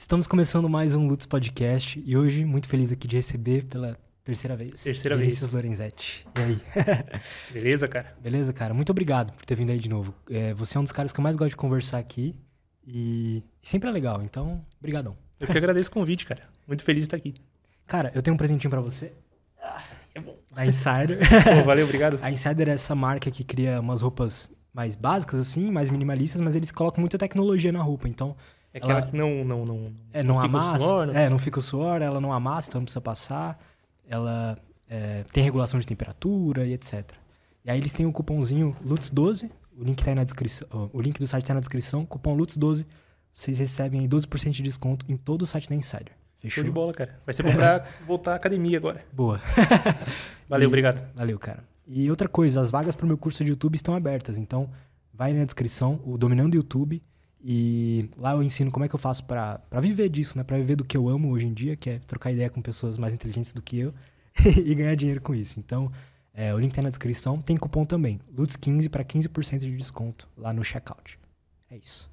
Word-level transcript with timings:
Estamos 0.00 0.28
começando 0.28 0.68
mais 0.68 0.94
um 0.94 1.08
Lutz 1.08 1.26
Podcast 1.26 2.00
e 2.06 2.16
hoje 2.16 2.44
muito 2.44 2.68
feliz 2.68 2.92
aqui 2.92 3.08
de 3.08 3.16
receber 3.16 3.64
pela 3.64 3.98
terceira 4.22 4.54
vez. 4.54 4.80
Terceira 4.84 5.16
Vinícius 5.16 5.50
vez. 5.50 5.52
Lorenzetti. 5.52 6.24
E 6.38 6.40
aí? 6.40 6.60
Beleza, 7.52 7.88
cara? 7.88 8.16
Beleza, 8.22 8.52
cara? 8.52 8.72
Muito 8.72 8.90
obrigado 8.90 9.32
por 9.32 9.44
ter 9.44 9.56
vindo 9.56 9.70
aí 9.70 9.78
de 9.80 9.88
novo. 9.88 10.14
É, 10.30 10.54
você 10.54 10.78
é 10.78 10.80
um 10.80 10.84
dos 10.84 10.92
caras 10.92 11.12
que 11.12 11.18
eu 11.18 11.22
mais 11.22 11.34
gosto 11.34 11.50
de 11.50 11.56
conversar 11.56 11.98
aqui 11.98 12.36
e 12.86 13.42
sempre 13.60 13.88
é 13.88 13.92
legal, 13.92 14.22
então, 14.22 14.64
brigadão. 14.80 15.16
Eu 15.40 15.48
que 15.48 15.58
agradeço 15.58 15.90
o 15.90 15.92
convite, 15.92 16.24
cara. 16.24 16.44
Muito 16.64 16.84
feliz 16.84 17.02
de 17.02 17.06
estar 17.08 17.16
aqui. 17.16 17.34
Cara, 17.84 18.12
eu 18.14 18.22
tenho 18.22 18.34
um 18.34 18.38
presentinho 18.38 18.70
pra 18.70 18.80
você. 18.80 19.12
É 20.14 20.20
bom. 20.20 20.36
A 20.54 20.64
Insider. 20.64 21.18
Pô, 21.58 21.64
valeu, 21.64 21.86
obrigado. 21.86 22.20
A 22.22 22.30
Insider 22.30 22.68
é 22.68 22.72
essa 22.72 22.94
marca 22.94 23.32
que 23.32 23.42
cria 23.42 23.80
umas 23.80 24.00
roupas 24.00 24.48
mais 24.72 24.94
básicas, 24.94 25.40
assim, 25.40 25.72
mais 25.72 25.90
minimalistas, 25.90 26.40
mas 26.40 26.54
eles 26.54 26.70
colocam 26.70 27.00
muita 27.00 27.18
tecnologia 27.18 27.72
na 27.72 27.82
roupa. 27.82 28.08
Então, 28.08 28.36
É 28.78 28.84
aquela 28.84 28.98
Ela- 29.00 29.02
que 29.08 29.16
não, 29.16 29.44
não, 29.44 29.66
não, 29.66 29.92
é, 30.12 30.22
não, 30.22 30.34
fica 30.40 30.56
o 30.56 30.58
amassa. 30.60 30.84
suor, 30.84 31.06
não- 31.06 31.14
É, 31.14 31.28
não 31.30 31.38
fica 31.38 31.58
o 31.58 31.62
suor, 31.62 32.02
ela 32.02 32.20
não 32.20 32.32
amassa, 32.32 32.68
então 32.68 32.80
não 32.80 32.84
precisa 32.84 33.00
passar. 33.00 33.58
Ela 34.08 34.56
é, 34.88 35.24
tem 35.32 35.42
regulação 35.44 35.78
de 35.78 35.86
temperatura 35.86 36.66
e 36.66 36.72
etc. 36.72 37.10
E 37.64 37.70
aí 37.70 37.78
eles 37.78 37.92
têm 37.92 38.06
o 38.06 38.12
cupomzinho 38.12 38.74
LUTS12, 38.86 39.50
o 39.78 39.84
link 39.84 40.02
tá 40.02 40.10
aí 40.10 40.14
na 40.14 40.24
descrição. 40.24 40.66
O 40.92 41.00
link 41.00 41.18
do 41.18 41.26
site 41.26 41.44
tá 41.44 41.54
na 41.54 41.60
descrição, 41.60 42.06
cupom 42.06 42.36
LUTS12. 42.36 42.86
Vocês 43.34 43.58
recebem 43.58 44.00
aí 44.00 44.08
12% 44.08 44.50
de 44.50 44.62
desconto 44.62 45.04
em 45.08 45.16
todo 45.16 45.42
o 45.42 45.46
site 45.46 45.68
da 45.68 45.74
Insider. 45.76 46.12
Fechou? 46.40 46.62
Show 46.62 46.64
de 46.64 46.70
bola, 46.70 46.92
cara. 46.92 47.18
Vai 47.26 47.32
ser 47.34 47.42
bom 47.42 47.52
pra 47.52 47.84
voltar 48.06 48.32
à 48.32 48.34
academia 48.36 48.78
agora. 48.78 49.04
Boa. 49.12 49.40
Valeu, 50.48 50.64
E- 50.64 50.68
obrigado. 50.68 51.04
Valeu, 51.14 51.38
cara. 51.38 51.62
E 51.86 52.10
outra 52.10 52.28
coisa, 52.28 52.60
as 52.60 52.70
vagas 52.70 52.94
pro 52.96 53.06
meu 53.06 53.16
curso 53.18 53.44
de 53.44 53.50
YouTube 53.50 53.74
estão 53.76 53.94
abertas, 53.94 54.38
então 54.38 54.68
vai 55.12 55.32
na 55.32 55.44
descrição, 55.44 56.00
o 56.04 56.16
Dominando 56.18 56.54
YouTube, 56.54 57.02
e 57.44 58.08
lá 58.16 58.32
eu 58.32 58.42
ensino 58.42 58.70
como 58.70 58.84
é 58.84 58.88
que 58.88 58.94
eu 58.94 58.98
faço 58.98 59.24
pra 59.24 59.58
pra 59.70 59.80
viver 59.80 60.08
disso, 60.08 60.36
né? 60.36 60.44
Pra 60.44 60.56
viver 60.56 60.76
do 60.76 60.84
que 60.84 60.96
eu 60.96 61.08
amo 61.08 61.30
hoje 61.30 61.46
em 61.46 61.52
dia, 61.54 61.76
que 61.76 61.90
é 61.90 61.98
trocar 62.00 62.32
ideia 62.32 62.50
com 62.50 62.60
pessoas 62.60 62.98
mais 62.98 63.14
inteligentes 63.14 63.52
do 63.52 63.62
que 63.62 63.78
eu 63.78 63.94
e 64.64 64.74
ganhar 64.74 64.94
dinheiro 64.94 65.20
com 65.20 65.34
isso. 65.34 65.58
Então, 65.60 65.90
é, 66.34 66.54
o 66.54 66.58
link 66.58 66.72
tá 66.74 66.82
na 66.82 66.88
descrição, 66.88 67.40
tem 67.40 67.56
cupom 67.56 67.84
também, 67.84 68.20
LUTS15 68.36 68.88
para 68.88 69.04
15% 69.04 69.58
de 69.58 69.76
desconto 69.76 70.28
lá 70.36 70.52
no 70.52 70.62
checkout. 70.64 71.18
É 71.70 71.76
isso. 71.76 72.10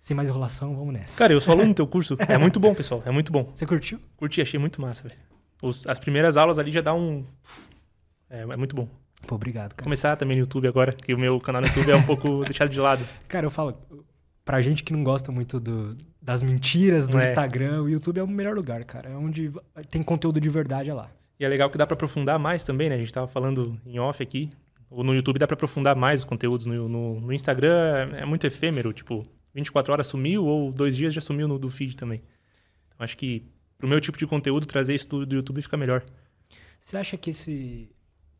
Sem 0.00 0.14
mais 0.14 0.28
enrolação, 0.28 0.76
vamos 0.76 0.92
nessa. 0.92 1.18
Cara, 1.18 1.32
eu 1.32 1.40
sou 1.40 1.52
aluno 1.54 1.68
do 1.68 1.74
teu 1.74 1.86
curso. 1.86 2.14
É 2.28 2.36
muito 2.36 2.60
bom, 2.60 2.74
pessoal. 2.74 3.02
É 3.06 3.10
muito 3.10 3.32
bom. 3.32 3.50
Você 3.54 3.64
curtiu? 3.64 3.98
Curti, 4.18 4.42
achei 4.42 4.60
muito 4.60 4.78
massa, 4.80 5.08
velho. 5.08 5.18
Os- 5.62 5.86
As 5.86 5.98
primeiras 5.98 6.36
aulas 6.36 6.58
ali 6.58 6.70
já 6.70 6.82
dá 6.82 6.92
um... 6.94 7.24
É, 8.28 8.40
é 8.42 8.56
muito 8.56 8.76
bom. 8.76 8.86
Pô, 9.26 9.36
obrigado, 9.36 9.72
cara. 9.74 9.82
Começar 9.84 10.14
também 10.16 10.36
no 10.36 10.42
YouTube 10.42 10.68
agora, 10.68 10.92
que 10.92 11.14
o 11.14 11.18
meu 11.18 11.38
canal 11.38 11.62
no 11.62 11.68
YouTube 11.68 11.90
é 11.90 11.96
um 11.96 12.02
pouco 12.02 12.44
deixado 12.44 12.68
de 12.68 12.78
lado. 12.78 13.02
Cara, 13.26 13.46
eu 13.46 13.50
falo, 13.50 13.78
pra 14.44 14.60
gente 14.60 14.82
que 14.82 14.92
não 14.92 15.02
gosta 15.02 15.32
muito 15.32 15.58
do- 15.58 15.96
das 16.20 16.42
mentiras 16.42 17.08
do 17.08 17.18
É. 17.18 17.24
Instagram, 17.24 17.82
o 17.82 17.88
YouTube 17.88 18.18
é 18.18 18.22
o 18.22 18.28
melhor 18.28 18.54
lugar, 18.54 18.84
cara. 18.84 19.10
É 19.10 19.16
onde 19.16 19.52
tem 19.90 20.02
conteúdo 20.02 20.40
de 20.40 20.48
verdade, 20.50 20.90
é 20.90 20.94
lá. 20.94 21.10
E 21.38 21.44
é 21.44 21.48
legal 21.48 21.68
que 21.70 21.76
dá 21.78 21.86
pra 21.86 21.94
aprofundar 21.94 22.38
mais 22.38 22.62
também, 22.62 22.88
né? 22.88 22.94
A 22.94 22.98
gente 22.98 23.12
tava 23.12 23.26
falando 23.26 23.78
em 23.86 23.98
off 23.98 24.22
aqui. 24.22 24.50
Ou 24.90 25.02
no 25.02 25.14
YouTube 25.14 25.38
dá 25.38 25.46
pra 25.46 25.54
aprofundar 25.54 25.96
mais 25.96 26.20
os 26.20 26.24
conteúdos. 26.24 26.66
No, 26.66 26.88
no, 26.88 27.20
no 27.20 27.32
Instagram 27.32 28.12
é, 28.16 28.20
é 28.20 28.24
muito 28.24 28.46
efêmero, 28.46 28.92
tipo, 28.92 29.26
24 29.52 29.92
horas 29.92 30.06
sumiu 30.06 30.44
ou 30.44 30.70
dois 30.72 30.96
dias 30.96 31.12
já 31.12 31.20
sumiu 31.20 31.48
no 31.48 31.58
do 31.58 31.68
feed 31.68 31.96
também. 31.96 32.22
Então 32.88 33.02
acho 33.04 33.16
que 33.18 33.42
pro 33.76 33.88
meu 33.88 34.00
tipo 34.00 34.16
de 34.16 34.26
conteúdo 34.26 34.66
trazer 34.66 34.94
isso 34.94 35.08
do, 35.08 35.26
do 35.26 35.34
YouTube 35.36 35.60
fica 35.62 35.76
melhor. 35.76 36.04
Você 36.78 36.96
acha 36.96 37.16
que 37.16 37.30
esse 37.30 37.88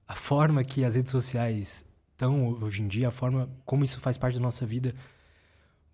a 0.07 0.15
forma 0.15 0.63
que 0.63 0.85
as 0.85 0.95
redes 0.95 1.11
sociais 1.11 1.85
estão 2.13 2.51
hoje 2.63 2.83
em 2.83 2.87
dia, 2.87 3.09
a 3.09 3.11
forma 3.11 3.49
como 3.65 3.85
isso 3.85 3.99
faz 4.01 4.17
parte 4.17 4.35
da 4.35 4.41
nossa 4.41 4.65
vida, 4.65 4.95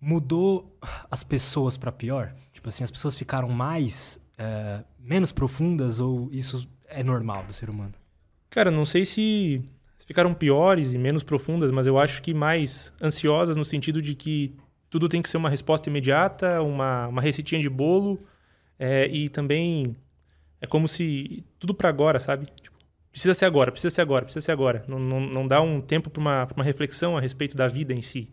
mudou 0.01 0.75
as 1.09 1.23
pessoas 1.23 1.77
pra 1.77 1.91
pior? 1.91 2.33
Tipo 2.51 2.69
assim, 2.69 2.83
as 2.83 2.89
pessoas 2.89 3.15
ficaram 3.15 3.47
mais 3.49 4.19
é, 4.37 4.83
menos 4.99 5.31
profundas 5.31 5.99
ou 5.99 6.27
isso 6.31 6.67
é 6.87 7.03
normal 7.03 7.45
do 7.45 7.53
ser 7.53 7.69
humano? 7.69 7.93
Cara, 8.49 8.71
não 8.71 8.85
sei 8.85 9.05
se 9.05 9.63
ficaram 10.05 10.33
piores 10.33 10.91
e 10.91 10.97
menos 10.97 11.23
profundas, 11.23 11.71
mas 11.71 11.85
eu 11.85 11.97
acho 11.97 12.21
que 12.21 12.33
mais 12.33 12.91
ansiosas 13.01 13.55
no 13.55 13.63
sentido 13.63 14.01
de 14.01 14.15
que 14.15 14.53
tudo 14.89 15.07
tem 15.07 15.21
que 15.21 15.29
ser 15.29 15.37
uma 15.37 15.49
resposta 15.49 15.89
imediata, 15.89 16.61
uma, 16.61 17.07
uma 17.07 17.21
receitinha 17.21 17.61
de 17.61 17.69
bolo, 17.69 18.19
é, 18.77 19.07
e 19.07 19.29
também 19.29 19.95
é 20.59 20.67
como 20.67 20.87
se 20.87 21.45
tudo 21.57 21.73
pra 21.73 21.87
agora, 21.87 22.19
sabe? 22.19 22.47
Tipo, 22.61 22.77
precisa 23.11 23.33
ser 23.33 23.45
agora, 23.45 23.71
precisa 23.71 23.89
ser 23.89 24.01
agora, 24.01 24.25
precisa 24.25 24.43
ser 24.43 24.51
agora. 24.51 24.83
Não, 24.87 24.99
não, 24.99 25.19
não 25.21 25.47
dá 25.47 25.61
um 25.61 25.79
tempo 25.79 26.09
pra 26.09 26.19
uma, 26.19 26.45
pra 26.45 26.55
uma 26.55 26.63
reflexão 26.63 27.15
a 27.15 27.21
respeito 27.21 27.55
da 27.55 27.67
vida 27.67 27.93
em 27.93 28.01
si. 28.01 28.29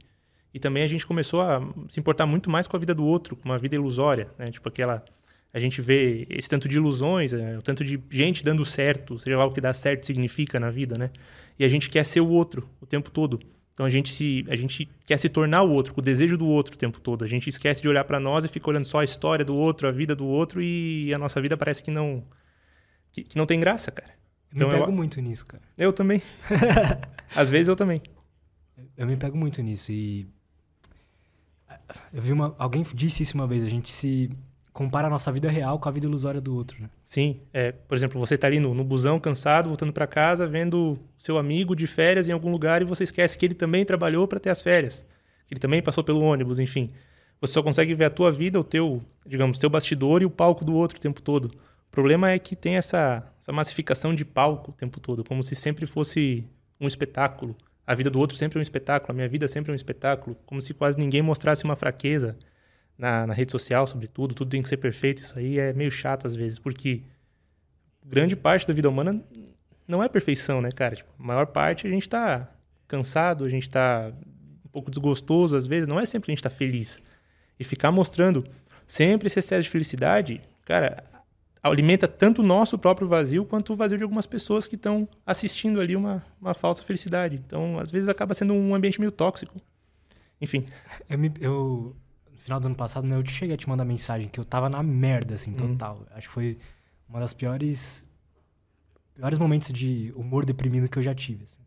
E 0.53 0.59
também 0.59 0.83
a 0.83 0.87
gente 0.87 1.07
começou 1.07 1.41
a 1.43 1.61
se 1.89 2.01
importar 2.01 2.27
muito 2.27 2.49
mais 2.51 2.67
com 2.67 2.77
a 2.77 2.81
vida 2.81 2.95
do 2.95 3.05
outro, 3.05 3.37
com 3.37 3.49
uma 3.49 3.59
vida 3.59 3.75
ilusória, 3.77 4.29
né? 4.39 4.51
Tipo 4.51 4.69
aquela 4.69 5.05
a 5.53 5.59
gente 5.59 5.81
vê 5.81 6.27
esse 6.29 6.49
tanto 6.49 6.69
de 6.69 6.77
ilusões, 6.77 7.33
é, 7.33 7.57
o 7.59 7.63
tanto 7.63 7.83
de 7.83 7.99
gente 8.11 8.45
dando 8.45 8.65
certo, 8.67 9.19
seja 9.19 9.37
lá 9.39 9.47
o 9.47 9.51
que 9.53 9.61
dar 9.63 9.73
certo 9.73 10.05
significa 10.05 10.61
na 10.61 10.71
vida, 10.71 10.97
né? 10.99 11.11
E 11.59 11.65
a 11.65 11.69
gente 11.69 11.89
quer 11.89 12.05
ser 12.05 12.21
o 12.21 12.29
outro 12.29 12.69
o 12.81 12.87
tempo 12.87 13.11
todo. 13.11 13.41
Então 13.75 13.87
a 13.87 13.91
gente 13.91 14.13
se 14.13 14.45
a 14.49 14.57
gente 14.57 14.89
quer 15.07 15.17
se 15.19 15.29
tornar 15.29 15.63
o 15.63 15.71
outro, 15.71 15.95
com 15.95 16.01
o 16.01 16.05
desejo 16.05 16.37
do 16.37 16.47
outro 16.47 16.75
o 16.75 16.79
tempo 16.79 17.01
todo. 17.01 17.25
A 17.25 17.29
gente 17.29 17.49
esquece 17.49 17.81
de 17.81 17.89
olhar 17.89 18.05
pra 18.05 18.19
nós 18.21 18.45
e 18.45 18.49
fica 18.49 18.69
olhando 18.69 18.85
só 18.85 19.01
a 19.01 19.05
história 19.05 19.45
do 19.45 19.55
outro, 19.55 19.87
a 19.87 19.91
vida 19.93 20.15
do 20.17 20.27
outro 20.27 20.61
e 20.63 21.13
a 21.15 21.19
nossa 21.19 21.41
vida 21.41 21.57
parece 21.57 21.83
que 21.83 21.91
não 21.91 22.25
que, 23.13 23.23
que 23.23 23.37
não 23.37 23.47
tem 23.47 23.59
graça, 23.61 23.91
cara. 23.91 24.11
Eu 24.51 24.57
Então 24.57 24.69
me 24.69 24.75
eu- 24.75 24.81
pego 24.81 24.93
muito 24.93 25.21
nisso, 25.21 25.47
cara. 25.47 25.63
Eu 25.79 25.93
também. 25.93 26.21
Às 27.35 27.49
vezes 27.51 27.69
eu 27.69 27.77
também. 27.77 28.01
Eu 28.97 29.07
me 29.07 29.17
pego 29.17 29.37
muito 29.37 29.63
nisso 29.63 29.93
e 29.93 30.27
eu 32.13 32.23
vi 32.23 32.33
uma 32.33 32.55
alguém 32.59 32.85
disse 32.95 33.23
isso 33.23 33.35
uma 33.35 33.47
vez, 33.47 33.65
a 33.65 33.69
gente 33.69 33.91
se 33.91 34.31
compara 34.73 35.09
a 35.09 35.11
nossa 35.11 35.33
vida 35.33 35.51
real 35.51 35.79
com 35.79 35.89
a 35.89 35.93
vida 35.93 36.07
ilusória 36.07 36.41
do 36.41 36.55
outro, 36.55 36.81
né? 36.81 36.89
Sim, 37.03 37.41
é, 37.53 37.73
por 37.73 37.97
exemplo, 37.97 38.21
você 38.21 38.39
tá 38.39 38.47
ali 38.47 38.61
no, 38.61 38.75
no 38.75 38.85
busão 38.85 39.19
cansado, 39.19 39.69
voltando 39.69 39.93
pra 39.93 40.07
casa, 40.07 40.47
vendo 40.47 40.97
seu 41.19 41.37
amigo 41.37 41.75
de 41.75 41.85
férias 41.85 42.29
em 42.29 42.33
algum 42.33 42.51
lugar 42.51 42.81
e 42.81 42.85
você 42.85 43.03
esquece 43.03 43.37
que 43.37 43.45
ele 43.45 43.55
também 43.55 43.85
trabalhou 43.85 44.29
para 44.29 44.39
ter 44.39 44.51
as 44.51 44.61
férias, 44.61 45.05
que 45.49 45.55
ele 45.55 45.61
também 45.61 45.83
passou 45.83 46.05
pelo 46.05 46.21
ônibus, 46.21 46.61
enfim. 46.61 46.93
Você 47.41 47.55
só 47.55 47.63
consegue 47.63 47.93
ver 47.95 48.05
a 48.05 48.11
tua 48.11 48.31
vida, 48.31 48.61
o 48.61 48.63
teu, 48.65 49.03
digamos, 49.27 49.59
teu 49.59 49.69
bastidor 49.69 50.23
e 50.23 50.25
o 50.25 50.31
palco 50.31 50.65
do 50.65 50.75
outro 50.75 50.99
o 50.99 51.01
tempo 51.01 51.21
todo. 51.23 51.47
O 51.47 51.91
problema 51.91 52.31
é 52.31 52.39
que 52.39 52.55
tem 52.55 52.77
essa, 52.77 53.25
essa 53.41 53.53
massificação 53.53 54.15
de 54.15 54.25
palco 54.25 54.71
o 54.71 54.75
tempo 54.75 55.01
todo, 55.01 55.25
como 55.25 55.43
se 55.43 55.57
sempre 55.57 55.87
fosse 55.87 56.45
um 56.81 56.87
espetáculo. 56.87 57.57
A 57.89 57.95
vida 57.95 58.11
do 58.11 58.19
outro 58.19 58.37
sempre 58.37 58.59
é 58.59 58.61
um 58.61 58.63
espetáculo, 58.63 59.13
a 59.13 59.15
minha 59.15 59.27
vida 59.27 59.49
sempre 59.49 59.71
é 59.71 59.73
um 59.73 59.75
espetáculo, 59.75 60.37
como 60.45 60.61
se 60.61 60.75
quase 60.75 60.99
ninguém 60.99 61.23
mostrasse 61.23 61.65
uma 61.65 61.75
fraqueza 61.75 62.37
na, 62.99 63.27
na 63.27 63.33
rede 63.33 63.51
social, 63.51 63.87
sobretudo, 63.87 64.35
tudo 64.35 64.51
tem 64.51 64.61
que 64.61 64.69
ser 64.69 64.77
perfeito. 64.77 65.23
Isso 65.23 65.39
aí 65.39 65.59
é 65.59 65.73
meio 65.73 65.91
chato 65.91 66.27
às 66.27 66.35
vezes, 66.35 66.59
porque 66.59 67.03
grande 68.05 68.37
parte 68.37 68.67
da 68.67 68.75
vida 68.75 68.91
humana 68.91 69.25
não 69.87 70.03
é 70.03 70.09
perfeição, 70.11 70.61
né, 70.61 70.71
cara? 70.71 70.97
Tipo, 70.97 71.11
a 71.19 71.23
maior 71.23 71.47
parte 71.47 71.87
a 71.87 71.91
gente 71.91 72.07
tá 72.07 72.53
cansado, 72.87 73.47
a 73.47 73.49
gente 73.49 73.71
tá 73.71 74.13
um 74.67 74.69
pouco 74.69 74.91
desgostoso 74.91 75.57
às 75.57 75.67
vezes, 75.67 75.89
não 75.89 75.99
é 75.99 76.05
sempre 76.05 76.31
a 76.31 76.35
gente 76.35 76.43
tá 76.43 76.51
feliz. 76.51 77.01
E 77.59 77.65
ficar 77.65 77.91
mostrando 77.91 78.45
sempre 78.87 79.29
esse 79.29 79.39
excesso 79.39 79.63
de 79.63 79.71
felicidade, 79.71 80.43
cara, 80.67 81.03
alimenta 81.63 82.07
tanto 82.09 82.41
o 82.43 82.45
nosso 82.45 82.79
próprio 82.79 83.09
vazio 83.09 83.45
quanto 83.45 83.73
o 83.73 83.77
vazio 83.77 83.99
de 83.99 84.05
algumas 84.05 84.27
pessoas 84.27 84.67
que 84.67 84.75
estão 84.77 85.09
assistindo 85.27 85.81
ali 85.81 85.97
uma, 85.97 86.25
uma 86.41 86.55
falsa 86.55 86.83
felicidade. 86.83 87.37
Então, 87.37 87.79
às 87.79 87.91
vezes 87.91 88.09
acaba 88.09 88.35
sendo 88.35 88.55
um 88.55 88.75
ambiente 88.75 89.01
meio 89.01 89.11
tóxico. 89.13 89.57
Enfim, 90.41 90.65
Eu, 91.09 91.19
me, 91.19 91.33
eu 91.41 91.97
no 92.31 92.39
final 92.39 92.61
do 92.61 92.67
ano 92.67 92.77
passado, 92.77 93.07
né, 93.07 93.17
eu 93.17 93.27
cheguei 93.27 93.55
a 93.55 93.59
te 93.59 93.69
mandar 93.69 93.85
mensagem 93.85 94.29
que 94.29 94.39
eu 94.39 94.45
tava 94.45 94.69
na 94.69 94.83
merda, 94.83 95.35
assim, 95.35 95.51
Uhum. 95.51 95.57
total. 95.77 96.07
Acho 96.13 96.29
que 96.29 96.35
foi 96.35 96.59
uma 97.09 97.19
das 97.21 97.33
piores 97.35 98.09
piores 99.15 99.39
momentos 99.39 99.73
de 99.73 100.13
humor 100.15 100.45
deprimido 100.45 100.89
que 100.89 100.97
eu 100.99 101.03
já 101.03 101.13
tive, 101.15 101.43
assim. 101.45 101.61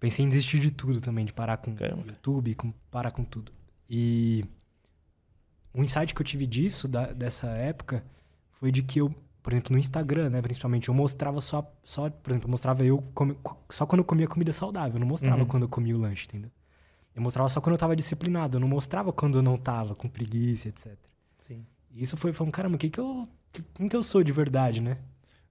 Pensei 0.00 0.24
em 0.24 0.28
desistir 0.28 0.58
de 0.60 0.70
tudo 0.72 1.00
também, 1.00 1.24
de 1.24 1.32
parar 1.32 1.56
com 1.56 1.72
Caramba. 1.74 2.02
o 2.02 2.06
YouTube, 2.08 2.54
com, 2.56 2.70
parar 2.90 3.10
com 3.12 3.22
tudo. 3.24 3.52
E 3.88 4.44
um 5.74 5.82
insight 5.84 6.12
que 6.14 6.20
eu 6.20 6.24
tive 6.26 6.46
disso, 6.46 6.88
da- 6.88 7.12
dessa 7.12 7.46
época, 7.48 8.04
foi 8.58 8.70
de 8.72 8.82
que 8.82 9.00
eu, 9.00 9.14
por 9.42 9.52
exemplo, 9.52 9.72
no 9.72 9.78
Instagram, 9.78 10.30
né, 10.30 10.42
principalmente, 10.42 10.88
eu 10.88 10.94
mostrava 10.94 11.40
só, 11.40 11.70
só 11.84 12.10
por 12.10 12.30
exemplo, 12.30 12.46
eu 12.48 12.50
mostrava 12.50 12.84
eu 12.84 13.02
come- 13.14 13.36
só 13.70 13.86
quando 13.86 14.00
eu 14.00 14.04
comia 14.04 14.26
comida 14.26 14.52
saudável, 14.52 14.94
eu 14.96 15.00
não 15.00 15.06
mostrava 15.06 15.40
Uhum. 15.42 15.46
quando 15.46 15.62
eu 15.64 15.68
comia 15.68 15.96
o 15.96 16.00
lanche, 16.00 16.26
entendeu? 16.26 16.50
Eu 17.14 17.22
mostrava 17.22 17.48
só 17.48 17.60
quando 17.60 17.72
eu 17.74 17.78
tava 17.78 17.96
disciplinado, 17.96 18.56
eu 18.56 18.60
não 18.60 18.68
mostrava 18.68 19.12
quando 19.12 19.38
eu 19.38 19.42
não 19.42 19.56
tava, 19.56 19.94
com 19.94 20.08
preguiça, 20.08 20.68
etc. 20.68 20.96
sim. 21.38 21.64
E 21.94 22.02
isso 22.02 22.16
foi 22.16 22.32
falando, 22.32 22.52
caramba, 22.52 22.76
o 22.76 22.78
que 22.78 22.90
que 22.90 23.00
eu, 23.00 23.28
que- 23.52 23.62
quem 23.74 23.88
que 23.88 23.96
eu 23.96 24.02
sou 24.02 24.22
de 24.22 24.30
verdade, 24.32 24.80
né? 24.80 24.98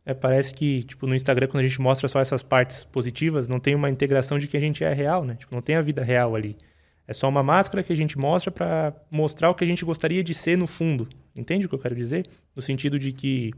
É, 0.06 0.14
parece 0.14 0.54
que, 0.54 0.84
tipo, 0.84 1.06
no 1.06 1.14
Instagram, 1.14 1.48
quando 1.48 1.66
a 1.66 1.68
gente 1.68 1.82
mostra 1.82 2.08
só 2.08 2.20
essas 2.22 2.42
partes 2.42 2.86
positivas, 2.86 3.48
não 3.50 3.60
tem 3.60 3.76
uma 3.76 3.90
integração 3.90 4.38
de 4.38 4.48
que 4.48 4.56
a 4.56 4.60
gente 4.60 4.82
é 4.84 4.94
real, 4.94 5.26
né? 5.26 5.36
Tipo, 5.36 5.54
não 5.54 5.62
tem 5.62 5.76
a 5.76 5.82
vida 5.82 6.02
real 6.04 6.34
ali. 6.36 6.56
É 7.08 7.14
só 7.14 7.30
uma 7.30 7.42
máscara 7.42 7.82
que 7.82 7.94
a 7.94 7.96
gente 7.96 8.18
mostra 8.18 8.52
pra 8.52 8.94
mostrar 9.10 9.50
o 9.50 9.56
que 9.56 9.64
a 9.64 9.68
gente 9.68 9.86
gostaria 9.86 10.24
de 10.24 10.34
ser 10.34 10.58
no 10.58 10.68
fundo. 10.68 11.08
Entende 11.36 11.66
o 11.66 11.70
que 11.70 11.76
eu 11.76 11.80
quero 11.80 11.96
dizer? 11.96 12.28
No 12.56 12.62
sentido 12.62 13.00
de 13.00 13.14
que 13.14 13.54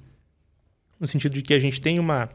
no 0.99 1.07
sentido 1.07 1.33
de 1.33 1.41
que 1.41 1.53
a 1.53 1.59
gente 1.59 1.81
tem 1.81 1.97
uma 1.99 2.29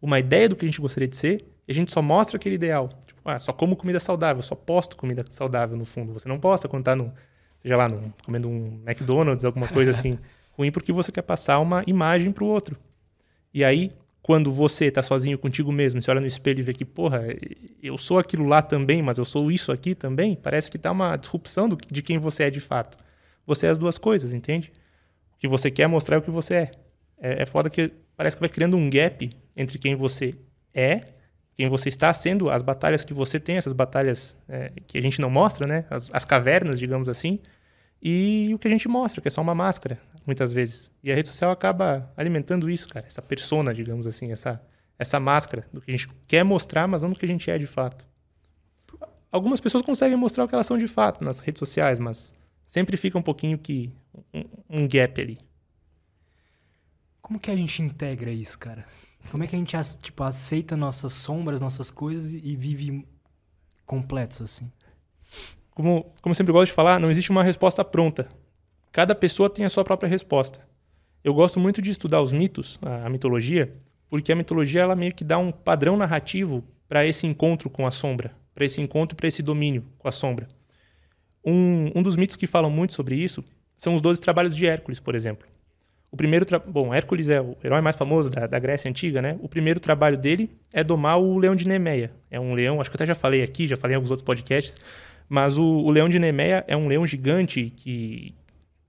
uma 0.00 0.18
ideia 0.18 0.48
do 0.48 0.54
que 0.54 0.64
a 0.64 0.68
gente 0.68 0.80
gostaria 0.80 1.08
de 1.08 1.16
ser 1.16 1.44
e 1.66 1.72
a 1.72 1.74
gente 1.74 1.92
só 1.92 2.00
mostra 2.00 2.36
aquele 2.36 2.54
ideal. 2.54 2.90
Tipo, 3.06 3.20
ah, 3.24 3.40
só 3.40 3.52
como 3.52 3.74
comida 3.74 3.98
saudável, 3.98 4.42
só 4.42 4.54
posto 4.54 4.96
comida 4.96 5.24
saudável 5.30 5.76
no 5.76 5.84
fundo. 5.84 6.12
Você 6.12 6.28
não 6.28 6.38
posta 6.38 6.68
quando 6.68 6.84
tá 6.84 6.94
no 6.94 7.12
seja 7.58 7.76
lá, 7.76 7.88
num, 7.88 8.12
comendo 8.24 8.46
um 8.46 8.82
McDonald's, 8.86 9.44
alguma 9.44 9.66
coisa 9.66 9.90
assim, 9.92 10.18
ruim 10.52 10.70
porque 10.70 10.92
você 10.92 11.10
quer 11.10 11.22
passar 11.22 11.58
uma 11.58 11.82
imagem 11.86 12.30
para 12.30 12.44
o 12.44 12.46
outro. 12.46 12.76
E 13.52 13.64
aí, 13.64 13.92
quando 14.24 14.50
você 14.50 14.86
está 14.86 15.02
sozinho 15.02 15.36
contigo 15.36 15.70
mesmo, 15.70 16.00
você 16.00 16.10
olha 16.10 16.18
no 16.18 16.26
espelho 16.26 16.60
e 16.60 16.62
vê 16.62 16.72
que, 16.72 16.82
porra, 16.82 17.26
eu 17.82 17.98
sou 17.98 18.18
aquilo 18.18 18.46
lá 18.46 18.62
também, 18.62 19.02
mas 19.02 19.18
eu 19.18 19.24
sou 19.26 19.52
isso 19.52 19.70
aqui 19.70 19.94
também, 19.94 20.34
parece 20.34 20.70
que 20.70 20.78
tá 20.78 20.90
uma 20.90 21.14
disrupção 21.14 21.68
do, 21.68 21.76
de 21.76 22.00
quem 22.00 22.16
você 22.16 22.44
é 22.44 22.50
de 22.50 22.58
fato. 22.58 22.96
Você 23.46 23.66
é 23.66 23.68
as 23.68 23.76
duas 23.76 23.98
coisas, 23.98 24.32
entende? 24.32 24.72
O 25.36 25.40
que 25.40 25.46
você 25.46 25.70
quer 25.70 25.86
mostrar 25.88 26.16
é 26.16 26.18
o 26.20 26.22
que 26.22 26.30
você 26.30 26.54
é. 26.54 26.70
É, 27.18 27.42
é 27.42 27.46
foda 27.46 27.68
que 27.68 27.92
parece 28.16 28.34
que 28.34 28.40
vai 28.40 28.48
criando 28.48 28.78
um 28.78 28.88
gap 28.88 29.30
entre 29.54 29.78
quem 29.78 29.94
você 29.94 30.34
é, 30.72 31.02
quem 31.54 31.68
você 31.68 31.90
está 31.90 32.10
sendo, 32.14 32.48
as 32.48 32.62
batalhas 32.62 33.04
que 33.04 33.12
você 33.12 33.38
tem, 33.38 33.58
essas 33.58 33.74
batalhas 33.74 34.34
é, 34.48 34.72
que 34.86 34.96
a 34.96 35.02
gente 35.02 35.20
não 35.20 35.28
mostra, 35.28 35.68
né? 35.68 35.84
As, 35.90 36.10
as, 36.14 36.24
cavernas, 36.24 36.78
digamos 36.78 37.10
assim, 37.10 37.40
e 38.02 38.50
o 38.54 38.58
que 38.58 38.68
a 38.68 38.70
gente 38.70 38.88
mostra, 38.88 39.20
que 39.20 39.28
é 39.28 39.30
só 39.30 39.42
uma 39.42 39.54
máscara, 39.54 40.00
muitas 40.26 40.52
vezes. 40.52 40.90
E 41.02 41.10
a 41.10 41.14
rede 41.14 41.28
social 41.28 41.50
acaba 41.50 42.12
alimentando 42.16 42.70
isso, 42.70 42.88
cara, 42.88 43.06
essa 43.06 43.22
persona, 43.22 43.74
digamos 43.74 44.06
assim, 44.06 44.32
essa, 44.32 44.62
essa 44.98 45.20
máscara 45.20 45.66
do 45.72 45.80
que 45.80 45.90
a 45.90 45.96
gente 45.96 46.08
quer 46.26 46.44
mostrar, 46.44 46.86
mas 46.86 47.02
não 47.02 47.10
do 47.10 47.18
que 47.18 47.24
a 47.24 47.28
gente 47.28 47.50
é 47.50 47.58
de 47.58 47.66
fato. 47.66 48.06
Algumas 49.30 49.60
pessoas 49.60 49.82
conseguem 49.82 50.16
mostrar 50.16 50.44
o 50.44 50.48
que 50.48 50.54
elas 50.54 50.66
são 50.66 50.78
de 50.78 50.86
fato 50.86 51.24
nas 51.24 51.40
redes 51.40 51.58
sociais, 51.58 51.98
mas 51.98 52.32
sempre 52.64 52.96
fica 52.96 53.18
um 53.18 53.22
pouquinho 53.22 53.58
que 53.58 53.92
um, 54.32 54.44
um 54.82 54.88
gap 54.88 55.20
ali. 55.20 55.38
Como 57.20 57.40
que 57.40 57.50
a 57.50 57.56
gente 57.56 57.82
integra 57.82 58.30
isso, 58.30 58.58
cara? 58.58 58.86
Como 59.30 59.42
é 59.42 59.46
que 59.46 59.56
a 59.56 59.58
gente 59.58 59.76
tipo, 60.02 60.22
aceita 60.22 60.76
nossas 60.76 61.12
sombras, 61.14 61.60
nossas 61.60 61.90
coisas 61.90 62.32
e 62.32 62.54
vive 62.54 63.06
completos 63.86 64.40
assim? 64.40 64.70
Como, 65.70 66.04
como 66.20 66.30
eu 66.30 66.34
sempre 66.34 66.52
gosto 66.52 66.70
de 66.70 66.74
falar, 66.74 67.00
não 67.00 67.10
existe 67.10 67.30
uma 67.30 67.42
resposta 67.42 67.84
pronta. 67.84 68.28
Cada 68.94 69.12
pessoa 69.12 69.50
tem 69.50 69.64
a 69.64 69.68
sua 69.68 69.82
própria 69.82 70.08
resposta. 70.08 70.60
Eu 71.24 71.34
gosto 71.34 71.58
muito 71.58 71.82
de 71.82 71.90
estudar 71.90 72.22
os 72.22 72.30
mitos, 72.30 72.78
a, 72.80 73.06
a 73.06 73.08
mitologia, 73.08 73.74
porque 74.08 74.30
a 74.30 74.36
mitologia 74.36 74.82
ela 74.82 74.94
meio 74.94 75.12
que 75.12 75.24
dá 75.24 75.36
um 75.36 75.50
padrão 75.50 75.96
narrativo 75.96 76.62
para 76.88 77.04
esse 77.04 77.26
encontro 77.26 77.68
com 77.68 77.88
a 77.88 77.90
sombra, 77.90 78.30
para 78.54 78.64
esse 78.64 78.80
encontro, 78.80 79.16
para 79.16 79.26
esse 79.26 79.42
domínio 79.42 79.84
com 79.98 80.06
a 80.06 80.12
sombra. 80.12 80.46
Um, 81.44 81.90
um 81.92 82.04
dos 82.04 82.14
mitos 82.14 82.36
que 82.36 82.46
falam 82.46 82.70
muito 82.70 82.94
sobre 82.94 83.16
isso 83.16 83.42
são 83.76 83.96
os 83.96 84.00
Doze 84.00 84.20
Trabalhos 84.20 84.54
de 84.54 84.64
Hércules, 84.64 85.00
por 85.00 85.16
exemplo. 85.16 85.44
O 86.08 86.16
primeiro 86.16 86.46
bom, 86.64 86.94
Hércules 86.94 87.28
é 87.30 87.40
o 87.40 87.56
herói 87.64 87.80
mais 87.80 87.96
famoso 87.96 88.30
da, 88.30 88.46
da, 88.46 88.60
Grécia 88.60 88.88
antiga, 88.88 89.20
né? 89.20 89.36
O 89.40 89.48
primeiro 89.48 89.80
trabalho 89.80 90.16
dele 90.16 90.48
é 90.72 90.84
domar 90.84 91.18
o 91.18 91.36
leão 91.36 91.56
de 91.56 91.66
Nemeia. 91.66 92.12
É 92.30 92.38
um 92.38 92.54
leão, 92.54 92.80
acho 92.80 92.92
que 92.92 92.94
eu 92.94 92.98
até 92.98 93.06
já 93.06 93.16
falei 93.16 93.42
aqui, 93.42 93.66
já 93.66 93.76
falei 93.76 93.94
em 93.94 93.96
alguns 93.96 94.12
outros 94.12 94.24
podcasts, 94.24 94.78
mas 95.28 95.58
o, 95.58 95.64
o 95.64 95.90
leão 95.90 96.08
de 96.08 96.20
Nemeia 96.20 96.64
é 96.68 96.76
um 96.76 96.86
leão 96.86 97.04
gigante 97.04 97.72
que, 97.76 98.32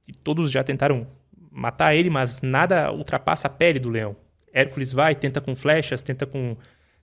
que 0.06 0.14
todos 0.14 0.52
já 0.52 0.64
tentaram 0.64 1.08
matar 1.52 1.96
ele, 1.96 2.10
mas 2.10 2.42
nada 2.42 2.92
ultrapassa 2.92 3.48
a 3.48 3.50
pele 3.50 3.80
do 3.80 3.90
leão. 3.90 4.16
Hércules 4.54 4.94
vai, 4.94 5.16
tenta 5.16 5.42
com 5.42 5.56
flechas, 5.56 6.02
tenta 6.02 6.26
com 6.26 6.56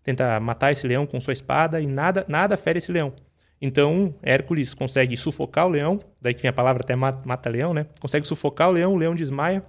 tenta 0.02 0.40
matar 0.40 0.72
esse 0.72 0.87
leão 0.87 1.06
com 1.06 1.20
sua 1.20 1.32
espada 1.32 1.81
e 1.81 1.87
nada 1.87 2.25
nada 2.28 2.56
fere 2.56 2.78
esse 2.78 2.90
leão. 2.90 3.12
Então, 3.60 4.14
Hércules 4.22 4.75
consegue 4.75 5.16
sufocar 5.16 5.66
o 5.66 5.70
leão, 5.70 6.00
daí 6.20 6.34
que 6.34 6.43
vem 6.43 6.49
a 6.49 6.52
palavra 6.52 6.82
até 6.82 6.96
mata-leão, 6.96 7.72
né? 7.72 7.87
Consegue 8.00 8.26
sufocar 8.26 8.69
o 8.69 8.72
leão, 8.72 8.93
o 8.93 8.96
leão 8.96 9.14
desmaia, 9.14 9.62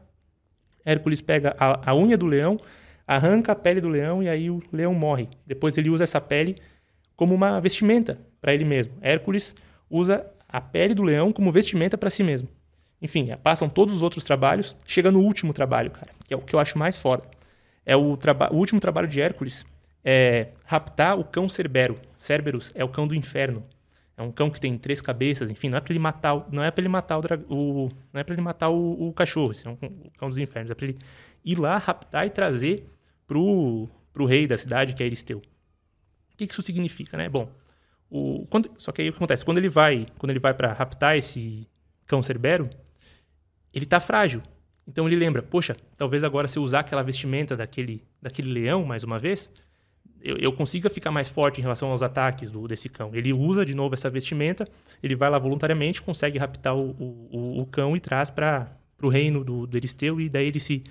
Hércules 0.86 1.22
pega 1.22 1.56
a, 1.60 1.92
a 1.92 1.96
unha 1.96 2.18
do 2.18 2.26
leão, 2.26 2.60
arranca 3.08 3.52
a 3.52 3.56
pele 3.56 3.82
do 3.82 3.88
leão 3.88 4.22
e 4.24 4.30
aí 4.30 4.50
o 4.50 4.62
leão 4.72 4.94
morre. 4.94 5.30
Depois 5.46 5.78
ele 5.78 5.90
usa 5.90 6.04
essa 6.04 6.20
pele 6.20 6.58
como 7.16 7.34
uma 7.34 7.60
vestimenta 7.60 8.20
para 8.42 8.54
ele 8.54 8.66
mesmo. 8.66 8.94
Hércules 9.02 9.56
usa 9.90 10.26
a 10.48 10.60
pele 10.60 10.94
do 10.94 11.04
leão 11.04 11.32
como 11.32 11.52
vestimenta 11.52 11.98
para 11.98 12.10
si 12.10 12.24
mesmo. 12.24 12.48
Enfim, 13.04 13.28
passam 13.44 13.68
todos 13.68 13.94
os 13.94 14.02
outros 14.02 14.24
trabalhos, 14.24 14.74
chega 14.88 15.12
no 15.12 15.20
último 15.20 15.52
trabalho, 15.52 15.92
cara, 15.92 16.10
que 16.26 16.34
é 16.34 16.38
o 16.38 16.42
que 16.42 16.56
eu 16.56 16.60
acho 16.60 16.78
mais 16.78 16.96
foda. 16.96 17.26
É 17.86 17.98
o, 17.98 18.18
o 18.52 18.56
último 18.56 18.80
trabalho 18.80 19.10
de 19.10 19.20
Hércules 19.20 19.66
é 20.06 20.48
raptar 20.66 21.20
o 21.20 21.26
cão 21.26 21.50
Cerbero. 21.50 22.00
Cerberus 22.18 22.72
é 22.74 22.82
o 22.82 22.88
cão 22.88 23.06
do 23.06 23.14
inferno. 23.14 23.62
É 24.16 24.22
um 24.22 24.32
cão 24.32 24.50
que 24.50 24.60
tem 24.60 24.78
três 24.78 25.02
cabeças, 25.02 25.52
enfim, 25.52 25.68
não 25.68 25.78
é 25.78 25.82
para 25.82 25.92
ele 25.92 26.00
matar, 26.00 26.48
não 26.50 26.64
é 26.64 26.72
para 26.72 26.82
ele 26.82 26.88
matar 26.88 27.18
o, 27.18 27.24
o, 27.50 27.90
não 28.14 28.22
é 28.22 28.24
para 28.24 28.36
ele 28.36 28.42
matar 28.42 28.70
o, 28.70 29.10
o 29.10 29.12
cachorro, 29.12 29.52
esse 29.52 29.68
é 29.68 29.72
o 29.72 29.78
cão 30.18 30.30
dos 30.30 30.38
infernos, 30.38 30.72
é 30.72 30.76
para 30.76 30.86
ele 30.86 31.00
ir 31.44 31.60
lá 31.60 31.78
raptar 31.78 32.26
e 32.26 32.30
trazer 32.30 32.88
pro 33.28 33.90
pro 34.14 34.26
rei 34.26 34.46
da 34.46 34.58
cidade, 34.58 34.94
que 34.94 35.02
é 35.02 35.08
Eristeu. 35.08 35.40
O 35.40 36.38
que, 36.38 36.46
que 36.46 36.54
isso 36.54 36.62
significa, 36.62 37.18
né? 37.18 37.28
Bom, 37.28 37.50
o, 38.10 38.46
quando, 38.48 38.70
só 38.78 38.92
que 38.92 39.02
aí 39.02 39.10
o 39.10 39.12
que 39.12 39.18
acontece? 39.18 39.44
Quando 39.44 39.58
ele 39.58 39.70
vai, 39.70 40.06
quando 40.20 40.30
ele 40.30 40.40
vai 40.40 40.54
para 40.54 40.72
raptar 40.72 41.18
esse 41.18 41.68
cão 42.06 42.22
cerbero, 42.22 42.70
ele 43.74 43.86
tá 43.86 44.00
frágil. 44.00 44.42
Então 44.88 45.08
ele 45.08 45.16
lembra, 45.16 45.42
poxa, 45.42 45.76
talvez 45.98 46.24
agora 46.24 46.48
se 46.48 46.58
eu 46.60 46.64
usar 46.64 46.82
aquela 46.82 47.02
vestimenta 47.02 47.56
daquele, 47.56 48.04
daquele 48.22 48.52
leão 48.52 48.84
mais 48.84 49.04
uma 49.04 49.18
vez, 49.18 49.52
eu, 50.22 50.38
eu, 50.38 50.54
consiga 50.54 50.90
ficar 50.90 51.12
mais 51.12 51.28
forte 51.28 51.60
em 51.60 51.62
relação 51.62 51.90
aos 51.90 52.02
ataques 52.02 52.50
do, 52.50 52.66
desse 52.68 52.88
cão. 52.88 53.12
Ele 53.14 53.34
usa 53.34 53.66
de 53.66 53.74
novo 53.74 53.94
essa 53.94 54.10
vestimenta, 54.10 54.68
ele 55.02 55.16
vai 55.16 55.30
lá 55.30 55.38
voluntariamente, 55.38 56.02
consegue 56.02 56.38
raptar 56.38 56.76
o, 56.76 56.92
o, 56.92 57.62
o 57.62 57.66
cão 57.66 57.96
e 57.96 58.00
traz 58.00 58.30
para 58.30 58.72
o 59.02 59.10
reino 59.10 59.44
do, 59.44 59.68
do 59.68 59.78
Eristeu 59.78 60.22
e 60.22 60.30
daí 60.30 60.48
ele 60.48 60.60
se 60.60 60.84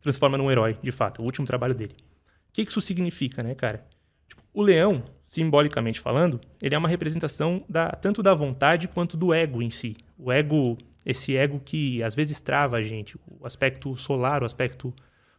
transforma 0.00 0.38
num 0.38 0.50
herói, 0.50 0.78
de 0.80 0.92
fato, 0.92 1.20
o 1.20 1.24
último 1.24 1.46
trabalho 1.46 1.74
dele. 1.74 1.96
O 2.48 2.52
que, 2.52 2.64
que 2.64 2.70
isso 2.70 2.80
significa, 2.80 3.42
né, 3.42 3.54
cara? 3.56 3.84
Tipo, 4.28 4.42
o 4.54 4.62
leão, 4.62 5.02
simbolicamente 5.26 6.00
falando, 6.00 6.40
ele 6.62 6.74
é 6.74 6.78
uma 6.78 6.88
representação 6.88 7.64
da, 7.68 7.90
tanto 7.90 8.22
da 8.22 8.34
vontade 8.34 8.86
quanto 8.86 9.16
do 9.16 9.34
ego 9.34 9.60
em 9.60 9.70
si. 9.70 9.96
O 10.16 10.30
ego, 10.30 10.78
esse 11.06 11.36
ego 11.36 11.60
que 11.64 12.02
às 12.02 12.16
vezes 12.16 12.40
trava 12.40 12.78
a 12.78 12.82
gente. 12.82 13.16
O 13.40 13.46
aspecto 13.46 13.94
solar, 13.94 14.42
o 14.42 14.46
aspecto 14.46 14.92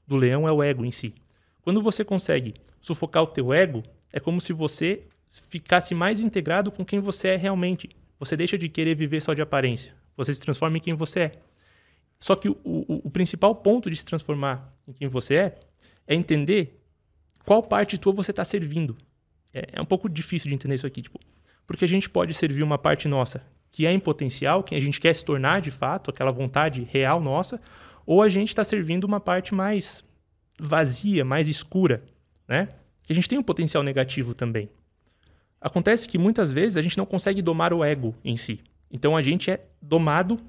do 0.07 0.15
leão 0.15 0.47
é 0.47 0.51
o 0.51 0.63
ego 0.63 0.85
em 0.85 0.91
si. 0.91 1.13
Quando 1.61 1.81
você 1.81 2.05
consegue 2.05 2.53
sufocar 2.79 3.21
o 3.23 3.27
teu 3.27 3.53
ego, 3.53 3.83
é 4.13 4.19
como 4.21 4.39
se 4.39 4.53
você 4.53 5.03
ficasse 5.27 5.93
mais 5.93 6.21
integrado 6.21 6.71
com 6.71 6.85
quem 6.85 7.01
você 7.01 7.29
é 7.29 7.35
realmente. 7.35 7.89
Você 8.17 8.37
deixa 8.37 8.57
de 8.57 8.69
querer 8.69 8.95
viver 8.95 9.21
só 9.21 9.33
de 9.33 9.41
aparência. 9.41 9.93
Você 10.15 10.33
se 10.33 10.39
transforma 10.39 10.77
em 10.77 10.79
quem 10.79 10.93
você 10.93 11.19
é. 11.19 11.31
Só 12.17 12.33
que 12.35 12.47
o, 12.47 12.57
o, 12.63 13.07
o 13.07 13.11
principal 13.11 13.53
ponto 13.53 13.89
de 13.89 13.95
se 13.97 14.05
transformar 14.05 14.73
em 14.87 14.93
quem 14.93 15.09
você 15.09 15.35
é 15.35 15.59
é 16.07 16.15
entender 16.15 16.81
qual 17.45 17.61
parte 17.61 17.97
tua 17.97 18.13
você 18.13 18.31
está 18.31 18.45
servindo. 18.45 18.97
É, 19.53 19.67
é, 19.73 19.81
um 19.81 19.85
pouco 19.85 20.07
difícil 20.07 20.47
de 20.47 20.55
entender 20.55 20.75
isso 20.75 20.87
aqui, 20.87 21.01
tipo, 21.01 21.19
porque 21.67 21.83
a 21.83 21.87
gente 21.87 22.09
pode 22.09 22.33
servir 22.33 22.63
uma 22.63 22.77
parte 22.77 23.09
nossa 23.09 23.45
que 23.71 23.85
é 23.85 23.91
em 23.91 23.99
potencial, 23.99 24.63
que 24.63 24.75
a 24.75 24.79
gente 24.79 24.99
quer 24.99 25.13
se 25.13 25.23
tornar 25.23 25.61
de 25.61 25.71
fato, 25.71 26.09
aquela 26.09 26.31
vontade 26.31 26.87
real 26.89 27.21
nossa, 27.21 27.61
ou 28.05 28.21
a 28.21 28.29
gente 28.29 28.49
está 28.49 28.63
servindo 28.63 29.03
uma 29.03 29.19
parte 29.19 29.53
mais 29.53 30.03
vazia, 30.59 31.23
mais 31.23 31.47
escura, 31.47 32.03
né? 32.47 32.69
Que 33.03 33.11
a 33.11 33.15
gente 33.15 33.29
tem 33.29 33.37
um 33.37 33.43
potencial 33.43 33.83
negativo 33.83 34.33
também. 34.33 34.69
Acontece 35.59 36.07
que 36.07 36.17
muitas 36.17 36.51
vezes 36.51 36.77
a 36.77 36.81
gente 36.81 36.97
não 36.97 37.05
consegue 37.05 37.41
domar 37.41 37.73
o 37.73 37.83
ego 37.83 38.15
em 38.23 38.37
si. 38.37 38.61
Então 38.91 39.15
a 39.15 39.21
gente 39.21 39.51
é 39.51 39.65
domado 39.81 40.39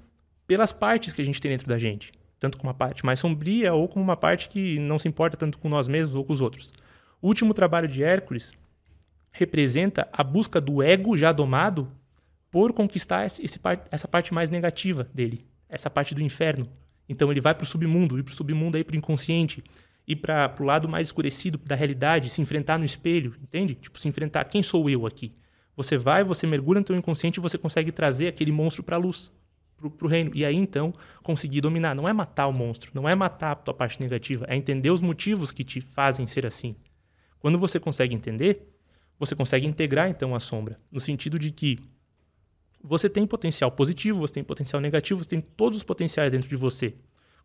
pelas 0.47 0.73
partes 0.73 1.13
que 1.13 1.21
a 1.21 1.25
gente 1.25 1.41
tem 1.41 1.51
dentro 1.51 1.67
da 1.67 1.79
gente, 1.79 2.13
tanto 2.39 2.57
com 2.57 2.67
uma 2.67 2.75
parte 2.75 3.05
mais 3.05 3.19
sombria 3.19 3.75
ou 3.75 3.89
com 3.89 4.01
uma 4.01 4.17
parte 4.17 4.49
que 4.49 4.79
não 4.79 4.99
se 4.99 5.09
importa 5.09 5.37
tanto 5.37 5.59
com 5.59 5.69
nós 5.69 5.89
mesmos 5.89 6.15
ou 6.15 6.25
com 6.25 6.33
os 6.33 6.41
outros. 6.41 6.73
O 7.21 7.27
último 7.27 7.53
trabalho 7.53 7.89
de 7.89 8.03
Hércules 8.03 8.53
representa 9.33 10.09
a 10.13 10.23
busca 10.23 10.61
do 10.61 10.83
ego 10.83 11.17
já 11.17 11.33
domado 11.33 11.91
por 12.51 12.73
conquistar 12.73 13.27
esse, 13.27 13.43
essa 13.91 14.09
parte 14.09 14.33
mais 14.33 14.51
negativa 14.51 15.09
dele, 15.13 15.45
essa 15.69 15.91
parte 15.91 16.15
do 16.15 16.23
inferno. 16.23 16.69
Então 17.09 17.31
ele 17.31 17.41
vai 17.41 17.55
para 17.55 17.65
o 17.65 17.67
submundo, 17.67 18.19
e 18.19 18.23
para 18.23 18.33
o 18.33 18.35
submundo 18.35 18.77
aí 18.77 18.85
para 18.85 18.95
o 18.95 18.99
inconsciente, 18.99 19.63
ir 20.07 20.17
para 20.17 20.55
o 20.59 20.65
lado 20.65 20.89
mais 20.89 21.09
escurecido 21.09 21.59
da 21.59 21.75
realidade, 21.75 22.31
se 22.31 22.41
enfrentar 22.41 22.79
no 22.79 22.85
espelho, 22.85 23.35
entende? 23.43 23.75
Tipo, 23.75 23.99
se 23.99 24.09
enfrentar. 24.09 24.45
Quem 24.45 24.63
sou 24.63 24.89
eu 24.89 25.07
aqui? 25.07 25.35
Você 25.77 25.97
vai, 25.97 26.25
você 26.25 26.47
mergulha 26.47 26.81
no 26.81 26.85
teu 26.85 26.97
inconsciente 26.97 27.39
e 27.39 27.43
você 27.43 27.59
consegue 27.59 27.93
trazer 27.93 28.29
aquele 28.29 28.51
monstro 28.51 28.83
para 28.83 28.97
a 28.97 28.99
luz, 28.99 29.31
para 29.77 30.07
o 30.07 30.09
reino. 30.09 30.31
E 30.35 30.45
aí, 30.45 30.57
então, 30.57 30.95
conseguir 31.23 31.61
dominar. 31.61 31.95
Não 31.95 32.09
é 32.09 32.13
matar 32.13 32.49
o 32.49 32.53
monstro, 32.53 32.91
não 32.95 33.09
é 33.09 33.15
matar 33.15 33.53
a 33.53 33.55
tua 33.55 33.75
parte 33.75 34.01
negativa, 34.01 34.47
é 34.49 34.57
entender 34.57 34.91
os 34.91 35.03
motivos 35.03 35.53
que 35.53 35.63
te 35.63 35.81
fazem 35.81 36.27
ser 36.27 36.47
assim. 36.47 36.75
Quando 37.39 37.59
você 37.59 37.79
consegue 37.79 38.15
entender, 38.15 38.67
você 39.19 39.37
consegue 39.37 39.67
integrar, 39.67 40.09
então, 40.09 40.35
a 40.35 40.41
sombra. 40.41 40.81
No 40.91 41.01
sentido 41.01 41.39
de 41.39 41.53
que 41.53 41.79
você 42.83 43.09
tem 43.09 43.27
potencial 43.27 43.71
positivo, 43.71 44.21
você 44.21 44.35
tem 44.35 44.45
potencial 44.45 44.81
negativo, 44.81 45.23
você 45.23 45.31
tem 45.31 45.41
todos 45.41 45.79
os 45.79 45.85
potenciais 45.85 46.33
dentro 46.33 46.49
de 46.49 46.57
você. 46.57 46.95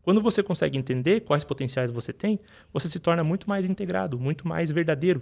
Quando 0.02 0.22
você 0.22 0.44
consegue 0.44 0.78
entender 0.78 1.22
quais 1.22 1.44
potenciais 1.44 1.90
você 1.90 2.12
tem, 2.12 2.40
você 2.72 2.90
se 2.90 3.00
torna 3.00 3.24
muito 3.24 3.48
mais 3.48 3.70
integrado, 3.70 4.20
muito 4.20 4.48
mais 4.48 4.70
verdadeiro. 4.70 5.22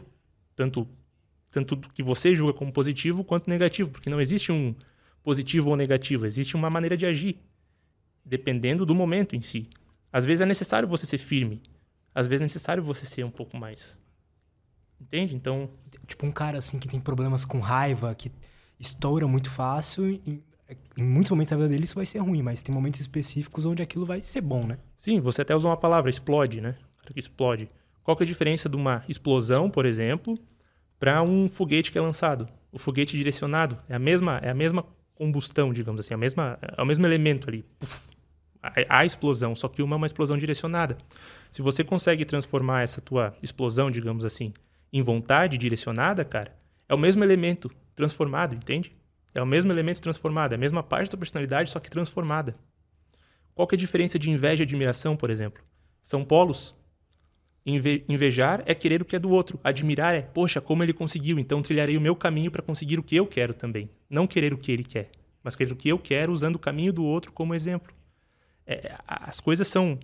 Tanto, 0.55 0.87
tanto 1.51 1.77
que 1.77 2.01
você 2.01 2.33
julga 2.33 2.53
como 2.53 2.71
positivo 2.71 3.23
quanto 3.23 3.49
negativo, 3.49 3.91
porque 3.91 4.09
não 4.09 4.19
existe 4.19 4.51
um 4.51 4.75
positivo 5.23 5.69
ou 5.69 5.75
negativo, 5.75 6.25
existe 6.25 6.55
uma 6.55 6.69
maneira 6.69 6.97
de 6.97 7.05
agir, 7.05 7.39
dependendo 8.25 8.85
do 8.85 8.95
momento 8.95 9.35
em 9.35 9.41
si. 9.41 9.69
Às 10.11 10.25
vezes 10.25 10.41
é 10.41 10.45
necessário 10.45 10.87
você 10.87 11.05
ser 11.05 11.19
firme, 11.19 11.61
às 12.13 12.27
vezes 12.27 12.41
é 12.41 12.45
necessário 12.45 12.83
você 12.83 13.05
ser 13.05 13.23
um 13.23 13.31
pouco 13.31 13.55
mais. 13.55 14.01
Entende? 15.01 15.35
Então. 15.35 15.69
Tipo 16.05 16.25
um 16.25 16.31
cara 16.31 16.57
assim 16.57 16.77
que 16.77 16.87
tem 16.87 16.99
problemas 16.99 17.43
com 17.43 17.59
raiva, 17.59 18.13
que 18.13 18.31
estoura 18.81 19.27
muito 19.27 19.49
fácil, 19.49 20.19
em 20.97 21.03
muitos 21.03 21.31
momentos 21.31 21.51
da 21.51 21.57
vida 21.57 21.69
dele 21.69 21.83
isso 21.83 21.95
vai 21.95 22.05
ser 22.05 22.19
ruim, 22.19 22.41
mas 22.41 22.61
tem 22.61 22.73
momentos 22.73 22.99
específicos 22.99 23.65
onde 23.65 23.83
aquilo 23.83 24.05
vai 24.05 24.19
ser 24.21 24.41
bom, 24.41 24.65
né? 24.65 24.77
Sim, 24.97 25.19
você 25.19 25.41
até 25.43 25.55
usou 25.55 25.69
uma 25.69 25.77
palavra, 25.77 26.09
explode, 26.09 26.59
né? 26.59 26.75
explode. 27.15 27.69
Qual 28.03 28.15
que 28.15 28.23
é 28.23 28.25
a 28.25 28.27
diferença 28.27 28.69
de 28.69 28.75
uma 28.75 29.03
explosão, 29.07 29.69
por 29.69 29.85
exemplo, 29.85 30.37
para 30.99 31.21
um 31.21 31.49
foguete 31.49 31.91
que 31.91 31.97
é 31.97 32.01
lançado? 32.01 32.47
O 32.71 32.79
foguete 32.79 33.17
direcionado 33.17 33.77
é 33.89 33.95
a 33.95 33.99
mesma, 33.99 34.39
é 34.41 34.49
a 34.49 34.53
mesma 34.53 34.85
combustão, 35.13 35.73
digamos 35.73 35.99
assim, 35.99 36.13
a 36.13 36.17
mesma, 36.17 36.57
é 36.61 36.81
o 36.81 36.85
mesmo 36.85 37.05
elemento 37.05 37.49
ali. 37.49 37.63
Puf, 37.77 38.11
a, 38.63 38.99
a 38.99 39.05
explosão, 39.05 39.55
só 39.55 39.67
que 39.67 39.81
uma 39.81 39.95
é 39.95 39.97
uma 39.97 40.07
explosão 40.07 40.37
direcionada. 40.37 40.97
Se 41.49 41.61
você 41.61 41.83
consegue 41.83 42.23
transformar 42.23 42.83
essa 42.83 43.01
tua 43.01 43.35
explosão, 43.41 43.91
digamos 43.91 44.23
assim, 44.23 44.53
em 44.93 45.01
vontade 45.01 45.57
direcionada, 45.57 46.23
cara, 46.23 46.55
é 46.87 46.93
o 46.95 46.97
mesmo 46.97 47.23
elemento 47.23 47.69
transformado, 47.95 48.55
entende? 48.55 48.95
É 49.33 49.41
o 49.41 49.45
mesmo 49.45 49.71
elemento 49.71 50.01
transformado, 50.01 50.53
é 50.53 50.55
a 50.55 50.59
mesma 50.59 50.83
parte 50.83 51.11
da 51.11 51.17
personalidade, 51.17 51.69
só 51.69 51.79
que 51.79 51.89
transformada. 51.89 52.55
Qual 53.53 53.67
que 53.67 53.75
é 53.75 53.77
a 53.77 53.79
diferença 53.79 54.17
de 54.17 54.29
inveja 54.29 54.63
e 54.63 54.65
admiração, 54.65 55.15
por 55.15 55.29
exemplo? 55.29 55.63
São 56.01 56.23
polos. 56.23 56.75
Inve 57.65 58.03
invejar 58.09 58.63
é 58.65 58.73
querer 58.73 59.01
o 59.01 59.05
que 59.05 59.15
é 59.15 59.19
do 59.19 59.29
outro. 59.29 59.59
Admirar 59.63 60.15
é, 60.15 60.21
poxa, 60.21 60.59
como 60.59 60.83
ele 60.83 60.93
conseguiu, 60.93 61.37
então 61.37 61.61
trilharei 61.61 61.95
o 61.95 62.01
meu 62.01 62.15
caminho 62.15 62.49
para 62.49 62.61
conseguir 62.61 62.97
o 62.97 63.03
que 63.03 63.15
eu 63.15 63.27
quero 63.27 63.53
também. 63.53 63.89
Não 64.09 64.25
querer 64.25 64.53
o 64.53 64.57
que 64.57 64.71
ele 64.71 64.83
quer, 64.83 65.11
mas 65.43 65.55
querer 65.55 65.71
o 65.71 65.75
que 65.75 65.89
eu 65.89 65.99
quero 65.99 66.31
usando 66.31 66.55
o 66.55 66.59
caminho 66.59 66.91
do 66.91 67.03
outro 67.03 67.31
como 67.31 67.53
exemplo. 67.53 67.93
É, 68.65 68.95
as 69.07 69.39
coisas 69.39 69.67
são 69.67 69.99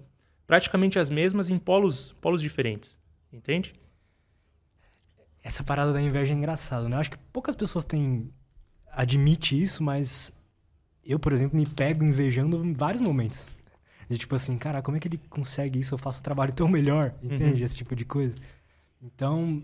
praticamente 0.45 0.99
as 0.99 1.09
mesmas 1.09 1.49
em 1.49 1.57
polos, 1.57 2.11
polos 2.21 2.41
diferentes. 2.41 2.99
Entende? 3.33 3.73
Essa 5.47 5.63
parada 5.63 5.93
da 5.93 6.01
inveja 6.01 6.33
é 6.33 6.35
engraçada, 6.35 6.89
né? 6.89 6.97
Eu 6.97 6.99
acho 6.99 7.11
que 7.11 7.17
poucas 7.31 7.55
pessoas 7.55 7.85
têm 7.85 8.29
admite 8.91 9.61
isso, 9.63 9.81
mas 9.81 10.33
eu, 11.05 11.17
por 11.17 11.31
exemplo, 11.31 11.57
me 11.57 11.65
pego 11.65 12.03
invejando 12.03 12.65
em 12.65 12.73
vários 12.73 13.01
momentos. 13.01 13.47
De 14.09 14.17
tipo 14.17 14.35
assim, 14.35 14.57
cara, 14.57 14.81
como 14.81 14.97
é 14.97 14.99
que 14.99 15.07
ele 15.07 15.17
consegue 15.29 15.79
isso? 15.79 15.93
Eu 15.93 15.97
faço 15.97 16.19
o 16.19 16.23
trabalho 16.23 16.51
tão 16.51 16.67
melhor, 16.67 17.15
uhum. 17.23 17.33
entende? 17.33 17.61
Uhum. 17.61 17.65
Esse 17.65 17.77
tipo 17.77 17.95
de 17.95 18.03
coisa. 18.03 18.35
Então. 19.01 19.63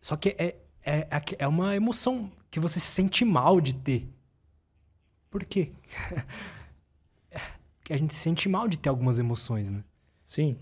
Só 0.00 0.16
que 0.16 0.30
é, 0.30 0.56
é, 0.84 1.06
é, 1.08 1.22
é 1.38 1.46
uma 1.46 1.76
emoção 1.76 2.32
que 2.50 2.58
você 2.58 2.80
se 2.80 2.86
sente 2.86 3.24
mal 3.24 3.60
de 3.60 3.76
ter. 3.76 4.08
Por 5.30 5.44
quê? 5.44 5.70
que 7.84 7.92
a 7.92 7.96
gente 7.96 8.12
se 8.12 8.18
sente 8.18 8.48
mal 8.48 8.66
de 8.66 8.76
ter 8.76 8.88
algumas 8.88 9.20
emoções, 9.20 9.70
né? 9.70 9.84
Sim. 10.26 10.56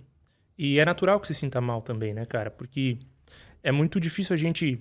E 0.59 0.79
é 0.79 0.85
natural 0.85 1.19
que 1.19 1.27
se 1.27 1.35
sinta 1.35 1.63
mal 1.63 1.81
também, 1.81 2.13
né, 2.13 2.27
cara? 2.27 2.51
Porque 2.51 2.99
é 3.63 3.73
muito 3.73 4.01
difícil 4.01 4.35
a 4.35 4.37
gente 4.37 4.81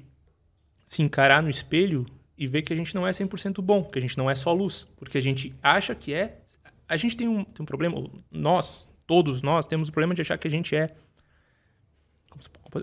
se 0.86 1.02
encarar 1.02 1.42
no 1.42 1.50
espelho 1.50 2.06
e 2.38 2.48
ver 2.48 2.64
que 2.64 2.74
a 2.74 2.76
gente 2.76 2.96
não 2.96 3.08
é 3.08 3.12
100% 3.12 3.62
bom, 3.62 3.84
que 3.84 4.00
a 4.00 4.02
gente 4.02 4.18
não 4.18 4.30
é 4.30 4.36
só 4.36 4.52
luz, 4.52 4.88
porque 4.98 5.18
a 5.18 5.22
gente 5.22 5.54
acha 5.62 5.94
que 5.94 6.14
é. 6.14 6.42
A 6.88 6.98
gente 6.98 7.16
tem 7.16 7.28
um, 7.28 7.44
tem 7.44 7.64
um 7.64 7.66
problema, 7.66 8.04
nós, 8.30 8.90
todos 9.06 9.42
nós, 9.42 9.68
temos 9.68 9.90
o 9.90 9.92
problema 9.92 10.14
de 10.14 10.22
achar 10.22 10.38
que 10.38 10.48
a 10.48 10.52
gente 10.52 10.76
é 10.76 10.96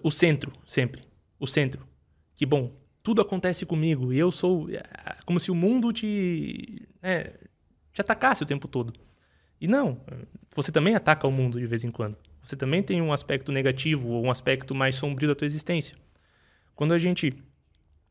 o 0.02 0.11
centro, 0.11 0.52
sempre. 0.67 1.02
O 1.38 1.47
centro. 1.47 1.87
Que 2.35 2.47
bom, 2.47 2.73
tudo 3.02 3.23
acontece 3.23 3.64
comigo 3.64 4.12
e 4.12 4.19
eu 4.19 4.31
sou. 4.31 4.71
É, 4.71 4.83
como 5.25 5.40
se 5.40 5.50
o 5.50 5.55
mundo 5.55 5.93
te. 5.93 6.87
É, 7.02 7.33
te 7.93 8.00
atacasse 8.00 8.43
o 8.43 8.47
tempo 8.47 8.69
todo. 8.69 8.93
E 9.61 9.67
não, 9.67 10.00
você 10.55 10.71
também 10.71 10.95
ataca 10.95 11.26
o 11.26 11.33
mundo 11.33 11.59
de 11.59 11.67
vez 11.67 11.85
em 11.85 11.90
quando. 11.90 12.17
Você 12.49 12.57
também 12.57 12.83
tem 12.83 13.02
um 13.02 13.12
aspecto 13.12 13.52
negativo 13.52 14.09
ou 14.09 14.25
um 14.25 14.31
aspecto 14.31 14.75
mais 14.75 14.95
sombrio 14.95 15.28
da 15.28 15.35
tua 15.35 15.45
existência. 15.45 15.99
Quando 16.75 16.95
a 16.95 16.99
gente 16.99 17.35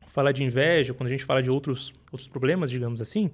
fala 0.06 0.32
de 0.32 0.44
inveja, 0.44 0.94
quando 0.94 1.08
a 1.08 1.10
gente 1.10 1.24
fala 1.24 1.42
de 1.42 1.50
outros, 1.50 1.92
outros 2.12 2.28
problemas, 2.28 2.70
digamos 2.70 3.00
assim, 3.00 3.32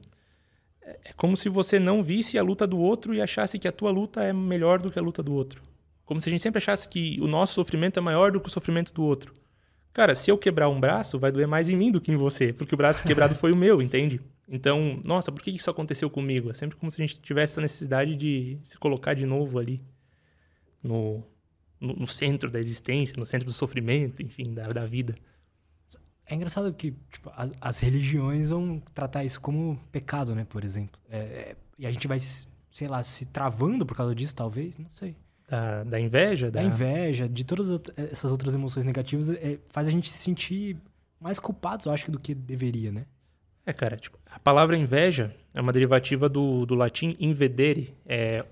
é, 0.80 0.98
é 1.04 1.12
como 1.12 1.36
se 1.36 1.50
você 1.50 1.78
não 1.78 2.02
visse 2.02 2.38
a 2.38 2.42
luta 2.42 2.66
do 2.66 2.78
outro 2.78 3.12
e 3.12 3.20
achasse 3.20 3.58
que 3.58 3.68
a 3.68 3.72
tua 3.72 3.90
luta 3.90 4.22
é 4.22 4.32
melhor 4.32 4.78
do 4.78 4.90
que 4.90 4.98
a 4.98 5.02
luta 5.02 5.22
do 5.22 5.34
outro. 5.34 5.60
Como 6.06 6.22
se 6.22 6.30
a 6.30 6.32
gente 6.32 6.40
sempre 6.40 6.56
achasse 6.56 6.88
que 6.88 7.18
o 7.20 7.26
nosso 7.26 7.52
sofrimento 7.52 7.98
é 7.98 8.00
maior 8.00 8.32
do 8.32 8.40
que 8.40 8.48
o 8.48 8.50
sofrimento 8.50 8.90
do 8.94 9.02
outro. 9.02 9.34
Cara, 9.92 10.14
se 10.14 10.30
eu 10.30 10.38
quebrar 10.38 10.70
um 10.70 10.80
braço, 10.80 11.18
vai 11.18 11.30
doer 11.30 11.46
mais 11.46 11.68
em 11.68 11.76
mim 11.76 11.92
do 11.92 12.00
que 12.00 12.12
em 12.12 12.16
você, 12.16 12.50
porque 12.50 12.74
o 12.74 12.78
braço 12.78 13.02
quebrado 13.04 13.34
foi 13.34 13.52
o 13.52 13.56
meu, 13.56 13.82
entende? 13.82 14.22
Então, 14.48 14.98
nossa, 15.04 15.30
por 15.30 15.42
que 15.42 15.50
isso 15.50 15.68
aconteceu 15.68 16.08
comigo? 16.08 16.48
É 16.48 16.54
sempre 16.54 16.78
como 16.78 16.90
se 16.90 17.02
a 17.02 17.06
gente 17.06 17.20
tivesse 17.20 17.52
essa 17.52 17.60
necessidade 17.60 18.16
de 18.16 18.56
se 18.64 18.78
colocar 18.78 19.12
de 19.12 19.26
novo 19.26 19.58
ali 19.58 19.82
no, 20.84 21.24
no, 21.80 21.94
no 21.94 22.06
centro 22.06 22.50
da 22.50 22.60
existência, 22.60 23.16
no 23.18 23.26
centro 23.26 23.46
do 23.46 23.52
sofrimento, 23.52 24.22
enfim, 24.22 24.52
da, 24.52 24.68
da 24.68 24.86
vida. 24.86 25.14
É 26.26 26.34
engraçado 26.34 26.72
que 26.72 26.92
tipo, 27.10 27.30
as, 27.34 27.52
as, 27.60 27.78
religiões 27.78 28.50
vão 28.50 28.80
tratar 28.94 29.24
isso 29.24 29.40
como 29.40 29.78
pecado, 29.90 30.34
né? 30.34 30.46
Por 30.48 30.64
exemplo. 30.64 31.00
É, 31.08 31.18
é, 31.18 31.56
e 31.78 31.86
a 31.86 31.90
gente 31.90 32.06
vai, 32.06 32.18
sei 32.18 32.88
lá, 32.88 33.02
se 33.02 33.26
travando 33.26 33.84
por 33.84 33.96
causa 33.96 34.14
disso, 34.14 34.34
talvez, 34.34 34.78
não 34.78 34.88
sei. 34.88 35.16
Da, 35.48 35.84
da 35.84 36.00
inveja? 36.00 36.50
Da... 36.50 36.60
da... 36.60 36.66
inveja, 36.66 37.28
de 37.28 37.44
todas 37.44 37.68
essas 37.96 38.30
outras 38.30 38.54
emoções 38.54 38.86
negativas, 38.86 39.28
é, 39.30 39.58
faz 39.66 39.86
a 39.86 39.90
gente 39.90 40.10
se 40.10 40.18
sentir 40.18 40.76
mais 41.20 41.38
culpados, 41.38 41.86
eu 41.86 41.92
acho, 41.92 42.10
do 42.10 42.18
que 42.18 42.34
deveria, 42.34 42.90
né? 42.90 43.06
É, 43.66 43.72
cara, 43.72 43.96
tipo, 43.96 44.18
a 44.26 44.38
palavra 44.38 44.76
inveja 44.76 45.34
é 45.54 45.60
uma 45.60 45.72
derivativa 45.72 46.28
do, 46.28 46.66
do 46.66 46.74
latim 46.74 47.16
invedere. 47.18 47.94
É, 48.04 48.44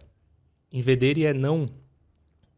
invedere 0.71 1.27
é 1.27 1.35
não 1.35 1.69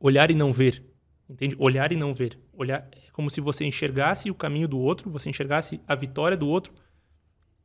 olhar 0.04 0.30
e 0.30 0.34
não 0.34 0.52
ver. 0.52 0.84
Entende? 1.28 1.56
Olhar 1.58 1.90
e 1.90 1.96
não 1.96 2.12
ver. 2.12 2.38
Olhar 2.52 2.86
é 2.92 3.10
como 3.10 3.30
se 3.30 3.40
você 3.40 3.64
enxergasse 3.64 4.30
o 4.30 4.34
caminho 4.34 4.68
do 4.68 4.78
outro, 4.78 5.10
você 5.10 5.30
enxergasse 5.30 5.80
a 5.88 5.94
vitória 5.94 6.36
do 6.36 6.46
outro 6.46 6.74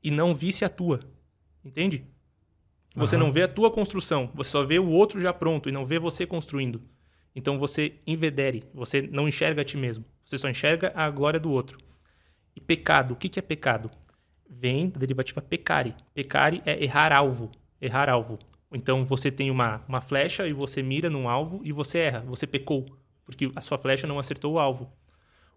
e 0.02 0.10
não 0.10 0.34
visse 0.34 0.64
a 0.64 0.70
tua. 0.70 1.02
Entende? 1.64 2.06
Você 2.96 3.18
uhum. 3.18 3.24
não 3.24 3.32
vê 3.32 3.44
a 3.44 3.48
tua 3.48 3.70
construção, 3.70 4.32
você 4.34 4.52
só 4.52 4.66
vê 4.66 4.80
o 4.80 4.88
outro 4.88 5.20
já 5.20 5.34
pronto 5.34 5.68
e 5.68 5.72
não 5.72 5.86
vê 5.86 6.00
você 6.00 6.26
construindo. 6.26 6.82
Então 7.36 7.60
você 7.60 8.00
invedere, 8.08 8.64
você 8.74 9.02
não 9.02 9.28
enxerga 9.28 9.62
a 9.62 9.66
ti 9.66 9.78
mesmo, 9.78 10.06
você 10.24 10.38
só 10.38 10.50
enxerga 10.50 10.94
a 10.96 11.10
glória 11.10 11.40
do 11.40 11.52
outro. 11.52 11.78
E 12.56 12.62
pecado, 12.62 13.14
o 13.14 13.18
que, 13.18 13.28
que 13.28 13.38
é 13.38 13.42
pecado? 13.42 13.92
Vem 14.50 14.90
da 14.90 14.98
derivativa 14.98 15.42
pecare. 15.42 15.94
Pecare 16.14 16.62
é 16.66 16.82
errar 16.82 17.12
alvo, 17.12 17.52
errar 17.82 18.10
alvo. 18.10 18.40
Então 18.72 19.06
você 19.06 19.32
tem 19.32 19.50
uma, 19.50 19.84
uma 19.88 20.02
flecha 20.02 20.48
e 20.48 20.54
você 20.54 20.82
mira 20.84 21.10
num 21.10 21.28
alvo 21.28 21.62
e 21.64 21.72
você 21.72 22.00
erra, 22.00 22.22
você 22.22 22.46
pecou 22.46 22.86
porque 23.30 23.52
a 23.56 23.62
sua 23.62 23.78
flecha 23.78 24.08
não 24.08 24.18
acertou 24.18 24.54
o 24.54 24.60
alvo. 24.60 24.92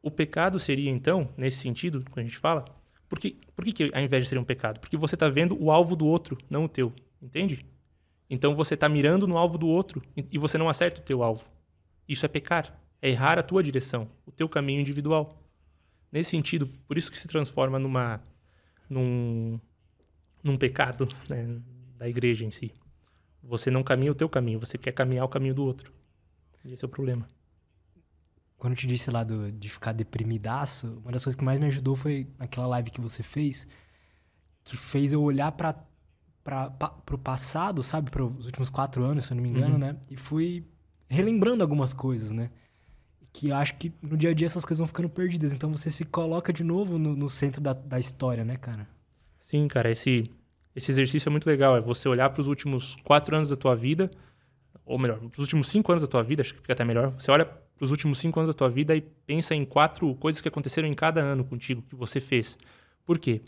O 0.02 0.10
pecado 0.10 0.60
seria, 0.60 0.90
então, 0.90 1.30
nesse 1.38 1.56
sentido, 1.56 2.04
quando 2.10 2.18
a 2.18 2.28
gente 2.28 2.36
fala, 2.36 2.66
por 3.08 3.18
que, 3.18 3.38
por 3.56 3.64
que 3.64 3.90
a 3.94 4.02
inveja 4.02 4.26
seria 4.26 4.42
um 4.42 4.44
pecado? 4.44 4.78
Porque 4.78 4.94
você 4.94 5.14
está 5.14 5.26
vendo 5.30 5.56
o 5.58 5.70
alvo 5.70 5.96
do 5.96 6.06
outro, 6.06 6.36
não 6.50 6.66
o 6.66 6.68
teu. 6.68 6.92
Entende? 7.22 7.64
Então 8.28 8.54
você 8.54 8.74
está 8.74 8.90
mirando 8.90 9.26
no 9.26 9.38
alvo 9.38 9.56
do 9.56 9.66
outro 9.66 10.02
e 10.14 10.36
você 10.36 10.58
não 10.58 10.68
acerta 10.68 11.00
o 11.00 11.04
teu 11.04 11.22
alvo. 11.22 11.46
Isso 12.06 12.26
é 12.26 12.28
pecar. 12.28 12.78
É 13.00 13.08
errar 13.08 13.38
a 13.38 13.42
tua 13.42 13.62
direção, 13.62 14.06
o 14.26 14.30
teu 14.30 14.50
caminho 14.50 14.80
individual. 14.82 15.42
Nesse 16.10 16.30
sentido, 16.30 16.66
por 16.86 16.98
isso 16.98 17.10
que 17.10 17.18
se 17.18 17.26
transforma 17.26 17.78
numa, 17.78 18.20
num, 18.88 19.58
num 20.44 20.58
pecado 20.58 21.08
né, 21.26 21.58
da 21.96 22.06
igreja 22.06 22.44
em 22.44 22.50
si. 22.50 22.70
Você 23.42 23.70
não 23.70 23.82
caminha 23.82 24.12
o 24.12 24.14
teu 24.14 24.28
caminho, 24.28 24.60
você 24.60 24.78
quer 24.78 24.92
caminhar 24.92 25.24
o 25.24 25.28
caminho 25.28 25.54
do 25.54 25.64
outro. 25.64 25.92
E 26.64 26.72
esse 26.72 26.84
é 26.84 26.86
o 26.86 26.88
problema 26.88 27.26
quando 28.62 28.74
eu 28.74 28.76
te 28.76 28.86
disse 28.86 29.10
lá 29.10 29.24
do, 29.24 29.50
de 29.50 29.68
ficar 29.68 29.90
deprimidaço, 29.90 30.86
uma 31.02 31.10
das 31.10 31.24
coisas 31.24 31.34
que 31.34 31.42
mais 31.42 31.58
me 31.58 31.66
ajudou 31.66 31.96
foi 31.96 32.28
aquela 32.38 32.64
live 32.68 32.92
que 32.92 33.00
você 33.00 33.20
fez, 33.20 33.66
que 34.62 34.76
fez 34.76 35.12
eu 35.12 35.20
olhar 35.20 35.50
para 35.50 35.74
para 36.44 36.70
o 37.12 37.18
passado, 37.18 37.82
sabe, 37.82 38.08
para 38.08 38.24
os 38.24 38.46
últimos 38.46 38.70
quatro 38.70 39.02
anos, 39.04 39.24
se 39.24 39.32
eu 39.32 39.36
não 39.36 39.42
me 39.42 39.48
engano, 39.48 39.74
uhum. 39.74 39.78
né? 39.78 39.96
E 40.08 40.16
fui 40.16 40.64
relembrando 41.08 41.64
algumas 41.64 41.92
coisas, 41.92 42.30
né? 42.30 42.50
Que 43.32 43.50
acho 43.50 43.74
que 43.74 43.92
no 44.00 44.16
dia 44.16 44.30
a 44.30 44.34
dia 44.34 44.46
essas 44.46 44.64
coisas 44.64 44.78
vão 44.78 44.86
ficando 44.86 45.08
perdidas. 45.08 45.52
Então 45.52 45.72
você 45.72 45.90
se 45.90 46.04
coloca 46.04 46.52
de 46.52 46.62
novo 46.62 46.98
no, 46.98 47.16
no 47.16 47.28
centro 47.28 47.60
da, 47.60 47.72
da 47.72 47.98
história, 47.98 48.44
né, 48.44 48.56
cara? 48.56 48.88
Sim, 49.38 49.66
cara. 49.66 49.90
Esse, 49.90 50.30
esse 50.74 50.90
exercício 50.90 51.28
é 51.28 51.30
muito 51.30 51.46
legal. 51.46 51.76
É 51.76 51.80
você 51.80 52.08
olhar 52.08 52.30
para 52.30 52.40
os 52.40 52.48
últimos 52.48 52.96
quatro 53.04 53.34
anos 53.36 53.48
da 53.48 53.56
tua 53.56 53.74
vida, 53.74 54.10
ou 54.84 54.98
melhor, 54.98 55.20
os 55.24 55.38
últimos 55.38 55.68
cinco 55.68 55.92
anos 55.92 56.02
da 56.02 56.08
tua 56.08 56.22
vida, 56.22 56.42
acho 56.42 56.54
que 56.54 56.60
fica 56.60 56.72
até 56.72 56.84
melhor. 56.84 57.12
Você 57.18 57.30
olha 57.30 57.44
para 57.44 57.84
os 57.84 57.90
últimos 57.90 58.18
cinco 58.18 58.40
anos 58.40 58.52
da 58.52 58.56
tua 58.56 58.68
vida 58.68 58.94
e 58.94 59.00
pensa 59.00 59.54
em 59.54 59.64
quatro 59.64 60.14
coisas 60.16 60.40
que 60.40 60.48
aconteceram 60.48 60.88
em 60.88 60.94
cada 60.94 61.20
ano 61.20 61.44
contigo, 61.44 61.82
que 61.82 61.94
você 61.94 62.20
fez. 62.20 62.58
Por 63.04 63.18
quê? 63.18 63.42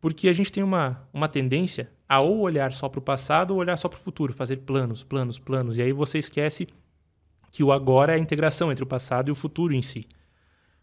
Porque 0.00 0.28
a 0.28 0.32
gente 0.32 0.50
tem 0.50 0.62
uma, 0.62 1.08
uma 1.12 1.28
tendência 1.28 1.90
a 2.08 2.20
ou 2.20 2.40
olhar 2.40 2.72
só 2.72 2.88
para 2.88 2.98
o 2.98 3.02
passado 3.02 3.52
ou 3.52 3.60
olhar 3.60 3.76
só 3.76 3.88
para 3.88 3.98
o 3.98 4.00
futuro, 4.00 4.32
fazer 4.32 4.58
planos, 4.58 5.02
planos, 5.02 5.38
planos. 5.38 5.78
E 5.78 5.82
aí 5.82 5.92
você 5.92 6.18
esquece 6.18 6.66
que 7.50 7.62
o 7.62 7.70
agora 7.70 8.12
é 8.12 8.16
a 8.16 8.18
integração 8.18 8.70
entre 8.70 8.82
o 8.82 8.86
passado 8.86 9.28
e 9.28 9.32
o 9.32 9.34
futuro 9.34 9.72
em 9.72 9.82
si. 9.82 10.06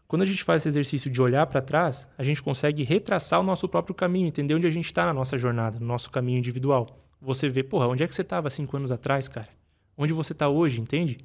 Quando 0.10 0.24
a 0.24 0.26
gente 0.26 0.44
faz 0.44 0.64
esse 0.64 0.70
exercício 0.70 1.12
de 1.12 1.22
olhar 1.22 1.46
para 1.46 1.62
trás, 1.62 2.10
a 2.18 2.24
gente 2.24 2.42
consegue 2.42 2.82
retraçar 2.82 3.40
o 3.40 3.44
nosso 3.44 3.70
próprio 3.70 3.94
caminho, 3.94 4.26
entender 4.26 4.56
onde 4.56 4.66
a 4.66 4.72
gente 4.72 4.86
está 4.86 5.06
na 5.06 5.14
nossa 5.14 5.38
jornada, 5.38 5.80
no 5.80 5.86
nosso 5.86 6.10
caminho 6.10 6.40
individual. 6.40 6.98
Você 7.22 7.48
vê, 7.48 7.62
porra, 7.62 7.88
onde 7.88 8.02
é 8.02 8.08
que 8.08 8.16
você 8.16 8.24
estava 8.24 8.50
cinco 8.50 8.76
anos 8.76 8.92
atrás, 8.92 9.30
cara? 9.30 9.48
Onde 9.96 10.12
você 10.12 10.34
está 10.34 10.50
hoje, 10.50 10.82
entende? 10.82 11.20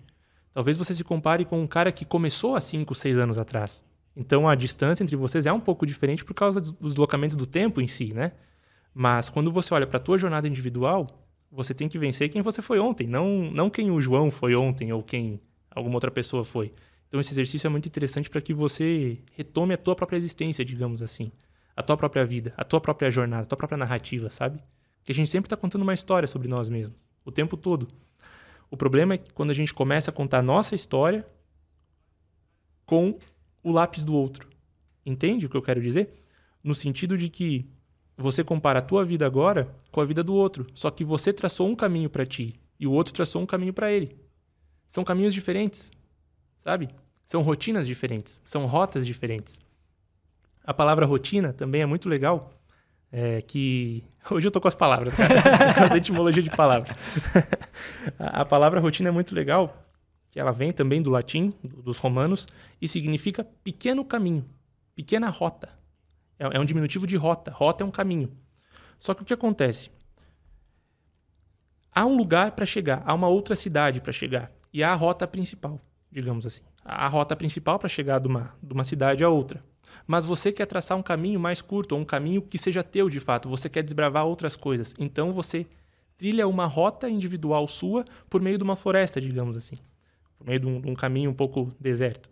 Talvez 0.52 0.76
você 0.76 0.94
se 0.94 1.02
compare 1.02 1.46
com 1.46 1.62
um 1.62 1.66
cara 1.66 1.90
que 1.90 2.04
começou 2.04 2.56
há 2.56 2.60
5, 2.60 2.94
6 2.94 3.18
anos 3.18 3.38
atrás. 3.38 3.82
Então 4.14 4.46
a 4.46 4.54
distância 4.54 5.02
entre 5.02 5.16
vocês 5.16 5.46
é 5.46 5.52
um 5.52 5.60
pouco 5.60 5.86
diferente 5.86 6.22
por 6.22 6.34
causa 6.34 6.60
do 6.60 6.72
deslocamento 6.82 7.36
do 7.36 7.46
tempo 7.46 7.80
em 7.80 7.86
si, 7.86 8.12
né? 8.12 8.32
Mas 8.92 9.30
quando 9.30 9.50
você 9.50 9.72
olha 9.72 9.86
para 9.86 9.96
a 9.96 10.00
tua 10.00 10.18
jornada 10.18 10.46
individual, 10.46 11.06
você 11.50 11.72
tem 11.72 11.88
que 11.88 11.98
vencer 11.98 12.28
quem 12.28 12.42
você 12.42 12.60
foi 12.60 12.78
ontem, 12.78 13.06
não, 13.06 13.50
não 13.50 13.70
quem 13.70 13.90
o 13.90 13.98
João 13.98 14.30
foi 14.30 14.54
ontem 14.54 14.92
ou 14.92 15.02
quem 15.02 15.40
alguma 15.70 15.94
outra 15.94 16.10
pessoa 16.10 16.44
foi. 16.44 16.70
Então 17.14 17.20
esse 17.20 17.32
exercício 17.32 17.68
é 17.68 17.70
muito 17.70 17.86
interessante 17.86 18.28
para 18.28 18.40
que 18.40 18.52
você 18.52 19.20
retome 19.36 19.72
a 19.72 19.76
tua 19.76 19.94
própria 19.94 20.16
existência, 20.16 20.64
digamos 20.64 21.00
assim, 21.00 21.30
a 21.76 21.80
tua 21.80 21.96
própria 21.96 22.26
vida, 22.26 22.52
a 22.56 22.64
tua 22.64 22.80
própria 22.80 23.08
jornada, 23.08 23.44
a 23.44 23.46
tua 23.46 23.56
própria 23.56 23.78
narrativa, 23.78 24.28
sabe? 24.28 24.58
Que 25.04 25.12
a 25.12 25.14
gente 25.14 25.30
sempre 25.30 25.46
está 25.46 25.56
contando 25.56 25.82
uma 25.82 25.94
história 25.94 26.26
sobre 26.26 26.48
nós 26.48 26.68
mesmos, 26.68 27.04
o 27.24 27.30
tempo 27.30 27.56
todo. 27.56 27.86
O 28.68 28.76
problema 28.76 29.14
é 29.14 29.18
que 29.18 29.32
quando 29.32 29.52
a 29.52 29.54
gente 29.54 29.72
começa 29.72 30.10
a 30.10 30.12
contar 30.12 30.40
a 30.40 30.42
nossa 30.42 30.74
história 30.74 31.24
com 32.84 33.16
o 33.62 33.70
lápis 33.70 34.02
do 34.02 34.12
outro. 34.12 34.48
Entende 35.06 35.46
o 35.46 35.48
que 35.48 35.56
eu 35.56 35.62
quero 35.62 35.80
dizer? 35.80 36.20
No 36.64 36.74
sentido 36.74 37.16
de 37.16 37.28
que 37.28 37.64
você 38.16 38.42
compara 38.42 38.80
a 38.80 38.82
tua 38.82 39.04
vida 39.04 39.24
agora 39.24 39.72
com 39.92 40.00
a 40.00 40.04
vida 40.04 40.24
do 40.24 40.34
outro, 40.34 40.66
só 40.74 40.90
que 40.90 41.04
você 41.04 41.32
traçou 41.32 41.68
um 41.68 41.76
caminho 41.76 42.10
para 42.10 42.26
ti 42.26 42.58
e 42.76 42.88
o 42.88 42.92
outro 42.92 43.14
traçou 43.14 43.40
um 43.40 43.46
caminho 43.46 43.72
para 43.72 43.92
ele. 43.92 44.18
São 44.88 45.04
caminhos 45.04 45.32
diferentes, 45.32 45.92
sabe? 46.58 46.88
São 47.24 47.42
rotinas 47.42 47.86
diferentes, 47.86 48.40
são 48.44 48.66
rotas 48.66 49.06
diferentes. 49.06 49.60
A 50.64 50.72
palavra 50.72 51.06
rotina 51.06 51.52
também 51.52 51.82
é 51.82 51.86
muito 51.86 52.08
legal, 52.08 52.52
é 53.10 53.40
que 53.42 54.04
hoje 54.30 54.46
eu 54.46 54.50
tô 54.50 54.60
com 54.60 54.68
as 54.68 54.74
palavras, 54.74 55.14
cara, 55.14 55.34
com 55.88 55.94
a 55.94 55.96
etimologia 55.96 56.42
de 56.42 56.50
palavra. 56.50 56.96
a 58.18 58.44
palavra 58.44 58.80
rotina 58.80 59.08
é 59.08 59.12
muito 59.12 59.34
legal, 59.34 59.82
que 60.30 60.40
ela 60.40 60.52
vem 60.52 60.72
também 60.72 61.00
do 61.00 61.10
latim, 61.10 61.54
dos 61.62 61.98
romanos, 61.98 62.46
e 62.80 62.88
significa 62.88 63.44
pequeno 63.62 64.04
caminho, 64.04 64.44
pequena 64.94 65.28
rota. 65.30 65.68
É, 66.38 66.56
é 66.56 66.60
um 66.60 66.64
diminutivo 66.64 67.06
de 67.06 67.16
rota. 67.16 67.50
Rota 67.50 67.84
é 67.84 67.86
um 67.86 67.90
caminho. 67.90 68.30
Só 68.98 69.14
que 69.14 69.22
o 69.22 69.24
que 69.24 69.34
acontece? 69.34 69.90
Há 71.94 72.04
um 72.04 72.16
lugar 72.16 72.52
para 72.52 72.66
chegar, 72.66 73.02
há 73.06 73.14
uma 73.14 73.28
outra 73.28 73.54
cidade 73.54 74.00
para 74.00 74.12
chegar. 74.12 74.50
E 74.72 74.82
há 74.82 74.90
a 74.92 74.96
rota 74.96 75.26
principal, 75.26 75.80
digamos 76.10 76.44
assim. 76.44 76.62
A 76.84 77.08
rota 77.08 77.34
principal 77.34 77.78
para 77.78 77.88
chegar 77.88 78.18
de 78.18 78.28
uma, 78.28 78.54
de 78.62 78.72
uma 78.72 78.84
cidade 78.84 79.24
a 79.24 79.28
outra. 79.28 79.64
Mas 80.06 80.24
você 80.24 80.52
quer 80.52 80.66
traçar 80.66 80.98
um 80.98 81.02
caminho 81.02 81.40
mais 81.40 81.62
curto, 81.62 81.92
ou 81.92 82.00
um 82.00 82.04
caminho 82.04 82.42
que 82.42 82.58
seja 82.58 82.82
teu 82.82 83.08
de 83.08 83.20
fato. 83.20 83.48
Você 83.48 83.68
quer 83.68 83.82
desbravar 83.82 84.26
outras 84.26 84.54
coisas. 84.54 84.94
Então 84.98 85.32
você 85.32 85.66
trilha 86.16 86.46
uma 86.46 86.66
rota 86.66 87.08
individual 87.08 87.66
sua 87.66 88.04
por 88.28 88.40
meio 88.40 88.58
de 88.58 88.64
uma 88.64 88.76
floresta, 88.76 89.20
digamos 89.20 89.56
assim. 89.56 89.76
Por 90.36 90.46
meio 90.46 90.60
de 90.60 90.66
um, 90.66 90.80
de 90.80 90.90
um 90.90 90.94
caminho 90.94 91.30
um 91.30 91.34
pouco 91.34 91.72
deserto. 91.80 92.28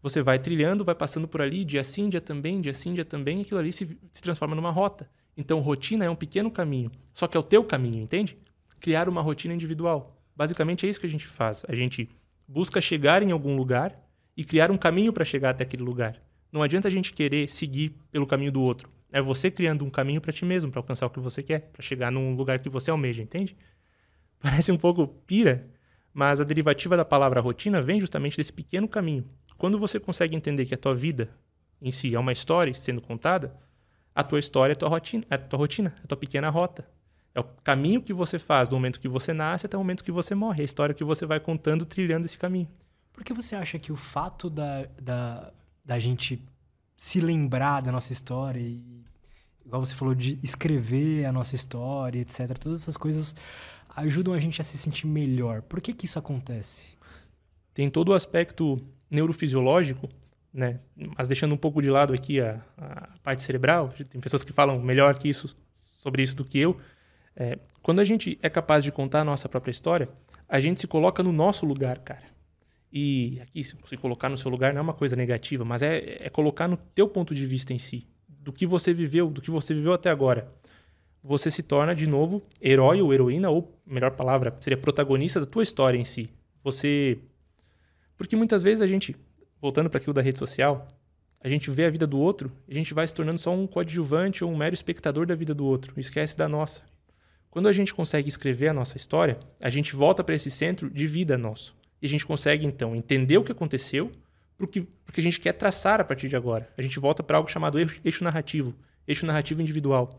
Você 0.00 0.22
vai 0.22 0.38
trilhando, 0.38 0.84
vai 0.84 0.94
passando 0.94 1.26
por 1.26 1.42
ali, 1.42 1.64
dia 1.64 1.82
sim, 1.82 2.08
dia 2.08 2.20
também, 2.20 2.60
dia 2.60 2.72
sim, 2.72 2.94
dia 2.94 3.04
também, 3.04 3.38
e 3.38 3.42
aquilo 3.42 3.58
ali 3.58 3.72
se, 3.72 3.98
se 4.12 4.22
transforma 4.22 4.54
numa 4.54 4.70
rota. 4.70 5.10
Então, 5.36 5.60
rotina 5.60 6.04
é 6.04 6.10
um 6.10 6.16
pequeno 6.16 6.50
caminho, 6.50 6.90
só 7.12 7.26
que 7.26 7.36
é 7.36 7.40
o 7.40 7.42
teu 7.42 7.64
caminho, 7.64 8.00
entende? 8.00 8.36
Criar 8.80 9.08
uma 9.08 9.20
rotina 9.20 9.54
individual. 9.54 10.16
Basicamente 10.36 10.86
é 10.86 10.88
isso 10.88 11.00
que 11.00 11.06
a 11.06 11.10
gente 11.10 11.26
faz. 11.26 11.64
A 11.68 11.74
gente 11.74 12.08
busca 12.48 12.80
chegar 12.80 13.22
em 13.22 13.30
algum 13.30 13.54
lugar 13.54 13.94
e 14.34 14.42
criar 14.42 14.70
um 14.70 14.78
caminho 14.78 15.12
para 15.12 15.24
chegar 15.24 15.50
até 15.50 15.64
aquele 15.64 15.82
lugar. 15.82 16.20
Não 16.50 16.62
adianta 16.62 16.88
a 16.88 16.90
gente 16.90 17.12
querer 17.12 17.48
seguir 17.48 17.94
pelo 18.10 18.26
caminho 18.26 18.50
do 18.50 18.62
outro. 18.62 18.90
É 19.12 19.20
você 19.20 19.50
criando 19.50 19.84
um 19.84 19.90
caminho 19.90 20.20
para 20.20 20.32
ti 20.32 20.46
mesmo, 20.46 20.70
para 20.70 20.80
alcançar 20.80 21.06
o 21.06 21.10
que 21.10 21.20
você 21.20 21.42
quer, 21.42 21.70
para 21.72 21.82
chegar 21.82 22.10
num 22.10 22.34
lugar 22.34 22.58
que 22.58 22.70
você 22.70 22.90
almeja, 22.90 23.22
entende? 23.22 23.54
Parece 24.40 24.72
um 24.72 24.78
pouco 24.78 25.06
pira, 25.06 25.68
mas 26.14 26.40
a 26.40 26.44
derivativa 26.44 26.96
da 26.96 27.04
palavra 27.04 27.40
rotina 27.40 27.82
vem 27.82 28.00
justamente 28.00 28.36
desse 28.36 28.52
pequeno 28.52 28.88
caminho. 28.88 29.28
Quando 29.58 29.78
você 29.78 30.00
consegue 30.00 30.36
entender 30.36 30.64
que 30.64 30.74
a 30.74 30.78
tua 30.78 30.94
vida 30.94 31.28
em 31.82 31.90
si 31.90 32.14
é 32.14 32.18
uma 32.18 32.32
história 32.32 32.72
sendo 32.72 33.00
contada, 33.00 33.54
a 34.14 34.22
tua 34.22 34.38
história 34.38 34.72
é 34.72 34.74
a 34.74 34.76
tua 34.76 34.88
rotina, 34.88 35.24
é 35.28 35.34
a 35.34 35.38
tua, 35.38 35.58
rotina, 35.58 35.94
é 35.98 36.04
a 36.04 36.06
tua 36.06 36.18
pequena 36.18 36.48
rota. 36.48 36.88
É 37.38 37.40
o 37.40 37.44
caminho 37.62 38.02
que 38.02 38.12
você 38.12 38.36
faz 38.36 38.68
do 38.68 38.74
momento 38.74 38.98
que 38.98 39.06
você 39.06 39.32
nasce 39.32 39.64
até 39.64 39.76
o 39.76 39.80
momento 39.80 40.02
que 40.02 40.10
você 40.10 40.34
morre. 40.34 40.58
É 40.58 40.62
a 40.62 40.64
história 40.64 40.92
que 40.92 41.04
você 41.04 41.24
vai 41.24 41.38
contando, 41.38 41.86
trilhando 41.86 42.26
esse 42.26 42.36
caminho. 42.36 42.66
Por 43.12 43.22
que 43.22 43.32
você 43.32 43.54
acha 43.54 43.78
que 43.78 43.92
o 43.92 43.96
fato 43.96 44.50
da, 44.50 44.88
da, 45.00 45.52
da 45.84 46.00
gente 46.00 46.42
se 46.96 47.20
lembrar 47.20 47.80
da 47.80 47.92
nossa 47.92 48.12
história 48.12 48.58
e, 48.58 49.04
igual 49.64 49.86
você 49.86 49.94
falou, 49.94 50.16
de 50.16 50.36
escrever 50.42 51.26
a 51.26 51.32
nossa 51.32 51.54
história, 51.54 52.18
etc., 52.18 52.58
todas 52.58 52.82
essas 52.82 52.96
coisas 52.96 53.36
ajudam 53.94 54.34
a 54.34 54.40
gente 54.40 54.60
a 54.60 54.64
se 54.64 54.76
sentir 54.76 55.06
melhor? 55.06 55.62
Por 55.62 55.80
que, 55.80 55.94
que 55.94 56.06
isso 56.06 56.18
acontece? 56.18 56.86
Tem 57.72 57.88
todo 57.88 58.08
o 58.08 58.14
aspecto 58.14 58.78
neurofisiológico, 59.08 60.08
né? 60.52 60.80
Mas 61.16 61.28
deixando 61.28 61.54
um 61.54 61.58
pouco 61.58 61.80
de 61.80 61.88
lado 61.88 62.12
aqui 62.12 62.40
a, 62.40 62.60
a 62.76 63.16
parte 63.22 63.44
cerebral, 63.44 63.94
tem 64.10 64.20
pessoas 64.20 64.42
que 64.42 64.52
falam 64.52 64.82
melhor 64.82 65.16
que 65.16 65.28
isso 65.28 65.56
sobre 66.00 66.20
isso 66.24 66.34
do 66.34 66.44
que 66.44 66.58
eu. 66.58 66.76
É, 67.40 67.56
quando 67.82 68.00
a 68.00 68.04
gente 68.04 68.36
é 68.42 68.50
capaz 68.50 68.82
de 68.82 68.90
contar 68.90 69.20
a 69.20 69.24
nossa 69.24 69.48
própria 69.48 69.70
história, 69.70 70.08
a 70.48 70.58
gente 70.58 70.80
se 70.80 70.88
coloca 70.88 71.22
no 71.22 71.32
nosso 71.32 71.64
lugar, 71.64 72.00
cara. 72.00 72.24
E 72.92 73.38
aqui, 73.40 73.62
se 73.62 73.96
colocar 73.96 74.28
no 74.28 74.36
seu 74.36 74.50
lugar 74.50 74.72
não 74.72 74.80
é 74.80 74.82
uma 74.82 74.94
coisa 74.94 75.14
negativa, 75.14 75.64
mas 75.64 75.82
é, 75.82 76.16
é 76.20 76.28
colocar 76.28 76.66
no 76.66 76.76
teu 76.76 77.06
ponto 77.08 77.34
de 77.34 77.46
vista 77.46 77.72
em 77.72 77.78
si, 77.78 78.06
do 78.28 78.52
que 78.52 78.66
você 78.66 78.92
viveu, 78.92 79.30
do 79.30 79.40
que 79.40 79.50
você 79.50 79.72
viveu 79.72 79.92
até 79.92 80.10
agora. 80.10 80.52
Você 81.22 81.50
se 81.50 81.62
torna, 81.62 81.94
de 81.94 82.06
novo, 82.08 82.42
herói 82.60 83.00
ou 83.00 83.14
heroína, 83.14 83.50
ou, 83.50 83.78
melhor 83.86 84.12
palavra, 84.12 84.56
seria 84.60 84.76
protagonista 84.76 85.38
da 85.38 85.46
tua 85.46 85.62
história 85.62 85.98
em 85.98 86.04
si. 86.04 86.30
Você 86.64 87.18
porque 88.18 88.34
muitas 88.34 88.64
vezes 88.64 88.82
a 88.82 88.86
gente, 88.86 89.14
voltando 89.60 89.88
para 89.88 89.98
aquilo 89.98 90.12
da 90.12 90.20
rede 90.20 90.40
social, 90.40 90.88
a 91.40 91.48
gente 91.48 91.70
vê 91.70 91.84
a 91.84 91.90
vida 91.90 92.04
do 92.04 92.18
outro 92.18 92.50
a 92.68 92.74
gente 92.74 92.92
vai 92.92 93.06
se 93.06 93.14
tornando 93.14 93.38
só 93.38 93.54
um 93.54 93.64
coadjuvante 93.64 94.42
ou 94.44 94.50
um 94.50 94.56
mero 94.56 94.74
espectador 94.74 95.24
da 95.24 95.36
vida 95.36 95.54
do 95.54 95.64
outro, 95.64 95.94
esquece 95.96 96.36
da 96.36 96.48
nossa. 96.48 96.82
Quando 97.50 97.68
a 97.68 97.72
gente 97.72 97.94
consegue 97.94 98.28
escrever 98.28 98.68
a 98.68 98.72
nossa 98.72 98.96
história, 98.96 99.38
a 99.60 99.70
gente 99.70 99.94
volta 99.96 100.22
para 100.22 100.34
esse 100.34 100.50
centro 100.50 100.90
de 100.90 101.06
vida 101.06 101.36
nosso. 101.38 101.76
E 102.00 102.06
a 102.06 102.08
gente 102.08 102.26
consegue, 102.26 102.66
então, 102.66 102.94
entender 102.94 103.38
o 103.38 103.44
que 103.44 103.52
aconteceu, 103.52 104.12
porque, 104.56 104.86
porque 105.04 105.20
a 105.20 105.24
gente 105.24 105.40
quer 105.40 105.52
traçar 105.52 106.00
a 106.00 106.04
partir 106.04 106.28
de 106.28 106.36
agora. 106.36 106.68
A 106.76 106.82
gente 106.82 106.98
volta 107.00 107.22
para 107.22 107.36
algo 107.36 107.50
chamado 107.50 107.78
eixo, 107.78 108.00
eixo, 108.04 108.22
narrativo, 108.22 108.74
eixo 109.06 109.26
narrativo 109.26 109.62
individual. 109.62 110.10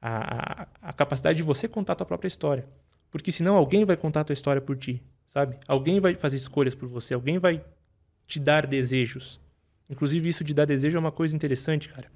A, 0.00 0.62
a, 0.62 0.68
a 0.82 0.92
capacidade 0.92 1.36
de 1.36 1.42
você 1.42 1.66
contar 1.66 1.94
a 1.94 1.96
tua 1.96 2.06
própria 2.06 2.28
história. 2.28 2.66
Porque 3.10 3.32
senão 3.32 3.56
alguém 3.56 3.84
vai 3.84 3.96
contar 3.96 4.20
a 4.20 4.24
tua 4.24 4.34
história 4.34 4.60
por 4.60 4.76
ti 4.76 5.02
sabe? 5.28 5.58
Alguém 5.68 6.00
vai 6.00 6.14
fazer 6.14 6.36
escolhas 6.36 6.74
por 6.74 6.88
você, 6.88 7.14
alguém 7.14 7.38
vai 7.38 7.62
te 8.26 8.40
dar 8.40 8.66
desejos. 8.66 9.40
Inclusive, 9.88 10.28
isso 10.28 10.42
de 10.42 10.52
dar 10.52 10.64
desejo 10.64 10.96
é 10.96 11.00
uma 11.00 11.12
coisa 11.12 11.36
interessante, 11.36 11.88
cara. 11.88 12.10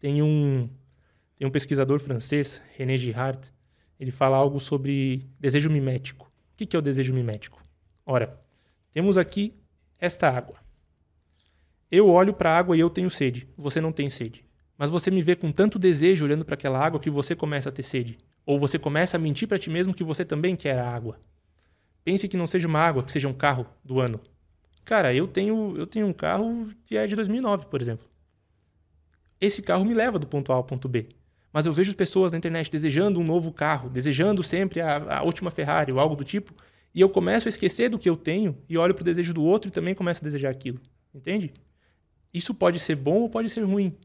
Tem 0.00 0.22
um, 0.22 0.68
tem 1.44 1.48
um 1.48 1.52
pesquisador 1.52 2.00
francês, 2.00 2.62
René 2.74 2.96
Girard, 2.96 3.52
ele 4.00 4.10
fala 4.10 4.34
algo 4.34 4.58
sobre 4.58 5.28
desejo 5.38 5.68
mimético. 5.68 6.26
O 6.26 6.56
que 6.56 6.74
é 6.74 6.78
o 6.78 6.82
desejo 6.82 7.12
mimético? 7.12 7.60
Ora, 8.06 8.40
temos 8.94 9.18
aqui 9.18 9.52
esta 9.98 10.26
água. 10.30 10.56
Eu 11.90 12.08
olho 12.08 12.32
para 12.32 12.50
a 12.50 12.56
água 12.56 12.74
e 12.74 12.80
eu 12.80 12.88
tenho 12.88 13.10
sede. 13.10 13.46
Você 13.58 13.78
não 13.78 13.92
tem 13.92 14.08
sede. 14.08 14.42
Mas 14.78 14.88
você 14.88 15.10
me 15.10 15.20
vê 15.20 15.36
com 15.36 15.52
tanto 15.52 15.78
desejo 15.78 16.24
olhando 16.24 16.46
para 16.46 16.54
aquela 16.54 16.82
água 16.82 16.98
que 16.98 17.10
você 17.10 17.36
começa 17.36 17.68
a 17.68 17.72
ter 17.72 17.82
sede. 17.82 18.16
Ou 18.46 18.58
você 18.58 18.78
começa 18.78 19.18
a 19.18 19.20
mentir 19.20 19.46
para 19.46 19.58
ti 19.58 19.68
mesmo 19.68 19.92
que 19.92 20.02
você 20.02 20.24
também 20.24 20.56
quer 20.56 20.78
a 20.78 20.88
água. 20.88 21.18
Pense 22.02 22.26
que 22.26 22.38
não 22.38 22.46
seja 22.46 22.66
uma 22.66 22.80
água, 22.80 23.02
que 23.02 23.12
seja 23.12 23.28
um 23.28 23.34
carro 23.34 23.66
do 23.84 24.00
ano. 24.00 24.18
Cara, 24.82 25.12
eu 25.14 25.28
tenho, 25.28 25.76
eu 25.76 25.86
tenho 25.86 26.06
um 26.06 26.12
carro 26.14 26.70
que 26.86 26.96
é 26.96 27.06
de 27.06 27.14
2009, 27.14 27.66
por 27.66 27.82
exemplo. 27.82 28.08
Esse 29.38 29.60
carro 29.60 29.84
me 29.84 29.92
leva 29.92 30.18
do 30.18 30.26
ponto 30.26 30.50
A 30.50 30.56
ao 30.56 30.64
ponto 30.64 30.88
B. 30.88 31.08
Mas 31.54 31.66
eu 31.66 31.72
vejo 31.72 31.94
pessoas 31.94 32.32
na 32.32 32.38
internet 32.38 32.68
desejando 32.68 33.20
um 33.20 33.24
novo 33.24 33.52
carro, 33.52 33.88
desejando 33.88 34.42
sempre 34.42 34.80
a, 34.80 35.18
a 35.18 35.22
última 35.22 35.52
Ferrari 35.52 35.92
ou 35.92 36.00
algo 36.00 36.16
do 36.16 36.24
tipo, 36.24 36.52
e 36.92 37.00
eu 37.00 37.08
começo 37.08 37.46
a 37.46 37.48
esquecer 37.50 37.88
do 37.88 37.96
que 37.96 38.10
eu 38.10 38.16
tenho 38.16 38.58
e 38.68 38.76
olho 38.76 38.92
para 38.92 39.02
o 39.02 39.04
desejo 39.04 39.32
do 39.32 39.44
outro 39.44 39.68
e 39.68 39.70
também 39.70 39.94
começo 39.94 40.20
a 40.20 40.24
desejar 40.24 40.50
aquilo. 40.50 40.80
Entende? 41.14 41.52
Isso 42.32 42.52
pode 42.52 42.80
ser 42.80 42.96
bom 42.96 43.20
ou 43.20 43.30
pode 43.30 43.48
ser 43.48 43.62
ruim. 43.62 43.96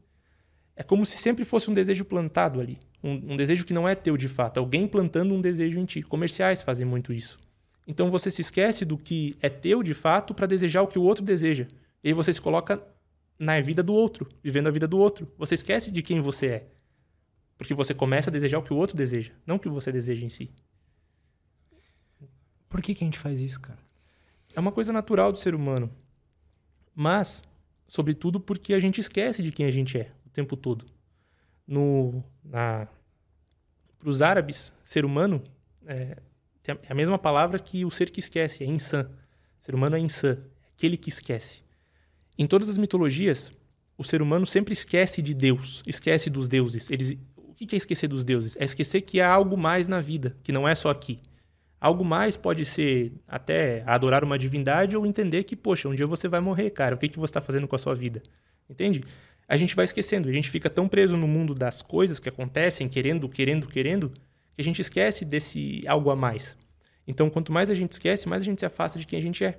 É 0.76 0.84
como 0.84 1.04
se 1.04 1.18
sempre 1.18 1.44
fosse 1.44 1.68
um 1.68 1.74
desejo 1.74 2.04
plantado 2.04 2.60
ali. 2.60 2.78
Um, 3.02 3.32
um 3.32 3.36
desejo 3.36 3.66
que 3.66 3.74
não 3.74 3.88
é 3.88 3.96
teu 3.96 4.16
de 4.16 4.28
fato. 4.28 4.58
Alguém 4.58 4.86
plantando 4.86 5.34
um 5.34 5.40
desejo 5.40 5.80
em 5.80 5.84
ti. 5.84 6.02
Comerciais 6.02 6.62
fazem 6.62 6.86
muito 6.86 7.12
isso. 7.12 7.36
Então 7.84 8.12
você 8.12 8.30
se 8.30 8.42
esquece 8.42 8.84
do 8.84 8.96
que 8.96 9.36
é 9.42 9.48
teu 9.48 9.82
de 9.82 9.92
fato 9.92 10.32
para 10.34 10.46
desejar 10.46 10.82
o 10.82 10.86
que 10.86 11.00
o 11.00 11.02
outro 11.02 11.24
deseja. 11.24 11.66
E 12.04 12.08
aí 12.08 12.14
você 12.14 12.32
se 12.32 12.40
coloca 12.40 12.80
na 13.36 13.60
vida 13.60 13.82
do 13.82 13.92
outro, 13.92 14.28
vivendo 14.40 14.68
a 14.68 14.70
vida 14.70 14.86
do 14.86 14.98
outro. 14.98 15.26
Você 15.36 15.56
esquece 15.56 15.90
de 15.90 16.00
quem 16.00 16.20
você 16.20 16.46
é. 16.46 16.79
Porque 17.60 17.74
você 17.74 17.92
começa 17.92 18.30
a 18.30 18.32
desejar 18.32 18.58
o 18.58 18.62
que 18.62 18.72
o 18.72 18.76
outro 18.78 18.96
deseja, 18.96 19.32
não 19.46 19.56
o 19.56 19.60
que 19.60 19.68
você 19.68 19.92
deseja 19.92 20.24
em 20.24 20.30
si. 20.30 20.50
Por 22.70 22.80
que, 22.80 22.94
que 22.94 23.04
a 23.04 23.06
gente 23.06 23.18
faz 23.18 23.38
isso, 23.38 23.60
cara? 23.60 23.78
É 24.54 24.58
uma 24.58 24.72
coisa 24.72 24.94
natural 24.94 25.30
do 25.30 25.36
ser 25.36 25.54
humano. 25.54 25.94
Mas, 26.94 27.42
sobretudo, 27.86 28.40
porque 28.40 28.72
a 28.72 28.80
gente 28.80 28.98
esquece 28.98 29.42
de 29.42 29.52
quem 29.52 29.66
a 29.66 29.70
gente 29.70 29.98
é 29.98 30.10
o 30.24 30.30
tempo 30.30 30.56
todo. 30.56 30.86
No, 31.66 32.24
na, 32.42 32.88
para 33.98 34.08
os 34.08 34.22
árabes, 34.22 34.72
ser 34.82 35.04
humano 35.04 35.44
é, 35.84 36.16
é 36.66 36.78
a 36.88 36.94
mesma 36.94 37.18
palavra 37.18 37.58
que 37.58 37.84
o 37.84 37.90
ser 37.90 38.10
que 38.10 38.20
esquece, 38.20 38.64
é 38.64 38.66
insan. 38.66 39.02
O 39.58 39.62
ser 39.62 39.74
humano 39.74 39.96
é 39.96 40.00
insan, 40.00 40.32
é 40.32 40.68
aquele 40.74 40.96
que 40.96 41.10
esquece. 41.10 41.60
Em 42.38 42.46
todas 42.46 42.70
as 42.70 42.78
mitologias, 42.78 43.52
o 44.00 44.04
ser 44.04 44.22
humano 44.22 44.46
sempre 44.46 44.72
esquece 44.72 45.20
de 45.20 45.34
Deus, 45.34 45.82
esquece 45.86 46.30
dos 46.30 46.48
deuses. 46.48 46.90
Eles, 46.90 47.18
que 47.66 47.76
é 47.76 47.78
esquecer 47.78 48.08
dos 48.08 48.24
deuses? 48.24 48.56
É 48.58 48.64
esquecer 48.64 49.02
que 49.02 49.20
há 49.20 49.30
algo 49.30 49.56
mais 49.56 49.86
na 49.86 50.00
vida, 50.00 50.36
que 50.42 50.52
não 50.52 50.66
é 50.66 50.74
só 50.74 50.90
aqui. 50.90 51.18
Algo 51.80 52.04
mais 52.04 52.36
pode 52.36 52.64
ser 52.64 53.12
até 53.26 53.82
adorar 53.86 54.22
uma 54.22 54.38
divindade 54.38 54.96
ou 54.96 55.06
entender 55.06 55.44
que, 55.44 55.56
poxa, 55.56 55.88
um 55.88 55.94
dia 55.94 56.06
você 56.06 56.28
vai 56.28 56.40
morrer, 56.40 56.70
cara. 56.70 56.94
O 56.94 56.98
que, 56.98 57.08
que 57.08 57.18
você 57.18 57.30
está 57.30 57.40
fazendo 57.40 57.66
com 57.66 57.74
a 57.74 57.78
sua 57.78 57.94
vida? 57.94 58.22
Entende? 58.68 59.02
A 59.48 59.56
gente 59.56 59.74
vai 59.74 59.84
esquecendo. 59.84 60.28
A 60.28 60.32
gente 60.32 60.50
fica 60.50 60.68
tão 60.68 60.86
preso 60.86 61.16
no 61.16 61.26
mundo 61.26 61.54
das 61.54 61.80
coisas 61.82 62.18
que 62.18 62.28
acontecem, 62.28 62.88
querendo, 62.88 63.28
querendo, 63.28 63.66
querendo, 63.66 64.10
que 64.52 64.60
a 64.60 64.64
gente 64.64 64.80
esquece 64.80 65.24
desse 65.24 65.82
algo 65.86 66.10
a 66.10 66.16
mais. 66.16 66.56
Então, 67.06 67.28
quanto 67.28 67.52
mais 67.52 67.70
a 67.70 67.74
gente 67.74 67.92
esquece, 67.92 68.28
mais 68.28 68.42
a 68.42 68.44
gente 68.44 68.60
se 68.60 68.66
afasta 68.66 68.98
de 68.98 69.06
quem 69.06 69.18
a 69.18 69.22
gente 69.22 69.42
é. 69.42 69.56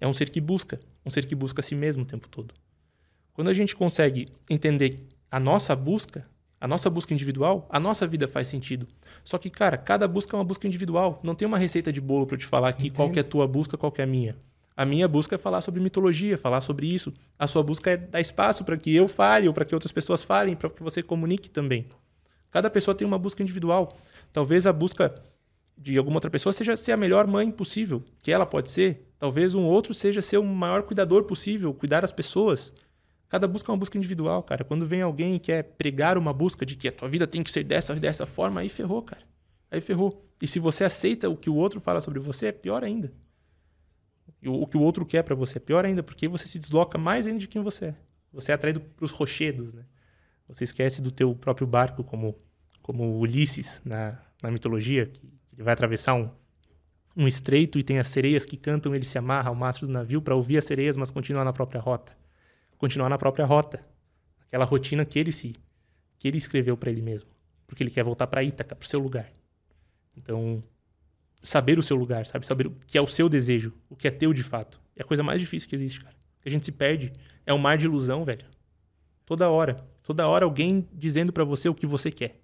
É 0.00 0.06
um 0.06 0.12
ser 0.12 0.30
que 0.30 0.40
busca, 0.40 0.78
um 1.04 1.10
ser 1.10 1.26
que 1.26 1.34
busca 1.34 1.60
a 1.60 1.62
si 1.62 1.74
mesmo 1.74 2.04
o 2.04 2.06
tempo 2.06 2.28
todo. 2.28 2.54
Quando 3.32 3.48
a 3.48 3.54
gente 3.54 3.74
consegue 3.74 4.28
entender 4.48 4.96
a 5.30 5.40
nossa 5.40 5.74
busca, 5.74 6.26
a 6.60 6.66
nossa 6.66 6.90
busca 6.90 7.14
individual, 7.14 7.68
a 7.70 7.78
nossa 7.78 8.06
vida 8.06 8.26
faz 8.26 8.48
sentido. 8.48 8.86
Só 9.22 9.38
que, 9.38 9.48
cara, 9.48 9.76
cada 9.76 10.08
busca 10.08 10.36
é 10.36 10.38
uma 10.38 10.44
busca 10.44 10.66
individual. 10.66 11.20
Não 11.22 11.34
tem 11.34 11.46
uma 11.46 11.58
receita 11.58 11.92
de 11.92 12.00
bolo 12.00 12.26
para 12.26 12.36
te 12.36 12.46
falar 12.46 12.68
aqui 12.70 12.88
Entendo. 12.88 12.96
qual 12.96 13.12
é 13.14 13.20
a 13.20 13.24
tua 13.24 13.46
busca, 13.46 13.76
qual 13.76 13.92
é 13.96 14.02
a 14.02 14.06
minha. 14.06 14.36
A 14.76 14.84
minha 14.84 15.08
busca 15.08 15.34
é 15.34 15.38
falar 15.38 15.60
sobre 15.60 15.80
mitologia, 15.80 16.38
falar 16.38 16.60
sobre 16.60 16.86
isso. 16.86 17.12
A 17.38 17.46
sua 17.46 17.62
busca 17.62 17.90
é 17.90 17.96
dar 17.96 18.20
espaço 18.20 18.64
para 18.64 18.76
que 18.76 18.94
eu 18.94 19.08
fale 19.08 19.48
ou 19.48 19.54
para 19.54 19.64
que 19.64 19.74
outras 19.74 19.92
pessoas 19.92 20.22
falem, 20.22 20.54
para 20.54 20.70
que 20.70 20.82
você 20.82 21.02
comunique 21.02 21.48
também. 21.48 21.86
Cada 22.50 22.70
pessoa 22.70 22.94
tem 22.94 23.06
uma 23.06 23.18
busca 23.18 23.42
individual. 23.42 23.96
Talvez 24.32 24.66
a 24.66 24.72
busca 24.72 25.14
de 25.76 25.96
alguma 25.96 26.16
outra 26.16 26.30
pessoa 26.30 26.52
seja 26.52 26.76
ser 26.76 26.92
a 26.92 26.96
melhor 26.96 27.26
mãe 27.26 27.50
possível, 27.50 28.02
que 28.20 28.32
ela 28.32 28.46
pode 28.46 28.70
ser. 28.70 29.08
Talvez 29.18 29.54
um 29.54 29.64
outro 29.64 29.94
seja 29.94 30.20
ser 30.20 30.38
o 30.38 30.44
maior 30.44 30.82
cuidador 30.82 31.24
possível, 31.24 31.72
cuidar 31.74 32.00
das 32.00 32.12
pessoas. 32.12 32.72
Cada 33.28 33.46
busca 33.46 33.70
é 33.70 33.72
uma 33.72 33.78
busca 33.78 33.98
individual, 33.98 34.42
cara. 34.42 34.64
Quando 34.64 34.86
vem 34.86 35.02
alguém 35.02 35.36
e 35.36 35.38
quer 35.38 35.62
pregar 35.62 36.16
uma 36.16 36.32
busca 36.32 36.64
de 36.64 36.76
que 36.76 36.88
a 36.88 36.92
tua 36.92 37.08
vida 37.08 37.26
tem 37.26 37.42
que 37.42 37.50
ser 37.50 37.62
dessa 37.62 37.94
dessa 37.94 38.26
forma, 38.26 38.60
aí 38.60 38.68
ferrou, 38.68 39.02
cara. 39.02 39.22
Aí 39.70 39.80
ferrou. 39.80 40.24
E 40.40 40.48
se 40.48 40.58
você 40.58 40.84
aceita 40.84 41.28
o 41.28 41.36
que 41.36 41.50
o 41.50 41.54
outro 41.54 41.78
fala 41.78 42.00
sobre 42.00 42.20
você, 42.20 42.46
é 42.46 42.52
pior 42.52 42.82
ainda. 42.82 43.12
E 44.40 44.48
o 44.48 44.66
que 44.66 44.76
o 44.76 44.80
outro 44.80 45.04
quer 45.04 45.22
para 45.22 45.34
você 45.34 45.58
é 45.58 45.60
pior 45.60 45.84
ainda, 45.84 46.02
porque 46.02 46.26
você 46.26 46.48
se 46.48 46.58
desloca 46.58 46.96
mais 46.96 47.26
ainda 47.26 47.38
de 47.38 47.48
quem 47.48 47.60
você 47.60 47.86
é. 47.86 47.94
Você 48.32 48.52
é 48.52 48.54
atraído 48.54 48.80
para 48.80 49.04
os 49.04 49.10
rochedos, 49.10 49.74
né? 49.74 49.84
Você 50.46 50.64
esquece 50.64 51.02
do 51.02 51.10
teu 51.10 51.34
próprio 51.34 51.66
barco, 51.66 52.02
como, 52.02 52.34
como 52.80 53.18
Ulisses 53.18 53.82
na, 53.84 54.18
na 54.42 54.50
mitologia, 54.50 55.06
que 55.06 55.20
ele 55.52 55.62
vai 55.62 55.74
atravessar 55.74 56.14
um, 56.14 56.30
um 57.14 57.26
estreito 57.26 57.78
e 57.78 57.82
tem 57.82 57.98
as 57.98 58.08
sereias 58.08 58.46
que 58.46 58.56
cantam, 58.56 58.94
ele 58.94 59.04
se 59.04 59.18
amarra 59.18 59.50
ao 59.50 59.54
mastro 59.54 59.86
do 59.86 59.92
navio 59.92 60.22
para 60.22 60.34
ouvir 60.34 60.56
as 60.56 60.64
sereias, 60.64 60.96
mas 60.96 61.10
continuar 61.10 61.44
na 61.44 61.52
própria 61.52 61.80
rota 61.80 62.16
continuar 62.78 63.08
na 63.08 63.18
própria 63.18 63.44
rota, 63.44 63.80
aquela 64.46 64.64
rotina 64.64 65.04
que 65.04 65.18
ele 65.18 65.32
se 65.32 65.54
que 66.18 66.26
ele 66.26 66.38
escreveu 66.38 66.76
para 66.76 66.90
ele 66.90 67.00
mesmo, 67.00 67.28
porque 67.66 67.82
ele 67.82 67.90
quer 67.90 68.02
voltar 68.02 68.26
para 68.26 68.42
Ítaca, 68.42 68.74
para 68.74 68.84
o 68.84 68.88
seu 68.88 68.98
lugar. 68.98 69.30
Então, 70.16 70.62
saber 71.40 71.78
o 71.78 71.82
seu 71.82 71.96
lugar, 71.96 72.26
sabe, 72.26 72.44
saber 72.44 72.66
o 72.66 72.70
que 72.86 72.98
é 72.98 73.00
o 73.00 73.06
seu 73.06 73.28
desejo, 73.28 73.72
o 73.88 73.94
que 73.94 74.08
é 74.08 74.10
teu 74.10 74.32
de 74.32 74.42
fato, 74.42 74.80
é 74.96 75.02
a 75.02 75.04
coisa 75.04 75.22
mais 75.22 75.38
difícil 75.38 75.68
que 75.68 75.76
existe, 75.76 76.00
cara. 76.00 76.16
Que 76.40 76.48
a 76.48 76.52
gente 76.52 76.64
se 76.64 76.72
perde, 76.72 77.12
é 77.46 77.54
um 77.54 77.58
mar 77.58 77.78
de 77.78 77.86
ilusão, 77.86 78.24
velho. 78.24 78.44
Toda 79.24 79.48
hora, 79.48 79.84
toda 80.02 80.26
hora 80.26 80.44
alguém 80.44 80.88
dizendo 80.92 81.32
para 81.32 81.44
você 81.44 81.68
o 81.68 81.74
que 81.74 81.86
você 81.86 82.10
quer. 82.10 82.40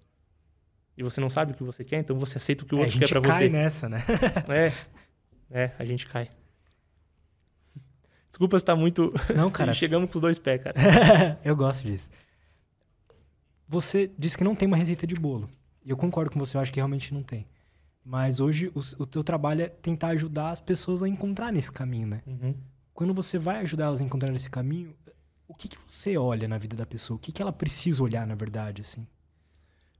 E 0.97 1.03
você 1.03 1.19
não 1.19 1.29
sabe 1.29 1.51
o 1.51 1.55
que 1.55 1.63
você 1.63 1.83
quer, 1.83 1.99
então 1.99 2.17
você 2.17 2.37
aceita 2.37 2.63
o 2.63 2.67
que 2.67 2.75
o 2.75 2.79
é, 2.79 2.81
outro 2.83 2.97
quer 2.97 3.09
para 3.09 3.19
você. 3.19 3.29
A 3.29 3.31
gente 3.41 3.51
cai 3.51 3.61
nessa, 3.61 3.89
né? 3.89 4.03
é. 4.47 4.73
É, 5.51 5.71
a 5.77 5.83
gente 5.83 6.05
cai. 6.05 6.29
Desculpa 8.35 8.57
estar 8.57 8.75
muito. 8.75 9.13
Não, 9.33 9.49
cara. 9.49 9.71
Chegamos 9.73 10.11
com 10.11 10.17
os 10.17 10.21
dois 10.21 10.37
pés, 10.37 10.61
cara. 10.61 10.75
eu 11.41 11.55
gosto 11.55 11.83
disso. 11.83 12.11
Você 13.65 14.11
disse 14.19 14.37
que 14.37 14.43
não 14.43 14.53
tem 14.53 14.67
uma 14.67 14.75
receita 14.75 15.07
de 15.07 15.15
bolo. 15.15 15.49
E 15.85 15.89
eu 15.89 15.95
concordo 15.95 16.29
com 16.29 16.37
você, 16.37 16.57
eu 16.57 16.61
acho 16.61 16.69
que 16.69 16.77
realmente 16.77 17.13
não 17.13 17.23
tem. 17.23 17.47
Mas 18.03 18.41
hoje 18.41 18.69
o, 18.75 18.81
o 19.01 19.05
teu 19.05 19.23
trabalho 19.23 19.61
é 19.61 19.69
tentar 19.69 20.09
ajudar 20.09 20.49
as 20.49 20.59
pessoas 20.59 21.01
a 21.01 21.07
encontrar 21.07 21.49
nesse 21.49 21.71
caminho, 21.71 22.07
né? 22.07 22.21
Uhum. 22.27 22.53
Quando 22.93 23.13
você 23.13 23.39
vai 23.39 23.61
ajudar 23.61 23.85
elas 23.85 24.01
a 24.01 24.03
encontrar 24.03 24.29
nesse 24.31 24.49
caminho, 24.49 24.93
o 25.47 25.55
que, 25.55 25.69
que 25.69 25.77
você 25.87 26.17
olha 26.17 26.45
na 26.45 26.57
vida 26.57 26.75
da 26.75 26.85
pessoa? 26.85 27.15
O 27.15 27.19
que, 27.19 27.31
que 27.31 27.41
ela 27.41 27.53
precisa 27.53 28.03
olhar, 28.03 28.27
na 28.27 28.35
verdade, 28.35 28.81
assim? 28.81 29.07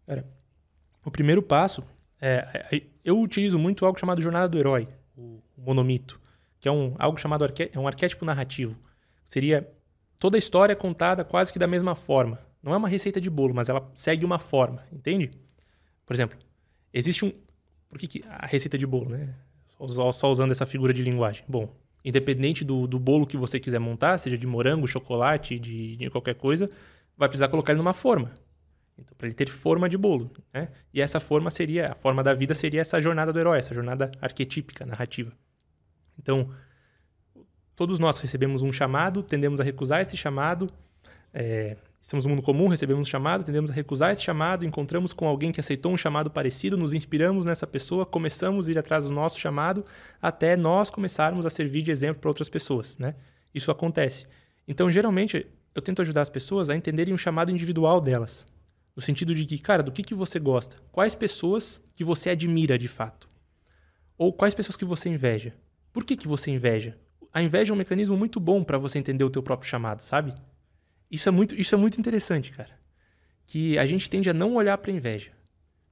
Cara, 0.05 0.27
o 1.05 1.09
primeiro 1.09 1.41
passo 1.41 1.81
é, 2.19 2.67
é 2.69 2.81
eu 3.01 3.17
utilizo 3.17 3.57
muito 3.57 3.85
algo 3.85 3.97
chamado 3.97 4.21
jornada 4.21 4.49
do 4.49 4.59
herói, 4.59 4.89
o 5.15 5.39
monomito 5.57 6.19
que 6.65 6.69
é 6.69 6.71
um, 6.71 6.95
algo 6.97 7.15
chamado 7.19 7.43
arque, 7.43 7.69
é 7.71 7.79
um 7.79 7.87
arquétipo 7.87 8.25
narrativo. 8.25 8.75
Seria 9.23 9.71
toda 10.19 10.35
a 10.35 10.39
história 10.39 10.75
contada 10.75 11.23
quase 11.23 11.53
que 11.53 11.59
da 11.59 11.67
mesma 11.67 11.93
forma. 11.93 12.39
Não 12.59 12.73
é 12.73 12.77
uma 12.77 12.87
receita 12.87 13.21
de 13.21 13.29
bolo, 13.29 13.53
mas 13.53 13.69
ela 13.69 13.87
segue 13.93 14.25
uma 14.25 14.39
forma, 14.39 14.83
entende? 14.91 15.29
Por 16.07 16.15
exemplo, 16.15 16.39
existe 16.91 17.23
um. 17.23 17.31
Por 17.87 17.99
que, 17.99 18.07
que 18.07 18.23
a 18.27 18.47
receita 18.47 18.79
de 18.79 18.87
bolo, 18.87 19.11
né? 19.11 19.35
Só, 19.77 20.11
só, 20.11 20.31
usando 20.31 20.49
essa 20.49 20.65
figura 20.65 20.91
de 20.91 21.03
linguagem. 21.03 21.45
Bom, 21.47 21.71
independente 22.03 22.65
do, 22.65 22.87
do 22.87 22.97
bolo 22.97 23.27
que 23.27 23.37
você 23.37 23.59
quiser 23.59 23.79
montar, 23.79 24.17
seja 24.17 24.35
de 24.35 24.47
morango, 24.47 24.87
chocolate, 24.87 25.59
de, 25.59 25.97
de 25.97 26.09
qualquer 26.09 26.33
coisa, 26.33 26.67
vai 27.15 27.29
precisar 27.29 27.47
colocar 27.47 27.73
ele 27.73 27.77
numa 27.77 27.93
forma. 27.93 28.33
Então, 28.97 29.15
para 29.15 29.27
ele 29.27 29.35
ter 29.35 29.49
forma 29.49 29.87
de 29.87 29.99
bolo. 29.99 30.31
Né? 30.51 30.69
E 30.91 30.99
essa 30.99 31.19
forma 31.19 31.51
seria, 31.51 31.91
a 31.91 31.95
forma 31.95 32.23
da 32.23 32.33
vida 32.33 32.55
seria 32.55 32.81
essa 32.81 32.99
jornada 32.99 33.31
do 33.31 33.39
herói, 33.39 33.59
essa 33.59 33.75
jornada 33.75 34.09
arquetípica, 34.19 34.83
narrativa. 34.83 35.31
Então, 36.19 36.49
todos 37.75 37.99
nós 37.99 38.17
recebemos 38.17 38.61
um 38.61 38.71
chamado, 38.71 39.21
tendemos 39.21 39.59
a 39.59 39.63
recusar 39.63 40.01
esse 40.01 40.15
chamado. 40.15 40.71
É, 41.33 41.75
estamos 42.01 42.25
no 42.25 42.31
mundo 42.31 42.41
comum, 42.41 42.67
recebemos 42.67 43.07
um 43.07 43.09
chamado, 43.09 43.43
tendemos 43.43 43.71
a 43.71 43.73
recusar 43.73 44.11
esse 44.11 44.23
chamado, 44.23 44.63
encontramos 44.63 45.11
com 45.11 45.27
alguém 45.27 45.51
que 45.51 45.59
aceitou 45.59 45.91
um 45.91 45.97
chamado 45.97 46.29
parecido, 46.31 46.77
nos 46.77 46.93
inspiramos 46.93 47.45
nessa 47.45 47.67
pessoa, 47.67 48.05
começamos 48.05 48.67
a 48.67 48.71
ir 48.71 48.77
atrás 48.77 49.05
do 49.05 49.11
nosso 49.11 49.39
chamado, 49.39 49.83
até 50.21 50.55
nós 50.55 50.89
começarmos 50.89 51.45
a 51.45 51.49
servir 51.49 51.81
de 51.81 51.91
exemplo 51.91 52.21
para 52.21 52.29
outras 52.29 52.47
pessoas. 52.47 52.97
Né? 52.97 53.15
Isso 53.53 53.71
acontece. 53.71 54.25
Então, 54.67 54.89
geralmente, 54.89 55.45
eu 55.73 55.81
tento 55.81 56.01
ajudar 56.01 56.21
as 56.21 56.29
pessoas 56.29 56.69
a 56.69 56.75
entenderem 56.75 57.13
o 57.13 57.17
chamado 57.17 57.51
individual 57.51 57.99
delas. 57.99 58.45
No 58.95 59.01
sentido 59.01 59.35
de 59.35 59.45
que, 59.45 59.59
cara, 59.59 59.83
do 59.83 59.91
que, 59.91 60.01
que 60.01 60.15
você 60.15 60.39
gosta? 60.39 60.77
Quais 60.91 61.13
pessoas 61.13 61.81
que 61.93 62.03
você 62.03 62.29
admira 62.29 62.77
de 62.77 62.87
fato? 62.87 63.27
Ou 64.17 64.31
quais 64.31 64.53
pessoas 64.53 64.77
que 64.77 64.85
você 64.85 65.09
inveja? 65.09 65.53
Por 65.95 66.03
que, 66.03 66.17
que 66.17 66.27
você 66.27 66.51
inveja? 66.51 66.97
A 67.31 67.41
inveja 67.41 67.71
é 67.71 67.73
um 67.73 67.77
mecanismo 67.77 68.17
muito 68.17 68.37
bom 68.37 68.65
para 68.65 68.77
você 68.77 68.99
entender 68.99 69.23
o 69.23 69.29
teu 69.29 69.41
próprio 69.41 69.69
chamado, 69.69 70.01
sabe? 70.01 70.35
Isso 71.09 71.29
é 71.29 71.31
muito, 71.31 71.55
isso 71.55 71.73
é 71.73 71.77
muito 71.77 71.97
interessante, 71.97 72.51
cara. 72.51 72.77
Que 73.47 73.77
a 73.77 73.85
gente 73.85 74.09
tende 74.09 74.29
a 74.29 74.33
não 74.33 74.55
olhar 74.55 74.77
para 74.77 74.91
inveja. 74.91 75.31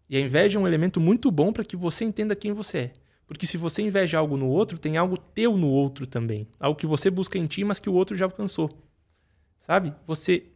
E 0.10 0.18
a 0.18 0.20
inveja 0.20 0.60
é 0.60 0.62
um 0.62 0.68
elemento 0.68 1.00
muito 1.00 1.32
bom 1.32 1.54
para 1.54 1.64
que 1.64 1.78
você 1.78 2.04
entenda 2.04 2.36
quem 2.36 2.52
você 2.52 2.78
é. 2.78 2.94
Porque 3.26 3.48
se 3.48 3.56
você 3.56 3.82
inveja 3.82 4.18
algo 4.18 4.36
no 4.36 4.50
outro, 4.50 4.78
tem 4.78 4.98
algo 4.98 5.16
teu 5.16 5.58
no 5.58 5.70
outro 5.70 6.06
também. 6.06 6.50
Algo 6.60 6.78
que 6.78 6.86
você 6.86 7.10
busca 7.10 7.38
em 7.38 7.48
ti, 7.48 7.64
mas 7.64 7.80
que 7.80 7.90
o 7.90 7.94
outro 7.94 8.14
já 8.14 8.26
alcançou. 8.26 8.70
Sabe? 9.58 9.94
Você 10.04 10.48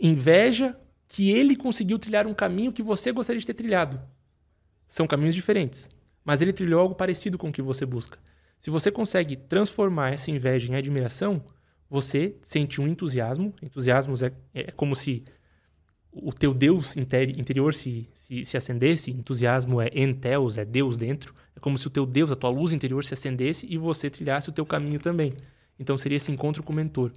inveja 0.00 0.76
que 1.06 1.30
ele 1.30 1.54
conseguiu 1.54 1.96
trilhar 1.96 2.26
um 2.26 2.34
caminho 2.34 2.72
que 2.72 2.82
você 2.82 3.12
gostaria 3.12 3.38
de 3.38 3.46
ter 3.46 3.54
trilhado. 3.54 4.00
São 4.88 5.06
caminhos 5.06 5.36
diferentes. 5.36 5.88
Mas 6.24 6.42
ele 6.42 6.52
trilhou 6.52 6.80
algo 6.80 6.96
parecido 6.96 7.38
com 7.38 7.50
o 7.50 7.52
que 7.52 7.62
você 7.62 7.86
busca. 7.86 8.18
Se 8.64 8.70
você 8.70 8.90
consegue 8.90 9.36
transformar 9.36 10.14
essa 10.14 10.30
inveja 10.30 10.72
em 10.72 10.74
admiração, 10.74 11.44
você 11.86 12.34
sente 12.42 12.80
um 12.80 12.88
entusiasmo. 12.88 13.52
Entusiasmo 13.62 14.14
é, 14.24 14.32
é 14.54 14.70
como 14.70 14.96
se 14.96 15.22
o 16.10 16.32
teu 16.32 16.54
Deus 16.54 16.96
interior 16.96 17.74
se, 17.74 18.08
se, 18.14 18.42
se, 18.42 18.56
acendesse. 18.56 19.10
Entusiasmo 19.10 19.82
é 19.82 19.90
enteos, 19.94 20.56
é 20.56 20.64
Deus 20.64 20.96
dentro. 20.96 21.34
É 21.54 21.60
como 21.60 21.76
se 21.76 21.86
o 21.86 21.90
teu 21.90 22.06
Deus, 22.06 22.30
a 22.30 22.36
tua 22.36 22.48
luz 22.48 22.72
interior 22.72 23.04
se 23.04 23.12
acendesse 23.12 23.66
e 23.68 23.76
você 23.76 24.08
trilhasse 24.08 24.48
o 24.48 24.52
teu 24.52 24.64
caminho 24.64 24.98
também. 24.98 25.34
Então 25.78 25.98
seria 25.98 26.16
esse 26.16 26.32
encontro 26.32 26.62
com 26.62 26.72
o 26.72 26.76
mentor. 26.76 27.12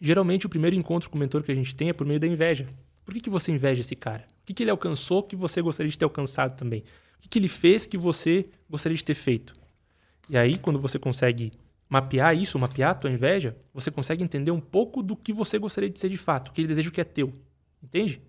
Geralmente 0.00 0.44
o 0.44 0.48
primeiro 0.48 0.74
encontro 0.74 1.08
com 1.08 1.16
o 1.16 1.20
mentor 1.20 1.44
que 1.44 1.52
a 1.52 1.54
gente 1.54 1.76
tem 1.76 1.90
é 1.90 1.92
por 1.92 2.04
meio 2.04 2.18
da 2.18 2.26
inveja. 2.26 2.68
Por 3.04 3.14
que, 3.14 3.20
que 3.20 3.30
você 3.30 3.52
inveja 3.52 3.80
esse 3.80 3.94
cara? 3.94 4.26
O 4.42 4.44
que, 4.44 4.52
que 4.52 4.64
ele 4.64 4.72
alcançou 4.72 5.22
que 5.22 5.36
você 5.36 5.62
gostaria 5.62 5.92
de 5.92 5.96
ter 5.96 6.04
alcançado 6.04 6.56
também? 6.56 6.80
O 7.16 7.20
que, 7.20 7.28
que 7.28 7.38
ele 7.38 7.48
fez 7.48 7.86
que 7.86 7.96
você 7.96 8.48
gostaria 8.68 8.98
de 8.98 9.04
ter 9.04 9.14
feito? 9.14 9.62
E 10.28 10.36
aí, 10.36 10.58
quando 10.58 10.78
você 10.78 10.98
consegue 10.98 11.52
mapear 11.88 12.36
isso, 12.36 12.58
mapear 12.58 12.90
a 12.90 12.94
tua 12.94 13.10
inveja, 13.10 13.56
você 13.72 13.90
consegue 13.90 14.22
entender 14.22 14.50
um 14.50 14.60
pouco 14.60 15.02
do 15.02 15.14
que 15.14 15.32
você 15.32 15.58
gostaria 15.58 15.90
de 15.90 15.98
ser 15.98 16.08
de 16.08 16.16
fato, 16.16 16.50
aquele 16.50 16.68
desejo 16.68 16.90
que 16.90 17.00
é 17.00 17.04
teu. 17.04 17.32
Entende? 17.82 18.20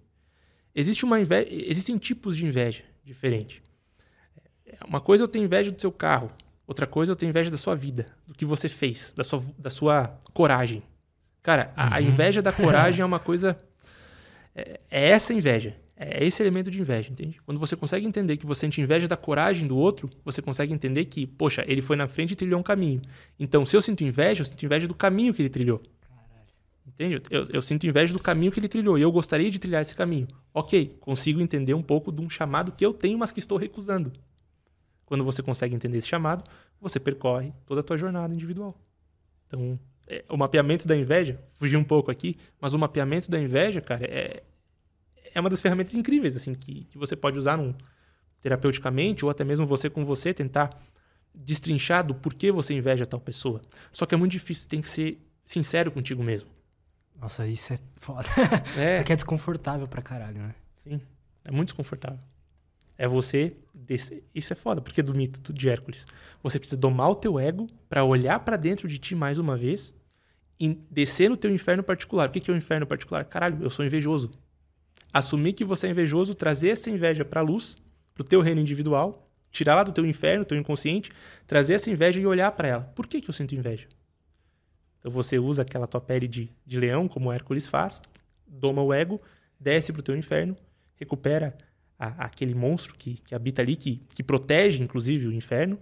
Existe 0.74 1.06
uma 1.06 1.20
inveja, 1.20 1.48
existem 1.50 1.98
tipos 1.98 2.36
de 2.36 2.46
inveja 2.46 2.84
diferentes. 3.04 3.62
Uma 4.86 5.00
coisa 5.00 5.24
eu 5.24 5.28
tenho 5.28 5.46
inveja 5.46 5.72
do 5.72 5.80
seu 5.80 5.92
carro, 5.92 6.30
outra 6.68 6.86
coisa 6.86 7.14
eu 7.14 7.16
tenho 7.16 7.30
inveja 7.30 7.50
da 7.50 7.58
sua 7.58 7.76
vida, 7.76 8.06
do 8.28 8.34
que 8.34 8.44
você 8.46 8.68
fez, 8.68 9.14
da 9.14 9.24
sua, 9.24 9.42
da 9.58 9.70
sua 9.70 10.20
coragem. 10.34 10.84
Cara, 11.42 11.72
a, 11.76 11.86
uhum. 11.86 11.94
a 11.94 12.02
inveja 12.02 12.42
da 12.42 12.52
coragem 12.52 13.02
é 13.02 13.06
uma 13.06 13.20
coisa. 13.20 13.58
É, 14.54 14.80
é 14.90 15.10
essa 15.10 15.34
inveja. 15.34 15.76
É 15.98 16.26
esse 16.26 16.44
elemento 16.44 16.70
de 16.70 16.80
inveja, 16.80 17.10
entende? 17.10 17.40
Quando 17.46 17.58
você 17.58 17.74
consegue 17.74 18.06
entender 18.06 18.36
que 18.36 18.46
você 18.46 18.62
sente 18.62 18.82
inveja 18.82 19.08
da 19.08 19.16
coragem 19.16 19.66
do 19.66 19.78
outro, 19.78 20.10
você 20.26 20.42
consegue 20.42 20.74
entender 20.74 21.06
que, 21.06 21.26
poxa, 21.26 21.64
ele 21.68 21.82
foi 21.82 21.96
na 21.96 22.06
frente 22.06 22.32
e 22.32 22.36
trilhou 22.36 22.60
um 22.60 22.64
caminho. 22.64 23.02
Então, 23.40 23.66
se 23.66 23.78
eu 23.78 23.82
sinto 23.82 24.04
inveja, 24.04 24.42
eu 24.42 24.46
sinto 24.46 24.66
inveja 24.66 24.88
do 24.90 24.94
caminho 24.94 25.34
que 25.34 25.42
ele 25.42 25.50
trilhou. 25.50 25.82
Caralho. 26.02 26.48
Entende? 26.86 27.22
Eu, 27.30 27.46
eu, 27.50 27.62
sinto 27.62 27.88
inveja 27.88 28.12
do 28.12 28.22
caminho 28.22 28.52
que 28.52 28.60
ele 28.60 28.68
trilhou 28.68 28.98
e 28.98 29.02
eu 29.02 29.12
gostaria 29.12 29.50
de 29.50 29.58
trilhar 29.58 29.82
esse 29.82 29.96
caminho. 29.96 30.28
Ok, 30.54 30.98
consigo 31.00 31.40
entender 31.40 31.74
um 31.74 31.84
pouco 31.84 32.12
de 32.12 32.22
um 32.22 32.30
chamado 32.30 32.74
que 32.74 32.86
eu 32.86 32.94
tenho, 32.94 33.18
mas 33.18 33.32
que 33.32 33.40
estou 33.40 33.58
recusando. 33.58 34.12
Quando 35.06 35.24
você 35.24 35.42
consegue 35.42 35.76
entender 35.76 36.00
esse 36.00 36.10
chamado, 36.10 36.44
você 36.82 37.00
percorre 37.00 37.54
toda 37.66 37.80
a 37.80 37.84
tua 37.84 37.96
jornada 37.96 38.34
individual. 38.34 38.76
Então, 39.48 39.80
é, 40.08 40.26
o 40.30 40.36
mapeamento 40.36 40.86
da 40.86 40.96
inveja, 40.96 41.40
fugir 41.54 41.78
um 41.78 41.84
pouco 41.86 42.12
aqui, 42.12 42.38
mas 42.60 42.74
o 42.74 42.80
mapeamento 42.80 43.32
da 43.32 43.40
inveja, 43.40 43.80
cara, 43.80 44.04
é, 44.04 44.44
é 45.36 45.40
uma 45.40 45.50
das 45.50 45.62
ferramentas 45.62 45.94
incríveis 45.94 46.36
assim 46.36 46.56
que, 46.56 46.86
que 46.86 46.98
você 46.98 47.16
pode 47.16 47.38
usar 47.38 47.58
num, 47.58 47.76
terapeuticamente 48.42 49.26
ou 49.26 49.30
até 49.30 49.44
mesmo 49.44 49.66
você 49.68 49.90
com 49.90 50.06
você 50.06 50.34
tentar 50.34 50.70
destrinchar 51.34 52.06
do 52.06 52.16
porquê 52.16 52.52
você 52.52 52.74
inveja 52.74 53.06
tal 53.06 53.20
pessoa. 53.20 53.62
Só 53.92 54.06
que 54.06 54.16
é 54.16 54.18
muito 54.18 54.32
difícil, 54.32 54.70
tem 54.70 54.82
que 54.82 54.90
ser 54.90 55.20
sincero 55.44 55.92
contigo 55.92 56.24
mesmo. 56.24 56.50
Nossa, 57.20 57.48
isso 57.48 57.74
é 57.74 57.78
foda. 57.98 58.28
É. 58.78 58.98
Porque 58.98 59.14
é 59.14 59.16
desconfortável 59.16 59.88
pra 59.88 60.02
caralho, 60.02 60.40
né? 60.40 60.56
Sim, 60.78 61.02
é 61.44 61.52
muito 61.52 61.70
desconfortável. 61.70 62.20
É 62.98 63.08
você 63.08 63.58
descer. 63.74 64.24
Isso 64.34 64.54
é 64.54 64.56
foda, 64.56 64.80
porque 64.80 65.02
é 65.02 65.04
do 65.04 65.14
mito 65.14 65.52
de 65.52 65.68
Hércules. 65.70 66.08
Você 66.42 66.58
precisa 66.58 66.80
domar 66.80 67.10
o 67.10 67.16
teu 67.16 67.38
ego 67.38 67.68
para 67.90 68.06
olhar 68.06 68.40
para 68.40 68.56
dentro 68.56 68.88
de 68.88 68.98
ti 68.98 69.16
mais 69.16 69.38
uma 69.38 69.58
vez 69.58 69.94
e 70.58 70.74
descer 70.90 71.30
no 71.30 71.36
teu 71.36 71.54
inferno 71.54 71.84
particular. 71.84 72.30
O 72.30 72.32
que 72.32 72.50
é 72.50 72.54
o 72.54 72.58
inferno 72.58 72.88
particular? 72.88 73.26
Caralho, 73.26 73.62
eu 73.62 73.70
sou 73.70 73.84
invejoso. 73.84 74.32
Assumir 75.14 75.54
que 75.54 75.64
você 75.64 75.88
é 75.88 75.92
invejoso, 75.92 76.36
trazer 76.36 76.70
essa 76.70 76.90
inveja 76.90 77.24
pra 77.24 77.42
luz, 77.42 77.78
pro 78.14 78.24
teu 78.24 78.42
reino 78.42 78.62
individual, 78.62 79.30
tirar 79.52 79.76
lá 79.76 79.84
do 79.84 79.92
teu 79.92 80.06
inferno, 80.06 80.44
teu 80.44 80.58
inconsciente, 80.58 81.12
trazer 81.48 81.76
essa 81.76 81.90
inveja 81.90 82.20
e 82.20 82.28
olhar 82.28 82.52
para 82.52 82.68
ela. 82.68 82.84
Por 82.96 83.08
que, 83.08 83.22
que 83.22 83.30
eu 83.30 83.34
sinto 83.34 83.56
inveja? 83.56 83.88
Então 85.00 85.12
você 85.12 85.40
usa 85.40 85.62
aquela 85.62 85.88
tua 85.88 86.02
pele 86.02 86.28
de, 86.28 86.50
de 86.66 86.80
leão, 86.80 87.08
como 87.08 87.32
Hércules 87.32 87.68
faz, 87.68 88.02
doma 88.46 88.82
o 88.82 88.94
ego, 88.94 89.22
desce 89.60 89.94
para 89.94 90.00
o 90.00 90.04
teu 90.04 90.18
inferno, 90.18 90.58
recupera 90.96 91.58
a, 91.98 92.26
aquele 92.26 92.54
monstro 92.54 92.96
que, 92.96 93.16
que 93.16 93.34
habita 93.34 93.62
ali, 93.62 93.76
que, 93.76 94.02
que 94.10 94.24
protege, 94.24 94.82
inclusive, 94.84 95.28
o 95.28 95.34
inferno, 95.34 95.80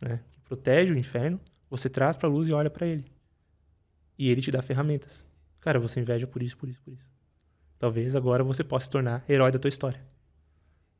né? 0.00 0.20
que 0.32 0.40
protege 0.40 0.92
o 0.92 0.98
inferno, 0.98 1.40
você 1.68 1.88
traz 1.88 2.16
para 2.16 2.28
a 2.28 2.32
luz 2.32 2.48
e 2.48 2.52
olha 2.52 2.68
para 2.68 2.86
ele. 2.86 3.04
E 4.18 4.28
ele 4.28 4.42
te 4.42 4.50
dá 4.50 4.60
ferramentas. 4.60 5.26
Cara, 5.60 5.78
você 5.78 6.00
inveja 6.00 6.26
por 6.26 6.42
isso, 6.42 6.56
por 6.56 6.68
isso, 6.68 6.80
por 6.82 6.92
isso. 6.92 7.06
Talvez 7.80 8.14
agora 8.14 8.44
você 8.44 8.62
possa 8.62 8.84
se 8.84 8.90
tornar 8.90 9.24
herói 9.26 9.50
da 9.50 9.58
tua 9.58 9.70
história. 9.70 9.98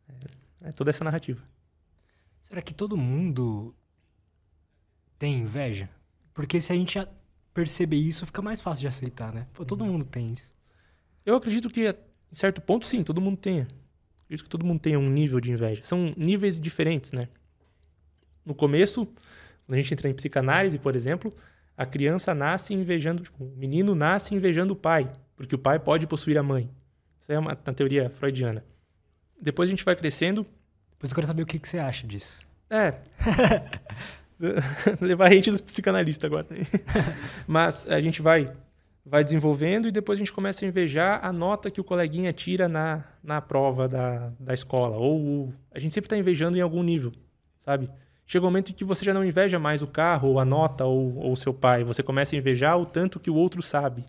É, 0.09 0.69
é 0.69 0.73
toda 0.73 0.89
essa 0.89 1.05
narrativa. 1.05 1.43
Será 2.41 2.63
que 2.63 2.73
todo 2.73 2.97
mundo 2.97 3.75
tem 5.19 5.41
inveja? 5.41 5.91
Porque 6.33 6.59
se 6.59 6.73
a 6.73 6.75
gente 6.75 6.99
perceber 7.53 7.99
isso, 7.99 8.25
fica 8.25 8.41
mais 8.41 8.63
fácil 8.63 8.81
de 8.81 8.87
aceitar, 8.87 9.31
né? 9.31 9.47
Pô, 9.53 9.63
todo 9.63 9.83
uhum. 9.83 9.93
mundo 9.93 10.07
tem 10.07 10.33
isso. 10.33 10.51
Eu 11.27 11.37
acredito 11.37 11.69
que, 11.69 11.87
em 11.87 12.35
certo 12.35 12.63
ponto, 12.63 12.87
sim, 12.87 13.05
todo 13.05 13.21
mundo 13.21 13.37
tenha. 13.37 13.69
Acredito 14.25 14.45
que 14.45 14.51
todo 14.51 14.65
mundo 14.65 14.81
tenha 14.81 14.99
um 14.99 15.11
nível 15.11 15.39
de 15.39 15.53
inveja. 15.53 15.85
São 15.85 16.15
níveis 16.17 16.59
diferentes, 16.59 17.13
né? 17.13 17.29
No 18.43 18.55
começo, 18.55 19.05
quando 19.67 19.75
a 19.75 19.77
gente 19.77 19.93
entra 19.93 20.09
em 20.09 20.15
psicanálise, 20.15 20.79
por 20.79 20.97
exemplo, 20.97 21.31
a 21.77 21.85
criança 21.85 22.35
nasce 22.35 22.73
invejando, 22.73 23.23
tipo, 23.23 23.45
o 23.45 23.55
menino 23.55 23.95
nasce 23.95 24.35
invejando 24.35 24.73
o 24.73 24.77
pai, 24.77 25.13
porque 25.41 25.55
o 25.55 25.59
pai 25.59 25.79
pode 25.79 26.07
possuir 26.07 26.37
a 26.37 26.43
mãe. 26.43 26.71
Isso 27.19 27.33
é 27.33 27.39
uma, 27.39 27.53
uma 27.53 27.75
teoria 27.75 28.11
freudiana. 28.11 28.63
Depois 29.41 29.71
a 29.71 29.71
gente 29.71 29.83
vai 29.83 29.97
crescendo. 29.97 30.47
Depois 30.91 31.11
eu 31.11 31.15
quero 31.15 31.27
saber 31.27 31.43
o 31.43 31.47
que, 31.47 31.59
que 31.59 31.67
você 31.67 31.79
acha 31.79 32.07
disso. 32.07 32.41
É. 32.69 32.93
levar 35.01 35.29
a 35.29 35.33
gente 35.33 35.51
dos 35.51 35.63
psicanalistas 35.63 36.31
agora. 36.31 36.47
Mas 37.49 37.87
a 37.89 38.03
gente 38.03 38.21
vai 38.21 38.53
vai 39.03 39.25
desenvolvendo 39.25 39.89
e 39.89 39.91
depois 39.91 40.19
a 40.19 40.21
gente 40.21 40.31
começa 40.31 40.63
a 40.63 40.69
invejar 40.69 41.25
a 41.25 41.33
nota 41.33 41.71
que 41.71 41.81
o 41.81 41.85
coleguinha 41.85 42.35
tira 42.35 42.69
na, 42.69 43.03
na 43.25 43.41
prova 43.41 43.89
da, 43.89 44.31
da 44.39 44.53
escola. 44.53 44.99
Ou 44.99 45.55
a 45.75 45.79
gente 45.79 45.95
sempre 45.95 46.05
está 46.05 46.19
invejando 46.19 46.59
em 46.59 46.61
algum 46.61 46.83
nível, 46.83 47.13
sabe? 47.57 47.91
Chega 48.27 48.45
um 48.45 48.49
momento 48.49 48.73
em 48.73 48.75
que 48.75 48.85
você 48.85 49.07
já 49.07 49.15
não 49.15 49.25
inveja 49.25 49.59
mais 49.59 49.81
o 49.81 49.87
carro, 49.87 50.29
ou 50.29 50.39
a 50.39 50.45
nota, 50.45 50.85
ou 50.85 51.33
o 51.33 51.35
seu 51.35 51.55
pai. 51.55 51.83
Você 51.83 52.03
começa 52.03 52.37
a 52.37 52.39
invejar 52.39 52.79
o 52.79 52.85
tanto 52.85 53.19
que 53.19 53.31
o 53.31 53.35
outro 53.35 53.63
sabe. 53.63 54.05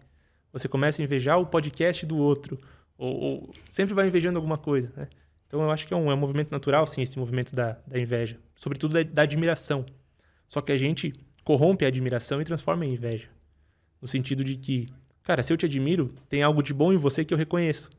Você 0.52 0.68
começa 0.68 1.02
a 1.02 1.04
invejar 1.04 1.40
o 1.40 1.46
podcast 1.46 2.06
do 2.06 2.18
outro. 2.18 2.60
Ou, 2.98 3.20
ou 3.20 3.54
sempre 3.70 3.94
vai 3.94 4.08
invejando 4.08 4.38
alguma 4.38 4.58
coisa, 4.58 4.92
né? 4.96 5.08
Então 5.48 5.62
eu 5.62 5.72
acho 5.72 5.86
que 5.86 5.94
é 5.94 5.98
um, 5.98 6.10
é 6.10 6.14
um 6.14 6.18
movimento 6.18 6.52
natural, 6.52 6.88
sim, 6.88 7.02
esse 7.02 7.20
movimento 7.20 7.54
da, 7.54 7.78
da 7.86 8.00
inveja. 8.00 8.40
Sobretudo 8.56 8.94
da, 8.94 9.04
da 9.04 9.24
admiração. 9.24 9.86
Só 10.48 10.62
que 10.62 10.72
a 10.72 10.78
gente 10.78 11.14
corrompe 11.44 11.84
a 11.84 11.88
admiração 11.88 12.42
e 12.42 12.46
transforma 12.46 12.86
em 12.86 12.94
inveja. 12.94 13.28
No 14.02 14.08
sentido 14.08 14.44
de 14.44 14.56
que, 14.56 14.88
cara, 15.24 15.44
se 15.44 15.52
eu 15.52 15.58
te 15.58 15.66
admiro, 15.66 16.14
tem 16.30 16.42
algo 16.42 16.64
de 16.64 16.74
bom 16.74 16.94
em 16.94 16.98
você 16.98 17.26
que 17.26 17.34
eu 17.34 17.38
reconheço. 17.38 17.90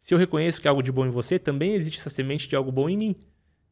Se 0.00 0.14
eu 0.14 0.18
reconheço 0.18 0.60
que 0.60 0.68
há 0.68 0.70
algo 0.70 0.82
de 0.82 0.92
bom 0.92 1.04
em 1.04 1.10
você, 1.10 1.38
também 1.38 1.74
existe 1.74 1.98
essa 1.98 2.10
semente 2.10 2.48
de 2.48 2.54
algo 2.54 2.70
bom 2.70 2.88
em 2.88 2.96
mim. 2.96 3.16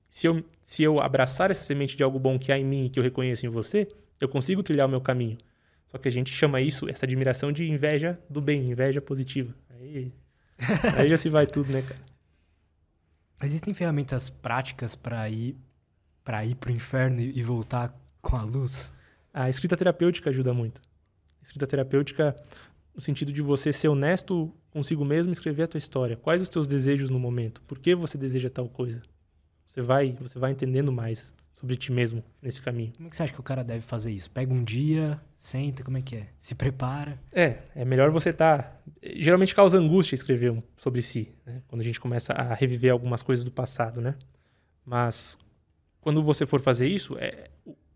Se 0.09 0.27
eu, 0.27 0.45
se 0.63 0.83
eu 0.83 1.01
abraçar 1.01 1.51
essa 1.51 1.63
semente 1.63 1.97
de 1.97 2.03
algo 2.03 2.19
bom 2.19 2.39
que 2.39 2.51
há 2.51 2.59
em 2.59 2.65
mim 2.65 2.87
e 2.87 2.91
que 2.91 2.99
eu 2.99 3.03
reconheço 3.05 3.47
em 3.47 3.49
você, 3.49 3.87
eu 4.21 4.29
consigo 4.29 4.63
trilhar 4.63 4.87
o 4.87 4.91
meu 4.91 5.01
caminho. 5.01 5.39
Só 5.95 5.99
que 5.99 6.09
a 6.09 6.11
gente 6.11 6.33
chama 6.33 6.61
isso, 6.61 6.89
essa 6.89 7.07
admiração, 7.07 7.53
de 7.53 7.71
inveja 7.71 8.19
do 8.29 8.41
bem, 8.41 8.69
inveja 8.69 9.01
positiva. 9.01 9.55
Aí, 9.71 10.13
aí 10.99 11.09
já 11.09 11.17
se 11.17 11.29
vai 11.29 11.47
tudo, 11.47 11.73
né, 11.73 11.83
cara? 11.83 12.01
Existem 13.45 13.73
ferramentas 13.73 14.29
práticas 14.29 14.97
para 14.97 15.31
ir 15.31 15.57
para 16.25 16.45
ir 16.45 16.57
pro 16.57 16.73
inferno 16.73 17.21
e 17.21 17.41
voltar 17.45 17.97
com 18.21 18.35
a 18.35 18.43
luz? 18.43 18.93
A 19.33 19.49
escrita 19.49 19.77
terapêutica 19.77 20.31
ajuda 20.31 20.53
muito. 20.53 20.83
A 21.41 21.45
escrita 21.45 21.65
terapêutica 21.65 22.35
no 22.93 23.01
sentido 23.01 23.33
de 23.33 23.41
você 23.41 23.73
ser 23.73 23.87
honesto 23.87 24.53
consigo 24.71 25.05
mesmo 25.05 25.31
e 25.31 25.33
escrever 25.33 25.63
a 25.63 25.69
tua 25.69 25.79
história. 25.79 26.17
Quais 26.17 26.43
os 26.43 26.49
teus 26.49 26.67
desejos 26.67 27.09
no 27.09 27.21
momento? 27.21 27.63
Por 27.69 27.79
que 27.79 27.95
você 27.95 28.19
deseja 28.19 28.51
tal 28.51 28.69
coisa? 28.69 29.01
Você 29.65 29.81
vai, 29.81 30.17
você 30.21 30.41
vai 30.41 30.51
entendendo 30.51 30.91
mais 30.91 31.33
sobre 31.65 31.77
ti 31.77 31.91
mesmo 31.91 32.23
nesse 32.43 32.61
caminho. 32.61 32.93
Como 32.95 33.07
é 33.07 33.11
que 33.11 33.17
você 33.17 33.23
acha 33.23 33.33
que 33.33 33.41
o 33.41 33.43
cara 33.43 33.65
deve 33.65 33.81
fazer 33.81 34.13
isso? 34.13 34.31
Pega 34.31 34.53
um 34.53 34.63
dia, 34.63 35.19
senta, 35.35 35.83
como 35.83 35.97
é 35.97 36.03
que 36.03 36.17
é? 36.17 36.29
Se 36.39 36.55
prepara? 36.55 37.19
É, 37.33 37.63
é 37.75 37.85
melhor 37.87 38.11
você 38.11 38.29
estar... 38.29 38.63
Tá... 38.63 38.79
Geralmente 39.17 39.55
causa 39.55 39.79
angústia 39.79 40.15
escrever 40.15 40.63
sobre 40.77 41.01
si, 41.01 41.33
né? 41.47 41.63
Quando 41.67 41.81
a 41.81 41.85
gente 41.85 41.99
começa 41.99 42.35
a 42.35 42.53
reviver 42.55 42.93
algumas 42.93 43.23
coisas 43.23 43.43
do 43.43 43.51
passado, 43.51 44.03
né? 44.03 44.15
Mas 44.85 45.39
quando 46.03 46.23
você 46.23 46.45
for 46.45 46.61
fazer 46.61 46.87
isso, 46.87 47.17
é, 47.19 47.49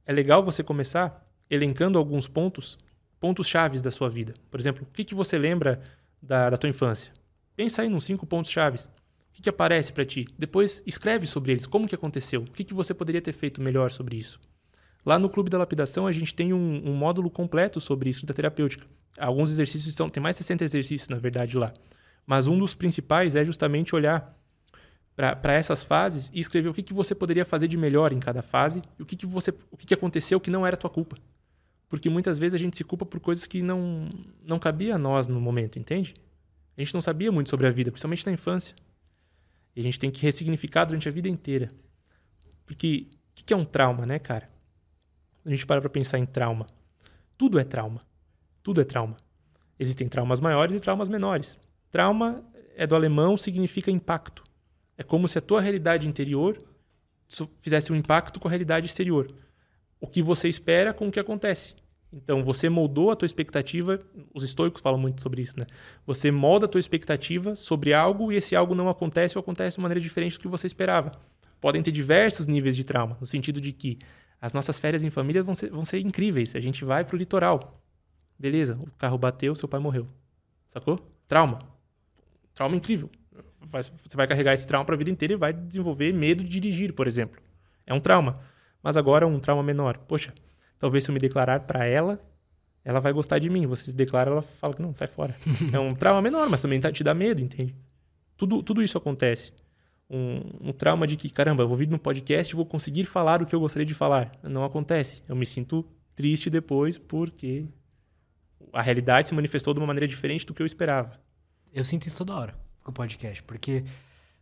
é 0.06 0.12
legal 0.14 0.42
você 0.42 0.62
começar 0.62 1.26
elencando 1.50 1.98
alguns 1.98 2.26
pontos, 2.26 2.78
pontos 3.20 3.46
chaves 3.46 3.82
da 3.82 3.90
sua 3.90 4.08
vida. 4.08 4.32
Por 4.50 4.58
exemplo, 4.58 4.86
o 4.88 4.92
que, 4.94 5.04
que 5.04 5.14
você 5.14 5.36
lembra 5.36 5.82
da, 6.22 6.48
da 6.48 6.56
tua 6.56 6.70
infância? 6.70 7.12
Pensa 7.54 7.82
aí 7.82 7.88
nos 7.90 8.04
cinco 8.04 8.24
pontos 8.24 8.50
chaves. 8.50 8.88
Que, 9.38 9.42
que 9.42 9.48
aparece 9.48 9.92
para 9.92 10.04
ti? 10.04 10.26
Depois 10.36 10.82
escreve 10.84 11.24
sobre 11.24 11.52
eles. 11.52 11.64
Como 11.64 11.86
que 11.86 11.94
aconteceu? 11.94 12.40
O 12.40 12.50
que, 12.50 12.64
que 12.64 12.74
você 12.74 12.92
poderia 12.92 13.22
ter 13.22 13.32
feito 13.32 13.62
melhor 13.62 13.88
sobre 13.92 14.16
isso? 14.16 14.40
Lá 15.06 15.16
no 15.16 15.30
Clube 15.30 15.48
da 15.48 15.56
Lapidação, 15.56 16.08
a 16.08 16.12
gente 16.12 16.34
tem 16.34 16.52
um, 16.52 16.82
um 16.84 16.92
módulo 16.92 17.30
completo 17.30 17.80
sobre 17.80 18.10
escrita 18.10 18.34
terapêutica. 18.34 18.84
Alguns 19.16 19.52
exercícios 19.52 19.86
estão... 19.86 20.08
Tem 20.08 20.20
mais 20.20 20.34
de 20.34 20.38
60 20.38 20.64
exercícios, 20.64 21.08
na 21.08 21.18
verdade, 21.18 21.56
lá. 21.56 21.72
Mas 22.26 22.48
um 22.48 22.58
dos 22.58 22.74
principais 22.74 23.36
é 23.36 23.44
justamente 23.44 23.94
olhar 23.94 24.36
para 25.14 25.52
essas 25.52 25.84
fases 25.84 26.32
e 26.34 26.40
escrever 26.40 26.68
o 26.68 26.74
que, 26.74 26.82
que 26.82 26.92
você 26.92 27.14
poderia 27.14 27.44
fazer 27.44 27.68
de 27.68 27.76
melhor 27.76 28.12
em 28.12 28.18
cada 28.18 28.42
fase 28.42 28.82
e 28.98 29.02
o 29.04 29.06
que, 29.06 29.14
que, 29.14 29.24
você, 29.24 29.54
o 29.70 29.76
que, 29.76 29.86
que 29.86 29.94
aconteceu 29.94 30.40
que 30.40 30.50
não 30.50 30.66
era 30.66 30.76
tua 30.76 30.90
culpa. 30.90 31.16
Porque 31.88 32.10
muitas 32.10 32.40
vezes 32.40 32.54
a 32.54 32.58
gente 32.58 32.76
se 32.76 32.82
culpa 32.82 33.06
por 33.06 33.20
coisas 33.20 33.46
que 33.46 33.62
não, 33.62 34.08
não 34.44 34.58
cabia 34.58 34.96
a 34.96 34.98
nós 34.98 35.28
no 35.28 35.40
momento, 35.40 35.78
entende? 35.78 36.14
A 36.76 36.82
gente 36.82 36.92
não 36.92 37.00
sabia 37.00 37.30
muito 37.30 37.50
sobre 37.50 37.68
a 37.68 37.70
vida, 37.70 37.92
principalmente 37.92 38.26
na 38.26 38.32
infância. 38.32 38.74
E 39.78 39.80
a 39.80 39.84
gente 39.84 40.00
tem 40.00 40.10
que 40.10 40.20
ressignificar 40.20 40.86
durante 40.86 41.08
a 41.08 41.12
vida 41.12 41.28
inteira. 41.28 41.68
Porque 42.66 43.06
o 43.30 43.44
que, 43.44 43.54
é 43.54 43.56
um 43.56 43.64
trauma, 43.64 44.04
né, 44.04 44.18
cara? 44.18 44.50
A 45.44 45.50
gente 45.50 45.64
para 45.64 45.80
para 45.80 45.88
pensar 45.88 46.18
em 46.18 46.26
trauma. 46.26 46.66
Tudo 47.36 47.60
é 47.60 47.64
trauma. 47.64 48.00
Tudo 48.60 48.80
é 48.80 48.84
trauma. 48.84 49.16
Existem 49.78 50.08
traumas 50.08 50.40
maiores 50.40 50.74
e 50.74 50.80
traumas 50.80 51.08
menores. 51.08 51.56
Trauma 51.92 52.44
é 52.74 52.88
do 52.88 52.96
alemão, 52.96 53.36
significa 53.36 53.88
impacto. 53.88 54.42
É 54.96 55.04
como 55.04 55.28
se 55.28 55.38
a 55.38 55.40
tua 55.40 55.60
realidade 55.60 56.08
interior 56.08 56.58
fizesse 57.60 57.92
um 57.92 57.94
impacto 57.94 58.40
com 58.40 58.48
a 58.48 58.50
realidade 58.50 58.86
exterior. 58.86 59.32
O 60.00 60.08
que 60.08 60.20
você 60.20 60.48
espera 60.48 60.92
com 60.92 61.06
o 61.06 61.12
que 61.12 61.20
acontece. 61.20 61.76
Então, 62.12 62.42
você 62.42 62.68
moldou 62.68 63.10
a 63.10 63.16
tua 63.16 63.26
expectativa, 63.26 63.98
os 64.34 64.42
estoicos 64.42 64.80
falam 64.80 64.98
muito 64.98 65.20
sobre 65.20 65.42
isso, 65.42 65.58
né? 65.58 65.66
Você 66.06 66.30
molda 66.30 66.66
a 66.66 66.68
tua 66.68 66.78
expectativa 66.78 67.54
sobre 67.54 67.92
algo 67.92 68.32
e 68.32 68.36
esse 68.36 68.56
algo 68.56 68.74
não 68.74 68.88
acontece 68.88 69.36
ou 69.36 69.40
acontece 69.40 69.76
de 69.76 69.82
maneira 69.82 70.00
diferente 70.00 70.38
do 70.38 70.40
que 70.40 70.48
você 70.48 70.66
esperava. 70.66 71.12
Podem 71.60 71.82
ter 71.82 71.90
diversos 71.90 72.46
níveis 72.46 72.76
de 72.76 72.84
trauma, 72.84 73.16
no 73.20 73.26
sentido 73.26 73.60
de 73.60 73.72
que 73.72 73.98
as 74.40 74.52
nossas 74.52 74.80
férias 74.80 75.02
em 75.02 75.10
família 75.10 75.42
vão 75.42 75.54
ser, 75.54 75.70
vão 75.70 75.84
ser 75.84 76.00
incríveis. 76.00 76.54
A 76.56 76.60
gente 76.60 76.84
vai 76.84 77.04
para 77.04 77.14
o 77.14 77.18
litoral. 77.18 77.82
Beleza, 78.38 78.78
o 78.80 78.90
carro 78.92 79.18
bateu, 79.18 79.54
seu 79.54 79.68
pai 79.68 79.80
morreu. 79.80 80.06
Sacou? 80.68 80.98
Trauma. 81.26 81.58
Trauma 82.54 82.76
incrível 82.76 83.10
você 83.70 84.16
vai 84.16 84.26
carregar 84.26 84.54
esse 84.54 84.66
trauma 84.66 84.84
para 84.84 84.94
a 84.94 84.98
vida 84.98 85.10
inteira 85.10 85.34
e 85.34 85.36
vai 85.36 85.52
desenvolver 85.52 86.12
medo 86.12 86.42
de 86.42 86.48
dirigir, 86.48 86.92
por 86.92 87.06
exemplo. 87.06 87.40
É 87.86 87.92
um 87.92 88.00
trauma. 88.00 88.40
Mas 88.82 88.96
agora 88.96 89.26
um 89.26 89.38
trauma 89.38 89.62
menor. 89.62 89.98
Poxa, 89.98 90.32
talvez 90.78 91.04
se 91.04 91.10
eu 91.10 91.12
me 91.12 91.18
declarar 91.18 91.60
para 91.60 91.84
ela, 91.84 92.20
ela 92.84 93.00
vai 93.00 93.12
gostar 93.12 93.38
de 93.38 93.50
mim. 93.50 93.66
Você 93.66 93.84
se 93.84 93.94
declara, 93.94 94.30
ela 94.30 94.42
fala 94.42 94.74
que 94.74 94.82
não, 94.82 94.94
sai 94.94 95.08
fora. 95.08 95.36
é 95.72 95.78
um 95.78 95.94
trauma 95.94 96.22
menor, 96.22 96.48
mas 96.48 96.62
também 96.62 96.80
tá, 96.80 96.90
te 96.90 97.04
dá 97.04 97.14
medo, 97.14 97.40
entende? 97.40 97.74
Tudo, 98.36 98.62
tudo 98.62 98.82
isso 98.82 98.96
acontece. 98.96 99.52
Um, 100.08 100.68
um 100.68 100.72
trauma 100.72 101.06
de 101.06 101.16
que, 101.16 101.28
caramba, 101.28 101.62
eu 101.62 101.68
vou 101.68 101.76
vir 101.76 101.88
no 101.88 101.98
podcast 101.98 102.52
e 102.52 102.56
vou 102.56 102.64
conseguir 102.64 103.04
falar 103.04 103.42
o 103.42 103.46
que 103.46 103.54
eu 103.54 103.60
gostaria 103.60 103.84
de 103.84 103.94
falar. 103.94 104.32
Não 104.42 104.64
acontece. 104.64 105.22
Eu 105.28 105.36
me 105.36 105.44
sinto 105.44 105.84
triste 106.14 106.48
depois 106.48 106.96
porque 106.96 107.66
a 108.72 108.82
realidade 108.82 109.28
se 109.28 109.34
manifestou 109.34 109.74
de 109.74 109.80
uma 109.80 109.86
maneira 109.86 110.06
diferente 110.06 110.46
do 110.46 110.54
que 110.54 110.62
eu 110.62 110.66
esperava. 110.66 111.20
Eu 111.72 111.84
sinto 111.84 112.06
isso 112.06 112.16
toda 112.16 112.34
hora 112.34 112.54
com 112.82 112.90
o 112.90 112.94
podcast, 112.94 113.42
porque 113.42 113.84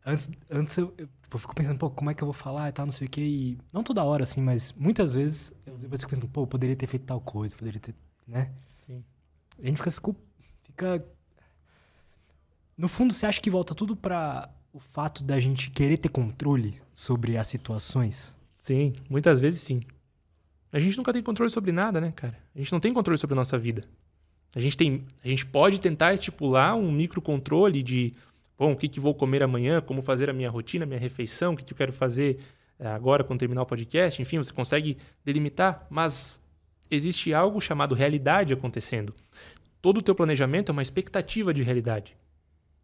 antes, 0.07 0.31
antes 0.49 0.79
eu, 0.79 0.95
eu, 0.97 1.07
tipo, 1.07 1.37
eu 1.37 1.39
fico 1.39 1.55
pensando, 1.55 1.79
pô, 1.79 1.91
como 1.91 2.11
é 2.11 2.15
que 2.15 2.23
eu 2.23 2.27
vou 2.27 2.33
falar 2.33 2.69
e 2.69 2.73
tal, 2.73 2.87
não 2.87 2.93
sei 2.93 3.09
o 3.09 3.11
quê. 3.11 3.21
E 3.21 3.59
não 3.73 3.83
toda 3.83 4.05
hora, 4.05 4.23
assim, 4.23 4.41
mas 4.41 4.73
muitas 4.73 5.13
vezes 5.13 5.53
eu 5.67 5.77
depois 5.77 6.01
fico 6.01 6.11
pensando, 6.11 6.31
pô, 6.31 6.43
eu 6.43 6.47
poderia 6.47 6.77
ter 6.77 6.87
feito 6.87 7.05
tal 7.05 7.21
coisa, 7.21 7.57
poderia 7.57 7.81
ter, 7.81 7.95
né? 8.27 8.53
Sim. 8.79 9.05
A 9.61 9.67
gente 9.67 9.77
fica, 9.77 9.91
fica... 10.63 11.05
No 12.79 12.89
fundo, 12.89 13.13
você 13.13 13.27
acha 13.27 13.41
que 13.41 13.51
volta 13.51 13.75
tudo 13.75 13.97
para 13.97 14.49
o 14.73 14.79
fato 14.79 15.25
da 15.25 15.41
gente 15.41 15.71
querer 15.71 15.97
ter 15.97 16.11
controle 16.11 16.81
sobre 16.95 17.37
as 17.37 17.49
situações? 17.49 18.39
Sim, 18.59 18.93
muitas 19.09 19.41
vezes 19.41 19.63
sim. 19.63 19.81
A 20.71 20.79
gente 20.79 20.97
nunca 20.97 21.13
tem 21.13 21.23
controle 21.23 21.51
sobre 21.51 21.73
nada, 21.73 22.01
né, 22.01 22.13
cara? 22.15 22.39
A 22.55 22.59
gente 22.59 22.71
não 22.73 22.81
tem 22.81 22.93
controle 22.93 23.19
sobre 23.19 23.35
a 23.35 23.37
nossa 23.37 23.59
vida. 23.59 23.89
A 24.55 24.61
gente, 24.61 24.77
tem, 24.77 25.05
a 25.25 25.29
gente 25.29 25.47
pode 25.47 25.81
tentar 25.81 26.15
estipular 26.15 26.77
um 26.77 26.93
microcontrole 26.93 27.83
de, 27.83 28.15
bom, 28.59 28.73
o 28.73 28.77
que, 28.77 28.89
que 28.89 29.01
vou 29.01 29.15
comer 29.15 29.43
amanhã, 29.43 29.81
como 29.81 30.03
fazer 30.03 30.31
a 30.31 30.33
minha 30.33 30.51
rotina, 30.51 30.85
a 30.85 30.87
minha 30.87 31.01
refeição, 31.01 31.53
o 31.53 31.57
que, 31.57 31.65
que 31.65 31.73
eu 31.73 31.77
quero 31.77 31.93
fazer 31.93 32.39
eh, 32.79 32.87
agora 32.87 33.25
quando 33.25 33.41
terminar 33.41 33.63
o 33.63 33.67
podcast, 33.67 34.21
enfim, 34.21 34.39
você 34.39 34.53
consegue 34.53 34.97
delimitar, 35.25 35.87
mas 35.91 36.43
existe 36.91 37.33
algo 37.35 37.61
chamado 37.61 37.95
realidade 37.95 38.53
acontecendo. 38.53 39.15
Todo 39.81 39.99
o 39.99 40.03
teu 40.03 40.15
planejamento 40.15 40.71
é 40.71 40.73
uma 40.73 40.83
expectativa 40.83 41.53
de 41.53 41.63
realidade, 41.63 42.17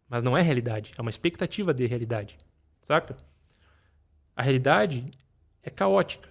mas 0.07 0.23
não 0.23 0.37
é 0.37 0.41
realidade, 0.41 0.91
é 0.97 1.01
uma 1.01 1.09
expectativa 1.09 1.73
de 1.73 1.85
realidade, 1.85 2.37
saca? 2.81 3.17
A 4.35 4.41
realidade 4.41 5.09
é 5.61 5.69
caótica. 5.69 6.29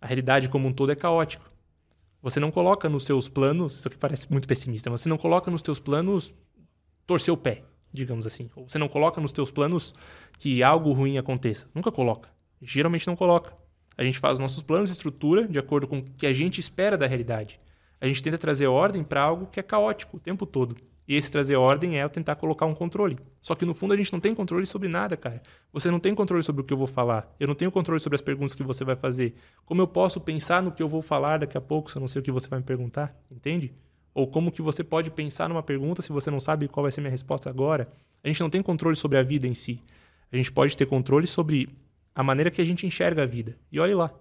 A 0.00 0.06
realidade 0.06 0.48
como 0.48 0.66
um 0.66 0.72
todo 0.72 0.92
é 0.92 0.96
caótica. 0.96 1.44
Você 2.22 2.38
não 2.38 2.50
coloca 2.50 2.88
nos 2.88 3.04
seus 3.04 3.28
planos, 3.28 3.78
isso 3.78 3.88
aqui 3.88 3.96
parece 3.96 4.30
muito 4.30 4.46
pessimista, 4.46 4.90
mas 4.90 5.02
você 5.02 5.08
não 5.08 5.18
coloca 5.18 5.50
nos 5.50 5.62
teus 5.62 5.78
planos 5.78 6.34
torcer 7.06 7.32
o 7.32 7.36
pé, 7.36 7.64
digamos 7.92 8.26
assim. 8.26 8.50
Ou 8.54 8.68
você 8.68 8.78
não 8.78 8.88
coloca 8.88 9.20
nos 9.20 9.32
teus 9.32 9.50
planos 9.50 9.94
que 10.38 10.62
algo 10.62 10.92
ruim 10.92 11.18
aconteça. 11.18 11.68
Nunca 11.74 11.90
coloca. 11.90 12.28
Geralmente 12.60 13.06
não 13.06 13.16
coloca. 13.16 13.52
A 13.96 14.04
gente 14.04 14.18
faz 14.18 14.34
os 14.34 14.38
nossos 14.38 14.62
planos 14.62 14.88
de 14.88 14.94
estrutura 14.94 15.46
de 15.46 15.58
acordo 15.58 15.86
com 15.86 15.98
o 15.98 16.02
que 16.02 16.26
a 16.26 16.32
gente 16.32 16.58
espera 16.58 16.96
da 16.96 17.06
realidade. 17.06 17.60
A 18.00 18.08
gente 18.08 18.22
tenta 18.22 18.38
trazer 18.38 18.66
ordem 18.66 19.04
para 19.04 19.22
algo 19.22 19.46
que 19.46 19.60
é 19.60 19.62
caótico 19.62 20.16
o 20.16 20.20
tempo 20.20 20.46
todo. 20.46 20.76
E 21.06 21.16
esse 21.16 21.30
trazer 21.30 21.56
ordem 21.56 21.98
é 21.98 22.04
eu 22.04 22.08
tentar 22.08 22.36
colocar 22.36 22.66
um 22.66 22.74
controle. 22.74 23.18
Só 23.42 23.54
que 23.54 23.64
no 23.64 23.74
fundo 23.74 23.92
a 23.92 23.96
gente 23.96 24.12
não 24.12 24.20
tem 24.20 24.32
controle 24.32 24.64
sobre 24.64 24.88
nada, 24.88 25.16
cara. 25.16 25.42
Você 25.72 25.90
não 25.90 25.98
tem 25.98 26.14
controle 26.14 26.42
sobre 26.42 26.62
o 26.62 26.64
que 26.64 26.72
eu 26.72 26.76
vou 26.78 26.86
falar. 26.86 27.34
Eu 27.38 27.48
não 27.48 27.54
tenho 27.54 27.72
controle 27.72 28.00
sobre 28.00 28.14
as 28.14 28.20
perguntas 28.20 28.54
que 28.54 28.62
você 28.62 28.84
vai 28.84 28.94
fazer. 28.94 29.34
Como 29.66 29.82
eu 29.82 29.88
posso 29.88 30.20
pensar 30.20 30.62
no 30.62 30.70
que 30.70 30.82
eu 30.82 30.88
vou 30.88 31.02
falar 31.02 31.38
daqui 31.38 31.58
a 31.58 31.60
pouco 31.60 31.90
se 31.90 31.96
eu 31.96 32.00
não 32.00 32.06
sei 32.06 32.20
o 32.20 32.22
que 32.22 32.30
você 32.30 32.48
vai 32.48 32.60
me 32.60 32.64
perguntar? 32.64 33.12
Entende? 33.28 33.74
Ou 34.12 34.26
como 34.26 34.50
que 34.50 34.60
você 34.60 34.82
pode 34.82 35.10
pensar 35.10 35.48
numa 35.48 35.62
pergunta 35.62 36.02
se 36.02 36.12
você 36.12 36.30
não 36.30 36.40
sabe 36.40 36.68
qual 36.68 36.82
vai 36.82 36.90
ser 36.90 37.00
minha 37.00 37.10
resposta 37.10 37.48
agora? 37.48 37.90
A 38.22 38.28
gente 38.28 38.40
não 38.40 38.50
tem 38.50 38.62
controle 38.62 38.96
sobre 38.96 39.18
a 39.18 39.22
vida 39.22 39.46
em 39.46 39.54
si. 39.54 39.82
A 40.32 40.36
gente 40.36 40.50
pode 40.50 40.76
ter 40.76 40.86
controle 40.86 41.26
sobre 41.26 41.68
a 42.14 42.22
maneira 42.22 42.50
que 42.50 42.60
a 42.60 42.64
gente 42.64 42.86
enxerga 42.86 43.22
a 43.22 43.26
vida. 43.26 43.56
E 43.70 43.78
olhe 43.80 43.94
lá. 43.94 44.12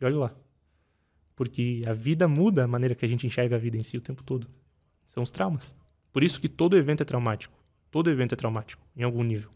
E 0.00 0.04
olhe 0.04 0.16
lá. 0.16 0.34
Porque 1.36 1.82
a 1.86 1.92
vida 1.92 2.26
muda 2.26 2.64
a 2.64 2.66
maneira 2.66 2.94
que 2.94 3.04
a 3.04 3.08
gente 3.08 3.26
enxerga 3.26 3.56
a 3.56 3.58
vida 3.58 3.76
em 3.76 3.82
si 3.82 3.96
o 3.96 4.00
tempo 4.00 4.22
todo. 4.22 4.48
São 5.06 5.22
os 5.22 5.30
traumas. 5.30 5.76
Por 6.12 6.22
isso 6.22 6.40
que 6.40 6.48
todo 6.48 6.76
evento 6.76 7.02
é 7.02 7.04
traumático. 7.04 7.54
Todo 7.90 8.10
evento 8.10 8.32
é 8.32 8.36
traumático, 8.36 8.82
em 8.96 9.02
algum 9.02 9.22
nível. 9.22 9.50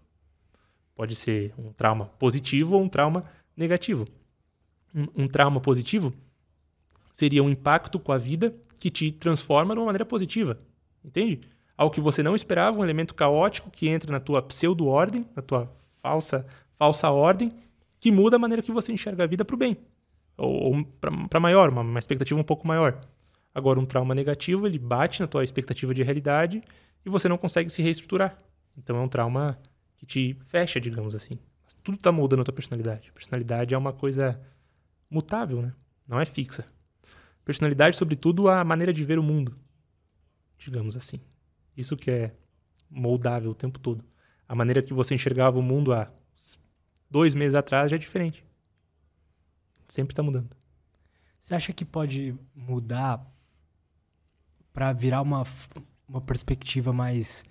Pode 0.94 1.14
ser 1.14 1.52
um 1.58 1.72
trauma 1.72 2.06
positivo 2.18 2.76
ou 2.76 2.82
um 2.82 2.88
trauma 2.88 3.24
negativo. 3.56 4.06
Um, 4.94 5.24
um 5.24 5.28
trauma 5.28 5.60
positivo 5.60 6.12
seria 7.12 7.42
um 7.42 7.50
impacto 7.50 7.98
com 7.98 8.12
a 8.12 8.18
vida 8.18 8.54
que 8.78 8.90
te 8.90 9.10
transforma 9.12 9.74
de 9.74 9.80
uma 9.80 9.86
maneira 9.86 10.04
positiva. 10.04 10.58
Entende? 11.04 11.40
Algo 11.76 11.94
que 11.94 12.00
você 12.00 12.22
não 12.22 12.34
esperava, 12.34 12.78
um 12.78 12.84
elemento 12.84 13.14
caótico 13.14 13.70
que 13.70 13.88
entra 13.88 14.10
na 14.10 14.20
tua 14.20 14.42
pseudo-ordem, 14.42 15.26
na 15.34 15.42
tua 15.42 15.72
falsa, 16.02 16.46
falsa 16.76 17.10
ordem, 17.10 17.52
que 18.00 18.10
muda 18.10 18.36
a 18.36 18.38
maneira 18.38 18.62
que 18.62 18.72
você 18.72 18.92
enxerga 18.92 19.24
a 19.24 19.26
vida 19.26 19.44
para 19.44 19.54
o 19.54 19.58
bem. 19.58 19.76
Ou, 20.36 20.74
ou 20.76 20.84
para 21.30 21.40
maior, 21.40 21.70
uma, 21.70 21.82
uma 21.82 21.98
expectativa 21.98 22.38
um 22.38 22.44
pouco 22.44 22.66
maior. 22.66 23.00
Agora, 23.54 23.80
um 23.80 23.86
trauma 23.86 24.14
negativo, 24.14 24.66
ele 24.66 24.78
bate 24.78 25.20
na 25.20 25.26
tua 25.26 25.42
expectativa 25.42 25.92
de 25.94 26.02
realidade 26.02 26.62
e 27.04 27.10
você 27.10 27.28
não 27.28 27.38
consegue 27.38 27.70
se 27.70 27.82
reestruturar. 27.82 28.36
Então, 28.76 28.96
é 28.96 29.00
um 29.00 29.08
trauma 29.08 29.58
que 29.96 30.06
te 30.06 30.36
fecha, 30.46 30.80
digamos 30.80 31.14
assim. 31.14 31.38
Tudo 31.82 31.96
está 31.96 32.12
moldando 32.12 32.42
a 32.42 32.44
tua 32.44 32.54
personalidade. 32.54 33.10
Personalidade 33.12 33.74
é 33.74 33.78
uma 33.78 33.92
coisa 33.92 34.40
mutável, 35.10 35.62
né? 35.62 35.72
Não 36.06 36.20
é 36.20 36.24
fixa. 36.24 36.64
Personalidade, 37.48 37.96
sobretudo, 37.96 38.46
a 38.46 38.62
maneira 38.62 38.92
de 38.92 39.02
ver 39.02 39.18
o 39.18 39.22
mundo, 39.22 39.58
digamos 40.58 40.98
assim. 40.98 41.18
Isso 41.74 41.96
que 41.96 42.10
é 42.10 42.34
moldável 42.90 43.52
o 43.52 43.54
tempo 43.54 43.78
todo. 43.78 44.04
A 44.46 44.54
maneira 44.54 44.82
que 44.82 44.92
você 44.92 45.14
enxergava 45.14 45.58
o 45.58 45.62
mundo 45.62 45.94
há 45.94 46.12
dois 47.10 47.34
meses 47.34 47.54
atrás 47.54 47.90
já 47.90 47.96
é 47.96 47.98
diferente. 47.98 48.44
Sempre 49.88 50.12
está 50.12 50.22
mudando. 50.22 50.54
Você 51.40 51.54
acha 51.54 51.72
que 51.72 51.86
pode 51.86 52.36
mudar 52.54 53.26
para 54.70 54.92
virar 54.92 55.22
uma, 55.22 55.42
uma 56.06 56.20
perspectiva 56.20 56.92
mais 56.92 57.46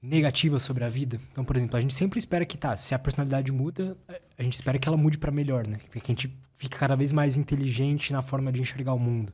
negativa 0.00 0.58
sobre 0.58 0.84
a 0.84 0.88
vida. 0.88 1.20
Então, 1.32 1.44
por 1.44 1.56
exemplo, 1.56 1.76
a 1.76 1.80
gente 1.80 1.94
sempre 1.94 2.18
espera 2.18 2.46
que 2.46 2.56
tá, 2.56 2.76
se 2.76 2.94
a 2.94 2.98
personalidade 2.98 3.50
muda, 3.50 3.96
a 4.36 4.42
gente 4.42 4.54
espera 4.54 4.78
que 4.78 4.88
ela 4.88 4.96
mude 4.96 5.18
para 5.18 5.30
melhor, 5.30 5.66
né? 5.66 5.78
Que 5.90 5.98
a 5.98 6.06
gente 6.06 6.36
fique 6.54 6.76
cada 6.76 6.94
vez 6.94 7.12
mais 7.12 7.36
inteligente 7.36 8.12
na 8.12 8.22
forma 8.22 8.52
de 8.52 8.60
enxergar 8.60 8.94
o 8.94 8.98
mundo. 8.98 9.32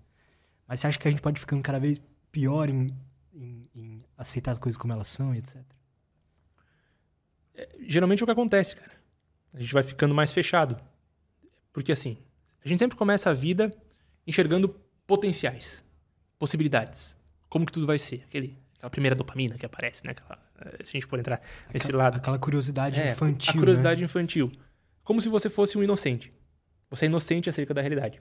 Mas 0.66 0.80
você 0.80 0.86
acha 0.86 0.98
que 0.98 1.06
a 1.06 1.10
gente 1.10 1.20
pode 1.20 1.38
ficando 1.38 1.62
cada 1.62 1.78
vez 1.78 2.00
pior 2.32 2.68
em, 2.68 2.88
em, 3.32 3.68
em 3.74 4.04
aceitar 4.16 4.52
as 4.52 4.58
coisas 4.58 4.76
como 4.76 4.92
elas 4.92 5.08
são 5.08 5.34
etc? 5.34 5.62
É, 7.54 7.68
geralmente 7.86 8.20
é 8.20 8.24
o 8.24 8.26
que 8.26 8.32
acontece, 8.32 8.76
cara. 8.76 8.92
A 9.52 9.60
gente 9.60 9.72
vai 9.72 9.82
ficando 9.82 10.14
mais 10.14 10.32
fechado. 10.32 10.76
Porque 11.72 11.92
assim, 11.92 12.16
a 12.64 12.68
gente 12.68 12.78
sempre 12.78 12.96
começa 12.96 13.30
a 13.30 13.34
vida 13.34 13.70
enxergando 14.26 14.68
potenciais 15.06 15.84
possibilidades. 16.38 17.16
Como 17.48 17.64
que 17.64 17.72
tudo 17.72 17.86
vai 17.86 17.98
ser? 17.98 18.22
Aquele, 18.24 18.58
aquela 18.84 18.90
primeira 18.90 19.16
dopamina 19.16 19.56
que 19.56 19.64
aparece, 19.64 20.04
né? 20.04 20.12
Aquela, 20.12 20.38
eh, 20.60 20.84
se 20.84 20.90
a 20.90 20.92
gente 20.92 21.06
for 21.06 21.18
entrar 21.18 21.40
nesse 21.72 21.86
aquela, 21.86 22.04
lado. 22.04 22.16
Aquela 22.16 22.38
curiosidade 22.38 23.00
é, 23.00 23.12
infantil. 23.12 23.50
A 23.50 23.58
curiosidade 23.58 24.00
né? 24.00 24.04
infantil. 24.04 24.52
Como 25.02 25.20
se 25.20 25.28
você 25.28 25.48
fosse 25.48 25.78
um 25.78 25.82
inocente. 25.82 26.32
Você 26.90 27.06
é 27.06 27.08
inocente 27.08 27.48
acerca 27.48 27.72
da 27.72 27.80
realidade. 27.80 28.20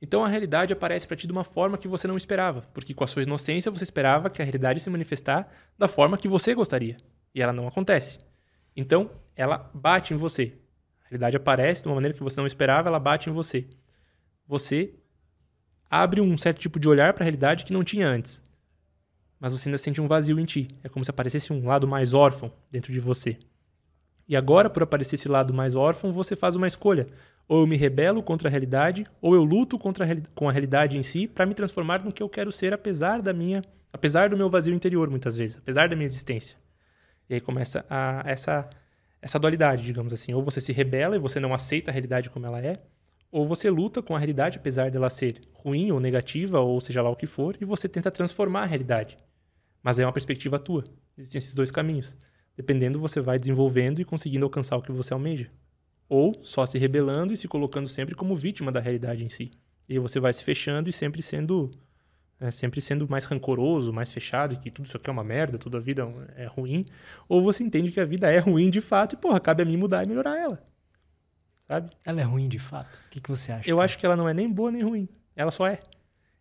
Então 0.00 0.24
a 0.24 0.28
realidade 0.28 0.72
aparece 0.72 1.06
para 1.06 1.16
ti 1.16 1.26
de 1.26 1.32
uma 1.32 1.44
forma 1.44 1.76
que 1.76 1.88
você 1.88 2.06
não 2.06 2.16
esperava, 2.16 2.62
porque 2.72 2.94
com 2.94 3.02
a 3.02 3.06
sua 3.06 3.22
inocência 3.22 3.70
você 3.70 3.84
esperava 3.84 4.30
que 4.30 4.40
a 4.40 4.44
realidade 4.44 4.80
se 4.80 4.88
manifestar 4.88 5.48
da 5.76 5.88
forma 5.88 6.16
que 6.16 6.28
você 6.28 6.54
gostaria, 6.54 6.96
e 7.34 7.42
ela 7.42 7.52
não 7.52 7.66
acontece. 7.66 8.18
Então 8.76 9.10
ela 9.34 9.70
bate 9.74 10.14
em 10.14 10.16
você. 10.16 10.56
A 11.04 11.08
realidade 11.08 11.36
aparece 11.36 11.82
de 11.82 11.88
uma 11.88 11.96
maneira 11.96 12.16
que 12.16 12.22
você 12.22 12.38
não 12.38 12.46
esperava, 12.46 12.88
ela 12.88 13.00
bate 13.00 13.28
em 13.28 13.32
você. 13.32 13.68
Você 14.46 14.94
abre 15.90 16.20
um 16.20 16.36
certo 16.36 16.60
tipo 16.60 16.78
de 16.78 16.88
olhar 16.88 17.12
para 17.12 17.24
a 17.24 17.26
realidade 17.26 17.64
que 17.64 17.72
não 17.72 17.82
tinha 17.82 18.06
antes. 18.06 18.40
Mas 19.40 19.52
você 19.52 19.68
ainda 19.68 19.78
sente 19.78 20.00
um 20.00 20.08
vazio 20.08 20.38
em 20.38 20.44
ti. 20.44 20.68
É 20.82 20.88
como 20.88 21.04
se 21.04 21.10
aparecesse 21.10 21.52
um 21.52 21.66
lado 21.66 21.86
mais 21.86 22.14
órfão 22.14 22.52
dentro 22.70 22.92
de 22.92 23.00
você. 23.00 23.38
E 24.28 24.36
agora, 24.36 24.68
por 24.68 24.82
aparecer 24.82 25.14
esse 25.14 25.28
lado 25.28 25.54
mais 25.54 25.74
órfão, 25.74 26.12
você 26.12 26.36
faz 26.36 26.54
uma 26.54 26.66
escolha. 26.66 27.06
Ou 27.48 27.60
eu 27.60 27.66
me 27.66 27.76
rebelo 27.76 28.22
contra 28.22 28.48
a 28.48 28.50
realidade, 28.50 29.06
ou 29.22 29.34
eu 29.34 29.42
luto 29.42 29.78
contra 29.78 30.04
a, 30.04 30.08
com 30.34 30.48
a 30.48 30.52
realidade 30.52 30.98
em 30.98 31.02
si 31.02 31.26
para 31.26 31.46
me 31.46 31.54
transformar 31.54 32.04
no 32.04 32.12
que 32.12 32.22
eu 32.22 32.28
quero 32.28 32.52
ser, 32.52 32.74
apesar 32.74 33.22
da 33.22 33.32
minha, 33.32 33.62
apesar 33.90 34.28
do 34.28 34.36
meu 34.36 34.50
vazio 34.50 34.74
interior, 34.74 35.08
muitas 35.08 35.34
vezes, 35.34 35.56
apesar 35.56 35.88
da 35.88 35.96
minha 35.96 36.06
existência. 36.06 36.58
E 37.30 37.34
aí 37.34 37.40
começa 37.40 37.86
a, 37.88 38.22
essa, 38.26 38.68
essa 39.22 39.38
dualidade, 39.38 39.82
digamos 39.82 40.12
assim. 40.12 40.34
Ou 40.34 40.42
você 40.42 40.60
se 40.60 40.72
rebela 40.72 41.16
e 41.16 41.18
você 41.18 41.40
não 41.40 41.54
aceita 41.54 41.90
a 41.90 41.92
realidade 41.92 42.28
como 42.28 42.44
ela 42.44 42.60
é, 42.60 42.82
ou 43.30 43.46
você 43.46 43.70
luta 43.70 44.02
com 44.02 44.14
a 44.14 44.18
realidade, 44.18 44.58
apesar 44.58 44.90
dela 44.90 45.08
ser 45.08 45.40
ruim 45.52 45.90
ou 45.90 46.00
negativa, 46.00 46.60
ou 46.60 46.80
seja 46.80 47.02
lá 47.02 47.10
o 47.10 47.16
que 47.16 47.26
for, 47.26 47.56
e 47.60 47.64
você 47.64 47.88
tenta 47.88 48.10
transformar 48.10 48.62
a 48.62 48.66
realidade. 48.66 49.18
Mas 49.82 49.98
é 49.98 50.04
uma 50.04 50.12
perspectiva 50.12 50.58
tua. 50.58 50.84
Existem 51.16 51.38
esses 51.38 51.54
dois 51.54 51.70
caminhos. 51.70 52.16
Dependendo, 52.56 52.98
você 52.98 53.20
vai 53.20 53.38
desenvolvendo 53.38 54.00
e 54.00 54.04
conseguindo 54.04 54.44
alcançar 54.44 54.76
o 54.76 54.82
que 54.82 54.92
você 54.92 55.12
almeja. 55.12 55.50
Ou 56.08 56.34
só 56.42 56.66
se 56.66 56.78
rebelando 56.78 57.32
e 57.32 57.36
se 57.36 57.46
colocando 57.46 57.88
sempre 57.88 58.14
como 58.14 58.34
vítima 58.34 58.72
da 58.72 58.80
realidade 58.80 59.24
em 59.24 59.28
si. 59.28 59.50
E 59.88 59.94
aí 59.94 59.98
você 59.98 60.18
vai 60.18 60.32
se 60.32 60.42
fechando 60.42 60.88
e 60.88 60.92
sempre 60.92 61.22
sendo 61.22 61.70
é, 62.40 62.50
sempre 62.50 62.80
sendo 62.80 63.08
mais 63.08 63.24
rancoroso, 63.24 63.92
mais 63.92 64.12
fechado, 64.12 64.58
que 64.60 64.70
tudo 64.70 64.86
isso 64.86 64.96
aqui 64.96 65.10
é 65.10 65.12
uma 65.12 65.24
merda, 65.24 65.58
toda 65.58 65.78
a 65.78 65.80
vida 65.80 66.08
é 66.36 66.46
ruim. 66.46 66.84
Ou 67.28 67.42
você 67.42 67.64
entende 67.64 67.90
que 67.90 68.00
a 68.00 68.04
vida 68.04 68.30
é 68.30 68.38
ruim 68.38 68.70
de 68.70 68.80
fato 68.80 69.14
e, 69.14 69.16
porra, 69.16 69.40
cabe 69.40 69.62
a 69.62 69.66
mim 69.66 69.76
mudar 69.76 70.04
e 70.04 70.08
melhorar 70.08 70.38
ela 70.38 70.62
sabe? 71.68 71.90
Ela 72.02 72.20
é 72.22 72.24
ruim 72.24 72.48
de 72.48 72.58
fato? 72.58 72.98
O 73.06 73.10
que, 73.10 73.20
que 73.20 73.28
você 73.28 73.52
acha? 73.52 73.70
Eu 73.70 73.80
acho 73.80 73.98
que 73.98 74.06
ela 74.06 74.16
não 74.16 74.28
é 74.28 74.32
nem 74.32 74.50
boa 74.50 74.72
nem 74.72 74.82
ruim. 74.82 75.06
Ela 75.36 75.50
só 75.50 75.66
é. 75.66 75.80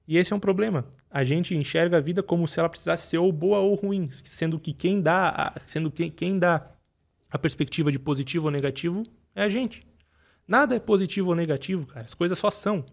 E 0.07 0.17
esse 0.17 0.31
é 0.31 0.35
um 0.35 0.39
problema. 0.39 0.87
A 1.17 1.23
gente 1.23 1.55
enxerga 1.55 1.97
a 1.97 1.99
vida 1.99 2.21
como 2.21 2.47
se 2.47 2.59
ela 2.59 2.69
precisasse 2.69 3.07
ser 3.07 3.17
ou 3.17 3.31
boa 3.31 3.57
ou 3.57 3.73
ruim, 3.73 4.07
sendo 4.11 4.59
que 4.59 4.71
quem 4.71 5.01
dá, 5.01 5.29
a, 5.29 5.59
sendo 5.61 5.89
que 5.89 6.11
quem 6.11 6.37
dá 6.37 6.69
a 7.27 7.39
perspectiva 7.39 7.91
de 7.91 7.97
positivo 7.97 8.45
ou 8.45 8.51
negativo 8.51 9.01
é 9.33 9.41
a 9.41 9.49
gente. 9.49 9.83
Nada 10.47 10.75
é 10.75 10.79
positivo 10.79 11.29
ou 11.29 11.35
negativo, 11.35 11.87
cara. 11.87 12.05
As 12.05 12.13
coisas 12.13 12.37
só 12.37 12.51
são. 12.51 12.85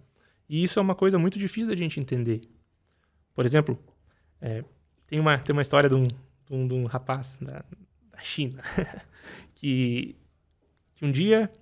E 0.48 0.64
isso 0.64 0.78
é 0.78 0.82
uma 0.82 0.94
coisa 0.94 1.18
muito 1.18 1.38
difícil 1.38 1.68
da 1.68 1.76
gente 1.76 2.00
entender. 2.00 2.40
Por 3.34 3.44
exemplo, 3.44 3.78
é, 4.40 4.64
tem, 5.06 5.20
uma, 5.20 5.38
tem 5.38 5.52
uma 5.52 5.60
história 5.60 5.90
de 5.90 5.94
um, 5.94 6.04
de 6.04 6.16
um, 6.50 6.66
de 6.66 6.74
um 6.76 6.84
rapaz 6.84 7.38
da, 7.42 7.62
da 8.10 8.22
China 8.22 8.62
que, 9.54 10.16
que 10.94 11.04
um 11.04 11.10
dia, 11.10 11.52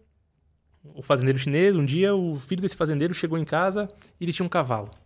o 0.95 1.03
fazendeiro 1.03 1.41
chinês, 1.41 1.75
um 1.75 1.85
dia 1.85 2.15
o 2.15 2.39
filho 2.39 2.63
desse 2.63 2.77
fazendeiro 2.77 3.13
chegou 3.13 3.37
em 3.37 3.45
casa 3.45 3.89
e 4.21 4.25
ele 4.25 4.33
tinha 4.33 4.47
um 4.47 4.49
cavalo. 4.49 5.02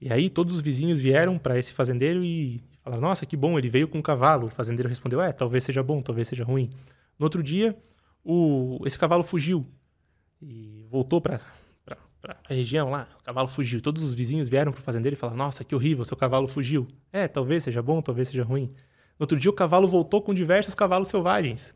E 0.00 0.12
aí 0.12 0.28
todos 0.28 0.54
os 0.54 0.60
vizinhos 0.60 0.98
vieram 0.98 1.38
para 1.38 1.58
esse 1.58 1.72
fazendeiro 1.72 2.22
e 2.22 2.62
falaram: 2.82 3.02
Nossa, 3.02 3.24
que 3.24 3.36
bom, 3.36 3.58
ele 3.58 3.68
veio 3.68 3.88
com 3.88 3.98
um 3.98 4.02
cavalo. 4.02 4.46
O 4.46 4.50
fazendeiro 4.50 4.88
respondeu: 4.88 5.20
É, 5.20 5.32
talvez 5.32 5.64
seja 5.64 5.82
bom, 5.82 6.02
talvez 6.02 6.28
seja 6.28 6.44
ruim. 6.44 6.70
No 7.18 7.24
outro 7.24 7.42
dia, 7.42 7.76
o, 8.22 8.78
esse 8.84 8.98
cavalo 8.98 9.22
fugiu 9.22 9.66
e 10.40 10.86
voltou 10.90 11.20
para 11.20 11.40
a 12.22 12.36
região 12.48 12.90
lá. 12.90 13.08
O 13.20 13.24
cavalo 13.24 13.48
fugiu. 13.48 13.80
Todos 13.80 14.02
os 14.02 14.14
vizinhos 14.14 14.48
vieram 14.48 14.72
para 14.72 14.80
o 14.80 14.82
fazendeiro 14.82 15.14
e 15.14 15.18
falaram: 15.18 15.38
Nossa, 15.38 15.64
que 15.64 15.74
horrível, 15.74 16.04
seu 16.04 16.16
cavalo 16.16 16.46
fugiu. 16.46 16.86
É, 17.12 17.26
talvez 17.26 17.64
seja 17.64 17.82
bom, 17.82 18.02
talvez 18.02 18.28
seja 18.28 18.44
ruim. 18.44 18.66
No 19.18 19.24
outro 19.24 19.38
dia, 19.38 19.50
o 19.50 19.54
cavalo 19.54 19.88
voltou 19.88 20.20
com 20.20 20.34
diversos 20.34 20.74
cavalos 20.74 21.08
selvagens. 21.08 21.74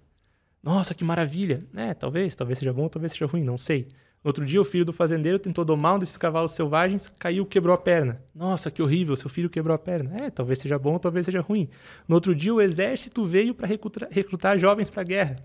Nossa, 0.63 0.95
que 0.95 1.03
maravilha. 1.03 1.67
É, 1.75 1.95
talvez, 1.95 2.35
talvez 2.35 2.59
seja 2.59 2.73
bom, 2.73 2.87
talvez 2.89 3.13
seja 3.13 3.27
ruim, 3.27 3.43
não 3.43 3.57
sei. 3.57 3.89
No 4.23 4.29
outro 4.29 4.45
dia, 4.45 4.61
o 4.61 4.65
filho 4.65 4.85
do 4.85 4.93
fazendeiro 4.93 5.39
tentou 5.39 5.65
domar 5.65 5.95
um 5.95 5.99
desses 5.99 6.19
cavalos 6.19 6.53
selvagens, 6.53 7.11
caiu, 7.19 7.47
quebrou 7.47 7.75
a 7.75 7.79
perna. 7.79 8.23
Nossa, 8.35 8.71
que 8.71 8.83
horrível, 8.83 9.17
seu 9.17 9.31
filho 9.31 9.49
quebrou 9.49 9.75
a 9.75 9.79
perna. 9.79 10.27
É, 10.27 10.31
talvez 10.31 10.59
seja 10.59 10.79
bom, 10.79 10.99
talvez 10.99 11.25
seja 11.25 11.41
ruim. 11.41 11.71
No 12.07 12.17
outro 12.17 12.35
dia, 12.35 12.53
o 12.53 12.61
exército 12.61 13.25
veio 13.25 13.55
para 13.55 13.67
recrutar, 13.67 14.09
recrutar 14.11 14.59
jovens 14.59 14.91
para 14.91 15.01
a 15.01 15.05
guerra. 15.05 15.37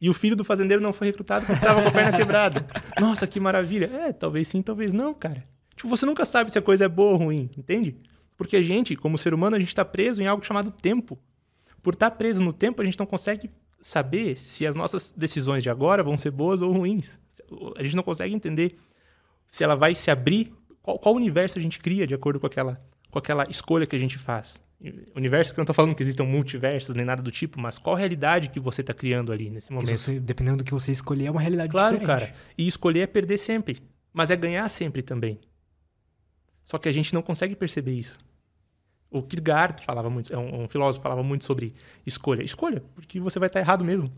E 0.00 0.08
o 0.08 0.14
filho 0.14 0.36
do 0.36 0.44
fazendeiro 0.44 0.82
não 0.82 0.92
foi 0.92 1.08
recrutado 1.08 1.44
porque 1.44 1.58
estava 1.58 1.82
com 1.82 1.88
a 1.88 1.90
perna 1.90 2.12
quebrada. 2.16 2.66
Nossa, 3.00 3.26
que 3.26 3.40
maravilha. 3.40 3.86
É, 3.86 4.12
talvez 4.12 4.46
sim, 4.46 4.62
talvez 4.62 4.92
não, 4.92 5.12
cara. 5.12 5.44
Tipo, 5.74 5.88
você 5.88 6.06
nunca 6.06 6.24
sabe 6.24 6.52
se 6.52 6.58
a 6.58 6.62
coisa 6.62 6.84
é 6.84 6.88
boa 6.88 7.12
ou 7.12 7.18
ruim, 7.18 7.50
entende? 7.58 7.96
Porque 8.36 8.56
a 8.56 8.62
gente, 8.62 8.94
como 8.94 9.18
ser 9.18 9.34
humano, 9.34 9.56
a 9.56 9.58
gente 9.58 9.68
está 9.68 9.84
preso 9.84 10.22
em 10.22 10.26
algo 10.26 10.44
chamado 10.44 10.70
tempo. 10.70 11.18
Por 11.82 11.94
estar 11.94 12.10
tá 12.10 12.16
preso 12.16 12.42
no 12.42 12.52
tempo, 12.52 12.80
a 12.80 12.84
gente 12.84 12.98
não 12.98 13.06
consegue 13.06 13.50
saber 13.80 14.36
se 14.36 14.66
as 14.66 14.74
nossas 14.74 15.10
decisões 15.10 15.62
de 15.62 15.68
agora 15.68 16.02
vão 16.02 16.16
ser 16.16 16.30
boas 16.30 16.62
ou 16.62 16.72
ruins. 16.72 17.18
A 17.76 17.82
gente 17.82 17.96
não 17.96 18.02
consegue 18.02 18.34
entender 18.34 18.76
se 19.46 19.62
ela 19.62 19.74
vai 19.74 19.94
se 19.94 20.10
abrir, 20.10 20.52
qual, 20.82 20.98
qual 20.98 21.14
universo 21.14 21.58
a 21.58 21.62
gente 21.62 21.78
cria 21.78 22.06
de 22.06 22.14
acordo 22.14 22.40
com 22.40 22.46
aquela, 22.46 22.80
com 23.10 23.18
aquela 23.18 23.44
escolha 23.48 23.86
que 23.86 23.96
a 23.96 23.98
gente 23.98 24.18
faz. 24.18 24.62
Universo 25.14 25.54
que 25.54 25.58
eu 25.58 25.62
não 25.62 25.64
estou 25.64 25.74
falando 25.74 25.94
que 25.94 26.02
existam 26.02 26.24
multiversos 26.24 26.94
nem 26.94 27.06
nada 27.06 27.22
do 27.22 27.30
tipo, 27.30 27.58
mas 27.58 27.78
qual 27.78 27.96
realidade 27.96 28.50
que 28.50 28.60
você 28.60 28.82
está 28.82 28.92
criando 28.92 29.32
ali 29.32 29.48
nesse 29.48 29.72
momento? 29.72 29.96
Você, 29.96 30.20
dependendo 30.20 30.58
do 30.58 30.64
que 30.64 30.72
você 30.72 30.92
escolher, 30.92 31.26
é 31.26 31.30
uma 31.30 31.40
realidade 31.40 31.70
claro, 31.70 31.98
diferente. 31.98 32.18
Claro, 32.20 32.32
cara. 32.32 32.52
E 32.58 32.66
escolher 32.66 33.00
é 33.00 33.06
perder 33.06 33.38
sempre, 33.38 33.78
mas 34.12 34.30
é 34.30 34.36
ganhar 34.36 34.68
sempre 34.68 35.02
também. 35.02 35.40
Só 36.64 36.76
que 36.76 36.88
a 36.88 36.92
gente 36.92 37.14
não 37.14 37.22
consegue 37.22 37.56
perceber 37.56 37.92
isso. 37.92 38.18
O 39.10 39.22
Kierkegaard 39.22 39.82
falava 39.84 40.10
muito, 40.10 40.32
é 40.34 40.36
um, 40.36 40.64
um 40.64 40.68
filósofo 40.68 41.02
falava 41.02 41.22
muito 41.22 41.44
sobre 41.44 41.72
escolha. 42.04 42.42
Escolha, 42.42 42.82
porque 42.94 43.20
você 43.20 43.38
vai 43.38 43.46
estar 43.46 43.60
errado 43.60 43.84
mesmo. 43.84 44.12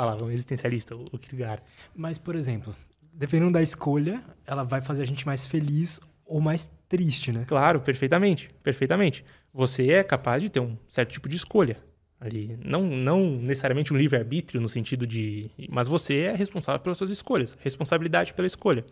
Falava, 0.00 0.24
um 0.24 0.30
existencialista, 0.30 0.96
o 0.96 1.18
Kierkegaard. 1.18 1.62
Mas, 1.94 2.16
por 2.16 2.34
exemplo, 2.34 2.74
dependendo 3.12 3.52
da 3.52 3.60
escolha, 3.60 4.24
ela 4.46 4.64
vai 4.64 4.80
fazer 4.80 5.02
a 5.02 5.06
gente 5.06 5.26
mais 5.26 5.44
feliz 5.44 6.00
ou 6.24 6.40
mais 6.40 6.70
triste, 6.88 7.30
né? 7.30 7.44
Claro, 7.46 7.82
perfeitamente, 7.82 8.48
perfeitamente. 8.62 9.22
Você 9.52 9.90
é 9.90 10.02
capaz 10.02 10.40
de 10.40 10.48
ter 10.48 10.58
um 10.58 10.74
certo 10.88 11.10
tipo 11.10 11.28
de 11.28 11.36
escolha 11.36 11.76
ali, 12.18 12.58
não, 12.64 12.82
não 12.84 13.36
necessariamente 13.36 13.92
um 13.92 13.96
livre 13.98 14.16
arbítrio 14.16 14.58
no 14.58 14.70
sentido 14.70 15.06
de, 15.06 15.50
mas 15.68 15.86
você 15.86 16.20
é 16.20 16.34
responsável 16.34 16.80
pelas 16.80 16.96
suas 16.96 17.10
escolhas, 17.10 17.58
responsabilidade 17.60 18.32
pela 18.32 18.46
escolha. 18.46 18.86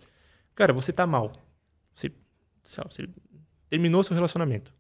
Cara, 0.55 0.75
você 0.75 0.93
tá 0.93 1.07
mal, 1.07 1.33
você, 1.95 2.13
você 2.63 3.09
terminou 3.71 4.05
seu 4.05 4.15
relacionamento, 4.15 4.75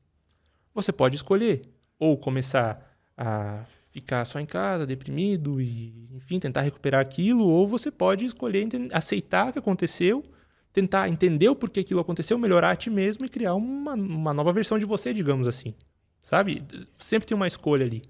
você 0.75 0.93
pode 0.93 1.17
escolher 1.17 1.63
ou 1.99 2.19
começar 2.19 2.87
a 3.17 3.65
ficar 3.91 4.25
só 4.25 4.39
em 4.39 4.47
casa, 4.47 4.87
deprimido 4.87 5.61
e, 5.61 6.09
enfim, 6.13 6.39
tentar 6.39 6.63
recuperar 6.63 7.01
aquilo, 7.01 7.47
ou 7.47 7.67
você 7.67 7.91
pode 7.91 8.25
escolher 8.25 8.67
aceitar 8.93 9.49
o 9.49 9.53
que 9.53 9.59
aconteceu, 9.59 10.25
tentar 10.73 11.09
entender 11.09 11.49
o 11.49 11.57
porquê 11.57 11.81
aquilo 11.81 12.01
aconteceu, 12.01 12.39
melhorar 12.39 12.71
a 12.73 12.77
ti 12.77 12.91
mesmo 12.91 13.25
e 13.25 13.29
criar 13.29 13.55
uma, 13.55 13.95
uma 13.95 14.35
nova 14.35 14.53
versão 14.53 14.79
de 14.79 14.85
você, 14.85 15.13
digamos 15.13 15.49
assim. 15.49 15.75
Sabe? 16.21 16.63
Sempre 16.97 17.27
tem 17.29 17.35
uma 17.35 17.47
escolha 17.47 17.87
ali. 17.87 18.03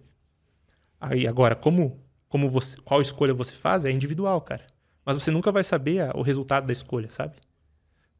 Aí 1.00 1.26
agora, 1.26 1.54
como 1.54 2.02
como 2.28 2.48
você, 2.48 2.76
qual 2.82 3.00
escolha 3.00 3.32
você 3.32 3.54
faz 3.54 3.84
é 3.84 3.90
individual, 3.90 4.40
cara. 4.40 4.66
Mas 5.04 5.16
você 5.16 5.30
nunca 5.30 5.50
vai 5.50 5.64
saber 5.64 6.00
a, 6.00 6.12
o 6.14 6.22
resultado 6.22 6.66
da 6.66 6.72
escolha, 6.72 7.10
sabe? 7.10 7.36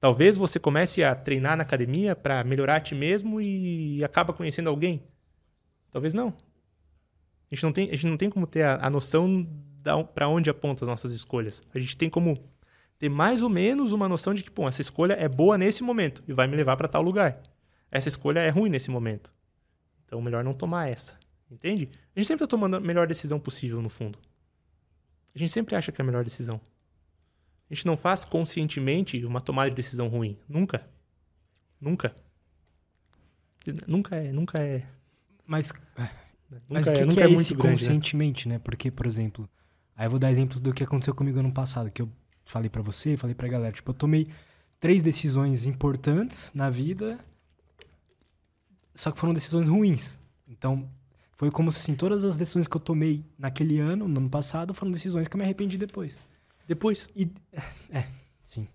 Talvez 0.00 0.36
você 0.36 0.59
comece 0.59 1.02
a 1.02 1.14
treinar 1.14 1.56
na 1.56 1.62
academia 1.62 2.16
para 2.16 2.42
melhorar 2.44 2.76
a 2.76 2.80
ti 2.80 2.94
mesmo 2.94 3.40
e 3.40 4.02
acaba 4.02 4.32
conhecendo 4.32 4.70
alguém. 4.70 5.02
Talvez 5.90 6.14
não. 6.14 6.32
A 7.51 7.55
gente 7.55 7.64
não 7.64 7.72
tem, 7.72 7.88
a 7.88 7.94
gente 7.94 8.07
não 8.07 8.16
tem 8.16 8.30
como 8.30 8.46
ter 8.46 8.62
a, 8.62 8.86
a 8.86 8.90
noção 8.90 9.46
para 10.14 10.28
onde 10.28 10.51
apontam 10.51 10.84
as 10.84 10.88
nossas 10.88 11.12
escolhas. 11.12 11.62
A 11.74 11.78
gente 11.78 11.96
tem 11.96 12.11
como 12.11 12.38
ter 12.99 13.09
mais 13.09 13.42
ou 13.42 13.49
menos 13.49 13.92
uma 13.92 14.09
noção 14.09 14.34
de 14.34 14.42
que, 14.42 14.51
pô, 14.51 14.68
essa 14.68 14.82
escolha 14.82 15.14
é 15.14 15.28
boa 15.28 15.57
nesse 15.57 15.82
momento 15.82 16.22
e 16.26 16.32
vai 16.32 16.46
me 16.46 16.57
levar 16.57 16.76
para 16.76 16.88
tal 16.88 17.03
lugar. 17.03 17.40
Essa 17.90 18.09
escolha 18.09 18.40
é 18.40 18.51
ruim 18.51 18.68
nesse 18.68 18.90
momento. 18.90 19.32
Então, 20.05 20.20
melhor 20.20 20.44
não 20.44 20.53
tomar 20.53 20.88
essa. 20.88 21.18
Entende? 21.51 21.88
A 22.14 22.18
gente 22.18 22.26
sempre 22.26 22.44
está 22.44 22.46
tomando 22.46 22.76
a 22.76 22.80
melhor 22.80 23.07
decisão 23.07 23.40
possível, 23.40 23.80
no 23.80 23.88
fundo. 23.88 24.18
A 25.34 25.38
gente 25.38 25.53
sempre 25.53 25.74
acha 25.74 25.90
que 25.90 26.01
é 26.01 26.03
a 26.03 26.07
melhor 26.07 26.24
decisão. 26.24 26.61
A 27.70 27.74
gente 27.74 27.86
não 27.86 27.96
faz 27.96 28.24
conscientemente 28.24 29.24
uma 29.24 29.40
tomada 29.40 29.70
de 29.70 29.76
decisão 29.76 30.09
ruim. 30.09 30.38
Nunca. 30.49 30.86
Nunca. 31.80 32.14
Nunca 33.86 34.16
é, 34.16 34.32
nunca 34.32 34.59
é. 34.59 34.84
Mas, 35.46 35.72
mas 36.68 36.86
o 36.86 36.92
que, 36.92 36.99
é, 37.01 37.07
que 37.07 37.20
é, 37.20 37.24
é 37.24 37.30
esse 37.30 37.55
grande, 37.55 37.66
né? 37.66 37.70
conscientemente, 37.70 38.49
né? 38.49 38.55
né? 38.55 38.59
Porque, 38.59 38.90
por 38.90 39.07
exemplo, 39.07 39.49
aí 39.96 40.07
eu 40.07 40.11
vou 40.11 40.18
dar 40.18 40.30
exemplos 40.30 40.61
do 40.61 40.72
que 40.72 40.82
aconteceu 40.82 41.14
comigo 41.14 41.38
ano 41.38 41.53
passado, 41.53 41.90
que 41.90 42.03
eu 42.03 42.11
falei 42.44 42.70
para 42.70 42.82
você, 42.82 43.16
falei 43.16 43.34
pra 43.34 43.49
galera. 43.49 43.72
Tipo, 43.72 43.90
eu 43.90 43.94
tomei 43.94 44.28
três 44.80 45.03
decisões 45.03 45.66
importantes 45.66 46.51
na 46.55 46.70
vida, 46.70 47.18
só 48.94 49.11
que 49.11 49.18
foram 49.18 49.32
decisões 49.32 49.68
ruins. 49.68 50.18
Então, 50.46 50.88
foi 51.32 51.51
como 51.51 51.70
se 51.70 51.78
assim, 51.78 51.94
todas 51.94 52.24
as 52.24 52.36
decisões 52.36 52.66
que 52.66 52.76
eu 52.76 52.80
tomei 52.80 53.24
naquele 53.38 53.78
ano, 53.78 54.09
no 54.09 54.18
ano 54.18 54.30
passado, 54.30 54.72
foram 54.74 54.90
decisões 54.90 55.28
que 55.28 55.36
eu 55.36 55.38
me 55.38 55.44
arrependi 55.44 55.76
depois. 55.76 56.20
Depois. 56.66 57.09
E, 57.14 57.30
é, 57.90 58.05
sim. 58.42 58.66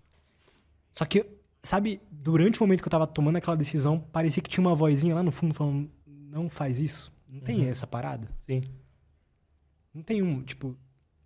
Só 0.90 1.04
que, 1.04 1.26
sabe, 1.62 2.00
durante 2.10 2.60
o 2.60 2.62
momento 2.62 2.80
que 2.82 2.88
eu 2.88 2.90
tava 2.90 3.06
tomando 3.06 3.36
aquela 3.36 3.56
decisão, 3.56 3.98
parecia 3.98 4.42
que 4.42 4.48
tinha 4.48 4.66
uma 4.66 4.74
vozinha 4.74 5.14
lá 5.14 5.22
no 5.22 5.32
fundo 5.32 5.52
falando: 5.52 5.90
não 6.06 6.48
faz 6.48 6.80
isso. 6.80 7.13
Não 7.34 7.40
tem 7.40 7.62
uhum. 7.62 7.68
essa 7.68 7.84
parada. 7.84 8.28
Sim. 8.46 8.62
Não 9.92 10.02
tem 10.02 10.22
um, 10.22 10.40
tipo. 10.40 10.76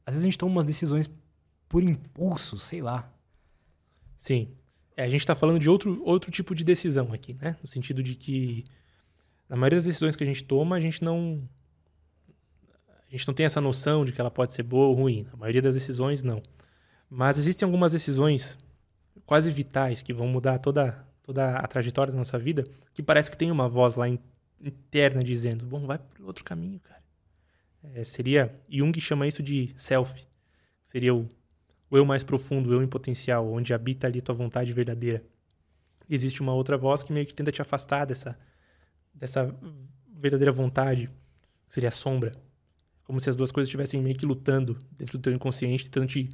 Às 0.07 0.15
vezes 0.15 0.25
a 0.25 0.29
gente 0.29 0.39
toma 0.39 0.53
umas 0.53 0.65
decisões 0.65 1.11
por 1.69 1.83
impulso, 1.83 2.59
sei 2.59 2.81
lá. 2.81 3.13
Sim. 4.17 4.49
É, 4.97 5.05
a 5.05 5.09
gente 5.09 5.27
tá 5.27 5.37
falando 5.37 5.59
de 5.59 5.69
outro, 5.69 6.03
outro 6.03 6.31
tipo 6.31 6.55
de 6.55 6.65
decisão 6.65 7.13
aqui, 7.13 7.35
né? 7.35 7.59
No 7.61 7.69
sentido 7.69 8.03
de 8.03 8.15
que, 8.15 8.65
na 9.51 9.55
maioria 9.55 9.77
das 9.77 9.85
decisões 9.85 10.17
que 10.17 10.25
a 10.25 10.27
gente 10.27 10.43
toma, 10.43 10.77
a 10.77 10.81
gente 10.81 11.05
não. 11.05 11.47
A 12.89 13.11
gente 13.11 13.29
não 13.29 13.35
tem 13.35 13.45
essa 13.45 13.61
noção 13.61 14.03
de 14.03 14.13
que 14.13 14.21
ela 14.21 14.31
pode 14.31 14.55
ser 14.55 14.63
boa 14.63 14.87
ou 14.87 14.95
ruim. 14.95 15.27
A 15.31 15.37
maioria 15.37 15.61
das 15.61 15.75
decisões, 15.75 16.23
não. 16.23 16.43
Mas 17.11 17.37
existem 17.37 17.67
algumas 17.67 17.93
decisões 17.93 18.57
quase 19.27 19.51
vitais 19.51 20.01
que 20.01 20.15
vão 20.15 20.27
mudar 20.27 20.59
toda, 20.59 21.07
toda 21.23 21.57
a 21.57 21.67
trajetória 21.67 22.13
da 22.13 22.19
nossa 22.19 22.39
vida, 22.39 22.65
que 22.95 23.03
parece 23.03 23.31
que 23.31 23.37
tem 23.37 23.51
uma 23.51 23.69
voz 23.69 23.95
lá 23.95 24.09
interna 24.61 25.23
dizendo: 25.23 25.65
bom, 25.65 25.87
vai 25.87 25.99
para 25.99 26.25
outro 26.25 26.45
caminho, 26.45 26.81
cara. 26.81 27.03
É, 27.95 28.05
seria. 28.05 28.55
Jung 28.69 28.99
chama 29.01 29.27
isso 29.27 29.43
de 29.43 29.73
self. 29.77 30.27
Seria 30.85 31.15
o, 31.15 31.29
o 31.91 31.97
eu 31.97 32.05
mais 32.05 32.25
profundo, 32.25 32.71
o 32.71 32.73
eu 32.73 32.83
em 32.83 32.89
potencial, 32.89 33.51
onde 33.51 33.75
habita 33.75 34.07
ali 34.07 34.21
tua 34.21 34.35
vontade 34.35 34.73
verdadeira. 34.73 35.23
Existe 36.09 36.41
uma 36.41 36.55
outra 36.55 36.77
voz 36.77 37.03
que 37.03 37.13
meio 37.13 37.27
que 37.27 37.35
tenta 37.35 37.53
te 37.53 37.61
afastar 37.61 38.07
dessa, 38.07 38.39
dessa 39.15 39.55
verdadeira 40.09 40.51
vontade, 40.51 41.11
seria 41.69 41.89
a 41.89 41.93
sombra. 41.93 42.33
Como 43.05 43.21
se 43.21 43.29
as 43.29 43.37
duas 43.37 43.53
coisas 43.53 43.69
estivessem 43.69 44.03
meio 44.03 44.17
que 44.17 44.25
lutando 44.25 44.79
dentro 44.93 45.19
do 45.19 45.23
teu 45.23 45.33
inconsciente, 45.33 45.85
tentando 45.85 46.09
te 46.09 46.31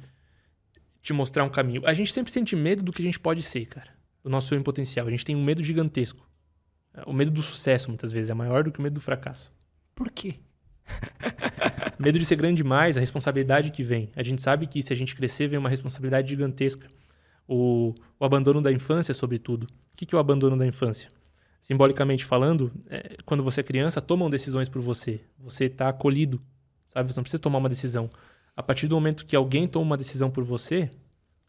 te 1.05 1.13
mostrar 1.13 1.43
um 1.43 1.49
caminho. 1.49 1.83
A 1.85 1.93
gente 1.93 2.11
sempre 2.11 2.31
sente 2.31 2.55
medo 2.55 2.81
do 2.81 2.91
que 2.91 2.99
a 2.99 3.05
gente 3.05 3.19
pode 3.19 3.43
ser, 3.43 3.67
cara. 3.67 3.89
Do 4.23 4.29
nosso 4.29 4.55
eu 4.55 4.59
em 4.59 4.63
potencial. 4.63 5.05
A 5.05 5.11
gente 5.11 5.23
tem 5.23 5.35
um 5.35 5.43
medo 5.43 5.63
gigantesco. 5.63 6.27
O 7.05 7.13
medo 7.13 7.31
do 7.31 7.41
sucesso, 7.41 7.89
muitas 7.89 8.11
vezes, 8.11 8.29
é 8.29 8.33
maior 8.33 8.63
do 8.63 8.71
que 8.71 8.79
o 8.79 8.81
medo 8.81 8.93
do 8.93 9.01
fracasso. 9.01 9.51
Por 9.93 10.11
quê? 10.11 10.35
medo 11.99 12.19
de 12.19 12.25
ser 12.25 12.35
grande 12.35 12.57
demais, 12.57 12.97
a 12.97 12.99
responsabilidade 12.99 13.71
que 13.71 13.83
vem. 13.83 14.09
A 14.15 14.23
gente 14.23 14.41
sabe 14.41 14.67
que 14.67 14.81
se 14.81 14.93
a 14.93 14.95
gente 14.95 15.15
crescer, 15.15 15.47
vem 15.47 15.59
uma 15.59 15.69
responsabilidade 15.69 16.29
gigantesca. 16.29 16.87
O, 17.47 17.93
o 18.19 18.25
abandono 18.25 18.61
da 18.61 18.71
infância, 18.71 19.13
sobretudo. 19.13 19.63
O 19.63 19.97
que, 19.97 20.05
que 20.05 20.15
é 20.15 20.17
o 20.17 20.21
abandono 20.21 20.57
da 20.57 20.65
infância? 20.65 21.09
Simbolicamente 21.61 22.25
falando, 22.25 22.71
é, 22.89 23.17
quando 23.25 23.43
você 23.43 23.61
é 23.61 23.63
criança, 23.63 24.01
tomam 24.01 24.29
decisões 24.29 24.69
por 24.69 24.81
você. 24.81 25.21
Você 25.39 25.65
está 25.65 25.89
acolhido, 25.89 26.39
sabe? 26.87 27.11
Você 27.11 27.19
não 27.19 27.23
precisa 27.23 27.41
tomar 27.41 27.57
uma 27.59 27.69
decisão. 27.69 28.09
A 28.55 28.63
partir 28.63 28.87
do 28.87 28.95
momento 28.95 29.25
que 29.25 29.35
alguém 29.35 29.67
toma 29.67 29.85
uma 29.85 29.97
decisão 29.97 30.29
por 30.29 30.43
você, 30.43 30.89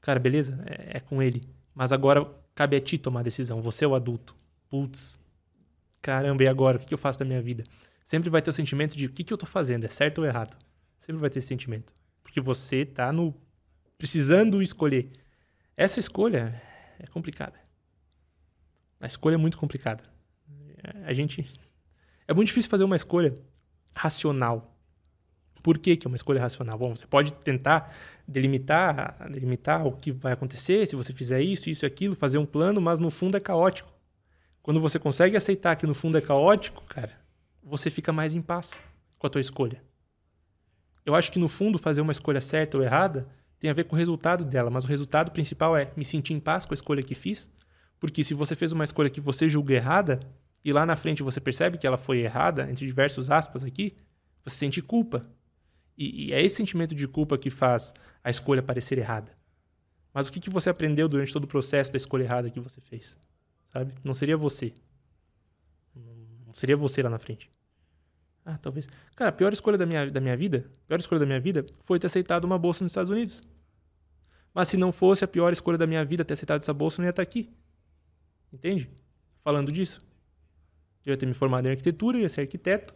cara, 0.00 0.18
beleza, 0.18 0.58
é, 0.66 0.96
é 0.96 1.00
com 1.00 1.22
ele. 1.22 1.42
Mas 1.74 1.92
agora 1.92 2.26
cabe 2.54 2.76
a 2.76 2.80
ti 2.80 2.96
tomar 2.96 3.20
a 3.20 3.24
decisão. 3.24 3.60
Você 3.60 3.84
é 3.84 3.88
o 3.88 3.94
adulto. 3.94 4.34
Putz, 4.68 5.20
caramba, 6.06 6.44
e 6.44 6.46
agora? 6.46 6.76
O 6.76 6.80
que, 6.80 6.94
eu 6.94 6.98
faço 6.98 7.18
da 7.18 7.24
minha 7.24 7.42
vida? 7.42 7.64
Sempre 8.04 8.30
vai 8.30 8.40
ter 8.40 8.48
o 8.48 8.52
sentimento 8.52 8.96
de 8.96 9.06
o 9.06 9.10
que, 9.10 9.24
eu 9.32 9.34
estou 9.34 9.48
fazendo, 9.48 9.84
é 9.84 9.88
certo 9.88 10.18
ou 10.18 10.24
errado? 10.24 10.56
Sempre 11.00 11.20
vai 11.20 11.28
ter 11.28 11.40
esse 11.40 11.48
sentimento. 11.48 11.92
Porque 12.22 12.40
você 12.40 12.82
está 12.82 13.12
no 13.12 13.34
precisando 13.98 14.62
escolher. 14.62 15.10
Essa 15.76 15.98
escolha 15.98 16.62
é 17.00 17.06
complicada. 17.08 17.58
A 19.00 19.08
escolha 19.08 19.34
é 19.34 19.36
muito 19.36 19.58
complicada. 19.58 20.04
A 21.04 21.12
gente 21.12 21.44
é 22.28 22.32
muito 22.32 22.48
difícil 22.48 22.70
fazer 22.70 22.84
uma 22.84 22.94
escolha 22.94 23.34
racional. 23.92 24.78
Por 25.60 25.76
que, 25.76 25.96
que 25.96 26.06
é 26.06 26.08
uma 26.08 26.16
escolha 26.16 26.40
racional? 26.40 26.78
Bom, 26.78 26.94
você 26.94 27.06
pode 27.06 27.32
tentar 27.32 27.92
delimitar, 28.28 29.28
delimitar 29.28 29.84
o 29.84 29.90
que 29.90 30.12
vai 30.12 30.32
acontecer 30.32 30.86
se 30.86 30.94
você 30.94 31.12
fizer 31.12 31.42
isso, 31.42 31.68
isso 31.68 31.84
e 31.84 31.86
aquilo, 31.86 32.14
fazer 32.14 32.38
um 32.38 32.46
plano, 32.46 32.80
mas 32.80 33.00
no 33.00 33.10
fundo 33.10 33.36
é 33.36 33.40
caótico. 33.40 33.95
Quando 34.66 34.80
você 34.80 34.98
consegue 34.98 35.36
aceitar 35.36 35.76
que 35.76 35.86
no 35.86 35.94
fundo 35.94 36.18
é 36.18 36.20
caótico, 36.20 36.82
cara, 36.86 37.12
você 37.62 37.88
fica 37.88 38.12
mais 38.12 38.34
em 38.34 38.42
paz 38.42 38.82
com 39.16 39.24
a 39.24 39.30
tua 39.30 39.40
escolha. 39.40 39.80
Eu 41.04 41.14
acho 41.14 41.30
que 41.30 41.38
no 41.38 41.46
fundo 41.46 41.78
fazer 41.78 42.00
uma 42.00 42.10
escolha 42.10 42.40
certa 42.40 42.76
ou 42.76 42.82
errada 42.82 43.28
tem 43.60 43.70
a 43.70 43.72
ver 43.72 43.84
com 43.84 43.94
o 43.94 43.98
resultado 43.98 44.44
dela, 44.44 44.68
mas 44.68 44.84
o 44.84 44.88
resultado 44.88 45.30
principal 45.30 45.76
é 45.76 45.92
me 45.96 46.04
sentir 46.04 46.34
em 46.34 46.40
paz 46.40 46.66
com 46.66 46.72
a 46.72 46.74
escolha 46.74 47.00
que 47.00 47.14
fiz, 47.14 47.48
porque 48.00 48.24
se 48.24 48.34
você 48.34 48.56
fez 48.56 48.72
uma 48.72 48.82
escolha 48.82 49.08
que 49.08 49.20
você 49.20 49.48
julga 49.48 49.72
errada 49.72 50.18
e 50.64 50.72
lá 50.72 50.84
na 50.84 50.96
frente 50.96 51.22
você 51.22 51.40
percebe 51.40 51.78
que 51.78 51.86
ela 51.86 51.96
foi 51.96 52.18
errada, 52.18 52.68
entre 52.68 52.84
diversos 52.88 53.30
aspas 53.30 53.62
aqui, 53.62 53.94
você 54.44 54.56
sente 54.56 54.82
culpa. 54.82 55.24
E, 55.96 56.24
e 56.26 56.32
é 56.32 56.42
esse 56.42 56.56
sentimento 56.56 56.92
de 56.92 57.06
culpa 57.06 57.38
que 57.38 57.50
faz 57.50 57.94
a 58.24 58.30
escolha 58.30 58.64
parecer 58.64 58.98
errada. 58.98 59.30
Mas 60.12 60.26
o 60.26 60.32
que, 60.32 60.40
que 60.40 60.50
você 60.50 60.68
aprendeu 60.68 61.08
durante 61.08 61.32
todo 61.32 61.44
o 61.44 61.46
processo 61.46 61.92
da 61.92 61.98
escolha 61.98 62.24
errada 62.24 62.50
que 62.50 62.58
você 62.58 62.80
fez? 62.80 63.16
Sabe? 63.76 63.92
Não 64.02 64.14
seria 64.14 64.38
você. 64.38 64.72
Não 66.46 66.54
seria 66.54 66.74
você 66.74 67.02
lá 67.02 67.10
na 67.10 67.18
frente. 67.18 67.50
Ah, 68.42 68.56
talvez. 68.56 68.88
Cara, 69.14 69.28
a 69.28 69.32
pior 69.32 69.52
escolha 69.52 69.76
da 69.76 69.84
minha, 69.84 70.10
da 70.10 70.18
minha 70.18 70.34
vida, 70.34 70.64
pior 70.86 70.98
escolha 70.98 71.18
da 71.18 71.26
minha 71.26 71.38
vida 71.38 71.66
foi 71.84 71.98
ter 71.98 72.06
aceitado 72.06 72.46
uma 72.46 72.58
bolsa 72.58 72.82
nos 72.82 72.92
Estados 72.92 73.10
Unidos. 73.10 73.42
Mas 74.54 74.68
se 74.68 74.78
não 74.78 74.92
fosse 74.92 75.26
a 75.26 75.28
pior 75.28 75.52
escolha 75.52 75.76
da 75.76 75.86
minha 75.86 76.02
vida 76.06 76.24
ter 76.24 76.32
aceitado 76.32 76.62
essa 76.62 76.72
bolsa, 76.72 76.96
eu 76.96 77.02
não 77.02 77.08
ia 77.08 77.10
estar 77.10 77.20
aqui. 77.20 77.52
Entende? 78.50 78.90
Falando 79.44 79.70
disso. 79.70 80.00
Eu 81.04 81.12
ia 81.12 81.18
ter 81.18 81.26
me 81.26 81.34
formado 81.34 81.66
em 81.66 81.70
arquitetura, 81.72 82.16
ia 82.16 82.30
ser 82.30 82.40
arquiteto. 82.42 82.94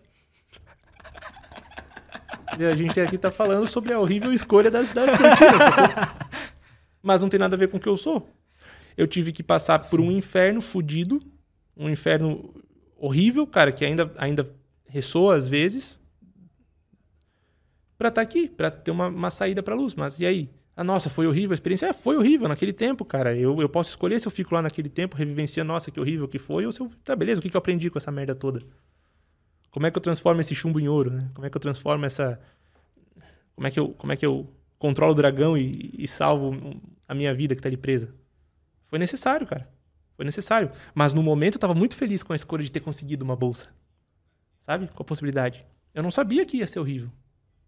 e 2.59 2.65
a 2.65 2.75
gente 2.75 2.99
aqui 2.99 3.17
está 3.17 3.31
falando 3.31 3.67
sobre 3.67 3.93
a 3.93 4.01
horrível 4.01 4.33
escolha 4.33 4.71
das, 4.71 4.93
das 4.93 5.11
cortinas. 5.11 6.41
Mas 7.03 7.21
não 7.21 7.29
tem 7.29 7.39
nada 7.39 7.55
a 7.55 7.59
ver 7.59 7.69
com 7.69 7.77
o 7.77 7.81
que 7.81 7.89
eu 7.89 7.99
sou. 7.99 8.27
Eu 9.01 9.07
tive 9.07 9.33
que 9.33 9.43
passar 9.43 9.83
Sim. 9.83 9.91
por 9.91 10.01
um 10.05 10.13
inferno 10.13 10.61
fudido, 10.61 11.19
um 11.75 11.89
inferno 11.89 12.53
horrível, 12.99 13.47
cara, 13.47 13.73
que 13.73 13.83
ainda, 13.83 14.13
ainda 14.19 14.47
ressoa 14.87 15.37
às 15.37 15.49
vezes, 15.49 15.99
para 17.97 18.09
estar 18.09 18.21
tá 18.21 18.23
aqui, 18.23 18.47
para 18.47 18.71
ter 18.71 18.91
uma, 18.91 19.09
uma 19.09 19.31
saída 19.31 19.63
para 19.63 19.75
luz. 19.75 19.95
Mas 19.95 20.19
e 20.19 20.27
aí? 20.27 20.51
Ah, 20.77 20.85
nossa, 20.85 21.09
foi 21.09 21.27
horrível 21.27 21.53
a 21.53 21.55
experiência. 21.55 21.87
É, 21.87 21.95
foi 21.95 22.15
horrível 22.15 22.47
naquele 22.47 22.75
tempo, 22.75 23.03
cara. 23.03 23.35
Eu, 23.35 23.59
eu 23.63 23.71
posso 23.71 23.89
escolher 23.89 24.21
se 24.21 24.29
eu 24.29 24.31
fico 24.31 24.55
lá 24.55 24.61
naquele 24.61 24.91
tempo, 24.91 25.17
revivencia, 25.17 25.65
nossa, 25.65 25.91
que 25.91 25.99
horrível 25.99 26.29
que 26.29 26.39
foi, 26.39 26.67
ou 26.67 26.73
se 26.73 26.83
eu. 26.83 26.91
Tá, 27.03 27.17
beleza, 27.17 27.39
o 27.39 27.43
que, 27.43 27.49
que 27.49 27.57
eu 27.57 27.59
aprendi 27.59 27.89
com 27.89 27.97
essa 27.97 28.13
merda 28.13 28.35
toda? 28.35 28.63
Como 29.71 29.87
é 29.87 29.91
que 29.91 29.97
eu 29.97 30.03
transformo 30.03 30.43
esse 30.43 30.55
chumbo 30.55 30.79
em 30.79 30.89
ouro, 30.89 31.11
né? 31.11 31.31
Como 31.33 31.47
é 31.47 31.49
que 31.49 31.57
eu 31.57 31.61
transformo 31.61 32.05
essa. 32.05 32.39
Como 33.55 33.67
é 33.67 33.71
que 33.71 33.81
eu, 33.81 33.89
como 33.95 34.13
é 34.13 34.17
que 34.17 34.27
eu 34.27 34.47
controlo 34.79 35.13
o 35.13 35.17
dragão 35.17 35.57
e, 35.57 35.91
e 35.97 36.07
salvo 36.07 36.55
a 37.09 37.15
minha 37.15 37.33
vida 37.33 37.57
que 37.57 37.63
tá 37.63 37.69
ali 37.71 37.79
presa? 37.79 38.20
Foi 38.91 38.99
necessário, 38.99 39.47
cara. 39.47 39.67
Foi 40.17 40.25
necessário. 40.25 40.71
Mas 40.95 41.15
no 41.15 41.23
momento 41.23 41.55
eu 41.55 41.61
tava 41.61 41.75
muito 41.75 41.97
feliz 41.97 42.23
com 42.23 42.35
a 42.35 42.37
escolha 42.37 42.63
de 42.63 42.71
ter 42.71 42.81
conseguido 42.81 43.25
uma 43.25 43.37
bolsa. 43.37 43.69
Sabe? 44.61 44.89
Com 44.89 45.03
a 45.03 45.07
possibilidade. 45.07 45.65
Eu 45.95 46.03
não 46.03 46.11
sabia 46.11 46.45
que 46.45 46.59
ia 46.59 46.67
ser 46.67 46.81
horrível. 46.81 47.11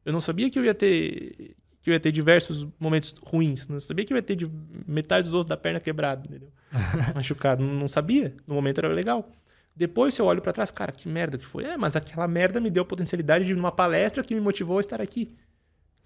Eu 0.05 0.13
não 0.13 0.21
sabia 0.21 0.51
que 0.51 0.59
eu 0.59 0.65
ia 0.65 0.75
ter 0.75 1.57
que 1.81 1.91
eu 1.91 1.95
ia 1.95 2.01
ter 2.01 2.13
diversos 2.13 2.69
momentos 2.79 3.15
ruins. 3.25 3.67
Não 3.67 3.81
sabia 3.81 4.05
que 4.05 4.13
eu 4.13 4.17
ia 4.17 4.23
ter 4.23 4.37
de 4.37 4.49
metade 4.87 5.25
dos 5.25 5.35
ossos 5.35 5.47
da 5.47 5.57
perna 5.57 5.81
quebrado, 5.81 6.29
entendeu? 6.29 6.53
Machucado. 7.15 7.63
Não, 7.63 7.89
sabia. 7.89 8.37
No 8.47 8.55
momento 8.55 8.79
era 8.79 8.89
legal. 8.89 9.29
Depois, 9.75 10.15
se 10.15 10.23
eu 10.23 10.27
olho 10.27 10.41
para 10.41 10.53
trás, 10.53 10.71
cara, 10.71 10.93
que 10.93 11.09
merda 11.09 11.37
que 11.37 11.47
foi. 11.47 11.65
É, 11.65 11.77
mas 11.77 11.97
aquela 11.97 12.29
merda 12.29 12.61
me 12.61 12.71
deu 12.71 12.83
a 12.83 12.87
potencialidade 12.87 13.47
de 13.47 13.53
ir 13.53 13.57
numa 13.57 13.73
palestra 13.73 14.23
que 14.23 14.35
me 14.35 14.41
motivou 14.41 14.79
a 14.79 14.81
estar 14.81 15.01
aqui. 15.01 15.35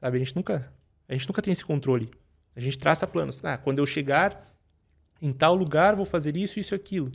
Sabe? 0.01 0.17
A 0.17 0.19
gente 0.21 0.35
nunca, 0.35 0.73
a 1.09 1.13
gente 1.13 1.29
nunca 1.29 1.43
tem 1.43 1.53
esse 1.53 1.65
controle. 1.65 2.11
A 2.55 2.61
gente 2.61 2.79
traça 2.79 3.07
planos. 3.07 3.45
Ah, 3.45 3.59
quando 3.59 3.79
eu 3.79 3.87
chegar 3.87 4.56
em 5.21 5.33
tal 5.33 5.55
lugar, 5.55 5.97
vou 5.97 6.05
fazer 6.05 6.37
isso, 6.37 6.59
isso 6.61 6.75
e 6.75 6.77
aquilo 6.77 7.13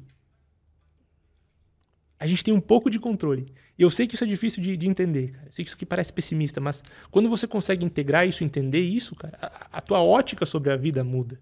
a 2.21 2.27
gente 2.27 2.43
tem 2.43 2.53
um 2.53 2.61
pouco 2.61 2.87
de 2.87 2.99
controle. 2.99 3.51
E 3.75 3.81
eu 3.81 3.89
sei 3.89 4.05
que 4.05 4.13
isso 4.13 4.23
é 4.23 4.27
difícil 4.27 4.61
de, 4.61 4.77
de 4.77 4.87
entender, 4.87 5.31
cara. 5.31 5.47
Eu 5.47 5.51
sei 5.51 5.65
que 5.65 5.69
isso 5.69 5.75
aqui 5.75 5.87
parece 5.87 6.13
pessimista, 6.13 6.61
mas 6.61 6.83
quando 7.09 7.27
você 7.27 7.47
consegue 7.47 7.83
integrar 7.83 8.27
isso, 8.27 8.43
entender 8.43 8.81
isso, 8.81 9.15
cara, 9.15 9.35
a, 9.41 9.79
a 9.79 9.81
tua 9.81 10.03
ótica 10.03 10.45
sobre 10.45 10.71
a 10.71 10.77
vida 10.77 11.03
muda. 11.03 11.39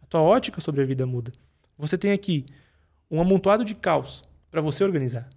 A 0.00 0.06
tua 0.06 0.22
ótica 0.22 0.60
sobre 0.60 0.80
a 0.80 0.86
vida 0.86 1.04
muda. 1.04 1.32
Você 1.76 1.98
tem 1.98 2.12
aqui 2.12 2.46
um 3.10 3.20
amontoado 3.20 3.64
de 3.64 3.74
caos 3.74 4.22
para 4.48 4.60
você 4.60 4.84
organizar. 4.84 5.28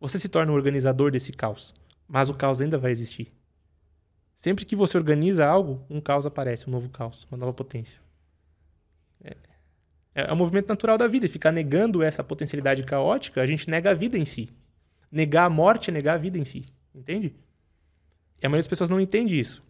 Você 0.00 0.18
se 0.18 0.30
torna 0.30 0.50
um 0.50 0.54
organizador 0.54 1.10
desse 1.10 1.30
caos, 1.30 1.74
mas 2.08 2.30
o 2.30 2.34
caos 2.34 2.62
ainda 2.62 2.78
vai 2.78 2.92
existir. 2.92 3.30
Sempre 4.34 4.64
que 4.64 4.74
você 4.74 4.96
organiza 4.96 5.46
algo, 5.46 5.84
um 5.90 6.00
caos 6.00 6.24
aparece, 6.24 6.66
um 6.66 6.72
novo 6.72 6.88
caos, 6.88 7.26
uma 7.30 7.36
nova 7.36 7.52
potência. 7.52 8.00
É, 9.22 9.36
é, 10.16 10.30
é 10.30 10.32
um 10.32 10.36
movimento 10.36 10.68
natural 10.68 10.96
da 10.96 11.06
vida. 11.06 11.26
E 11.26 11.28
ficar 11.28 11.52
negando 11.52 12.02
essa 12.02 12.24
potencialidade 12.24 12.82
caótica, 12.82 13.42
a 13.42 13.46
gente 13.46 13.68
nega 13.68 13.90
a 13.90 13.94
vida 13.94 14.16
em 14.16 14.24
si. 14.24 14.48
Negar 15.12 15.44
a 15.44 15.50
morte 15.50 15.90
é 15.90 15.92
negar 15.92 16.14
a 16.14 16.18
vida 16.18 16.38
em 16.38 16.44
si. 16.44 16.64
Entende? 16.94 17.36
E 18.40 18.46
a 18.46 18.48
maioria 18.48 18.62
das 18.62 18.66
pessoas 18.66 18.88
não 18.88 18.98
entende 18.98 19.38
isso. 19.38 19.60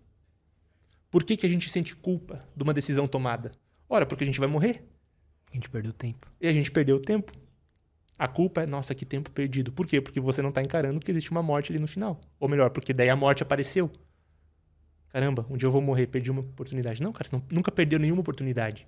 Por 1.10 1.24
que, 1.24 1.36
que 1.36 1.46
a 1.46 1.48
gente 1.48 1.68
sente 1.68 1.96
culpa 1.96 2.44
de 2.56 2.62
uma 2.62 2.72
decisão 2.72 3.08
tomada? 3.08 3.50
Ora, 3.88 4.06
porque 4.06 4.22
a 4.22 4.26
gente 4.26 4.38
vai 4.38 4.48
morrer. 4.48 4.84
A 5.50 5.54
gente 5.54 5.68
perdeu 5.68 5.92
tempo. 5.92 6.30
E 6.40 6.46
a 6.46 6.52
gente 6.52 6.70
perdeu 6.70 7.00
tempo. 7.00 7.32
A 8.18 8.26
culpa 8.28 8.62
é, 8.62 8.66
nossa, 8.66 8.94
que 8.94 9.04
tempo 9.04 9.30
perdido. 9.30 9.72
Por 9.72 9.86
quê? 9.86 10.00
Porque 10.00 10.20
você 10.20 10.40
não 10.40 10.48
está 10.48 10.62
encarando 10.62 11.00
que 11.00 11.10
existe 11.10 11.30
uma 11.30 11.42
morte 11.42 11.72
ali 11.72 11.80
no 11.80 11.86
final. 11.86 12.20
Ou 12.38 12.48
melhor, 12.48 12.70
porque 12.70 12.92
daí 12.92 13.10
a 13.10 13.16
morte 13.16 13.42
apareceu. 13.42 13.90
Caramba, 15.08 15.46
um 15.50 15.56
dia 15.56 15.66
eu 15.66 15.70
vou 15.70 15.80
morrer, 15.80 16.06
perdi 16.06 16.30
uma 16.30 16.40
oportunidade. 16.40 17.02
Não, 17.02 17.12
cara, 17.12 17.28
você 17.28 17.36
não, 17.36 17.42
nunca 17.50 17.70
perdeu 17.70 17.98
nenhuma 17.98 18.20
oportunidade. 18.20 18.86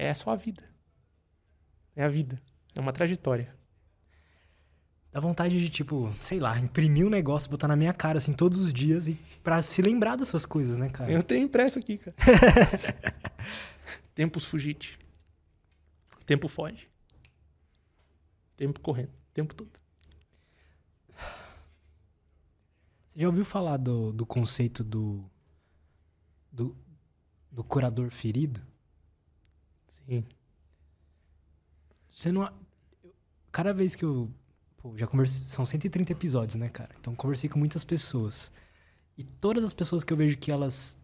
É 0.00 0.14
só 0.14 0.30
a 0.30 0.36
vida. 0.36 0.62
É 1.96 2.04
a 2.04 2.08
vida. 2.08 2.40
É 2.72 2.80
uma 2.80 2.92
trajetória. 2.92 3.52
Dá 5.10 5.18
vontade 5.18 5.58
de, 5.58 5.68
tipo, 5.68 6.14
sei 6.20 6.38
lá, 6.38 6.56
imprimir 6.56 7.04
um 7.04 7.10
negócio, 7.10 7.50
botar 7.50 7.66
na 7.66 7.74
minha 7.74 7.92
cara, 7.92 8.18
assim, 8.18 8.32
todos 8.32 8.60
os 8.60 8.72
dias 8.72 9.08
e 9.08 9.16
pra 9.42 9.60
se 9.60 9.82
lembrar 9.82 10.14
dessas 10.14 10.46
coisas, 10.46 10.78
né, 10.78 10.88
cara? 10.88 11.10
Eu 11.10 11.20
tenho 11.20 11.46
impresso 11.46 11.80
aqui, 11.80 11.98
cara. 11.98 12.14
Tempos 14.14 14.44
fugite. 14.44 14.96
Tempo 16.24 16.46
foge. 16.46 16.88
Tempo 18.56 18.78
correndo. 18.78 19.10
Tempo 19.34 19.52
todo. 19.52 19.72
Você 23.08 23.18
já 23.18 23.26
ouviu 23.26 23.44
falar 23.44 23.78
do, 23.78 24.12
do 24.12 24.24
conceito 24.24 24.84
do, 24.84 25.28
do, 26.52 26.76
do 27.50 27.64
curador 27.64 28.10
ferido? 28.10 28.67
Sim. 30.08 30.24
Você 32.10 32.32
não. 32.32 32.50
Cada 33.52 33.72
vez 33.72 33.94
que 33.94 34.04
eu. 34.04 34.30
Pô, 34.78 34.96
já 34.96 35.06
conversei. 35.06 35.48
São 35.48 35.66
130 35.66 36.12
episódios, 36.12 36.56
né, 36.56 36.68
cara? 36.70 36.90
Então 36.98 37.14
conversei 37.14 37.48
com 37.50 37.58
muitas 37.58 37.84
pessoas. 37.84 38.50
E 39.18 39.22
todas 39.24 39.64
as 39.64 39.74
pessoas 39.74 40.02
que 40.02 40.12
eu 40.12 40.16
vejo 40.16 40.38
que 40.38 40.50
elas 40.50 40.98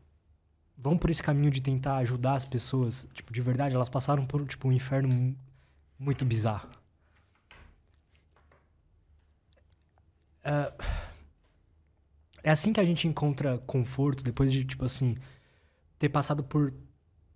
vão 0.76 0.96
por 0.96 1.10
esse 1.10 1.22
caminho 1.22 1.50
de 1.50 1.60
tentar 1.62 1.96
ajudar 1.98 2.34
as 2.34 2.44
pessoas, 2.44 3.06
tipo, 3.12 3.32
de 3.32 3.40
verdade, 3.42 3.74
elas 3.74 3.88
passaram 3.88 4.24
por 4.26 4.46
tipo, 4.46 4.68
um 4.68 4.72
inferno 4.72 5.36
muito 5.98 6.24
bizarro. 6.24 6.68
É, 10.42 10.72
é 12.44 12.50
assim 12.50 12.72
que 12.72 12.80
a 12.80 12.84
gente 12.84 13.08
encontra 13.08 13.58
conforto 13.66 14.22
depois 14.24 14.52
de, 14.52 14.64
tipo 14.64 14.84
assim, 14.84 15.16
ter 15.98 16.08
passado 16.08 16.44
por 16.44 16.72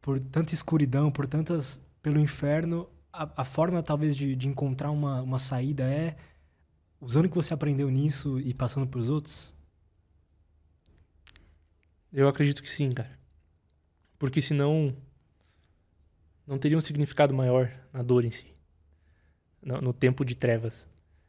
por 0.01 0.19
tanta 0.21 0.55
escuridão, 0.55 1.11
por 1.11 1.27
tantas. 1.27 1.81
pelo 2.03 2.19
inferno, 2.21 2.89
a, 3.13 3.43
a 3.43 3.45
forma 3.45 3.83
talvez 3.83 4.17
de, 4.17 4.37
de 4.37 4.49
encontrar 4.49 4.91
uma, 4.91 5.23
uma 5.23 5.39
saída 5.39 5.85
é 5.85 6.17
usando 7.01 7.27
o 7.27 7.29
que 7.29 7.37
você 7.37 7.55
aprendeu 7.55 7.89
nisso 7.91 8.39
e 8.41 8.55
passando 8.55 8.87
para 8.87 9.01
os 9.01 9.11
outros? 9.11 9.55
Eu 12.13 12.29
acredito 12.29 12.63
que 12.63 12.71
sim, 12.71 12.93
cara. 12.93 13.19
porque 14.19 14.41
senão 14.41 14.97
não 16.47 16.59
teria 16.59 16.79
um 16.79 16.81
significado 16.81 17.35
maior 17.35 17.71
na 17.93 18.03
dor 18.03 18.25
em 18.25 18.31
si, 18.31 18.47
no, 19.63 19.81
no 19.81 19.93
tempo 19.93 20.25
de 20.25 20.35
trevas. 20.35 20.89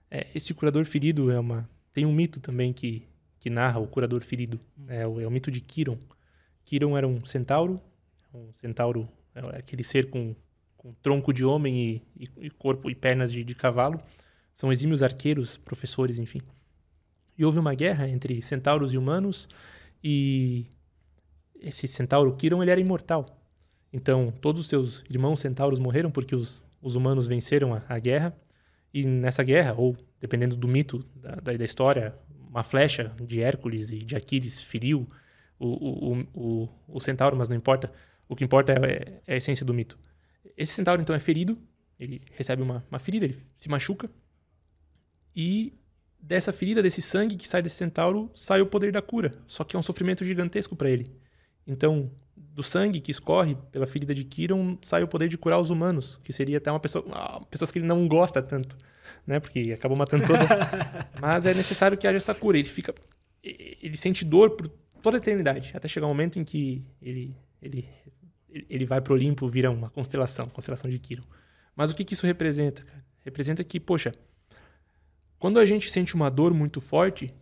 É, 0.09 0.27
esse 0.33 0.53
curador 0.53 0.85
ferido 0.85 1.29
é 1.29 1.39
uma 1.39 1.69
tem 1.91 2.05
um 2.05 2.13
mito 2.13 2.39
também 2.39 2.71
que 2.71 3.07
que 3.39 3.49
narra 3.49 3.79
o 3.79 3.87
curador 3.87 4.21
ferido, 4.21 4.59
é 4.87 5.07
o, 5.07 5.21
é 5.21 5.25
o 5.27 5.31
mito 5.31 5.49
de 5.49 5.61
Quiron. 5.61 5.97
Quiron 6.65 6.97
era 6.97 7.07
um 7.07 7.23
centauro, 7.25 7.77
um 8.33 8.51
centauro 8.53 9.07
é 9.35 9.57
aquele 9.57 9.83
ser 9.83 10.09
com, 10.09 10.35
com 10.77 10.93
tronco 11.01 11.33
de 11.33 11.45
homem 11.45 12.03
e, 12.17 12.27
e, 12.37 12.49
corpo 12.49 12.89
e 12.89 12.95
pernas 12.95 13.31
de, 13.31 13.43
de 13.43 13.55
cavalo. 13.55 13.99
São 14.53 14.71
exímios 14.71 15.01
arqueiros, 15.01 15.57
professores, 15.57 16.19
enfim. 16.19 16.41
E 17.37 17.45
houve 17.45 17.59
uma 17.59 17.73
guerra 17.73 18.07
entre 18.09 18.41
centauros 18.41 18.93
e 18.93 18.97
humanos 18.97 19.47
e 20.03 20.65
esse 21.61 21.87
centauro 21.87 22.35
Quiron 22.35 22.61
ele 22.61 22.71
era 22.71 22.81
imortal. 22.81 23.25
Então, 23.91 24.31
todos 24.41 24.61
os 24.61 24.69
seus 24.69 25.03
irmãos 25.09 25.39
centauros 25.39 25.79
morreram 25.79 26.11
porque 26.11 26.35
os, 26.35 26.63
os 26.81 26.95
humanos 26.95 27.27
venceram 27.27 27.73
a, 27.73 27.81
a 27.87 27.99
guerra. 27.99 28.35
E 28.93 29.05
nessa 29.05 29.43
guerra, 29.43 29.75
ou 29.77 29.95
dependendo 30.19 30.55
do 30.55 30.67
mito 30.67 31.05
da, 31.15 31.35
da, 31.35 31.53
da 31.53 31.65
história, 31.65 32.15
uma 32.49 32.63
flecha 32.63 33.11
de 33.21 33.41
Hércules 33.41 33.91
e 33.91 33.99
de 33.99 34.15
Aquiles 34.15 34.61
feriu 34.61 35.07
o, 35.59 35.67
o, 35.67 36.27
o, 36.33 36.69
o 36.87 36.99
centauro, 36.99 37.35
mas 37.35 37.47
não 37.47 37.55
importa. 37.55 37.91
O 38.29 38.35
que 38.35 38.45
importa 38.45 38.71
é, 38.71 39.21
é, 39.27 39.33
a 39.33 39.37
essência 39.37 39.65
do 39.65 39.73
mito. 39.73 39.97
Esse 40.55 40.71
centauro, 40.71 41.01
então, 41.01 41.15
é 41.15 41.19
ferido, 41.19 41.57
ele 41.99 42.21
recebe 42.35 42.61
uma, 42.61 42.85
uma 42.89 42.99
ferida, 42.99 43.25
ele 43.25 43.35
se 43.57 43.67
machuca. 43.67 44.09
E 45.35 45.73
dessa 46.21 46.53
ferida, 46.53 46.81
desse 46.81 47.01
sangue 47.01 47.35
que 47.35 47.47
sai 47.47 47.61
desse 47.61 47.75
centauro, 47.75 48.31
sai 48.35 48.61
o 48.61 48.67
poder 48.67 48.91
da 48.91 49.01
cura. 49.01 49.33
Só 49.47 49.63
que 49.63 49.75
é 49.75 49.79
um 49.79 49.83
sofrimento 49.83 50.23
gigantesco 50.23 50.75
para 50.75 50.89
ele. 50.89 51.11
Então, 51.65 52.11
do 52.35 52.61
sangue 52.63 52.99
que 52.99 53.11
escorre 53.11 53.55
pela 53.71 53.87
ferida 53.87 54.13
de 54.13 54.23
Kiron, 54.23 54.77
sai 54.81 55.01
o 55.01 55.07
poder 55.07 55.27
de 55.27 55.37
curar 55.37 55.59
os 55.59 55.69
humanos, 55.69 56.19
que 56.23 56.31
seria 56.31 56.57
até 56.57 56.71
uma 56.71 56.79
pessoa, 56.79 57.05
ah, 57.11 57.41
pessoas 57.49 57.71
que 57.71 57.79
ele 57.79 57.87
não 57.87 58.07
gosta 58.07 58.41
tanto, 58.41 58.77
né? 59.25 59.39
Porque 59.39 59.71
acabou 59.73 59.97
matando 59.97 60.27
todo. 60.27 60.39
Mas 61.19 61.45
é 61.45 61.53
necessário 61.53 61.97
que 61.97 62.07
haja 62.07 62.17
essa 62.17 62.35
cura. 62.35 62.57
Ele 62.57 62.67
fica, 62.69 62.93
ele 63.43 63.97
sente 63.97 64.23
dor 64.23 64.51
por 64.51 64.67
toda 65.01 65.17
a 65.17 65.19
eternidade, 65.19 65.71
até 65.73 65.87
chegar 65.87 66.05
o 66.05 66.09
um 66.09 66.13
momento 66.13 66.37
em 66.37 66.43
que 66.43 66.83
ele, 67.01 67.35
ele, 67.61 67.87
ele 68.51 68.85
vai 68.85 69.01
pro 69.01 69.13
Olimpo, 69.13 69.47
vira 69.47 69.69
uma 69.69 69.89
constelação, 69.89 70.47
constelação 70.49 70.89
de 70.89 70.99
Kiron. 70.99 71.23
Mas 71.75 71.89
o 71.89 71.95
que, 71.95 72.03
que 72.03 72.13
isso 72.13 72.25
representa? 72.25 72.83
Cara? 72.83 73.05
Representa 73.23 73.63
que, 73.63 73.79
poxa, 73.79 74.13
quando 75.37 75.59
a 75.59 75.65
gente 75.65 75.89
sente 75.91 76.15
uma 76.15 76.29
dor 76.29 76.53
muito 76.53 76.81
forte, 76.81 77.33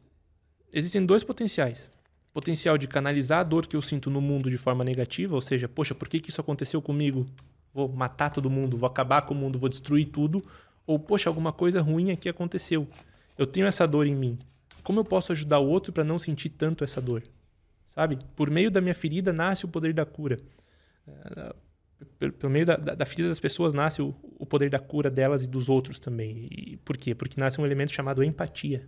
existem 0.72 1.06
dois 1.06 1.24
potenciais 1.24 1.92
potencial 2.38 2.78
de 2.78 2.88
canalizar 2.88 3.40
a 3.40 3.44
dor 3.44 3.66
que 3.66 3.76
eu 3.76 3.82
sinto 3.82 4.12
no 4.12 4.22
mundo 4.22 4.48
de 4.48 4.60
forma 4.60 4.84
negativa, 4.84 5.34
ou 5.34 5.42
seja, 5.42 5.68
poxa, 5.68 5.96
por 5.96 6.08
que, 6.08 6.20
que 6.20 6.30
isso 6.30 6.40
aconteceu 6.40 6.80
comigo? 6.80 7.26
Vou 7.74 7.90
matar 7.90 8.30
todo 8.30 8.48
mundo, 8.48 8.78
vou 8.78 8.86
acabar 8.86 9.24
com 9.24 9.34
o 9.34 9.38
mundo, 9.38 9.58
vou 9.58 9.68
destruir 9.68 10.06
tudo. 10.06 10.44
Ou, 10.86 11.00
poxa, 11.00 11.32
alguma 11.32 11.52
coisa 11.52 11.82
ruim 11.82 12.12
aqui 12.12 12.30
aconteceu. 12.30 12.88
Eu 13.40 13.48
tenho 13.48 13.66
essa 13.66 13.88
dor 13.88 14.06
em 14.06 14.14
mim. 14.14 14.38
Como 14.84 15.00
eu 15.00 15.04
posso 15.04 15.32
ajudar 15.32 15.58
o 15.58 15.68
outro 15.68 15.92
para 15.92 16.04
não 16.04 16.20
sentir 16.20 16.50
tanto 16.50 16.84
essa 16.84 17.02
dor? 17.02 17.24
Sabe? 17.88 18.20
Por 18.36 18.52
meio 18.52 18.70
da 18.70 18.82
minha 18.82 18.94
ferida 18.94 19.34
nasce 19.34 19.66
o 19.66 19.68
poder 19.68 19.92
da 19.92 20.06
cura. 20.06 20.38
Pelo 22.20 22.52
meio 22.52 22.66
da, 22.66 22.76
da, 22.76 23.06
ferida 23.06 23.28
das 23.28 23.40
pessoas 23.40 23.74
nasce 23.74 24.02
o, 24.02 24.16
o 24.38 24.46
poder 24.46 24.70
da 24.70 24.80
cura 24.80 25.10
delas 25.10 25.44
e 25.44 25.48
dos 25.48 25.68
outros 25.68 26.00
também. 26.00 26.48
E 26.52 26.78
por 26.78 26.96
quê? 26.96 27.16
Porque 27.16 27.40
nasce 27.40 27.60
um 27.60 27.66
elemento 27.66 27.92
chamado 27.92 28.24
empatia. 28.24 28.88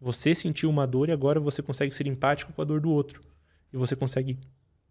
Você 0.00 0.34
sentiu 0.34 0.70
uma 0.70 0.86
dor 0.86 1.10
e 1.10 1.12
agora 1.12 1.38
você 1.38 1.62
consegue 1.62 1.94
ser 1.94 2.06
empático 2.06 2.52
com 2.52 2.62
a 2.62 2.64
dor 2.64 2.80
do 2.80 2.90
outro. 2.90 3.20
E 3.72 3.76
você 3.76 3.94
consegue 3.94 4.38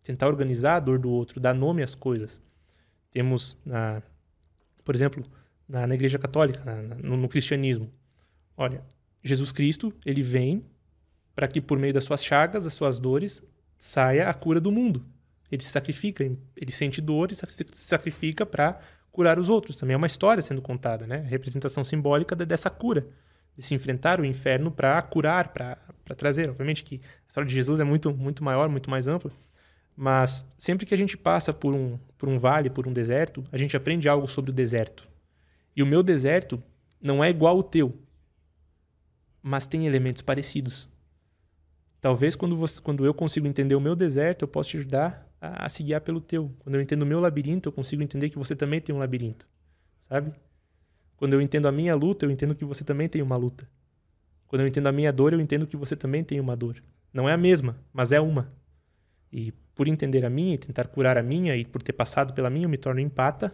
tentar 0.04 0.28
organizar 0.28 0.76
a 0.76 0.80
dor 0.80 1.00
do 1.00 1.10
outro, 1.10 1.40
dar 1.40 1.54
nome 1.54 1.82
às 1.82 1.96
coisas. 1.96 2.42
Temos, 3.12 3.58
na, 3.66 4.04
por 4.84 4.94
exemplo, 4.94 5.24
na, 5.68 5.88
na 5.88 5.96
Igreja 5.96 6.20
Católica, 6.20 6.64
na, 6.64 6.96
no, 6.96 7.18
no 7.18 7.28
cristianismo. 7.28 7.92
Olha, 8.56 8.84
Jesus 9.24 9.52
Cristo, 9.52 9.94
ele 10.06 10.22
vem 10.22 10.64
para 11.36 11.48
que 11.48 11.62
por 11.62 11.80
meio 11.80 11.94
das 11.94 12.04
suas 12.04 12.24
chagas, 12.24 12.66
das 12.66 12.74
suas 12.74 13.00
dores, 13.00 13.42
saia 13.78 14.30
a 14.30 14.34
cura 14.34 14.60
do 14.60 14.72
mundo. 14.72 15.06
Ele 15.52 15.64
se 15.64 15.70
sacrifica, 15.70 16.24
ele 16.56 16.72
sente 16.72 17.02
dor 17.02 17.32
e 17.32 17.36
se 17.36 17.46
sacrifica 17.74 18.46
para 18.46 18.80
curar 19.12 19.40
os 19.40 19.50
outros. 19.50 19.78
Também 19.78 19.94
é 19.94 19.98
uma 19.98 20.08
história 20.08 20.42
sendo 20.42 20.62
contada, 20.62 21.08
né? 21.08 21.18
A 21.18 21.30
representação 21.30 21.84
simbólica 21.84 22.36
dessa 22.36 22.70
cura 22.70 23.08
de 23.58 23.66
se 23.66 23.74
enfrentar 23.74 24.22
o 24.22 24.26
inferno 24.26 24.72
para 24.72 25.02
curar, 25.02 25.50
para 25.50 25.78
trazer. 26.16 26.50
Obviamente 26.50 26.84
que 26.84 27.02
a 27.04 27.28
história 27.28 27.48
de 27.48 27.54
Jesus 27.54 27.80
é 27.80 27.84
muito, 27.84 28.14
muito 28.16 28.44
maior, 28.44 28.70
muito 28.70 28.90
mais 28.90 29.08
ampla, 29.08 29.32
mas 29.96 30.46
sempre 30.58 30.86
que 30.86 30.94
a 30.94 30.98
gente 30.98 31.18
passa 31.18 31.52
por 31.52 31.76
um, 31.76 32.00
por 32.18 32.30
um 32.30 32.40
vale, 32.40 32.70
por 32.70 32.88
um 32.88 32.94
deserto, 32.94 33.44
a 33.52 33.58
gente 33.58 33.76
aprende 33.76 34.08
algo 34.08 34.28
sobre 34.28 34.52
o 34.52 34.54
deserto. 34.54 35.10
E 35.76 35.84
o 35.84 35.86
meu 35.86 36.02
deserto 36.02 36.64
não 37.02 37.22
é 37.22 37.30
igual 37.30 37.58
ao 37.58 37.64
teu, 37.64 37.98
mas 39.42 39.66
tem 39.66 39.86
elementos 39.86 40.22
parecidos. 40.22 40.88
Talvez 42.00 42.36
quando, 42.36 42.56
você, 42.56 42.82
quando 42.82 43.06
eu 43.06 43.14
consigo 43.14 43.46
entender 43.46 43.76
o 43.76 43.82
meu 43.82 43.96
deserto, 43.96 44.44
eu 44.44 44.48
posso 44.48 44.70
te 44.70 44.78
ajudar 44.78 45.29
a, 45.40 45.68
se 45.70 45.84
guiar 45.84 46.02
pelo 46.02 46.22
teu. 46.22 46.54
Quando 46.60 46.76
eu 46.76 46.82
entendo 46.82 47.04
o 47.04 47.06
meu 47.06 47.20
labirinto, 47.20 47.70
eu 47.70 47.74
consigo 47.74 48.04
entender 48.04 48.30
que 48.30 48.38
você 48.38 48.56
também 48.56 48.82
tem 48.82 48.94
um 48.94 49.00
labirinto, 49.00 49.48
sabe? 50.08 50.34
Quando 51.18 51.34
eu 51.34 51.42
entendo 51.42 51.68
a 51.68 51.72
minha 51.72 51.96
luta, 51.96 52.26
eu 52.26 52.32
entendo 52.32 52.56
que 52.56 52.66
você 52.66 52.84
também 52.84 53.10
tem 53.10 53.22
uma 53.22 53.36
luta. 53.36 53.70
Quando 54.48 54.62
eu 54.62 54.68
entendo 54.68 54.88
a 54.88 54.92
minha 54.92 55.12
dor, 55.12 55.34
eu 55.34 55.40
entendo 55.40 55.68
que 55.68 55.78
você 55.78 55.96
também 55.96 56.24
tem 56.24 56.40
uma 56.40 56.56
dor. 56.56 56.82
Não 57.14 57.28
é 57.28 57.34
a 57.34 57.38
mesma, 57.38 57.78
mas 57.94 58.12
é 58.12 58.20
uma. 58.20 58.52
E 59.32 59.52
por 59.76 59.88
entender 59.88 60.26
a 60.26 60.30
minha 60.30 60.56
e 60.56 60.58
tentar 60.58 60.88
curar 60.88 61.18
a 61.18 61.24
minha, 61.24 61.56
e 61.56 61.66
por 61.66 61.82
ter 61.84 61.94
passado 61.94 62.34
pela 62.34 62.50
minha, 62.50 62.66
eu 62.66 62.70
me 62.70 62.78
torno 62.78 63.00
empata, 63.00 63.54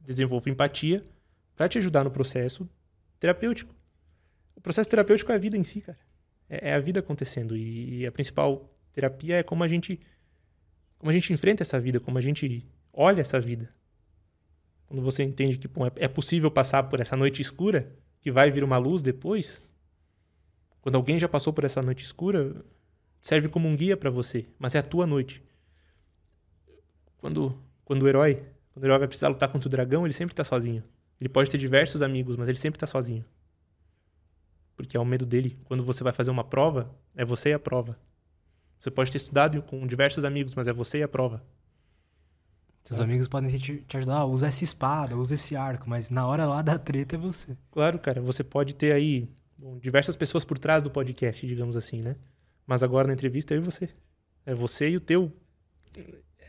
desenvolvo 0.00 0.48
empatia 0.48 1.04
para 1.56 1.68
te 1.68 1.78
ajudar 1.78 2.04
no 2.04 2.10
processo 2.10 2.68
terapêutico. 3.18 3.74
O 4.54 4.60
processo 4.60 4.90
terapêutico 4.90 5.32
é 5.32 5.34
a 5.34 5.38
vida 5.38 5.56
em 5.56 5.64
si, 5.64 5.80
cara. 5.80 5.98
É, 6.48 6.70
é 6.70 6.74
a 6.74 6.80
vida 6.80 7.00
acontecendo. 7.00 7.56
E 7.56 8.06
a 8.06 8.12
principal 8.12 8.70
terapia 8.92 9.36
é 9.36 9.42
como 9.42 9.64
a 9.64 9.68
gente 9.68 10.00
como 10.98 11.10
a 11.10 11.12
gente 11.12 11.32
enfrenta 11.32 11.62
essa 11.62 11.78
vida, 11.78 12.00
como 12.00 12.18
a 12.18 12.20
gente 12.20 12.66
olha 12.92 13.20
essa 13.20 13.40
vida. 13.40 13.72
Quando 14.86 15.02
você 15.02 15.22
entende 15.22 15.58
que 15.58 15.68
bom, 15.68 15.86
é, 15.86 15.92
é 15.96 16.08
possível 16.08 16.50
passar 16.50 16.84
por 16.84 17.00
essa 17.00 17.16
noite 17.16 17.42
escura, 17.42 17.92
que 18.20 18.30
vai 18.30 18.50
vir 18.50 18.64
uma 18.64 18.78
luz 18.78 19.02
depois. 19.02 19.62
Quando 20.80 20.96
alguém 20.96 21.18
já 21.18 21.28
passou 21.28 21.52
por 21.52 21.64
essa 21.64 21.82
noite 21.82 22.04
escura, 22.04 22.64
serve 23.20 23.48
como 23.48 23.68
um 23.68 23.76
guia 23.76 23.96
para 23.96 24.10
você, 24.10 24.46
mas 24.58 24.74
é 24.74 24.78
a 24.78 24.82
tua 24.82 25.06
noite. 25.06 25.42
Quando, 27.18 27.60
quando 27.84 28.02
o 28.02 28.08
herói, 28.08 28.44
quando 28.72 28.84
o 28.84 28.86
herói 28.86 28.98
vai 28.98 29.08
precisar 29.08 29.28
lutar 29.28 29.48
contra 29.48 29.68
o 29.68 29.70
dragão, 29.70 30.04
ele 30.04 30.14
sempre 30.14 30.32
está 30.32 30.44
sozinho. 30.44 30.82
Ele 31.20 31.28
pode 31.28 31.50
ter 31.50 31.58
diversos 31.58 32.02
amigos, 32.02 32.36
mas 32.36 32.48
ele 32.48 32.58
sempre 32.58 32.76
está 32.76 32.86
sozinho. 32.86 33.24
Porque 34.76 34.96
é 34.96 35.00
o 35.00 35.04
medo 35.04 35.24
dele. 35.26 35.58
Quando 35.64 35.82
você 35.82 36.04
vai 36.04 36.12
fazer 36.12 36.30
uma 36.30 36.44
prova, 36.44 36.94
é 37.14 37.24
você 37.24 37.48
e 37.48 37.52
a 37.54 37.58
prova. 37.58 37.98
Você 38.78 38.90
pode 38.90 39.10
ter 39.10 39.18
estudado 39.18 39.62
com 39.62 39.86
diversos 39.86 40.24
amigos, 40.24 40.54
mas 40.54 40.68
é 40.68 40.72
você 40.72 40.98
e 40.98 41.02
a 41.02 41.08
prova. 41.08 41.42
Seus 42.84 43.00
é. 43.00 43.02
amigos 43.02 43.26
podem 43.26 43.50
te, 43.58 43.78
te 43.78 43.96
ajudar, 43.96 44.18
ah, 44.18 44.24
usa 44.24 44.46
essa 44.46 44.62
espada, 44.62 45.16
usa 45.16 45.34
esse 45.34 45.56
arco, 45.56 45.90
mas 45.90 46.08
na 46.08 46.24
hora 46.26 46.46
lá 46.46 46.62
da 46.62 46.78
treta 46.78 47.16
é 47.16 47.18
você. 47.18 47.56
Claro, 47.72 47.98
cara, 47.98 48.20
você 48.20 48.44
pode 48.44 48.74
ter 48.76 48.92
aí 48.92 49.28
bom, 49.58 49.76
diversas 49.78 50.14
pessoas 50.14 50.44
por 50.44 50.56
trás 50.56 50.82
do 50.84 50.90
podcast, 50.90 51.44
digamos 51.44 51.76
assim, 51.76 52.00
né? 52.00 52.14
Mas 52.64 52.84
agora 52.84 53.08
na 53.08 53.14
entrevista 53.14 53.54
é 53.54 53.56
eu 53.56 53.62
e 53.62 53.64
você. 53.64 53.88
É 54.44 54.54
você 54.54 54.88
e 54.90 54.96
o 54.96 55.00
teu. 55.00 55.32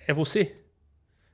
É 0.08 0.14
você. 0.14 0.56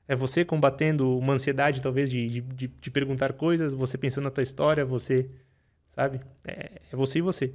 É 0.08 0.16
você 0.16 0.42
combatendo 0.44 1.18
uma 1.18 1.34
ansiedade, 1.34 1.82
talvez, 1.82 2.08
de, 2.08 2.40
de, 2.40 2.68
de 2.68 2.90
perguntar 2.90 3.34
coisas, 3.34 3.74
você 3.74 3.98
pensando 3.98 4.24
na 4.24 4.30
tua 4.30 4.42
história, 4.42 4.84
você. 4.84 5.30
Sabe? 5.90 6.20
É, 6.46 6.80
é 6.92 6.96
você 6.96 7.18
e 7.18 7.22
você. 7.22 7.54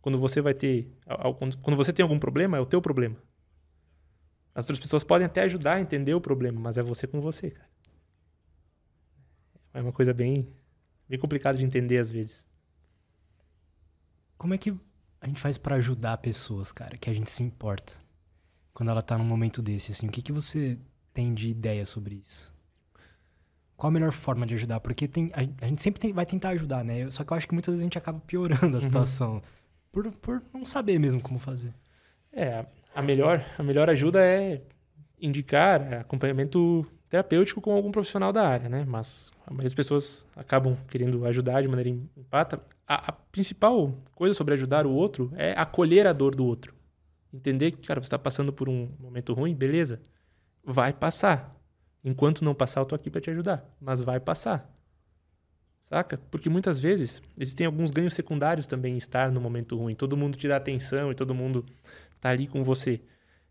Quando 0.00 0.18
você 0.18 0.40
vai 0.40 0.54
ter. 0.54 0.90
Quando 1.62 1.76
você 1.76 1.92
tem 1.92 2.02
algum 2.02 2.18
problema, 2.18 2.56
é 2.56 2.60
o 2.60 2.66
teu 2.66 2.80
problema. 2.80 3.16
As 4.54 4.64
outras 4.64 4.80
pessoas 4.80 5.04
podem 5.04 5.26
até 5.26 5.42
ajudar 5.42 5.74
a 5.74 5.80
entender 5.80 6.14
o 6.14 6.20
problema, 6.20 6.58
mas 6.60 6.78
é 6.78 6.82
você 6.82 7.06
com 7.06 7.20
você, 7.20 7.50
cara. 7.50 7.68
É 9.72 9.80
uma 9.80 9.92
coisa 9.92 10.12
bem, 10.12 10.48
bem 11.08 11.18
complicada 11.18 11.56
de 11.56 11.64
entender 11.64 11.98
às 11.98 12.10
vezes. 12.10 12.44
Como 14.36 14.54
é 14.54 14.58
que 14.58 14.74
a 15.20 15.26
gente 15.26 15.40
faz 15.40 15.58
para 15.58 15.76
ajudar 15.76 16.18
pessoas, 16.18 16.72
cara, 16.72 16.96
que 16.96 17.10
a 17.10 17.12
gente 17.12 17.30
se 17.30 17.42
importa? 17.42 17.92
Quando 18.72 18.90
ela 18.90 19.02
tá 19.02 19.18
num 19.18 19.24
momento 19.24 19.60
desse, 19.60 19.92
assim, 19.92 20.08
o 20.08 20.10
que, 20.10 20.22
que 20.22 20.32
você 20.32 20.78
tem 21.12 21.34
de 21.34 21.48
ideia 21.48 21.84
sobre 21.84 22.16
isso? 22.16 22.52
Qual 23.76 23.88
a 23.88 23.92
melhor 23.92 24.10
forma 24.10 24.44
de 24.44 24.54
ajudar? 24.54 24.80
Porque 24.80 25.06
tem, 25.06 25.30
a, 25.32 25.64
a 25.64 25.68
gente 25.68 25.82
sempre 25.82 26.00
tem, 26.00 26.12
vai 26.12 26.26
tentar 26.26 26.50
ajudar, 26.50 26.84
né? 26.84 27.08
Só 27.10 27.22
que 27.22 27.32
eu 27.32 27.36
acho 27.36 27.46
que 27.46 27.54
muitas 27.54 27.72
vezes 27.72 27.82
a 27.82 27.86
gente 27.86 27.98
acaba 27.98 28.18
piorando 28.18 28.66
a 28.76 28.80
uhum. 28.80 28.80
situação. 28.80 29.34
Uhum. 29.34 29.42
Por, 29.92 30.10
por 30.12 30.42
não 30.52 30.64
saber 30.64 30.98
mesmo 30.98 31.22
como 31.22 31.38
fazer. 31.38 31.72
É, 32.32 32.64
a 32.94 33.02
melhor, 33.02 33.44
a 33.58 33.62
melhor 33.62 33.90
ajuda 33.90 34.24
é 34.24 34.62
indicar 35.20 35.82
acompanhamento 35.94 36.86
terapêutico 37.08 37.60
com 37.60 37.72
algum 37.72 37.90
profissional 37.90 38.32
da 38.32 38.46
área, 38.46 38.68
né? 38.68 38.84
Mas 38.86 39.32
a 39.46 39.50
maioria 39.50 39.66
das 39.66 39.74
pessoas 39.74 40.26
acabam 40.36 40.76
querendo 40.88 41.24
ajudar 41.26 41.62
de 41.62 41.68
maneira 41.68 41.90
empata. 41.90 42.60
A, 42.86 43.10
a, 43.10 43.12
principal 43.12 43.94
coisa 44.14 44.34
sobre 44.34 44.54
ajudar 44.54 44.86
o 44.86 44.92
outro 44.92 45.32
é 45.36 45.52
acolher 45.56 46.06
a 46.06 46.12
dor 46.12 46.34
do 46.34 46.44
outro. 46.44 46.74
Entender 47.32 47.72
que, 47.72 47.86
cara, 47.86 48.00
você 48.00 48.06
está 48.06 48.18
passando 48.18 48.52
por 48.52 48.68
um 48.68 48.88
momento 48.98 49.32
ruim, 49.32 49.54
beleza. 49.54 50.00
Vai 50.64 50.92
passar. 50.92 51.54
Enquanto 52.04 52.44
não 52.44 52.54
passar, 52.54 52.80
eu 52.80 52.86
tô 52.86 52.94
aqui 52.94 53.10
para 53.10 53.20
te 53.20 53.30
ajudar. 53.30 53.68
Mas 53.80 54.00
vai 54.00 54.20
passar. 54.20 54.70
Saca? 55.88 56.20
Porque 56.30 56.50
muitas 56.50 56.78
vezes 56.78 57.22
existem 57.38 57.64
alguns 57.64 57.90
ganhos 57.90 58.12
secundários 58.12 58.66
também 58.66 58.92
em 58.92 58.98
estar 58.98 59.32
no 59.32 59.40
momento 59.40 59.74
ruim. 59.74 59.94
Todo 59.94 60.18
mundo 60.18 60.36
te 60.36 60.46
dá 60.46 60.56
atenção 60.56 61.10
e 61.10 61.14
todo 61.14 61.34
mundo 61.34 61.64
tá 62.20 62.28
ali 62.28 62.46
com 62.46 62.62
você. 62.62 63.00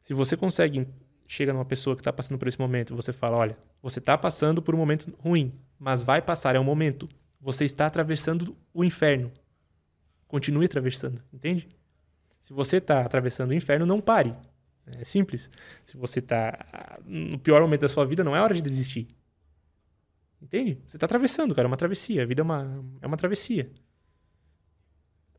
Se 0.03 0.13
você 0.13 0.37
consegue 0.37 0.87
chega 1.27 1.51
numa 1.51 1.65
pessoa 1.65 1.95
que 1.95 2.01
está 2.01 2.13
passando 2.13 2.37
por 2.37 2.47
esse 2.47 2.59
momento, 2.59 2.95
você 2.95 3.11
fala, 3.11 3.37
olha, 3.37 3.57
você 3.81 3.97
está 3.97 4.15
passando 4.15 4.61
por 4.61 4.75
um 4.75 4.77
momento 4.77 5.11
ruim, 5.17 5.51
mas 5.79 6.03
vai 6.03 6.21
passar, 6.21 6.55
é 6.55 6.59
um 6.59 6.63
momento. 6.63 7.09
Você 7.41 7.65
está 7.65 7.87
atravessando 7.87 8.55
o 8.71 8.83
inferno. 8.83 9.31
Continue 10.27 10.65
atravessando, 10.65 11.23
entende? 11.33 11.67
Se 12.39 12.53
você 12.53 12.77
está 12.77 13.01
atravessando 13.01 13.49
o 13.49 13.55
inferno, 13.55 13.83
não 13.83 13.99
pare. 13.99 14.35
É 14.85 15.03
simples. 15.03 15.49
Se 15.87 15.97
você 15.97 16.19
está 16.19 16.99
no 17.03 17.39
pior 17.39 17.61
momento 17.61 17.81
da 17.81 17.89
sua 17.89 18.05
vida, 18.05 18.23
não 18.23 18.35
é 18.35 18.41
hora 18.41 18.53
de 18.53 18.61
desistir. 18.61 19.07
Entende? 20.41 20.81
Você 20.85 20.97
está 20.97 21.05
atravessando, 21.05 21.55
cara, 21.55 21.67
é 21.67 21.69
uma 21.69 21.77
travessia. 21.77 22.23
A 22.23 22.25
vida 22.25 22.41
é 22.41 22.43
uma, 22.43 22.85
é 23.01 23.07
uma 23.07 23.17
travessia. 23.17 23.71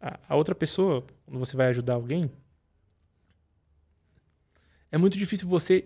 A, 0.00 0.18
a 0.28 0.36
outra 0.36 0.54
pessoa, 0.54 1.06
quando 1.24 1.38
você 1.38 1.56
vai 1.56 1.68
ajudar 1.68 1.94
alguém, 1.94 2.30
é 4.90 4.98
muito 4.98 5.18
difícil 5.18 5.48
você 5.48 5.84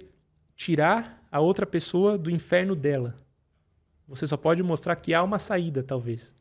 tirar 0.56 1.26
a 1.30 1.40
outra 1.40 1.66
pessoa 1.66 2.16
do 2.16 2.30
inferno 2.30 2.74
dela. 2.74 3.16
Você 4.06 4.26
só 4.26 4.36
pode 4.36 4.62
mostrar 4.62 4.96
que 4.96 5.14
há 5.14 5.22
uma 5.22 5.38
saída, 5.38 5.82
talvez. 5.82 6.34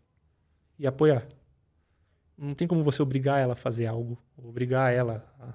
E 0.77 0.85
apoiar. 0.85 1.27
Não 2.37 2.53
tem 2.53 2.67
como 2.67 2.83
você 2.83 3.01
obrigar 3.01 3.39
ela 3.39 3.53
a 3.53 3.55
fazer 3.55 3.85
algo, 3.85 4.21
obrigar 4.35 4.93
ela 4.93 5.25
a... 5.39 5.53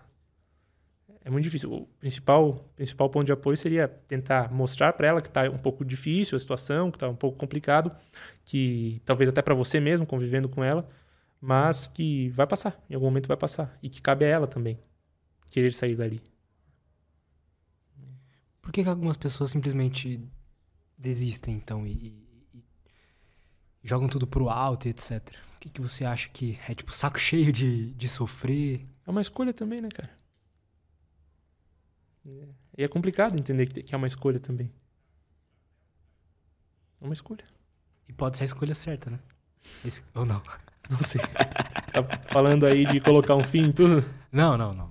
É 1.27 1.31
muito 1.31 1.43
difícil. 1.43 1.73
O 1.73 1.87
principal, 1.99 2.65
principal 2.77 3.11
ponto 3.11 3.27
de 3.27 3.33
apoio 3.33 3.57
seria 3.57 3.89
tentar 3.89 4.53
mostrar 4.53 4.93
para 4.93 5.09
ela 5.09 5.21
que 5.21 5.27
está 5.27 5.51
um 5.51 5.59
pouco 5.59 5.85
difícil 5.85 6.37
a 6.37 6.39
situação, 6.39 6.89
que 6.89 6.99
está 6.99 7.09
um 7.09 7.17
pouco 7.17 7.37
complicado, 7.37 7.91
que 8.45 9.03
talvez 9.05 9.29
até 9.29 9.43
para 9.43 9.53
você 9.53 9.81
mesmo 9.81 10.07
convivendo 10.07 10.49
com 10.49 10.63
ela, 10.63 10.89
mas 11.41 11.89
que 11.89 12.29
vai 12.29 12.47
passar, 12.47 12.81
em 12.89 12.95
algum 12.95 13.07
momento 13.07 13.27
vai 13.27 13.37
passar 13.37 13.77
e 13.83 13.91
que 13.91 14.01
cabe 14.01 14.25
a 14.25 14.29
ela 14.29 14.47
também 14.47 14.79
querer 15.51 15.75
sair 15.75 15.97
dali. 15.97 16.23
Por 18.63 18.71
que, 18.71 18.85
que 18.85 18.89
algumas 18.89 19.17
pessoas 19.17 19.51
simplesmente 19.51 20.21
desistem, 20.97 21.57
então, 21.57 21.85
e, 21.85 21.91
e, 21.91 22.47
e, 22.55 22.65
jogam 23.83 24.07
tudo 24.07 24.29
pro 24.29 24.49
alto 24.49 24.87
e 24.87 24.91
etc? 24.91 25.29
O 25.57 25.59
que, 25.59 25.71
que 25.71 25.81
você 25.81 26.05
acha 26.05 26.29
que 26.29 26.57
é, 26.69 26.75
tipo, 26.75 26.93
saco 26.93 27.19
cheio 27.19 27.53
de, 27.53 27.93
de 27.95 28.07
sofrer? 28.07 28.87
É 29.05 29.11
uma 29.11 29.21
escolha 29.21 29.53
também, 29.53 29.81
né, 29.81 29.89
cara? 29.89 30.26
E 32.77 32.83
é 32.83 32.89
complicado 32.89 33.39
entender 33.39 33.67
que 33.67 33.95
é 33.95 33.99
uma 33.99 34.07
escolha 34.07 34.41
também. 34.41 34.71
É 37.01 37.05
uma 37.05 37.15
escolha. 37.15 37.45
E 38.09 38.13
pode 38.13 38.37
ser 38.37 38.45
a 38.45 38.47
escolha 38.47 38.75
certa, 38.75 39.11
né? 39.11 39.19
Esse, 39.85 40.03
ou 40.15 40.25
não? 40.25 40.43
Não 40.89 41.01
sei. 41.01 41.21
tá 41.21 42.19
falando 42.31 42.65
aí 42.65 42.87
de 42.87 43.01
colocar 43.01 43.35
um 43.35 43.43
fim 43.43 43.65
em 43.65 43.73
tudo? 43.73 44.09
Não, 44.31 44.57
não, 44.57 44.73
não. 44.73 44.89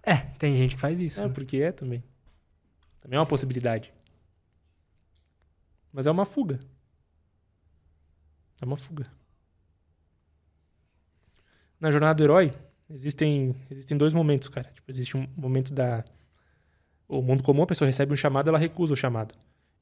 É, 0.00 0.14
tem 0.38 0.56
gente 0.56 0.76
que 0.76 0.80
faz 0.80 1.00
isso. 1.00 1.20
É, 1.20 1.26
né? 1.26 1.32
porque 1.32 1.56
é 1.56 1.72
também. 1.72 2.04
Também 3.00 3.16
é 3.16 3.20
uma 3.20 3.26
possibilidade. 3.26 3.92
Mas 5.92 6.06
é 6.06 6.10
uma 6.10 6.24
fuga. 6.24 6.60
É 8.60 8.64
uma 8.64 8.76
fuga. 8.76 9.10
Na 11.80 11.90
jornada 11.90 12.14
do 12.14 12.22
herói, 12.22 12.54
existem, 12.88 13.56
existem 13.70 13.96
dois 13.96 14.14
momentos, 14.14 14.48
cara. 14.48 14.70
Tipo, 14.72 14.90
existe 14.90 15.16
um 15.16 15.26
momento 15.36 15.74
da. 15.74 16.04
O 17.08 17.22
mundo 17.22 17.42
comum, 17.42 17.62
a 17.62 17.66
pessoa 17.66 17.86
recebe 17.86 18.12
um 18.12 18.16
chamado, 18.16 18.48
ela 18.48 18.58
recusa 18.58 18.92
o 18.92 18.96
chamado. 18.96 19.34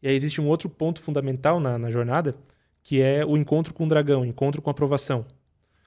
E 0.03 0.09
aí 0.09 0.15
existe 0.15 0.41
um 0.41 0.47
outro 0.47 0.69
ponto 0.69 1.01
fundamental 1.01 1.59
na, 1.59 1.79
na 1.79 1.91
jornada, 1.91 2.37
que 2.83 3.01
é 3.01 3.25
o 3.25 3.37
encontro 3.37 3.73
com 3.73 3.85
o 3.87 3.89
dragão, 3.89 4.21
o 4.21 4.27
encontro 4.27 4.61
com 4.61 4.69
a 4.69 4.73
aprovação. 4.73 5.25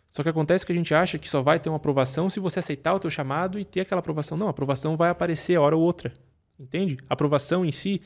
Só 0.09 0.23
que 0.23 0.29
acontece 0.29 0.65
que 0.65 0.71
a 0.71 0.75
gente 0.75 0.93
acha 0.93 1.17
que 1.17 1.29
só 1.29 1.41
vai 1.41 1.59
ter 1.59 1.69
uma 1.69 1.75
aprovação 1.75 2.29
se 2.29 2.39
você 2.39 2.59
aceitar 2.59 2.93
o 2.95 2.99
teu 2.99 3.09
chamado 3.09 3.59
e 3.59 3.65
ter 3.65 3.81
aquela 3.81 3.99
aprovação. 3.99 4.37
Não, 4.37 4.47
a 4.47 4.51
aprovação 4.51 4.97
vai 4.97 5.09
aparecer 5.09 5.57
hora 5.59 5.75
ou 5.75 5.83
outra. 5.83 6.11
Entende? 6.59 6.97
A 7.09 7.13
aprovação 7.13 7.63
em 7.63 7.71
si, 7.71 8.01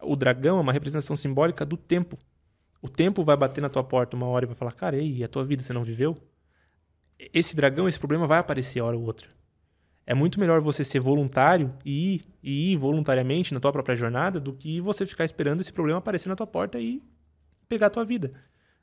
o 0.00 0.16
dragão 0.16 0.58
é 0.58 0.60
uma 0.60 0.72
representação 0.72 1.14
simbólica 1.14 1.64
do 1.64 1.76
tempo. 1.76 2.18
O 2.80 2.88
tempo 2.88 3.22
vai 3.22 3.36
bater 3.36 3.60
na 3.60 3.70
tua 3.70 3.84
porta 3.84 4.16
uma 4.16 4.26
hora 4.26 4.44
e 4.44 4.48
vai 4.48 4.56
falar: 4.56 4.72
Cara, 4.72 4.96
e 4.96 5.22
a 5.22 5.28
tua 5.28 5.44
vida 5.44 5.62
você 5.62 5.72
não 5.72 5.84
viveu? 5.84 6.16
Esse 7.32 7.54
dragão, 7.54 7.86
esse 7.86 7.98
problema 7.98 8.26
vai 8.26 8.38
aparecer 8.38 8.80
hora 8.80 8.96
ou 8.96 9.04
outra. 9.04 9.28
É 10.06 10.14
muito 10.14 10.40
melhor 10.40 10.60
você 10.60 10.82
ser 10.82 11.00
voluntário 11.00 11.72
e 11.84 12.14
ir, 12.14 12.24
e 12.42 12.72
ir 12.72 12.76
voluntariamente 12.76 13.54
na 13.54 13.60
tua 13.60 13.72
própria 13.72 13.94
jornada 13.94 14.40
do 14.40 14.52
que 14.52 14.80
você 14.80 15.06
ficar 15.06 15.24
esperando 15.24 15.60
esse 15.60 15.72
problema 15.72 15.98
aparecer 15.98 16.28
na 16.28 16.36
tua 16.36 16.46
porta 16.46 16.80
e 16.80 17.02
pegar 17.68 17.86
a 17.86 17.90
tua 17.90 18.04
vida. 18.04 18.32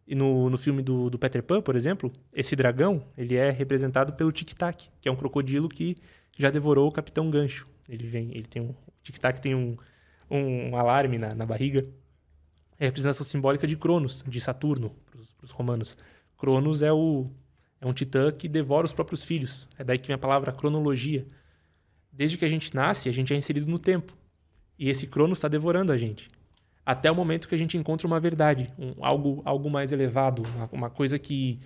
E 0.07 0.15
no, 0.15 0.49
no 0.49 0.57
filme 0.57 0.81
do, 0.81 1.09
do 1.09 1.19
Peter 1.19 1.43
Pan, 1.43 1.61
por 1.61 1.75
exemplo, 1.75 2.11
esse 2.33 2.55
dragão 2.55 3.03
ele 3.17 3.35
é 3.35 3.51
representado 3.51 4.13
pelo 4.13 4.31
Tic 4.31 4.53
Tac, 4.53 4.87
que 4.99 5.07
é 5.07 5.11
um 5.11 5.15
crocodilo 5.15 5.69
que 5.69 5.97
já 6.37 6.49
devorou 6.49 6.87
o 6.87 6.91
Capitão 6.91 7.29
Gancho. 7.29 7.67
Ele 7.87 8.07
vem, 8.07 8.29
ele 8.31 8.45
tem 8.45 8.61
um, 8.61 8.73
tic-tac 9.03 9.41
tem 9.41 9.55
um, 9.55 9.75
um 10.29 10.75
alarme 10.77 11.17
na, 11.17 11.35
na 11.35 11.45
barriga. 11.45 11.83
É 12.79 12.85
a 12.85 12.87
representação 12.87 13.25
simbólica 13.25 13.67
de 13.67 13.75
Cronos, 13.75 14.23
de 14.25 14.39
Saturno, 14.39 14.95
para 15.11 15.45
os 15.45 15.51
romanos. 15.51 15.97
Cronos 16.37 16.81
é, 16.81 16.93
o, 16.93 17.29
é 17.81 17.87
um 17.87 17.93
titã 17.93 18.31
que 18.31 18.47
devora 18.47 18.85
os 18.85 18.93
próprios 18.93 19.23
filhos. 19.23 19.67
É 19.77 19.83
daí 19.83 19.97
que 19.97 20.07
vem 20.07 20.15
a 20.15 20.17
palavra 20.17 20.51
cronologia. 20.51 21.25
Desde 22.11 22.37
que 22.37 22.43
a 22.43 22.49
gente 22.49 22.75
nasce, 22.75 23.07
a 23.07 23.11
gente 23.11 23.33
é 23.33 23.37
inserido 23.37 23.69
no 23.69 23.79
tempo. 23.79 24.13
E 24.77 24.89
esse 24.89 25.07
Cronos 25.07 25.37
está 25.37 25.47
devorando 25.47 25.91
a 25.91 25.97
gente. 25.97 26.29
Até 26.85 27.09
o 27.09 27.15
momento 27.15 27.47
que 27.47 27.55
a 27.55 27.57
gente 27.57 27.77
encontra 27.77 28.07
uma 28.07 28.19
verdade, 28.19 28.73
um, 28.77 28.93
algo, 28.99 29.41
algo 29.45 29.69
mais 29.69 29.91
elevado, 29.91 30.43
uma, 30.55 30.69
uma 30.71 30.89
coisa 30.89 31.19
que, 31.19 31.59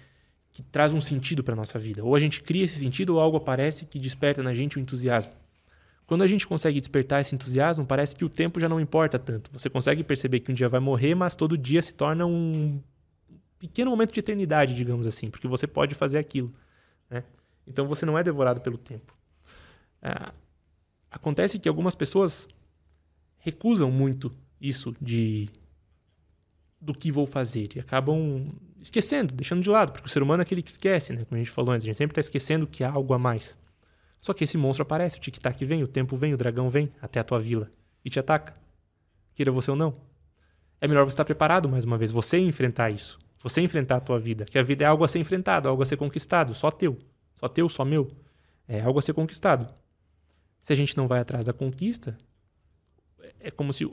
que 0.51 0.61
traz 0.61 0.93
um 0.93 1.01
sentido 1.01 1.43
para 1.43 1.55
nossa 1.55 1.79
vida. 1.79 2.03
Ou 2.03 2.15
a 2.15 2.19
gente 2.19 2.41
cria 2.41 2.63
esse 2.63 2.77
sentido, 2.77 3.15
ou 3.15 3.19
algo 3.19 3.37
aparece 3.37 3.85
que 3.85 3.97
desperta 3.97 4.43
na 4.43 4.53
gente 4.53 4.77
o 4.77 4.79
entusiasmo. 4.79 5.31
Quando 6.05 6.23
a 6.23 6.27
gente 6.27 6.45
consegue 6.45 6.79
despertar 6.79 7.21
esse 7.21 7.33
entusiasmo, 7.33 7.85
parece 7.85 8.15
que 8.15 8.25
o 8.25 8.29
tempo 8.29 8.59
já 8.59 8.67
não 8.67 8.79
importa 8.79 9.17
tanto. 9.17 9.49
Você 9.53 9.69
consegue 9.69 10.03
perceber 10.03 10.41
que 10.41 10.51
um 10.51 10.55
dia 10.55 10.67
vai 10.67 10.79
morrer, 10.79 11.15
mas 11.15 11.35
todo 11.35 11.57
dia 11.57 11.81
se 11.81 11.93
torna 11.93 12.25
um 12.25 12.79
pequeno 13.67 13.91
momento 13.91 14.11
de 14.11 14.19
eternidade, 14.19 14.75
digamos 14.75 15.07
assim, 15.07 15.29
porque 15.29 15.47
você 15.47 15.65
pode 15.65 15.95
fazer 15.95 16.17
aquilo. 16.17 16.51
Né? 17.09 17.23
Então 17.65 17.87
você 17.87 18.05
não 18.05 18.19
é 18.19 18.23
devorado 18.23 18.59
pelo 18.59 18.77
tempo. 18.77 19.15
É, 20.01 20.33
acontece 21.09 21.57
que 21.57 21.69
algumas 21.69 21.95
pessoas 21.95 22.49
recusam 23.37 23.89
muito 23.89 24.35
isso 24.59 24.93
de 25.01 25.47
do 26.79 26.93
que 26.93 27.09
vou 27.09 27.25
fazer 27.25 27.69
e 27.77 27.79
acabam 27.79 28.51
esquecendo, 28.81 29.33
deixando 29.33 29.61
de 29.61 29.69
lado, 29.69 29.93
porque 29.93 30.07
o 30.07 30.09
ser 30.09 30.21
humano 30.21 30.41
é 30.41 30.43
aquele 30.43 30.61
que 30.61 30.69
esquece, 30.69 31.13
né? 31.13 31.23
Como 31.23 31.35
a 31.35 31.41
gente 31.41 31.49
falou 31.49 31.73
antes, 31.73 31.85
a 31.85 31.87
gente 31.87 31.97
sempre 31.97 32.11
está 32.11 32.19
esquecendo 32.19 32.67
que 32.67 32.83
há 32.83 32.91
algo 32.91 33.13
a 33.13 33.17
mais. 33.17 33.57
Só 34.19 34.33
que 34.33 34.43
esse 34.43 34.57
monstro 34.57 34.83
aparece, 34.83 35.17
o 35.17 35.21
tic-tac 35.21 35.63
vem, 35.63 35.81
o 35.81 35.87
tempo 35.87 36.17
vem, 36.17 36.33
o 36.33 36.37
dragão 36.37 36.69
vem 36.69 36.91
até 37.01 37.21
a 37.21 37.23
tua 37.23 37.39
vila 37.39 37.71
e 38.03 38.09
te 38.09 38.19
ataca. 38.19 38.53
Queira 39.33 39.53
você 39.53 39.71
ou 39.71 39.77
não. 39.77 39.95
É 40.81 40.87
melhor 40.87 41.05
você 41.05 41.13
estar 41.13 41.23
preparado 41.23 41.69
mais 41.69 41.85
uma 41.85 41.97
vez, 41.97 42.11
você 42.11 42.37
enfrentar 42.37 42.89
isso. 42.89 43.17
Você 43.43 43.59
enfrentar 43.61 43.97
a 43.97 43.99
tua 43.99 44.19
vida. 44.19 44.45
Que 44.45 44.57
a 44.57 44.63
vida 44.63 44.85
é 44.85 44.87
algo 44.87 45.03
a 45.03 45.07
ser 45.07 45.19
enfrentado, 45.19 45.67
algo 45.67 45.83
a 45.83 45.85
ser 45.85 45.97
conquistado, 45.97 46.55
só 46.55 46.71
teu. 46.71 46.97
Só 47.35 47.49
teu, 47.49 47.67
só 47.67 47.83
meu. 47.83 48.09
É 48.65 48.81
algo 48.81 48.97
a 48.97 49.01
ser 49.01 49.13
conquistado. 49.13 49.71
Se 50.61 50.71
a 50.71 50.75
gente 50.75 50.95
não 50.95 51.09
vai 51.09 51.19
atrás 51.19 51.43
da 51.43 51.51
conquista, 51.51 52.17
é 53.41 53.51
como 53.51 53.73
se 53.73 53.85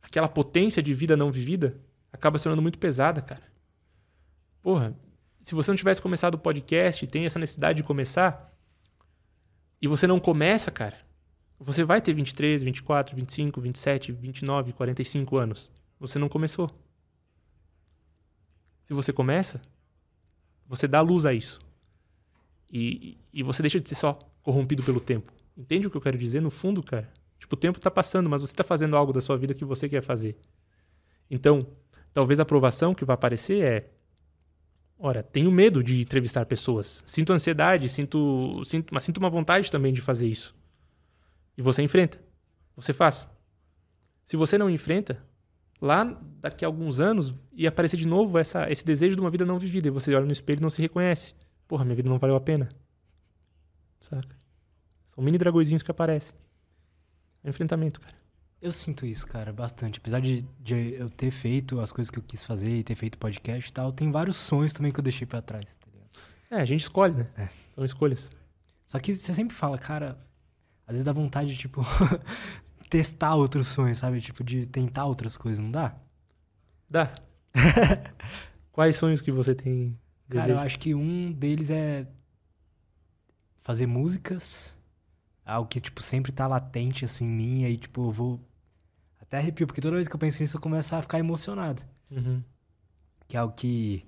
aquela 0.00 0.28
potência 0.28 0.82
de 0.82 0.94
vida 0.94 1.14
não 1.14 1.30
vivida 1.30 1.78
acaba 2.10 2.38
se 2.38 2.44
tornando 2.44 2.62
muito 2.62 2.78
pesada, 2.78 3.20
cara. 3.20 3.42
Porra, 4.62 4.98
se 5.42 5.54
você 5.54 5.70
não 5.70 5.76
tivesse 5.76 6.00
começado 6.00 6.34
o 6.34 6.38
podcast 6.38 7.06
tem 7.06 7.26
essa 7.26 7.38
necessidade 7.38 7.82
de 7.82 7.86
começar, 7.86 8.50
e 9.80 9.86
você 9.86 10.06
não 10.06 10.18
começa, 10.18 10.70
cara, 10.70 10.96
você 11.60 11.84
vai 11.84 12.00
ter 12.00 12.14
23, 12.14 12.62
24, 12.62 13.14
25, 13.14 13.60
27, 13.60 14.12
29, 14.12 14.72
45 14.72 15.36
anos. 15.36 15.70
Você 16.00 16.18
não 16.18 16.30
começou. 16.30 16.70
Se 18.88 18.94
você 18.94 19.12
começa, 19.12 19.60
você 20.66 20.88
dá 20.88 21.02
luz 21.02 21.26
a 21.26 21.34
isso. 21.34 21.60
E, 22.72 23.18
e 23.30 23.42
você 23.42 23.60
deixa 23.60 23.78
de 23.78 23.86
ser 23.86 23.96
só 23.96 24.18
corrompido 24.42 24.82
pelo 24.82 24.98
tempo. 24.98 25.30
Entende 25.54 25.86
o 25.86 25.90
que 25.90 25.98
eu 25.98 26.00
quero 26.00 26.16
dizer? 26.16 26.40
No 26.40 26.48
fundo, 26.48 26.82
cara, 26.82 27.06
tipo, 27.38 27.54
o 27.54 27.58
tempo 27.58 27.76
está 27.76 27.90
passando, 27.90 28.30
mas 28.30 28.40
você 28.40 28.54
está 28.54 28.64
fazendo 28.64 28.96
algo 28.96 29.12
da 29.12 29.20
sua 29.20 29.36
vida 29.36 29.52
que 29.52 29.62
você 29.62 29.90
quer 29.90 30.00
fazer. 30.00 30.38
Então, 31.30 31.66
talvez 32.14 32.40
a 32.40 32.44
aprovação 32.44 32.94
que 32.94 33.04
vai 33.04 33.12
aparecer 33.12 33.62
é 33.62 33.90
Ora, 34.98 35.22
tenho 35.22 35.52
medo 35.52 35.84
de 35.84 36.00
entrevistar 36.00 36.46
pessoas. 36.46 37.04
Sinto 37.06 37.34
ansiedade, 37.34 37.90
sinto, 37.90 38.64
sinto, 38.64 38.94
mas 38.94 39.04
sinto 39.04 39.18
uma 39.18 39.28
vontade 39.28 39.70
também 39.70 39.92
de 39.92 40.00
fazer 40.00 40.26
isso. 40.26 40.56
E 41.58 41.60
você 41.60 41.82
enfrenta. 41.82 42.18
Você 42.74 42.94
faz. 42.94 43.28
Se 44.24 44.34
você 44.34 44.56
não 44.56 44.70
enfrenta, 44.70 45.22
lá 45.80 46.04
daqui 46.40 46.64
a 46.64 46.68
alguns 46.68 47.00
anos 47.00 47.34
ia 47.52 47.68
aparecer 47.68 47.96
de 47.96 48.06
novo 48.06 48.38
essa, 48.38 48.70
esse 48.70 48.84
desejo 48.84 49.16
de 49.16 49.20
uma 49.20 49.30
vida 49.30 49.44
não 49.44 49.58
vivida. 49.58 49.88
E 49.88 49.90
você 49.90 50.14
olha 50.14 50.26
no 50.26 50.32
espelho 50.32 50.58
e 50.58 50.62
não 50.62 50.70
se 50.70 50.82
reconhece. 50.82 51.34
Porra, 51.66 51.84
minha 51.84 51.96
vida 51.96 52.08
não 52.08 52.18
valeu 52.18 52.36
a 52.36 52.40
pena. 52.40 52.68
Saca? 54.00 54.36
São 55.06 55.22
mini 55.22 55.38
dragõezinhos 55.38 55.82
que 55.82 55.90
aparecem. 55.90 56.34
É 57.42 57.48
um 57.48 57.50
enfrentamento, 57.50 58.00
cara. 58.00 58.16
Eu 58.60 58.72
sinto 58.72 59.06
isso, 59.06 59.26
cara, 59.26 59.52
bastante. 59.52 59.98
Apesar 59.98 60.20
de, 60.20 60.42
de 60.58 60.94
eu 60.94 61.08
ter 61.08 61.30
feito 61.30 61.80
as 61.80 61.92
coisas 61.92 62.10
que 62.10 62.18
eu 62.18 62.22
quis 62.22 62.42
fazer 62.42 62.78
e 62.78 62.82
ter 62.82 62.96
feito 62.96 63.16
podcast 63.16 63.70
e 63.70 63.72
tal, 63.72 63.92
tem 63.92 64.10
vários 64.10 64.36
sonhos 64.36 64.72
também 64.72 64.90
que 64.90 64.98
eu 64.98 65.04
deixei 65.04 65.26
pra 65.26 65.40
trás, 65.40 65.76
tá 65.76 65.86
ligado? 65.92 66.10
É, 66.50 66.56
a 66.60 66.64
gente 66.64 66.80
escolhe, 66.80 67.14
né? 67.14 67.28
É. 67.36 67.48
São 67.68 67.84
escolhas. 67.84 68.32
Só 68.84 68.98
que 68.98 69.14
você 69.14 69.32
sempre 69.32 69.54
fala, 69.54 69.78
cara, 69.78 70.18
às 70.84 70.92
vezes 70.94 71.04
dá 71.04 71.12
vontade 71.12 71.50
de, 71.50 71.56
tipo, 71.56 71.82
testar 72.88 73.34
outros 73.34 73.68
sonhos, 73.68 73.98
sabe? 73.98 74.20
Tipo, 74.20 74.42
de 74.42 74.66
tentar 74.66 75.06
outras 75.06 75.36
coisas, 75.36 75.62
não 75.62 75.70
dá? 75.70 75.94
Dá. 76.88 77.12
Quais 78.72 78.96
sonhos 78.96 79.20
que 79.20 79.30
você 79.30 79.54
tem? 79.54 79.98
Cara, 80.28 80.42
desejo? 80.42 80.58
eu 80.58 80.58
acho 80.58 80.78
que 80.78 80.94
um 80.94 81.32
deles 81.32 81.70
é 81.70 82.06
fazer 83.58 83.86
músicas, 83.86 84.76
algo 85.44 85.68
que, 85.68 85.80
tipo, 85.80 86.02
sempre 86.02 86.32
tá 86.32 86.46
latente, 86.46 87.04
assim, 87.04 87.26
em 87.26 87.28
mim, 87.28 87.62
e 87.62 87.64
aí, 87.66 87.76
tipo, 87.76 88.06
eu 88.06 88.10
vou 88.10 88.40
até 89.20 89.38
arrepio, 89.38 89.66
porque 89.66 89.80
toda 89.80 89.96
vez 89.96 90.08
que 90.08 90.14
eu 90.14 90.18
penso 90.18 90.40
nisso 90.40 90.56
eu 90.56 90.60
começo 90.60 90.94
a 90.94 91.02
ficar 91.02 91.18
emocionado. 91.18 91.82
Uhum. 92.10 92.42
Que 93.26 93.36
é 93.36 93.40
algo 93.40 93.54
que... 93.54 94.06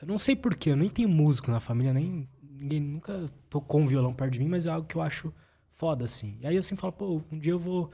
Eu 0.00 0.06
não 0.06 0.18
sei 0.18 0.36
porquê, 0.36 0.70
eu 0.70 0.76
nem 0.76 0.88
tenho 0.88 1.08
músico 1.08 1.50
na 1.50 1.60
família, 1.60 1.92
nem... 1.92 2.28
Ninguém 2.42 2.80
nunca 2.80 3.26
tocou 3.48 3.80
um 3.80 3.86
violão 3.86 4.12
perto 4.12 4.32
de 4.32 4.40
mim, 4.40 4.48
mas 4.48 4.66
é 4.66 4.70
algo 4.70 4.86
que 4.86 4.96
eu 4.96 5.02
acho 5.02 5.32
foda, 5.78 6.04
assim. 6.04 6.36
E 6.40 6.46
aí 6.46 6.54
eu 6.56 6.62
sempre 6.62 6.80
falo, 6.82 6.92
pô, 6.92 7.22
um 7.32 7.38
dia 7.38 7.52
eu 7.52 7.58
vou 7.58 7.90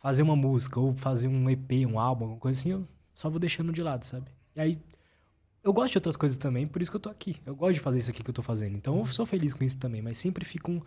fazer 0.00 0.22
uma 0.22 0.36
música, 0.36 0.78
ou 0.78 0.94
fazer 0.94 1.28
um 1.28 1.48
EP, 1.48 1.86
um 1.86 1.98
álbum, 1.98 2.24
alguma 2.24 2.40
coisa 2.40 2.58
assim, 2.60 2.70
eu 2.70 2.86
só 3.14 3.30
vou 3.30 3.38
deixando 3.38 3.72
de 3.72 3.82
lado, 3.82 4.04
sabe? 4.04 4.30
E 4.56 4.60
aí 4.60 4.78
eu 5.62 5.72
gosto 5.72 5.92
de 5.92 5.98
outras 5.98 6.16
coisas 6.16 6.36
também, 6.38 6.66
por 6.66 6.82
isso 6.82 6.90
que 6.90 6.96
eu 6.96 7.00
tô 7.00 7.08
aqui. 7.10 7.36
Eu 7.46 7.54
gosto 7.54 7.74
de 7.74 7.80
fazer 7.80 7.98
isso 7.98 8.10
aqui 8.10 8.22
que 8.22 8.30
eu 8.30 8.34
tô 8.34 8.42
fazendo. 8.42 8.76
Então 8.76 8.98
eu 8.98 9.06
sou 9.06 9.24
feliz 9.26 9.54
com 9.54 9.62
isso 9.64 9.76
também, 9.78 10.02
mas 10.02 10.16
sempre 10.18 10.44
fica 10.44 10.70
um. 10.70 10.80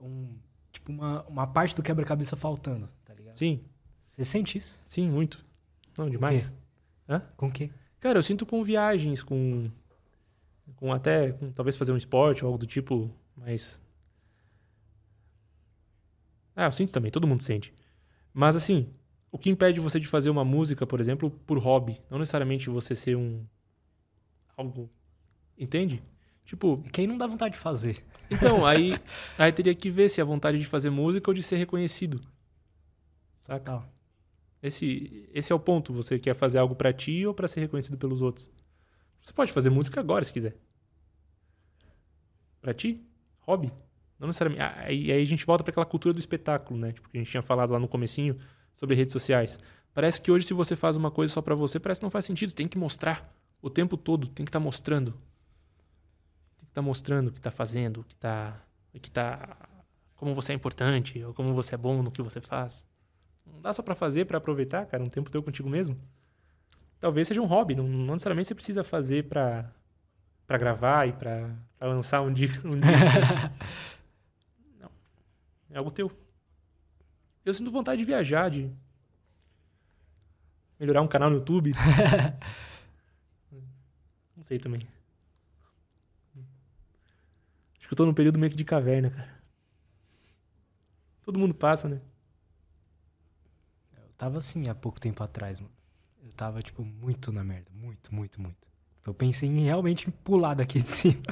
um- 0.00 0.34
tipo, 0.72 0.92
uma, 0.92 1.22
uma 1.24 1.46
parte 1.46 1.74
do 1.74 1.82
quebra-cabeça 1.82 2.36
faltando, 2.36 2.88
tá 3.04 3.12
ligado? 3.12 3.34
Sim, 3.34 3.60
Você 4.06 4.24
sente 4.24 4.56
isso? 4.58 4.80
sim, 4.84 5.08
muito. 5.08 5.44
Não, 5.98 6.08
demais. 6.08 6.54
Com 7.36 7.48
o 7.48 7.50
quê? 7.50 7.70
Cara, 7.98 8.18
eu 8.18 8.22
sinto 8.22 8.46
com 8.46 8.62
viagens, 8.62 9.22
com. 9.22 9.68
Com 10.76 10.92
até. 10.92 11.32
Com, 11.32 11.50
talvez 11.50 11.76
fazer 11.76 11.90
um 11.92 11.96
esporte 11.96 12.44
ou 12.44 12.48
algo 12.48 12.58
do 12.58 12.66
tipo, 12.66 13.10
mas. 13.36 13.80
Ah, 16.60 16.66
eu 16.66 16.72
sinto 16.72 16.92
também, 16.92 17.10
todo 17.10 17.26
mundo 17.26 17.42
sente. 17.42 17.72
Mas 18.34 18.54
assim, 18.54 18.92
o 19.32 19.38
que 19.38 19.48
impede 19.48 19.80
você 19.80 19.98
de 19.98 20.06
fazer 20.06 20.28
uma 20.28 20.44
música, 20.44 20.86
por 20.86 21.00
exemplo, 21.00 21.30
por 21.46 21.56
hobby? 21.56 21.98
Não 22.10 22.18
necessariamente 22.18 22.68
você 22.68 22.94
ser 22.94 23.16
um. 23.16 23.46
Algo. 24.54 24.90
Entende? 25.56 26.02
Tipo, 26.44 26.82
É 26.84 26.90
que 26.90 27.00
aí 27.00 27.06
não 27.06 27.16
dá 27.16 27.26
vontade 27.26 27.54
de 27.54 27.60
fazer. 27.60 28.04
então, 28.30 28.66
aí, 28.68 29.00
aí 29.38 29.50
teria 29.52 29.74
que 29.74 29.88
ver 29.90 30.10
se 30.10 30.20
é 30.20 30.22
a 30.22 30.26
vontade 30.26 30.58
de 30.58 30.66
fazer 30.66 30.90
música 30.90 31.30
ou 31.30 31.34
de 31.34 31.42
ser 31.42 31.56
reconhecido. 31.56 32.20
Saca? 33.38 33.64
Tal. 33.64 33.88
Esse, 34.62 35.30
esse 35.32 35.50
é 35.50 35.54
o 35.54 35.58
ponto. 35.58 35.94
Você 35.94 36.18
quer 36.18 36.34
fazer 36.34 36.58
algo 36.58 36.74
pra 36.74 36.92
ti 36.92 37.24
ou 37.24 37.32
pra 37.32 37.48
ser 37.48 37.60
reconhecido 37.60 37.96
pelos 37.96 38.20
outros? 38.20 38.50
Você 39.22 39.32
pode 39.32 39.50
fazer 39.50 39.70
música 39.70 39.98
agora, 39.98 40.26
se 40.26 40.32
quiser. 40.34 40.58
Pra 42.60 42.74
ti? 42.74 43.02
Hobby? 43.46 43.72
Não 44.20 44.26
necessariamente. 44.26 44.62
Aí, 44.84 45.10
aí 45.10 45.22
a 45.22 45.24
gente 45.24 45.46
volta 45.46 45.64
pra 45.64 45.70
aquela 45.70 45.86
cultura 45.86 46.12
do 46.12 46.20
espetáculo, 46.20 46.78
né? 46.78 46.92
Tipo, 46.92 47.08
que 47.08 47.16
a 47.16 47.20
gente 47.20 47.30
tinha 47.30 47.42
falado 47.42 47.72
lá 47.72 47.78
no 47.78 47.88
comecinho 47.88 48.38
sobre 48.74 48.94
redes 48.94 49.14
sociais. 49.14 49.58
Parece 49.94 50.20
que 50.20 50.30
hoje, 50.30 50.46
se 50.46 50.52
você 50.52 50.76
faz 50.76 50.94
uma 50.94 51.10
coisa 51.10 51.32
só 51.32 51.40
pra 51.40 51.54
você, 51.54 51.80
parece 51.80 52.00
que 52.00 52.04
não 52.04 52.10
faz 52.10 52.26
sentido. 52.26 52.52
Tem 52.52 52.68
que 52.68 52.76
mostrar 52.76 53.34
o 53.62 53.70
tempo 53.70 53.96
todo. 53.96 54.28
Tem 54.28 54.44
que 54.44 54.50
estar 54.50 54.60
mostrando. 54.60 55.12
Tem 56.58 56.66
que 56.66 56.70
estar 56.70 56.82
mostrando 56.82 57.28
o 57.28 57.32
que 57.32 57.40
tá 57.40 57.50
fazendo, 57.50 58.00
o 58.02 58.04
que 58.04 58.14
tá... 58.14 58.62
O 58.92 59.00
que 59.00 59.10
tá... 59.10 59.56
Como 60.16 60.34
você 60.34 60.52
é 60.52 60.54
importante, 60.54 61.24
ou 61.24 61.32
como 61.32 61.54
você 61.54 61.74
é 61.74 61.78
bom 61.78 62.02
no 62.02 62.10
que 62.10 62.20
você 62.20 62.42
faz. 62.42 62.84
Não 63.46 63.62
dá 63.62 63.72
só 63.72 63.82
pra 63.82 63.94
fazer, 63.94 64.26
pra 64.26 64.36
aproveitar, 64.36 64.84
cara, 64.84 65.02
um 65.02 65.08
tempo 65.08 65.30
teu 65.30 65.42
contigo 65.42 65.68
mesmo. 65.70 65.96
Talvez 67.00 67.26
seja 67.26 67.40
um 67.40 67.46
hobby, 67.46 67.74
não, 67.74 67.88
não 67.88 68.12
necessariamente 68.12 68.48
você 68.48 68.54
precisa 68.54 68.84
fazer 68.84 69.24
pra 69.24 69.72
gravar 70.46 71.08
e 71.08 71.14
pra 71.14 71.48
lançar 71.80 72.20
um, 72.20 72.30
di 72.30 72.50
um 72.62 72.76
disco. 72.78 73.08
É 75.70 75.78
algo 75.78 75.90
teu. 75.90 76.10
Eu 77.44 77.54
sinto 77.54 77.70
vontade 77.70 77.98
de 77.98 78.04
viajar, 78.04 78.50
de 78.50 78.70
melhorar 80.78 81.02
um 81.02 81.08
canal 81.08 81.30
no 81.30 81.36
YouTube. 81.36 81.72
não 84.36 84.42
sei 84.42 84.58
também. 84.58 84.86
Acho 87.78 87.88
que 87.88 87.92
eu 87.92 87.96
tô 87.96 88.06
num 88.06 88.14
período 88.14 88.38
meio 88.38 88.50
que 88.50 88.56
de 88.56 88.64
caverna, 88.64 89.10
cara. 89.10 89.40
Todo 91.22 91.38
mundo 91.38 91.54
passa, 91.54 91.88
né? 91.88 92.00
Eu 93.96 94.12
tava 94.16 94.38
assim 94.38 94.68
há 94.68 94.74
pouco 94.74 94.98
tempo 94.98 95.22
atrás, 95.22 95.60
mano. 95.60 95.72
Eu 96.22 96.32
tava, 96.32 96.60
tipo, 96.62 96.84
muito 96.84 97.32
na 97.32 97.44
merda. 97.44 97.70
Muito, 97.72 98.14
muito, 98.14 98.40
muito. 98.40 98.68
Eu 99.06 99.14
pensei 99.14 99.48
em 99.48 99.64
realmente 99.64 100.10
pular 100.10 100.54
daqui 100.54 100.82
de 100.82 100.88
cima. 100.88 101.22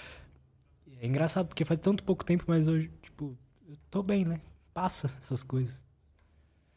é 1.00 1.06
engraçado, 1.06 1.48
porque 1.48 1.64
faz 1.64 1.78
tanto 1.78 2.04
pouco 2.04 2.24
tempo, 2.24 2.44
mas 2.46 2.68
hoje, 2.68 2.90
tipo, 3.02 3.36
eu 3.74 3.80
tô 3.90 4.02
bem, 4.02 4.24
né? 4.24 4.40
Passa 4.72 5.10
essas 5.20 5.42
coisas. 5.42 5.84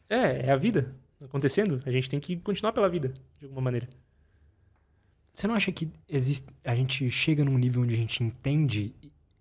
É, 0.08 0.46
é 0.46 0.50
a 0.50 0.56
vida 0.56 0.94
acontecendo. 1.22 1.82
A 1.84 1.90
gente 1.90 2.08
tem 2.08 2.20
que 2.20 2.36
continuar 2.36 2.72
pela 2.72 2.88
vida, 2.88 3.12
de 3.38 3.44
alguma 3.44 3.62
maneira. 3.62 3.88
Você 5.32 5.46
não 5.46 5.54
acha 5.54 5.70
que 5.70 5.88
existe. 6.08 6.46
A 6.64 6.74
gente 6.74 7.08
chega 7.10 7.44
num 7.44 7.56
nível 7.56 7.82
onde 7.82 7.94
a 7.94 7.96
gente 7.96 8.22
entende 8.22 8.94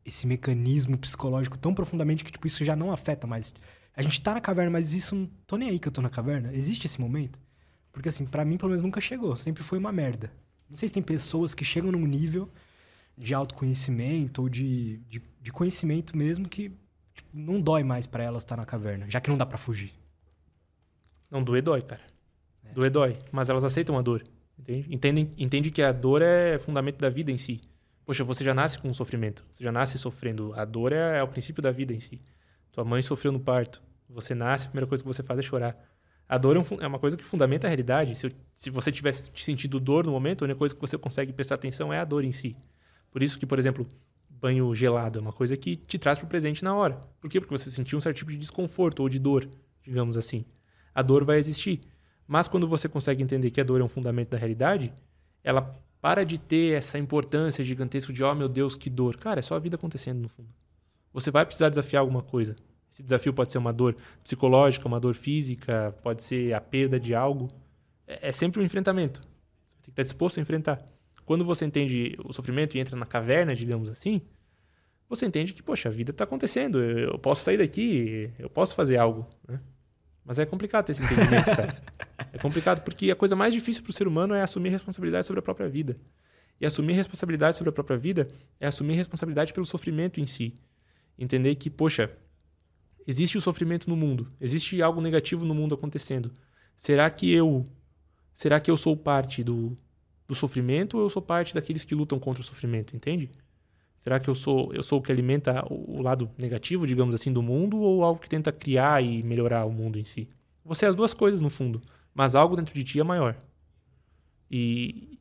esse 0.05 0.27
mecanismo 0.27 0.97
psicológico 0.97 1.57
tão 1.57 1.73
profundamente 1.73 2.23
que, 2.23 2.31
tipo, 2.31 2.47
isso 2.47 2.63
já 2.63 2.75
não 2.75 2.91
afeta 2.91 3.25
mais. 3.25 3.53
A 3.95 4.01
gente 4.01 4.21
tá 4.21 4.33
na 4.33 4.41
caverna, 4.41 4.71
mas 4.71 4.93
isso 4.93 5.15
não 5.15 5.27
tô 5.47 5.57
nem 5.57 5.69
aí 5.69 5.79
que 5.79 5.87
eu 5.87 5.91
tô 5.91 6.01
na 6.01 6.09
caverna. 6.09 6.53
Existe 6.53 6.85
esse 6.85 7.01
momento? 7.01 7.39
Porque, 7.91 8.09
assim, 8.09 8.25
pra 8.25 8.45
mim, 8.45 8.57
pelo 8.57 8.69
menos, 8.69 8.83
nunca 8.83 9.01
chegou. 9.01 9.35
Sempre 9.35 9.63
foi 9.63 9.79
uma 9.79 9.91
merda. 9.91 10.31
Não 10.69 10.77
sei 10.77 10.87
se 10.87 10.93
tem 10.93 11.01
pessoas 11.01 11.55
que 11.55 11.65
chegam 11.65 11.91
num 11.91 12.05
nível 12.05 12.49
de 13.17 13.33
autoconhecimento 13.33 14.43
ou 14.43 14.49
de, 14.49 14.97
de, 15.09 15.21
de 15.41 15.51
conhecimento 15.51 16.15
mesmo 16.15 16.47
que 16.47 16.71
tipo, 17.17 17.29
não 17.33 17.61
dói 17.61 17.83
mais 17.83 18.05
pra 18.05 18.23
elas 18.23 18.43
estar 18.43 18.55
na 18.55 18.65
caverna, 18.65 19.09
já 19.09 19.19
que 19.19 19.29
não 19.29 19.37
dá 19.37 19.45
pra 19.45 19.57
fugir. 19.57 19.93
Não, 21.29 21.43
doer 21.43 21.61
dói, 21.61 21.81
cara. 21.81 22.01
Doer 22.73 22.89
dói. 22.89 23.17
Mas 23.31 23.49
elas 23.49 23.63
aceitam 23.63 23.97
a 23.97 24.01
dor. 24.01 24.23
Entende? 24.57 24.87
Entendem, 24.95 25.33
entende 25.37 25.71
que 25.71 25.81
a 25.81 25.91
dor 25.91 26.21
é 26.21 26.57
fundamento 26.57 26.97
da 26.99 27.09
vida 27.09 27.31
em 27.31 27.37
si. 27.37 27.61
Poxa, 28.05 28.23
você 28.23 28.43
já 28.43 28.53
nasce 28.53 28.79
com 28.79 28.89
um 28.89 28.93
sofrimento. 28.93 29.45
Você 29.53 29.63
já 29.63 29.71
nasce 29.71 29.97
sofrendo. 29.97 30.53
A 30.55 30.63
dor 30.63 30.93
é, 30.93 31.19
é 31.19 31.23
o 31.23 31.27
princípio 31.27 31.61
da 31.61 31.71
vida 31.71 31.93
em 31.93 31.99
si. 31.99 32.21
Tua 32.71 32.85
mãe 32.85 33.01
sofreu 33.01 33.31
no 33.31 33.39
parto. 33.39 33.81
Você 34.09 34.33
nasce, 34.33 34.65
a 34.65 34.69
primeira 34.69 34.87
coisa 34.87 35.03
que 35.03 35.07
você 35.07 35.21
faz 35.21 35.39
é 35.39 35.43
chorar. 35.43 35.77
A 36.29 36.37
dor 36.37 36.55
é, 36.55 36.59
um 36.59 36.81
é 36.81 36.87
uma 36.87 36.99
coisa 36.99 37.17
que 37.17 37.23
fundamenta 37.23 37.67
a 37.67 37.69
realidade. 37.69 38.15
Se, 38.15 38.33
se 38.55 38.69
você 38.69 38.91
tivesse 38.91 39.31
sentido 39.35 39.79
dor 39.79 40.05
no 40.05 40.11
momento, 40.11 40.43
a 40.43 40.45
única 40.45 40.57
coisa 40.57 40.73
que 40.73 40.81
você 40.81 40.97
consegue 40.97 41.33
prestar 41.33 41.55
atenção 41.55 41.91
é 41.91 41.99
a 41.99 42.05
dor 42.05 42.23
em 42.23 42.31
si. 42.31 42.55
Por 43.11 43.21
isso 43.21 43.37
que, 43.37 43.45
por 43.45 43.59
exemplo, 43.59 43.85
banho 44.39 44.73
gelado 44.73 45.19
é 45.19 45.21
uma 45.21 45.33
coisa 45.33 45.57
que 45.57 45.75
te 45.75 45.97
traz 45.97 46.19
para 46.19 46.25
o 46.25 46.29
presente 46.29 46.63
na 46.63 46.75
hora. 46.75 46.99
Por 47.19 47.29
quê? 47.29 47.39
Porque 47.39 47.57
você 47.57 47.69
sentiu 47.69 47.97
um 47.97 48.01
certo 48.01 48.17
tipo 48.17 48.31
de 48.31 48.37
desconforto 48.37 49.01
ou 49.01 49.09
de 49.09 49.19
dor, 49.19 49.47
digamos 49.83 50.17
assim. 50.17 50.45
A 50.93 51.01
dor 51.01 51.23
vai 51.23 51.37
existir. 51.37 51.81
Mas 52.27 52.47
quando 52.47 52.67
você 52.67 52.89
consegue 52.89 53.23
entender 53.23 53.51
que 53.51 53.61
a 53.61 53.63
dor 53.63 53.79
é 53.81 53.83
um 53.83 53.87
fundamento 53.87 54.29
da 54.29 54.37
realidade, 54.37 54.93
ela 55.43 55.75
para 56.01 56.25
de 56.25 56.37
ter 56.37 56.75
essa 56.75 56.99
importância 56.99 57.63
gigantesca 57.63 58.13
de, 58.13 58.23
oh 58.23 58.35
meu 58.35 58.47
Deus, 58.47 58.75
que 58.75 58.89
dor. 58.89 59.17
Cara, 59.17 59.39
é 59.39 59.41
só 59.41 59.55
a 59.55 59.59
vida 59.59 59.75
acontecendo 59.75 60.19
no 60.19 60.29
fundo. 60.29 60.49
Você 61.13 61.31
vai 61.31 61.45
precisar 61.45 61.69
desafiar 61.69 62.01
alguma 62.01 62.21
coisa. 62.21 62.55
Esse 62.91 63.01
desafio 63.03 63.33
pode 63.33 63.51
ser 63.51 63.57
uma 63.57 63.73
dor 63.73 63.95
psicológica, 64.23 64.87
uma 64.87 64.99
dor 64.99 65.15
física, 65.15 65.95
pode 66.03 66.23
ser 66.23 66.53
a 66.53 66.61
perda 66.61 66.99
de 66.99 67.15
algo. 67.15 67.47
É, 68.05 68.29
é 68.29 68.31
sempre 68.31 68.61
um 68.61 68.63
enfrentamento. 68.63 69.21
Você 69.21 69.27
tem 69.27 69.85
que 69.85 69.89
estar 69.91 70.03
disposto 70.03 70.37
a 70.37 70.41
enfrentar. 70.41 70.85
Quando 71.27 71.43
você 71.43 71.65
entende 71.65 72.17
o 72.23 72.31
sofrimento 72.31 72.77
e 72.77 72.79
entra 72.79 72.95
na 72.95 73.05
caverna, 73.05 73.53
digamos 73.53 73.89
assim, 73.89 74.21
você 75.09 75.25
entende 75.25 75.51
que, 75.51 75.61
poxa, 75.61 75.89
a 75.89 75.91
vida 75.91 76.11
está 76.11 76.23
acontecendo, 76.23 76.81
eu 76.81 77.19
posso 77.19 77.43
sair 77.43 77.57
daqui, 77.57 78.31
eu 78.39 78.49
posso 78.49 78.73
fazer 78.73 78.95
algo. 78.95 79.27
Né? 79.45 79.59
Mas 80.23 80.39
é 80.39 80.45
complicado 80.45 80.85
ter 80.85 80.93
esse 80.93 81.03
entendimento, 81.03 81.45
cara. 81.45 81.83
É 82.33 82.37
complicado 82.39 82.81
porque 82.81 83.11
a 83.11 83.15
coisa 83.15 83.35
mais 83.35 83.53
difícil 83.53 83.83
para 83.83 83.89
o 83.89 83.93
ser 83.93 84.07
humano 84.07 84.33
é 84.33 84.41
assumir 84.41 84.69
responsabilidade 84.69 85.27
sobre 85.27 85.39
a 85.39 85.41
própria 85.41 85.67
vida. 85.67 85.97
E 86.61 86.65
assumir 86.65 86.93
responsabilidade 86.93 87.57
sobre 87.57 87.69
a 87.69 87.73
própria 87.73 87.97
vida 87.97 88.27
é 88.59 88.67
assumir 88.67 88.95
responsabilidade 88.95 89.53
pelo 89.53 89.65
sofrimento 89.65 90.19
em 90.21 90.25
si. 90.25 90.55
Entender 91.19 91.55
que, 91.55 91.69
poxa, 91.69 92.11
existe 93.05 93.37
o 93.37 93.41
sofrimento 93.41 93.89
no 93.89 93.95
mundo, 93.95 94.31
existe 94.39 94.81
algo 94.81 95.01
negativo 95.01 95.45
no 95.45 95.53
mundo 95.53 95.75
acontecendo. 95.75 96.31
Será 96.75 97.09
que 97.09 97.31
eu, 97.31 97.63
será 98.33 98.59
que 98.59 98.71
eu 98.71 98.77
sou 98.77 98.95
parte 98.95 99.43
do, 99.43 99.75
do 100.27 100.35
sofrimento 100.35 100.97
ou 100.97 101.03
eu 101.03 101.09
sou 101.09 101.21
parte 101.21 101.53
daqueles 101.53 101.85
que 101.85 101.95
lutam 101.95 102.19
contra 102.19 102.41
o 102.41 102.45
sofrimento, 102.45 102.95
entende? 102.95 103.31
Será 103.97 104.19
que 104.19 104.29
eu 104.29 104.35
sou 104.35 104.73
eu 104.73 104.83
sou 104.83 104.99
o 104.99 105.01
que 105.01 105.11
alimenta 105.11 105.65
o 105.71 106.01
lado 106.01 106.29
negativo, 106.37 106.85
digamos 106.85 107.15
assim, 107.15 107.31
do 107.31 107.41
mundo 107.41 107.79
ou 107.79 108.03
algo 108.03 108.19
que 108.19 108.29
tenta 108.29 108.51
criar 108.51 109.03
e 109.03 109.23
melhorar 109.23 109.65
o 109.65 109.71
mundo 109.71 109.97
em 109.97 110.03
si? 110.03 110.29
Você 110.63 110.85
é 110.85 110.89
as 110.89 110.95
duas 110.95 111.13
coisas 111.13 111.41
no 111.41 111.49
fundo, 111.49 111.81
mas 112.13 112.35
algo 112.35 112.55
dentro 112.55 112.73
de 112.73 112.83
ti 112.83 112.99
é 112.99 113.03
maior. 113.03 113.37
E 114.51 115.19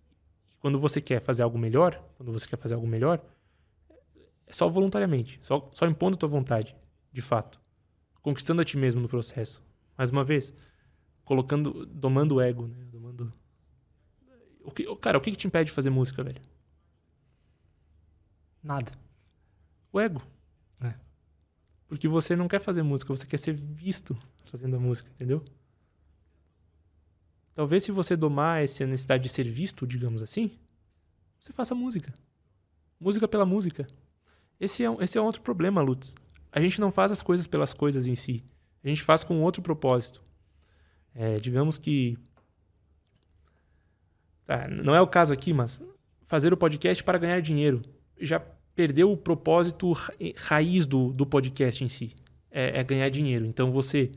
quando 0.58 0.78
você 0.78 1.00
quer 1.00 1.20
fazer 1.20 1.42
algo 1.42 1.58
melhor, 1.58 2.02
quando 2.16 2.32
você 2.32 2.46
quer 2.48 2.58
fazer 2.58 2.74
algo 2.74 2.86
melhor, 2.86 3.24
é 4.46 4.52
só 4.52 4.68
voluntariamente, 4.68 5.38
só, 5.42 5.68
só 5.72 5.86
impondo 5.86 6.16
tua 6.16 6.28
vontade, 6.28 6.74
de 7.12 7.20
fato. 7.20 7.60
Conquistando 8.22 8.62
a 8.62 8.64
ti 8.64 8.76
mesmo 8.76 9.00
no 9.00 9.08
processo. 9.08 9.62
Mais 9.96 10.10
uma 10.10 10.24
vez, 10.24 10.52
colocando, 11.24 11.86
domando 11.86 12.36
o 12.36 12.40
ego, 12.40 12.66
né? 12.66 12.84
Domando... 12.90 13.30
O 14.66 14.70
que, 14.72 14.96
cara, 14.96 15.16
o 15.16 15.20
que, 15.20 15.30
que 15.30 15.36
te 15.36 15.46
impede 15.46 15.70
de 15.70 15.72
fazer 15.72 15.90
música, 15.90 16.22
velho? 16.24 16.40
Nada. 18.62 18.90
O 19.92 20.00
ego. 20.00 20.20
É. 20.80 20.92
Porque 21.86 22.08
você 22.08 22.34
não 22.34 22.48
quer 22.48 22.60
fazer 22.60 22.82
música, 22.82 23.16
você 23.16 23.24
quer 23.24 23.38
ser 23.38 23.54
visto 23.54 24.18
fazendo 24.44 24.76
a 24.76 24.80
música, 24.80 25.08
entendeu? 25.10 25.42
Talvez 27.54 27.84
se 27.84 27.92
você 27.92 28.16
domar 28.16 28.62
essa 28.62 28.84
necessidade 28.84 29.22
de 29.22 29.28
ser 29.28 29.44
visto, 29.44 29.86
digamos 29.86 30.22
assim, 30.22 30.50
você 31.38 31.52
faça 31.52 31.74
música. 31.74 32.12
Música 32.98 33.28
pela 33.28 33.46
música. 33.46 33.86
Esse 34.58 34.82
é, 34.82 34.90
um, 34.90 35.00
esse 35.00 35.16
é 35.16 35.20
outro 35.20 35.42
problema, 35.42 35.80
Lutz. 35.80 36.14
A 36.50 36.60
gente 36.60 36.80
não 36.80 36.90
faz 36.90 37.12
as 37.12 37.22
coisas 37.22 37.46
pelas 37.46 37.72
coisas 37.72 38.06
em 38.06 38.14
si. 38.14 38.44
A 38.82 38.88
gente 38.88 39.02
faz 39.02 39.22
com 39.22 39.40
outro 39.42 39.62
propósito. 39.62 40.22
É, 41.14 41.36
digamos 41.36 41.78
que. 41.78 42.18
Tá, 44.46 44.66
não 44.68 44.94
é 44.94 45.00
o 45.00 45.06
caso 45.06 45.32
aqui, 45.32 45.52
mas 45.52 45.82
fazer 46.26 46.52
o 46.52 46.56
podcast 46.56 47.02
para 47.02 47.18
ganhar 47.18 47.40
dinheiro 47.40 47.82
já 48.20 48.40
perdeu 48.74 49.10
o 49.10 49.16
propósito 49.16 49.92
raiz 50.36 50.86
do, 50.86 51.12
do 51.12 51.26
podcast 51.26 51.82
em 51.82 51.88
si. 51.88 52.14
É, 52.50 52.80
é 52.80 52.84
ganhar 52.84 53.08
dinheiro. 53.08 53.44
Então 53.46 53.72
você 53.72 54.10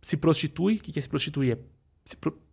se 0.00 0.16
prostitui. 0.16 0.76
O 0.76 0.78
que 0.78 0.98
é 0.98 1.02
se 1.02 1.08
prostituir? 1.08 1.52
É 1.52 1.58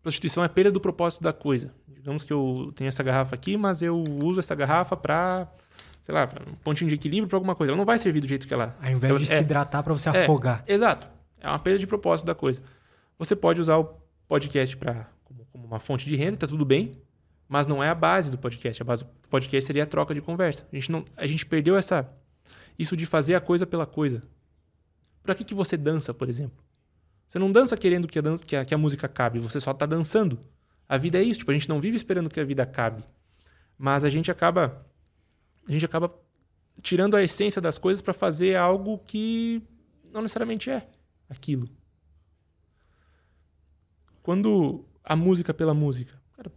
prostituição 0.02 0.44
é 0.44 0.48
perda 0.48 0.72
do 0.72 0.80
propósito 0.80 1.22
da 1.22 1.34
coisa. 1.34 1.74
Digamos 1.88 2.24
que 2.24 2.32
eu 2.32 2.72
tenho 2.76 2.88
essa 2.88 3.04
garrafa 3.04 3.36
aqui, 3.36 3.58
mas 3.58 3.82
eu 3.82 4.04
uso 4.24 4.40
essa 4.40 4.56
garrafa 4.56 4.96
para, 4.96 5.48
sei 6.04 6.14
lá, 6.14 6.30
um 6.48 6.54
pontinho 6.56 6.90
de 6.90 6.96
equilíbrio 6.96 7.28
para 7.28 7.38
alguma 7.38 7.56
coisa. 7.56 7.72
Ela 7.72 7.78
não 7.78 7.86
vai 7.86 7.98
servir 7.98 8.22
do 8.22 8.28
jeito 8.28 8.48
que 8.48 8.54
ela. 8.54 8.76
Ao 8.82 8.92
invés 8.92 9.10
ela, 9.10 9.20
de 9.20 9.28
se 9.28 9.34
é, 9.34 9.42
hidratar 9.42 9.84
para 9.84 9.94
você 9.94 10.10
é, 10.10 10.24
afogar. 10.24 10.64
Exato. 10.68 11.08
É 11.42 11.48
uma 11.48 11.60
perda 11.60 11.80
de 11.80 11.88
propósito 11.88 12.26
da 12.26 12.36
coisa. 12.36 12.62
Você 13.18 13.36
pode 13.36 13.60
usar 13.60 13.78
o 13.78 13.98
podcast 14.28 14.78
para 14.78 15.08
como, 15.60 15.68
uma 15.68 15.80
fonte 15.80 16.06
de 16.06 16.16
renda, 16.16 16.38
tá 16.38 16.48
tudo 16.48 16.66
bem, 16.66 16.94
mas 17.48 17.68
não 17.68 17.84
é 17.84 17.90
a 17.90 17.96
base 17.96 18.32
do 18.32 18.38
podcast. 18.38 18.82
A 18.82 18.86
base 18.86 19.04
do 19.04 19.10
podcast 19.30 19.66
seria 19.66 19.84
a 19.84 19.86
troca 19.86 20.14
de 20.14 20.22
conversa. 20.22 20.66
A 20.72 20.76
gente 20.76 20.92
não, 20.92 21.04
a 21.18 21.28
gente 21.28 21.46
perdeu 21.46 21.76
essa 21.76 22.10
isso 22.78 22.96
de 22.96 23.06
fazer 23.06 23.36
a 23.36 23.42
coisa 23.42 23.68
pela 23.68 23.86
coisa. 23.86 24.22
Para 25.22 25.36
que 25.36 25.44
que 25.44 25.54
você 25.54 25.76
dança, 25.76 26.14
por 26.14 26.30
exemplo? 26.30 26.64
Você 27.28 27.38
não 27.38 27.52
dança 27.52 27.76
querendo 27.76 28.08
que 28.08 28.18
a, 28.18 28.22
dança, 28.22 28.46
que 28.46 28.56
a, 28.56 28.64
que 28.64 28.74
a 28.74 28.78
música 28.78 29.06
acabe, 29.06 29.40
você 29.40 29.60
só 29.60 29.72
está 29.72 29.86
dançando. 29.86 30.40
A 30.88 30.98
vida 30.98 31.20
é 31.20 31.24
isso, 31.24 31.40
tipo, 31.40 31.52
a 31.52 31.54
gente 31.54 31.70
não 31.70 31.80
vive 31.80 31.96
esperando 31.96 32.30
que 32.30 32.40
a 32.40 32.44
vida 32.44 32.64
acabe. 32.64 33.04
Mas 33.78 34.04
a 34.04 34.10
gente 34.10 34.32
acaba 34.32 34.86
a 35.68 35.72
gente 35.72 35.86
acaba 35.86 36.12
tirando 36.82 37.16
a 37.16 37.22
essência 37.22 37.62
das 37.62 37.78
coisas 37.78 38.02
para 38.02 38.14
fazer 38.14 38.56
algo 38.56 38.98
que 39.00 39.62
não 40.12 40.22
necessariamente 40.22 40.70
é 40.70 40.88
aquilo. 41.30 41.70
Quando 44.24 44.89
a 45.10 45.16
música 45.16 45.54
pela 45.54 45.74
música, 45.74 46.14
cara, 46.38 46.50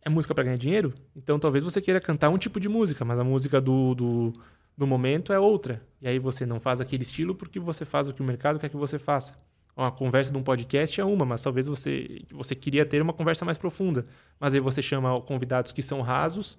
é 0.00 0.08
música 0.08 0.34
para 0.34 0.44
ganhar 0.44 0.56
dinheiro, 0.56 0.94
então 1.14 1.38
talvez 1.38 1.62
você 1.62 1.82
queira 1.82 2.00
cantar 2.00 2.30
um 2.30 2.38
tipo 2.38 2.58
de 2.58 2.68
música, 2.68 3.04
mas 3.04 3.18
a 3.18 3.24
música 3.24 3.60
do, 3.60 3.94
do 3.94 4.32
do 4.78 4.86
momento 4.86 5.32
é 5.32 5.40
outra. 5.40 5.82
E 6.00 6.06
aí 6.06 6.20
você 6.20 6.46
não 6.46 6.60
faz 6.60 6.80
aquele 6.80 7.02
estilo 7.02 7.34
porque 7.34 7.58
você 7.58 7.84
faz 7.84 8.08
o 8.08 8.14
que 8.14 8.22
o 8.22 8.24
mercado 8.24 8.60
quer 8.60 8.68
que 8.68 8.76
você 8.76 8.96
faça. 8.96 9.36
Uma 9.76 9.90
conversa 9.90 10.30
de 10.30 10.38
um 10.38 10.42
podcast 10.42 11.00
é 11.00 11.04
uma, 11.04 11.24
mas 11.24 11.42
talvez 11.42 11.66
você, 11.66 12.22
você 12.30 12.54
queria 12.54 12.86
ter 12.86 13.02
uma 13.02 13.12
conversa 13.12 13.44
mais 13.44 13.58
profunda. 13.58 14.06
Mas 14.38 14.54
aí 14.54 14.60
você 14.60 14.80
chama 14.80 15.20
convidados 15.22 15.72
que 15.72 15.82
são 15.82 16.00
rasos 16.00 16.56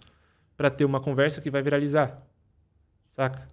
para 0.57 0.69
ter 0.69 0.83
uma 0.83 0.99
conversa 0.99 1.39
que 1.39 1.49
vai 1.49 1.61
viralizar. 1.61 2.21
Saca? 3.07 3.47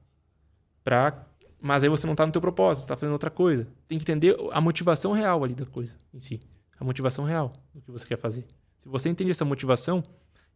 Pra... 0.82 1.24
Mas 1.60 1.84
aí 1.84 1.88
você 1.88 2.04
não 2.04 2.14
está 2.14 2.26
no 2.26 2.32
teu 2.32 2.40
propósito, 2.40 2.82
está 2.82 2.96
fazendo 2.96 3.12
outra 3.12 3.30
coisa. 3.30 3.68
Tem 3.86 3.98
que 3.98 4.02
entender 4.02 4.36
a 4.50 4.60
motivação 4.60 5.12
real 5.12 5.44
ali 5.44 5.54
da 5.54 5.64
coisa 5.64 5.94
em 6.12 6.20
si. 6.20 6.40
A 6.78 6.84
motivação 6.84 7.24
real 7.24 7.52
do 7.74 7.80
que 7.80 7.90
você 7.90 8.06
quer 8.06 8.18
fazer. 8.18 8.44
Se 8.80 8.88
você 8.88 9.08
entende 9.08 9.30
essa 9.30 9.44
motivação 9.44 10.02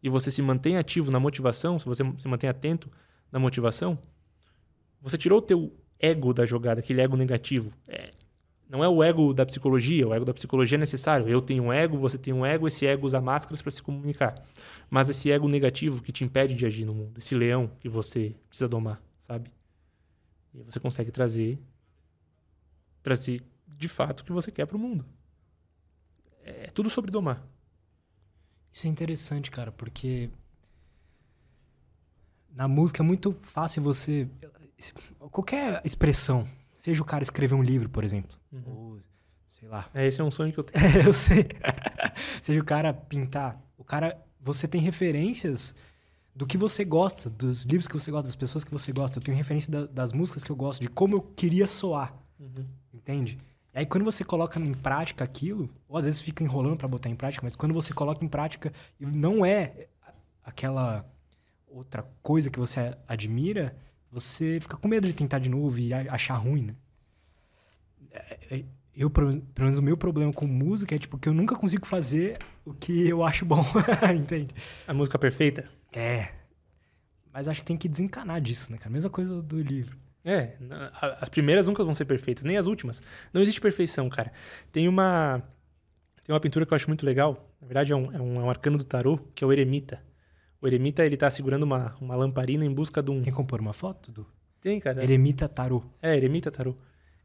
e 0.02 0.08
você 0.08 0.30
se 0.30 0.42
mantém 0.42 0.76
ativo 0.76 1.10
na 1.10 1.18
motivação, 1.18 1.78
se 1.78 1.86
você 1.86 2.02
se 2.18 2.28
mantém 2.28 2.48
atento 2.48 2.90
na 3.30 3.38
motivação, 3.38 3.98
você 5.00 5.16
tirou 5.16 5.38
o 5.38 5.42
teu 5.42 5.74
ego 5.98 6.32
da 6.32 6.44
jogada, 6.46 6.80
aquele 6.80 7.00
ego 7.00 7.16
negativo. 7.16 7.70
É, 7.88 8.10
não 8.68 8.84
é 8.84 8.88
o 8.88 9.02
ego 9.02 9.34
da 9.34 9.44
psicologia, 9.44 10.06
o 10.06 10.14
ego 10.14 10.24
da 10.24 10.32
psicologia 10.32 10.76
é 10.76 10.78
necessário. 10.78 11.28
Eu 11.28 11.42
tenho 11.42 11.64
um 11.64 11.72
ego, 11.72 11.96
você 11.96 12.16
tem 12.16 12.32
um 12.32 12.46
ego, 12.46 12.68
esse 12.68 12.86
ego 12.86 13.04
usa 13.04 13.20
máscaras 13.20 13.60
para 13.60 13.70
se 13.70 13.82
comunicar. 13.82 14.46
Mas 14.88 15.08
esse 15.08 15.30
ego 15.30 15.48
negativo 15.48 16.00
que 16.00 16.12
te 16.12 16.22
impede 16.22 16.54
de 16.54 16.64
agir 16.64 16.84
no 16.84 16.94
mundo, 16.94 17.18
esse 17.18 17.34
leão 17.34 17.68
que 17.80 17.88
você 17.88 18.36
precisa 18.48 18.68
domar, 18.68 19.02
sabe? 19.18 19.50
E 20.54 20.62
você 20.62 20.78
consegue 20.78 21.10
trazer 21.10 21.58
trazer 23.02 23.42
de 23.66 23.88
fato 23.88 24.20
o 24.20 24.24
que 24.24 24.32
você 24.32 24.52
quer 24.52 24.66
para 24.66 24.76
o 24.76 24.80
mundo. 24.80 25.04
É 26.50 26.70
tudo 26.72 26.90
sobre 26.90 27.10
domar. 27.10 27.46
Isso 28.72 28.86
é 28.86 28.90
interessante, 28.90 29.50
cara, 29.50 29.72
porque 29.72 30.30
na 32.54 32.68
música 32.68 33.02
é 33.02 33.06
muito 33.06 33.36
fácil 33.42 33.82
você. 33.82 34.28
Qualquer 35.30 35.80
expressão, 35.84 36.46
seja 36.76 37.02
o 37.02 37.04
cara 37.04 37.22
escrever 37.22 37.54
um 37.54 37.62
livro, 37.62 37.88
por 37.88 38.04
exemplo, 38.04 38.36
uhum. 38.52 38.62
ou 38.66 39.00
sei 39.50 39.68
lá. 39.68 39.88
É, 39.92 40.06
esse 40.06 40.20
é 40.20 40.24
um 40.24 40.30
sonho 40.30 40.52
que 40.52 40.58
eu 40.58 40.64
tenho. 40.64 40.84
É, 41.04 41.06
eu 41.06 41.12
sei. 41.12 41.46
seja 42.40 42.60
o 42.60 42.64
cara 42.64 42.92
pintar. 42.92 43.60
O 43.76 43.84
cara. 43.84 44.18
Você 44.42 44.66
tem 44.66 44.80
referências 44.80 45.74
do 46.34 46.46
que 46.46 46.56
você 46.56 46.82
gosta, 46.82 47.28
dos 47.28 47.64
livros 47.64 47.86
que 47.86 47.92
você 47.92 48.10
gosta, 48.10 48.26
das 48.26 48.36
pessoas 48.36 48.64
que 48.64 48.70
você 48.70 48.90
gosta. 48.90 49.18
Eu 49.18 49.22
tenho 49.22 49.36
referência 49.36 49.70
da, 49.70 49.84
das 49.84 50.12
músicas 50.12 50.42
que 50.42 50.50
eu 50.50 50.56
gosto, 50.56 50.80
de 50.80 50.88
como 50.88 51.16
eu 51.16 51.20
queria 51.20 51.66
soar. 51.66 52.14
Uhum. 52.38 52.64
Entende? 52.94 53.36
Aí 53.72 53.86
quando 53.86 54.04
você 54.04 54.24
coloca 54.24 54.58
em 54.58 54.74
prática 54.74 55.22
aquilo, 55.22 55.70
ou 55.88 55.96
às 55.96 56.04
vezes 56.04 56.20
fica 56.20 56.42
enrolando 56.42 56.76
para 56.76 56.88
botar 56.88 57.08
em 57.08 57.14
prática, 57.14 57.42
mas 57.44 57.54
quando 57.54 57.72
você 57.72 57.94
coloca 57.94 58.24
em 58.24 58.28
prática 58.28 58.72
e 58.98 59.06
não 59.06 59.44
é 59.46 59.86
aquela 60.44 61.08
outra 61.68 62.04
coisa 62.22 62.50
que 62.50 62.58
você 62.58 62.96
admira, 63.06 63.76
você 64.10 64.58
fica 64.60 64.76
com 64.76 64.88
medo 64.88 65.06
de 65.06 65.14
tentar 65.14 65.38
de 65.38 65.48
novo 65.48 65.78
e 65.78 65.94
achar 65.94 66.34
ruim, 66.34 66.66
né? 66.66 66.74
É, 68.10 68.56
é, 68.56 68.64
eu, 68.94 69.08
pelo 69.08 69.30
menos 69.56 69.78
o 69.78 69.82
meu 69.82 69.96
problema 69.96 70.32
com 70.32 70.46
música 70.46 70.94
é 70.94 70.98
tipo 70.98 71.16
que 71.16 71.28
eu 71.28 71.34
nunca 71.34 71.54
consigo 71.54 71.86
fazer 71.86 72.38
o 72.64 72.74
que 72.74 73.08
eu 73.08 73.24
acho 73.24 73.44
bom, 73.44 73.64
entende? 74.14 74.52
A 74.86 74.92
música 74.92 75.16
perfeita? 75.16 75.70
É. 75.92 76.28
Mas 77.32 77.46
acho 77.46 77.60
que 77.60 77.66
tem 77.66 77.76
que 77.76 77.88
desencanar 77.88 78.40
disso, 78.40 78.72
né, 78.72 78.78
cara? 78.78 78.90
Mesma 78.90 79.08
coisa 79.08 79.40
do 79.40 79.58
livro. 79.58 79.96
É, 80.24 80.56
as 81.20 81.28
primeiras 81.28 81.66
nunca 81.66 81.82
vão 81.82 81.94
ser 81.94 82.04
perfeitas, 82.04 82.44
nem 82.44 82.56
as 82.56 82.66
últimas. 82.66 83.02
Não 83.32 83.40
existe 83.40 83.60
perfeição, 83.60 84.08
cara. 84.08 84.32
Tem 84.70 84.86
uma 84.86 85.42
tem 86.24 86.34
uma 86.34 86.40
pintura 86.40 86.66
que 86.66 86.72
eu 86.72 86.76
acho 86.76 86.88
muito 86.88 87.04
legal. 87.04 87.50
Na 87.60 87.66
verdade, 87.66 87.92
é 87.92 87.96
um, 87.96 88.12
é 88.12 88.20
um, 88.20 88.40
é 88.40 88.44
um 88.44 88.50
arcano 88.50 88.78
do 88.78 88.84
tarô, 88.84 89.18
que 89.34 89.42
é 89.42 89.46
o 89.46 89.52
Eremita. 89.52 90.00
O 90.60 90.66
eremita, 90.66 91.04
ele 91.04 91.16
tá 91.16 91.30
segurando 91.30 91.62
uma, 91.62 91.96
uma 92.00 92.14
lamparina 92.14 92.64
em 92.64 92.72
busca 92.72 93.02
de 93.02 93.10
um... 93.10 93.22
Tem 93.22 93.32
como 93.32 93.48
pôr 93.48 93.60
uma 93.60 93.72
foto, 93.72 94.12
do 94.12 94.26
Tem, 94.60 94.78
cara. 94.78 95.02
Eremita 95.02 95.48
Tarô. 95.48 95.82
É, 96.02 96.14
Eremita 96.14 96.50
Tarô. 96.50 96.76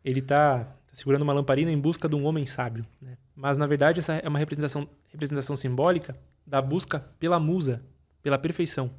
Ele 0.03 0.21
tá, 0.21 0.63
tá, 0.63 0.93
segurando 0.93 1.23
uma 1.23 1.33
lamparina 1.33 1.69
em 1.69 1.77
busca 1.77 2.07
de 2.07 2.15
um 2.15 2.25
homem 2.25 2.45
sábio. 2.45 2.85
Né? 3.01 3.17
Mas, 3.35 3.57
na 3.57 3.67
verdade, 3.67 3.99
essa 3.99 4.13
é 4.13 4.29
uma 4.29 4.39
representação, 4.39 4.87
representação 5.09 5.57
simbólica 5.57 6.15
da 6.47 6.61
busca 6.61 6.99
pela 7.19 7.39
musa, 7.39 7.83
pela 8.23 8.37
perfeição. 8.37 8.89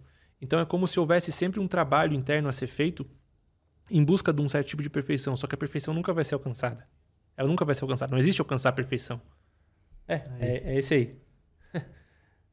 Então, 0.41 0.61
é 0.61 0.67
como 0.67 0.87
se 0.87 1.01
houvesse 1.01 1.33
sempre 1.33 1.59
um 1.59 1.67
trabalho 1.67 2.13
interno 2.13 2.49
a 2.49 2.53
ser 2.53 2.67
feito 2.67 3.07
em 3.91 4.05
busca 4.05 4.33
de 4.33 4.41
um 4.41 4.49
certo 4.49 4.69
tipo 4.69 4.83
de 4.83 4.91
perfeição. 4.91 5.37
Só 5.37 5.47
que 5.47 5.55
a 5.55 5.59
perfeição 5.59 5.95
nunca 5.95 6.13
vai 6.13 6.25
ser 6.25 6.35
alcançada. 6.35 6.87
Ela 7.37 7.49
nunca 7.49 7.65
vai 7.65 7.75
ser 7.75 7.85
alcançada. 7.85 8.11
Não 8.11 8.19
existe 8.19 8.41
alcançar 8.41 8.71
a 8.71 8.73
perfeição. 8.73 9.21
É, 10.09 10.15
é, 10.39 10.75
é 10.75 10.79
esse 10.79 10.95
aí. 10.95 11.19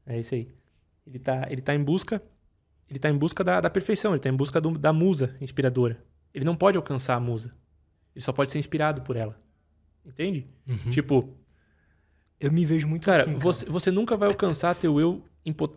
é 0.06 0.20
esse 0.20 0.36
aí. 0.36 0.54
Ele 1.06 1.18
está 1.18 1.48
ele 1.50 1.62
tá 1.62 1.76
em 1.76 1.84
busca 1.84 2.22
ele 2.94 3.00
tá 3.00 3.10
em 3.10 3.18
busca 3.18 3.44
da, 3.44 3.60
da 3.60 3.70
perfeição, 3.70 4.12
ele 4.12 4.20
está 4.20 4.30
em 4.30 4.36
busca 4.36 4.62
do, 4.62 4.78
da 4.78 4.94
musa 4.94 5.36
inspiradora. 5.42 6.00
Ele 6.34 6.46
não 6.46 6.56
pode 6.56 6.78
alcançar 6.78 7.16
a 7.16 7.20
musa. 7.20 7.52
Ele 8.16 8.24
só 8.24 8.32
pode 8.32 8.52
ser 8.52 8.60
inspirado 8.60 9.02
por 9.02 9.16
ela. 9.16 9.40
Entende? 10.06 10.48
Uhum. 10.68 10.92
Tipo. 10.92 11.30
Eu 12.40 12.52
me 12.52 12.66
vejo 12.66 12.88
muito 12.88 13.06
cara, 13.06 13.22
assim. 13.22 13.32
Cara. 13.32 13.40
Você, 13.40 13.66
você 13.66 13.90
nunca 13.90 14.18
vai 14.18 14.28
alcançar 14.28 14.76
teu 14.76 15.00
eu, 15.00 15.24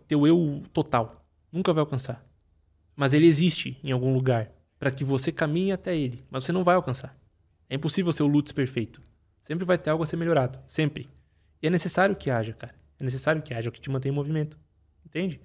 teu 0.07 0.27
eu 0.27 0.63
total. 0.73 1.25
Nunca 1.51 1.73
vai 1.73 1.81
alcançar. 1.81 2.23
Mas 2.95 3.13
ele 3.13 3.27
existe 3.27 3.79
em 3.83 3.93
algum 3.93 4.13
lugar 4.13 4.51
para 4.87 4.93
que 4.93 5.03
você 5.03 5.33
caminhe 5.33 5.73
até 5.73 5.97
ele. 5.97 6.25
Mas 6.31 6.45
você 6.45 6.53
não 6.53 6.63
vai 6.63 6.77
alcançar. 6.77 7.19
É 7.69 7.75
impossível 7.75 8.13
ser 8.13 8.23
o 8.23 8.29
Lutz 8.29 8.53
perfeito. 8.53 9.03
Sempre 9.41 9.65
vai 9.65 9.77
ter 9.77 9.91
algo 9.91 10.05
a 10.05 10.07
ser 10.07 10.17
melhorado. 10.17 10.61
Sempre. 10.65 11.11
E 11.61 11.67
é 11.67 11.71
necessário 11.71 12.15
que 12.15 12.31
haja, 12.31 12.53
cara. 12.53 12.73
É 13.01 13.03
necessário 13.03 13.43
que 13.43 13.53
haja, 13.53 13.69
o 13.69 13.73
que 13.73 13.81
te 13.81 13.91
mantém 13.91 14.13
em 14.13 14.15
movimento. 14.15 14.57
Entende? 15.05 15.41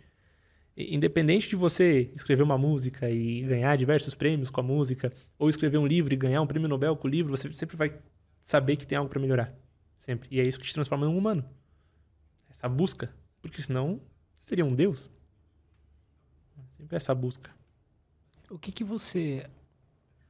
Independente 0.77 1.49
de 1.49 1.55
você 1.55 2.11
escrever 2.15 2.43
uma 2.43 2.55
música 2.55 3.09
e 3.09 3.41
ganhar 3.41 3.75
diversos 3.77 4.13
prêmios 4.13 4.51
com 4.51 4.61
a 4.61 4.63
música, 4.63 5.11
ou 5.39 5.49
escrever 5.49 5.79
um 5.79 5.87
livro 5.87 6.13
e 6.13 6.17
ganhar 6.17 6.39
um 6.39 6.45
prêmio 6.45 6.69
Nobel 6.69 6.95
com 6.95 7.07
o 7.07 7.11
livro, 7.11 7.35
você 7.35 7.51
sempre 7.51 7.75
vai 7.75 7.97
saber 8.43 8.77
que 8.77 8.85
tem 8.85 8.95
algo 8.95 9.09
para 9.09 9.19
melhorar. 9.19 9.51
Sempre. 9.97 10.29
E 10.29 10.39
é 10.39 10.43
isso 10.43 10.59
que 10.59 10.67
te 10.67 10.73
transforma 10.73 11.07
em 11.07 11.09
um 11.09 11.17
humano. 11.17 11.43
Essa 12.47 12.69
busca. 12.69 13.11
Porque 13.41 13.59
senão 13.59 13.99
seria 14.35 14.63
um 14.63 14.75
Deus. 14.75 15.09
Sempre 16.77 16.95
essa 16.95 17.15
busca. 17.15 17.49
O 18.51 18.59
que 18.59 18.71
que 18.71 18.83
você 18.83 19.49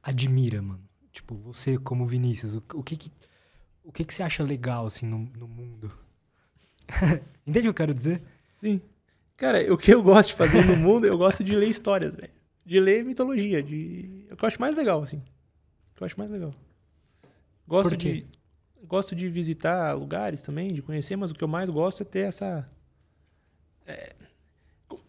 admira, 0.02 0.62
mano? 0.62 0.82
Tipo, 1.10 1.34
você 1.34 1.76
como 1.76 2.06
Vinícius, 2.06 2.54
o, 2.54 2.62
o 2.74 2.82
que 2.82 2.96
que 2.96 3.12
o 3.84 3.90
que 3.90 4.04
que 4.04 4.14
você 4.14 4.22
acha 4.22 4.42
legal 4.44 4.86
assim 4.86 5.06
no, 5.06 5.18
no 5.36 5.48
mundo? 5.48 5.92
Entende 7.46 7.58
o 7.58 7.62
que 7.62 7.68
eu 7.68 7.86
quero 7.86 7.94
dizer? 7.94 8.22
Sim. 8.60 8.80
Cara, 9.36 9.72
o 9.72 9.76
que 9.76 9.92
eu 9.92 10.02
gosto 10.02 10.30
de 10.30 10.36
fazer 10.36 10.64
no 10.64 10.76
mundo, 10.76 11.04
eu 11.04 11.18
gosto 11.18 11.42
de 11.42 11.54
ler 11.54 11.68
histórias, 11.68 12.14
velho. 12.14 12.30
De 12.64 12.78
ler 12.78 13.04
mitologia, 13.04 13.60
de 13.60 14.24
é 14.30 14.34
o 14.34 14.36
que 14.36 14.44
eu 14.44 14.46
acho 14.46 14.60
mais 14.60 14.76
legal 14.76 15.02
assim. 15.02 15.16
O 15.16 15.96
que 15.96 16.02
eu 16.02 16.06
acho 16.06 16.18
mais 16.18 16.30
legal. 16.30 16.54
Gosto 17.66 17.96
de 17.96 18.26
gosto 18.84 19.14
de 19.16 19.28
visitar 19.28 19.94
lugares 19.94 20.42
também, 20.42 20.68
de 20.68 20.82
conhecer, 20.82 21.16
mas 21.16 21.30
o 21.30 21.34
que 21.34 21.42
eu 21.42 21.48
mais 21.48 21.70
gosto 21.70 22.02
é 22.02 22.04
ter 22.04 22.20
essa 22.20 22.68
é, 23.86 24.14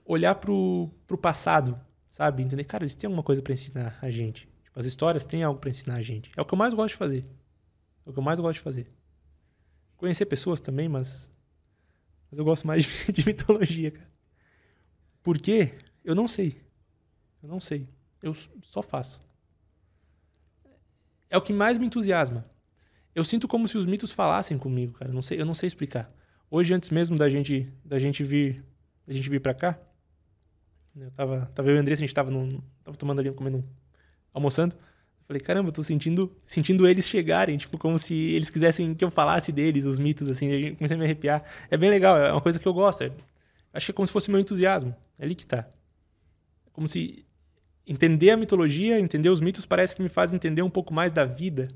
olhar 0.06 0.36
pro, 0.36 0.90
pro 1.06 1.18
passado, 1.18 1.80
sabe? 2.14 2.44
Entender, 2.44 2.64
cara, 2.64 2.84
eles 2.84 2.94
têm 2.94 3.08
alguma 3.08 3.24
coisa 3.24 3.42
pra 3.42 3.54
ensinar 3.54 3.98
a 4.00 4.10
gente. 4.12 4.48
Tipo, 4.64 4.80
as 4.80 4.86
histórias 4.86 5.26
têm 5.26 5.42
algo 5.44 5.60
pra 5.60 5.72
ensinar 5.72 5.96
a 5.96 6.02
gente. 6.02 6.32
É 6.38 6.42
o 6.42 6.46
que 6.46 6.54
eu 6.54 6.58
mais 6.58 6.74
gosto 6.76 6.94
de 6.94 6.98
fazer. 6.98 7.26
É 8.06 8.10
o 8.10 8.14
que 8.14 8.20
eu 8.20 8.24
mais 8.24 8.40
gosto 8.40 8.60
de 8.60 8.64
fazer. 8.64 8.88
Conhecer 9.98 10.28
pessoas 10.28 10.60
também, 10.60 10.88
mas 10.88 11.28
mas 12.30 12.38
eu 12.38 12.46
gosto 12.46 12.68
mais 12.68 12.86
de, 13.12 13.26
mitologia, 13.26 13.92
cara. 13.92 14.12
Por 15.24 15.40
quê? 15.40 15.74
Eu 16.04 16.14
não 16.14 16.28
sei. 16.28 16.62
Eu 17.42 17.50
não 17.50 17.60
sei. 17.60 17.90
Eu 18.22 18.36
só 18.62 18.84
faço. 18.84 19.20
É 21.30 21.38
o 21.38 21.42
que 21.42 21.52
mais 21.52 21.80
me 21.80 21.88
entusiasma. 21.88 22.46
Eu 23.16 23.24
sinto 23.24 23.48
como 23.48 23.68
se 23.68 23.78
os 23.78 23.88
mitos 23.88 24.12
falassem 24.12 24.58
comigo, 24.58 24.94
cara. 24.94 25.10
Eu 25.10 25.16
não 25.16 25.22
sei, 25.22 25.42
eu 25.42 25.46
não 25.46 25.56
sei 25.56 25.66
explicar. 25.66 26.12
Hoje, 26.50 26.74
antes 26.76 26.92
mesmo 26.92 27.18
da 27.18 27.28
gente, 27.28 27.72
da 27.84 27.98
gente 27.98 28.24
vir, 28.24 28.64
da 29.08 29.14
gente 29.14 29.30
vir 29.30 29.40
para 29.40 29.54
cá, 29.56 29.80
eu 30.96 31.12
tava, 31.12 31.52
tava 31.56 31.70
eu 31.70 31.76
e 31.76 31.78
o 31.78 31.82
Andressa, 31.82 32.02
a 32.02 32.06
gente 32.06 32.14
tava, 32.14 32.30
num, 32.32 32.62
tava 32.84 32.98
tomando 32.98 33.20
ali, 33.20 33.32
comendo, 33.32 33.64
almoçando. 34.34 34.76
Eu 34.76 35.28
falei, 35.28 35.42
caramba, 35.42 35.70
eu 35.70 35.74
tô 35.74 35.82
sentindo, 35.82 36.36
sentindo 36.46 36.88
eles 36.88 37.08
chegarem, 37.08 37.58
tipo, 37.58 37.78
como 37.78 37.98
se 37.98 38.14
eles 38.14 38.50
quisessem 38.50 38.94
que 38.94 39.04
eu 39.04 39.10
falasse 39.10 39.52
deles, 39.52 39.86
os 39.86 40.00
mitos, 40.00 40.30
assim. 40.30 40.48
Eu 40.52 40.76
comecei 40.76 40.96
a 40.96 41.00
me 41.00 41.06
arrepiar. 41.06 41.44
É 41.72 41.78
bem 41.78 41.90
legal, 41.90 42.18
é 42.18 42.32
uma 42.32 42.42
coisa 42.42 42.60
que 42.60 42.68
eu 42.68 42.74
gosto. 42.74 43.04
é- 43.04 43.12
acho 43.74 43.88
que 43.88 43.92
é 43.92 43.96
como 43.96 44.06
se 44.06 44.14
fosse 44.14 44.30
meu 44.30 44.40
entusiasmo. 44.40 44.96
É 45.18 45.24
ali 45.26 45.36
que 45.36 45.46
tá. 45.46 45.68
É 46.68 46.70
como 46.72 46.88
se 46.88 47.26
entender 47.86 48.32
a 48.32 48.38
mitologia, 48.38 49.00
entender 49.00 49.30
os 49.30 49.42
mitos, 49.42 49.66
parece 49.66 49.96
que 49.96 50.02
me 50.02 50.10
faz 50.10 50.34
entender 50.34 50.62
um 50.62 50.70
pouco 50.70 50.94
mais 50.94 51.12
da 51.12 51.26
vida, 51.26 51.68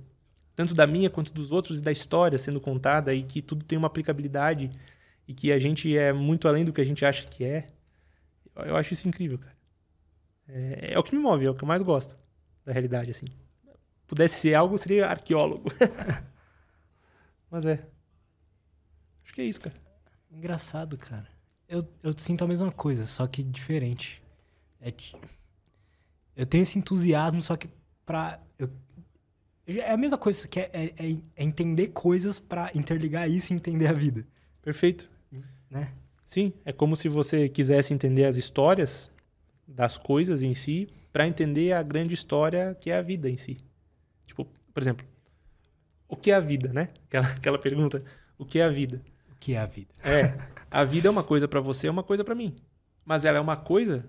tanto 0.56 0.74
da 0.74 0.88
minha 0.88 1.10
quanto 1.10 1.34
dos 1.34 1.52
outros 1.52 1.80
e 1.80 1.82
da 1.82 1.92
história 1.92 2.38
sendo 2.38 2.60
contada 2.62 3.14
e 3.14 3.24
que 3.24 3.42
tudo 3.42 3.66
tem 3.66 3.78
uma 3.78 3.88
aplicabilidade 3.88 4.70
e 5.28 5.34
que 5.34 5.52
a 5.52 5.60
gente 5.60 5.96
é 5.98 6.14
muito 6.14 6.48
além 6.48 6.64
do 6.66 6.72
que 6.74 6.82
a 6.82 6.86
gente 6.86 7.06
acha 7.06 7.26
que 7.28 7.44
é. 7.44 7.68
Eu, 8.66 8.76
acho 8.78 8.94
isso 8.94 9.08
incrível, 9.08 9.38
cara. 9.38 9.56
É, 10.48 10.94
é 10.94 11.00
o 11.00 11.04
que 11.04 11.16
me 11.16 11.22
move, 11.22 11.46
é 11.46 11.50
o 11.50 11.56
que 11.56 11.64
eu 11.64 11.68
mais 11.68 11.82
gosto 11.82 12.18
da 12.66 12.72
realidade, 12.72 13.12
assim. 13.12 13.26
Pudesse 14.08 14.40
ser 14.42 14.54
algo, 14.54 14.78
seria 14.78 15.08
arqueólogo. 15.08 15.70
Mas 17.52 17.66
é. 17.66 17.86
Acho 19.24 19.34
que 19.34 19.42
é 19.42 19.46
isso, 19.46 19.60
cara. 19.62 19.76
Engraçado, 20.32 20.98
cara. 20.98 21.28
Eu, 21.68 21.82
eu 22.02 22.14
sinto 22.18 22.44
a 22.44 22.48
mesma 22.48 22.72
coisa, 22.72 23.06
só 23.06 23.28
que 23.28 23.44
diferente. 23.44 24.22
É, 24.80 24.94
eu 26.36 26.46
tenho 26.46 26.62
esse 26.64 26.78
entusiasmo, 26.80 27.42
só 27.42 27.56
que 27.58 27.70
pra. 28.06 28.40
eu- 28.58 28.70
é 29.66 29.92
a 29.92 29.98
mesma 29.98 30.18
coisa, 30.18 30.48
que 30.48 30.60
é, 30.62 30.70
é- 30.72 30.86
é- 30.98 31.18
é 31.36 31.44
entender 31.44 31.90
coisas 31.90 32.40
pra 32.40 32.72
interligar 32.74 33.30
isso 33.30 33.52
e 33.52 33.56
entender 33.56 33.88
a 33.88 33.94
vida, 33.94 34.26
Perfeito. 34.62 35.10
né? 35.70 35.92
Sim, 36.28 36.52
é 36.66 36.74
como 36.74 36.94
se 36.94 37.08
você 37.08 37.48
quisesse 37.48 37.94
entender 37.94 38.26
as 38.26 38.36
histórias 38.36 39.10
das 39.66 39.98
coisas 39.98 40.44
em 40.44 40.54
si 40.54 40.90
para 41.10 41.26
entender 41.26 41.72
a 41.72 41.82
grande 41.82 42.14
história 42.14 42.76
que 42.82 42.92
é 42.92 42.98
a 42.98 43.02
vida 43.02 43.30
em 43.30 43.38
si. 43.38 43.58
Tipo, 44.26 44.46
por 44.74 44.84
exemplo, 44.84 45.08
o 46.06 46.18
que 46.18 46.30
é 46.30 46.36
a 46.36 46.42
vida, 46.42 46.74
né? 46.74 46.90
Aquela, 47.06 47.28
aquela 47.32 47.58
pergunta, 47.58 48.04
o 48.38 48.46
que 48.46 48.60
é 48.60 48.66
a 48.66 48.70
vida? 48.70 49.02
O 49.32 49.36
que 49.40 49.54
é 49.54 49.60
a 49.60 49.66
vida? 49.66 49.88
É, 50.04 50.38
a 50.70 50.84
vida 50.84 51.08
é 51.08 51.12
uma 51.12 51.24
coisa 51.24 51.48
para 51.48 51.62
você, 51.62 51.88
é 51.88 51.92
uma 51.92 52.04
coisa 52.04 52.26
para 52.26 52.36
mim. 52.36 52.54
Mas 53.06 53.24
ela 53.24 53.38
é 53.38 53.42
uma 53.42 53.56
coisa, 53.56 54.06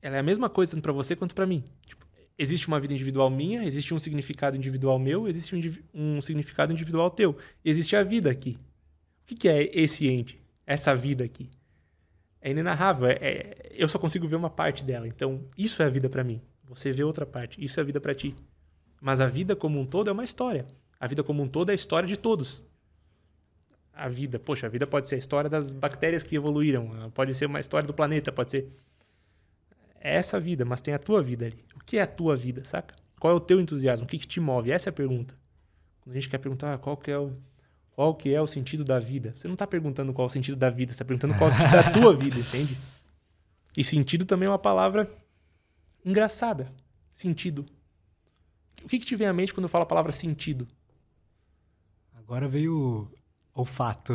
ela 0.00 0.16
é 0.16 0.20
a 0.20 0.22
mesma 0.22 0.48
coisa 0.48 0.72
tanto 0.72 0.82
para 0.82 0.92
você 0.92 1.14
quanto 1.14 1.34
para 1.34 1.46
mim. 1.46 1.62
Tipo, 1.84 2.06
existe 2.38 2.66
uma 2.66 2.80
vida 2.80 2.94
individual 2.94 3.28
minha, 3.28 3.62
existe 3.62 3.92
um 3.92 3.98
significado 3.98 4.56
individual 4.56 4.98
meu, 4.98 5.28
existe 5.28 5.54
um, 5.54 6.16
um 6.16 6.22
significado 6.22 6.72
individual 6.72 7.10
teu. 7.10 7.36
Existe 7.62 7.94
a 7.94 8.02
vida 8.02 8.30
aqui. 8.30 8.56
O 9.22 9.26
que, 9.26 9.34
que 9.34 9.48
é 9.50 9.70
esse 9.78 10.08
ente? 10.08 10.39
Essa 10.72 10.94
vida 10.94 11.24
aqui? 11.24 11.50
É 12.40 12.50
inenarrável. 12.50 13.06
É, 13.06 13.12
é- 13.14 13.72
eu 13.72 13.88
só 13.88 13.98
consigo 13.98 14.28
ver 14.28 14.36
uma 14.36 14.50
parte 14.50 14.84
dela. 14.84 15.08
Então, 15.08 15.44
isso 15.56 15.82
é 15.82 15.86
a 15.86 15.90
vida 15.90 16.08
para 16.08 16.22
mim. 16.22 16.40
Você 16.64 16.92
vê 16.92 17.02
outra 17.02 17.26
parte. 17.26 17.62
Isso 17.62 17.80
é 17.80 17.82
a 17.82 17.86
vida 17.86 18.00
para 18.00 18.14
ti. 18.14 18.36
Mas 19.00 19.20
a 19.20 19.26
vida 19.26 19.56
como 19.56 19.80
um 19.80 19.86
todo 19.86 20.08
é 20.08 20.12
uma 20.12 20.22
história. 20.22 20.66
A 21.00 21.06
vida 21.06 21.24
como 21.24 21.42
um 21.42 21.48
todo 21.48 21.70
é 21.70 21.72
a 21.72 21.74
história 21.74 22.06
de 22.06 22.16
todos 22.16 22.62
a 23.92 24.08
vida. 24.08 24.38
Poxa, 24.38 24.66
a 24.66 24.70
vida 24.70 24.86
pode 24.86 25.08
ser 25.08 25.16
a 25.16 25.18
história 25.18 25.50
das 25.50 25.72
bactérias 25.72 26.22
que 26.22 26.34
evoluíram, 26.34 27.10
pode 27.12 27.34
ser 27.34 27.46
uma 27.46 27.60
história 27.60 27.86
do 27.86 27.92
planeta, 27.92 28.32
pode 28.32 28.50
ser. 28.52 28.72
É 30.00 30.14
essa 30.14 30.40
vida, 30.40 30.64
mas 30.64 30.80
tem 30.80 30.94
a 30.94 30.98
tua 30.98 31.22
vida 31.22 31.46
ali. 31.46 31.64
O 31.74 31.84
que 31.84 31.98
é 31.98 32.02
a 32.02 32.06
tua 32.06 32.34
vida, 32.34 32.64
saca? 32.64 32.94
Qual 33.18 33.32
é 33.32 33.36
o 33.36 33.40
teu 33.40 33.60
entusiasmo? 33.60 34.06
O 34.06 34.08
que, 34.08 34.18
que 34.18 34.26
te 34.26 34.40
move? 34.40 34.70
Essa 34.70 34.88
é 34.88 34.90
a 34.90 34.94
pergunta. 34.94 35.34
Quando 36.00 36.16
a 36.16 36.18
gente 36.18 36.30
quer 36.30 36.38
perguntar 36.38 36.72
ah, 36.72 36.78
qual 36.78 36.96
que 36.96 37.10
é 37.10 37.18
o 37.18 37.36
qual 38.00 38.14
que 38.14 38.32
é 38.32 38.40
o 38.40 38.46
sentido 38.46 38.82
da 38.82 38.98
vida, 38.98 39.34
você 39.36 39.46
não 39.46 39.52
está 39.52 39.66
perguntando 39.66 40.10
qual 40.14 40.24
é 40.24 40.30
o 40.30 40.32
sentido 40.32 40.56
da 40.56 40.70
vida, 40.70 40.90
você 40.90 40.94
está 40.94 41.04
perguntando 41.04 41.34
qual 41.36 41.50
é 41.50 41.52
o 41.52 41.54
sentido 41.54 41.72
da 41.72 41.90
tua 41.92 42.16
vida, 42.16 42.36
entende? 42.40 42.78
E 43.76 43.84
sentido 43.84 44.24
também 44.24 44.46
é 44.46 44.50
uma 44.50 44.58
palavra 44.58 45.06
engraçada. 46.02 46.72
Sentido. 47.12 47.66
O 48.82 48.88
que, 48.88 48.98
que 48.98 49.04
te 49.04 49.14
vem 49.14 49.26
à 49.26 49.34
mente 49.34 49.52
quando 49.52 49.64
eu 49.64 49.68
falo 49.68 49.82
a 49.82 49.86
palavra 49.86 50.12
sentido? 50.12 50.66
Agora 52.14 52.48
veio 52.48 52.74
o 53.54 53.60
olfato. 53.60 54.14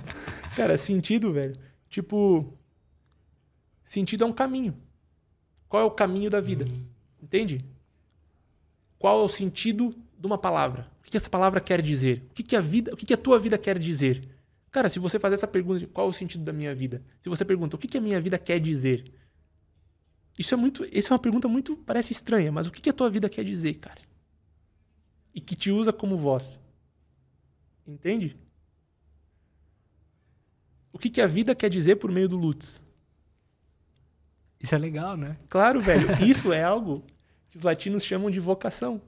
Cara, 0.56 0.78
sentido, 0.78 1.30
velho. 1.30 1.54
Tipo, 1.86 2.56
sentido 3.84 4.24
é 4.24 4.26
um 4.26 4.32
caminho. 4.32 4.74
Qual 5.68 5.82
é 5.82 5.84
o 5.84 5.90
caminho 5.90 6.30
da 6.30 6.40
vida? 6.40 6.64
Entende? 7.22 7.62
Qual 8.98 9.20
é 9.20 9.22
o 9.22 9.28
sentido 9.28 9.94
de 10.18 10.26
uma 10.26 10.36
palavra? 10.36 10.90
O 11.00 11.10
que 11.10 11.16
essa 11.16 11.30
palavra 11.30 11.60
quer 11.60 11.80
dizer? 11.80 12.26
O 12.30 12.34
que, 12.34 12.56
a 12.56 12.60
vida, 12.60 12.92
o 12.92 12.96
que, 12.96 13.14
a 13.14 13.16
tua 13.16 13.38
vida 13.38 13.56
quer 13.56 13.78
dizer? 13.78 14.28
Cara, 14.70 14.88
se 14.88 14.98
você 14.98 15.18
fazer 15.18 15.36
essa 15.36 15.46
pergunta, 15.46 15.80
de 15.80 15.86
qual 15.86 16.06
é 16.06 16.10
o 16.10 16.12
sentido 16.12 16.44
da 16.44 16.52
minha 16.52 16.74
vida? 16.74 17.02
Se 17.20 17.28
você 17.28 17.44
pergunta, 17.44 17.76
o 17.76 17.78
que, 17.78 17.96
a 17.96 18.00
minha 18.00 18.20
vida 18.20 18.36
quer 18.36 18.60
dizer? 18.60 19.04
Isso 20.38 20.52
é 20.52 20.56
muito, 20.56 20.84
essa 20.92 21.12
é 21.12 21.14
uma 21.14 21.18
pergunta 21.18 21.48
muito, 21.48 21.76
parece 21.76 22.12
estranha, 22.12 22.52
mas 22.52 22.66
o 22.66 22.72
que, 22.72 22.90
a 22.90 22.92
tua 22.92 23.08
vida 23.08 23.28
quer 23.28 23.44
dizer, 23.44 23.74
cara? 23.74 24.00
E 25.34 25.40
que 25.40 25.54
te 25.54 25.70
usa 25.70 25.92
como 25.92 26.16
voz. 26.16 26.60
Entende? 27.86 28.36
O 30.92 30.98
que, 30.98 31.08
que 31.08 31.20
a 31.20 31.26
vida 31.26 31.54
quer 31.54 31.70
dizer 31.70 31.96
por 31.96 32.10
meio 32.10 32.28
do 32.28 32.36
Lutz? 32.36 32.84
Isso 34.60 34.74
é 34.74 34.78
legal, 34.78 35.16
né? 35.16 35.36
Claro, 35.48 35.80
velho. 35.80 36.08
Isso 36.24 36.52
é 36.52 36.62
algo 36.62 37.04
que 37.48 37.56
os 37.56 37.62
latinos 37.62 38.04
chamam 38.04 38.30
de 38.30 38.40
vocação. 38.40 39.00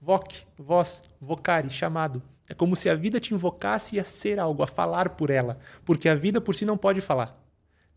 Voc, 0.00 0.32
voz, 0.56 1.02
vocare, 1.20 1.68
chamado. 1.70 2.22
É 2.48 2.54
como 2.54 2.74
se 2.74 2.88
a 2.88 2.94
vida 2.94 3.20
te 3.20 3.34
invocasse 3.34 3.98
a 4.00 4.04
ser 4.04 4.38
algo, 4.38 4.62
a 4.62 4.66
falar 4.66 5.10
por 5.10 5.28
ela. 5.28 5.58
Porque 5.84 6.08
a 6.08 6.14
vida 6.14 6.40
por 6.40 6.54
si 6.54 6.64
não 6.64 6.78
pode 6.78 7.00
falar. 7.00 7.38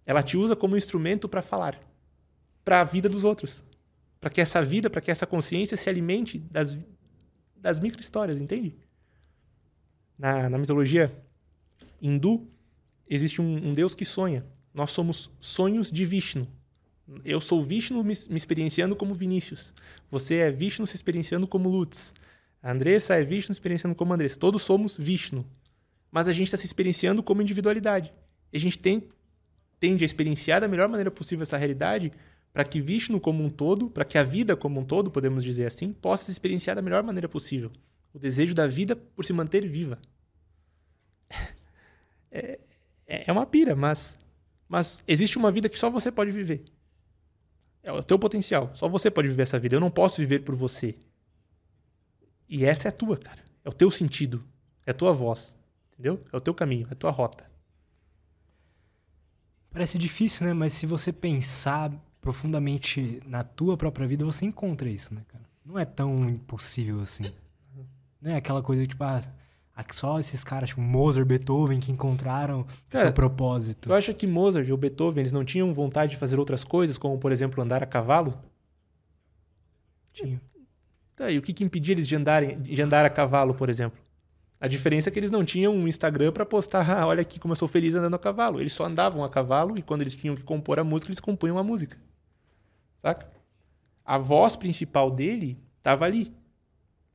Ela 0.06 0.22
te 0.22 0.36
usa 0.36 0.56
como 0.56 0.76
instrumento 0.76 1.30
para 1.30 1.42
falar. 1.42 1.80
Para 2.66 2.82
a 2.82 2.84
vida 2.84 3.08
dos 3.08 3.24
outros. 3.24 3.64
Para 4.20 4.30
que 4.30 4.42
essa 4.42 4.62
vida, 4.62 4.90
para 4.90 5.02
que 5.02 5.10
essa 5.10 5.26
consciência 5.26 5.78
se 5.78 5.90
alimente 5.90 6.40
das, 6.40 6.78
das 7.56 7.80
micro-histórias, 7.80 8.42
entende? 8.42 8.76
Na, 10.18 10.50
na 10.50 10.58
mitologia 10.58 11.16
hindu, 12.02 12.48
existe 13.08 13.42
um, 13.42 13.70
um 13.70 13.72
deus 13.72 13.96
que 13.96 14.06
sonha. 14.06 14.46
Nós 14.74 14.92
somos 14.92 15.32
sonhos 15.40 15.92
de 15.92 16.06
Vishnu. 16.06 16.48
Eu 17.24 17.40
sou 17.40 17.62
Vishnu 17.62 18.04
me, 18.04 18.14
experienciando 18.14 18.96
como 18.96 19.14
Vinícius. 19.14 19.74
Você 20.10 20.36
é 20.36 20.52
Vishnu 20.52 20.88
se 20.88 20.96
experienciando 20.96 21.48
como 21.48 21.70
Lutz. 21.70 22.14
A 22.62 22.72
Andressa 22.72 23.16
é 23.16 23.24
Vishnu 23.24 23.54
se 23.54 23.60
experienciando 23.60 23.96
como 23.96 24.14
Andressa. 24.14 24.40
Todos 24.40 24.62
somos 24.62 24.96
Vishnu. 24.98 25.46
Mas 26.12 26.28
a 26.28 26.34
gente 26.34 26.48
está 26.48 26.58
se 26.58 26.66
experienciando 26.66 27.24
como 27.24 27.42
individualidade. 27.42 28.14
E 28.52 28.58
a 28.58 28.60
gente 28.60 28.78
tem, 28.78 29.08
tende 29.80 30.04
a 30.04 30.06
experienciar 30.06 30.62
da 30.62 30.68
melhor 30.68 30.88
maneira 30.88 31.10
possível 31.10 31.44
essa 31.44 31.58
realidade 31.58 32.12
para 32.54 32.64
que 32.64 32.82
Vishnu 32.82 33.20
como 33.20 33.44
um 33.44 33.50
todo, 33.50 33.90
para 33.90 34.04
que 34.04 34.18
a 34.18 34.24
vida 34.24 34.56
como 34.56 34.80
um 34.80 34.84
todo, 34.84 35.10
podemos 35.10 35.44
dizer 35.44 35.66
assim, 35.66 35.94
possa 35.94 36.26
se 36.26 36.32
experienciar 36.32 36.76
da 36.76 36.82
melhor 36.82 37.02
maneira 37.02 37.30
possível. 37.30 37.72
O 38.14 38.20
desejo 38.20 38.54
da 38.54 38.68
vida 38.68 38.96
por 38.96 39.24
se 39.26 39.34
manter 39.34 39.68
viva. 39.68 40.00
É, 42.34 43.26
é 43.28 43.32
uma 43.34 43.46
pira, 43.46 43.76
mas, 43.76 44.18
mas 44.70 45.04
existe 45.06 45.38
uma 45.38 45.52
vida 45.52 45.68
que 45.68 45.78
só 45.78 45.90
você 45.90 46.10
pode 46.10 46.32
viver. 46.32 46.64
É 47.84 47.92
o 47.92 48.04
teu 48.04 48.20
potencial. 48.20 48.72
Só 48.74 48.88
você 48.88 49.10
pode 49.10 49.28
viver 49.28 49.44
essa 49.44 49.60
vida. 49.60 49.76
Eu 49.76 49.80
não 49.80 49.92
posso 49.92 50.18
viver 50.18 50.40
por 50.40 50.56
você. 50.56 50.96
E 52.48 52.66
essa 52.66 52.88
é 52.88 52.90
a 52.90 52.92
tua, 52.92 53.18
cara. 53.18 53.40
É 53.64 53.70
o 53.70 53.74
teu 53.74 53.90
sentido. 53.90 54.44
É 54.86 54.92
a 54.92 54.94
tua 54.94 55.14
voz. 55.14 55.58
Entendeu? 55.94 56.20
É 56.32 56.38
o 56.38 56.42
teu 56.42 56.54
caminho. 56.54 56.88
É 56.90 56.94
a 56.94 56.96
tua 56.96 57.12
rota. 57.12 57.50
Parece 59.72 59.98
difícil, 59.98 60.46
né? 60.46 60.54
Mas 60.54 60.74
se 60.74 60.86
você 60.86 61.12
pensar 61.14 61.92
profundamente 62.20 63.22
na 63.26 63.44
tua 63.44 63.78
própria 63.78 64.08
vida, 64.08 64.24
você 64.24 64.46
encontra 64.46 64.90
isso, 64.90 65.14
né, 65.14 65.24
cara? 65.28 65.44
Não 65.66 65.80
é 65.80 65.86
tão 65.86 66.30
impossível 66.30 67.02
assim. 67.02 67.32
Não 68.22 68.32
é 68.32 68.36
aquela 68.36 68.62
coisa 68.62 68.86
tipo, 68.86 69.04
ah, 69.04 69.20
só 69.92 70.20
esses 70.20 70.44
caras, 70.44 70.70
tipo 70.70 70.82
Mozart, 70.82 71.26
Beethoven, 71.26 71.80
que 71.80 71.92
encontraram 71.92 72.66
Cara, 72.90 73.06
seu 73.06 73.14
propósito. 73.14 73.90
Tu 73.90 73.94
acha 73.94 74.14
que 74.14 74.28
Mozart 74.28 74.70
ou 74.70 74.78
Beethoven 74.78 75.22
eles 75.22 75.32
não 75.32 75.44
tinham 75.44 75.74
vontade 75.74 76.12
de 76.12 76.18
fazer 76.18 76.40
outras 76.40 76.64
coisas, 76.64 76.98
como 76.98 77.18
por 77.18 77.32
exemplo 77.32 77.62
andar 77.64 77.82
a 77.84 77.86
cavalo? 77.86 78.38
Tinha. 80.14 80.42
Tá, 81.16 81.30
e 81.30 81.38
o 81.38 81.42
que, 81.42 81.54
que 81.54 81.64
impedia 81.64 81.94
eles 81.94 82.08
de, 82.08 82.16
andarem, 82.16 82.60
de 82.62 82.82
andar 82.82 83.06
a 83.06 83.10
cavalo, 83.10 83.54
por 83.54 83.70
exemplo? 83.70 84.00
A 84.60 84.68
diferença 84.68 85.10
é 85.10 85.12
que 85.12 85.18
eles 85.18 85.32
não 85.32 85.44
tinham 85.44 85.74
um 85.74 85.88
Instagram 85.88 86.32
para 86.32 86.46
postar, 86.46 86.88
ah, 86.88 87.08
olha 87.08 87.22
aqui 87.22 87.40
como 87.40 87.54
eu 87.54 87.56
sou 87.56 87.68
feliz 87.68 87.96
andando 87.96 88.16
a 88.16 88.20
cavalo. 88.20 88.60
Eles 88.60 88.74
só 88.74 88.86
andavam 88.86 89.24
a 89.24 89.30
cavalo 89.30 89.78
e 89.78 89.82
quando 89.82 90.02
eles 90.02 90.14
tinham 90.14 90.36
que 90.36 90.44
compor 90.44 90.80
a 90.80 90.84
música, 90.84 91.10
eles 91.10 91.20
compunham 91.20 91.58
a 91.58 91.64
música. 91.64 91.98
Saca? 92.98 93.28
A 94.06 94.20
voz 94.20 94.56
principal 94.56 95.10
dele 95.10 95.58
estava 95.78 96.06
ali. 96.06 96.32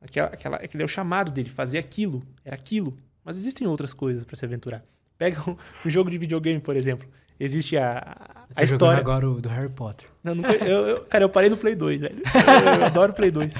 Aquela, 0.00 0.28
aquela, 0.28 0.56
aquele 0.56 0.82
é 0.82 0.86
o 0.86 0.88
chamado 0.88 1.30
dele, 1.30 1.48
fazer 1.48 1.78
aquilo. 1.78 2.22
Era 2.44 2.54
aquilo. 2.54 2.96
Mas 3.24 3.36
existem 3.36 3.66
outras 3.66 3.92
coisas 3.92 4.24
para 4.24 4.36
se 4.36 4.44
aventurar. 4.44 4.84
Pega 5.18 5.40
um, 5.50 5.56
um, 5.84 5.90
jogo 5.90 6.10
de 6.10 6.18
videogame, 6.18 6.60
por 6.60 6.76
exemplo. 6.76 7.08
Existe 7.38 7.76
a, 7.76 8.46
a 8.54 8.62
história. 8.62 9.00
agora 9.00 9.28
o 9.28 9.40
do 9.40 9.48
Harry 9.48 9.68
Potter. 9.68 10.08
Não, 10.22 10.34
eu, 10.34 10.86
eu, 10.86 11.04
cara, 11.06 11.24
eu 11.24 11.28
parei 11.28 11.50
no 11.50 11.56
Play 11.56 11.74
2, 11.74 12.00
velho. 12.02 12.22
Eu, 12.24 12.80
eu 12.80 12.84
adoro 12.84 13.12
Play 13.12 13.30
2. 13.30 13.54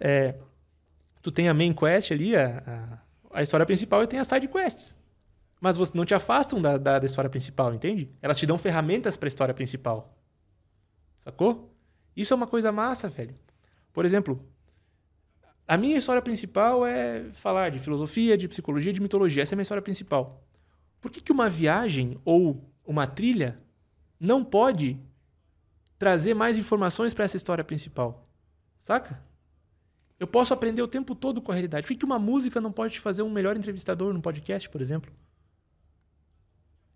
É, 0.00 0.34
tu 1.22 1.30
tem 1.30 1.48
a 1.48 1.54
main 1.54 1.72
quest 1.72 2.12
ali, 2.12 2.36
a, 2.36 2.98
a, 3.32 3.38
a, 3.38 3.42
história 3.42 3.64
principal, 3.64 4.02
e 4.02 4.06
tem 4.06 4.18
as 4.18 4.26
side 4.26 4.48
quests. 4.48 4.94
Mas 5.60 5.76
você 5.76 5.96
não 5.96 6.04
te 6.04 6.14
afastam 6.14 6.60
da, 6.60 6.76
da, 6.76 6.98
da 6.98 7.06
história 7.06 7.30
principal, 7.30 7.72
entende? 7.72 8.10
Elas 8.20 8.38
te 8.38 8.44
dão 8.44 8.58
ferramentas 8.58 9.16
para 9.16 9.26
a 9.26 9.30
história 9.30 9.54
principal. 9.54 10.14
Sacou? 11.20 11.74
Isso 12.14 12.34
é 12.34 12.36
uma 12.36 12.46
coisa 12.46 12.70
massa, 12.70 13.08
velho. 13.08 13.34
Por 13.92 14.04
exemplo, 14.04 14.44
a 15.66 15.76
minha 15.76 15.96
história 15.96 16.20
principal 16.20 16.86
é 16.86 17.24
falar 17.32 17.70
de 17.70 17.78
filosofia, 17.78 18.36
de 18.36 18.46
psicologia, 18.48 18.92
de 18.92 19.00
mitologia. 19.00 19.42
Essa 19.42 19.54
é 19.54 19.56
a 19.56 19.58
minha 19.58 19.62
história 19.62 19.82
principal. 19.82 20.42
Por 21.00 21.10
que, 21.10 21.20
que 21.20 21.32
uma 21.32 21.48
viagem 21.48 22.18
ou 22.24 22.62
uma 22.84 23.06
trilha 23.06 23.58
não 24.20 24.44
pode 24.44 24.98
trazer 25.98 26.34
mais 26.34 26.58
informações 26.58 27.14
para 27.14 27.24
essa 27.24 27.36
história 27.36 27.64
principal? 27.64 28.28
Saca? 28.78 29.22
Eu 30.20 30.26
posso 30.26 30.52
aprender 30.52 30.82
o 30.82 30.88
tempo 30.88 31.14
todo 31.14 31.40
com 31.40 31.50
a 31.50 31.54
realidade. 31.54 31.86
Por 31.86 31.88
que, 31.88 31.98
que 31.98 32.04
uma 32.04 32.18
música 32.18 32.60
não 32.60 32.70
pode 32.70 32.94
te 32.94 33.00
fazer 33.00 33.22
um 33.22 33.30
melhor 33.30 33.56
entrevistador 33.56 34.12
no 34.12 34.20
podcast, 34.20 34.68
por 34.68 34.80
exemplo? 34.80 35.12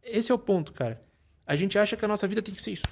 Esse 0.03 0.31
é 0.31 0.35
o 0.35 0.39
ponto, 0.39 0.73
cara. 0.73 1.03
A 1.47 1.57
gente 1.57 1.79
acha 1.79 1.97
que 1.97 2.05
a 2.05 2.09
nossa 2.09 2.27
vida 2.27 2.43
tem 2.43 2.55
que 2.55 2.63
ser 2.63 2.73
isso. 2.73 2.87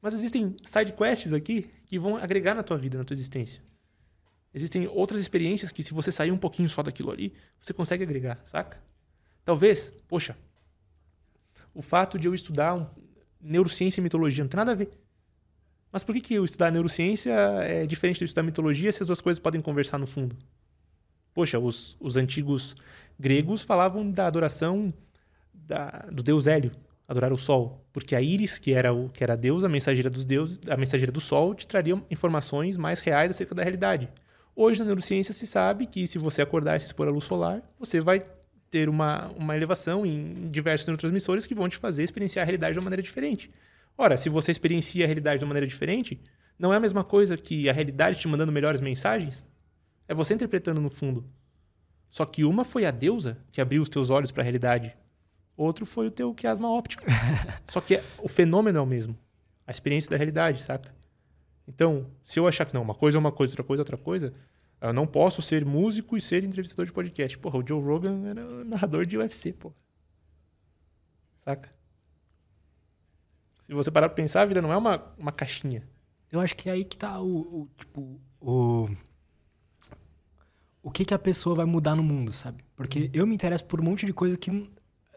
Mas 0.00 0.14
existem 0.14 0.54
side 0.64 0.92
quests 0.92 1.32
aqui 1.32 1.70
que 1.86 1.98
vão 1.98 2.16
agregar 2.16 2.54
na 2.54 2.62
tua 2.62 2.76
vida, 2.76 2.98
na 2.98 3.04
tua 3.04 3.14
existência. 3.14 3.60
Existem 4.54 4.86
outras 4.86 5.20
experiências 5.20 5.72
que, 5.72 5.82
se 5.82 5.92
você 5.92 6.12
sair 6.12 6.30
um 6.30 6.38
pouquinho 6.38 6.68
só 6.68 6.80
daquilo 6.80 7.10
ali, 7.10 7.34
você 7.60 7.72
consegue 7.72 8.04
agregar, 8.04 8.40
saca? 8.44 8.80
Talvez, 9.44 9.92
poxa, 10.06 10.36
o 11.74 11.82
fato 11.82 12.18
de 12.18 12.28
eu 12.28 12.34
estudar 12.34 12.74
um, 12.74 12.86
neurociência 13.40 14.00
e 14.00 14.02
mitologia 14.02 14.44
não 14.44 14.48
tem 14.48 14.58
nada 14.58 14.70
a 14.70 14.74
ver. 14.74 14.90
Mas 15.90 16.04
por 16.04 16.14
que, 16.14 16.20
que 16.20 16.34
eu 16.34 16.44
estudar 16.44 16.70
neurociência 16.70 17.32
é 17.32 17.84
diferente 17.84 18.18
de 18.18 18.24
eu 18.24 18.26
estudar 18.26 18.44
mitologia 18.44 18.90
se 18.92 19.02
as 19.02 19.06
duas 19.06 19.20
coisas 19.20 19.40
podem 19.40 19.60
conversar 19.60 19.98
no 19.98 20.06
fundo? 20.06 20.36
Poxa, 21.32 21.58
os, 21.58 21.96
os 21.98 22.16
antigos 22.16 22.76
gregos 23.18 23.62
falavam 23.62 24.08
da 24.08 24.26
adoração 24.26 24.92
da, 25.52 26.06
do 26.12 26.22
deus 26.22 26.46
Hélio, 26.46 26.70
adorar 27.08 27.32
o 27.32 27.36
sol, 27.36 27.84
porque 27.92 28.14
a 28.14 28.22
Íris, 28.22 28.58
que 28.58 28.72
era 28.72 28.92
o 28.92 29.08
que 29.08 29.22
era 29.22 29.32
a 29.34 29.36
deusa, 29.36 29.66
a 29.66 29.68
mensageira 29.68 30.08
dos 30.08 30.24
deuses, 30.24 30.60
a 30.68 30.76
mensageira 30.76 31.10
do 31.10 31.20
sol, 31.20 31.54
te 31.54 31.66
traria 31.66 32.00
informações 32.10 32.76
mais 32.76 33.00
reais 33.00 33.30
acerca 33.30 33.54
da 33.54 33.62
realidade. 33.62 34.08
Hoje, 34.56 34.78
na 34.78 34.86
neurociência, 34.86 35.34
se 35.34 35.46
sabe 35.46 35.86
que 35.86 36.06
se 36.06 36.18
você 36.18 36.40
acordar 36.40 36.76
e 36.76 36.80
se 36.80 36.86
expor 36.86 37.08
à 37.08 37.10
luz 37.10 37.24
solar, 37.24 37.62
você 37.78 38.00
vai 38.00 38.20
ter 38.70 38.88
uma, 38.88 39.28
uma 39.36 39.56
elevação 39.56 40.06
em 40.06 40.50
diversos 40.50 40.86
neurotransmissores 40.86 41.46
que 41.46 41.54
vão 41.54 41.68
te 41.68 41.76
fazer 41.76 42.04
experienciar 42.04 42.42
a 42.42 42.46
realidade 42.46 42.74
de 42.74 42.78
uma 42.78 42.84
maneira 42.84 43.02
diferente. 43.02 43.50
Ora, 43.96 44.16
se 44.16 44.28
você 44.28 44.50
experiencia 44.50 45.04
a 45.04 45.06
realidade 45.06 45.38
de 45.38 45.44
uma 45.44 45.50
maneira 45.50 45.66
diferente, 45.66 46.20
não 46.58 46.72
é 46.72 46.76
a 46.76 46.80
mesma 46.80 47.02
coisa 47.02 47.36
que 47.36 47.68
a 47.68 47.72
realidade 47.72 48.18
te 48.18 48.28
mandando 48.28 48.52
melhores 48.52 48.80
mensagens? 48.80 49.44
É 50.06 50.14
você 50.14 50.34
interpretando 50.34 50.80
no 50.80 50.90
fundo. 50.90 51.24
Só 52.08 52.24
que 52.24 52.44
uma 52.44 52.64
foi 52.64 52.84
a 52.84 52.90
deusa 52.90 53.38
que 53.50 53.60
abriu 53.60 53.82
os 53.82 53.88
teus 53.88 54.10
olhos 54.10 54.30
para 54.30 54.42
a 54.42 54.44
realidade. 54.44 54.96
Outro 55.56 55.84
foi 55.84 56.06
o 56.06 56.10
teu 56.10 56.32
quiasma 56.34 56.70
óptico. 56.70 57.02
Só 57.68 57.80
que 57.80 58.00
o 58.22 58.28
fenômeno 58.28 58.78
é 58.78 58.80
o 58.80 58.86
mesmo. 58.86 59.18
A 59.66 59.72
experiência 59.72 60.10
da 60.10 60.16
realidade, 60.16 60.62
saca? 60.62 60.94
Então, 61.66 62.06
se 62.24 62.38
eu 62.38 62.46
achar 62.46 62.64
que 62.64 62.74
não, 62.74 62.82
uma 62.82 62.94
coisa 62.94 63.16
é 63.16 63.20
uma 63.20 63.32
coisa, 63.32 63.52
outra 63.52 63.64
coisa 63.64 63.80
é 63.80 63.82
outra 63.82 63.96
coisa, 63.96 64.34
eu 64.80 64.92
não 64.92 65.06
posso 65.06 65.40
ser 65.40 65.64
músico 65.64 66.16
e 66.16 66.20
ser 66.20 66.44
entrevistador 66.44 66.84
de 66.84 66.92
podcast. 66.92 67.38
Porra, 67.38 67.58
o 67.58 67.66
Joe 67.66 67.82
Rogan 67.82 68.26
era 68.28 68.64
narrador 68.64 69.06
de 69.06 69.16
UFC, 69.16 69.52
pô. 69.52 69.72
Saca? 71.38 71.72
Se 73.60 73.72
você 73.72 73.90
parar 73.90 74.08
pra 74.10 74.16
pensar, 74.16 74.42
a 74.42 74.46
vida 74.46 74.60
não 74.60 74.72
é 74.72 74.76
uma, 74.76 75.14
uma 75.16 75.32
caixinha. 75.32 75.88
Eu 76.30 76.40
acho 76.40 76.54
que 76.54 76.68
é 76.68 76.72
aí 76.72 76.84
que 76.84 76.96
tá 76.96 77.18
o, 77.20 77.62
o 77.62 77.68
tipo, 77.78 78.20
o... 78.40 78.88
O 80.82 80.90
que 80.90 81.02
que 81.02 81.14
a 81.14 81.18
pessoa 81.18 81.56
vai 81.56 81.64
mudar 81.64 81.94
no 81.94 82.02
mundo, 82.02 82.30
sabe? 82.30 82.62
Porque 82.76 83.10
eu 83.14 83.26
me 83.26 83.34
interesso 83.34 83.64
por 83.64 83.80
um 83.80 83.84
monte 83.84 84.04
de 84.04 84.12
coisa 84.12 84.36
que 84.36 84.70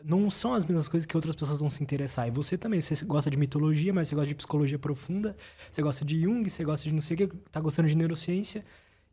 não 0.07 0.29
são 0.29 0.53
as 0.53 0.63
mesmas 0.63 0.88
coisas 0.88 1.05
que 1.05 1.17
outras 1.17 1.35
pessoas 1.35 1.59
vão 1.59 1.69
se 1.69 1.84
interessar. 1.84 2.27
E 2.27 2.31
você 2.31 2.57
também, 2.57 2.79
você 2.79 3.03
gosta 3.03 3.29
de 3.29 3.38
mitologia, 3.38 3.93
mas 3.93 4.07
você 4.07 4.15
gosta 4.15 4.29
de 4.29 4.35
psicologia 4.35 4.79
profunda, 4.79 5.35
você 5.69 5.81
gosta 5.81 6.05
de 6.05 6.21
Jung, 6.21 6.49
você 6.49 6.63
gosta 6.63 6.88
de 6.88 6.93
não 6.93 7.01
sei 7.01 7.15
o 7.15 7.17
que, 7.17 7.27
tá 7.51 7.59
gostando 7.59 7.89
de 7.89 7.95
neurociência. 7.95 8.63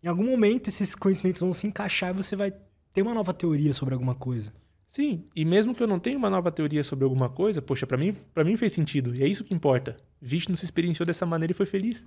Em 0.01 0.07
algum 0.07 0.25
momento 0.25 0.69
esses 0.69 0.95
conhecimentos 0.95 1.41
vão 1.41 1.53
se 1.53 1.67
encaixar 1.67 2.11
e 2.11 2.17
você 2.17 2.37
vai 2.37 2.53
ter 2.93 3.03
uma 3.03 3.13
nova 3.13 3.35
teoria 3.35 3.75
sobre 3.75 3.93
alguma 3.93 4.15
coisa. 4.15 4.53
Sim, 4.87 5.25
e 5.35 5.45
mesmo 5.45 5.75
que 5.75 5.83
eu 5.83 5.89
não 5.89 5.99
tenha 5.99 6.17
uma 6.17 6.31
nova 6.31 6.53
teoria 6.53 6.85
sobre 6.85 7.05
alguma 7.05 7.29
coisa, 7.29 7.61
poxa, 7.61 7.85
para 7.85 7.97
mim, 7.97 8.15
para 8.33 8.45
mim 8.45 8.57
fez 8.57 8.73
sentido, 8.73 9.13
e 9.17 9.25
é 9.25 9.27
isso 9.27 9.43
que 9.43 9.53
importa. 9.53 9.97
Vishnu 10.21 10.57
se 10.57 10.65
experienciou 10.65 11.05
dessa 11.05 11.27
maneira 11.27 11.51
e 11.51 11.55
foi 11.55 11.67
feliz. 11.67 12.07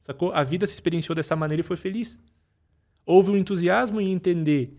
Sacou? 0.00 0.32
A 0.32 0.42
vida 0.42 0.66
se 0.66 0.72
experienciou 0.72 1.14
dessa 1.14 1.36
maneira 1.36 1.60
e 1.60 1.64
foi 1.64 1.76
feliz. 1.76 2.18
Houve 3.06 3.30
um 3.30 3.36
entusiasmo 3.36 4.00
em 4.00 4.10
entender 4.10 4.76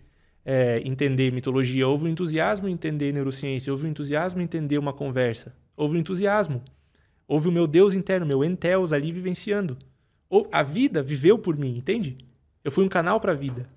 é, 0.52 0.82
entender 0.84 1.30
mitologia, 1.30 1.86
houve 1.86 2.06
um 2.06 2.08
entusiasmo 2.08 2.68
em 2.68 2.72
entender 2.72 3.12
neurociência, 3.12 3.72
houve 3.72 3.86
um 3.86 3.90
entusiasmo 3.90 4.40
em 4.40 4.44
entender 4.44 4.78
uma 4.78 4.92
conversa, 4.92 5.54
houve 5.76 5.96
um 5.96 6.00
entusiasmo. 6.00 6.60
Houve 7.28 7.46
o 7.46 7.52
meu 7.52 7.68
Deus 7.68 7.94
interno, 7.94 8.26
meu 8.26 8.42
enteos 8.42 8.92
ali 8.92 9.12
vivenciando. 9.12 9.78
A 10.50 10.64
vida 10.64 11.04
viveu 11.04 11.38
por 11.38 11.56
mim, 11.56 11.70
entende? 11.78 12.16
Eu 12.64 12.72
fui 12.72 12.84
um 12.84 12.88
canal 12.88 13.20
para 13.20 13.30
a 13.30 13.34
vida. 13.36 13.70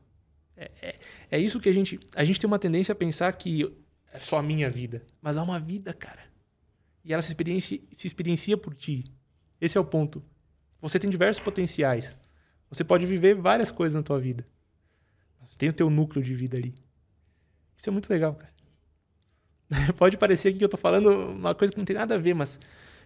É, 0.57 0.71
é, 0.81 0.95
é, 1.29 1.39
isso 1.39 1.59
que 1.59 1.69
a 1.69 1.71
gente. 1.71 1.99
A 2.15 2.25
gente 2.25 2.39
tem 2.39 2.47
uma 2.47 2.57
tendência 2.57 2.91
a 2.91 2.95
pensar 2.95 3.31
que 3.33 3.71
é 4.11 4.19
só 4.19 4.39
a 4.39 4.41
minha 4.41 4.71
vida. 4.71 5.03
Mas 5.21 5.37
há 5.37 5.43
uma 5.43 5.59
vida, 5.59 5.93
cara. 5.93 6.21
E 7.05 7.13
ela 7.13 7.21
se 7.21 7.29
experiencia, 7.29 7.79
se 7.91 8.07
experiencia 8.07 8.57
por 8.57 8.73
ti. 8.73 9.03
Esse 9.61 9.77
é 9.77 9.81
o 9.81 9.85
ponto. 9.85 10.23
Você 10.81 10.97
tem 10.97 11.11
diversos 11.11 11.43
potenciais. 11.43 12.17
Você 12.67 12.83
pode 12.83 13.05
viver 13.05 13.35
várias 13.35 13.71
coisas 13.71 13.95
na 13.95 14.01
tua 14.01 14.19
vida. 14.19 14.43
Você 15.45 15.57
tem 15.57 15.69
o 15.69 15.73
teu 15.73 15.89
núcleo 15.89 16.23
de 16.23 16.33
vida 16.33 16.57
ali. 16.57 16.73
Isso 17.77 17.89
é 17.89 17.91
muito 17.91 18.09
legal, 18.09 18.35
cara. 18.35 18.53
Pode 19.97 20.17
parecer 20.17 20.53
que 20.53 20.63
eu 20.63 20.69
tô 20.69 20.77
falando 20.77 21.09
uma 21.31 21.55
coisa 21.55 21.71
que 21.71 21.77
não 21.77 21.85
tem 21.85 21.95
nada 21.95 22.15
a 22.15 22.17
ver, 22.17 22.33
mas 22.33 22.59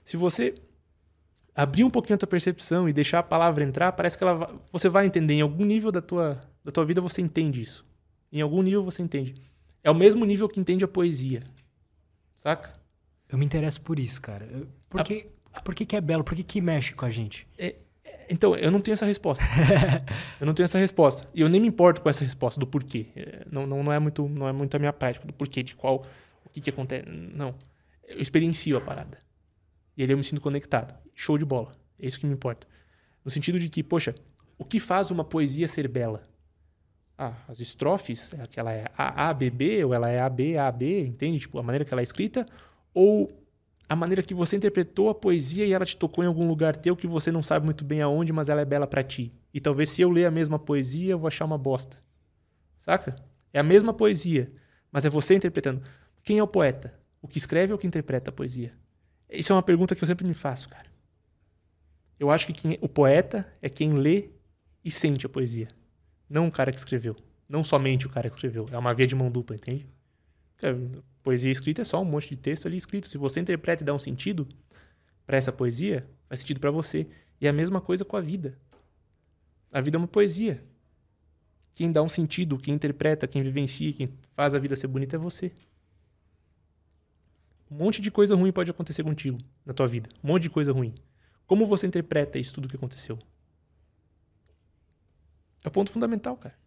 se 0.04 0.18
você 0.18 0.56
abrir 1.56 1.84
um 1.84 1.90
pouquinho 1.90 2.16
a 2.16 2.20
tua 2.20 2.28
percepção 2.28 2.88
e 2.88 2.94
deixar 2.94 3.20
a 3.20 3.24
palavra 3.24 3.64
entrar, 3.64 3.92
parece 3.92 4.18
que 4.18 4.24
ela, 4.24 4.60
você 4.72 4.88
vai 4.88 5.06
entender. 5.06 5.36
Em 5.36 5.42
algum 5.42 5.66
nível 5.66 5.92
da 5.92 6.02
tua, 6.02 6.40
da 6.64 6.72
tua 6.72 6.86
vida 6.86 7.02
você 7.02 7.22
entende 7.22 7.62
isso. 7.62 7.86
Em 8.32 8.42
algum 8.42 8.62
nível 8.62 8.84
você 8.84 9.02
entende. 9.02 9.36
É 9.84 9.90
o 9.90 9.96
mesmo 9.96 10.26
nível 10.26 10.48
que 10.48 10.60
entende 10.60 10.84
a 10.84 10.88
poesia. 10.88 11.44
Saca? 12.36 12.74
Eu 13.30 13.38
me 13.38 13.46
interesso 13.46 13.82
por 13.82 13.98
isso, 14.00 14.22
cara. 14.22 14.48
por, 14.90 15.04
que, 15.04 15.28
a... 15.52 15.62
por 15.62 15.74
que, 15.74 15.86
que 15.86 15.96
é 15.96 16.02
belo? 16.02 16.24
Por 16.24 16.36
que, 16.36 16.44
que 16.44 16.62
mexe 16.62 16.94
com 16.94 17.06
a 17.06 17.10
gente? 17.10 17.48
É, 17.58 17.76
então, 18.30 18.56
eu 18.56 18.72
não 18.72 18.82
tenho 18.82 18.94
essa 18.94 19.06
resposta. 19.06 19.44
eu 20.40 20.46
não 20.46 20.54
tenho 20.54 20.66
essa 20.66 20.78
resposta. 20.78 21.28
E 21.34 21.42
eu 21.42 21.50
nem 21.50 21.62
me 21.62 21.68
importo 21.68 22.02
com 22.02 22.10
essa 22.10 22.24
resposta 22.24 22.60
do 22.60 22.68
porquê. 22.68 23.08
É, 23.16 23.46
não, 23.50 23.66
não, 23.66 23.84
não, 23.84 23.92
é, 23.92 24.00
muito, 24.00 24.28
não 24.28 24.48
é 24.48 24.52
muito 24.52 24.76
a 24.76 24.80
minha 24.80 24.94
prática, 24.94 25.26
do 25.26 25.34
porquê, 25.34 25.64
de 25.64 25.76
qual, 25.76 26.06
o 26.46 26.50
que, 26.50 26.60
que 26.60 26.70
acontece. 26.70 27.06
Não. 27.10 27.56
Eu 28.08 28.22
experiencio 28.22 28.78
a 28.78 28.82
parada. 28.82 29.18
E 29.96 30.04
ali 30.04 30.14
eu 30.14 30.18
me 30.18 30.24
sinto 30.24 30.42
conectado. 30.42 30.96
Show 31.16 31.38
de 31.38 31.46
bola. 31.46 31.72
É 32.00 32.06
isso 32.06 32.20
que 32.20 32.26
me 32.26 32.34
importa. 32.34 32.68
No 33.24 33.32
sentido 33.32 33.60
de 33.60 33.70
que, 33.70 33.84
poxa, 33.84 34.14
o 34.58 34.66
que 34.66 34.80
faz 34.80 35.12
uma 35.12 35.24
poesia 35.24 35.68
ser 35.68 35.88
bela? 35.88 36.28
Ah, 37.18 37.34
as 37.48 37.60
estrofes, 37.60 38.32
é 38.34 38.48
ela 38.56 38.72
é 38.72 38.86
A, 38.96 39.30
A, 39.30 39.34
B, 39.34 39.50
B, 39.50 39.84
ou 39.84 39.94
ela 39.94 40.10
é 40.10 40.20
A, 40.20 40.30
B, 40.30 40.58
A, 40.58 40.72
B, 40.72 41.06
entende? 41.06 41.40
Tipo, 41.40 41.58
a 41.58 41.64
maneira 41.64 41.84
que 41.84 41.94
ela 41.94 42.02
é 42.02 42.04
escrita, 42.04 42.46
ou 42.94 43.32
a 43.90 43.96
maneira 43.96 44.22
que 44.22 44.34
você 44.34 44.58
interpretou 44.58 45.10
a 45.10 45.16
poesia 45.16 45.66
e 45.66 45.72
ela 45.72 45.86
te 45.86 45.96
tocou 45.96 46.24
em 46.24 46.28
algum 46.28 46.48
lugar 46.48 46.76
teu 46.76 46.96
que 46.96 47.08
você 47.08 47.32
não 47.32 47.42
sabe 47.42 47.66
muito 47.66 47.86
bem 47.86 48.02
aonde, 48.02 48.34
mas 48.34 48.50
ela 48.50 48.62
é 48.62 48.66
bela 48.66 48.86
para 48.86 49.04
ti. 49.04 49.32
E 49.54 49.62
talvez 49.62 49.90
se 49.90 50.02
eu 50.02 50.10
ler 50.10 50.26
a 50.26 50.32
mesma 50.32 50.60
poesia, 50.60 51.12
eu 51.12 51.20
vou 51.20 51.28
achar 51.28 51.46
uma 51.46 51.58
bosta. 51.58 51.98
Saca? 52.80 53.16
É 53.54 53.60
a 53.60 53.64
mesma 53.64 53.94
poesia, 53.94 54.52
mas 54.92 55.06
é 55.06 55.10
você 55.10 55.36
interpretando. 55.36 55.82
Quem 56.22 56.38
é 56.38 56.44
o 56.44 56.48
poeta? 56.48 56.94
O 57.22 57.28
que 57.28 57.38
escreve 57.38 57.72
ou 57.72 57.78
o 57.78 57.80
que 57.80 57.88
interpreta 57.88 58.30
a 58.30 58.34
poesia? 58.34 58.74
Isso 59.30 59.52
é 59.52 59.56
uma 59.56 59.64
pergunta 59.64 59.96
que 59.96 60.04
eu 60.04 60.08
sempre 60.08 60.28
me 60.28 60.34
faço, 60.34 60.68
cara. 60.70 60.88
Eu 62.20 62.30
acho 62.30 62.48
que 62.48 62.54
quem, 62.54 62.78
o 62.82 62.90
poeta 62.90 63.52
é 63.62 63.70
quem 63.70 63.92
lê 63.92 64.30
e 64.84 64.92
sente 64.92 65.26
a 65.26 65.30
poesia. 65.30 65.68
Não 66.30 66.48
o 66.48 66.52
cara 66.52 66.72
que 66.72 66.78
escreveu. 66.78 67.16
Não 67.48 67.64
somente 67.64 68.06
o 68.06 68.10
cara 68.10 68.30
que 68.30 68.36
escreveu. 68.36 68.68
É 68.72 68.78
uma 68.78 68.94
via 68.94 69.08
de 69.08 69.16
mão 69.16 69.32
dupla, 69.32 69.56
entende? 69.56 69.88
Poesia 71.28 71.52
escrita 71.52 71.82
é 71.82 71.84
só 71.84 72.02
um 72.02 72.06
monte 72.06 72.30
de 72.30 72.38
texto 72.38 72.68
ali 72.68 72.78
escrito. 72.78 73.06
Se 73.06 73.18
você 73.18 73.41
interpreta 73.41 73.84
e 73.84 73.86
dá 73.86 73.94
um 73.94 73.99
sentido 73.99 74.48
para 75.26 75.36
essa 75.36 75.52
poesia, 75.52 76.10
faz 76.30 76.40
sentido 76.40 76.62
para 76.62 76.72
você. 76.72 77.06
E 77.41 77.48
é 77.48 77.49
a 77.49 77.54
mesma 77.54 77.82
coisa 77.82 78.06
com 78.06 78.16
a 78.16 78.22
vida. 78.22 78.58
A 79.70 79.82
vida 79.82 79.98
é 79.98 79.99
uma 79.99 80.08
poesia. 80.08 80.64
Quem 81.76 81.91
dá 81.91 82.02
um 82.02 82.08
sentido, 82.08 82.58
quem 82.58 82.76
interpreta, 82.76 83.28
quem 83.28 83.44
vivencia, 83.44 83.91
quem 83.91 84.10
faz 84.38 84.54
a 84.54 84.60
vida 84.60 84.74
ser 84.78 84.88
bonita 84.88 85.18
é 85.18 85.20
você. 85.20 85.52
Um 87.70 87.76
monte 87.76 88.02
de 88.02 88.10
coisa 88.10 88.34
ruim 88.34 88.54
pode 88.54 88.72
acontecer 88.72 89.04
contigo 89.04 89.38
na 89.66 89.74
tua 89.74 89.86
vida. 89.86 90.10
Um 90.24 90.30
monte 90.30 90.44
de 90.44 90.49
coisa 90.49 90.72
ruim. 90.72 90.95
Como 91.45 91.66
você 91.66 91.88
interpreta 91.88 92.40
isso 92.40 92.54
tudo 92.54 92.70
que 92.70 92.78
aconteceu? 92.78 93.20
É 95.62 95.68
o 95.68 95.72
ponto 95.72 95.91
fundamental, 95.91 96.38
cara. 96.38 96.58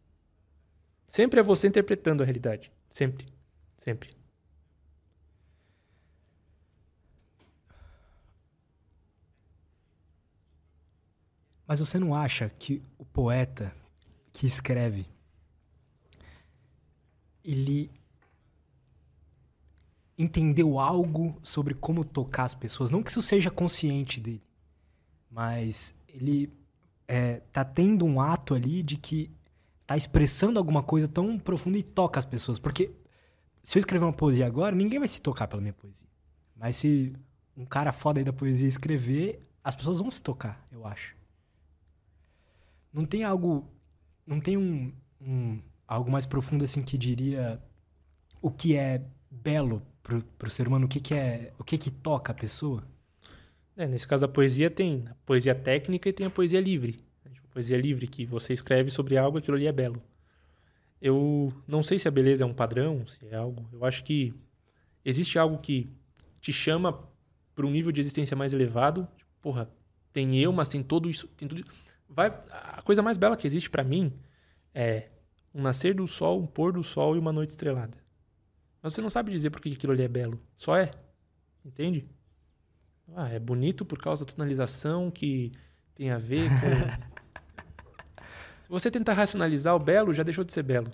Sempre 1.08 1.40
é 1.40 1.42
você 1.42 1.66
interpretando 1.66 2.22
a 2.22 2.26
realidade. 2.26 2.70
Sempre. 2.90 3.26
Sempre. 3.74 4.19
Mas 11.70 11.78
você 11.78 12.00
não 12.00 12.16
acha 12.16 12.48
que 12.48 12.82
o 12.98 13.04
poeta 13.04 13.72
que 14.32 14.44
escreve 14.44 15.06
ele 17.44 17.88
entendeu 20.18 20.80
algo 20.80 21.38
sobre 21.44 21.72
como 21.72 22.04
tocar 22.04 22.42
as 22.42 22.56
pessoas. 22.56 22.90
Não 22.90 23.04
que 23.04 23.10
isso 23.10 23.22
seja 23.22 23.52
consciente 23.52 24.20
dele, 24.20 24.42
mas 25.30 25.94
ele 26.08 26.52
é, 27.06 27.34
tá 27.52 27.64
tendo 27.64 28.04
um 28.04 28.20
ato 28.20 28.52
ali 28.52 28.82
de 28.82 28.96
que 28.96 29.30
tá 29.86 29.96
expressando 29.96 30.58
alguma 30.58 30.82
coisa 30.82 31.06
tão 31.06 31.38
profunda 31.38 31.78
e 31.78 31.84
toca 31.84 32.18
as 32.18 32.26
pessoas. 32.26 32.58
Porque 32.58 32.90
se 33.62 33.78
eu 33.78 33.80
escrever 33.80 34.06
uma 34.06 34.12
poesia 34.12 34.44
agora, 34.44 34.74
ninguém 34.74 34.98
vai 34.98 35.06
se 35.06 35.22
tocar 35.22 35.46
pela 35.46 35.62
minha 35.62 35.72
poesia. 35.72 36.08
Mas 36.56 36.74
se 36.74 37.12
um 37.56 37.64
cara 37.64 37.92
foda 37.92 38.18
aí 38.18 38.24
da 38.24 38.32
poesia 38.32 38.66
escrever, 38.66 39.40
as 39.62 39.76
pessoas 39.76 40.00
vão 40.00 40.10
se 40.10 40.20
tocar, 40.20 40.60
eu 40.72 40.84
acho. 40.84 41.19
Não 42.92 43.04
tem 43.04 43.24
algo. 43.24 43.68
Não 44.26 44.40
tem 44.40 44.56
um, 44.56 44.92
um 45.20 45.60
algo 45.86 46.10
mais 46.10 46.26
profundo 46.26 46.64
assim 46.64 46.82
que 46.82 46.96
diria 46.96 47.60
o 48.40 48.50
que 48.50 48.76
é 48.76 49.02
belo 49.30 49.82
pro, 50.02 50.22
pro 50.38 50.50
ser 50.50 50.66
humano, 50.66 50.86
o 50.86 50.88
que, 50.88 51.00
que 51.00 51.14
é. 51.14 51.52
O 51.58 51.64
que 51.64 51.78
que 51.78 51.90
toca 51.90 52.32
a 52.32 52.34
pessoa? 52.34 52.84
É, 53.76 53.86
nesse 53.86 54.06
caso 54.06 54.24
a 54.24 54.28
poesia 54.28 54.70
tem 54.70 55.04
a 55.08 55.14
poesia 55.24 55.54
técnica 55.54 56.08
e 56.08 56.12
tem 56.12 56.26
a 56.26 56.30
poesia 56.30 56.60
livre. 56.60 57.04
A 57.24 57.30
tipo, 57.30 57.48
poesia 57.48 57.78
livre 57.78 58.06
que 58.06 58.26
você 58.26 58.52
escreve 58.52 58.90
sobre 58.90 59.16
algo, 59.16 59.38
aquilo 59.38 59.56
ali 59.56 59.66
é 59.66 59.72
belo. 59.72 60.02
Eu 61.00 61.52
não 61.66 61.82
sei 61.82 61.98
se 61.98 62.06
a 62.06 62.10
beleza 62.10 62.44
é 62.44 62.46
um 62.46 62.52
padrão, 62.52 63.06
se 63.06 63.26
é 63.26 63.34
algo. 63.34 63.66
Eu 63.72 63.84
acho 63.84 64.04
que 64.04 64.34
existe 65.04 65.38
algo 65.38 65.58
que 65.58 65.88
te 66.40 66.52
chama 66.52 67.08
para 67.54 67.66
um 67.66 67.70
nível 67.70 67.90
de 67.90 68.00
existência 68.00 68.36
mais 68.36 68.52
elevado. 68.52 69.08
Tipo, 69.16 69.30
porra, 69.40 69.70
tem 70.12 70.38
eu, 70.38 70.52
mas 70.52 70.68
tem 70.68 70.82
todo 70.82 71.08
isso, 71.08 71.26
tem 71.28 71.48
tudo. 71.48 71.64
Vai, 72.12 72.28
a 72.50 72.82
coisa 72.82 73.02
mais 73.02 73.16
bela 73.16 73.36
que 73.36 73.46
existe 73.46 73.70
para 73.70 73.84
mim 73.84 74.12
é 74.74 75.08
um 75.54 75.62
nascer 75.62 75.94
do 75.94 76.06
sol, 76.08 76.40
um 76.42 76.46
pôr 76.46 76.72
do 76.72 76.82
sol 76.82 77.14
e 77.14 77.18
uma 77.18 77.32
noite 77.32 77.50
estrelada. 77.50 77.96
Mas 78.82 78.94
você 78.94 79.00
não 79.00 79.08
sabe 79.08 79.30
dizer 79.30 79.50
por 79.50 79.60
que 79.60 79.72
aquilo 79.72 79.92
ali 79.92 80.02
é 80.02 80.08
belo. 80.08 80.40
Só 80.56 80.76
é. 80.76 80.90
Entende? 81.64 82.08
Ah, 83.14 83.28
é 83.28 83.38
bonito 83.38 83.84
por 83.84 83.98
causa 83.98 84.24
da 84.24 84.32
tonalização 84.32 85.10
que 85.10 85.52
tem 85.94 86.10
a 86.10 86.18
ver 86.18 86.48
com. 86.48 87.10
Se 88.62 88.68
você 88.68 88.90
tentar 88.90 89.12
racionalizar 89.14 89.74
o 89.74 89.78
belo, 89.78 90.14
já 90.14 90.22
deixou 90.22 90.44
de 90.44 90.52
ser 90.52 90.62
belo. 90.62 90.90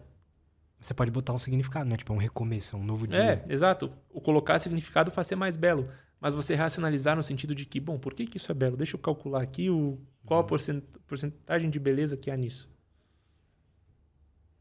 Você 0.81 0.93
pode 0.95 1.11
botar 1.11 1.33
um 1.33 1.39
significado, 1.39 1.89
né? 1.89 1.97
Tipo, 1.97 2.13
é 2.13 2.17
um 2.17 2.19
recomeço, 2.19 2.77
é 2.77 2.79
um 2.79 2.85
novo 2.85 3.07
dia. 3.07 3.19
É, 3.19 3.45
exato. 3.49 3.93
O 4.11 4.21
colocar 4.21 4.59
significado 4.59 5.11
faz 5.11 5.27
ser 5.27 5.37
mais 5.37 5.57
belo. 5.57 5.89
Mas 6.21 6.35
você 6.35 6.55
racionalizar 6.55 7.17
no 7.17 7.23
sentido 7.23 7.55
de 7.55 7.67
que, 7.67 7.79
bom, 7.79 7.99
por 7.99 8.15
que, 8.15 8.27
que 8.27 8.37
isso 8.37 8.51
é 8.51 8.55
belo? 8.55 8.77
Deixa 8.77 8.97
eu 8.97 9.01
calcular 9.01 9.43
aqui 9.43 9.69
o, 9.71 9.99
qual 10.27 10.41
a 10.41 10.45
porcentagem 10.45 11.71
de 11.71 11.79
beleza 11.79 12.17
que 12.17 12.31
há 12.31 12.37
nisso. 12.37 12.69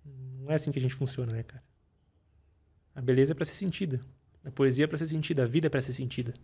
Não 0.05 0.51
é 0.51 0.55
assim 0.55 0.71
que 0.71 0.77
a 0.77 0.81
gente 0.81 0.93
funciona, 0.93 1.33
né, 1.33 1.43
cara? 1.43 1.63
A 2.93 3.01
beleza 3.01 3.31
é 3.31 3.35
para 3.35 3.45
ser 3.45 3.55
sentida. 3.55 3.99
A 4.43 4.51
poesia 4.51 4.85
é 4.85 4.87
para 4.87 4.97
ser 4.97 5.07
sentida. 5.07 5.43
A 5.43 5.47
vida 5.47 5.65
é 5.65 5.69
para 5.69 5.81
ser 5.81 5.91
sentida. 5.91 6.35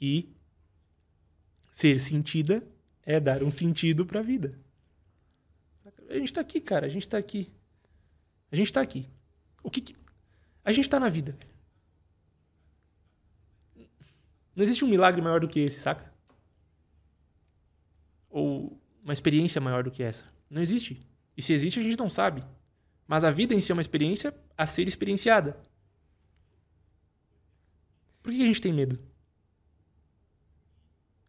E 0.00 0.34
ser 1.70 2.00
sentida 2.00 2.66
é 3.02 3.20
dar 3.20 3.42
um 3.42 3.50
sentido 3.50 4.06
para 4.06 4.20
a 4.20 4.22
vida. 4.22 4.58
A 6.08 6.14
gente 6.14 6.24
está 6.24 6.40
aqui, 6.40 6.60
cara. 6.60 6.86
A 6.86 6.88
gente 6.88 7.02
está 7.02 7.18
aqui. 7.18 7.52
A 8.50 8.56
gente 8.56 8.66
está 8.66 8.80
aqui. 8.80 9.06
O 9.62 9.70
que, 9.70 9.82
que... 9.82 9.96
A 10.64 10.72
gente 10.72 10.86
está 10.86 10.98
na 10.98 11.10
vida. 11.10 11.36
Não 14.56 14.64
existe 14.64 14.84
um 14.84 14.88
milagre 14.88 15.20
maior 15.20 15.38
do 15.38 15.48
que 15.48 15.60
esse, 15.60 15.78
saca? 15.78 16.17
Uma 19.08 19.14
experiência 19.14 19.58
maior 19.58 19.82
do 19.82 19.90
que 19.90 20.02
essa. 20.02 20.26
Não 20.50 20.60
existe. 20.60 21.00
E 21.34 21.40
se 21.40 21.54
existe, 21.54 21.80
a 21.80 21.82
gente 21.82 21.98
não 21.98 22.10
sabe. 22.10 22.42
Mas 23.06 23.24
a 23.24 23.30
vida 23.30 23.54
em 23.54 23.60
si 23.62 23.72
é 23.72 23.74
uma 23.74 23.80
experiência 23.80 24.34
a 24.54 24.66
ser 24.66 24.86
experienciada. 24.86 25.56
Por 28.22 28.30
que 28.30 28.42
a 28.42 28.44
gente 28.44 28.60
tem 28.60 28.70
medo? 28.70 28.98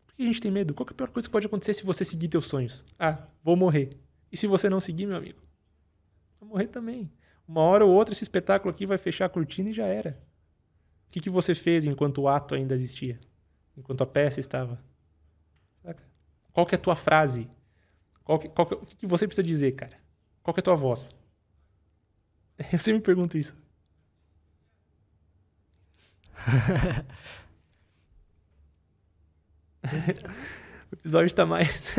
Por 0.05 0.13
que 0.13 0.23
a 0.23 0.25
gente 0.25 0.41
tem 0.41 0.51
medo? 0.51 0.73
Qual 0.73 0.85
é 0.89 0.91
a 0.91 0.93
pior 0.93 1.09
coisa 1.09 1.29
que 1.29 1.31
pode 1.31 1.45
acontecer 1.45 1.73
se 1.73 1.85
você 1.85 2.03
seguir 2.03 2.27
teus 2.27 2.47
sonhos? 2.47 2.83
Ah, 2.99 3.25
vou 3.41 3.55
morrer. 3.55 3.91
E 4.29 4.35
se 4.35 4.45
você 4.45 4.69
não 4.69 4.81
seguir, 4.81 5.05
meu 5.05 5.15
amigo? 5.15 5.39
Vai 6.41 6.49
morrer 6.49 6.67
também. 6.67 7.09
Uma 7.47 7.61
hora 7.61 7.85
ou 7.85 7.93
outra 7.93 8.13
esse 8.13 8.25
espetáculo 8.25 8.71
aqui 8.71 8.85
vai 8.85 8.97
fechar 8.97 9.27
a 9.27 9.29
cortina 9.29 9.69
e 9.69 9.73
já 9.73 9.85
era. 9.85 10.21
O 11.07 11.11
que, 11.11 11.21
que 11.21 11.29
você 11.29 11.55
fez 11.55 11.85
enquanto 11.85 12.17
o 12.17 12.27
ato 12.27 12.55
ainda 12.55 12.75
existia? 12.75 13.17
Enquanto 13.77 14.01
a 14.01 14.05
peça 14.05 14.41
estava? 14.41 14.77
Qual 16.51 16.65
que 16.65 16.75
é 16.75 16.77
a 16.77 16.81
tua 16.81 16.97
frase? 16.97 17.47
Qual 18.29 18.37
que, 18.37 18.47
qual 18.47 18.67
que, 18.67 18.75
o 18.75 18.85
que, 18.85 19.07
você 19.07 19.25
precisa 19.25 19.41
dizer, 19.41 19.71
cara? 19.71 19.97
Qual 20.43 20.53
que 20.53 20.59
é 20.59 20.61
a 20.61 20.63
tua 20.63 20.75
voz? 20.75 21.15
Eu 22.71 22.77
sempre 22.77 22.99
me 22.99 23.03
pergunto 23.03 23.39
isso. 23.39 23.57
o 30.91 30.93
episódio 30.93 31.25
está 31.25 31.43
mais. 31.43 31.95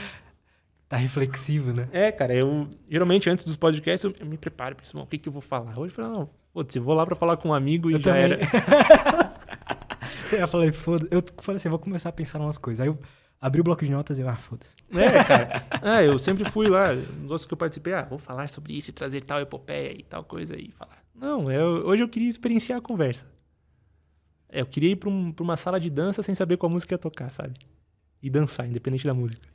tá 0.88 0.96
reflexivo, 0.96 1.74
né? 1.74 1.86
É, 1.92 2.10
cara, 2.10 2.34
eu 2.34 2.70
geralmente 2.88 3.28
antes 3.28 3.44
dos 3.44 3.58
podcasts 3.58 4.04
eu, 4.04 4.14
eu 4.20 4.26
me 4.26 4.38
preparo, 4.38 4.74
penso, 4.74 4.98
o 4.98 5.06
que, 5.06 5.18
que 5.18 5.28
eu 5.28 5.32
vou 5.32 5.42
falar? 5.42 5.78
Hoje 5.78 5.92
eu 5.92 5.96
falo, 5.96 6.08
não, 6.08 6.30
foda-se, 6.54 6.78
vou 6.78 6.94
lá 6.94 7.04
pra 7.04 7.14
falar 7.14 7.36
com 7.36 7.50
um 7.50 7.54
amigo 7.54 7.90
e 7.90 7.92
eu 7.92 8.00
já 8.00 8.04
também. 8.04 8.24
era. 8.24 8.40
eu 10.32 10.48
falei, 10.48 10.72
foda 10.72 11.06
Eu 11.10 11.22
falei 11.42 11.58
assim, 11.58 11.68
vou 11.68 11.78
começar 11.78 12.08
a 12.08 12.12
pensar 12.12 12.38
em 12.38 12.42
umas 12.42 12.56
coisas. 12.56 12.80
Aí 12.80 12.88
eu 12.88 12.98
abri 13.42 13.60
o 13.60 13.64
bloco 13.64 13.84
de 13.84 13.90
notas 13.90 14.20
e 14.20 14.22
eu, 14.22 14.28
ah, 14.28 14.36
foda-se. 14.36 14.76
É, 14.92 15.24
cara. 15.24 15.66
ah, 15.82 16.00
eu 16.00 16.16
sempre 16.16 16.48
fui 16.48 16.68
lá, 16.68 16.94
nos 16.94 17.32
outros 17.32 17.44
que 17.44 17.52
eu 17.52 17.58
participei, 17.58 17.92
ah, 17.92 18.04
vou 18.04 18.18
falar 18.18 18.48
sobre 18.48 18.72
isso 18.72 18.90
e 18.90 18.92
trazer 18.92 19.24
tal 19.24 19.40
epopeia 19.40 19.92
e 19.98 20.04
tal 20.04 20.22
coisa 20.22 20.56
e 20.56 20.70
falar. 20.70 21.02
Não, 21.12 21.50
eu, 21.50 21.84
hoje 21.84 22.04
eu 22.04 22.08
queria 22.08 22.30
experienciar 22.30 22.78
a 22.78 22.80
conversa. 22.80 23.26
É, 24.48 24.60
eu 24.60 24.66
queria 24.66 24.90
ir 24.90 24.96
pra, 24.96 25.10
um, 25.10 25.32
pra 25.32 25.42
uma 25.42 25.56
sala 25.56 25.80
de 25.80 25.90
dança 25.90 26.22
sem 26.22 26.36
saber 26.36 26.56
qual 26.56 26.70
música 26.70 26.94
ia 26.94 26.98
tocar, 26.98 27.32
sabe? 27.32 27.54
E 28.22 28.30
dançar, 28.30 28.68
independente 28.68 29.04
da 29.04 29.12
música. 29.12 29.48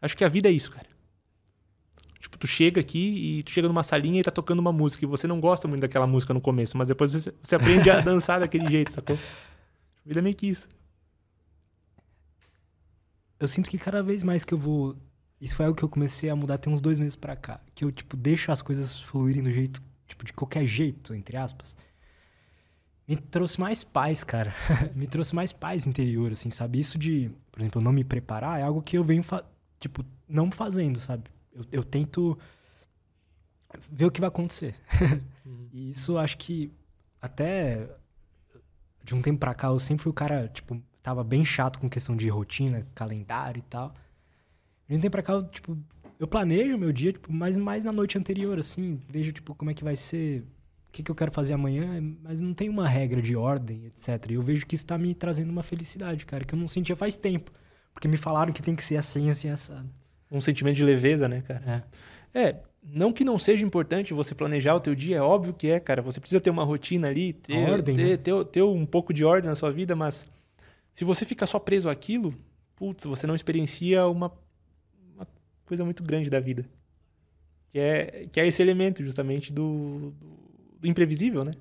Acho 0.00 0.16
que 0.16 0.24
a 0.24 0.28
vida 0.28 0.48
é 0.48 0.52
isso, 0.52 0.70
cara. 0.70 0.86
Tipo, 2.20 2.38
tu 2.38 2.46
chega 2.46 2.80
aqui 2.80 3.38
e 3.38 3.42
tu 3.42 3.50
chega 3.50 3.66
numa 3.66 3.82
salinha 3.82 4.20
e 4.20 4.22
tá 4.22 4.30
tocando 4.30 4.60
uma 4.60 4.72
música 4.72 5.04
e 5.04 5.08
você 5.08 5.26
não 5.26 5.40
gosta 5.40 5.66
muito 5.66 5.80
daquela 5.80 6.06
música 6.06 6.32
no 6.32 6.40
começo, 6.40 6.76
mas 6.78 6.86
depois 6.86 7.12
você, 7.12 7.34
você 7.42 7.56
aprende 7.56 7.90
a 7.90 7.98
dançar 8.00 8.38
daquele 8.38 8.68
jeito, 8.68 8.92
sacou? 8.92 9.16
A 9.16 10.08
vida 10.08 10.20
é 10.20 10.22
meio 10.22 10.36
que 10.36 10.46
isso 10.46 10.68
eu 13.40 13.48
sinto 13.48 13.70
que 13.70 13.78
cada 13.78 14.02
vez 14.02 14.22
mais 14.22 14.44
que 14.44 14.52
eu 14.52 14.58
vou. 14.58 14.96
Isso 15.40 15.56
foi 15.56 15.64
algo 15.64 15.76
que 15.76 15.82
eu 15.82 15.88
comecei 15.88 16.28
a 16.28 16.36
mudar 16.36 16.58
tem 16.58 16.70
uns 16.70 16.82
dois 16.82 16.98
meses 16.98 17.16
pra 17.16 17.34
cá. 17.34 17.58
Que 17.74 17.84
eu, 17.84 17.90
tipo, 17.90 18.14
deixo 18.16 18.52
as 18.52 18.60
coisas 18.60 19.00
fluírem 19.00 19.42
do 19.42 19.50
jeito, 19.50 19.82
tipo, 20.06 20.22
de 20.24 20.34
qualquer 20.34 20.66
jeito, 20.66 21.14
entre 21.14 21.38
aspas. 21.38 21.74
Me 23.08 23.16
trouxe 23.16 23.58
mais 23.58 23.82
paz, 23.82 24.22
cara. 24.22 24.54
me 24.94 25.06
trouxe 25.06 25.34
mais 25.34 25.50
paz 25.52 25.86
interior, 25.86 26.30
assim, 26.30 26.50
sabe? 26.50 26.78
Isso 26.78 26.98
de, 26.98 27.30
por 27.50 27.60
exemplo, 27.60 27.80
não 27.80 27.92
me 27.92 28.04
preparar 28.04 28.60
é 28.60 28.62
algo 28.62 28.82
que 28.82 28.98
eu 28.98 29.02
venho, 29.02 29.24
tipo, 29.78 30.04
não 30.28 30.50
fazendo, 30.50 31.00
sabe? 31.00 31.30
Eu, 31.50 31.64
eu 31.72 31.84
tento 31.84 32.38
ver 33.90 34.04
o 34.04 34.10
que 34.10 34.20
vai 34.20 34.28
acontecer. 34.28 34.74
uhum. 35.46 35.68
E 35.72 35.90
isso 35.90 36.18
acho 36.18 36.36
que 36.36 36.70
até 37.20 37.88
de 39.02 39.14
um 39.14 39.22
tempo 39.22 39.40
pra 39.40 39.54
cá 39.54 39.68
eu 39.68 39.78
sempre 39.78 40.02
fui 40.02 40.10
o 40.10 40.14
cara, 40.14 40.48
tipo, 40.48 40.80
tava 41.02 41.24
bem 41.24 41.44
chato 41.44 41.78
com 41.78 41.88
questão 41.88 42.16
de 42.16 42.28
rotina, 42.28 42.86
calendário 42.94 43.58
e 43.58 43.62
tal. 43.62 43.94
De 44.88 44.96
um 44.96 45.00
tempo 45.00 45.12
pra 45.12 45.22
cá, 45.22 45.34
eu, 45.34 45.44
tipo, 45.48 45.78
eu 46.18 46.26
planejo 46.26 46.76
meu 46.76 46.92
dia, 46.92 47.12
tipo, 47.12 47.32
mais, 47.32 47.56
mais 47.56 47.84
na 47.84 47.92
noite 47.92 48.18
anterior, 48.18 48.58
assim, 48.58 49.00
vejo, 49.08 49.32
tipo, 49.32 49.54
como 49.54 49.70
é 49.70 49.74
que 49.74 49.84
vai 49.84 49.96
ser, 49.96 50.40
o 50.40 50.92
que, 50.92 51.02
que 51.02 51.10
eu 51.10 51.14
quero 51.14 51.30
fazer 51.30 51.54
amanhã, 51.54 52.02
mas 52.22 52.40
não 52.40 52.52
tem 52.52 52.68
uma 52.68 52.88
regra 52.88 53.22
de 53.22 53.36
ordem, 53.36 53.86
etc. 53.86 54.30
E 54.30 54.34
eu 54.34 54.42
vejo 54.42 54.66
que 54.66 54.74
isso 54.74 54.86
tá 54.86 54.98
me 54.98 55.14
trazendo 55.14 55.50
uma 55.50 55.62
felicidade, 55.62 56.26
cara, 56.26 56.44
que 56.44 56.54
eu 56.54 56.58
não 56.58 56.68
sentia 56.68 56.96
faz 56.96 57.16
tempo. 57.16 57.50
Porque 57.92 58.08
me 58.08 58.16
falaram 58.16 58.52
que 58.52 58.62
tem 58.62 58.74
que 58.74 58.84
ser 58.84 58.96
assim, 58.96 59.30
assim, 59.30 59.48
assado. 59.48 59.88
Um 60.30 60.40
sentimento 60.40 60.76
de 60.76 60.84
leveza, 60.84 61.28
né, 61.28 61.42
cara? 61.42 61.84
É. 62.32 62.40
É, 62.42 62.56
não 62.82 63.12
que 63.12 63.24
não 63.24 63.38
seja 63.38 63.64
importante 63.64 64.14
você 64.14 64.34
planejar 64.34 64.74
o 64.74 64.80
teu 64.80 64.94
dia, 64.94 65.16
é 65.16 65.22
óbvio 65.22 65.52
que 65.52 65.68
é, 65.68 65.80
cara. 65.80 66.00
Você 66.02 66.20
precisa 66.20 66.40
ter 66.40 66.50
uma 66.50 66.64
rotina 66.64 67.08
ali, 67.08 67.32
ter, 67.32 67.56
ordem, 67.68 67.96
ter, 67.96 68.02
né? 68.02 68.16
ter, 68.16 68.44
ter 68.46 68.62
um 68.62 68.86
pouco 68.86 69.12
de 69.12 69.24
ordem 69.24 69.48
na 69.48 69.54
sua 69.54 69.72
vida, 69.72 69.96
mas 69.96 70.26
se 71.00 71.04
você 71.04 71.24
fica 71.24 71.46
só 71.46 71.58
preso 71.58 71.88
àquilo, 71.88 72.34
putz, 72.76 73.06
você 73.06 73.26
não 73.26 73.34
experiencia 73.34 74.06
uma, 74.06 74.30
uma 75.14 75.26
coisa 75.64 75.82
muito 75.82 76.02
grande 76.02 76.28
da 76.28 76.38
vida. 76.38 76.68
Que 77.70 77.78
é, 77.78 78.28
que 78.30 78.38
é 78.38 78.46
esse 78.46 78.60
elemento, 78.60 79.02
justamente, 79.02 79.50
do, 79.50 80.12
do, 80.78 80.86
imprevisível, 80.86 81.42
né? 81.42 81.52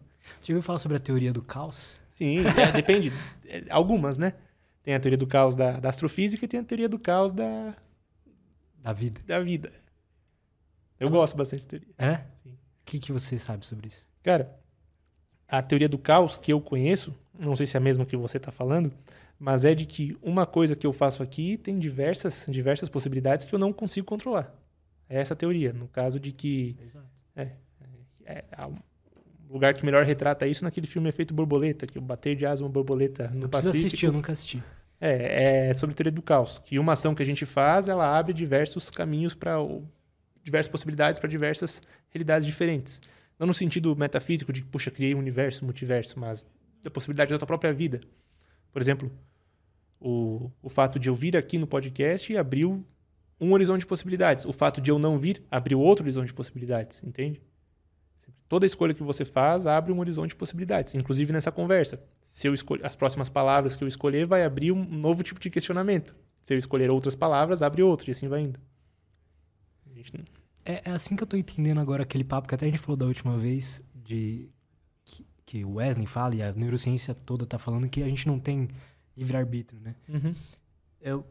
Você 0.41 0.51
ouviu 0.51 0.61
falar 0.61 0.77
sobre 0.77 0.97
a 0.97 0.99
teoria 0.99 1.31
do 1.31 1.41
caos? 1.41 2.01
Sim, 2.09 2.39
é, 2.39 2.73
depende. 2.73 3.13
É, 3.45 3.63
algumas, 3.69 4.17
né? 4.17 4.33
Tem 4.83 4.93
a 4.93 4.99
teoria 4.99 5.17
do 5.17 5.25
caos 5.25 5.55
da, 5.55 5.79
da 5.79 5.87
astrofísica 5.87 6.43
e 6.43 6.47
tem 6.49 6.59
a 6.59 6.63
teoria 6.65 6.89
do 6.89 6.99
caos 6.99 7.31
da, 7.31 7.73
Da 8.83 8.91
vida. 8.91 9.21
da 9.25 9.39
vida. 9.39 9.71
Eu 10.99 11.09
gosto 11.09 11.37
bastante 11.37 11.59
dessa 11.59 11.69
teoria. 11.69 11.95
É? 11.97 12.25
Sim. 12.43 12.49
O 12.49 12.57
que, 12.83 12.99
que 12.99 13.13
você 13.13 13.37
sabe 13.37 13.65
sobre 13.65 13.87
isso? 13.87 14.05
Cara, 14.21 14.53
a 15.47 15.61
teoria 15.61 15.87
do 15.87 15.97
caos 15.97 16.37
que 16.37 16.51
eu 16.51 16.59
conheço, 16.59 17.15
não 17.39 17.55
sei 17.55 17.65
se 17.65 17.77
é 17.77 17.79
a 17.79 17.81
mesma 17.81 18.05
que 18.05 18.17
você 18.17 18.35
está 18.35 18.51
falando, 18.51 18.91
mas 19.39 19.63
é 19.63 19.73
de 19.73 19.85
que 19.85 20.17
uma 20.21 20.45
coisa 20.45 20.75
que 20.75 20.85
eu 20.85 20.91
faço 20.91 21.23
aqui 21.23 21.57
tem 21.57 21.79
diversas, 21.79 22.45
diversas 22.49 22.89
possibilidades 22.89 23.45
que 23.45 23.55
eu 23.55 23.59
não 23.59 23.71
consigo 23.71 24.05
controlar. 24.05 24.53
É 25.07 25.19
essa 25.19 25.33
a 25.33 25.37
teoria, 25.37 25.71
no 25.73 25.87
caso 25.87 26.19
de 26.19 26.31
que 26.31 26.75
Exato. 26.83 27.07
é, 27.35 27.53
há 28.51 28.67
um 28.67 28.77
lugar 29.49 29.73
que 29.73 29.83
melhor 29.83 30.03
retrata 30.03 30.45
isso 30.45 30.63
naquele 30.63 30.85
filme 30.85 31.09
Efeito 31.09 31.33
Borboleta, 31.33 31.87
que 31.87 31.97
o 31.97 32.01
bater 32.01 32.35
de 32.35 32.45
asa 32.45 32.63
uma 32.63 32.69
borboleta 32.69 33.29
no 33.29 33.45
Eu 33.45 33.49
preciso 33.49 33.71
Pacífico. 33.71 33.87
assistir, 33.87 34.05
eu 34.05 34.11
nunca 34.11 34.31
assisti. 34.31 34.63
É, 35.01 35.69
é 35.69 35.73
sobre 35.73 35.93
a 35.93 35.95
teoria 35.95 36.11
do 36.11 36.21
caos, 36.21 36.59
que 36.59 36.77
uma 36.77 36.93
ação 36.93 37.15
que 37.15 37.23
a 37.23 37.25
gente 37.25 37.45
faz, 37.45 37.87
ela 37.87 38.17
abre 38.17 38.33
diversos 38.33 38.91
caminhos 38.91 39.33
para 39.33 39.55
diversas 40.43 40.69
possibilidades 40.69 41.19
para 41.19 41.29
diversas 41.29 41.81
realidades 42.09 42.45
diferentes. 42.45 43.01
Não 43.37 43.47
no 43.47 43.53
sentido 43.53 43.95
metafísico 43.95 44.51
de, 44.51 44.63
puxa, 44.63 44.91
criei 44.91 45.15
um 45.15 45.19
universo, 45.19 45.63
multiverso, 45.63 46.19
mas 46.19 46.45
da 46.83 46.91
possibilidade 46.91 47.31
da 47.31 47.37
tua 47.37 47.47
própria 47.47 47.73
vida. 47.73 48.01
Por 48.71 48.81
exemplo, 48.81 49.11
o, 49.99 50.49
o 50.61 50.69
fato 50.69 50.97
de 50.97 51.09
eu 51.09 51.15
vir 51.15 51.35
aqui 51.35 51.57
no 51.57 51.67
podcast 51.67 52.35
abriu 52.37 52.85
um 53.39 53.53
horizonte 53.53 53.81
de 53.81 53.87
possibilidades. 53.87 54.45
O 54.45 54.53
fato 54.53 54.81
de 54.81 54.91
eu 54.91 54.99
não 54.99 55.17
vir 55.17 55.43
abriu 55.49 55.79
outro 55.79 56.03
horizonte 56.03 56.27
de 56.27 56.33
possibilidades, 56.33 57.03
entende? 57.03 57.41
Toda 58.47 58.65
escolha 58.65 58.93
que 58.93 59.03
você 59.03 59.23
faz 59.23 59.67
abre 59.67 59.91
um 59.91 59.99
horizonte 59.99 60.29
de 60.29 60.35
possibilidades, 60.35 60.95
inclusive 60.95 61.31
nessa 61.31 61.51
conversa. 61.51 62.01
Se 62.21 62.47
eu 62.47 62.53
escolher 62.53 62.85
as 62.85 62.95
próximas 62.95 63.29
palavras 63.29 63.75
que 63.75 63.83
eu 63.83 63.87
escolher 63.87 64.25
vai 64.25 64.43
abrir 64.43 64.71
um 64.71 64.83
novo 64.83 65.21
tipo 65.23 65.39
de 65.39 65.49
questionamento. 65.49 66.15
Se 66.41 66.53
eu 66.53 66.57
escolher 66.57 66.89
outras 66.89 67.15
palavras, 67.15 67.61
abre 67.61 67.83
outro 67.83 68.09
e 68.09 68.11
assim 68.11 68.27
vai 68.27 68.41
indo. 68.41 68.59
É, 70.65 70.81
é 70.85 70.91
assim 70.91 71.15
que 71.15 71.21
eu 71.21 71.27
tô 71.27 71.37
entendendo 71.37 71.79
agora 71.79 72.03
aquele 72.03 72.23
papo 72.23 72.47
que 72.47 72.55
até 72.55 72.65
a 72.65 72.69
gente 72.69 72.79
falou 72.79 72.97
da 72.97 73.05
última 73.05 73.37
vez, 73.37 73.83
de 73.93 74.49
que, 75.05 75.25
que 75.45 75.65
o 75.65 75.75
Wesley 75.75 76.07
fala 76.07 76.35
e 76.35 76.41
a 76.41 76.51
neurociência 76.51 77.13
toda 77.13 77.45
tá 77.45 77.59
falando 77.59 77.87
que 77.87 78.01
a 78.01 78.07
gente 78.07 78.27
não 78.27 78.39
tem 78.39 78.67
livre-arbítrio, 79.19 79.79
né? 79.81 79.95
Uhum. 80.07 80.33
Eu, 81.01 81.25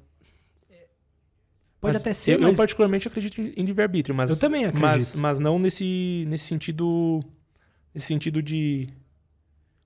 pode 1.80 1.94
Mas 1.94 1.96
até 1.96 2.12
ser, 2.12 2.34
eu, 2.34 2.40
mas... 2.40 2.50
eu 2.50 2.56
particularmente 2.56 3.08
acredito 3.08 3.40
em 3.40 3.52
em 3.56 3.64
livre-arbítrio, 3.64 4.14
mas 4.14 4.30
Eu 4.30 4.38
também 4.38 4.64
acredito. 4.64 4.82
Mas, 4.82 5.14
mas 5.14 5.38
não 5.38 5.58
nesse, 5.58 6.24
nesse 6.28 6.44
sentido 6.44 7.20
nesse 7.94 8.06
sentido 8.06 8.42
de 8.42 8.88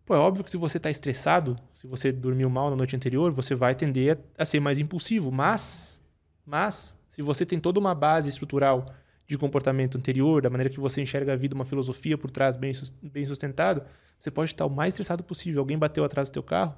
pô, 0.05 0.15
é 0.15 0.19
óbvio 0.19 0.45
que 0.45 0.51
se 0.51 0.57
você 0.57 0.77
está 0.77 0.91
estressado, 0.91 1.57
se 1.73 1.87
você 1.87 2.11
dormiu 2.13 2.51
mal 2.51 2.71
na 2.71 2.77
noite 2.77 2.97
anterior, 2.97 3.33
você 3.33 3.55
vai 3.55 3.75
tender 3.75 4.19
a, 4.37 4.43
a 4.43 4.45
ser 4.45 4.61
mais 4.61 4.79
impulsivo, 4.79 5.31
mas 5.31 6.03
mas 6.45 6.97
se 7.09 7.23
você 7.23 7.47
tem 7.47 7.61
toda 7.61 7.79
uma 7.79 7.95
base 7.95 8.29
estrutural 8.29 8.87
de 9.27 9.39
comportamento 9.39 9.97
anterior, 9.97 10.43
da 10.43 10.51
maneira 10.51 10.71
que 10.71 10.81
você 10.81 11.01
enxerga 11.01 11.33
a 11.33 11.37
vida, 11.37 11.55
uma 11.55 11.65
filosofia 11.65 12.19
por 12.19 12.31
trás 12.31 12.57
bem, 12.57 12.73
bem 13.03 13.25
sustentado, 13.25 13.83
você 14.19 14.31
pode 14.31 14.53
estar 14.53 14.67
o 14.67 14.71
mais 14.71 14.95
estressado 14.95 15.23
possível. 15.23 15.61
Alguém 15.61 15.79
bateu 15.79 16.05
atrás 16.05 16.29
do 16.29 16.33
teu 16.33 16.43
carro, 16.43 16.77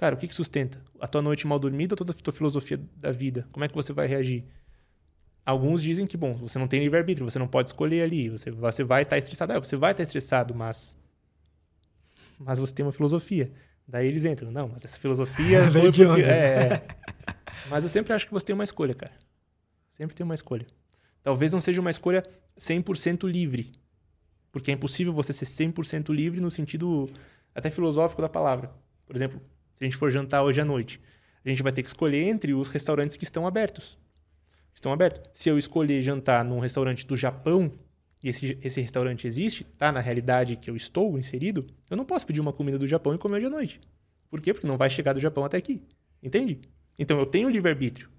cara, 0.00 0.14
o 0.14 0.18
que, 0.18 0.26
que 0.26 0.34
sustenta? 0.34 0.80
A 0.98 1.06
tua 1.06 1.20
noite 1.20 1.46
mal 1.46 1.58
dormida 1.58 1.92
ou 1.92 1.96
toda 1.98 2.12
a 2.12 2.14
tua 2.14 2.32
filosofia 2.32 2.80
da 2.96 3.12
vida? 3.12 3.46
Como 3.52 3.62
é 3.62 3.68
que 3.68 3.74
você 3.74 3.92
vai 3.92 4.06
reagir? 4.06 4.46
Alguns 5.44 5.82
dizem 5.82 6.06
que, 6.06 6.16
bom, 6.16 6.32
você 6.34 6.58
não 6.58 6.66
tem 6.66 6.80
livre-arbítrio, 6.80 7.28
você 7.30 7.38
não 7.38 7.46
pode 7.46 7.68
escolher 7.68 8.00
ali, 8.02 8.30
você, 8.30 8.50
você 8.50 8.82
vai 8.82 9.02
estar 9.02 9.18
estressado. 9.18 9.52
É, 9.52 9.60
você 9.60 9.76
vai 9.76 9.90
estar 9.92 10.02
estressado, 10.02 10.54
mas. 10.54 10.96
Mas 12.38 12.58
você 12.58 12.72
tem 12.74 12.84
uma 12.86 12.92
filosofia. 12.92 13.52
Daí 13.86 14.06
eles 14.06 14.24
entram, 14.24 14.50
não, 14.50 14.68
mas 14.68 14.84
essa 14.86 14.98
filosofia. 14.98 15.68
Veio 15.68 15.84
foi 15.84 15.90
de 15.92 16.04
porque- 16.06 16.20
onde? 16.22 16.30
É, 16.30 16.72
é. 16.74 16.86
Mas 17.68 17.84
eu 17.84 17.90
sempre 17.90 18.14
acho 18.14 18.26
que 18.26 18.32
você 18.32 18.46
tem 18.46 18.54
uma 18.54 18.64
escolha, 18.64 18.94
cara. 18.94 19.12
Sempre 19.90 20.16
tem 20.16 20.24
uma 20.24 20.34
escolha. 20.34 20.66
Talvez 21.22 21.52
não 21.52 21.60
seja 21.60 21.78
uma 21.80 21.90
escolha 21.90 22.22
100% 22.58 23.28
livre. 23.30 23.72
Porque 24.50 24.70
é 24.70 24.74
impossível 24.74 25.12
você 25.12 25.32
ser 25.34 25.44
100% 25.44 26.10
livre 26.14 26.40
no 26.40 26.50
sentido 26.50 27.06
até 27.54 27.68
filosófico 27.70 28.22
da 28.22 28.28
palavra. 28.30 28.70
Por 29.04 29.14
exemplo, 29.14 29.40
se 29.80 29.84
a 29.84 29.86
gente 29.86 29.96
for 29.96 30.10
jantar 30.10 30.42
hoje 30.42 30.60
à 30.60 30.64
noite, 30.64 31.00
a 31.42 31.48
gente 31.48 31.62
vai 31.62 31.72
ter 31.72 31.82
que 31.82 31.88
escolher 31.88 32.22
entre 32.24 32.52
os 32.52 32.68
restaurantes 32.68 33.16
que 33.16 33.24
estão 33.24 33.46
abertos. 33.46 33.98
Estão 34.74 34.92
abertos. 34.92 35.22
Se 35.32 35.48
eu 35.48 35.56
escolher 35.56 36.02
jantar 36.02 36.44
num 36.44 36.58
restaurante 36.58 37.06
do 37.06 37.16
Japão, 37.16 37.72
e 38.22 38.28
esse, 38.28 38.58
esse 38.60 38.78
restaurante 38.78 39.26
existe, 39.26 39.64
tá 39.78 39.90
na 39.90 40.00
realidade 40.00 40.56
que 40.56 40.68
eu 40.68 40.76
estou 40.76 41.18
inserido, 41.18 41.66
eu 41.88 41.96
não 41.96 42.04
posso 42.04 42.26
pedir 42.26 42.42
uma 42.42 42.52
comida 42.52 42.78
do 42.78 42.86
Japão 42.86 43.14
e 43.14 43.18
comer 43.18 43.38
hoje 43.38 43.46
à 43.46 43.50
noite. 43.50 43.80
Por 44.28 44.42
quê? 44.42 44.52
Porque 44.52 44.66
não 44.66 44.76
vai 44.76 44.90
chegar 44.90 45.14
do 45.14 45.20
Japão 45.20 45.46
até 45.46 45.56
aqui. 45.56 45.82
Entende? 46.22 46.60
Então 46.98 47.18
eu 47.18 47.24
tenho 47.24 47.48
livre-arbítrio. 47.48 48.10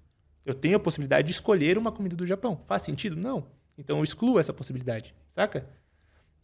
Eu 0.44 0.54
tenho 0.54 0.76
a 0.76 0.80
possibilidade 0.80 1.28
de 1.28 1.32
escolher 1.32 1.78
uma 1.78 1.92
comida 1.92 2.16
do 2.16 2.26
Japão. 2.26 2.56
Faz 2.66 2.82
sentido? 2.82 3.14
Não. 3.14 3.46
Então 3.78 3.98
eu 3.98 4.02
excluo 4.02 4.40
essa 4.40 4.52
possibilidade. 4.52 5.14
Saca? 5.28 5.64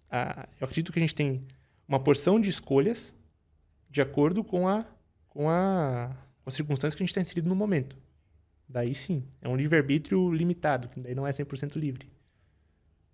Ah, 0.08 0.48
eu 0.60 0.64
acredito 0.64 0.92
que 0.92 1.00
a 1.00 1.02
gente 1.02 1.16
tem 1.16 1.44
uma 1.88 1.98
porção 1.98 2.38
de 2.38 2.48
escolhas 2.48 3.12
de 3.90 4.00
acordo 4.00 4.44
com 4.44 4.68
a, 4.68 4.86
com 5.38 5.48
a, 5.48 6.10
com 6.42 6.50
as 6.50 6.54
circunstâncias 6.54 6.96
que 6.96 7.02
a 7.02 7.04
gente 7.04 7.10
está 7.12 7.20
inserido 7.20 7.48
no 7.48 7.54
momento. 7.54 7.96
Daí 8.68 8.92
sim, 8.92 9.22
é 9.40 9.48
um 9.48 9.54
livre-arbítrio 9.54 10.32
limitado, 10.32 10.88
que 10.88 10.98
daí 10.98 11.14
não 11.14 11.24
é 11.24 11.30
100% 11.30 11.76
livre. 11.76 12.10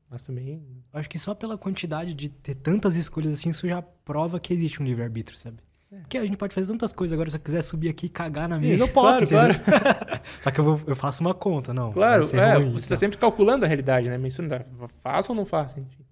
Mas 0.09 0.23
também. 0.23 0.63
Acho 0.91 1.11
que 1.11 1.19
só 1.19 1.35
pela 1.35 1.59
quantidade 1.59 2.15
de 2.15 2.31
ter 2.31 2.55
tantas 2.55 2.97
escolhas 2.97 3.35
assim, 3.35 3.51
isso 3.51 3.69
já 3.69 3.83
prova 3.83 4.41
que 4.41 4.55
existe 4.55 4.83
um 4.83 4.87
livre-arbítrio, 4.87 5.39
sabe? 5.39 5.59
É. 5.93 5.99
Porque 5.99 6.17
a 6.17 6.25
gente 6.25 6.39
pode 6.39 6.55
fazer 6.55 6.73
tantas 6.73 6.95
coisas. 6.95 7.13
Agora, 7.13 7.29
se 7.29 7.37
eu 7.37 7.41
quiser 7.41 7.61
subir 7.61 7.91
aqui 7.91 8.07
e 8.07 8.09
cagar 8.09 8.49
na 8.49 8.59
mesa, 8.59 8.85
eu 8.85 8.89
posso, 8.89 9.27
claro, 9.27 9.53
entendeu? 9.53 9.81
Só 10.41 10.51
que 10.51 10.61
eu, 10.61 10.65
vou- 10.65 10.81
eu 10.87 10.97
faço 10.97 11.21
uma 11.21 11.35
conta, 11.35 11.75
não. 11.75 11.93
Claro, 11.93 12.25
é, 12.39 12.55
ruim, 12.55 12.71
você 12.73 12.77
está 12.77 12.87
então. 12.87 12.97
sempre 12.97 13.19
calculando 13.19 13.67
a 13.67 13.69
realidade, 13.69 14.09
né? 14.09 14.19
Dá. 14.49 14.65
Faço 15.03 15.31
ou 15.33 15.37
não 15.37 15.45
faço? 15.45 15.79
Enfim. 15.79 16.07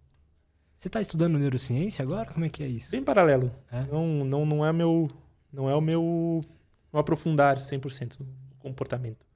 Você 0.76 0.90
tá 0.90 1.00
estudando 1.00 1.38
neurociência 1.38 2.02
agora? 2.02 2.30
Como 2.30 2.44
é 2.44 2.50
que 2.50 2.62
é 2.62 2.66
isso? 2.66 2.90
Bem 2.90 3.02
paralelo. 3.02 3.50
É? 3.70 3.86
Não, 3.90 4.24
não, 4.26 4.44
não 4.44 4.66
é 4.66 4.72
meu. 4.74 5.08
Não 5.52 5.68
é 5.68 5.74
o 5.74 5.80
meu. 5.80 6.42
Não 6.92 7.00
aprofundar 7.00 7.58
100% 7.58 8.20
no 8.20 8.26
comportamento. 8.58 9.26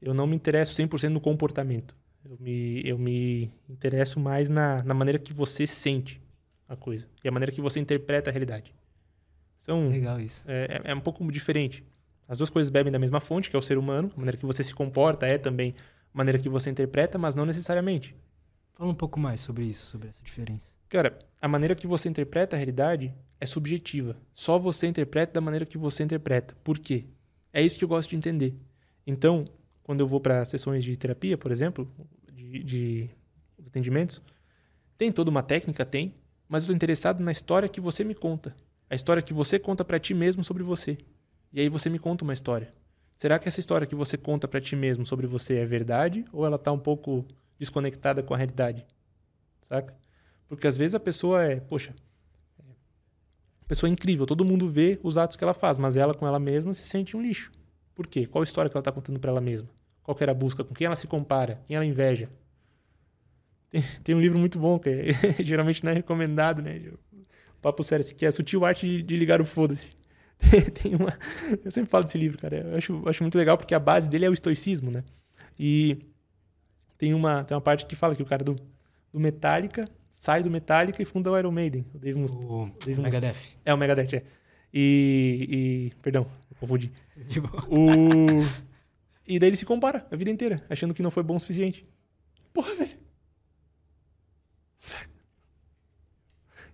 Eu 0.00 0.12
não 0.14 0.26
me 0.26 0.34
interesso 0.36 0.74
100% 0.74 1.08
no 1.08 1.20
comportamento. 1.20 1.94
Eu 2.24 2.36
me, 2.38 2.82
eu 2.84 2.98
me 2.98 3.50
interesso 3.68 4.20
mais 4.20 4.48
na, 4.48 4.82
na 4.82 4.94
maneira 4.94 5.18
que 5.18 5.32
você 5.32 5.66
sente 5.66 6.20
a 6.68 6.76
coisa. 6.76 7.06
E 7.22 7.28
a 7.28 7.32
maneira 7.32 7.52
que 7.52 7.60
você 7.60 7.80
interpreta 7.80 8.30
a 8.30 8.32
realidade. 8.32 8.74
São, 9.58 9.88
Legal 9.88 10.20
isso. 10.20 10.42
é, 10.46 10.80
é- 10.84 10.90
é 10.90 10.94
um 10.94 11.00
pouco 11.00 11.30
diferente. 11.30 11.84
As 12.28 12.38
duas 12.38 12.50
coisas 12.50 12.70
bebem 12.70 12.92
da 12.92 12.98
mesma 12.98 13.20
fonte, 13.20 13.48
que 13.50 13.56
é 13.56 13.58
o 13.58 13.62
ser 13.62 13.78
humano. 13.78 14.10
A 14.14 14.18
maneira 14.18 14.36
que 14.36 14.46
você 14.46 14.62
se 14.64 14.74
comporta 14.74 15.26
é 15.26 15.38
também 15.38 15.74
a 16.14 16.18
maneira 16.18 16.38
que 16.38 16.48
você 16.48 16.70
interpreta, 16.70 17.18
mas 17.18 17.34
não 17.34 17.44
necessariamente. 17.46 18.14
Fala 18.74 18.90
um 18.90 18.94
pouco 18.94 19.20
mais 19.20 19.40
sobre 19.40 19.64
isso, 19.64 19.86
sobre 19.86 20.08
essa 20.08 20.22
diferença. 20.22 20.74
Cara, 20.88 21.18
a 21.40 21.48
maneira 21.48 21.74
que 21.74 21.86
você 21.86 22.08
interpreta 22.08 22.56
a 22.56 22.58
realidade 22.58 23.14
é 23.42 23.46
subjetiva. 23.46 24.16
Só 24.32 24.56
você 24.56 24.86
interpreta 24.86 25.32
da 25.32 25.40
maneira 25.40 25.66
que 25.66 25.76
você 25.76 26.04
interpreta. 26.04 26.54
Por 26.62 26.78
quê? 26.78 27.06
É 27.52 27.60
isso 27.60 27.76
que 27.76 27.82
eu 27.82 27.88
gosto 27.88 28.10
de 28.10 28.14
entender. 28.14 28.54
Então, 29.04 29.44
quando 29.82 29.98
eu 29.98 30.06
vou 30.06 30.20
para 30.20 30.44
sessões 30.44 30.84
de 30.84 30.96
terapia, 30.96 31.36
por 31.36 31.50
exemplo, 31.50 31.90
de, 32.32 32.62
de 32.62 33.10
atendimentos, 33.66 34.22
tem 34.96 35.10
toda 35.10 35.28
uma 35.28 35.42
técnica, 35.42 35.84
tem, 35.84 36.14
mas 36.48 36.62
eu 36.62 36.66
estou 36.66 36.76
interessado 36.76 37.20
na 37.20 37.32
história 37.32 37.68
que 37.68 37.80
você 37.80 38.04
me 38.04 38.14
conta. 38.14 38.54
A 38.88 38.94
história 38.94 39.20
que 39.20 39.34
você 39.34 39.58
conta 39.58 39.84
para 39.84 39.98
ti 39.98 40.14
mesmo 40.14 40.44
sobre 40.44 40.62
você. 40.62 40.96
E 41.52 41.60
aí 41.60 41.68
você 41.68 41.90
me 41.90 41.98
conta 41.98 42.22
uma 42.22 42.32
história. 42.32 42.72
Será 43.16 43.40
que 43.40 43.48
essa 43.48 43.58
história 43.58 43.88
que 43.88 43.96
você 43.96 44.16
conta 44.16 44.46
para 44.46 44.60
ti 44.60 44.76
mesmo 44.76 45.04
sobre 45.04 45.26
você 45.26 45.58
é 45.58 45.66
verdade 45.66 46.24
ou 46.32 46.46
ela 46.46 46.56
está 46.56 46.70
um 46.70 46.78
pouco 46.78 47.26
desconectada 47.58 48.22
com 48.22 48.34
a 48.34 48.36
realidade? 48.36 48.86
Saca? 49.62 49.92
Porque 50.46 50.68
às 50.68 50.76
vezes 50.76 50.94
a 50.94 51.00
pessoa 51.00 51.42
é, 51.42 51.58
poxa, 51.58 51.92
pessoa 53.72 53.88
incrível, 53.88 54.26
todo 54.26 54.44
mundo 54.44 54.68
vê 54.68 55.00
os 55.02 55.16
atos 55.16 55.34
que 55.34 55.42
ela 55.42 55.54
faz, 55.54 55.78
mas 55.78 55.96
ela 55.96 56.12
com 56.12 56.26
ela 56.26 56.38
mesma 56.38 56.74
se 56.74 56.86
sente 56.86 57.16
um 57.16 57.22
lixo. 57.22 57.50
Por 57.94 58.06
quê? 58.06 58.26
Qual 58.26 58.42
a 58.42 58.44
história 58.44 58.70
que 58.70 58.76
ela 58.76 58.82
está 58.82 58.92
contando 58.92 59.18
para 59.18 59.30
ela 59.30 59.40
mesma? 59.40 59.66
Qual 60.02 60.14
que 60.14 60.22
era 60.22 60.32
a 60.32 60.34
busca? 60.34 60.62
Com 60.62 60.74
quem 60.74 60.86
ela 60.86 60.94
se 60.94 61.06
compara? 61.06 61.58
Quem 61.66 61.74
ela 61.74 61.86
inveja? 61.86 62.28
Tem, 63.70 63.82
tem 64.04 64.14
um 64.14 64.20
livro 64.20 64.38
muito 64.38 64.58
bom, 64.58 64.78
que 64.78 64.90
é, 64.90 65.14
geralmente 65.42 65.82
não 65.82 65.90
é 65.90 65.94
recomendado, 65.94 66.60
né? 66.60 66.82
Papo 67.62 67.82
sério, 67.82 68.04
aqui 68.06 68.26
é 68.26 68.28
a 68.28 68.32
Sutil 68.32 68.62
Arte 68.62 68.86
de, 68.86 69.02
de 69.02 69.16
Ligar 69.16 69.40
o 69.40 69.44
Foda-se. 69.46 69.96
tem 70.82 70.94
uma, 70.94 71.18
eu 71.64 71.70
sempre 71.70 71.88
falo 71.88 72.04
desse 72.04 72.18
livro, 72.18 72.36
cara. 72.36 72.58
Eu 72.58 72.76
acho, 72.76 73.08
acho 73.08 73.22
muito 73.22 73.38
legal 73.38 73.56
porque 73.56 73.74
a 73.74 73.80
base 73.80 74.06
dele 74.06 74.26
é 74.26 74.28
o 74.28 74.34
estoicismo, 74.34 74.90
né? 74.90 75.02
E 75.58 75.96
tem 76.98 77.14
uma, 77.14 77.42
tem 77.42 77.54
uma 77.54 77.62
parte 77.62 77.86
que 77.86 77.96
fala 77.96 78.14
que 78.14 78.22
o 78.22 78.26
cara 78.26 78.44
do, 78.44 78.54
do 79.10 79.18
Metallica 79.18 79.88
sai 80.12 80.42
do 80.42 80.50
Metallica 80.50 81.02
e 81.02 81.04
funda 81.04 81.32
o 81.32 81.38
Iron 81.38 81.50
Maiden. 81.50 81.84
O, 81.92 81.98
Dave 81.98 82.18
Must 82.20 82.36
o, 82.36 82.70
Dave 82.86 83.00
Megadeth. 83.00 83.34
É, 83.64 83.74
o 83.74 83.76
Megadeth, 83.76 84.16
é. 84.16 84.22
E, 84.72 85.90
e 85.90 85.92
perdão, 86.00 86.26
confundi. 86.60 86.92
o, 87.68 88.46
e 89.26 89.38
daí 89.38 89.48
ele 89.48 89.56
se 89.56 89.66
compara 89.66 90.06
a 90.10 90.16
vida 90.16 90.30
inteira, 90.30 90.64
achando 90.70 90.94
que 90.94 91.02
não 91.02 91.10
foi 91.10 91.22
bom 91.22 91.34
o 91.36 91.40
suficiente. 91.40 91.84
Porra, 92.52 92.74
velho. 92.74 92.96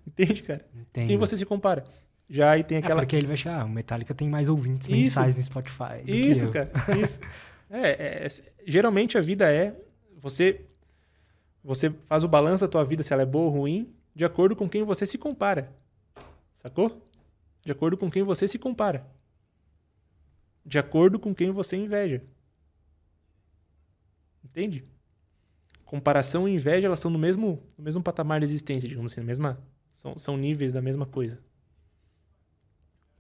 Entende, 0.06 0.43
cara? 0.43 0.66
Entendo. 0.74 1.06
Quem 1.06 1.16
você 1.16 1.36
se 1.36 1.47
compara? 1.47 1.85
Já 2.28 2.51
aí 2.51 2.62
tem 2.62 2.77
é, 2.77 2.81
aquela. 2.81 3.01
É 3.01 3.05
porque 3.05 3.16
ele 3.16 3.27
vai 3.27 3.35
achar, 3.35 3.60
ah, 3.60 3.65
o 3.65 3.69
Metallica 3.69 4.15
tem 4.15 4.28
mais 4.28 4.48
ouvintes 4.48 4.86
isso. 4.86 4.97
mensais 4.97 5.35
no 5.35 5.43
Spotify. 5.43 6.02
isso, 6.06 6.51
cara. 6.51 6.70
Isso. 7.01 7.20
É, 7.70 8.27
é, 8.27 8.28
geralmente 8.66 9.16
a 9.19 9.20
vida 9.20 9.51
é. 9.51 9.74
Você, 10.20 10.68
você 11.69 11.90
faz 12.07 12.24
o 12.24 12.28
balanço 12.28 12.65
da 12.65 12.69
tua 12.69 12.82
vida, 12.82 13.03
se 13.03 13.12
ela 13.12 13.20
é 13.20 13.27
boa 13.27 13.45
ou 13.45 13.51
ruim, 13.51 13.95
de 14.15 14.24
acordo 14.24 14.57
com 14.57 14.66
quem 14.66 14.82
você 14.85 15.05
se 15.05 15.19
compara. 15.19 15.70
Sacou? 16.55 17.07
De 17.62 17.70
acordo 17.70 17.99
com 17.99 18.11
quem 18.11 18.23
você 18.23 18.49
se 18.49 18.59
compara. 18.59 19.07
De 20.65 20.78
acordo 20.78 21.19
com 21.19 21.35
quem 21.35 21.51
você 21.51 21.77
inveja. 21.77 22.23
Entende? 24.43 24.82
Comparação 25.85 26.49
e 26.49 26.55
inveja, 26.55 26.86
elas 26.86 27.01
estão 27.01 27.11
no 27.11 27.19
mesmo, 27.19 27.62
no 27.77 27.85
mesmo 27.85 28.03
patamar 28.03 28.40
de 28.40 28.47
existência, 28.47 28.89
digamos 28.89 29.12
assim, 29.12 29.20
mesma, 29.20 29.62
são, 29.93 30.16
são 30.16 30.39
níveis 30.39 30.73
da 30.73 30.81
mesma 30.81 31.05
coisa. 31.05 31.39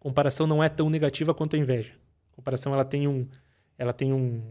Comparação 0.00 0.46
não 0.46 0.64
é 0.64 0.70
tão 0.70 0.88
negativa 0.88 1.34
quanto 1.34 1.54
a 1.54 1.58
inveja. 1.58 1.92
Comparação 2.32 2.72
ela 2.72 2.84
tem 2.84 3.06
um 3.06 3.28
ela 3.76 3.92
tem 3.92 4.10
um 4.10 4.42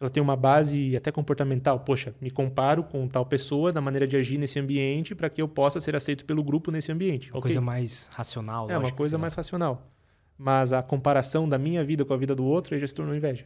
ela 0.00 0.08
tem 0.08 0.22
uma 0.22 0.36
base 0.36 0.96
até 0.96 1.10
comportamental. 1.10 1.80
Poxa, 1.80 2.14
me 2.20 2.30
comparo 2.30 2.84
com 2.84 3.08
tal 3.08 3.26
pessoa 3.26 3.72
da 3.72 3.80
maneira 3.80 4.06
de 4.06 4.16
agir 4.16 4.38
nesse 4.38 4.58
ambiente 4.58 5.14
para 5.14 5.28
que 5.28 5.42
eu 5.42 5.48
possa 5.48 5.80
ser 5.80 5.96
aceito 5.96 6.24
pelo 6.24 6.42
grupo 6.42 6.70
nesse 6.70 6.92
ambiente. 6.92 7.30
Uma 7.30 7.38
okay? 7.38 7.50
coisa 7.50 7.60
mais 7.60 8.08
racional. 8.12 8.70
É, 8.70 8.78
uma 8.78 8.92
coisa 8.92 9.18
mais 9.18 9.34
racional. 9.34 9.90
Mas 10.36 10.72
a 10.72 10.82
comparação 10.82 11.48
da 11.48 11.58
minha 11.58 11.82
vida 11.82 12.04
com 12.04 12.14
a 12.14 12.16
vida 12.16 12.34
do 12.34 12.44
outro 12.44 12.78
já 12.78 12.86
se 12.86 12.94
tornou 12.94 13.14
inveja. 13.14 13.44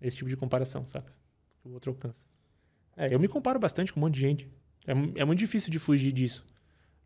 Esse 0.00 0.16
tipo 0.16 0.28
de 0.28 0.36
comparação, 0.36 0.86
saca? 0.86 1.12
Que 1.62 1.68
o 1.68 1.72
outro 1.72 1.92
alcança. 1.92 2.22
É, 2.96 3.14
eu 3.14 3.20
me 3.20 3.28
comparo 3.28 3.60
bastante 3.60 3.92
com 3.92 4.00
um 4.00 4.02
monte 4.02 4.14
de 4.14 4.20
gente. 4.20 4.48
É, 4.84 5.20
é 5.20 5.24
muito 5.24 5.38
difícil 5.38 5.70
de 5.70 5.78
fugir 5.78 6.10
disso. 6.10 6.44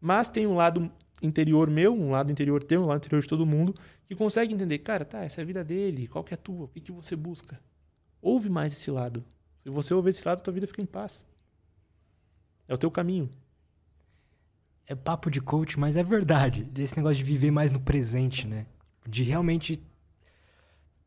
Mas 0.01 0.31
tem 0.31 0.47
um 0.47 0.55
lado 0.55 0.91
interior 1.21 1.69
meu, 1.69 1.95
um 1.95 2.11
lado 2.11 2.33
interior 2.33 2.63
teu, 2.63 2.83
um 2.83 2.87
lado 2.87 2.99
interior 2.99 3.21
de 3.21 3.29
todo 3.29 3.45
mundo, 3.45 3.75
que 4.07 4.15
consegue 4.15 4.55
entender, 4.55 4.79
cara, 4.79 5.05
tá, 5.05 5.23
essa 5.23 5.41
é 5.41 5.43
a 5.43 5.45
vida 5.45 5.63
dele, 5.63 6.09
qual 6.09 6.25
que 6.25 6.33
é 6.33 6.37
a 6.37 6.39
tua? 6.39 6.65
O 6.65 6.69
que, 6.69 6.81
que 6.81 6.91
você 6.91 7.15
busca? 7.15 7.61
Ouve 8.23 8.49
mais 8.49 8.73
esse 8.73 8.91
lado. 8.91 9.25
Se 9.65 9.69
você 9.69 9.93
ouvir 9.93 10.11
esse 10.11 10.27
lado, 10.27 10.41
tua 10.41 10.53
vida 10.53 10.67
fica 10.67 10.81
em 10.81 10.87
paz. 10.87 11.27
É 12.69 12.73
o 12.73 12.79
teu 12.79 12.91
caminho. 12.91 13.29
É 14.87 14.95
papo 14.95 15.31
de 15.31 15.41
coach, 15.41 15.79
mas 15.79 15.97
é 15.97 16.03
verdade. 16.03 16.67
Esse 16.77 16.97
negócio 16.97 17.17
de 17.17 17.25
viver 17.25 17.51
mais 17.51 17.73
no 17.73 17.81
presente, 17.81 18.47
né? 18.47 18.67
De 19.07 19.25
realmente 19.25 19.83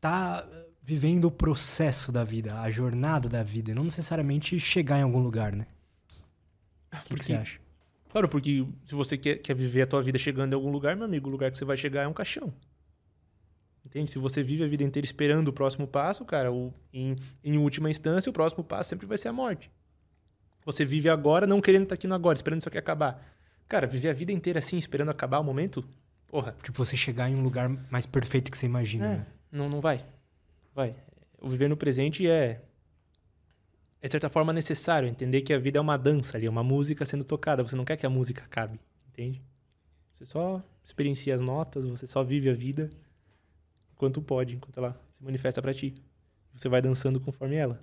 tá 0.00 0.46
vivendo 0.82 1.24
o 1.24 1.30
processo 1.30 2.12
da 2.12 2.22
vida, 2.22 2.60
a 2.60 2.70
jornada 2.70 3.28
da 3.28 3.42
vida, 3.42 3.72
e 3.72 3.74
não 3.74 3.84
necessariamente 3.84 4.60
chegar 4.60 4.98
em 4.98 5.02
algum 5.02 5.20
lugar, 5.20 5.52
né? 5.52 5.66
O 6.92 7.02
que, 7.04 7.14
que 7.16 7.24
você 7.24 7.34
acha? 7.34 7.58
Claro, 8.08 8.28
porque 8.28 8.64
se 8.84 8.94
você 8.94 9.18
quer, 9.18 9.36
quer 9.36 9.54
viver 9.54 9.82
a 9.82 9.86
tua 9.86 10.00
vida 10.00 10.16
chegando 10.18 10.52
em 10.52 10.54
algum 10.54 10.70
lugar, 10.70 10.94
meu 10.94 11.04
amigo, 11.04 11.28
o 11.28 11.32
lugar 11.32 11.50
que 11.50 11.58
você 11.58 11.64
vai 11.64 11.76
chegar 11.76 12.02
é 12.02 12.08
um 12.08 12.12
caixão. 12.12 12.52
Entende? 13.86 14.10
Se 14.10 14.18
você 14.18 14.42
vive 14.42 14.64
a 14.64 14.66
vida 14.66 14.82
inteira 14.82 15.04
esperando 15.04 15.46
o 15.46 15.52
próximo 15.52 15.86
passo, 15.86 16.24
cara, 16.24 16.52
o, 16.52 16.74
em, 16.92 17.14
em 17.44 17.56
última 17.56 17.88
instância, 17.88 18.28
o 18.28 18.32
próximo 18.32 18.64
passo 18.64 18.90
sempre 18.90 19.06
vai 19.06 19.16
ser 19.16 19.28
a 19.28 19.32
morte. 19.32 19.70
Você 20.64 20.84
vive 20.84 21.08
agora 21.08 21.46
não 21.46 21.60
querendo 21.60 21.84
estar 21.84 21.94
aqui 21.94 22.08
no 22.08 22.14
agora, 22.14 22.34
esperando 22.34 22.58
isso 22.60 22.68
aqui 22.68 22.76
acabar. 22.76 23.24
Cara, 23.68 23.86
viver 23.86 24.08
a 24.08 24.12
vida 24.12 24.32
inteira 24.32 24.58
assim, 24.58 24.76
esperando 24.76 25.12
acabar 25.12 25.38
o 25.38 25.44
momento, 25.44 25.84
porra. 26.26 26.56
Tipo, 26.64 26.76
você 26.76 26.96
chegar 26.96 27.30
em 27.30 27.36
um 27.36 27.44
lugar 27.44 27.68
mais 27.88 28.06
perfeito 28.06 28.50
que 28.50 28.58
você 28.58 28.66
imagina. 28.66 29.06
É, 29.06 29.08
né? 29.18 29.26
não, 29.52 29.68
não 29.68 29.80
vai. 29.80 30.04
Vai. 30.74 30.96
O 31.40 31.48
viver 31.48 31.68
no 31.68 31.76
presente 31.76 32.28
é 32.28 32.60
é 34.02 34.08
de 34.08 34.12
certa 34.12 34.28
forma 34.28 34.52
necessário 34.52 35.08
entender 35.08 35.42
que 35.42 35.52
a 35.52 35.58
vida 35.58 35.78
é 35.78 35.80
uma 35.80 35.96
dança 35.96 36.36
ali, 36.36 36.46
é 36.46 36.50
uma 36.50 36.62
música 36.64 37.04
sendo 37.04 37.22
tocada. 37.22 37.62
Você 37.62 37.76
não 37.76 37.84
quer 37.84 37.96
que 37.96 38.04
a 38.04 38.10
música 38.10 38.42
acabe, 38.44 38.80
entende? 39.08 39.40
Você 40.12 40.24
só 40.24 40.62
experiencia 40.82 41.34
as 41.34 41.40
notas, 41.40 41.86
você 41.86 42.06
só 42.06 42.24
vive 42.24 42.50
a 42.50 42.54
vida 42.54 42.90
enquanto 43.96 44.20
pode, 44.22 44.54
enquanto 44.54 44.76
ela 44.76 45.00
se 45.12 45.24
manifesta 45.24 45.60
para 45.60 45.74
ti. 45.74 45.94
Você 46.54 46.68
vai 46.68 46.80
dançando 46.80 47.18
conforme 47.18 47.56
ela. 47.56 47.80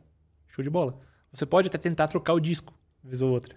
Show 0.47 0.63
de 0.63 0.69
bola. 0.69 0.97
Você 1.31 1.45
pode 1.45 1.67
até 1.67 1.77
tentar 1.77 2.07
trocar 2.07 2.33
o 2.33 2.39
disco, 2.39 2.73
vez 3.03 3.21
ou 3.21 3.31
outra. 3.31 3.55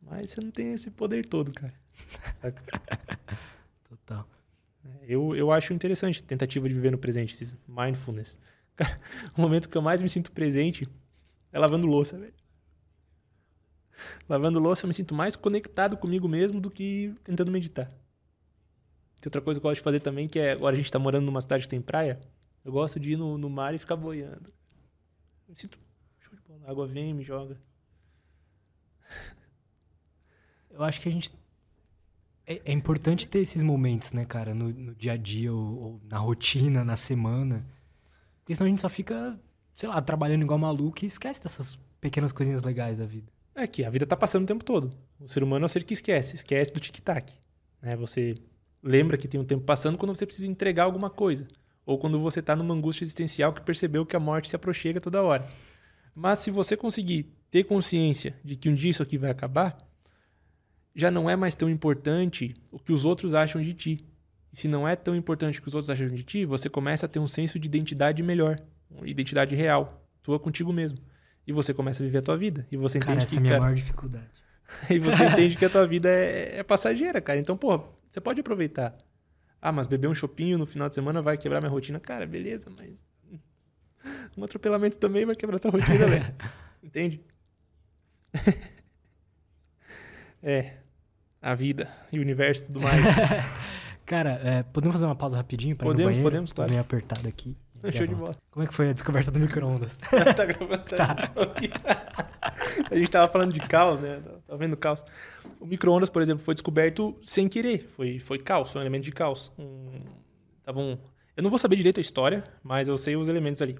Mas 0.00 0.30
você 0.30 0.40
não 0.40 0.50
tem 0.50 0.72
esse 0.72 0.90
poder 0.90 1.26
todo, 1.26 1.52
cara. 1.52 1.74
Saca? 2.40 2.62
Total. 3.88 4.28
É, 4.84 5.06
eu, 5.08 5.34
eu 5.34 5.50
acho 5.50 5.72
interessante 5.74 6.22
a 6.22 6.26
tentativa 6.26 6.68
de 6.68 6.74
viver 6.74 6.92
no 6.92 6.98
presente, 6.98 7.36
mindfulness. 7.66 8.38
o 9.36 9.40
momento 9.40 9.68
que 9.68 9.76
eu 9.76 9.82
mais 9.82 10.00
me 10.00 10.08
sinto 10.08 10.30
presente 10.30 10.88
é 11.52 11.58
lavando 11.58 11.88
louça, 11.88 12.16
velho. 12.16 12.34
Lavando 14.28 14.60
louça 14.60 14.84
eu 14.84 14.88
me 14.88 14.94
sinto 14.94 15.14
mais 15.14 15.34
conectado 15.34 15.96
comigo 15.96 16.28
mesmo 16.28 16.60
do 16.60 16.70
que 16.70 17.14
tentando 17.24 17.50
meditar. 17.50 17.90
Tem 19.26 19.28
outra 19.28 19.40
coisa 19.40 19.58
que 19.58 19.66
eu 19.66 19.70
gosto 19.70 19.80
de 19.80 19.84
fazer 19.84 20.00
também, 20.00 20.28
que 20.28 20.38
é 20.38 20.52
agora 20.52 20.74
a 20.74 20.76
gente 20.76 20.90
tá 20.90 20.98
morando 20.98 21.24
numa 21.26 21.40
cidade 21.40 21.64
que 21.64 21.68
tem 21.68 21.80
praia. 21.80 22.20
Eu 22.64 22.70
gosto 22.70 23.00
de 23.00 23.12
ir 23.12 23.16
no, 23.16 23.36
no 23.36 23.50
mar 23.50 23.74
e 23.74 23.78
ficar 23.78 23.96
boiando. 23.96 24.52
Eu 25.46 25.50
me 25.50 25.56
sinto 25.56 25.78
show 26.20 26.34
de 26.34 26.42
bola. 26.42 26.60
A 26.64 26.70
água 26.70 26.86
vem, 26.86 27.12
me 27.12 27.24
joga. 27.24 27.60
Eu 30.70 30.84
acho 30.84 31.00
que 31.00 31.08
a 31.08 31.12
gente. 31.12 31.32
É, 32.46 32.62
é 32.66 32.72
importante 32.72 33.26
ter 33.26 33.40
esses 33.40 33.62
momentos, 33.62 34.12
né, 34.12 34.24
cara, 34.24 34.54
no, 34.54 34.68
no 34.68 34.94
dia 34.94 35.14
a 35.14 35.16
dia 35.16 35.52
ou, 35.52 35.82
ou 35.82 36.00
na 36.04 36.18
rotina, 36.18 36.84
na 36.84 36.94
semana 36.94 37.66
porque 38.46 38.54
senão 38.54 38.68
a 38.68 38.70
gente 38.70 38.80
só 38.80 38.88
fica, 38.88 39.36
sei 39.74 39.88
lá, 39.88 40.00
trabalhando 40.00 40.42
igual 40.42 40.56
maluco 40.56 41.02
e 41.02 41.06
esquece 41.06 41.42
dessas 41.42 41.76
pequenas 42.00 42.30
coisinhas 42.30 42.62
legais 42.62 42.98
da 42.98 43.04
vida. 43.04 43.26
É 43.56 43.66
que 43.66 43.84
a 43.84 43.90
vida 43.90 44.06
tá 44.06 44.16
passando 44.16 44.44
o 44.44 44.46
tempo 44.46 44.64
todo. 44.64 44.96
O 45.18 45.28
ser 45.28 45.42
humano 45.42 45.64
é 45.64 45.66
o 45.66 45.68
ser 45.68 45.82
que 45.82 45.94
esquece. 45.94 46.36
Esquece 46.36 46.72
do 46.72 46.78
tic-tac. 46.78 47.34
Né? 47.82 47.96
Você 47.96 48.36
lembra 48.82 49.16
que 49.16 49.28
tem 49.28 49.40
um 49.40 49.44
tempo 49.44 49.64
passando 49.64 49.98
quando 49.98 50.14
você 50.14 50.26
precisa 50.26 50.46
entregar 50.46 50.84
alguma 50.84 51.10
coisa. 51.10 51.46
Ou 51.84 51.98
quando 51.98 52.20
você 52.20 52.42
tá 52.42 52.56
numa 52.56 52.74
angústia 52.74 53.04
existencial 53.04 53.52
que 53.52 53.60
percebeu 53.60 54.04
que 54.04 54.16
a 54.16 54.20
morte 54.20 54.48
se 54.48 54.56
aproxima 54.56 55.00
toda 55.00 55.22
hora. 55.22 55.44
Mas 56.14 56.40
se 56.40 56.50
você 56.50 56.76
conseguir 56.76 57.30
ter 57.50 57.64
consciência 57.64 58.34
de 58.44 58.56
que 58.56 58.68
um 58.68 58.74
dia 58.74 58.90
isso 58.90 59.02
aqui 59.02 59.16
vai 59.16 59.30
acabar, 59.30 59.76
já 60.94 61.10
não 61.10 61.28
é 61.28 61.36
mais 61.36 61.54
tão 61.54 61.68
importante 61.68 62.54
o 62.72 62.78
que 62.78 62.92
os 62.92 63.04
outros 63.04 63.34
acham 63.34 63.60
de 63.60 63.74
ti. 63.74 64.06
E 64.52 64.56
se 64.58 64.66
não 64.66 64.88
é 64.88 64.96
tão 64.96 65.14
importante 65.14 65.60
que 65.60 65.68
os 65.68 65.74
outros 65.74 65.90
acham 65.90 66.08
de 66.08 66.24
ti, 66.24 66.46
você 66.46 66.70
começa 66.70 67.04
a 67.06 67.08
ter 67.08 67.18
um 67.18 67.28
senso 67.28 67.58
de 67.58 67.66
identidade 67.68 68.22
melhor, 68.22 68.58
uma 68.90 69.06
identidade 69.06 69.54
real, 69.54 70.02
tua 70.22 70.40
contigo 70.40 70.72
mesmo. 70.72 70.98
E 71.46 71.52
você 71.52 71.74
começa 71.74 72.02
a 72.02 72.06
viver 72.06 72.18
a 72.18 72.22
tua 72.22 72.36
vida. 72.36 72.66
E 72.72 72.76
você 72.76 72.98
cara, 72.98 73.12
entende 73.12 73.24
essa 73.24 73.32
que, 73.32 73.36
é 73.36 73.38
a 73.38 73.42
minha 73.42 73.52
cara, 73.52 73.62
maior 73.64 73.74
dificuldade. 73.76 74.30
e 74.90 74.98
você 74.98 75.24
entende 75.24 75.56
que 75.56 75.64
a 75.64 75.70
tua 75.70 75.86
vida 75.86 76.08
é, 76.08 76.58
é 76.58 76.62
passageira, 76.62 77.20
cara. 77.20 77.38
Então, 77.38 77.56
pô, 77.56 77.78
você 78.16 78.20
pode 78.22 78.40
aproveitar. 78.40 78.96
Ah, 79.60 79.70
mas 79.70 79.86
beber 79.86 80.08
um 80.08 80.14
chopinho 80.14 80.56
no 80.56 80.64
final 80.64 80.88
de 80.88 80.94
semana 80.94 81.20
vai 81.20 81.36
quebrar 81.36 81.60
minha 81.60 81.70
rotina. 81.70 82.00
Cara, 82.00 82.26
beleza, 82.26 82.70
mas 82.74 82.96
um 84.34 84.42
atropelamento 84.42 84.96
também 84.96 85.26
vai 85.26 85.36
quebrar 85.36 85.58
tua 85.58 85.70
rotina, 85.70 86.06
velho. 86.06 86.34
Entende? 86.82 87.20
é. 90.42 90.78
A 91.42 91.54
vida 91.54 91.90
e 92.10 92.18
o 92.18 92.22
universo 92.22 92.62
e 92.62 92.66
tudo 92.66 92.80
mais. 92.80 93.04
Cara, 94.06 94.40
é, 94.42 94.62
podemos 94.62 94.94
fazer 94.94 95.04
uma 95.04 95.14
pausa 95.14 95.36
rapidinho 95.36 95.76
para 95.76 95.86
podemos, 95.86 96.00
ir 96.00 96.04
no 96.04 96.10
banheiro? 96.10 96.30
Podemos, 96.30 96.52
claro. 96.54 96.68
Tô 96.68 96.72
meio 96.72 96.80
apertado 96.80 97.28
aqui. 97.28 97.54
Show 97.92 98.06
de 98.06 98.14
bola. 98.14 98.36
Como 98.50 98.64
é 98.64 98.66
que 98.66 98.74
foi 98.74 98.90
a 98.90 98.92
descoberta 98.92 99.30
do 99.30 99.38
micro-ondas? 99.38 99.96
tá 100.36 100.44
gravando. 100.44 100.84
Tá. 100.84 101.32
a 102.90 102.94
gente 102.94 103.10
tava 103.10 103.30
falando 103.30 103.52
de 103.52 103.60
caos, 103.60 104.00
né? 104.00 104.20
Tava 104.46 104.58
vendo 104.58 104.76
caos. 104.76 105.04
O 105.60 105.66
micro-ondas, 105.66 106.10
por 106.10 106.22
exemplo, 106.22 106.44
foi 106.44 106.54
descoberto 106.54 107.18
sem 107.22 107.48
querer. 107.48 107.86
Foi, 107.88 108.18
foi 108.18 108.38
caos, 108.38 108.72
foi 108.72 108.80
um 108.80 108.84
elemento 108.84 109.04
de 109.04 109.12
caos. 109.12 109.52
Um, 109.58 110.00
tavam, 110.64 110.98
eu 111.36 111.42
não 111.42 111.50
vou 111.50 111.58
saber 111.58 111.76
direito 111.76 111.98
a 111.98 112.00
história, 112.00 112.44
mas 112.62 112.88
eu 112.88 112.96
sei 112.96 113.16
os 113.16 113.28
elementos 113.28 113.62
ali. 113.62 113.78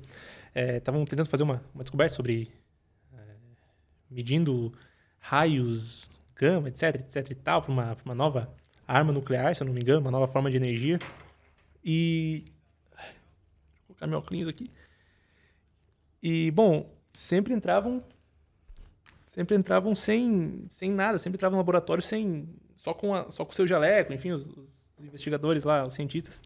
Estavam 0.55 1.03
é, 1.03 1.05
tentando 1.05 1.29
fazer 1.29 1.43
uma, 1.43 1.63
uma 1.75 1.85
descoberta 1.85 2.15
sobre... 2.15 2.51
É, 3.13 3.19
medindo 4.11 4.73
raios, 5.19 6.09
gama, 6.37 6.69
etc, 6.69 6.97
etc 6.97 7.31
e 7.31 7.35
tal, 7.35 7.63
para 7.63 7.73
uma, 7.73 7.97
uma 8.05 8.15
nova 8.15 8.55
arma 8.87 9.13
nuclear, 9.13 9.55
se 9.55 9.63
eu 9.63 9.67
não 9.67 9.75
me 9.75 9.81
engano, 9.81 10.01
uma 10.01 10.11
nova 10.11 10.29
forma 10.29 10.51
de 10.51 10.57
energia. 10.57 10.99
E. 11.85 12.45
Colocar 13.99 14.07
meu 14.07 14.19
óculos 14.19 14.49
aqui. 14.49 14.71
E, 16.23 16.51
bom, 16.51 16.95
sempre 17.13 17.55
entravam 17.55 18.03
sempre 19.27 19.55
entravam 19.55 19.95
sem, 19.95 20.65
sem 20.69 20.91
nada, 20.91 21.19
sempre 21.19 21.37
entravam 21.37 21.57
no 21.57 21.61
laboratório 21.61 22.03
sem 22.03 22.49
só 22.75 22.95
com 22.95 23.15
a, 23.15 23.31
só 23.31 23.45
com 23.45 23.53
o 23.53 23.55
seu 23.55 23.67
jaleco, 23.67 24.13
enfim, 24.13 24.31
os, 24.31 24.47
os 24.47 24.87
investigadores 24.99 25.63
lá, 25.63 25.87
os 25.87 25.93
cientistas. 25.93 26.41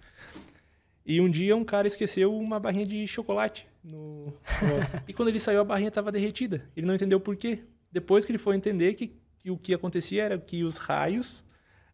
E 1.07 1.21
um 1.21 1.31
dia 1.31 1.57
um 1.57 1.65
cara 1.65 1.87
esqueceu 1.87 2.37
uma 2.37 2.59
barrinha 2.59 2.87
de 2.87 3.07
chocolate 3.07 3.67
no, 3.83 4.33
e 5.07 5.13
quando 5.13 5.29
ele 5.29 5.39
saiu 5.39 5.61
a 5.61 5.65
barrinha 5.65 5.89
estava 5.89 6.11
derretida. 6.11 6.69
Ele 6.77 6.87
não 6.87 6.95
entendeu 6.95 7.21
por 7.21 7.37
quê. 7.37 7.61
Depois 7.93 8.25
que 8.25 8.33
ele 8.33 8.39
foi 8.39 8.57
entender 8.57 8.95
que, 8.95 9.17
que 9.39 9.51
o 9.51 9.57
que 9.57 9.73
acontecia 9.73 10.25
era 10.25 10.39
que 10.39 10.65
os 10.65 10.77
raios 10.77 11.45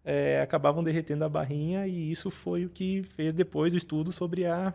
é, 0.04 0.40
acabavam 0.40 0.82
derretendo 0.82 1.24
a 1.24 1.28
barrinha 1.28 1.86
e 1.86 2.10
isso 2.10 2.30
foi 2.30 2.64
o 2.64 2.70
que 2.70 3.02
fez 3.02 3.34
depois 3.34 3.74
o 3.74 3.76
estudo 3.76 4.12
sobre 4.12 4.46
a 4.46 4.72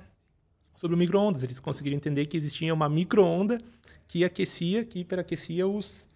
sobre 0.76 0.96
o 0.96 0.98
micro-ondas. 0.98 1.44
Eles 1.44 1.60
conseguiram 1.60 1.98
entender 1.98 2.26
que 2.26 2.38
existia 2.38 2.74
uma 2.74 2.90
micro-onda 2.90 3.60
que 4.08 4.26
aquecia, 4.26 4.84
que 4.84 5.00
hiperaquecia 5.00 5.68
os, 5.68 6.08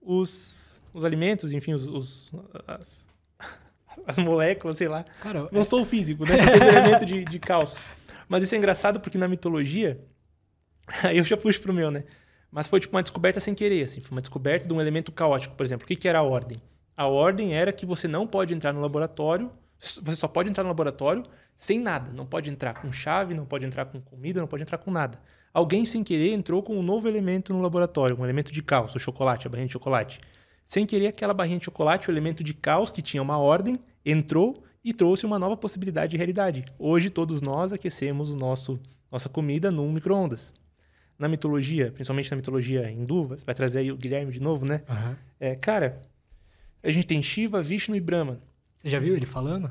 os, 0.00 0.80
os 0.94 1.04
alimentos, 1.04 1.52
enfim, 1.52 1.72
os, 1.72 1.86
os 1.86 2.32
as, 2.66 3.04
as, 4.06 4.18
moléculas, 4.18 4.76
sei 4.76 4.88
lá. 4.88 5.04
Cara, 5.20 5.48
Não 5.50 5.62
é... 5.62 5.64
sou 5.64 5.84
físico, 5.84 6.24
né? 6.24 6.36
Sei 6.36 6.60
elemento 6.60 7.04
de, 7.04 7.24
de 7.24 7.38
cálcio. 7.38 7.80
Mas 8.28 8.42
isso 8.44 8.54
é 8.54 8.58
engraçado 8.58 9.00
porque 9.00 9.18
na 9.18 9.26
mitologia, 9.26 10.00
aí 11.02 11.18
eu 11.18 11.24
já 11.24 11.36
puxo 11.36 11.60
pro 11.60 11.72
meu, 11.72 11.90
né? 11.90 12.04
Mas 12.52 12.68
foi 12.68 12.80
tipo 12.80 12.94
uma 12.94 13.02
descoberta 13.02 13.40
sem 13.40 13.54
querer, 13.54 13.82
assim. 13.82 14.00
Foi 14.00 14.12
uma 14.14 14.20
descoberta 14.20 14.68
de 14.68 14.74
um 14.74 14.80
elemento 14.80 15.10
caótico, 15.10 15.56
por 15.56 15.64
exemplo. 15.64 15.84
O 15.84 15.88
que, 15.88 15.96
que 15.96 16.06
era 16.06 16.18
a 16.18 16.22
ordem? 16.22 16.60
A 16.96 17.06
ordem 17.06 17.54
era 17.54 17.72
que 17.72 17.86
você 17.86 18.06
não 18.06 18.26
pode 18.26 18.52
entrar 18.52 18.72
no 18.72 18.80
laboratório, 18.80 19.50
você 19.82 20.16
só 20.16 20.28
pode 20.28 20.48
entrar 20.48 20.62
no 20.62 20.68
laboratório 20.68 21.24
sem 21.56 21.80
nada. 21.80 22.12
Não 22.16 22.24
pode 22.24 22.48
entrar 22.48 22.74
com 22.74 22.92
chave, 22.92 23.34
não 23.34 23.44
pode 23.44 23.64
entrar 23.64 23.86
com 23.86 24.00
comida, 24.00 24.40
não 24.40 24.46
pode 24.46 24.62
entrar 24.62 24.78
com 24.78 24.90
nada. 24.90 25.20
Alguém, 25.52 25.84
sem 25.84 26.04
querer, 26.04 26.32
entrou 26.32 26.62
com 26.62 26.78
um 26.78 26.82
novo 26.82 27.08
elemento 27.08 27.52
no 27.52 27.60
laboratório, 27.60 28.18
um 28.18 28.24
elemento 28.24 28.52
de 28.52 28.62
caos, 28.62 28.94
o 28.94 28.98
chocolate, 28.98 29.46
a 29.46 29.50
barrinha 29.50 29.66
de 29.66 29.72
chocolate. 29.72 30.20
Sem 30.64 30.86
querer, 30.86 31.08
aquela 31.08 31.34
barrinha 31.34 31.58
de 31.58 31.64
chocolate, 31.64 32.08
o 32.08 32.12
elemento 32.12 32.42
de 32.44 32.54
caos 32.54 32.90
que 32.90 33.02
tinha 33.02 33.22
uma 33.22 33.36
ordem, 33.36 33.76
entrou 34.06 34.62
e 34.84 34.94
trouxe 34.94 35.26
uma 35.26 35.38
nova 35.38 35.56
possibilidade 35.56 36.12
de 36.12 36.16
realidade. 36.16 36.64
Hoje, 36.78 37.10
todos 37.10 37.42
nós 37.42 37.72
aquecemos 37.72 38.30
o 38.30 38.36
nosso 38.36 38.80
nossa 39.10 39.28
comida 39.28 39.70
num 39.70 39.92
micro-ondas. 39.92 40.54
Na 41.18 41.28
mitologia, 41.28 41.92
principalmente 41.92 42.30
na 42.30 42.36
mitologia 42.38 42.90
hindu, 42.90 43.36
vai 43.44 43.54
trazer 43.54 43.80
aí 43.80 43.92
o 43.92 43.96
Guilherme 43.96 44.32
de 44.32 44.40
novo, 44.40 44.64
né? 44.64 44.82
Uhum. 44.88 45.16
É, 45.38 45.54
cara, 45.54 46.00
a 46.82 46.90
gente 46.90 47.06
tem 47.06 47.22
Shiva, 47.22 47.60
Vishnu 47.60 47.94
e 47.94 48.00
Brahma. 48.00 48.40
Você 48.82 48.90
já 48.90 48.98
viu 48.98 49.14
ele 49.14 49.26
falando? 49.26 49.70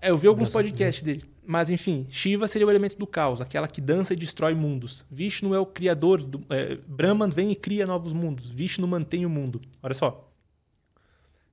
É, 0.00 0.10
eu 0.10 0.16
vi 0.16 0.26
alguns 0.26 0.50
podcasts 0.50 1.02
dele. 1.02 1.24
Mas, 1.46 1.68
enfim, 1.68 2.06
Shiva 2.08 2.48
seria 2.48 2.66
o 2.66 2.70
elemento 2.70 2.96
do 2.96 3.06
caos, 3.06 3.42
aquela 3.42 3.68
que 3.68 3.82
dança 3.82 4.14
e 4.14 4.16
destrói 4.16 4.54
mundos. 4.54 5.04
Vishnu 5.10 5.54
é 5.54 5.58
o 5.58 5.66
criador. 5.66 6.22
Do, 6.22 6.42
é, 6.48 6.76
Brahman 6.86 7.28
vem 7.28 7.52
e 7.52 7.56
cria 7.56 7.86
novos 7.86 8.14
mundos. 8.14 8.50
Vishnu 8.50 8.88
mantém 8.88 9.26
o 9.26 9.28
mundo. 9.28 9.60
Olha 9.82 9.92
só. 9.92 10.32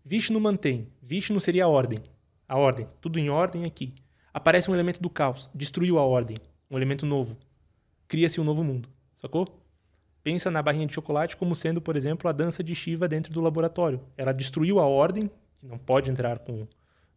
Vishnu 0.05 0.39
mantém. 0.39 0.87
Vishnu 1.01 1.41
seria 1.41 1.65
a 1.65 1.67
ordem. 1.67 1.99
A 2.47 2.57
ordem. 2.57 2.87
Tudo 3.01 3.19
em 3.19 3.29
ordem 3.29 3.65
aqui. 3.65 3.93
Aparece 4.33 4.71
um 4.71 4.73
elemento 4.73 5.01
do 5.01 5.09
caos. 5.09 5.49
Destruiu 5.53 5.99
a 5.99 6.03
ordem. 6.03 6.37
Um 6.71 6.77
elemento 6.77 7.05
novo. 7.05 7.37
Cria-se 8.07 8.39
um 8.39 8.45
novo 8.45 8.63
mundo. 8.63 8.87
Sacou? 9.17 9.45
Pensa 10.23 10.49
na 10.49 10.61
barrinha 10.61 10.87
de 10.87 10.93
chocolate 10.93 11.35
como 11.35 11.53
sendo, 11.53 11.81
por 11.81 11.97
exemplo, 11.97 12.29
a 12.29 12.31
dança 12.31 12.63
de 12.63 12.73
Shiva 12.73 13.09
dentro 13.09 13.33
do 13.33 13.41
laboratório. 13.41 13.99
Ela 14.15 14.31
destruiu 14.31 14.79
a 14.79 14.85
ordem, 14.85 15.29
que 15.57 15.65
não 15.65 15.77
pode 15.77 16.09
entrar 16.09 16.39
com 16.39 16.65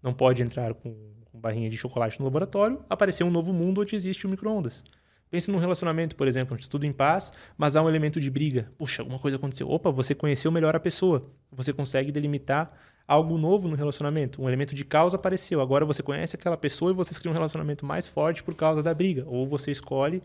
não 0.03 0.13
pode 0.13 0.43
entrar 0.43 0.75
com, 0.75 0.95
com 1.25 1.41
barrinha 1.41 1.69
de 1.71 1.77
chocolate 1.77 2.19
no 2.19 2.25
laboratório, 2.25 2.85
apareceu 2.89 3.27
um 3.27 3.31
novo 3.31 3.53
mundo 3.53 3.81
onde 3.81 3.97
existe 3.97 4.27
o 4.27 4.31
micro-ondas. 4.31 4.85
Pense 5.31 5.51
num 5.51 5.59
relacionamento, 5.59 6.17
por 6.17 6.27
exemplo, 6.27 6.55
onde 6.55 6.69
tudo 6.69 6.85
em 6.85 6.93
paz, 6.93 7.33
mas 7.57 7.77
há 7.77 7.83
um 7.83 7.89
elemento 7.89 8.21
de 8.21 8.29
briga. 8.29 8.73
Puxa, 8.77 9.03
alguma 9.03 9.19
coisa 9.19 9.37
aconteceu. 9.37 9.71
Opa, 9.71 9.91
você 9.91 10.13
conheceu 10.13 10.51
melhor 10.51 10.75
a 10.75 10.81
pessoa. 10.81 11.31
Você 11.53 11.73
consegue 11.73 12.11
delimitar 12.11 12.77
algo 13.07 13.39
novo 13.39 13.69
no 13.69 13.77
relacionamento. 13.77 14.43
Um 14.43 14.49
elemento 14.49 14.75
de 14.75 14.85
causa 14.85 15.15
apareceu. 15.15 15.61
Agora 15.61 15.85
você 15.85 16.03
conhece 16.03 16.35
aquela 16.35 16.57
pessoa 16.57 16.91
e 16.91 16.95
você 16.95 17.15
cria 17.15 17.31
um 17.31 17.35
relacionamento 17.35 17.87
mais 17.87 18.09
forte 18.09 18.43
por 18.43 18.57
causa 18.57 18.83
da 18.83 18.93
briga. 18.93 19.25
Ou 19.29 19.47
você 19.47 19.71
escolhe 19.71 20.21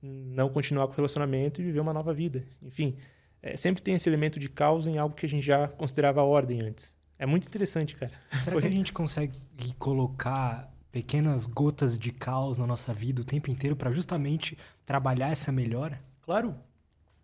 não 0.00 0.48
continuar 0.48 0.86
com 0.86 0.94
o 0.94 0.96
relacionamento 0.96 1.60
e 1.60 1.64
viver 1.64 1.80
uma 1.80 1.92
nova 1.92 2.14
vida. 2.14 2.42
Enfim, 2.62 2.96
é, 3.42 3.56
sempre 3.56 3.82
tem 3.82 3.94
esse 3.94 4.08
elemento 4.08 4.40
de 4.40 4.48
causa 4.48 4.90
em 4.90 4.96
algo 4.96 5.14
que 5.14 5.26
a 5.26 5.28
gente 5.28 5.44
já 5.44 5.68
considerava 5.68 6.22
ordem 6.22 6.62
antes. 6.62 6.95
É 7.18 7.26
muito 7.26 7.46
interessante, 7.46 7.96
cara. 7.96 8.12
Será 8.38 8.52
Foi... 8.52 8.62
que 8.62 8.68
a 8.68 8.70
gente 8.70 8.92
consegue 8.92 9.38
colocar 9.78 10.72
pequenas 10.92 11.46
gotas 11.46 11.98
de 11.98 12.10
caos 12.10 12.58
na 12.58 12.66
nossa 12.66 12.92
vida 12.92 13.20
o 13.20 13.24
tempo 13.24 13.50
inteiro 13.50 13.76
para 13.76 13.90
justamente 13.90 14.56
trabalhar 14.84 15.30
essa 15.30 15.52
melhora? 15.52 16.00
Claro. 16.22 16.54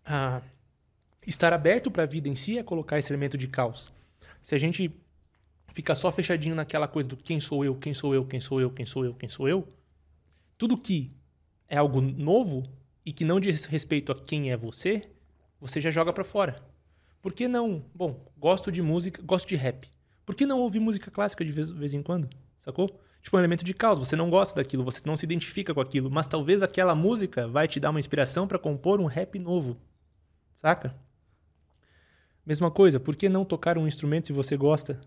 Ah, 0.05 0.43
estar 1.27 1.52
aberto 1.52 1.90
para 1.90 2.02
a 2.02 2.06
vida 2.06 2.28
em 2.28 2.35
si 2.35 2.59
é 2.59 2.62
colocar 2.62 2.98
esse 2.98 3.12
elemento 3.12 3.39
de 3.39 3.48
caos. 3.48 3.90
Se 4.43 4.55
a 4.55 4.59
gente 4.59 4.94
fica 5.73 5.94
só 5.94 6.10
fechadinho 6.12 6.55
naquela 6.55 6.86
coisa 6.86 7.09
do 7.09 7.16
quem 7.16 7.40
sou 7.40 7.64
eu, 7.64 7.74
quem 7.74 7.94
sou 7.94 8.14
eu, 8.14 8.24
quem 8.24 8.40
sou 8.40 8.60
eu, 8.60 8.70
quem 8.70 8.86
sou 8.86 9.05
eu, 9.05 9.14
quem 9.14 9.28
sou 9.28 9.48
eu, 9.48 9.66
tudo 10.59 10.77
que 10.77 11.10
é 11.69 11.77
algo 11.77 12.01
novo 12.01 12.62
e 13.05 13.12
que 13.12 13.24
não 13.24 13.40
diz 13.40 13.64
respeito 13.64 14.12
a 14.12 14.14
quem 14.14 14.51
é 14.51 14.56
você, 14.56 15.09
você 15.60 15.81
já 15.81 15.90
joga 15.90 16.12
para 16.12 16.24
fora. 16.24 16.62
Por 17.23 17.32
que 17.32 17.47
não? 17.47 17.85
Bom, 17.94 18.27
gosto 18.36 18.73
de 18.73 18.82
música, 18.82 19.23
gosto 19.23 19.49
de 19.49 19.55
rap. 19.55 19.89
Por 20.27 20.35
que 20.35 20.44
não 20.44 20.59
ouvir 20.59 20.81
música 20.81 21.11
clássica 21.11 21.44
de 21.44 21.53
vez, 21.53 21.70
vez 21.70 21.94
em 21.94 22.03
quando? 22.03 22.28
Sacou? 22.59 23.01
Tipo, 23.23 23.36
um 23.36 23.39
elemento 23.39 23.65
de 23.65 23.73
causa. 23.73 24.05
Você 24.05 24.16
não 24.16 24.28
gosta 24.28 24.57
daquilo, 24.57 24.82
você 24.82 25.01
não 25.07 25.16
se 25.16 25.24
identifica 25.24 25.73
com 25.73 25.81
aquilo, 25.81 26.11
mas 26.11 26.27
talvez 26.27 26.62
aquela 26.62 26.94
música 26.94 27.47
vai 27.47 27.69
te 27.69 27.78
dar 27.78 27.90
uma 27.90 28.01
inspiração 28.01 28.49
para 28.49 28.59
compor 28.59 29.01
um 29.01 29.07
rap 29.07 29.39
novo. 29.39 29.77
Saca? 30.53 30.94
Mesma 32.44 32.73
coisa, 32.73 32.99
por 32.99 33.15
que 33.15 33.28
não 33.28 33.44
tocar 33.44 33.78
um 33.78 33.86
instrumento 33.86 34.27
se 34.27 34.32
você 34.32 34.57
gosta? 34.57 35.01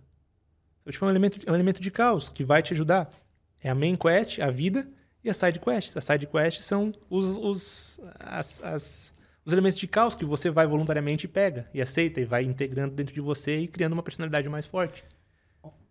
Então, 0.82 0.94
tipo, 0.94 1.04
é 1.04 1.08
um 1.08 1.12
elemento, 1.12 1.40
é 1.46 1.52
um 1.52 1.56
elemento 1.56 1.82
de 1.82 1.92
caos 1.92 2.30
que 2.30 2.46
vai 2.46 2.64
te 2.64 2.74
ajudar. 2.74 3.12
É 3.60 3.70
a 3.70 3.76
main 3.76 3.98
quest, 3.98 4.40
a 4.40 4.50
vida, 4.50 4.88
e 5.22 5.30
as 5.30 5.36
side 5.36 5.60
quests. 5.60 5.98
As 5.98 6.06
side 6.06 6.28
quests 6.28 6.64
são 6.64 6.94
os, 7.10 7.38
os, 7.38 8.00
as, 8.20 8.62
as 8.64 9.15
os 9.46 9.54
elementos 9.54 9.78
de 9.78 9.88
caos 9.88 10.16
que 10.16 10.26
você 10.26 10.50
vai 10.50 10.66
voluntariamente 10.66 11.26
e 11.26 11.30
pega 11.30 11.70
e 11.74 11.82
aceita 11.82 12.20
e 12.20 12.26
vai 12.26 12.44
integrando 12.44 12.96
dentro 12.96 13.14
de 13.14 13.22
você 13.22 13.60
e 13.60 13.68
criando 13.68 13.94
uma 13.94 14.02
personalidade 14.02 14.50
mais 14.50 14.66
forte. 14.66 15.06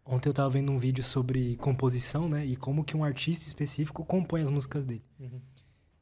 Ontem 0.04 0.28
eu 0.28 0.32
estava 0.32 0.50
vendo 0.50 0.70
um 0.70 0.78
vídeo 0.78 1.02
sobre 1.02 1.56
composição, 1.56 2.28
né? 2.28 2.44
E 2.44 2.56
como 2.56 2.84
que 2.84 2.96
um 2.96 3.04
artista 3.04 3.46
específico 3.46 4.04
compõe 4.04 4.42
as 4.42 4.50
músicas 4.50 4.84
dele. 4.84 5.04
Uhum. 5.18 5.40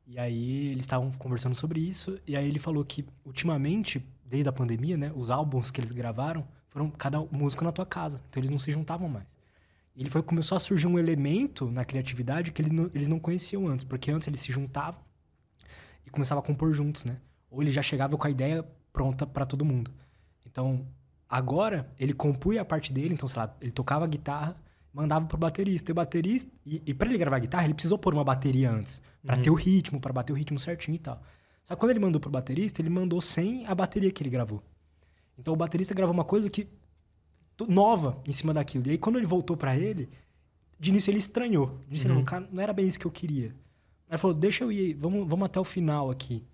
E 0.06 0.18
aí 0.18 0.68
eles 0.68 0.80
estavam 0.80 1.12
conversando 1.12 1.54
sobre 1.54 1.78
isso 1.78 2.18
e 2.26 2.36
aí 2.36 2.48
ele 2.48 2.58
falou 2.58 2.84
que 2.84 3.04
ultimamente, 3.24 4.04
desde 4.24 4.48
a 4.48 4.52
pandemia, 4.52 4.96
né, 4.96 5.12
os 5.14 5.30
álbuns 5.30 5.70
que 5.70 5.80
eles 5.80 5.92
gravaram 5.92 6.46
foram 6.68 6.90
cada 6.90 7.20
músico 7.30 7.64
na 7.64 7.70
tua 7.70 7.86
casa, 7.86 8.20
então 8.28 8.40
eles 8.40 8.50
não 8.50 8.58
se 8.58 8.72
juntavam 8.72 9.08
mais. 9.08 9.38
E 9.94 10.00
ele 10.00 10.10
foi 10.10 10.22
começou 10.22 10.56
a 10.56 10.60
surgir 10.60 10.86
um 10.86 10.98
elemento 10.98 11.70
na 11.70 11.84
criatividade 11.84 12.50
que 12.50 12.60
eles 12.60 12.72
não, 12.72 12.90
eles 12.94 13.08
não 13.08 13.20
conheciam 13.20 13.68
antes, 13.68 13.84
porque 13.84 14.10
antes 14.10 14.26
eles 14.26 14.40
se 14.40 14.50
juntavam 14.50 15.00
e 16.04 16.10
começavam 16.10 16.42
a 16.42 16.46
compor 16.46 16.74
juntos, 16.74 17.04
né? 17.04 17.18
Ou 17.52 17.62
ele 17.62 17.70
já 17.70 17.82
chegava 17.82 18.16
com 18.16 18.26
a 18.26 18.30
ideia 18.30 18.66
pronta 18.92 19.26
para 19.26 19.44
todo 19.44 19.64
mundo. 19.64 19.90
Então, 20.46 20.86
agora, 21.28 21.92
ele 22.00 22.14
compunha 22.14 22.62
a 22.62 22.64
parte 22.64 22.92
dele, 22.92 23.12
então, 23.12 23.28
sei 23.28 23.38
lá, 23.38 23.54
ele 23.60 23.70
tocava 23.70 24.06
a 24.06 24.08
guitarra, 24.08 24.56
mandava 24.92 25.26
pro 25.26 25.36
baterista. 25.36 25.90
E 25.90 25.92
o 25.92 25.94
baterista. 25.94 26.50
E, 26.64 26.82
e 26.86 26.94
para 26.94 27.08
ele 27.08 27.18
gravar 27.18 27.36
a 27.36 27.40
guitarra, 27.40 27.64
ele 27.64 27.74
precisou 27.74 27.98
pôr 27.98 28.14
uma 28.14 28.24
bateria 28.24 28.70
antes. 28.70 29.02
para 29.24 29.36
uhum. 29.36 29.42
ter 29.42 29.50
o 29.50 29.54
ritmo, 29.54 30.00
para 30.00 30.12
bater 30.12 30.32
o 30.32 30.36
ritmo 30.36 30.58
certinho 30.58 30.94
e 30.94 30.98
tal. 30.98 31.22
Só 31.62 31.74
que 31.74 31.80
quando 31.80 31.90
ele 31.90 32.00
mandou 32.00 32.20
pro 32.20 32.30
baterista, 32.30 32.80
ele 32.80 32.90
mandou 32.90 33.20
sem 33.20 33.66
a 33.66 33.74
bateria 33.74 34.10
que 34.10 34.22
ele 34.22 34.30
gravou. 34.30 34.62
Então 35.38 35.52
o 35.52 35.56
baterista 35.56 35.94
gravou 35.94 36.14
uma 36.14 36.24
coisa 36.24 36.48
que. 36.48 36.66
nova 37.68 38.20
em 38.26 38.32
cima 38.32 38.54
daquilo. 38.54 38.86
E 38.86 38.92
aí 38.92 38.98
quando 38.98 39.18
ele 39.18 39.26
voltou 39.26 39.56
para 39.58 39.76
ele, 39.76 40.08
de 40.80 40.90
início 40.90 41.10
ele 41.10 41.18
estranhou. 41.18 41.78
Disse, 41.86 42.08
uhum. 42.08 42.24
não, 42.24 42.48
não 42.50 42.62
era 42.62 42.72
bem 42.72 42.86
isso 42.86 42.98
que 42.98 43.06
eu 43.06 43.10
queria. 43.10 43.54
Ele 44.08 44.18
falou, 44.18 44.34
deixa 44.34 44.64
eu 44.64 44.72
ir, 44.72 44.94
vamos, 44.94 45.28
vamos 45.28 45.46
até 45.46 45.60
o 45.60 45.64
final 45.64 46.10
aqui 46.10 46.44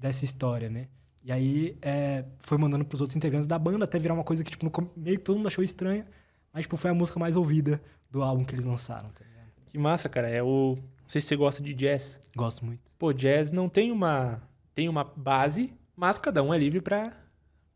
dessa 0.00 0.24
história, 0.24 0.70
né? 0.70 0.88
E 1.22 1.30
aí 1.30 1.76
é, 1.82 2.24
foi 2.38 2.56
mandando 2.56 2.84
pros 2.84 3.00
outros 3.00 3.16
integrantes 3.16 3.46
da 3.46 3.58
banda 3.58 3.84
até 3.84 3.98
virar 3.98 4.14
uma 4.14 4.24
coisa 4.24 4.42
que, 4.42 4.50
tipo, 4.50 4.64
no, 4.64 4.90
meio 4.96 5.18
que 5.18 5.24
todo 5.24 5.36
mundo 5.36 5.48
achou 5.48 5.62
estranha, 5.62 6.06
mas, 6.52 6.62
tipo, 6.62 6.76
foi 6.76 6.90
a 6.90 6.94
música 6.94 7.20
mais 7.20 7.36
ouvida 7.36 7.80
do 8.10 8.22
álbum 8.22 8.44
que 8.44 8.54
eles 8.54 8.64
lançaram, 8.64 9.10
tá 9.10 9.24
ligado? 9.24 9.52
Que 9.66 9.78
massa, 9.78 10.08
cara. 10.08 10.28
É 10.28 10.42
o. 10.42 10.76
Não 10.76 11.08
sei 11.08 11.20
se 11.20 11.28
você 11.28 11.36
gosta 11.36 11.62
de 11.62 11.74
jazz. 11.74 12.20
Gosto 12.34 12.64
muito. 12.64 12.90
Pô, 12.98 13.12
jazz 13.12 13.52
não 13.52 13.68
tem 13.68 13.92
uma. 13.92 14.42
Tem 14.74 14.88
uma 14.88 15.04
base, 15.04 15.72
mas 15.94 16.18
cada 16.18 16.42
um 16.42 16.54
é 16.54 16.58
livre 16.58 16.80
pra, 16.80 17.12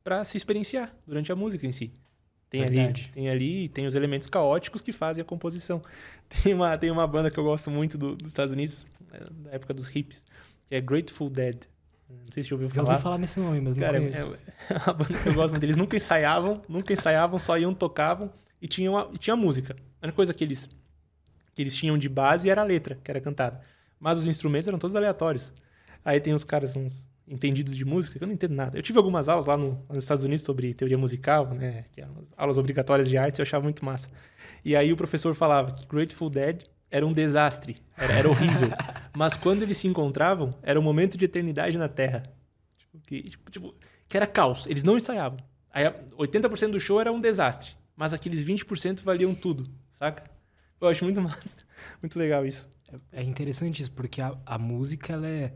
pra 0.02 0.24
se 0.24 0.36
experienciar 0.36 0.94
durante 1.06 1.30
a 1.30 1.36
música 1.36 1.66
em 1.66 1.72
si. 1.72 1.92
Tem 2.48 2.62
Verdade. 2.62 3.04
ali, 3.04 3.12
tem 3.12 3.28
ali, 3.28 3.68
tem 3.68 3.86
os 3.86 3.94
elementos 3.94 4.28
caóticos 4.28 4.80
que 4.80 4.92
fazem 4.92 5.22
a 5.22 5.24
composição. 5.24 5.82
Tem 6.42 6.54
uma, 6.54 6.76
tem 6.78 6.90
uma 6.90 7.06
banda 7.06 7.30
que 7.30 7.38
eu 7.38 7.44
gosto 7.44 7.70
muito 7.70 7.98
do, 7.98 8.16
dos 8.16 8.28
Estados 8.28 8.50
Unidos, 8.50 8.86
é, 9.12 9.24
da 9.30 9.50
época 9.52 9.74
dos 9.74 9.94
hips, 9.94 10.24
que 10.66 10.74
é 10.74 10.80
Grateful 10.80 11.28
Dead. 11.28 11.66
Não 12.24 12.32
sei 12.32 12.42
se 12.42 12.48
já 12.48 12.54
ouviu 12.54 12.68
falar. 12.68 12.86
Já 12.86 12.92
ouvi 12.92 13.02
falar 13.02 13.18
nesse 13.18 13.40
nome, 13.40 13.60
mas 13.60 13.74
Cara, 13.74 14.00
não 14.00 14.10
conheço. 14.10 14.38
É, 14.68 14.74
é 14.74 14.78
uma 14.78 14.92
banda 14.92 15.18
que 15.18 15.28
eu 15.28 15.34
gosto 15.34 15.50
muito 15.52 15.60
deles. 15.60 15.76
Nunca 15.76 15.96
ensaiavam, 15.96 16.62
nunca 16.68 16.92
ensaiavam, 16.92 17.38
só 17.38 17.58
iam, 17.58 17.74
tocavam 17.74 18.32
e 18.60 18.68
tinha, 18.68 18.90
uma, 18.90 19.10
e 19.12 19.18
tinha 19.18 19.36
música. 19.36 19.76
A 20.00 20.06
única 20.06 20.16
coisa 20.16 20.32
que 20.32 20.42
eles, 20.42 20.68
que 21.54 21.62
eles 21.62 21.74
tinham 21.74 21.98
de 21.98 22.08
base 22.08 22.48
era 22.48 22.62
a 22.62 22.64
letra, 22.64 22.98
que 23.02 23.10
era 23.10 23.20
cantada. 23.20 23.60
Mas 23.98 24.18
os 24.18 24.26
instrumentos 24.26 24.68
eram 24.68 24.78
todos 24.78 24.96
aleatórios. 24.96 25.52
Aí 26.04 26.20
tem 26.20 26.34
uns 26.34 26.44
caras, 26.44 26.76
uns 26.76 27.06
entendidos 27.26 27.74
de 27.74 27.84
música, 27.84 28.18
que 28.18 28.24
eu 28.24 28.28
não 28.28 28.34
entendo 28.34 28.54
nada. 28.54 28.78
Eu 28.78 28.82
tive 28.82 28.98
algumas 28.98 29.28
aulas 29.28 29.46
lá 29.46 29.56
no, 29.56 29.82
nos 29.88 30.04
Estados 30.04 30.24
Unidos 30.24 30.44
sobre 30.44 30.74
teoria 30.74 30.98
musical, 30.98 31.46
né? 31.54 31.84
Que 31.92 32.00
eram 32.00 32.14
aulas 32.36 32.58
obrigatórias 32.58 33.08
de 33.08 33.16
arte, 33.16 33.38
eu 33.38 33.42
achava 33.42 33.64
muito 33.64 33.84
massa. 33.84 34.10
E 34.64 34.76
aí 34.76 34.92
o 34.92 34.96
professor 34.96 35.34
falava 35.34 35.72
que 35.72 35.86
Grateful 35.86 36.28
Dead 36.28 36.64
era 36.94 37.04
um 37.04 37.12
desastre, 37.12 37.82
era, 37.96 38.12
era 38.12 38.30
horrível. 38.30 38.68
Mas 39.12 39.34
quando 39.34 39.62
eles 39.62 39.76
se 39.78 39.88
encontravam, 39.88 40.54
era 40.62 40.78
um 40.78 40.82
momento 40.82 41.18
de 41.18 41.24
eternidade 41.24 41.76
na 41.76 41.88
Terra. 41.88 42.22
Tipo, 42.78 42.98
que, 43.00 43.22
tipo, 43.24 43.50
tipo, 43.50 43.74
que 44.06 44.16
era 44.16 44.28
caos, 44.28 44.64
eles 44.68 44.84
não 44.84 44.96
ensaiavam. 44.96 45.40
Aí 45.72 45.86
80% 46.16 46.70
do 46.70 46.78
show 46.78 47.00
era 47.00 47.10
um 47.10 47.18
desastre, 47.18 47.72
mas 47.96 48.12
aqueles 48.12 48.46
20% 48.46 49.02
valiam 49.02 49.34
tudo, 49.34 49.68
saca? 49.98 50.30
Eu 50.80 50.86
acho 50.86 51.04
muito 51.04 51.18
massa, 51.20 51.56
muito 52.00 52.16
legal 52.16 52.46
isso. 52.46 52.64
É 53.10 53.24
interessante 53.24 53.82
isso, 53.82 53.90
porque 53.90 54.22
a, 54.22 54.38
a 54.46 54.56
música, 54.56 55.14
ela 55.14 55.26
é, 55.26 55.52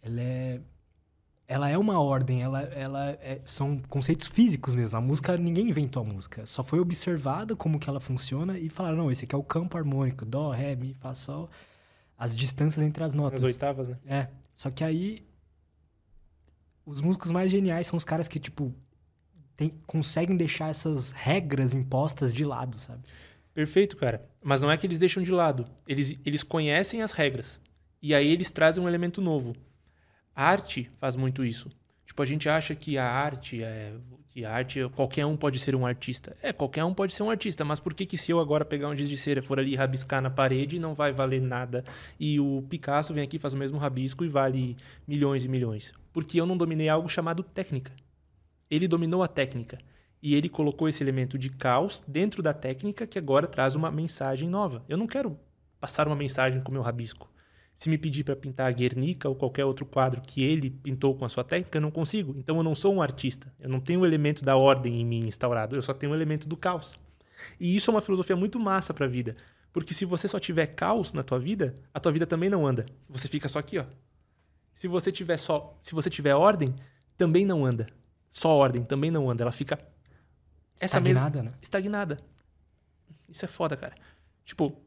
ela 0.00 0.20
é 0.20 0.60
ela 1.48 1.68
é 1.68 1.78
uma 1.78 2.00
ordem, 2.00 2.42
ela, 2.42 2.60
ela 2.62 3.10
é, 3.20 3.40
são 3.44 3.78
conceitos 3.88 4.26
físicos 4.26 4.74
mesmo. 4.74 4.98
A 4.98 5.00
música, 5.00 5.36
ninguém 5.36 5.68
inventou 5.68 6.02
a 6.02 6.06
música. 6.06 6.44
Só 6.44 6.64
foi 6.64 6.80
observada 6.80 7.54
como 7.54 7.78
que 7.78 7.88
ela 7.88 8.00
funciona 8.00 8.58
e 8.58 8.68
falaram, 8.68 8.96
não, 8.96 9.10
esse 9.10 9.24
aqui 9.24 9.34
é 9.34 9.38
o 9.38 9.44
campo 9.44 9.76
harmônico, 9.76 10.24
dó, 10.24 10.50
ré, 10.50 10.74
mi, 10.74 10.94
fá, 10.94 11.14
sol. 11.14 11.48
As 12.18 12.34
distâncias 12.34 12.82
entre 12.84 13.04
as 13.04 13.14
notas. 13.14 13.44
As 13.44 13.50
oitavas, 13.50 13.88
né? 13.88 13.98
É. 14.06 14.28
Só 14.52 14.70
que 14.70 14.82
aí, 14.82 15.24
os 16.84 17.00
músicos 17.00 17.30
mais 17.30 17.50
geniais 17.50 17.86
são 17.86 17.96
os 17.96 18.04
caras 18.04 18.26
que, 18.26 18.40
tipo, 18.40 18.74
tem, 19.56 19.72
conseguem 19.86 20.36
deixar 20.36 20.68
essas 20.68 21.10
regras 21.10 21.74
impostas 21.74 22.32
de 22.32 22.44
lado, 22.44 22.76
sabe? 22.76 23.02
Perfeito, 23.54 23.96
cara. 23.96 24.28
Mas 24.42 24.60
não 24.60 24.70
é 24.70 24.76
que 24.76 24.86
eles 24.86 24.98
deixam 24.98 25.22
de 25.22 25.30
lado. 25.30 25.66
Eles, 25.86 26.18
eles 26.26 26.42
conhecem 26.42 27.02
as 27.02 27.12
regras. 27.12 27.60
E 28.02 28.14
aí 28.14 28.30
eles 28.30 28.50
trazem 28.50 28.82
um 28.82 28.88
elemento 28.88 29.20
novo. 29.20 29.54
A 30.36 30.44
arte 30.44 30.90
faz 31.00 31.16
muito 31.16 31.42
isso. 31.42 31.70
Tipo, 32.04 32.22
a 32.22 32.26
gente 32.26 32.46
acha 32.46 32.74
que 32.74 32.98
a 32.98 33.10
arte 33.10 33.62
é. 33.62 33.94
Que 34.28 34.44
a 34.44 34.52
arte, 34.52 34.86
qualquer 34.94 35.24
um 35.24 35.34
pode 35.34 35.58
ser 35.58 35.74
um 35.74 35.86
artista. 35.86 36.36
É, 36.42 36.52
qualquer 36.52 36.84
um 36.84 36.92
pode 36.92 37.14
ser 37.14 37.22
um 37.22 37.30
artista, 37.30 37.64
mas 37.64 37.80
por 37.80 37.94
que, 37.94 38.04
que 38.04 38.18
se 38.18 38.30
eu 38.30 38.38
agora 38.38 38.66
pegar 38.66 38.90
um 38.90 38.94
giz 38.94 39.08
de 39.08 39.16
cera, 39.16 39.40
for 39.40 39.58
ali 39.58 39.74
rabiscar 39.74 40.20
na 40.20 40.28
parede, 40.28 40.78
não 40.78 40.94
vai 40.94 41.10
valer 41.10 41.40
nada? 41.40 41.82
E 42.20 42.38
o 42.38 42.62
Picasso 42.68 43.14
vem 43.14 43.24
aqui, 43.24 43.38
faz 43.38 43.54
o 43.54 43.56
mesmo 43.56 43.78
rabisco 43.78 44.26
e 44.26 44.28
vale 44.28 44.76
milhões 45.08 45.46
e 45.46 45.48
milhões. 45.48 45.94
Porque 46.12 46.38
eu 46.38 46.44
não 46.44 46.54
dominei 46.54 46.90
algo 46.90 47.08
chamado 47.08 47.42
técnica. 47.42 47.92
Ele 48.70 48.86
dominou 48.86 49.22
a 49.22 49.28
técnica. 49.28 49.78
E 50.22 50.34
ele 50.34 50.50
colocou 50.50 50.86
esse 50.86 51.02
elemento 51.02 51.38
de 51.38 51.48
caos 51.48 52.04
dentro 52.06 52.42
da 52.42 52.52
técnica 52.52 53.06
que 53.06 53.18
agora 53.18 53.46
traz 53.46 53.74
uma 53.74 53.90
mensagem 53.90 54.50
nova. 54.50 54.84
Eu 54.86 54.98
não 54.98 55.06
quero 55.06 55.38
passar 55.80 56.06
uma 56.06 56.16
mensagem 56.16 56.60
com 56.60 56.70
o 56.70 56.74
meu 56.74 56.82
rabisco. 56.82 57.30
Se 57.76 57.90
me 57.90 57.98
pedir 57.98 58.24
para 58.24 58.34
pintar 58.34 58.68
a 58.68 58.72
Guernica 58.72 59.28
ou 59.28 59.34
qualquer 59.34 59.66
outro 59.66 59.84
quadro 59.84 60.22
que 60.22 60.42
ele 60.42 60.70
pintou 60.70 61.14
com 61.14 61.26
a 61.26 61.28
sua 61.28 61.44
técnica, 61.44 61.76
eu 61.76 61.82
não 61.82 61.90
consigo. 61.90 62.34
Então 62.38 62.56
eu 62.56 62.62
não 62.62 62.74
sou 62.74 62.94
um 62.94 63.02
artista. 63.02 63.52
Eu 63.60 63.68
não 63.68 63.80
tenho 63.80 64.00
o 64.00 64.06
elemento 64.06 64.42
da 64.42 64.56
ordem 64.56 64.98
em 64.98 65.04
mim 65.04 65.26
instaurado. 65.26 65.76
Eu 65.76 65.82
só 65.82 65.92
tenho 65.92 66.10
o 66.10 66.14
elemento 66.14 66.48
do 66.48 66.56
caos. 66.56 66.98
E 67.60 67.76
isso 67.76 67.90
é 67.90 67.94
uma 67.94 68.00
filosofia 68.00 68.34
muito 68.34 68.58
massa 68.58 68.94
para 68.94 69.04
a 69.04 69.08
vida. 69.08 69.36
Porque 69.74 69.92
se 69.92 70.06
você 70.06 70.26
só 70.26 70.40
tiver 70.40 70.68
caos 70.68 71.12
na 71.12 71.22
tua 71.22 71.38
vida, 71.38 71.74
a 71.92 72.00
tua 72.00 72.10
vida 72.10 72.26
também 72.26 72.48
não 72.48 72.66
anda. 72.66 72.86
Você 73.10 73.28
fica 73.28 73.46
só 73.46 73.58
aqui, 73.58 73.78
ó. 73.78 73.84
Se 74.72 74.88
você 74.88 75.12
tiver 75.12 75.36
só, 75.36 75.76
se 75.82 75.94
você 75.94 76.08
tiver 76.08 76.34
ordem, 76.34 76.74
também 77.14 77.44
não 77.44 77.66
anda. 77.66 77.86
Só 78.30 78.56
ordem 78.56 78.84
também 78.84 79.10
não 79.10 79.28
anda. 79.28 79.44
Ela 79.44 79.52
fica 79.52 79.78
essa 80.80 80.96
estagnada, 80.96 81.42
mesma... 81.42 81.50
né? 81.50 81.58
Estagnada. 81.60 82.18
Isso 83.28 83.44
é 83.44 83.48
foda, 83.48 83.76
cara. 83.76 83.94
Tipo, 84.46 84.80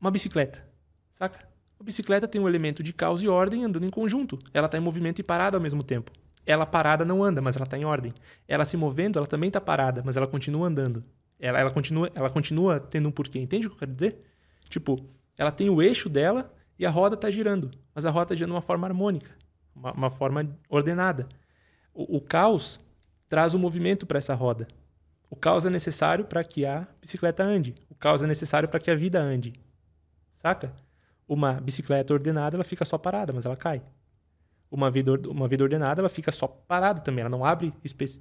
uma 0.00 0.10
bicicleta. 0.10 0.73
Saca? 1.14 1.46
A 1.78 1.84
bicicleta 1.84 2.26
tem 2.26 2.40
um 2.40 2.48
elemento 2.48 2.82
de 2.82 2.92
caos 2.92 3.22
e 3.22 3.28
ordem 3.28 3.64
andando 3.64 3.86
em 3.86 3.90
conjunto. 3.90 4.36
Ela 4.52 4.66
está 4.66 4.76
em 4.76 4.80
movimento 4.80 5.20
e 5.20 5.22
parada 5.22 5.56
ao 5.56 5.60
mesmo 5.60 5.82
tempo. 5.82 6.10
Ela 6.44 6.66
parada 6.66 7.04
não 7.04 7.22
anda, 7.22 7.40
mas 7.40 7.54
ela 7.56 7.64
está 7.64 7.78
em 7.78 7.84
ordem. 7.84 8.12
Ela 8.48 8.64
se 8.64 8.76
movendo, 8.76 9.18
ela 9.18 9.26
também 9.26 9.46
está 9.46 9.60
parada, 9.60 10.02
mas 10.04 10.16
ela 10.16 10.26
continua 10.26 10.66
andando. 10.66 11.04
Ela, 11.38 11.60
ela, 11.60 11.70
continua, 11.70 12.10
ela 12.14 12.28
continua 12.28 12.80
tendo 12.80 13.08
um 13.08 13.12
porquê. 13.12 13.38
Entende 13.38 13.66
o 13.66 13.70
que 13.70 13.76
eu 13.76 13.78
quero 13.78 13.92
dizer? 13.92 14.24
Tipo, 14.68 14.98
ela 15.38 15.52
tem 15.52 15.70
o 15.70 15.80
eixo 15.80 16.08
dela 16.08 16.52
e 16.76 16.84
a 16.84 16.90
roda 16.90 17.14
está 17.14 17.30
girando. 17.30 17.70
Mas 17.94 18.04
a 18.04 18.10
roda 18.10 18.24
está 18.24 18.34
girando 18.34 18.50
de 18.50 18.56
uma 18.56 18.62
forma 18.62 18.86
harmônica, 18.86 19.30
uma, 19.74 19.92
uma 19.92 20.10
forma 20.10 20.50
ordenada. 20.68 21.28
O, 21.94 22.16
o 22.16 22.20
caos 22.20 22.80
traz 23.28 23.54
o 23.54 23.56
um 23.56 23.60
movimento 23.60 24.04
para 24.04 24.18
essa 24.18 24.34
roda. 24.34 24.66
O 25.30 25.36
caos 25.36 25.64
é 25.64 25.70
necessário 25.70 26.24
para 26.24 26.42
que 26.42 26.66
a 26.66 26.88
bicicleta 27.00 27.44
ande. 27.44 27.74
O 27.88 27.94
caos 27.94 28.22
é 28.22 28.26
necessário 28.26 28.68
para 28.68 28.80
que 28.80 28.90
a 28.90 28.96
vida 28.96 29.22
ande. 29.22 29.52
Saca? 30.34 30.74
Uma 31.26 31.54
bicicleta 31.54 32.12
ordenada, 32.12 32.56
ela 32.56 32.64
fica 32.64 32.84
só 32.84 32.98
parada, 32.98 33.32
mas 33.32 33.44
ela 33.46 33.56
cai. 33.56 33.82
Uma 34.70 34.90
vida, 34.90 35.12
uma 35.28 35.46
vida 35.46 35.62
ordenada, 35.62 36.00
ela 36.00 36.08
fica 36.08 36.32
só 36.32 36.46
parada 36.46 37.00
também. 37.00 37.20
Ela 37.20 37.30
não 37.30 37.44
abre, 37.44 37.72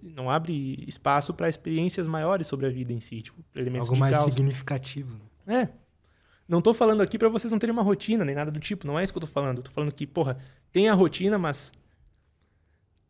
não 0.04 0.30
abre 0.30 0.84
espaço 0.88 1.34
para 1.34 1.50
experiências 1.50 2.06
maiores 2.08 2.48
sobre 2.48 2.68
a 2.68 2.70
vida 2.70 2.94
em 2.94 3.00
si, 3.00 3.22
tipo, 3.22 3.44
elementos 3.56 3.90
Algo 3.90 4.00
mais 4.00 4.18
caos. 4.18 4.34
significativo. 4.34 5.20
É. 5.48 5.68
Não 6.48 6.62
tô 6.62 6.74
falando 6.74 7.02
aqui 7.02 7.18
para 7.18 7.30
vocês 7.30 7.52
não 7.52 7.58
terem 7.60 7.74
uma 7.74 7.82
rotina, 7.82 8.24
nem 8.24 8.36
nada 8.36 8.52
do 8.52 8.60
tipo. 8.60 8.86
Não 8.86 9.00
é 9.00 9.04
isso 9.04 9.12
que 9.12 9.18
eu 9.18 9.22
tô 9.22 9.28
falando. 9.28 9.58
Eu 9.58 9.64
tô 9.64 9.72
falando 9.72 9.92
que, 9.94 10.06
porra, 10.06 10.38
tem 10.72 10.90
a 10.90 10.94
rotina, 10.94 11.38
mas 11.38 11.72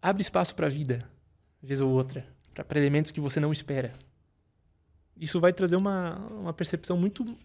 abre 0.01 0.21
espaço 0.21 0.55
para 0.55 0.67
a 0.67 0.69
vida, 0.69 1.07
vez 1.61 1.81
ou 1.81 1.91
outra, 1.91 2.25
para 2.67 2.79
elementos 2.79 3.11
que 3.11 3.19
você 3.19 3.39
não 3.39 3.51
espera. 3.51 3.93
Isso 5.17 5.39
vai 5.39 5.53
trazer 5.53 5.75
uma, 5.75 6.17
uma 6.31 6.53
percepção 6.53 6.97
muito 6.97 7.37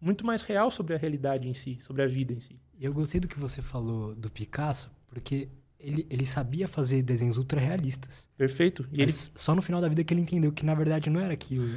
muito 0.00 0.24
mais 0.24 0.42
real 0.42 0.70
sobre 0.70 0.94
a 0.94 0.98
realidade 0.98 1.48
em 1.48 1.54
si, 1.54 1.78
sobre 1.80 2.02
a 2.02 2.06
vida 2.06 2.32
em 2.32 2.40
si. 2.40 2.58
Eu 2.80 2.92
gostei 2.92 3.20
do 3.20 3.28
que 3.28 3.38
você 3.38 3.60
falou 3.60 4.14
do 4.14 4.30
Picasso, 4.30 4.90
porque 5.08 5.48
ele, 5.78 6.06
ele 6.08 6.24
sabia 6.24 6.68
fazer 6.68 7.02
desenhos 7.02 7.36
ultra 7.36 7.60
realistas. 7.60 8.28
Perfeito. 8.36 8.88
E 8.92 9.02
ele... 9.02 9.12
só 9.12 9.54
no 9.54 9.62
final 9.62 9.80
da 9.80 9.88
vida 9.88 10.04
que 10.04 10.12
ele 10.12 10.20
entendeu 10.20 10.52
que 10.52 10.64
na 10.64 10.74
verdade 10.74 11.10
não 11.10 11.20
era 11.20 11.32
aquilo. 11.32 11.68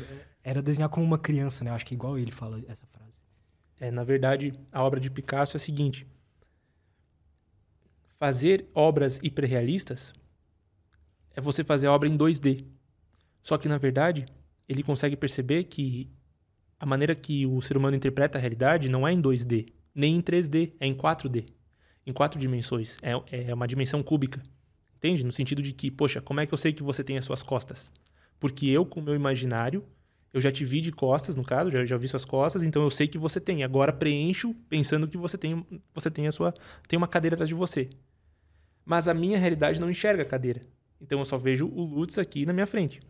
Era 0.43 0.61
desenhar 0.61 0.89
como 0.89 1.05
uma 1.05 1.19
criança, 1.19 1.63
né? 1.63 1.71
Acho 1.71 1.85
que 1.85 1.93
igual 1.93 2.17
ele 2.17 2.31
fala 2.31 2.63
essa 2.67 2.85
frase. 2.87 3.21
É, 3.79 3.89
na 3.91 4.03
verdade, 4.03 4.53
a 4.71 4.83
obra 4.83 4.99
de 4.99 5.09
Picasso 5.09 5.55
é 5.55 5.57
a 5.57 5.59
seguinte: 5.59 6.05
fazer 8.19 8.67
obras 8.73 9.19
hiperrealistas 9.23 10.13
é 11.33 11.41
você 11.41 11.63
fazer 11.63 11.87
a 11.87 11.91
obra 11.91 12.07
em 12.07 12.17
2D. 12.17 12.65
Só 13.41 13.57
que 13.57 13.67
na 13.67 13.77
verdade, 13.77 14.25
ele 14.67 14.83
consegue 14.83 15.15
perceber 15.15 15.63
que 15.65 16.09
a 16.81 16.85
maneira 16.87 17.13
que 17.13 17.45
o 17.45 17.61
ser 17.61 17.77
humano 17.77 17.95
interpreta 17.95 18.39
a 18.39 18.41
realidade 18.41 18.89
não 18.89 19.07
é 19.07 19.13
em 19.13 19.21
2D, 19.21 19.67
nem 19.93 20.15
em 20.15 20.21
3D, 20.21 20.71
é 20.79 20.87
em 20.87 20.95
4D. 20.95 21.45
Em 22.07 22.11
quatro 22.11 22.39
dimensões. 22.39 22.97
É, 23.03 23.11
é 23.49 23.53
uma 23.53 23.67
dimensão 23.67 24.01
cúbica. 24.01 24.41
Entende? 24.97 25.23
No 25.23 25.31
sentido 25.31 25.61
de 25.61 25.73
que, 25.73 25.91
poxa, 25.91 26.19
como 26.21 26.39
é 26.39 26.45
que 26.47 26.51
eu 26.51 26.57
sei 26.57 26.73
que 26.73 26.81
você 26.81 27.03
tem 27.03 27.19
as 27.19 27.25
suas 27.25 27.43
costas? 27.43 27.91
Porque 28.39 28.65
eu, 28.65 28.83
com 28.83 28.99
o 28.99 29.03
meu 29.03 29.13
imaginário, 29.13 29.85
eu 30.33 30.41
já 30.41 30.51
te 30.51 30.65
vi 30.65 30.81
de 30.81 30.91
costas, 30.91 31.35
no 31.35 31.43
caso, 31.43 31.69
já, 31.69 31.85
já 31.85 31.97
vi 31.97 32.07
suas 32.07 32.25
costas, 32.25 32.63
então 32.63 32.81
eu 32.81 32.89
sei 32.89 33.07
que 33.07 33.19
você 33.19 33.39
tem. 33.39 33.63
Agora 33.63 33.93
preencho 33.93 34.55
pensando 34.67 35.07
que 35.07 35.17
você 35.17 35.37
tem, 35.37 35.63
você 35.93 36.09
tem 36.09 36.25
a 36.25 36.31
sua. 36.31 36.51
tem 36.87 36.97
uma 36.97 37.07
cadeira 37.07 37.35
atrás 37.35 37.47
de 37.47 37.53
você. 37.53 37.91
Mas 38.83 39.07
a 39.07 39.13
minha 39.13 39.37
realidade 39.37 39.79
não 39.79 39.91
enxerga 39.91 40.23
a 40.23 40.25
cadeira. 40.25 40.65
Então 40.99 41.19
eu 41.19 41.25
só 41.25 41.37
vejo 41.37 41.67
o 41.67 41.83
Lutz 41.83 42.17
aqui 42.17 42.43
na 42.43 42.53
minha 42.53 42.65
frente. 42.65 43.01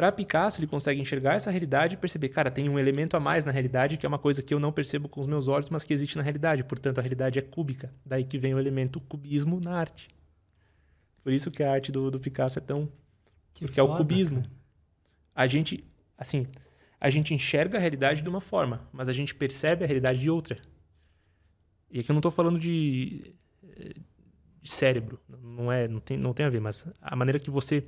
Para 0.00 0.10
Picasso, 0.10 0.58
ele 0.58 0.66
consegue 0.66 0.98
enxergar 0.98 1.34
essa 1.34 1.50
realidade 1.50 1.92
e 1.92 1.96
perceber, 1.98 2.30
cara, 2.30 2.50
tem 2.50 2.70
um 2.70 2.78
elemento 2.78 3.18
a 3.18 3.20
mais 3.20 3.44
na 3.44 3.52
realidade 3.52 3.98
que 3.98 4.06
é 4.06 4.08
uma 4.08 4.18
coisa 4.18 4.42
que 4.42 4.54
eu 4.54 4.58
não 4.58 4.72
percebo 4.72 5.10
com 5.10 5.20
os 5.20 5.26
meus 5.26 5.46
olhos, 5.46 5.68
mas 5.68 5.84
que 5.84 5.92
existe 5.92 6.16
na 6.16 6.22
realidade. 6.22 6.64
Portanto, 6.64 6.96
a 6.96 7.02
realidade 7.02 7.38
é 7.38 7.42
cúbica. 7.42 7.92
Daí 8.02 8.24
que 8.24 8.38
vem 8.38 8.54
o 8.54 8.58
elemento 8.58 8.98
cubismo 8.98 9.60
na 9.62 9.72
arte. 9.72 10.08
Por 11.22 11.34
isso 11.34 11.50
que 11.50 11.62
a 11.62 11.70
arte 11.70 11.92
do, 11.92 12.10
do 12.10 12.18
Picasso 12.18 12.58
é 12.58 12.62
tão. 12.62 12.88
Que 13.52 13.66
porque 13.66 13.78
foda, 13.78 13.92
é 13.92 13.94
o 13.94 13.98
cubismo. 13.98 14.40
Cara. 14.40 14.54
A 15.34 15.46
gente, 15.46 15.84
assim, 16.16 16.46
a 16.98 17.10
gente 17.10 17.34
enxerga 17.34 17.76
a 17.76 17.80
realidade 17.82 18.22
de 18.22 18.28
uma 18.30 18.40
forma, 18.40 18.88
mas 18.90 19.06
a 19.06 19.12
gente 19.12 19.34
percebe 19.34 19.84
a 19.84 19.86
realidade 19.86 20.18
de 20.18 20.30
outra. 20.30 20.56
E 21.90 22.00
aqui 22.00 22.10
eu 22.10 22.14
não 22.14 22.20
estou 22.20 22.32
falando 22.32 22.58
de, 22.58 23.34
de 24.62 24.70
cérebro, 24.70 25.20
não 25.28 25.70
é, 25.70 25.86
não 25.86 26.00
tem, 26.00 26.16
não 26.16 26.32
tem 26.32 26.46
a 26.46 26.48
ver, 26.48 26.60
mas 26.60 26.86
a 27.02 27.14
maneira 27.14 27.38
que 27.38 27.50
você 27.50 27.84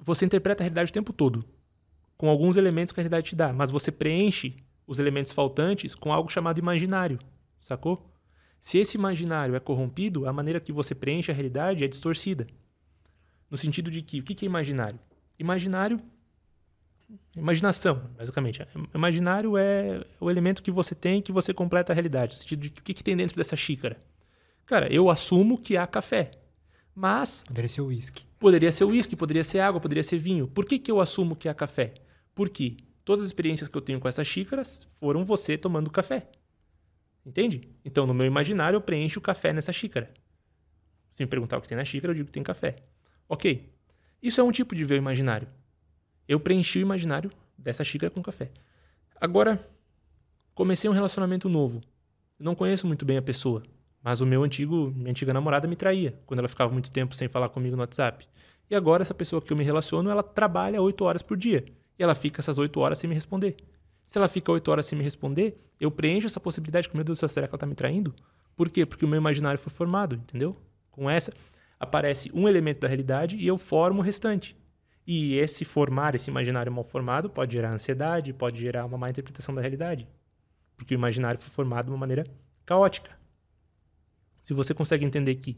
você 0.00 0.24
interpreta 0.24 0.62
a 0.62 0.64
realidade 0.64 0.90
o 0.90 0.94
tempo 0.94 1.12
todo, 1.12 1.44
com 2.16 2.28
alguns 2.28 2.56
elementos 2.56 2.92
que 2.92 3.00
a 3.00 3.02
realidade 3.02 3.30
te 3.30 3.36
dá, 3.36 3.52
mas 3.52 3.70
você 3.70 3.92
preenche 3.92 4.56
os 4.86 4.98
elementos 4.98 5.32
faltantes 5.32 5.94
com 5.94 6.12
algo 6.12 6.30
chamado 6.30 6.58
imaginário, 6.58 7.18
sacou? 7.60 8.10
Se 8.58 8.78
esse 8.78 8.96
imaginário 8.96 9.54
é 9.54 9.60
corrompido, 9.60 10.26
a 10.26 10.32
maneira 10.32 10.60
que 10.60 10.72
você 10.72 10.94
preenche 10.94 11.30
a 11.30 11.34
realidade 11.34 11.82
é 11.84 11.88
distorcida. 11.88 12.46
No 13.50 13.56
sentido 13.56 13.90
de 13.90 14.02
que, 14.02 14.20
o 14.20 14.22
que 14.22 14.44
é 14.44 14.46
imaginário? 14.46 14.98
Imaginário, 15.38 15.98
imaginação, 17.34 18.02
basicamente. 18.16 18.62
Imaginário 18.94 19.56
é 19.56 20.04
o 20.20 20.30
elemento 20.30 20.62
que 20.62 20.70
você 20.70 20.94
tem 20.94 21.22
que 21.22 21.32
você 21.32 21.54
completa 21.54 21.92
a 21.92 21.94
realidade. 21.94 22.34
No 22.34 22.42
sentido 22.42 22.60
de 22.60 22.70
que, 22.70 22.80
o 22.80 22.94
que 22.94 23.02
tem 23.02 23.16
dentro 23.16 23.36
dessa 23.36 23.56
xícara? 23.56 23.96
Cara, 24.66 24.92
eu 24.92 25.10
assumo 25.10 25.58
que 25.58 25.76
há 25.76 25.86
café. 25.86 26.30
Mas. 27.00 27.44
Poderia 27.44 27.68
ser 27.68 27.80
uísque. 27.80 28.26
Poderia 28.38 28.70
ser 28.70 28.84
uísque, 28.84 29.16
poderia 29.16 29.42
ser 29.42 29.60
água, 29.60 29.80
poderia 29.80 30.02
ser 30.02 30.18
vinho. 30.18 30.46
Por 30.46 30.66
que, 30.66 30.78
que 30.78 30.90
eu 30.90 31.00
assumo 31.00 31.34
que 31.34 31.48
é 31.48 31.54
café? 31.54 31.94
Porque 32.34 32.76
todas 33.06 33.22
as 33.22 33.28
experiências 33.28 33.70
que 33.70 33.76
eu 33.76 33.80
tenho 33.80 33.98
com 33.98 34.06
essas 34.06 34.26
xícaras 34.26 34.86
foram 34.98 35.24
você 35.24 35.56
tomando 35.56 35.90
café. 35.90 36.28
Entende? 37.24 37.70
Então, 37.86 38.06
no 38.06 38.12
meu 38.12 38.26
imaginário, 38.26 38.76
eu 38.76 38.82
preencho 38.82 39.18
o 39.18 39.22
café 39.22 39.50
nessa 39.50 39.72
xícara. 39.72 40.12
Se 41.10 41.22
me 41.22 41.26
perguntar 41.26 41.56
o 41.56 41.62
que 41.62 41.68
tem 41.68 41.76
na 41.78 41.86
xícara, 41.86 42.10
eu 42.10 42.14
digo 42.14 42.26
que 42.26 42.32
tem 42.32 42.42
café. 42.42 42.76
Ok. 43.26 43.72
Isso 44.22 44.38
é 44.38 44.44
um 44.44 44.52
tipo 44.52 44.74
de 44.74 44.84
ver 44.84 44.96
o 44.96 44.98
imaginário. 44.98 45.48
Eu 46.28 46.38
preenchi 46.38 46.80
o 46.80 46.82
imaginário 46.82 47.32
dessa 47.56 47.82
xícara 47.82 48.10
com 48.10 48.22
café. 48.22 48.50
Agora, 49.18 49.66
comecei 50.54 50.90
um 50.90 50.92
relacionamento 50.92 51.48
novo. 51.48 51.80
Eu 52.38 52.44
não 52.44 52.54
conheço 52.54 52.86
muito 52.86 53.06
bem 53.06 53.16
a 53.16 53.22
pessoa, 53.22 53.62
mas 54.02 54.20
o 54.20 54.26
meu 54.26 54.42
antigo, 54.42 54.92
minha 54.96 55.10
antiga 55.10 55.32
namorada 55.32 55.68
me 55.68 55.76
traía 55.76 56.18
quando 56.26 56.38
ela 56.38 56.48
ficava 56.48 56.72
muito 56.72 56.90
tempo 56.90 57.14
sem 57.14 57.28
falar 57.28 57.48
comigo 57.48 57.76
no 57.76 57.82
WhatsApp. 57.82 58.26
E 58.70 58.74
agora 58.74 59.02
essa 59.02 59.14
pessoa 59.14 59.42
que 59.42 59.52
eu 59.52 59.56
me 59.56 59.64
relaciono, 59.64 60.08
ela 60.10 60.22
trabalha 60.22 60.80
oito 60.80 61.04
horas 61.04 61.22
por 61.22 61.36
dia. 61.36 61.64
E 61.98 62.02
ela 62.02 62.14
fica 62.14 62.40
essas 62.40 62.56
oito 62.56 62.80
horas 62.80 62.98
sem 62.98 63.08
me 63.08 63.14
responder. 63.14 63.56
Se 64.06 64.16
ela 64.16 64.28
fica 64.28 64.50
oito 64.50 64.70
horas 64.70 64.86
sem 64.86 64.96
me 64.96 65.04
responder, 65.04 65.60
eu 65.78 65.90
preencho 65.90 66.26
essa 66.26 66.40
possibilidade 66.40 66.88
com, 66.88 66.96
meu 66.96 67.04
Deus, 67.04 67.18
será 67.18 67.46
que 67.46 67.52
ela 67.52 67.56
está 67.56 67.66
me 67.66 67.74
traindo? 67.74 68.14
Por 68.56 68.68
quê? 68.68 68.86
Porque 68.86 69.04
o 69.04 69.08
meu 69.08 69.18
imaginário 69.18 69.58
foi 69.58 69.72
formado, 69.72 70.16
entendeu? 70.16 70.56
Com 70.90 71.08
essa, 71.08 71.32
aparece 71.78 72.30
um 72.34 72.48
elemento 72.48 72.80
da 72.80 72.88
realidade 72.88 73.36
e 73.36 73.46
eu 73.46 73.56
formo 73.58 74.00
o 74.00 74.04
restante. 74.04 74.56
E 75.06 75.36
esse 75.36 75.64
formar, 75.64 76.14
esse 76.14 76.30
imaginário 76.30 76.70
mal 76.70 76.84
formado, 76.84 77.28
pode 77.28 77.52
gerar 77.52 77.72
ansiedade, 77.72 78.32
pode 78.32 78.58
gerar 78.58 78.84
uma 78.84 78.98
má 78.98 79.10
interpretação 79.10 79.54
da 79.54 79.60
realidade. 79.60 80.06
Porque 80.76 80.94
o 80.94 80.96
imaginário 80.96 81.40
foi 81.40 81.50
formado 81.50 81.86
de 81.86 81.90
uma 81.90 81.98
maneira 81.98 82.24
caótica. 82.64 83.19
Se 84.50 84.54
você 84.54 84.74
consegue 84.74 85.04
entender 85.04 85.36
que 85.36 85.56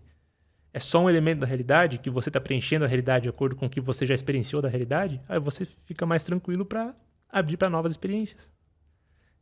é 0.71 0.79
só 0.79 1.03
um 1.03 1.09
elemento 1.09 1.41
da 1.41 1.47
realidade, 1.47 1.97
que 1.97 2.11
você 2.11 2.29
está 2.29 2.39
preenchendo 2.39 2.85
a 2.85 2.87
realidade 2.87 3.23
de 3.23 3.31
acordo 3.31 3.57
com 3.57 3.65
o 3.65 3.71
que 3.71 3.81
você 3.81 4.05
já 4.05 4.15
experienciou 4.15 4.61
da 4.61 4.69
realidade, 4.69 5.19
aí 5.27 5.41
você 5.41 5.65
fica 5.87 6.05
mais 6.05 6.25
tranquilo 6.25 6.63
para 6.63 6.95
abrir 7.27 7.57
para 7.57 7.71
novas 7.71 7.93
experiências. 7.93 8.51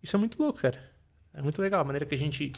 Isso 0.01 0.15
é 0.15 0.21
muito 0.21 0.41
louco, 0.41 0.61
cara. 0.61 0.81
É 1.35 1.43
muito 1.43 1.61
legal 1.61 1.81
a 1.81 1.85
maneira 1.85 2.07
que 2.07 2.15
a 2.15 2.19
gente 2.19 2.53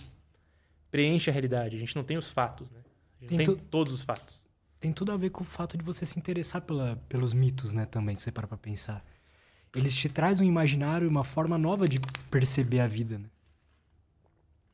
preenche 0.91 1.31
a 1.31 1.33
realidade. 1.33 1.77
A 1.77 1.79
gente 1.79 1.97
não 1.97 2.05
tem 2.05 2.19
os 2.19 2.31
fatos, 2.31 2.71
né? 2.71 2.81
A 3.17 3.21
gente 3.23 3.37
tem, 3.37 3.39
tem 3.39 3.57
tu... 3.57 3.65
todos 3.71 3.95
os 3.95 4.03
fatos. 4.05 4.47
Tem 4.79 4.93
tudo 4.93 5.13
a 5.13 5.17
ver 5.17 5.31
com 5.31 5.45
o 5.45 5.47
fato 5.47 5.79
de 5.79 5.83
você 5.83 6.05
se 6.05 6.19
interessar 6.19 6.61
pela, 6.61 6.97
pelos 7.09 7.33
mitos, 7.33 7.73
né? 7.73 7.87
Também, 7.87 8.17
se 8.17 8.25
você 8.25 8.31
parar 8.31 8.49
pra 8.49 8.59
pensar. 8.59 9.03
Eles 9.75 9.97
te 9.97 10.11
trazem 10.11 10.47
um 10.47 10.51
imaginário 10.51 11.07
e 11.07 11.09
uma 11.09 11.25
forma 11.25 11.57
nova 11.57 11.89
de 11.89 11.99
perceber 12.31 12.81
a 12.81 12.87
vida, 12.87 13.19
né? 13.19 13.31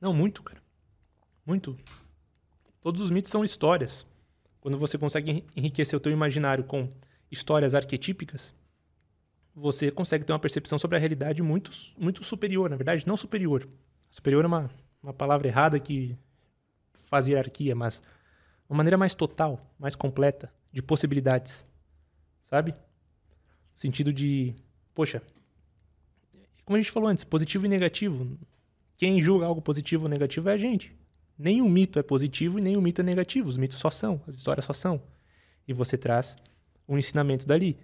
Não, 0.01 0.13
muito, 0.13 0.43
cara. 0.43 0.61
Muito. 1.47 1.79
Todos 2.81 3.01
os 3.01 3.11
mitos 3.11 3.31
são 3.31 3.45
histórias. 3.45 4.07
Quando 4.61 4.79
você 4.79 4.99
consegue 4.99 5.45
enriquecer 5.57 5.97
o 5.97 6.01
teu 6.01 6.13
imaginário 6.13 6.65
com 6.65 6.91
histórias 7.31 7.75
arquetípicas, 7.75 8.55
você 9.55 9.91
consegue 9.91 10.25
ter 10.25 10.33
uma 10.33 10.39
percepção 10.39 10.79
sobre 10.79 10.97
a 10.97 11.01
realidade 11.01 11.43
muito, 11.43 11.71
muito 11.97 12.23
superior, 12.23 12.71
na 12.71 12.77
verdade, 12.77 13.07
não 13.07 13.17
superior. 13.17 13.69
Superior 14.11 14.45
é 14.45 14.49
uma, 14.49 14.71
uma 15.03 15.13
palavra 15.13 15.49
errada 15.49 15.79
que 15.81 16.17
faz 16.95 17.27
hierarquia, 17.27 17.75
mas 17.75 18.03
uma 18.69 18.77
maneira 18.79 18.97
mais 18.97 19.15
total, 19.15 19.61
mais 19.79 19.95
completa, 19.95 20.53
de 20.73 20.83
possibilidades. 20.83 21.67
Sabe? 22.43 22.75
Sentido 23.75 24.13
de, 24.13 24.55
poxa, 24.95 25.23
como 26.65 26.77
a 26.77 26.81
gente 26.81 26.91
falou 26.91 27.09
antes, 27.09 27.25
positivo 27.25 27.67
e 27.67 27.69
negativo. 27.69 28.39
Quem 28.97 29.23
julga 29.23 29.47
algo 29.47 29.63
positivo 29.63 30.05
ou 30.05 30.09
negativo 30.09 30.49
é 30.49 30.53
a 30.53 30.57
gente. 30.57 30.98
Nenhum 31.39 31.69
mito 31.69 32.01
é 32.01 32.03
positivo 32.03 32.59
e 32.59 32.63
nenhum 32.63 32.81
mito 32.81 33.01
é 33.01 33.05
negativo. 33.05 33.49
Os 33.49 33.57
mitos 33.57 33.79
só 33.79 33.91
são, 33.91 34.21
as 34.27 34.35
histórias 34.35 34.65
só 34.65 34.73
são. 34.73 35.01
E 35.69 35.73
você 35.73 35.97
traz 35.97 36.37
um 36.89 36.99
ensinamento 36.99 37.47
dali. 37.47 37.79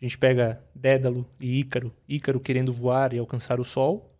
A 0.00 0.04
gente 0.04 0.18
pega 0.18 0.62
Dédalo 0.74 1.26
e 1.40 1.60
Ícaro, 1.60 1.92
Ícaro 2.06 2.38
querendo 2.38 2.72
voar 2.72 3.14
e 3.14 3.18
alcançar 3.18 3.58
o 3.58 3.64
Sol, 3.64 4.14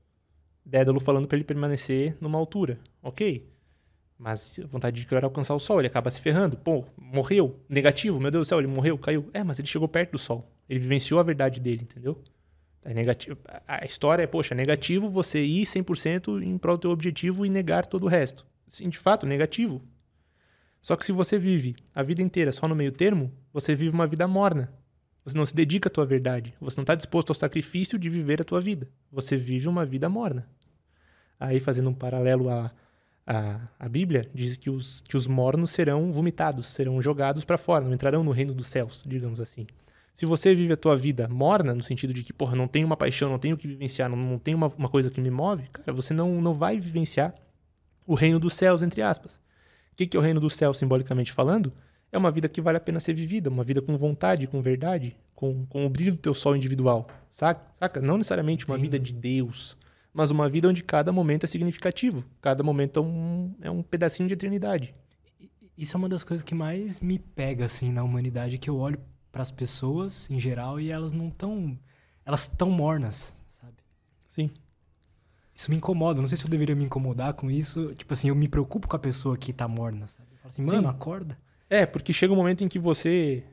Dédalo 0.65 1.01
falando 1.01 1.27
para 1.29 1.37
ele 1.37 1.45
permanecer 1.45 2.17
numa 2.21 2.39
altura. 2.39 2.79
Ok. 3.03 3.51
Mas 4.19 4.59
a 4.63 4.67
vontade 4.67 4.97
de 4.97 5.03
Ícaro 5.03 5.19
era 5.19 5.27
alcançar 5.27 5.55
o 5.55 5.59
Sol, 5.59 5.81
ele 5.81 5.89
acaba 5.89 6.11
se 6.11 6.21
ferrando. 6.21 6.57
Pô, 6.57 6.85
morreu, 6.97 7.61
negativo, 7.69 8.19
meu 8.19 8.31
Deus 8.31 8.47
do 8.47 8.49
céu, 8.49 8.59
ele 8.59 8.69
morreu, 8.69 8.97
caiu. 8.97 9.29
É, 9.35 9.45
mas 9.45 9.59
ele 9.59 9.69
chegou 9.69 9.89
perto 9.89 10.13
do 10.13 10.19
Sol. 10.19 10.51
Ele 10.69 10.81
vivenciou 10.81 11.21
a 11.21 11.23
verdade 11.23 11.61
dele, 11.61 11.83
entendeu? 11.83 12.23
É 12.83 12.95
negativo. 12.95 13.37
A 13.67 13.85
história 13.85 14.23
é, 14.23 14.27
poxa, 14.27 14.55
negativo 14.55 15.09
você 15.11 15.43
ir 15.43 15.65
100% 15.65 16.43
em 16.43 16.57
prol 16.57 16.77
do 16.77 16.83
teu 16.83 16.91
objetivo 16.91 17.45
e 17.45 17.51
negar 17.51 17.85
todo 17.85 18.05
o 18.05 18.09
resto 18.09 18.47
sim, 18.71 18.89
de 18.89 18.99
fato, 18.99 19.27
negativo. 19.27 19.83
Só 20.81 20.97
que 20.97 21.05
se 21.05 21.13
você 21.13 21.39
vive 21.39 21.77
a 21.95 22.03
vida 22.03 22.23
inteira 22.23 22.53
só 22.53 22.67
no 22.67 22.75
meio 22.75 22.93
termo, 22.93 23.31
você 23.53 23.75
vive 23.75 23.95
uma 23.95 24.07
vida 24.07 24.27
morna. 24.27 24.73
Você 25.25 25.37
não 25.37 25.45
se 25.45 25.55
dedica 25.55 25.89
à 25.89 25.93
tua 25.93 26.07
verdade. 26.07 26.55
Você 26.61 26.79
não 26.79 26.85
está 26.85 26.95
disposto 26.95 27.31
ao 27.31 27.35
sacrifício 27.35 27.99
de 27.99 28.09
viver 28.09 28.41
a 28.41 28.45
tua 28.45 28.61
vida. 28.61 28.89
Você 29.13 29.37
vive 29.37 29.69
uma 29.69 29.85
vida 29.85 30.09
morna. 30.09 30.49
Aí, 31.39 31.61
fazendo 31.61 31.91
um 31.91 31.95
paralelo 31.95 32.49
à, 32.49 32.73
à, 33.27 33.61
à 33.79 33.89
Bíblia, 33.89 34.31
diz 34.35 34.57
que 34.57 34.71
os, 34.71 35.03
que 35.03 35.17
os 35.17 35.27
mornos 35.27 35.71
serão 35.71 36.13
vomitados, 36.13 36.69
serão 36.69 37.01
jogados 37.03 37.45
para 37.45 37.59
fora, 37.59 37.85
não 37.85 37.95
entrarão 37.95 38.25
no 38.25 38.31
reino 38.31 38.55
dos 38.55 38.69
céus, 38.69 39.03
digamos 39.07 39.41
assim. 39.41 39.67
Se 40.15 40.27
você 40.27 40.55
vive 40.55 40.73
a 40.73 40.77
tua 40.77 40.97
vida 40.97 41.29
morna, 41.29 41.75
no 41.75 41.83
sentido 41.83 42.13
de 42.13 42.23
que, 42.23 42.33
porra, 42.33 42.57
não 42.57 42.69
tenho 42.69 42.87
uma 42.87 42.97
paixão, 42.97 43.31
não 43.31 43.39
tenho 43.39 43.55
o 43.55 43.59
que 43.59 43.69
vivenciar, 43.69 44.09
não, 44.09 44.17
não 44.17 44.39
tenho 44.39 44.57
uma, 44.57 44.67
uma 44.69 44.89
coisa 44.89 45.11
que 45.11 45.21
me 45.21 45.31
move, 45.31 45.65
cara, 45.73 45.93
você 45.93 46.13
não, 46.13 46.41
não 46.43 46.53
vai 46.53 46.79
vivenciar 46.79 47.35
o 48.11 48.15
reino 48.17 48.41
dos 48.41 48.55
céus, 48.55 48.83
entre 48.83 49.03
aspas. 49.03 49.37
O 49.93 49.95
que, 49.95 50.05
que 50.05 50.17
é 50.17 50.21
o 50.21 50.23
reino 50.23 50.41
dos 50.41 50.57
céus, 50.57 50.79
simbolicamente 50.79 51.31
falando? 51.31 51.73
É 52.11 52.19
uma 52.19 52.33
vida 52.33 52.49
que 52.49 52.61
vale 52.61 52.77
a 52.77 52.81
pena 52.81 52.99
ser 52.99 53.15
vivida, 53.15 53.49
uma 53.49 53.63
vida 53.63 53.81
com 53.81 53.97
vontade, 53.97 54.49
com 54.49 54.61
verdade, 54.61 55.17
com, 55.33 55.65
com 55.67 55.87
o 55.87 55.89
brilho 55.89 56.11
do 56.11 56.19
teu 56.19 56.35
sol 56.35 56.57
individual, 56.57 57.07
saca? 57.31 57.65
saca? 57.71 58.01
Não 58.01 58.17
necessariamente 58.17 58.67
uma 58.67 58.75
Sim. 58.75 58.83
vida 58.83 58.99
de 58.99 59.15
Deus, 59.15 59.77
mas 60.13 60.33
uma 60.33 60.49
vida 60.49 60.69
onde 60.69 60.83
cada 60.83 61.13
momento 61.13 61.45
é 61.45 61.47
significativo, 61.47 62.25
cada 62.43 62.65
momento 62.65 62.99
é 62.99 63.03
um, 63.03 63.55
é 63.63 63.71
um 63.71 63.81
pedacinho 63.81 64.27
de 64.27 64.35
eternidade. 64.35 64.93
Isso 65.79 65.97
é 65.97 65.99
uma 65.99 66.09
das 66.09 66.25
coisas 66.25 66.43
que 66.43 66.53
mais 66.55 66.99
me 66.99 67.17
pega, 67.17 67.67
assim, 67.67 67.93
na 67.93 68.03
humanidade, 68.03 68.59
que 68.59 68.69
eu 68.69 68.77
olho 68.77 68.99
para 69.31 69.43
as 69.43 69.53
pessoas, 69.53 70.29
em 70.29 70.41
geral, 70.41 70.81
e 70.81 70.91
elas 70.91 71.13
não 71.13 71.29
estão... 71.29 71.79
Elas 72.27 72.43
estão 72.43 72.71
mornas, 72.71 73.37
sabe? 73.49 73.77
Sim. 74.27 74.51
Isso 75.55 75.71
me 75.71 75.77
incomoda. 75.77 76.21
Não 76.21 76.29
sei 76.29 76.39
se 76.39 76.45
eu 76.45 76.51
deveria 76.51 76.75
me 76.75 76.85
incomodar 76.85 77.35
com 77.35 77.51
isso. 77.51 77.95
Tipo 77.95 78.13
assim, 78.13 78.29
eu 78.29 78.35
me 78.35 78.49
preocupo 78.49 78.89
com 78.89 78.97
a 78.97 78.99
pessoa 78.99 79.37
que 79.37 79.53
tá 79.53 79.69
morna, 79.69 80.07
sabe? 80.07 80.29
Eu 80.33 80.39
falo 80.39 80.49
assim, 80.49 80.63
mano, 80.63 80.83
Sim. 80.83 80.89
acorda. 80.89 81.39
É, 81.69 81.87
porque 81.87 82.13
chega 82.13 82.33
um 82.33 82.37
momento 82.37 82.65
em 82.65 82.69
que 82.69 82.79
você 82.79 83.45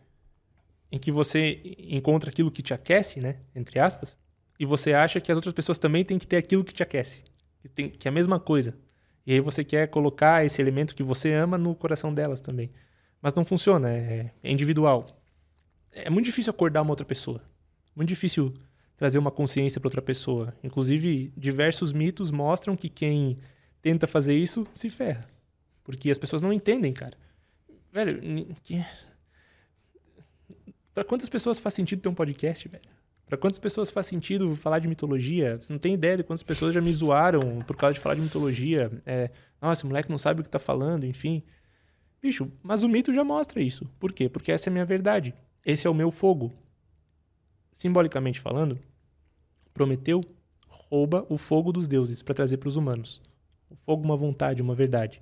em 0.90 0.98
que 0.98 1.12
você 1.12 1.62
encontra 1.80 2.30
aquilo 2.30 2.50
que 2.50 2.62
te 2.62 2.74
aquece, 2.74 3.20
né, 3.20 3.36
entre 3.54 3.78
aspas, 3.78 4.18
e 4.58 4.66
você 4.66 4.94
acha 4.94 5.20
que 5.20 5.30
as 5.30 5.36
outras 5.36 5.54
pessoas 5.54 5.78
também 5.78 6.06
têm 6.06 6.18
que 6.18 6.26
ter 6.26 6.38
aquilo 6.38 6.64
que 6.64 6.74
te 6.74 6.82
aquece, 6.82 7.24
que 7.60 7.68
tem 7.68 7.90
que 7.90 8.08
é 8.08 8.10
a 8.10 8.12
mesma 8.12 8.40
coisa. 8.40 8.74
E 9.26 9.34
aí 9.34 9.42
você 9.42 9.64
quer 9.66 9.88
colocar 9.88 10.46
esse 10.46 10.62
elemento 10.62 10.96
que 10.96 11.04
você 11.04 11.34
ama 11.34 11.58
no 11.58 11.76
coração 11.76 12.14
delas 12.14 12.40
também. 12.40 12.72
Mas 13.22 13.34
não 13.34 13.44
funciona, 13.44 13.90
é, 13.92 14.32
é 14.42 14.52
individual. 14.52 15.06
É 15.92 16.10
muito 16.10 16.26
difícil 16.26 16.52
acordar 16.52 16.82
uma 16.82 16.92
outra 16.92 17.06
pessoa. 17.06 17.42
Muito 17.94 18.08
difícil 18.08 18.54
trazer 18.98 19.20
uma 19.20 19.32
consciência 19.32 19.80
para 19.80 19.88
outra 19.88 20.02
pessoa. 20.02 20.54
Inclusive, 20.64 21.32
diversos 21.38 21.94
mitos 21.94 22.32
mostram 22.32 22.76
que 22.76 22.90
quem 22.90 23.38
tenta 23.82 24.08
fazer 24.08 24.36
isso 24.36 24.68
se 24.74 24.90
ferra. 24.90 25.30
Porque 25.84 26.10
as 26.10 26.18
pessoas 26.18 26.42
não 26.42 26.52
entendem, 26.52 26.92
cara. 26.92 27.16
Velho, 27.94 28.20
que... 28.64 28.84
para 30.94 31.06
quantas 31.06 31.30
pessoas 31.30 31.60
faz 31.60 31.76
sentido 31.76 32.02
ter 32.02 32.10
um 32.10 32.14
podcast, 32.14 32.68
velho? 32.68 32.90
Para 33.28 33.38
quantas 33.38 33.60
pessoas 33.60 33.92
faz 33.92 34.08
sentido 34.08 34.56
falar 34.56 34.80
de 34.80 34.88
mitologia? 34.88 35.60
Você 35.60 35.72
não 35.72 35.80
tem 35.80 35.94
ideia 35.94 36.18
de 36.18 36.24
quantas 36.24 36.44
pessoas 36.44 36.74
já 36.74 36.82
me 36.82 36.92
zoaram 36.92 37.62
por 37.68 37.76
causa 37.76 37.94
de 37.94 38.00
falar 38.00 38.16
de 38.16 38.22
mitologia. 38.22 38.92
É, 39.06 39.30
Nossa, 39.62 39.86
o 39.86 39.90
moleque 39.90 40.10
não 40.10 40.18
sabe 40.18 40.42
o 40.42 40.44
que 40.44 40.50
tá 40.50 40.60
falando, 40.60 41.06
enfim. 41.06 41.44
Bicho, 42.22 42.52
mas 42.64 42.84
o 42.84 42.90
mito 42.90 43.14
já 43.14 43.24
mostra 43.24 43.62
isso. 43.62 43.86
Por 44.00 44.12
quê? 44.12 44.28
Porque 44.28 44.52
essa 44.52 44.70
é 44.70 44.72
a 44.72 44.74
minha 44.74 44.86
verdade. 44.86 45.36
Esse 45.64 45.86
é 45.86 45.90
o 45.90 45.94
meu 45.94 46.10
fogo 46.10 46.54
simbolicamente 47.78 48.40
falando, 48.40 48.80
Prometeu 49.78 50.24
rouba 50.68 51.24
o 51.30 51.38
fogo 51.38 51.72
dos 51.72 51.88
deuses 51.88 52.24
para 52.24 52.34
trazer 52.34 52.58
para 52.58 52.68
os 52.68 52.76
humanos. 52.78 53.22
O 53.70 53.76
fogo, 53.76 54.04
uma 54.04 54.18
vontade, 54.18 54.60
uma 54.60 54.74
verdade. 54.74 55.20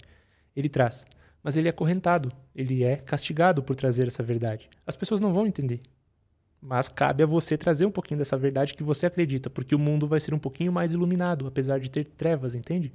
Ele 0.56 0.70
traz. 0.70 1.06
Mas 1.44 1.58
ele 1.58 1.68
é 1.68 1.72
acorrentado, 1.72 2.32
ele 2.56 2.82
é 2.82 2.96
castigado 2.96 3.62
por 3.62 3.76
trazer 3.76 4.08
essa 4.08 4.24
verdade. 4.24 4.70
As 4.88 4.96
pessoas 4.96 5.20
não 5.20 5.34
vão 5.34 5.46
entender. 5.46 5.82
Mas 6.62 6.88
cabe 6.88 7.22
a 7.22 7.26
você 7.26 7.58
trazer 7.58 7.86
um 7.86 7.92
pouquinho 7.92 8.18
dessa 8.18 8.38
verdade 8.38 8.76
que 8.76 8.82
você 8.82 9.06
acredita, 9.06 9.50
porque 9.50 9.76
o 9.76 9.80
mundo 9.80 10.08
vai 10.08 10.22
ser 10.22 10.34
um 10.34 10.40
pouquinho 10.40 10.72
mais 10.72 10.94
iluminado, 10.94 11.48
apesar 11.48 11.78
de 11.78 11.92
ter 11.92 12.06
trevas, 12.06 12.56
entende? 12.56 12.94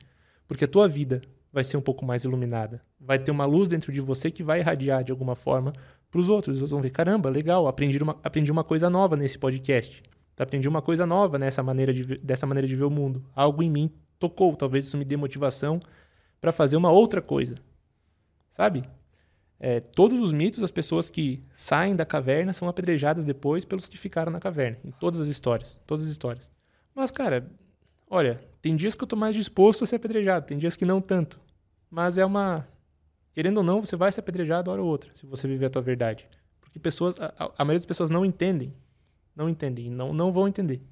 Porque 0.49 0.65
a 0.65 0.69
tua 0.69 0.89
vida 0.89 1.21
vai 1.53 1.63
ser 1.63 1.77
um 1.77 1.83
pouco 1.83 2.07
mais 2.07 2.25
iluminada. 2.25 2.81
Vai 2.99 3.19
ter 3.19 3.31
uma 3.31 3.45
luz 3.45 3.69
dentro 3.69 3.93
de 3.93 4.01
você 4.01 4.31
que 4.31 4.43
vai 4.43 4.61
irradiar 4.61 5.05
de 5.05 5.13
alguma 5.13 5.37
forma 5.37 5.75
para 6.11 6.21
os 6.23 6.31
outros. 6.31 6.57
Eles 6.57 6.71
vão 6.71 6.81
ver, 6.81 6.89
caramba, 6.89 7.29
legal, 7.29 7.69
aprendi 7.69 8.03
uma, 8.03 8.19
aprendi 8.25 8.51
uma 8.51 8.65
coisa 8.65 8.89
nova 8.89 9.15
nesse 9.15 9.39
podcast. 9.39 10.03
Aprendi 10.43 10.69
uma 10.69 10.83
coisa 10.83 11.07
nova 11.07 11.39
nessa 11.39 11.63
maneira 11.63 11.93
de, 11.93 12.19
dessa 12.19 12.47
maneira 12.47 12.67
de 12.67 12.77
ver 12.77 12.85
o 12.85 12.91
mundo. 12.91 13.25
Algo 13.35 13.63
em 13.63 13.71
mim 13.71 13.91
tocou. 14.19 14.57
Talvez 14.57 14.87
isso 14.87 14.97
me 14.97 15.05
dê 15.05 15.17
motivação 15.17 15.81
para 16.41 16.53
fazer 16.53 16.77
uma 16.77 16.91
outra 16.91 17.21
coisa. 17.21 17.57
Sabe? 18.51 18.85
É, 19.59 19.81
todos 19.81 20.19
os 20.19 20.33
mitos, 20.33 20.63
as 20.63 20.71
pessoas 20.71 21.11
que 21.11 21.45
saem 21.53 21.95
da 21.95 22.07
caverna 22.07 22.53
são 22.53 22.69
apedrejadas 22.69 23.25
depois 23.25 23.65
pelos 23.65 23.87
que 23.87 23.99
ficaram 23.99 24.33
na 24.33 24.41
caverna. 24.41 24.79
Em 24.85 24.91
todas 24.91 25.21
as 25.21 25.29
histórias. 25.29 25.79
Todas 25.87 26.05
as 26.05 26.11
histórias. 26.11 26.51
Mas, 26.95 27.11
cara, 27.11 27.47
Olha, 28.11 28.41
tem 28.61 28.75
dias 28.75 28.97
que 28.97 29.05
eu 29.05 29.07
tô 29.07 29.15
mais 29.15 29.37
disposto 29.37 29.85
a 29.85 29.87
ser 29.87 29.97
apedrejado, 29.97 30.45
tem 30.45 30.59
dias 30.59 30.75
que 30.75 30.85
não 30.85 31.01
tanto. 31.01 31.41
Mas 31.89 32.19
é 32.19 32.25
uma. 32.25 32.67
Querendo 33.33 33.59
ou 33.59 33.63
não, 33.63 33.81
você 33.81 33.95
vai 33.95 34.11
ser 34.11 34.19
apedrejado 34.19 34.69
hora 34.69 34.83
ou 34.83 34.89
outra, 34.89 35.13
se 35.15 35.25
você 35.25 35.47
viver 35.47 35.67
a 35.67 35.71
tua 35.71 35.81
verdade. 35.81 36.29
Porque 36.61 36.81
pessoas. 36.81 37.21
A, 37.21 37.53
a 37.57 37.65
maioria 37.65 37.79
das 37.79 37.87
pessoas 37.87 38.11
não 38.11 38.25
entendem. 38.25 38.75
Não 39.35 39.49
entendem. 39.49 39.91
Não, 39.91 40.13
não 40.13 40.33
vão 40.33 40.49
entender. 40.49 40.83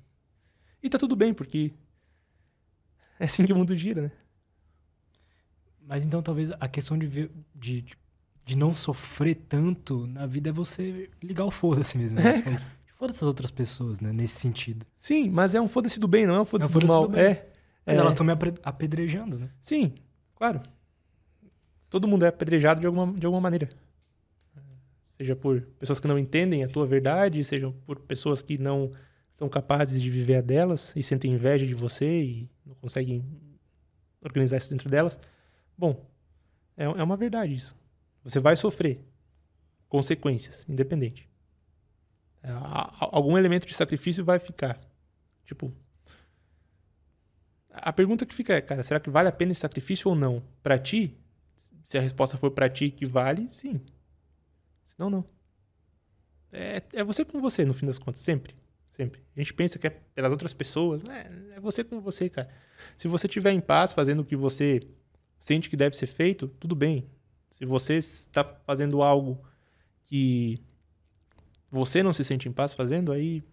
E 0.83 0.89
tá 0.89 0.99
tudo 0.99 1.17
bem, 1.17 1.35
porque. 1.35 1.73
É 3.19 3.25
assim 3.25 3.45
que 3.45 3.53
o 3.53 3.57
mundo 3.57 3.75
gira, 3.75 4.03
né? 4.03 4.13
Mas 5.81 6.05
então 6.05 6.23
talvez 6.23 6.51
a 6.53 6.69
questão 6.69 6.99
de, 6.99 7.07
ver, 7.07 7.31
de, 7.55 7.85
de 8.45 8.57
não 8.57 8.75
sofrer 8.75 9.35
tanto 9.35 10.07
na 10.07 10.27
vida 10.27 10.51
é 10.51 10.53
você 10.53 11.11
ligar 11.23 11.45
o 11.45 11.51
foda-se 11.51 11.97
mesmo. 11.97 12.21
Né? 12.21 12.31
É. 12.31 12.79
Foda-se 12.99 13.19
as 13.19 13.29
outras 13.29 13.51
pessoas, 13.51 14.01
né? 14.01 14.13
Nesse 14.13 14.41
sentido. 14.41 14.85
Sim, 14.99 15.31
mas 15.31 15.55
é 15.55 15.61
um 15.61 15.69
foda-se 15.69 15.99
do 15.99 16.09
bem, 16.09 16.27
não 16.27 16.35
é 16.35 16.41
um 16.41 16.45
foda-se 16.45 16.67
É 16.67 16.77
um 16.77 16.81
do 16.81 16.81
foda-se 16.81 16.95
mal. 16.95 17.03
do 17.07 17.09
bem. 17.11 17.23
É. 17.23 17.49
Mas 17.87 17.97
é. 17.97 18.01
elas 18.01 18.13
estão 18.13 18.27
me 18.27 18.33
apedrejando, 18.63 19.39
né? 19.39 19.49
Sim, 19.63 19.95
claro. 20.35 20.61
Todo 21.89 22.07
mundo 22.07 22.25
é 22.25 22.29
apedrejado 22.29 22.81
de 22.81 22.87
alguma, 22.87 23.13
de 23.19 23.25
alguma 23.25 23.41
maneira. 23.41 23.69
Seja 25.19 25.35
por 25.35 25.61
pessoas 25.81 25.99
que 25.99 26.07
não 26.07 26.17
entendem 26.17 26.63
a 26.63 26.69
tua 26.69 26.87
verdade, 26.87 27.43
seja 27.43 27.73
por 27.85 27.99
pessoas 27.99 28.41
que 28.41 28.57
não 28.57 28.93
são 29.33 29.49
capazes 29.49 30.01
de 30.01 30.09
viver 30.09 30.37
a 30.37 30.41
delas 30.41 30.95
e 30.95 31.03
sentem 31.03 31.33
inveja 31.33 31.67
de 31.67 31.75
você 31.75 32.23
e 32.23 32.51
não 32.65 32.77
conseguem 32.77 33.25
organizar 34.21 34.59
isso 34.59 34.71
dentro 34.71 34.89
delas. 34.89 35.19
Bom, 35.77 36.09
é, 36.77 36.85
é 36.85 37.03
uma 37.03 37.17
verdade 37.17 37.53
isso. 37.53 37.77
Você 38.23 38.39
vai 38.39 38.55
sofrer 38.55 39.01
consequências, 39.89 40.65
independente. 40.69 41.29
É, 42.41 42.51
algum 43.01 43.37
elemento 43.37 43.67
de 43.67 43.75
sacrifício 43.75 44.25
vai 44.25 44.39
ficar. 44.39 44.81
Tipo, 45.45 45.73
a 47.71 47.93
pergunta 47.93 48.25
que 48.25 48.35
fica 48.35 48.55
é, 48.55 48.61
cara, 48.61 48.85
será 48.85 49.01
que 49.01 49.11
vale 49.11 49.29
a 49.29 49.33
pena 49.33 49.51
esse 49.51 49.61
sacrifício 49.63 50.11
ou 50.11 50.15
não? 50.15 50.43
Pra 50.63 50.79
ti, 50.79 51.19
se 51.83 51.99
a 51.99 52.01
resposta 52.01 52.37
for 52.37 52.53
pra 52.53 52.69
ti 52.69 52.91
que 52.91 53.05
vale, 53.05 53.49
sim. 53.51 53.81
Senão, 54.99 55.09
não. 55.09 55.25
É, 56.51 56.83
é 56.93 57.05
você 57.05 57.25
com 57.25 57.41
você, 57.41 57.65
no 57.65 57.73
fim 57.73 57.87
das 57.87 57.99
contas, 57.99 58.21
sempre. 58.21 58.53
Sempre. 58.91 59.23
A 59.37 59.39
gente 59.39 59.55
pensa 59.55 59.79
que 59.79 59.87
é 59.87 59.91
pelas 59.91 60.33
outras 60.33 60.53
pessoas. 60.53 61.01
É, 61.09 61.55
é 61.57 61.61
você 61.61 61.85
com 61.85 62.01
você, 62.01 62.29
cara. 62.29 62.49
Se 62.97 63.07
você 63.07 63.29
estiver 63.29 63.53
em 63.53 63.61
paz 63.61 63.93
fazendo 63.93 64.21
o 64.21 64.25
que 64.25 64.35
você 64.35 64.81
sente 65.39 65.71
que 65.71 65.77
deve 65.77 65.97
ser 65.97 66.09
feito, 66.09 66.49
tudo 66.49 66.75
bem. 66.75 67.09
Se 67.49 67.65
você 67.65 67.95
está 67.95 68.43
fazendo 68.43 69.01
algo 69.01 69.41
que 70.03 70.61
você 71.71 72.03
não 72.03 72.13
se 72.13 72.25
sente 72.25 72.49
em 72.49 72.53
paz 72.53 72.75
fazendo, 72.75 73.13
aí 73.13 73.45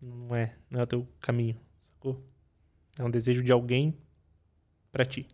não 0.00 0.34
é, 0.34 0.56
não 0.70 0.80
é 0.80 0.82
o 0.84 0.86
teu 0.86 1.08
caminho, 1.20 1.60
sacou? 1.82 2.24
É 2.98 3.04
um 3.04 3.10
desejo 3.10 3.42
de 3.42 3.52
alguém 3.52 3.94
pra 4.90 5.04
ti. 5.04 5.28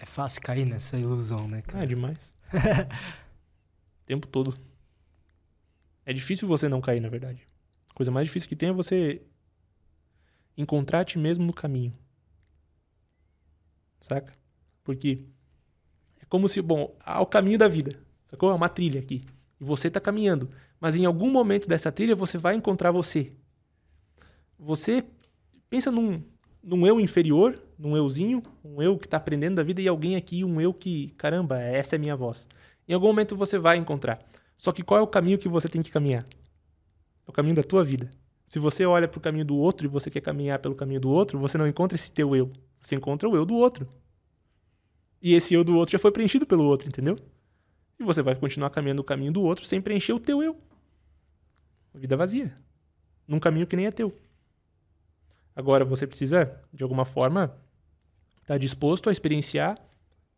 É 0.00 0.06
fácil 0.06 0.40
cair 0.40 0.64
nessa 0.64 0.98
ilusão, 0.98 1.46
né, 1.46 1.58
Ah, 1.58 1.58
é 1.58 1.62
cara? 1.62 1.86
demais. 1.86 2.34
o 4.02 4.06
tempo 4.06 4.26
todo. 4.26 4.58
É 6.06 6.12
difícil 6.14 6.48
você 6.48 6.70
não 6.70 6.80
cair, 6.80 7.00
na 7.00 7.10
verdade. 7.10 7.46
A 7.90 7.92
coisa 7.92 8.10
mais 8.10 8.24
difícil 8.26 8.48
que 8.48 8.56
tem 8.56 8.70
é 8.70 8.72
você 8.72 9.20
encontrar 10.56 11.04
ti 11.04 11.18
mesmo 11.18 11.44
no 11.44 11.52
caminho. 11.52 11.92
Saca? 14.00 14.32
Porque 14.82 15.26
é 16.18 16.24
como 16.24 16.48
se, 16.48 16.62
bom, 16.62 16.96
há 17.04 17.20
o 17.20 17.26
caminho 17.26 17.58
da 17.58 17.68
vida. 17.68 18.00
Sacou? 18.24 18.50
É 18.50 18.54
uma 18.54 18.70
trilha 18.70 19.00
aqui. 19.00 19.22
E 19.60 19.64
você 19.64 19.90
tá 19.90 20.00
caminhando. 20.00 20.50
Mas 20.80 20.96
em 20.96 21.04
algum 21.04 21.30
momento 21.30 21.68
dessa 21.68 21.92
trilha 21.92 22.16
você 22.16 22.38
vai 22.38 22.54
encontrar 22.54 22.90
você. 22.90 23.34
Você 24.58 25.04
pensa 25.68 25.90
num, 25.90 26.24
num 26.62 26.86
eu 26.86 26.98
inferior, 26.98 27.62
num 27.80 27.96
euzinho, 27.96 28.42
um 28.62 28.82
eu 28.82 28.98
que 28.98 29.08
tá 29.08 29.16
aprendendo 29.16 29.56
da 29.56 29.62
vida 29.62 29.80
e 29.80 29.88
alguém 29.88 30.14
aqui, 30.14 30.44
um 30.44 30.60
eu 30.60 30.72
que, 30.72 31.10
caramba, 31.16 31.58
essa 31.58 31.96
é 31.96 31.98
minha 31.98 32.14
voz. 32.14 32.46
Em 32.86 32.92
algum 32.92 33.06
momento 33.06 33.34
você 33.34 33.58
vai 33.58 33.78
encontrar. 33.78 34.22
Só 34.58 34.70
que 34.70 34.82
qual 34.82 35.00
é 35.00 35.02
o 35.02 35.06
caminho 35.06 35.38
que 35.38 35.48
você 35.48 35.66
tem 35.66 35.80
que 35.80 35.90
caminhar? 35.90 36.22
É 36.22 37.30
o 37.30 37.32
caminho 37.32 37.54
da 37.54 37.62
tua 37.62 37.82
vida. 37.82 38.10
Se 38.46 38.58
você 38.58 38.84
olha 38.84 39.08
pro 39.08 39.20
caminho 39.20 39.46
do 39.46 39.56
outro 39.56 39.86
e 39.86 39.88
você 39.88 40.10
quer 40.10 40.20
caminhar 40.20 40.58
pelo 40.58 40.74
caminho 40.74 41.00
do 41.00 41.08
outro, 41.08 41.38
você 41.38 41.56
não 41.56 41.66
encontra 41.66 41.96
esse 41.96 42.12
teu 42.12 42.36
eu. 42.36 42.52
Você 42.82 42.96
encontra 42.96 43.26
o 43.26 43.34
eu 43.34 43.46
do 43.46 43.54
outro. 43.54 43.88
E 45.22 45.34
esse 45.34 45.54
eu 45.54 45.64
do 45.64 45.74
outro 45.76 45.92
já 45.92 45.98
foi 45.98 46.10
preenchido 46.10 46.44
pelo 46.44 46.64
outro, 46.64 46.86
entendeu? 46.86 47.16
E 47.98 48.04
você 48.04 48.20
vai 48.20 48.34
continuar 48.34 48.68
caminhando 48.70 49.00
o 49.00 49.04
caminho 49.04 49.32
do 49.32 49.42
outro 49.42 49.64
sem 49.64 49.80
preencher 49.80 50.12
o 50.12 50.20
teu 50.20 50.42
eu. 50.42 50.56
Vida 51.94 52.16
vazia. 52.16 52.54
Num 53.26 53.40
caminho 53.40 53.66
que 53.66 53.76
nem 53.76 53.86
é 53.86 53.90
teu. 53.90 54.14
Agora 55.56 55.84
você 55.84 56.06
precisa, 56.06 56.60
de 56.72 56.82
alguma 56.82 57.04
forma, 57.04 57.56
estar 58.50 58.58
disposto 58.58 59.08
a 59.08 59.12
experienciar 59.12 59.78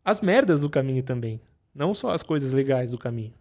as 0.05 0.21
merdas 0.21 0.59
do 0.61 0.69
caminho 0.69 1.01
também. 1.01 1.41
Não 1.73 1.93
só 1.93 2.11
as 2.11 2.21
coisas 2.21 2.53
legais 2.53 2.91
do 2.91 2.97
caminho. 2.97 3.33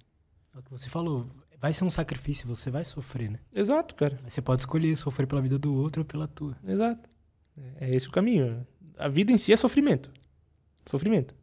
É 0.55 0.59
o 0.59 0.62
que 0.62 0.70
você 0.70 0.89
falou. 0.89 1.28
Vai 1.61 1.73
ser 1.73 1.85
um 1.85 1.90
sacrifício, 1.90 2.49
você 2.49 2.70
vai 2.70 2.82
sofrer, 2.82 3.31
né? 3.31 3.39
Exato, 3.55 3.94
cara. 3.94 4.19
Mas 4.23 4.32
você 4.32 4.40
pode 4.40 4.62
escolher 4.62 4.97
sofrer 4.97 5.27
pela 5.27 5.43
vida 5.43 5.59
do 5.59 5.74
outro 5.74 6.01
ou 6.01 6.07
pela 6.07 6.27
tua. 6.27 6.57
Exato. 6.66 7.09
É 7.77 7.94
esse 7.94 8.09
o 8.09 8.11
caminho. 8.11 8.66
A 8.97 9.09
vida 9.09 9.31
em 9.31 9.39
si 9.39 9.53
é 9.53 9.57
sofrimento. 9.57 10.11
Sofrimento. 10.86 11.35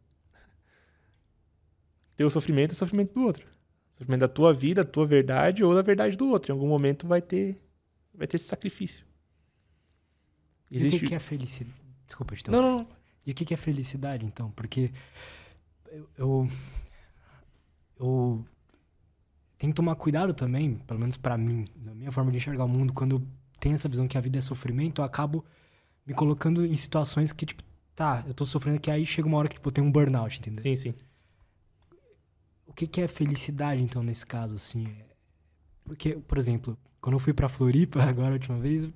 Teu 2.16 2.30
sofrimento 2.30 2.72
é 2.72 2.76
sofrimento 2.76 3.14
do 3.14 3.22
outro. 3.22 3.48
Sofrimento 3.92 4.22
da 4.22 4.28
tua 4.28 4.52
vida, 4.52 4.84
da 4.84 4.90
tua 4.90 5.06
verdade 5.06 5.64
ou 5.64 5.74
da 5.74 5.82
verdade 5.82 6.18
do 6.18 6.28
outro. 6.28 6.52
Em 6.52 6.54
algum 6.54 6.68
momento 6.68 7.08
vai 7.08 7.22
ter, 7.22 7.62
vai 8.14 8.28
ter 8.28 8.38
esse 8.38 8.46
sacrifício. 8.46 9.06
E 10.70 10.86
o 10.86 10.90
que, 10.90 11.00
que 11.00 11.16
é 11.16 11.20
felicidade? 11.20 11.80
Desculpa, 12.06 12.36
te 12.36 12.50
Não, 12.50 12.62
não, 12.62 12.78
não. 12.80 12.99
E 13.30 13.32
o 13.32 13.36
que, 13.36 13.46
que 13.46 13.54
é 13.54 13.58
felicidade, 13.58 14.26
então? 14.26 14.50
Porque 14.52 14.92
eu, 15.92 16.10
eu, 16.18 16.50
eu 18.00 18.46
tenho 19.58 19.74
que 19.74 19.76
tomar 19.76 19.96
cuidado 19.96 20.34
também, 20.34 20.76
pelo 20.88 21.00
menos 21.00 21.18
pra 21.18 21.38
mim, 21.38 21.66
na 21.76 21.94
minha 21.94 22.12
forma 22.12 22.32
de 22.32 22.38
enxergar 22.38 22.64
o 22.64 22.68
mundo, 22.68 22.94
quando 22.94 23.18
eu 23.18 23.28
tenho 23.60 23.76
essa 23.76 23.90
visão 23.90 24.08
que 24.08 24.18
a 24.18 24.22
vida 24.22 24.38
é 24.38 24.42
sofrimento, 24.42 25.02
eu 25.02 25.06
acabo 25.06 25.44
me 26.06 26.14
colocando 26.14 26.66
em 26.66 26.76
situações 26.76 27.32
que, 27.34 27.46
tipo, 27.46 27.64
tá, 27.96 28.24
eu 28.28 28.34
tô 28.34 28.46
sofrendo 28.46 28.78
aqui, 28.78 28.92
aí 28.92 29.06
chega 29.06 29.28
uma 29.28 29.38
hora 29.38 29.50
que, 29.50 29.56
tipo, 29.56 29.68
eu 29.70 29.74
tenho 29.74 29.88
um 29.88 29.92
burnout, 29.92 30.40
entendeu? 30.40 30.62
Sim, 30.64 30.76
sim. 30.76 30.94
O 32.66 32.74
que, 32.74 32.88
que 32.88 33.02
é 33.02 33.08
felicidade, 33.08 33.82
então, 33.82 34.02
nesse 34.04 34.26
caso, 34.26 34.56
assim? 34.56 34.88
É- 34.88 35.06
Porque, 35.86 36.16
por 36.18 36.38
exemplo, 36.38 36.78
quando 37.02 37.16
eu 37.16 37.20
fui 37.20 37.34
pra 37.34 37.50
Floripa, 37.50 38.02
agora 38.04 38.30
a 38.30 38.34
última 38.34 38.60
vez, 38.60 38.90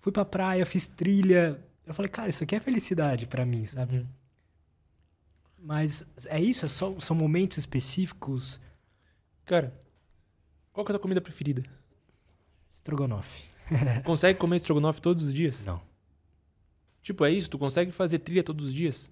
fui 0.00 0.12
pra 0.12 0.24
praia, 0.24 0.64
fiz 0.66 0.86
trilha. 0.86 1.60
Eu 1.86 1.94
falei, 1.94 2.10
cara, 2.10 2.28
isso 2.28 2.42
aqui 2.42 2.56
é 2.56 2.60
felicidade 2.60 3.26
pra 3.26 3.46
mim, 3.46 3.64
sabe? 3.64 3.98
Uhum. 3.98 4.06
Mas 5.58 6.04
é 6.26 6.40
isso? 6.40 6.64
É 6.64 6.68
só, 6.68 6.98
são 6.98 7.16
momentos 7.16 7.58
específicos? 7.58 8.60
Cara, 9.44 9.72
qual 10.72 10.84
que 10.84 10.90
é 10.90 10.92
a 10.92 10.98
tua 10.98 11.02
comida 11.02 11.20
preferida? 11.20 11.62
Estrogonofe. 12.72 13.48
Consegue 14.04 14.38
comer 14.38 14.56
estrogonofe 14.56 15.00
todos 15.00 15.24
os 15.24 15.32
dias? 15.32 15.64
Não. 15.64 15.80
Tipo, 17.02 17.24
é 17.24 17.30
isso? 17.30 17.48
Tu 17.48 17.56
consegue 17.56 17.92
fazer 17.92 18.18
trilha 18.18 18.42
todos 18.42 18.66
os 18.66 18.74
dias? 18.74 19.08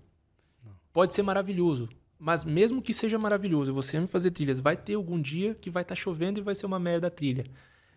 Não. 0.64 0.72
Pode 0.92 1.14
ser 1.14 1.22
maravilhoso. 1.22 1.88
Mas 2.18 2.44
mesmo 2.44 2.82
que 2.82 2.92
seja 2.92 3.18
maravilhoso, 3.18 3.72
você 3.72 4.00
me 4.00 4.06
fazer 4.08 4.32
trilhas, 4.32 4.58
vai 4.58 4.76
ter 4.76 4.94
algum 4.94 5.20
dia 5.20 5.54
que 5.54 5.70
vai 5.70 5.82
estar 5.82 5.94
chovendo 5.94 6.40
e 6.40 6.42
vai 6.42 6.56
ser 6.56 6.66
uma 6.66 6.80
merda 6.80 7.06
a 7.06 7.10
trilha. 7.10 7.44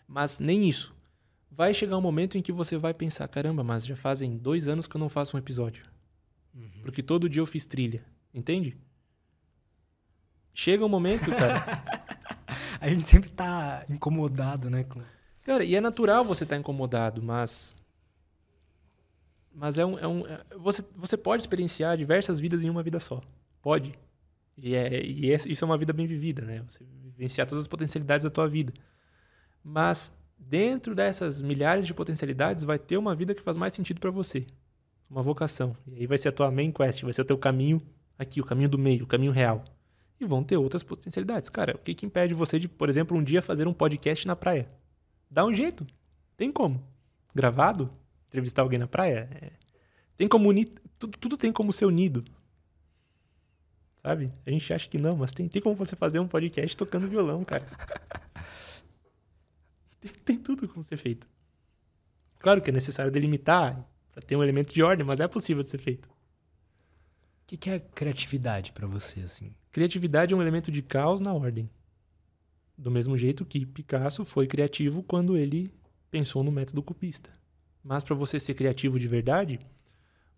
Mas 0.07 0.39
nem 0.39 0.69
isso. 0.69 0.95
Vai 1.49 1.73
chegar 1.73 1.97
um 1.97 2.01
momento 2.01 2.37
em 2.37 2.41
que 2.41 2.51
você 2.51 2.77
vai 2.77 2.93
pensar, 2.93 3.27
caramba, 3.27 3.63
mas 3.63 3.85
já 3.85 3.95
fazem 3.95 4.37
dois 4.37 4.67
anos 4.67 4.87
que 4.87 4.95
eu 4.95 4.99
não 4.99 5.09
faço 5.09 5.35
um 5.35 5.39
episódio. 5.39 5.85
Porque 6.83 7.03
todo 7.03 7.29
dia 7.29 7.41
eu 7.41 7.45
fiz 7.45 7.65
trilha. 7.65 8.03
Entende? 8.33 8.77
Chega 10.53 10.85
um 10.85 10.89
momento, 10.89 11.29
cara. 11.31 11.83
A 12.79 12.89
gente 12.89 13.07
sempre 13.07 13.29
tá 13.29 13.83
incomodado, 13.89 14.69
né? 14.69 14.83
Com... 14.83 15.01
Cara, 15.43 15.63
e 15.63 15.75
é 15.75 15.81
natural 15.81 16.23
você 16.23 16.43
estar 16.43 16.57
incomodado, 16.57 17.21
mas. 17.23 17.75
Mas 19.53 19.77
é 19.77 19.85
um. 19.85 19.97
É 19.97 20.07
um 20.07 20.27
é- 20.27 20.43
você, 20.57 20.83
você 20.95 21.17
pode 21.17 21.41
experienciar 21.41 21.97
diversas 21.97 22.39
vidas 22.39 22.61
em 22.63 22.69
uma 22.69 22.83
vida 22.83 22.99
só. 22.99 23.21
Pode. 23.61 23.97
E, 24.57 24.75
é, 24.75 25.03
e 25.03 25.31
é- 25.31 25.35
isso 25.35 25.63
é 25.63 25.65
uma 25.65 25.77
vida 25.77 25.93
bem 25.93 26.05
vivida, 26.05 26.43
né? 26.43 26.63
Você 26.67 26.83
vivenciar 27.03 27.47
todas 27.47 27.63
as 27.63 27.67
potencialidades 27.67 28.23
da 28.23 28.29
tua 28.29 28.47
vida. 28.47 28.73
Mas 29.63 30.13
dentro 30.37 30.93
dessas 30.93 31.41
milhares 31.41 31.85
de 31.85 31.93
potencialidades 31.93 32.63
vai 32.63 32.77
ter 32.77 32.97
uma 32.97 33.15
vida 33.15 33.33
que 33.33 33.41
faz 33.41 33.57
mais 33.57 33.73
sentido 33.73 33.99
pra 33.99 34.11
você. 34.11 34.45
Uma 35.09 35.21
vocação. 35.21 35.75
E 35.87 35.99
aí 35.99 36.07
vai 36.07 36.17
ser 36.17 36.29
a 36.29 36.31
tua 36.31 36.51
main 36.51 36.71
quest, 36.71 37.01
vai 37.03 37.13
ser 37.13 37.21
o 37.21 37.25
teu 37.25 37.37
caminho 37.37 37.81
aqui, 38.17 38.41
o 38.41 38.45
caminho 38.45 38.69
do 38.69 38.77
meio, 38.77 39.03
o 39.03 39.07
caminho 39.07 39.31
real. 39.31 39.63
E 40.19 40.25
vão 40.25 40.43
ter 40.43 40.57
outras 40.57 40.83
potencialidades. 40.83 41.49
Cara, 41.49 41.75
o 41.75 41.79
que, 41.79 41.93
que 41.93 42.05
impede 42.05 42.33
você 42.33 42.57
de, 42.59 42.67
por 42.67 42.89
exemplo, 42.89 43.15
um 43.15 43.23
dia 43.23 43.41
fazer 43.41 43.67
um 43.67 43.73
podcast 43.73 44.27
na 44.27 44.35
praia? 44.35 44.67
Dá 45.29 45.45
um 45.45 45.53
jeito. 45.53 45.85
Tem 46.35 46.51
como. 46.51 46.83
Gravado? 47.33 47.89
Entrevistar 48.27 48.63
alguém 48.63 48.79
na 48.79 48.87
praia? 48.87 49.29
É. 49.41 49.51
Tem 50.17 50.27
como 50.27 50.49
unir. 50.49 50.71
Tudo, 50.97 51.17
tudo 51.17 51.37
tem 51.37 51.51
como 51.51 51.71
ser 51.71 51.85
unido. 51.85 52.25
Sabe? 54.01 54.31
A 54.45 54.49
gente 54.49 54.73
acha 54.73 54.89
que 54.89 54.97
não, 54.97 55.17
mas 55.17 55.31
tem, 55.31 55.47
tem 55.47 55.61
como 55.61 55.75
você 55.75 55.95
fazer 55.95 56.19
um 56.19 56.27
podcast 56.27 56.75
tocando 56.75 57.07
violão, 57.07 57.43
cara. 57.43 57.65
Tem, 59.99 60.11
tem 60.11 60.37
tudo 60.37 60.67
como 60.67 60.83
ser 60.83 60.97
feito. 60.97 61.27
Claro 62.39 62.61
que 62.61 62.69
é 62.69 62.73
necessário 62.73 63.11
delimitar 63.11 63.85
para 64.11 64.21
ter 64.21 64.35
um 64.35 64.43
elemento 64.43 64.73
de 64.73 64.83
ordem, 64.83 65.05
mas 65.05 65.19
é 65.19 65.27
possível 65.27 65.63
de 65.63 65.69
ser 65.69 65.79
feito. 65.79 66.07
O 66.07 67.47
que, 67.47 67.57
que 67.57 67.69
é 67.69 67.79
criatividade 67.79 68.71
para 68.71 68.87
você, 68.87 69.21
assim? 69.21 69.53
Criatividade 69.71 70.33
é 70.33 70.37
um 70.37 70.41
elemento 70.41 70.71
de 70.71 70.81
caos 70.81 71.21
na 71.21 71.33
ordem. 71.33 71.69
Do 72.77 72.91
mesmo 72.91 73.17
jeito 73.17 73.45
que 73.45 73.65
Picasso 73.65 74.25
foi 74.25 74.47
criativo 74.47 75.01
quando 75.01 75.37
ele 75.37 75.73
pensou 76.11 76.43
no 76.43 76.51
método 76.51 76.83
cubista. 76.83 77.31
Mas 77.83 78.03
para 78.03 78.15
você 78.15 78.39
ser 78.39 78.53
criativo 78.53 78.99
de 78.99 79.07
verdade, 79.07 79.59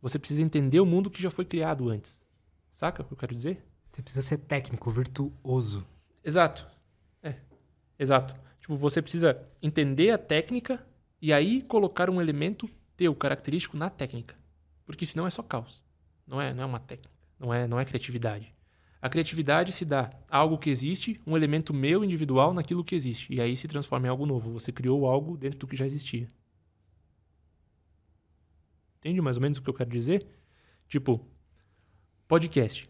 você 0.02 0.20
precisa 0.20 0.42
entender 0.42 0.80
o 0.80 0.86
mundo 0.86 1.10
que 1.10 1.22
já 1.22 1.30
foi 1.30 1.46
criado 1.46 1.90
antes. 1.90 2.24
Saca 2.72 3.02
o 3.02 3.06
que 3.06 3.14
eu 3.14 3.18
quero 3.18 3.36
dizer? 3.36 3.66
Você 3.92 4.02
precisa 4.02 4.22
ser 4.22 4.38
técnico, 4.38 4.92
virtuoso. 4.92 5.86
Exato. 6.24 6.66
É. 7.24 7.36
Exato. 7.98 8.36
Tipo, 8.70 8.78
você 8.78 9.02
precisa 9.02 9.36
entender 9.64 10.12
a 10.12 10.18
técnica 10.20 10.86
e 11.20 11.34
aí 11.34 11.64
colocar 11.64 12.08
um 12.08 12.22
elemento 12.22 12.70
teu 12.96 13.16
característico 13.16 13.76
na 13.76 13.90
técnica. 13.90 14.36
Porque 14.86 15.08
senão 15.08 15.26
é 15.26 15.30
só 15.32 15.42
caos. 15.42 15.82
Não 16.28 16.40
é, 16.40 16.54
não 16.54 16.62
é 16.62 16.66
uma 16.68 16.80
técnica. 16.80 17.10
Não 17.40 17.52
é, 17.52 17.68
não 17.68 17.80
é 17.80 17.86
criatividade. 17.86 18.54
A 19.02 19.10
criatividade 19.10 19.72
se 19.72 19.84
dá 19.84 20.12
a 20.30 20.38
algo 20.38 20.60
que 20.60 20.70
existe, 20.70 21.20
um 21.26 21.36
elemento 21.36 21.74
meu 21.74 22.04
individual 22.04 22.54
naquilo 22.54 22.84
que 22.84 22.94
existe. 22.94 23.34
E 23.34 23.42
aí 23.42 23.58
se 23.58 23.68
transforma 23.68 24.06
em 24.06 24.10
algo 24.12 24.28
novo. 24.28 24.52
Você 24.52 24.72
criou 24.72 25.08
algo 25.08 25.36
dentro 25.36 25.58
do 25.58 25.66
que 25.66 25.76
já 25.76 25.88
existia. 25.88 26.32
Entende 29.00 29.20
mais 29.20 29.38
ou 29.38 29.42
menos 29.42 29.58
o 29.58 29.64
que 29.64 29.70
eu 29.72 29.74
quero 29.74 29.90
dizer? 29.90 30.28
Tipo, 30.88 31.28
podcast. 32.28 32.88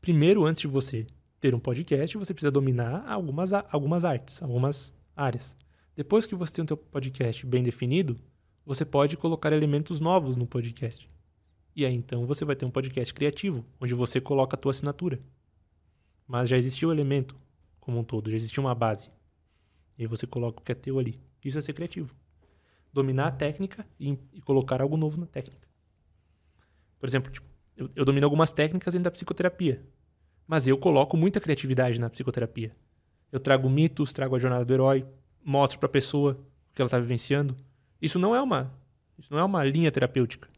Primeiro, 0.00 0.46
antes 0.46 0.62
de 0.62 0.66
você 0.66 1.06
ter 1.42 1.56
um 1.56 1.58
podcast, 1.58 2.16
você 2.16 2.32
precisa 2.32 2.52
dominar 2.52 3.04
algumas, 3.10 3.52
algumas 3.52 4.04
artes, 4.04 4.40
algumas 4.40 4.94
áreas. 5.14 5.56
Depois 5.96 6.24
que 6.24 6.36
você 6.36 6.52
tem 6.52 6.64
o 6.64 6.68
seu 6.68 6.76
podcast 6.76 7.44
bem 7.44 7.64
definido, 7.64 8.16
você 8.64 8.84
pode 8.84 9.16
colocar 9.16 9.52
elementos 9.52 9.98
novos 9.98 10.36
no 10.36 10.46
podcast. 10.46 11.10
E 11.74 11.84
aí 11.84 11.92
então 11.92 12.26
você 12.26 12.44
vai 12.44 12.54
ter 12.54 12.64
um 12.64 12.70
podcast 12.70 13.12
criativo, 13.12 13.64
onde 13.80 13.92
você 13.92 14.20
coloca 14.20 14.54
a 14.54 14.58
tua 14.58 14.70
assinatura. 14.70 15.18
Mas 16.28 16.48
já 16.48 16.56
existiu 16.56 16.90
o 16.90 16.92
elemento 16.92 17.34
como 17.80 17.98
um 17.98 18.04
todo, 18.04 18.30
já 18.30 18.36
existiu 18.36 18.62
uma 18.62 18.74
base. 18.74 19.10
E 19.98 20.02
aí 20.02 20.06
você 20.06 20.28
coloca 20.28 20.60
o 20.60 20.62
que 20.62 20.70
é 20.70 20.76
teu 20.76 20.96
ali. 20.96 21.20
Isso 21.44 21.58
é 21.58 21.60
ser 21.60 21.72
criativo. 21.72 22.14
Dominar 22.92 23.26
a 23.26 23.32
técnica 23.32 23.84
e, 23.98 24.16
e 24.32 24.40
colocar 24.42 24.80
algo 24.80 24.96
novo 24.96 25.18
na 25.18 25.26
técnica. 25.26 25.66
Por 27.00 27.08
exemplo, 27.08 27.32
tipo, 27.32 27.48
eu, 27.76 27.90
eu 27.96 28.04
domino 28.04 28.26
algumas 28.26 28.52
técnicas 28.52 28.94
dentro 28.94 29.04
da 29.04 29.10
psicoterapia. 29.10 29.84
Mas 30.46 30.66
eu 30.66 30.76
coloco 30.76 31.16
muita 31.16 31.40
criatividade 31.40 32.00
na 32.00 32.10
psicoterapia. 32.10 32.74
Eu 33.30 33.40
trago 33.40 33.68
mitos, 33.70 34.12
trago 34.12 34.36
a 34.36 34.38
jornada 34.38 34.64
do 34.64 34.72
herói, 34.72 35.06
mostro 35.44 35.78
para 35.78 35.86
a 35.86 35.92
pessoa 35.92 36.32
o 36.70 36.74
que 36.74 36.82
ela 36.82 36.86
está 36.86 36.98
vivenciando. 36.98 37.56
Isso 38.00 38.18
não 38.18 38.34
é 38.34 38.42
uma, 38.42 38.72
isso 39.18 39.32
não 39.32 39.38
é 39.38 39.44
uma 39.44 39.64
linha 39.64 39.90
terapêutica. 39.90 40.48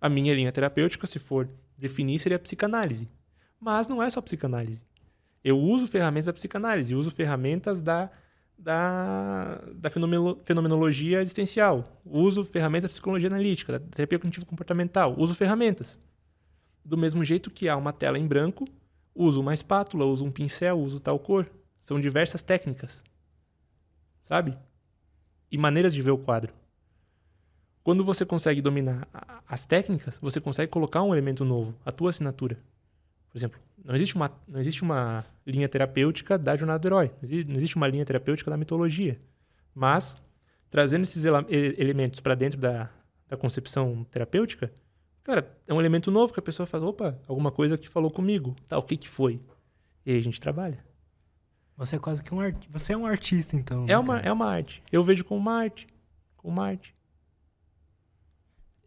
A 0.00 0.08
minha 0.08 0.34
linha 0.34 0.50
terapêutica, 0.50 1.06
se 1.06 1.18
for 1.18 1.48
definir, 1.78 2.18
seria 2.18 2.36
a 2.36 2.40
psicanálise. 2.40 3.08
Mas 3.60 3.86
não 3.86 4.02
é 4.02 4.10
só 4.10 4.20
psicanálise. 4.20 4.82
Eu 5.44 5.58
uso 5.58 5.86
ferramentas 5.86 6.26
da 6.26 6.32
psicanálise, 6.32 6.94
uso 6.94 7.10
ferramentas 7.10 7.80
da, 7.80 8.10
da, 8.58 9.60
da 9.74 9.90
fenomenologia 10.44 11.20
existencial, 11.20 12.00
uso 12.04 12.44
ferramentas 12.44 12.84
da 12.84 12.88
psicologia 12.88 13.28
analítica, 13.28 13.78
da 13.78 13.80
terapia 13.80 14.18
cognitivo-comportamental, 14.18 15.14
uso 15.18 15.34
ferramentas. 15.34 15.98
Do 16.84 16.96
mesmo 16.96 17.24
jeito 17.24 17.50
que 17.50 17.68
há 17.68 17.76
uma 17.76 17.92
tela 17.92 18.18
em 18.18 18.26
branco, 18.26 18.64
uso 19.14 19.40
uma 19.40 19.54
espátula, 19.54 20.04
uso 20.04 20.24
um 20.24 20.30
pincel, 20.30 20.78
uso 20.78 21.00
tal 21.00 21.18
cor. 21.18 21.50
São 21.80 21.98
diversas 21.98 22.42
técnicas. 22.42 23.02
Sabe? 24.22 24.56
E 25.50 25.58
maneiras 25.58 25.92
de 25.92 26.00
ver 26.00 26.12
o 26.12 26.18
quadro. 26.18 26.52
Quando 27.82 28.04
você 28.04 28.24
consegue 28.24 28.62
dominar 28.62 29.08
as 29.46 29.64
técnicas, 29.64 30.18
você 30.18 30.40
consegue 30.40 30.70
colocar 30.70 31.02
um 31.02 31.12
elemento 31.12 31.44
novo, 31.44 31.74
a 31.84 31.90
tua 31.90 32.10
assinatura. 32.10 32.56
Por 33.28 33.36
exemplo, 33.36 33.58
não 33.84 33.94
existe 33.94 34.14
uma, 34.14 34.30
não 34.46 34.60
existe 34.60 34.82
uma 34.82 35.24
linha 35.44 35.68
terapêutica 35.68 36.38
da 36.38 36.56
jornada 36.56 36.78
do 36.78 36.86
herói, 36.86 37.10
não 37.48 37.56
existe 37.56 37.76
uma 37.76 37.88
linha 37.88 38.04
terapêutica 38.04 38.50
da 38.50 38.56
mitologia. 38.56 39.18
Mas, 39.74 40.16
trazendo 40.70 41.02
esses 41.02 41.24
ele 41.24 41.74
elementos 41.78 42.20
para 42.20 42.34
dentro 42.34 42.60
da, 42.60 42.88
da 43.28 43.36
concepção 43.36 44.04
terapêutica, 44.10 44.72
cara, 45.22 45.56
é 45.66 45.74
um 45.74 45.80
elemento 45.80 46.10
novo 46.10 46.32
que 46.32 46.40
a 46.40 46.42
pessoa 46.42 46.66
fala, 46.66 46.86
opa, 46.86 47.18
alguma 47.26 47.50
coisa 47.50 47.78
que 47.78 47.88
falou 47.88 48.10
comigo, 48.10 48.56
tá, 48.68 48.78
o 48.78 48.82
que 48.82 48.96
que 48.96 49.08
foi? 49.08 49.40
E 50.04 50.12
aí 50.12 50.18
a 50.18 50.22
gente 50.22 50.40
trabalha. 50.40 50.84
Você 51.76 51.96
é 51.96 51.98
quase 51.98 52.22
que 52.22 52.34
um 52.34 52.40
artista. 52.40 52.78
Você 52.78 52.92
é 52.92 52.96
um 52.96 53.06
artista, 53.06 53.56
então. 53.56 53.84
É 53.84 53.88
né, 53.88 53.98
uma, 53.98 54.16
cara? 54.16 54.28
é 54.28 54.32
uma 54.32 54.46
arte. 54.46 54.82
Eu 54.92 55.02
vejo 55.02 55.24
como 55.24 55.40
uma 55.40 55.54
arte. 55.54 55.86
Como 56.36 56.52
uma 56.52 56.66
arte 56.66 56.94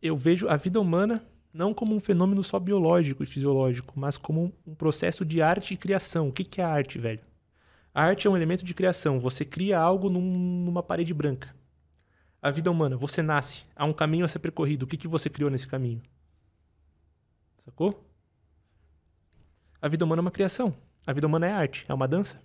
eu 0.08 0.16
vejo 0.16 0.48
a 0.48 0.56
vida 0.56 0.80
humana 0.80 1.26
não 1.52 1.74
como 1.74 1.96
um 1.96 2.00
fenômeno 2.00 2.44
só 2.44 2.60
biológico 2.60 3.24
e 3.24 3.26
fisiológico, 3.26 3.94
mas 3.98 4.18
como 4.18 4.54
um 4.68 4.76
processo 4.76 5.24
de 5.24 5.42
arte 5.42 5.74
e 5.74 5.78
criação. 5.78 6.28
O 6.28 6.32
que, 6.32 6.44
que 6.44 6.60
é 6.62 6.64
arte, 6.64 7.00
velho? 7.00 7.22
A 7.94 8.04
arte 8.04 8.28
é 8.28 8.30
um 8.30 8.36
elemento 8.36 8.66
de 8.66 8.74
criação. 8.74 9.20
Você 9.20 9.46
cria 9.46 9.80
algo 9.80 10.10
num, 10.10 10.22
numa 10.22 10.84
parede 10.84 11.14
branca. 11.14 11.56
A 12.42 12.52
vida 12.52 12.70
humana, 12.70 12.98
você 12.98 13.22
nasce, 13.22 13.64
há 13.76 13.86
um 13.86 13.94
caminho 13.94 14.26
a 14.26 14.28
ser 14.28 14.40
percorrido. 14.40 14.84
O 14.84 14.88
que, 14.88 14.98
que 14.98 15.08
você 15.08 15.30
criou 15.30 15.50
nesse 15.50 15.68
caminho? 15.68 16.02
Sacou? 17.66 18.06
A 19.82 19.88
vida 19.88 20.06
humana 20.06 20.22
é 20.22 20.24
uma 20.24 20.32
criação. 20.32 20.74
A 21.06 21.14
vida 21.14 21.28
humana 21.28 21.48
é 21.48 21.52
arte, 21.52 21.86
é 21.90 21.94
uma 21.94 22.08
dança. 22.08 22.42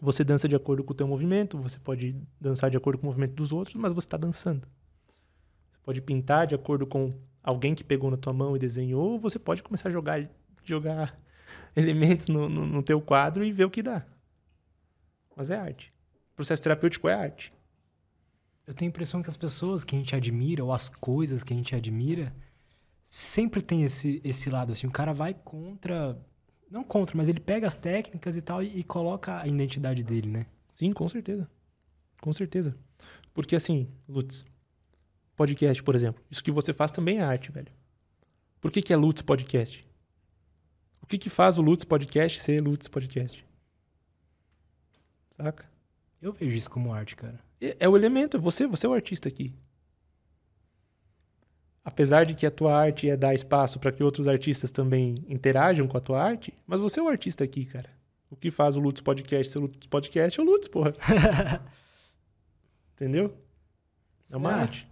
Você 0.00 0.22
dança 0.22 0.48
de 0.48 0.54
acordo 0.54 0.84
com 0.84 0.92
o 0.92 0.96
teu 0.96 1.08
movimento, 1.08 1.56
você 1.58 1.78
pode 1.78 2.14
dançar 2.40 2.70
de 2.70 2.76
acordo 2.76 2.98
com 2.98 3.06
o 3.06 3.08
movimento 3.08 3.34
dos 3.34 3.50
outros, 3.52 3.76
mas 3.76 3.92
você 3.92 4.06
está 4.06 4.16
dançando 4.16 4.68
pode 5.86 6.02
pintar 6.02 6.48
de 6.48 6.54
acordo 6.54 6.84
com 6.84 7.14
alguém 7.40 7.72
que 7.72 7.84
pegou 7.84 8.10
na 8.10 8.16
tua 8.16 8.32
mão 8.32 8.56
e 8.56 8.58
desenhou, 8.58 9.12
ou 9.12 9.20
você 9.20 9.38
pode 9.38 9.62
começar 9.62 9.88
a 9.88 9.92
jogar, 9.92 10.28
jogar 10.64 11.16
elementos 11.76 12.26
no, 12.26 12.48
no, 12.48 12.66
no 12.66 12.82
teu 12.82 13.00
quadro 13.00 13.44
e 13.44 13.52
ver 13.52 13.64
o 13.64 13.70
que 13.70 13.84
dá. 13.84 14.04
Mas 15.36 15.48
é 15.48 15.56
arte. 15.56 15.94
O 16.32 16.34
processo 16.34 16.60
terapêutico 16.60 17.08
é 17.08 17.14
arte. 17.14 17.54
Eu 18.66 18.74
tenho 18.74 18.88
a 18.88 18.90
impressão 18.90 19.22
que 19.22 19.30
as 19.30 19.36
pessoas 19.36 19.84
que 19.84 19.94
a 19.94 19.98
gente 19.98 20.16
admira, 20.16 20.64
ou 20.64 20.72
as 20.72 20.88
coisas 20.88 21.44
que 21.44 21.54
a 21.54 21.56
gente 21.56 21.76
admira, 21.76 22.34
sempre 23.06 23.62
tem 23.62 23.84
esse, 23.84 24.20
esse 24.24 24.50
lado, 24.50 24.72
assim, 24.72 24.86
o 24.86 24.90
cara 24.90 25.12
vai 25.12 25.34
contra... 25.34 26.18
Não 26.70 26.82
contra, 26.82 27.16
mas 27.16 27.28
ele 27.28 27.38
pega 27.38 27.66
as 27.66 27.76
técnicas 27.76 28.36
e 28.36 28.42
tal 28.42 28.62
e, 28.62 28.80
e 28.80 28.82
coloca 28.82 29.40
a 29.40 29.46
identidade 29.46 30.02
dele, 30.02 30.28
né? 30.28 30.46
Sim, 30.70 30.92
com 30.92 31.08
certeza. 31.08 31.48
Com 32.20 32.32
certeza. 32.32 32.76
Porque 33.32 33.54
assim, 33.54 33.88
Lutz, 34.08 34.44
podcast, 35.36 35.82
por 35.82 35.94
exemplo. 35.94 36.22
Isso 36.30 36.42
que 36.42 36.50
você 36.50 36.72
faz 36.72 36.90
também 36.90 37.18
é 37.18 37.22
arte, 37.22 37.52
velho. 37.52 37.70
Por 38.60 38.70
que, 38.70 38.82
que 38.82 38.92
é 38.92 38.96
Lutz 38.96 39.22
Podcast? 39.22 39.86
O 41.00 41.06
que, 41.06 41.18
que 41.18 41.30
faz 41.30 41.56
o 41.56 41.62
Lutz 41.62 41.84
Podcast 41.84 42.40
ser 42.40 42.60
Lutz 42.60 42.88
Podcast? 42.88 43.46
Saca? 45.30 45.64
Eu 46.20 46.32
vejo 46.32 46.56
isso 46.56 46.70
como 46.70 46.92
arte, 46.92 47.14
cara. 47.14 47.38
É, 47.60 47.76
é 47.80 47.88
o 47.88 47.96
elemento, 47.96 48.36
é 48.36 48.40
você, 48.40 48.66
você 48.66 48.86
é 48.86 48.88
o 48.88 48.94
artista 48.94 49.28
aqui. 49.28 49.54
Apesar 51.86 52.26
de 52.26 52.34
que 52.34 52.44
a 52.44 52.50
tua 52.50 52.76
arte 52.76 53.08
é 53.08 53.16
dar 53.16 53.32
espaço 53.32 53.78
para 53.78 53.92
que 53.92 54.02
outros 54.02 54.26
artistas 54.26 54.72
também 54.72 55.14
interajam 55.28 55.86
com 55.86 55.96
a 55.96 56.00
tua 56.00 56.20
arte, 56.20 56.52
mas 56.66 56.80
você 56.80 56.98
é 56.98 57.02
o 57.04 57.08
artista 57.08 57.44
aqui, 57.44 57.64
cara. 57.64 57.88
O 58.28 58.34
que 58.34 58.50
faz 58.50 58.76
o 58.76 58.80
Lutz 58.80 59.00
Podcast 59.00 59.52
ser 59.52 59.60
Lutz 59.60 59.86
Podcast 59.86 60.40
é 60.40 60.42
o 60.42 60.44
Lutz, 60.44 60.66
porra. 60.66 60.92
Entendeu? 62.92 63.32
É 64.32 64.36
uma 64.36 64.52
arte. 64.52 64.84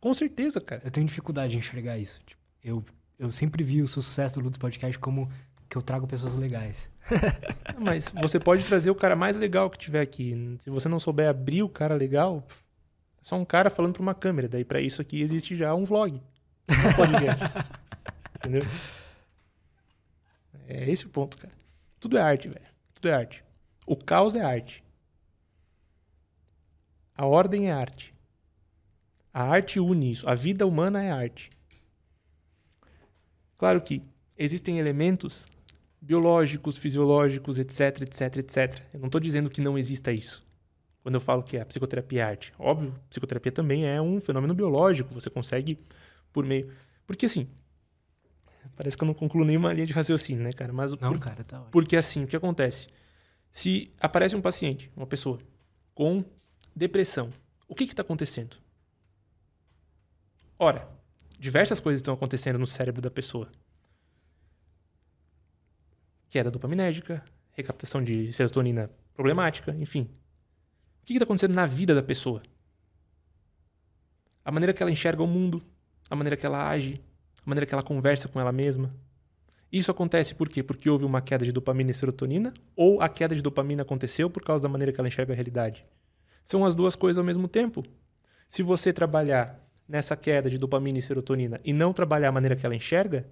Com 0.00 0.14
certeza, 0.14 0.60
cara. 0.60 0.80
Eu 0.84 0.92
tenho 0.92 1.08
dificuldade 1.08 1.56
em 1.56 1.58
enxergar 1.58 1.98
isso. 1.98 2.20
Tipo, 2.24 2.40
eu, 2.62 2.84
eu 3.18 3.32
sempre 3.32 3.64
vi 3.64 3.82
o 3.82 3.88
sucesso 3.88 4.36
do 4.36 4.42
Ludos 4.42 4.58
Podcast 4.58 4.96
como 5.00 5.28
que 5.68 5.76
eu 5.76 5.82
trago 5.82 6.06
pessoas 6.06 6.36
legais. 6.36 6.88
Mas 7.80 8.12
você 8.12 8.38
pode 8.38 8.64
trazer 8.64 8.92
o 8.92 8.94
cara 8.94 9.16
mais 9.16 9.36
legal 9.36 9.68
que 9.68 9.76
tiver 9.76 10.02
aqui. 10.02 10.54
Se 10.60 10.70
você 10.70 10.88
não 10.88 11.00
souber 11.00 11.28
abrir 11.28 11.64
o 11.64 11.68
cara 11.68 11.96
legal, 11.96 12.46
é 13.20 13.24
só 13.24 13.36
um 13.36 13.44
cara 13.44 13.70
falando 13.70 13.94
para 13.94 14.02
uma 14.02 14.14
câmera. 14.14 14.48
Daí 14.48 14.64
para 14.64 14.80
isso 14.80 15.00
aqui 15.02 15.20
existe 15.20 15.56
já 15.56 15.74
um 15.74 15.84
vlog. 15.84 16.14
Um 16.14 16.92
podcast. 16.96 17.44
Entendeu? 18.36 18.62
É 20.66 20.90
esse 20.90 21.06
o 21.06 21.08
ponto, 21.08 21.36
cara. 21.36 21.52
Tudo 21.98 22.18
é 22.18 22.20
arte, 22.20 22.48
velho. 22.48 22.66
Tudo 22.94 23.08
é 23.08 23.14
arte. 23.14 23.44
O 23.86 23.96
caos 23.96 24.36
é 24.36 24.42
arte. 24.42 24.84
A 27.16 27.26
ordem 27.26 27.68
é 27.68 27.72
arte. 27.72 28.14
A 29.32 29.42
arte 29.42 29.80
une 29.80 30.12
isso. 30.12 30.28
A 30.28 30.34
vida 30.34 30.66
humana 30.66 31.02
é 31.02 31.10
arte. 31.10 31.50
Claro 33.56 33.80
que 33.80 34.02
existem 34.36 34.78
elementos 34.78 35.46
biológicos, 36.00 36.78
fisiológicos, 36.78 37.58
etc, 37.58 38.02
etc, 38.02 38.36
etc. 38.36 38.82
Eu 38.94 39.00
não 39.00 39.06
estou 39.06 39.20
dizendo 39.20 39.50
que 39.50 39.60
não 39.60 39.76
exista 39.76 40.12
isso. 40.12 40.46
Quando 41.08 41.14
eu 41.14 41.22
falo 41.22 41.42
que 41.42 41.56
a 41.56 41.64
psicoterapia 41.64 42.20
é 42.20 42.22
arte. 42.22 42.52
Óbvio, 42.58 42.94
psicoterapia 43.08 43.50
também 43.50 43.86
é 43.86 43.98
um 43.98 44.20
fenômeno 44.20 44.52
biológico. 44.52 45.14
Você 45.14 45.30
consegue 45.30 45.78
por 46.34 46.44
meio... 46.44 46.70
Porque 47.06 47.24
assim... 47.24 47.48
Parece 48.76 48.94
que 48.94 49.02
eu 49.02 49.06
não 49.06 49.14
concluo 49.14 49.42
nenhuma 49.42 49.72
linha 49.72 49.86
de 49.86 49.94
raciocínio, 49.94 50.44
né, 50.44 50.52
cara? 50.52 50.70
Mas 50.70 50.90
não, 50.90 51.12
por... 51.12 51.18
cara, 51.18 51.42
tá 51.42 51.60
ótimo. 51.60 51.70
Porque 51.70 51.96
assim, 51.96 52.24
o 52.24 52.26
que 52.26 52.36
acontece? 52.36 52.88
Se 53.50 53.90
aparece 53.98 54.36
um 54.36 54.42
paciente, 54.42 54.92
uma 54.94 55.06
pessoa, 55.06 55.38
com 55.94 56.22
depressão, 56.76 57.32
o 57.66 57.74
que 57.74 57.84
está 57.84 58.02
acontecendo? 58.02 58.58
Ora, 60.58 60.86
diversas 61.38 61.80
coisas 61.80 62.00
estão 62.00 62.12
acontecendo 62.12 62.58
no 62.58 62.66
cérebro 62.66 63.00
da 63.00 63.10
pessoa. 63.10 63.50
Queda 66.28 66.50
dopaminérgica, 66.50 67.24
recaptação 67.52 68.04
de 68.04 68.30
serotonina 68.30 68.90
problemática, 69.14 69.74
enfim. 69.74 70.06
Que 71.08 71.14
está 71.14 71.24
acontecendo 71.24 71.54
na 71.54 71.64
vida 71.64 71.94
da 71.94 72.02
pessoa? 72.02 72.42
A 74.44 74.52
maneira 74.52 74.74
que 74.74 74.82
ela 74.82 74.92
enxerga 74.92 75.22
o 75.22 75.26
mundo, 75.26 75.62
a 76.10 76.14
maneira 76.14 76.36
que 76.36 76.44
ela 76.44 76.68
age, 76.68 77.00
a 77.38 77.48
maneira 77.48 77.64
que 77.64 77.72
ela 77.72 77.82
conversa 77.82 78.28
com 78.28 78.38
ela 78.38 78.52
mesma. 78.52 78.94
Isso 79.72 79.90
acontece 79.90 80.34
por 80.34 80.50
quê? 80.50 80.62
Porque 80.62 80.90
houve 80.90 81.06
uma 81.06 81.22
queda 81.22 81.46
de 81.46 81.50
dopamina 81.50 81.92
e 81.92 81.94
serotonina, 81.94 82.52
ou 82.76 83.00
a 83.00 83.08
queda 83.08 83.34
de 83.34 83.40
dopamina 83.40 83.80
aconteceu 83.80 84.28
por 84.28 84.44
causa 84.44 84.62
da 84.62 84.68
maneira 84.68 84.92
que 84.92 85.00
ela 85.00 85.08
enxerga 85.08 85.32
a 85.32 85.34
realidade. 85.34 85.82
São 86.44 86.62
as 86.62 86.74
duas 86.74 86.94
coisas 86.94 87.16
ao 87.16 87.24
mesmo 87.24 87.48
tempo. 87.48 87.82
Se 88.46 88.62
você 88.62 88.92
trabalhar 88.92 89.66
nessa 89.88 90.14
queda 90.14 90.50
de 90.50 90.58
dopamina 90.58 90.98
e 90.98 91.02
serotonina 91.02 91.58
e 91.64 91.72
não 91.72 91.94
trabalhar 91.94 92.28
a 92.28 92.32
maneira 92.32 92.54
que 92.54 92.66
ela 92.66 92.76
enxerga 92.76 93.26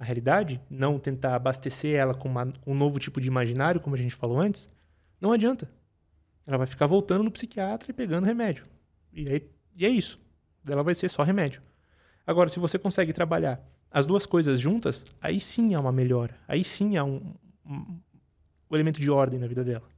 a 0.00 0.04
realidade, 0.04 0.60
não 0.68 0.98
tentar 0.98 1.36
abastecer 1.36 1.94
ela 1.94 2.12
com 2.12 2.28
uma, 2.28 2.52
um 2.66 2.74
novo 2.74 2.98
tipo 2.98 3.20
de 3.20 3.28
imaginário, 3.28 3.80
como 3.80 3.94
a 3.94 3.98
gente 3.98 4.16
falou 4.16 4.40
antes, 4.40 4.68
não 5.20 5.30
adianta. 5.30 5.70
Ela 6.50 6.58
vai 6.58 6.66
ficar 6.66 6.88
voltando 6.88 7.22
no 7.22 7.30
psiquiatra 7.30 7.92
e 7.92 7.94
pegando 7.94 8.24
remédio. 8.24 8.64
E, 9.12 9.28
aí, 9.28 9.50
e 9.76 9.86
é 9.86 9.88
isso. 9.88 10.20
Ela 10.68 10.82
vai 10.82 10.96
ser 10.96 11.08
só 11.08 11.22
remédio. 11.22 11.62
Agora, 12.26 12.48
se 12.48 12.58
você 12.58 12.76
consegue 12.76 13.12
trabalhar 13.12 13.64
as 13.88 14.04
duas 14.04 14.26
coisas 14.26 14.58
juntas, 14.58 15.06
aí 15.20 15.38
sim 15.38 15.76
há 15.76 15.80
uma 15.80 15.92
melhora. 15.92 16.36
Aí 16.48 16.64
sim 16.64 16.96
há 16.96 17.04
um, 17.04 17.34
um, 17.64 18.00
um 18.68 18.74
elemento 18.74 19.00
de 19.00 19.08
ordem 19.08 19.38
na 19.38 19.46
vida 19.46 19.62
dela. 19.62 19.88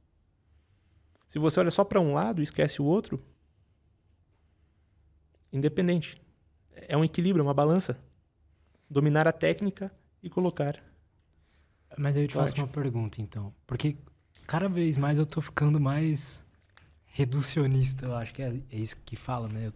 Se 1.27 1.39
você 1.39 1.59
olha 1.59 1.71
só 1.71 1.83
para 1.83 1.99
um 1.99 2.13
lado 2.13 2.39
e 2.39 2.43
esquece 2.43 2.79
o 2.79 2.85
outro, 2.85 3.19
independente. 5.51 6.21
É 6.71 6.95
um 6.95 7.03
equilíbrio, 7.03 7.41
é 7.41 7.47
uma 7.47 7.53
balança. 7.53 7.97
Dominar 8.87 9.27
a 9.27 9.31
técnica 9.31 9.91
e 10.21 10.29
colocar. 10.29 10.79
Mas 11.97 12.15
aí 12.15 12.25
eu 12.25 12.27
te 12.27 12.35
faço 12.35 12.55
uma 12.57 12.67
pergunta, 12.67 13.23
então. 13.23 13.51
Porque 13.65 13.97
cada 14.45 14.69
vez 14.69 14.97
mais 14.97 15.17
eu 15.17 15.25
tô 15.25 15.41
ficando 15.41 15.79
mais 15.79 16.42
reducionista, 17.13 18.07
eu 18.07 18.15
acho 18.15 18.33
que 18.33 18.41
é, 18.41 18.53
é 18.71 18.77
isso 18.77 18.97
que 19.05 19.15
fala, 19.15 19.47
né? 19.47 19.67
Eu, 19.67 19.73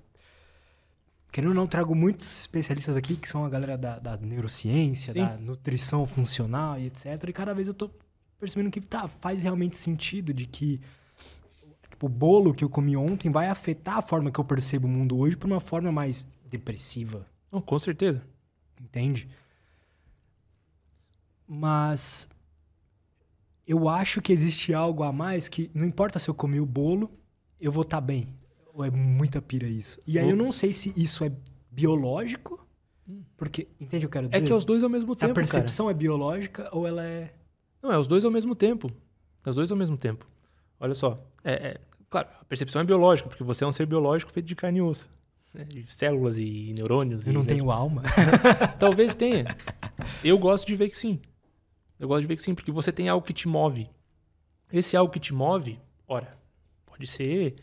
querendo 1.31 1.49
ou 1.49 1.55
não, 1.55 1.67
trago 1.67 1.95
muitos 1.95 2.41
especialistas 2.41 2.97
aqui 2.97 3.15
que 3.15 3.29
são 3.29 3.45
a 3.45 3.49
galera 3.49 3.77
da, 3.77 3.99
da 3.99 4.17
neurociência, 4.17 5.13
Sim. 5.13 5.19
da 5.19 5.37
nutrição 5.37 6.05
funcional 6.05 6.79
e 6.79 6.87
etc. 6.87 7.05
E 7.27 7.33
cada 7.33 7.53
vez 7.53 7.67
eu 7.67 7.73
tô 7.73 7.89
percebendo 8.39 8.69
que 8.69 8.81
tá, 8.81 9.07
faz 9.07 9.43
realmente 9.43 9.77
sentido 9.77 10.33
de 10.33 10.45
que 10.45 10.81
Tipo, 11.97 12.05
o 12.05 12.09
bolo 12.09 12.53
que 12.53 12.63
eu 12.63 12.69
comi 12.69 12.95
ontem 12.95 13.31
vai 13.31 13.49
afetar 13.49 13.97
a 13.97 14.01
forma 14.03 14.31
que 14.31 14.39
eu 14.39 14.45
percebo 14.45 14.87
o 14.87 14.89
mundo 14.89 15.17
hoje 15.17 15.35
por 15.35 15.47
uma 15.47 15.59
forma 15.59 15.91
mais 15.91 16.27
depressiva. 16.47 17.25
Oh, 17.51 17.59
com 17.59 17.79
certeza. 17.79 18.21
Entende? 18.79 19.27
Mas 21.47 22.29
eu 23.65 23.89
acho 23.89 24.21
que 24.21 24.31
existe 24.31 24.75
algo 24.75 25.01
a 25.01 25.11
mais 25.11 25.49
que 25.49 25.71
não 25.73 25.85
importa 25.85 26.19
se 26.19 26.29
eu 26.29 26.35
comi 26.35 26.59
o 26.59 26.67
bolo, 26.67 27.09
eu 27.59 27.71
vou 27.71 27.81
estar 27.83 27.97
tá 27.97 28.01
bem. 28.01 28.27
Ou 28.73 28.85
é 28.85 28.91
muita 28.91 29.41
pira 29.41 29.67
isso. 29.67 29.99
E 30.05 30.19
aí 30.19 30.29
eu 30.29 30.35
não 30.35 30.51
sei 30.51 30.71
se 30.71 30.93
isso 30.95 31.23
é 31.23 31.31
biológico, 31.71 32.67
porque 33.35 33.67
entende 33.79 34.05
o 34.05 34.09
que 34.09 34.17
eu 34.17 34.21
quero 34.21 34.29
dizer? 34.29 34.43
É 34.43 34.45
que 34.45 34.51
é 34.51 34.55
os 34.55 34.65
dois 34.65 34.83
ao 34.83 34.89
mesmo 34.89 35.15
tempo, 35.15 35.31
A 35.31 35.35
percepção 35.35 35.85
cara. 35.87 35.95
é 35.95 35.97
biológica 35.97 36.69
ou 36.71 36.87
ela 36.87 37.03
é 37.03 37.33
Não, 37.81 37.91
é 37.91 37.97
os 37.97 38.07
dois 38.07 38.25
ao 38.25 38.31
mesmo 38.31 38.55
tempo. 38.55 38.91
É 39.45 39.49
os 39.49 39.55
dois 39.55 39.71
ao 39.71 39.77
mesmo 39.77 39.97
tempo. 39.97 40.27
Olha 40.79 40.93
só, 40.93 41.19
é, 41.43 41.53
é, 41.53 41.81
claro, 42.09 42.27
a 42.39 42.45
percepção 42.45 42.81
é 42.81 42.85
biológica, 42.85 43.29
porque 43.29 43.43
você 43.43 43.63
é 43.63 43.67
um 43.67 43.71
ser 43.71 43.85
biológico 43.85 44.31
feito 44.31 44.45
de 44.45 44.55
carne 44.55 44.79
e 44.79 44.81
osso. 44.81 45.09
Né? 45.55 45.63
De 45.63 45.91
células 45.91 46.37
e 46.37 46.73
neurônios. 46.77 47.25
Eu 47.25 47.31
e, 47.31 47.33
não 47.33 47.41
né? 47.41 47.47
tenho 47.47 47.71
alma. 47.71 48.03
Talvez 48.79 49.13
tenha. 49.13 49.55
Eu 50.23 50.37
gosto 50.37 50.67
de 50.67 50.75
ver 50.75 50.89
que 50.89 50.97
sim. 50.97 51.19
Eu 51.99 52.07
gosto 52.07 52.21
de 52.21 52.27
ver 52.27 52.35
que 52.35 52.43
sim, 52.43 52.53
porque 52.53 52.71
você 52.71 52.91
tem 52.91 53.09
algo 53.09 53.25
que 53.25 53.33
te 53.33 53.47
move. 53.47 53.89
Esse 54.71 54.95
algo 54.95 55.11
que 55.11 55.19
te 55.19 55.33
move, 55.33 55.79
ora, 56.07 56.37
pode 56.97 57.07
ser. 57.07 57.55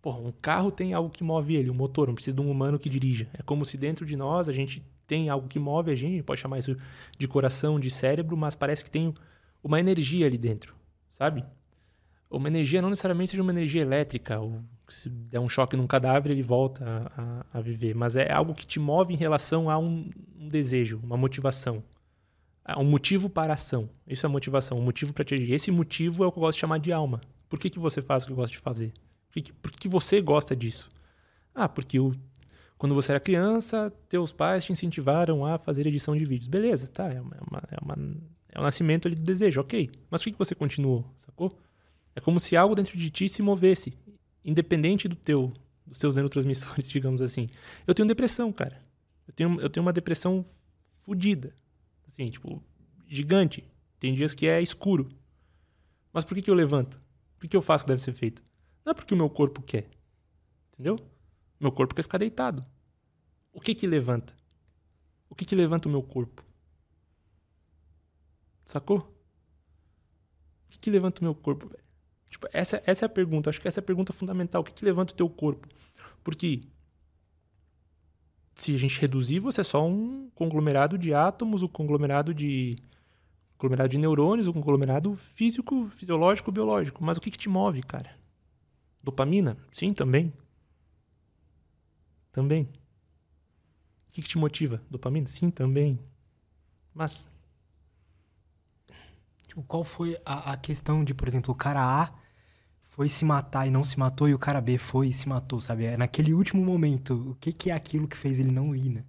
Porra, 0.00 0.18
um 0.18 0.32
carro 0.32 0.70
tem 0.70 0.94
algo 0.94 1.10
que 1.10 1.22
move 1.22 1.54
ele, 1.54 1.70
um 1.70 1.74
motor, 1.74 2.08
não 2.08 2.14
precisa 2.14 2.34
de 2.34 2.40
um 2.40 2.50
humano 2.50 2.78
que 2.78 2.90
dirija. 2.90 3.28
É 3.34 3.42
como 3.42 3.64
se 3.64 3.78
dentro 3.78 4.04
de 4.04 4.16
nós 4.16 4.48
a 4.48 4.52
gente 4.52 4.84
tem 5.06 5.28
algo 5.28 5.48
que 5.48 5.58
move 5.58 5.90
a 5.90 5.94
gente, 5.94 6.22
pode 6.22 6.40
chamar 6.40 6.58
isso 6.58 6.76
de 7.18 7.28
coração, 7.28 7.78
de 7.78 7.90
cérebro, 7.90 8.36
mas 8.36 8.54
parece 8.54 8.84
que 8.84 8.90
tem 8.90 9.14
uma 9.62 9.78
energia 9.78 10.26
ali 10.26 10.38
dentro, 10.38 10.74
sabe? 11.10 11.44
uma 12.36 12.48
energia 12.48 12.80
não 12.80 12.88
necessariamente 12.88 13.30
seja 13.30 13.42
uma 13.42 13.52
energia 13.52 13.82
elétrica, 13.82 14.40
ou 14.40 14.60
se 14.88 15.08
der 15.08 15.38
um 15.38 15.48
choque 15.48 15.76
num 15.76 15.86
cadáver 15.86 16.32
ele 16.32 16.42
volta 16.42 16.84
a, 16.84 17.22
a, 17.22 17.58
a 17.58 17.60
viver, 17.60 17.94
mas 17.94 18.16
é 18.16 18.32
algo 18.32 18.54
que 18.54 18.66
te 18.66 18.80
move 18.80 19.12
em 19.12 19.16
relação 19.16 19.70
a 19.70 19.78
um, 19.78 20.10
um, 20.38 20.48
desejo, 20.48 21.00
uma 21.02 21.16
motivação, 21.16 21.82
um 22.76 22.84
motivo 22.84 23.28
para 23.28 23.52
a 23.52 23.54
ação. 23.54 23.88
Isso 24.06 24.24
é 24.24 24.28
motivação, 24.28 24.78
um 24.78 24.82
motivo 24.82 25.12
para 25.12 25.24
te 25.24 25.34
agir. 25.34 25.52
Esse 25.52 25.70
motivo 25.70 26.24
é 26.24 26.26
o 26.26 26.32
que 26.32 26.38
eu 26.38 26.42
gosto 26.42 26.56
de 26.56 26.60
chamar 26.60 26.78
de 26.78 26.92
alma. 26.92 27.20
Por 27.52 27.58
que, 27.58 27.68
que 27.68 27.78
você 27.78 28.00
faz 28.00 28.24
o 28.24 28.28
que 28.28 28.32
gosta 28.32 28.50
de 28.50 28.62
fazer? 28.62 28.94
Por 29.30 29.42
que, 29.42 29.52
por 29.52 29.70
que 29.72 29.86
você 29.86 30.22
gosta 30.22 30.56
disso? 30.56 30.88
Ah, 31.54 31.68
porque 31.68 32.00
o, 32.00 32.14
quando 32.78 32.94
você 32.94 33.12
era 33.12 33.20
criança, 33.20 33.92
teus 34.08 34.32
pais 34.32 34.64
te 34.64 34.72
incentivaram 34.72 35.44
a 35.44 35.58
fazer 35.58 35.86
edição 35.86 36.16
de 36.16 36.24
vídeos. 36.24 36.48
Beleza, 36.48 36.88
tá, 36.88 37.12
é, 37.12 37.20
uma, 37.20 37.36
é, 37.36 37.76
uma, 37.82 37.94
é, 38.48 38.56
é 38.56 38.58
o 38.58 38.62
nascimento 38.62 39.10
do 39.10 39.16
desejo, 39.16 39.60
ok. 39.60 39.90
Mas 40.10 40.22
por 40.22 40.24
que, 40.24 40.32
que 40.32 40.38
você 40.38 40.54
continuou, 40.54 41.04
sacou? 41.18 41.54
É 42.16 42.22
como 42.22 42.40
se 42.40 42.56
algo 42.56 42.74
dentro 42.74 42.96
de 42.96 43.10
ti 43.10 43.28
se 43.28 43.42
movesse, 43.42 43.92
independente 44.42 45.06
do 45.06 45.14
teu, 45.14 45.52
dos 45.86 45.98
teus 45.98 46.16
neurotransmissores, 46.16 46.88
digamos 46.88 47.20
assim. 47.20 47.50
Eu 47.86 47.94
tenho 47.94 48.08
depressão, 48.08 48.50
cara. 48.50 48.80
Eu 49.28 49.34
tenho, 49.34 49.60
eu 49.60 49.68
tenho 49.68 49.84
uma 49.84 49.92
depressão 49.92 50.42
fodida. 51.02 51.54
Assim, 52.08 52.30
tipo, 52.30 52.62
gigante. 53.06 53.62
Tem 54.00 54.14
dias 54.14 54.32
que 54.32 54.46
é 54.46 54.62
escuro. 54.62 55.10
Mas 56.14 56.24
por 56.24 56.34
que, 56.34 56.40
que 56.40 56.50
eu 56.50 56.54
levanto? 56.54 56.98
Por 57.42 57.48
que 57.48 57.56
eu 57.56 57.60
faço 57.60 57.82
que 57.82 57.88
deve 57.88 58.00
ser 58.00 58.12
feito? 58.12 58.40
Não 58.84 58.92
é 58.92 58.94
porque 58.94 59.12
o 59.12 59.16
meu 59.16 59.28
corpo 59.28 59.60
quer. 59.60 59.90
Entendeu? 60.72 60.96
Meu 61.58 61.72
corpo 61.72 61.92
quer 61.92 62.04
ficar 62.04 62.18
deitado. 62.18 62.64
O 63.52 63.60
que 63.60 63.74
que 63.74 63.84
levanta? 63.84 64.32
O 65.28 65.34
que 65.34 65.44
que 65.44 65.56
levanta 65.56 65.88
o 65.88 65.90
meu 65.90 66.04
corpo? 66.04 66.44
Sacou? 68.64 68.98
O 68.98 70.70
que 70.70 70.78
que 70.78 70.88
levanta 70.88 71.20
o 71.20 71.24
meu 71.24 71.34
corpo, 71.34 71.66
velho? 71.66 71.82
Tipo, 72.30 72.46
essa, 72.52 72.80
essa 72.86 73.04
é 73.04 73.06
a 73.06 73.08
pergunta. 73.08 73.50
Acho 73.50 73.60
que 73.60 73.66
essa 73.66 73.80
é 73.80 73.82
a 73.82 73.84
pergunta 73.84 74.12
fundamental. 74.12 74.60
O 74.62 74.64
que, 74.64 74.72
que 74.72 74.84
levanta 74.84 75.12
o 75.12 75.16
teu 75.16 75.28
corpo? 75.28 75.66
Porque 76.22 76.62
se 78.54 78.72
a 78.72 78.78
gente 78.78 79.00
reduzir, 79.00 79.40
você 79.40 79.62
é 79.62 79.64
só 79.64 79.84
um 79.84 80.30
conglomerado 80.36 80.96
de 80.96 81.12
átomos, 81.12 81.60
um 81.60 81.66
conglomerado 81.66 82.32
de 82.32 82.76
conglomerado 83.62 83.90
de 83.90 83.98
neurônios, 83.98 84.48
um 84.48 84.52
conglomerado 84.52 85.16
físico, 85.16 85.88
fisiológico, 85.90 86.50
biológico. 86.50 87.02
Mas 87.04 87.16
o 87.16 87.20
que, 87.20 87.30
que 87.30 87.38
te 87.38 87.48
move, 87.48 87.80
cara? 87.82 88.10
Dopamina? 89.00 89.56
Sim, 89.70 89.92
também. 89.92 90.32
Também. 92.32 92.64
O 92.64 94.12
que, 94.12 94.22
que 94.22 94.28
te 94.28 94.36
motiva? 94.36 94.82
Dopamina? 94.90 95.28
Sim, 95.28 95.48
também. 95.48 95.96
Mas. 96.92 97.30
Tipo, 99.46 99.62
qual 99.62 99.84
foi 99.84 100.18
a, 100.24 100.52
a 100.52 100.56
questão 100.56 101.04
de, 101.04 101.14
por 101.14 101.28
exemplo, 101.28 101.52
o 101.52 101.56
cara 101.56 101.84
A 101.84 102.12
foi 102.82 103.08
se 103.08 103.24
matar 103.24 103.66
e 103.66 103.70
não 103.70 103.84
se 103.84 103.98
matou, 103.98 104.28
e 104.28 104.34
o 104.34 104.38
cara 104.38 104.60
B 104.60 104.76
foi 104.76 105.08
e 105.08 105.14
se 105.14 105.28
matou, 105.28 105.60
sabe? 105.60 105.84
É 105.84 105.96
naquele 105.96 106.34
último 106.34 106.64
momento, 106.64 107.30
o 107.30 107.34
que, 107.36 107.52
que 107.52 107.70
é 107.70 107.74
aquilo 107.74 108.08
que 108.08 108.16
fez 108.16 108.40
ele 108.40 108.50
não 108.50 108.74
ir, 108.74 108.90
né? 108.90 109.04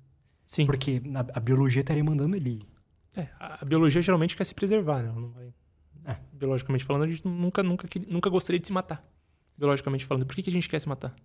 Sim. 0.48 0.68
Porque 0.68 1.02
a, 1.16 1.38
a 1.38 1.40
biologia 1.40 1.82
estaria 1.82 2.04
mandando 2.04 2.36
ele 2.36 2.50
ir. 2.52 2.73
É, 3.16 3.28
a 3.40 3.64
biologia 3.64 4.02
geralmente 4.02 4.36
quer 4.36 4.44
se 4.44 4.56
preservar, 4.56 5.04
né? 5.04 5.14
Vai... 5.34 5.54
É, 6.06 6.20
biologicamente 6.34 6.84
falando, 6.84 7.04
a 7.04 7.08
gente 7.08 7.26
nunca, 7.26 7.64
nunca, 7.64 7.88
nunca 8.08 8.30
gostaria 8.30 8.60
de 8.60 8.68
se 8.68 8.74
matar. 8.74 9.06
Biologicamente 9.58 10.06
falando. 10.06 10.26
Por 10.26 10.36
que, 10.36 10.44
que 10.44 10.50
a 10.50 10.54
gente 10.54 10.68
quer 10.68 10.80
se 10.80 10.90
matar? 10.90 11.16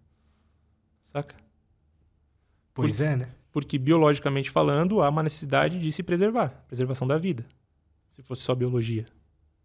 Saca? 1.02 1.34
Pois 2.74 3.00
é, 3.00 3.16
né? 3.16 3.34
Porque 3.50 3.78
biologicamente 3.78 4.50
falando, 4.50 5.02
há 5.02 5.08
uma 5.08 5.22
necessidade 5.22 5.78
de 5.78 5.90
se 5.90 6.02
preservar. 6.02 6.50
Preservação 6.68 7.08
da 7.08 7.18
vida. 7.18 7.46
Se 8.08 8.22
fosse 8.22 8.42
só 8.42 8.54
biologia. 8.54 9.06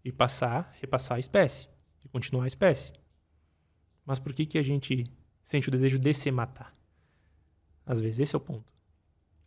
E 0.04 0.12
passar, 0.12 0.74
repassar 0.80 1.18
a 1.18 1.20
espécie 1.20 1.68
de 2.02 2.10
continuar 2.10 2.46
a 2.46 2.48
espécie. 2.48 2.92
Mas 4.06 4.18
por 4.18 4.34
que, 4.34 4.46
que 4.46 4.58
a 4.58 4.64
gente 4.64 5.06
sente 5.44 5.68
o 5.68 5.72
desejo 5.72 6.00
de 6.00 6.14
se 6.14 6.32
matar? 6.32 6.76
Às 7.86 8.00
vezes 8.00 8.20
esse 8.20 8.36
é 8.36 8.38
o 8.38 8.42
ponto. 8.42 8.73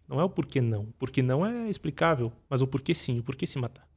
Não 0.08 0.20
é 0.20 0.24
o 0.24 0.30
porquê 0.30 0.60
não. 0.60 0.86
Porque 0.98 1.22
não 1.22 1.44
é 1.44 1.68
explicável, 1.68 2.32
mas 2.48 2.62
o 2.62 2.66
porquê 2.66 2.94
sim, 2.94 3.18
o 3.18 3.22
porquê 3.22 3.46
se 3.46 3.58
matar. 3.58 3.88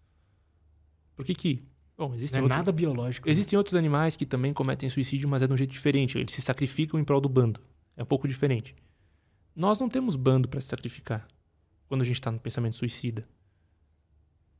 Por 1.15 1.26
que 1.26 1.36
que... 1.36 1.64
Bom, 1.98 2.14
existem 2.15 2.40
não 2.40 2.45
é 2.45 2.45
outro... 2.45 2.57
nada 2.57 2.72
biológico. 2.72 3.27
Né? 3.27 3.31
Existem 3.31 3.57
né? 3.57 3.60
outros 3.60 3.76
animais 3.76 4.15
que 4.15 4.26
também 4.26 4.53
cometem 4.53 4.90
suicídio, 4.90 5.27
mas 5.27 5.41
é 5.41 5.48
de 5.48 5.53
um 5.53 5.57
jeito 5.57 5.72
diferente. 5.72 6.18
Eles 6.18 6.34
se 6.34 6.41
sacrificam 6.41 6.99
em 6.99 7.03
prol 7.03 7.19
do 7.19 7.27
bando. 7.27 7.60
É 7.98 8.03
um 8.03 8.06
pouco 8.06 8.27
diferente. 8.27 8.73
Nós 9.56 9.80
não 9.80 9.90
temos 9.90 10.15
bando 10.15 10.48
para 10.48 10.61
se 10.61 10.68
sacrificar 10.68 11.27
quando 11.88 12.02
a 12.02 12.06
gente 12.06 12.15
está 12.15 12.31
no 12.31 12.40
pensamento 12.40 12.76
suicida 12.76 13.27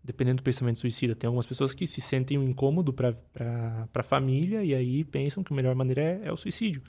dependendo 0.04 0.38
do 0.38 0.44
pensamento 0.44 0.80
suicida. 0.80 1.16
Tem 1.16 1.28
algumas 1.28 1.46
pessoas 1.46 1.74
que 1.74 1.86
se 1.86 2.02
sentem 2.02 2.38
um 2.38 2.44
incômodo 2.44 2.94
para 2.94 3.16
a 3.94 4.04
família 4.04 4.64
e 4.64 4.74
aí 4.74 5.04
pensam 5.04 5.44
que 5.44 5.54
a 5.54 5.56
melhor 5.56 5.76
maneira 5.76 6.02
é, 6.02 6.22
é, 6.26 6.32
o 6.32 6.38
suicídio. 6.38 6.82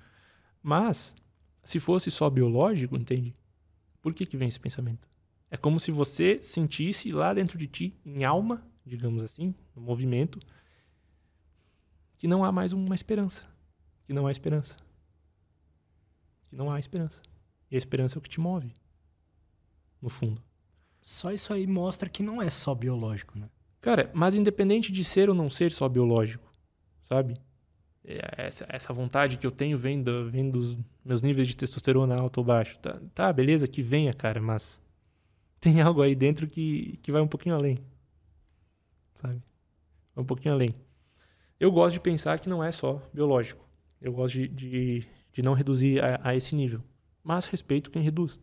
Mas 0.62 1.15
Se 1.62 1.78
fosse 1.78 2.11
só 2.11 2.31
biológico, 2.31 2.97
entende? 2.97 3.35
Por 4.01 4.14
que, 4.14 4.27
que 4.27 4.36
vem 4.36 4.48
esse 4.48 4.60
pensamento? 4.60 5.09
É 5.51 5.56
como 5.56 5.81
se 5.81 5.90
você 5.90 6.40
sentisse 6.43 7.10
lá 7.10 7.35
dentro 7.35 7.59
de 7.59 7.66
ti, 7.66 7.98
em 8.05 8.24
alma, 8.24 8.64
digamos 8.86 9.22
assim, 9.22 9.55
no 9.74 9.82
movimento, 9.82 10.39
que 12.16 12.28
não 12.28 12.44
há 12.44 12.52
mais 12.52 12.72
uma 12.72 12.94
esperança. 12.94 13.47
Que 14.05 14.12
não 14.12 14.27
há 14.27 14.31
esperança. 14.31 14.77
Que 16.48 16.56
não 16.56 16.70
há 16.70 16.78
esperança. 16.78 17.22
E 17.70 17.74
a 17.74 17.78
esperança 17.78 18.16
é 18.16 18.18
o 18.18 18.22
que 18.22 18.28
te 18.28 18.40
move. 18.40 18.72
No 20.01 20.09
fundo. 20.09 20.43
Só 21.01 21.32
isso 21.32 21.52
aí 21.52 21.66
mostra 21.66 22.09
que 22.09 22.22
não 22.22 22.40
é 22.40 22.51
só 22.51 22.74
biológico, 22.74 23.39
né? 23.39 23.48
Cara, 23.81 24.10
mas 24.14 24.35
independente 24.35 24.93
de 24.93 25.02
ser 25.02 25.28
ou 25.31 25.35
não 25.35 25.48
ser 25.48 25.72
só 25.72 25.89
biológico, 25.89 26.51
sabe? 27.02 27.35
É, 28.05 28.47
essa, 28.47 28.66
essa 28.68 28.93
vontade 28.93 29.36
que 29.36 29.47
eu 29.47 29.51
tenho 29.51 29.78
vem, 29.78 30.02
do, 30.02 30.31
vem 30.31 30.51
dos 30.51 30.77
meus 31.05 31.20
níveis 31.20 31.47
de 31.48 31.56
testosterona 31.56 32.16
alto 32.18 32.39
ou 32.39 32.44
baixo. 32.44 32.78
Tá, 32.78 33.01
tá, 33.14 33.32
beleza, 33.32 33.68
que 33.68 33.82
venha, 33.82 34.12
cara, 34.14 34.40
mas 34.40 34.82
tem 35.60 35.81
algo 35.82 36.02
aí 36.02 36.14
dentro 36.14 36.47
que, 36.47 36.98
que 37.02 37.12
vai 37.12 37.20
um 37.20 37.28
pouquinho 37.28 37.55
além. 37.55 37.78
Sabe? 39.14 39.43
Vai 40.14 40.24
um 40.24 40.27
pouquinho 40.27 40.55
além. 40.55 40.74
Eu 41.59 41.70
gosto 41.70 41.94
de 41.94 42.01
pensar 42.01 42.39
que 42.39 42.48
não 42.48 42.64
é 42.64 42.72
só 42.72 43.02
biológico. 43.12 43.68
Eu 44.01 44.12
gosto 44.12 44.35
de, 44.35 44.48
de, 44.48 45.06
de 45.32 45.43
não 45.43 45.52
reduzir 45.52 46.02
a, 46.02 46.20
a 46.22 46.35
esse 46.35 46.56
nível. 46.56 46.82
Mas 47.22 47.44
respeito 47.47 47.90
quem 47.90 48.02
reduz. 48.02 48.40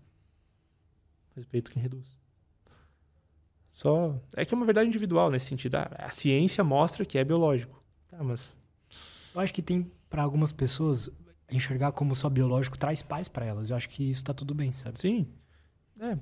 Respeito 1.36 1.72
quem 1.72 1.82
reduz. 1.82 2.18
Só. 3.72 4.20
É 4.36 4.46
que 4.46 4.54
é 4.54 4.58
uma 4.58 4.66
verdade 4.66 4.88
individual 4.88 5.30
nesse 5.30 5.48
sentido. 5.48 5.76
Ah, 5.76 5.90
a 5.98 6.12
ciência 6.12 6.64
mostra 6.64 7.06
que 7.06 7.18
é 7.18 7.24
biológico. 7.24 7.84
Tá, 8.08 8.24
mas. 8.24 8.58
Eu 9.38 9.42
acho 9.42 9.54
que 9.54 9.62
tem, 9.62 9.92
para 10.10 10.24
algumas 10.24 10.52
pessoas, 10.52 11.12
enxergar 11.52 11.92
como 11.92 12.16
só 12.16 12.28
biológico 12.28 12.76
traz 12.76 13.04
paz 13.04 13.28
para 13.28 13.46
elas. 13.46 13.70
Eu 13.70 13.76
acho 13.76 13.88
que 13.88 14.10
isso 14.10 14.24
tá 14.24 14.34
tudo 14.34 14.56
bem, 14.56 14.72
sabe? 14.72 15.00
Sim. 15.00 15.28
É. 16.00 16.18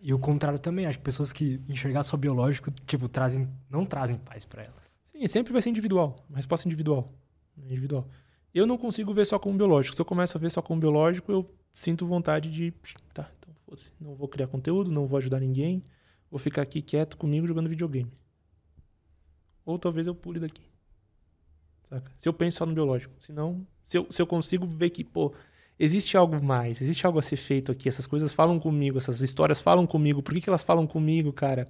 E 0.00 0.12
o 0.12 0.18
contrário 0.18 0.58
também. 0.58 0.86
Acho 0.86 0.98
que 0.98 1.04
pessoas 1.04 1.32
que 1.32 1.60
enxergar 1.68 2.02
só 2.02 2.16
biológico, 2.16 2.72
tipo, 2.88 3.08
trazem, 3.08 3.48
não 3.70 3.86
trazem 3.86 4.18
paz 4.18 4.44
para 4.44 4.64
elas. 4.64 4.96
Sim, 5.04 5.24
sempre 5.28 5.52
vai 5.52 5.62
ser 5.62 5.70
individual. 5.70 6.16
Uma 6.28 6.38
resposta 6.38 6.66
individual. 6.66 7.12
Individual. 7.56 8.08
Eu 8.52 8.66
não 8.66 8.76
consigo 8.76 9.14
ver 9.14 9.24
só 9.24 9.38
como 9.38 9.56
biológico. 9.56 9.94
Se 9.94 10.02
eu 10.02 10.06
começo 10.06 10.36
a 10.36 10.40
ver 10.40 10.50
só 10.50 10.60
como 10.60 10.80
biológico, 10.80 11.30
eu 11.30 11.48
sinto 11.72 12.04
vontade 12.04 12.50
de. 12.50 12.72
Tá, 13.14 13.30
então 13.38 13.54
foda-se. 13.64 13.92
Não 14.00 14.16
vou 14.16 14.26
criar 14.26 14.48
conteúdo, 14.48 14.90
não 14.90 15.06
vou 15.06 15.18
ajudar 15.18 15.38
ninguém. 15.38 15.84
Vou 16.28 16.40
ficar 16.40 16.62
aqui 16.62 16.82
quieto 16.82 17.16
comigo 17.16 17.46
jogando 17.46 17.68
videogame. 17.68 18.10
Ou 19.64 19.78
talvez 19.78 20.08
eu 20.08 20.16
pule 20.16 20.40
daqui. 20.40 20.62
Saca? 21.88 22.10
Se 22.16 22.28
eu 22.28 22.32
penso 22.32 22.58
só 22.58 22.66
no 22.66 22.74
biológico. 22.74 23.14
Senão, 23.20 23.66
se 23.82 23.98
eu, 23.98 24.06
se 24.10 24.20
eu 24.20 24.26
consigo 24.26 24.66
ver 24.66 24.90
que, 24.90 25.04
pô, 25.04 25.32
existe 25.78 26.16
algo 26.16 26.42
mais, 26.42 26.80
existe 26.80 27.06
algo 27.06 27.18
a 27.18 27.22
ser 27.22 27.36
feito 27.36 27.70
aqui. 27.70 27.88
Essas 27.88 28.06
coisas 28.06 28.32
falam 28.32 28.58
comigo, 28.58 28.98
essas 28.98 29.20
histórias 29.20 29.60
falam 29.60 29.86
comigo. 29.86 30.22
Por 30.22 30.34
que, 30.34 30.40
que 30.40 30.50
elas 30.50 30.64
falam 30.64 30.86
comigo, 30.86 31.32
cara? 31.32 31.66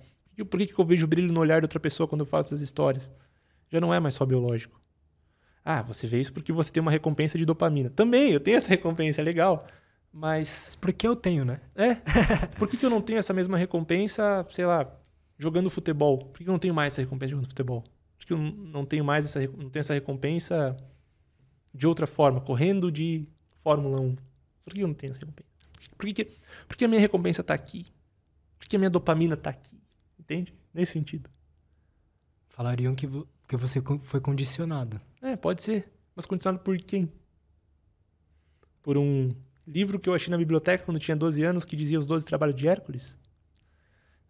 Por 0.51 0.59
que, 0.59 0.67
que 0.67 0.79
eu 0.79 0.85
vejo 0.85 1.07
brilho 1.07 1.33
no 1.33 1.41
olhar 1.41 1.61
de 1.61 1.65
outra 1.65 1.81
pessoa 1.81 2.07
quando 2.07 2.21
eu 2.21 2.27
falo 2.27 2.45
essas 2.45 2.61
histórias? 2.61 3.11
Já 3.71 3.81
não 3.81 3.93
é 3.93 4.01
mais 4.01 4.15
só 4.15 4.25
biológico. 4.25 4.81
Ah, 5.65 5.83
você 5.83 6.07
vê 6.07 6.21
isso 6.21 6.33
porque 6.33 6.53
você 6.53 6.71
tem 6.71 6.81
uma 6.81 6.91
recompensa 6.91 7.37
de 7.37 7.45
dopamina. 7.45 7.91
Também, 7.91 8.31
eu 8.31 8.41
tenho 8.41 8.57
essa 8.57 8.69
recompensa, 8.69 9.21
é 9.21 9.25
legal. 9.25 9.67
Mas. 10.13 10.65
Mas 10.67 10.75
por 10.77 10.93
que 10.93 11.07
eu 11.07 11.17
tenho, 11.17 11.45
né? 11.45 11.61
É. 11.75 11.97
Por 12.57 12.69
que, 12.69 12.77
que 12.77 12.87
eu 12.87 12.91
não 12.91 13.03
tenho 13.03 13.19
essa 13.19 13.35
mesma 13.35 13.59
recompensa, 13.59 14.47
sei 14.51 14.65
lá, 14.65 14.91
jogando 15.37 15.69
futebol? 15.69 16.19
Por 16.19 16.39
que 16.39 16.45
eu 16.45 16.53
não 16.53 16.59
tenho 16.59 16.73
mais 16.73 16.95
essa 16.95 17.03
recompensa 17.03 17.33
jogando 17.33 17.49
futebol? 17.49 17.85
Por 18.19 18.27
que 18.27 18.33
eu 18.33 18.39
não 18.39 18.85
tenho 18.85 19.05
mais 19.05 19.25
essa, 19.27 19.41
não 19.41 19.71
tenho 19.71 19.81
essa 19.81 19.95
recompensa 19.95 20.77
de 21.73 21.87
outra 21.87 22.07
forma, 22.07 22.41
correndo 22.41 22.91
de 22.91 23.27
Fórmula 23.63 24.01
1? 24.01 24.17
Por 24.65 24.75
que 24.75 24.81
eu 24.81 24.89
não 24.89 24.95
tenho 24.95 25.13
essa 25.13 25.21
recompensa? 25.21 25.51
Por 25.97 26.07
que, 26.07 26.25
por 26.67 26.77
que 26.77 26.85
a 26.85 26.89
minha 26.89 27.01
recompensa 27.01 27.41
está 27.41 27.55
aqui? 27.55 27.87
Por 28.59 28.67
que 28.69 28.77
a 28.77 28.79
minha 28.79 28.91
dopamina 28.91 29.35
está 29.35 29.51
aqui? 29.51 29.79
Entende? 30.19 30.55
Nesse 30.73 30.93
sentido. 30.93 31.31
Falariam 32.49 32.95
que, 32.95 33.07
que 33.47 33.57
você 33.57 33.81
foi 34.03 34.21
condicionado. 34.21 35.01
É, 35.21 35.37
pode 35.37 35.63
ser. 35.63 35.93
Mas 36.15 36.27
condicionado 36.27 36.63
por 36.65 36.77
quem? 36.79 37.13
Por 38.83 38.97
um 38.97 39.31
livro 39.67 39.99
que 39.99 40.09
eu 40.09 40.15
achei 40.15 40.31
na 40.31 40.39
biblioteca 40.39 40.85
quando 40.85 40.99
tinha 40.99 41.17
12 41.17 41.43
anos 41.43 41.65
que 41.65 41.77
dizia 41.77 41.99
os 41.99 42.07
12 42.07 42.25
trabalhos 42.25 42.57
de 42.57 42.67
Hércules? 42.67 43.19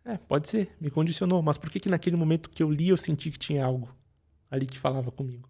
É, 0.06 0.16
pode 0.16 0.48
ser, 0.48 0.70
me 0.80 0.88
condicionou. 0.90 1.42
Mas 1.42 1.58
por 1.58 1.68
que, 1.68 1.80
que 1.80 1.88
naquele 1.88 2.16
momento 2.16 2.48
que 2.48 2.62
eu 2.62 2.70
li 2.70 2.88
eu 2.88 2.96
senti 2.96 3.30
que 3.30 3.38
tinha 3.38 3.64
algo 3.64 3.94
ali 4.50 4.64
que 4.64 4.78
falava 4.78 5.10
comigo? 5.10 5.48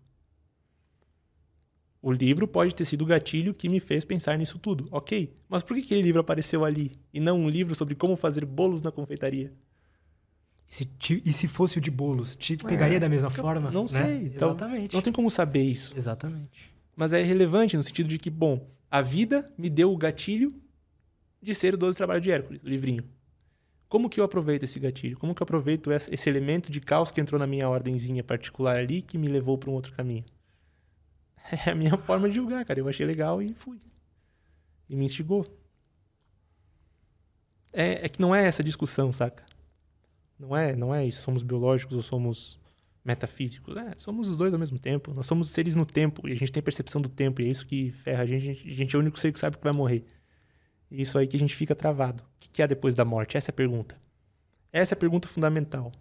O 2.01 2.13
livro 2.13 2.47
pode 2.47 2.75
ter 2.75 2.85
sido 2.85 3.03
o 3.03 3.07
gatilho 3.07 3.53
que 3.53 3.69
me 3.69 3.81
fez 3.81 4.05
pensar 4.05 4.39
nisso 4.39 4.59
tudo, 4.59 4.87
ok. 4.93 5.35
Mas 5.49 5.63
por 5.63 5.77
que 5.77 5.83
aquele 5.83 6.03
livro 6.03 6.21
apareceu 6.21 6.65
ali 6.65 6.93
e 7.13 7.19
não 7.19 7.39
um 7.41 7.49
livro 7.49 7.75
sobre 7.75 7.95
como 7.95 8.15
fazer 8.17 8.45
bolos 8.45 8.81
na 8.81 8.93
confeitaria? 8.93 9.53
E 10.69 10.73
se, 10.73 10.85
te, 10.85 11.23
e 11.25 11.33
se 11.33 11.49
fosse 11.49 11.79
o 11.79 11.81
de 11.81 11.91
bolos, 11.91 12.35
te 12.37 12.57
pegaria 12.57 12.97
É, 12.97 13.01
da 13.01 13.09
mesma 13.09 13.31
forma? 13.31 13.71
não 13.71 13.83
né? 13.83 13.89
sei, 13.89 14.27
então- 14.27 14.51
Exatamente. 14.51 14.95
Não 14.95 15.03
tem 15.03 15.13
como 15.13 15.31
saber 15.31 15.63
isso. 15.65 15.93
Exatamente. 15.97 16.73
Mas 16.95 17.13
é 17.13 17.23
relevante 17.23 17.77
no 17.77 17.83
sentido 17.83 18.09
de 18.09 18.19
que, 18.19 18.31
bom, 18.31 18.69
a 18.91 19.03
vida 19.03 19.53
me 19.59 19.69
deu 19.69 19.93
o 19.93 19.97
gatilho 19.97 20.55
de 21.43 21.55
ser 21.55 21.75
o 21.75 21.77
12 21.77 21.97
Trabalhos 21.99 22.23
de 22.23 22.31
Hércules, 22.31 22.63
o 22.63 22.69
livrinho. 22.69 23.05
Como 23.89 24.11
que 24.11 24.19
eu 24.19 24.25
aproveito 24.25 24.65
esse 24.65 24.81
gatilho? 24.81 25.17
Como 25.17 25.35
que 25.35 25.41
eu 25.41 25.45
aproveito 25.45 25.93
esse 25.93 26.29
elemento 26.29 26.73
de 26.73 26.81
caos 26.81 27.11
que 27.11 27.21
entrou 27.21 27.39
na 27.39 27.47
minha 27.47 27.69
ordenzinha 27.69 28.23
particular 28.25 28.77
ali 28.77 29.01
que 29.01 29.17
me 29.17 29.29
levou 29.29 29.57
para 29.57 29.71
um 29.71 29.75
outro 29.75 29.93
caminho? 29.93 30.25
É 31.65 31.71
a 31.71 31.75
minha 31.77 31.97
forma 31.97 32.29
de 32.29 32.35
julgar, 32.35 32.65
cara. 32.65 32.81
Eu 32.81 32.89
achei 32.89 33.07
legal 33.07 33.41
e 33.41 33.55
fui. 33.55 33.79
E 34.89 34.97
me 34.97 35.05
instigou. 35.05 35.47
É, 37.73 38.07
é 38.07 38.09
que 38.09 38.21
não 38.21 38.35
é 38.35 38.45
essa 38.45 38.65
discussão, 38.65 39.13
saca? 39.13 39.45
Não 40.39 40.57
é, 40.57 40.75
não 40.75 40.93
é 40.93 41.07
isso. 41.07 41.23
Somos 41.23 41.45
biológicos 41.45 41.97
ou 41.97 42.03
somos 42.03 42.59
metafísicos. 43.05 43.77
É, 43.77 43.93
somos 43.97 44.29
os 44.29 44.37
dois 44.37 44.53
ao 44.53 44.59
mesmo 44.59 44.79
tempo. 44.79 45.15
Nós 45.15 45.27
somos 45.27 45.51
seres 45.51 45.77
no 45.77 45.87
tempo 45.87 46.29
e 46.29 46.33
a 46.33 46.35
gente 46.35 46.51
tem 46.51 46.63
percepção 46.63 47.01
do 47.01 47.09
tempo. 47.09 47.41
E 47.41 47.47
é 47.47 47.49
isso 47.49 47.65
que 47.65 47.93
ferra 47.93 48.25
a 48.25 48.27
gente. 48.27 48.49
A 48.49 48.75
gente 48.75 48.97
é 48.97 48.99
o 48.99 49.03
único 49.03 49.19
ser 49.19 49.33
que 49.33 49.39
sabe 49.39 49.57
que 49.57 49.63
vai 49.63 49.73
morrer. 49.73 50.05
Isso 50.97 51.19
aí 51.19 51.27
que 51.27 51.37
a 51.37 51.39
gente 51.39 51.55
fica 51.55 51.75
travado. 51.75 52.23
O 52.23 52.27
que 52.41 52.49
que 52.49 52.63
há 52.63 52.67
depois 52.67 52.95
da 52.95 53.05
morte? 53.05 53.37
Essa 53.37 53.51
é 53.51 53.53
a 53.53 53.55
pergunta. 53.55 54.01
Essa 54.73 54.95
é 54.95 54.97
a 54.97 54.99
pergunta 54.99 55.29
fundamental. 55.29 55.93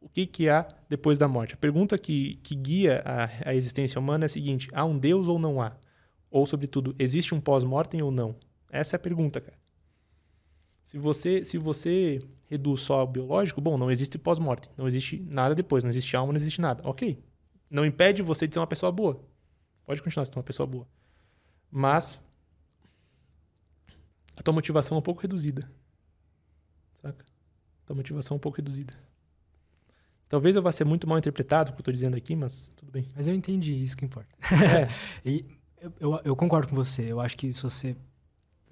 O 0.00 0.08
que, 0.08 0.24
que 0.24 0.48
há 0.48 0.68
depois 0.88 1.18
da 1.18 1.26
morte? 1.26 1.54
A 1.54 1.56
pergunta 1.56 1.98
que, 1.98 2.36
que 2.36 2.54
guia 2.54 3.02
a, 3.04 3.50
a 3.50 3.54
existência 3.56 3.98
humana 3.98 4.24
é 4.24 4.26
a 4.26 4.28
seguinte: 4.28 4.68
há 4.72 4.84
um 4.84 4.96
Deus 4.96 5.26
ou 5.26 5.36
não 5.36 5.60
há? 5.60 5.76
Ou, 6.30 6.46
sobretudo, 6.46 6.94
existe 6.96 7.34
um 7.34 7.40
pós-mortem 7.40 8.02
ou 8.02 8.12
não? 8.12 8.36
Essa 8.70 8.94
é 8.94 8.98
a 8.98 9.00
pergunta, 9.00 9.40
cara. 9.40 9.58
Se 10.84 10.96
você, 10.96 11.44
se 11.44 11.58
você 11.58 12.20
reduz 12.48 12.82
só 12.82 13.00
ao 13.00 13.06
biológico, 13.06 13.60
bom, 13.60 13.76
não 13.76 13.90
existe 13.90 14.16
pós-morte. 14.16 14.70
Não 14.76 14.86
existe 14.86 15.26
nada 15.28 15.56
depois. 15.56 15.82
Não 15.82 15.90
existe 15.90 16.16
alma, 16.16 16.32
não 16.32 16.38
existe 16.38 16.60
nada. 16.60 16.88
Ok. 16.88 17.18
Não 17.68 17.84
impede 17.84 18.22
você 18.22 18.46
de 18.46 18.54
ser 18.54 18.60
uma 18.60 18.66
pessoa 18.66 18.92
boa. 18.92 19.20
Pode 19.84 20.00
continuar 20.00 20.24
sendo 20.24 20.36
uma 20.36 20.44
pessoa 20.44 20.68
boa. 20.68 20.86
Mas 21.68 22.20
a 24.36 24.42
tua 24.42 24.54
motivação 24.54 24.96
é 24.96 24.98
um 24.98 25.02
pouco 25.02 25.22
reduzida. 25.22 25.68
Saca? 27.00 27.24
A 27.84 27.86
tua 27.86 27.96
motivação 27.96 28.34
é 28.34 28.36
um 28.36 28.40
pouco 28.40 28.58
reduzida. 28.58 28.92
Talvez 30.28 30.56
eu 30.56 30.62
vá 30.62 30.72
ser 30.72 30.84
muito 30.84 31.06
mal 31.06 31.18
interpretado 31.18 31.70
o 31.70 31.74
que 31.74 31.80
eu 31.80 31.84
tô 31.84 31.92
dizendo 31.92 32.16
aqui, 32.16 32.34
mas 32.34 32.70
tudo 32.76 32.90
bem. 32.90 33.06
Mas 33.14 33.26
eu 33.26 33.34
entendi, 33.34 33.72
isso 33.72 33.96
que 33.96 34.04
importa. 34.04 34.28
É, 34.52 34.88
E 35.24 35.44
eu, 35.80 35.92
eu, 36.00 36.20
eu 36.24 36.36
concordo 36.36 36.68
com 36.68 36.74
você. 36.74 37.02
Eu 37.02 37.20
acho 37.20 37.36
que 37.36 37.52
se 37.52 37.62
você 37.62 37.96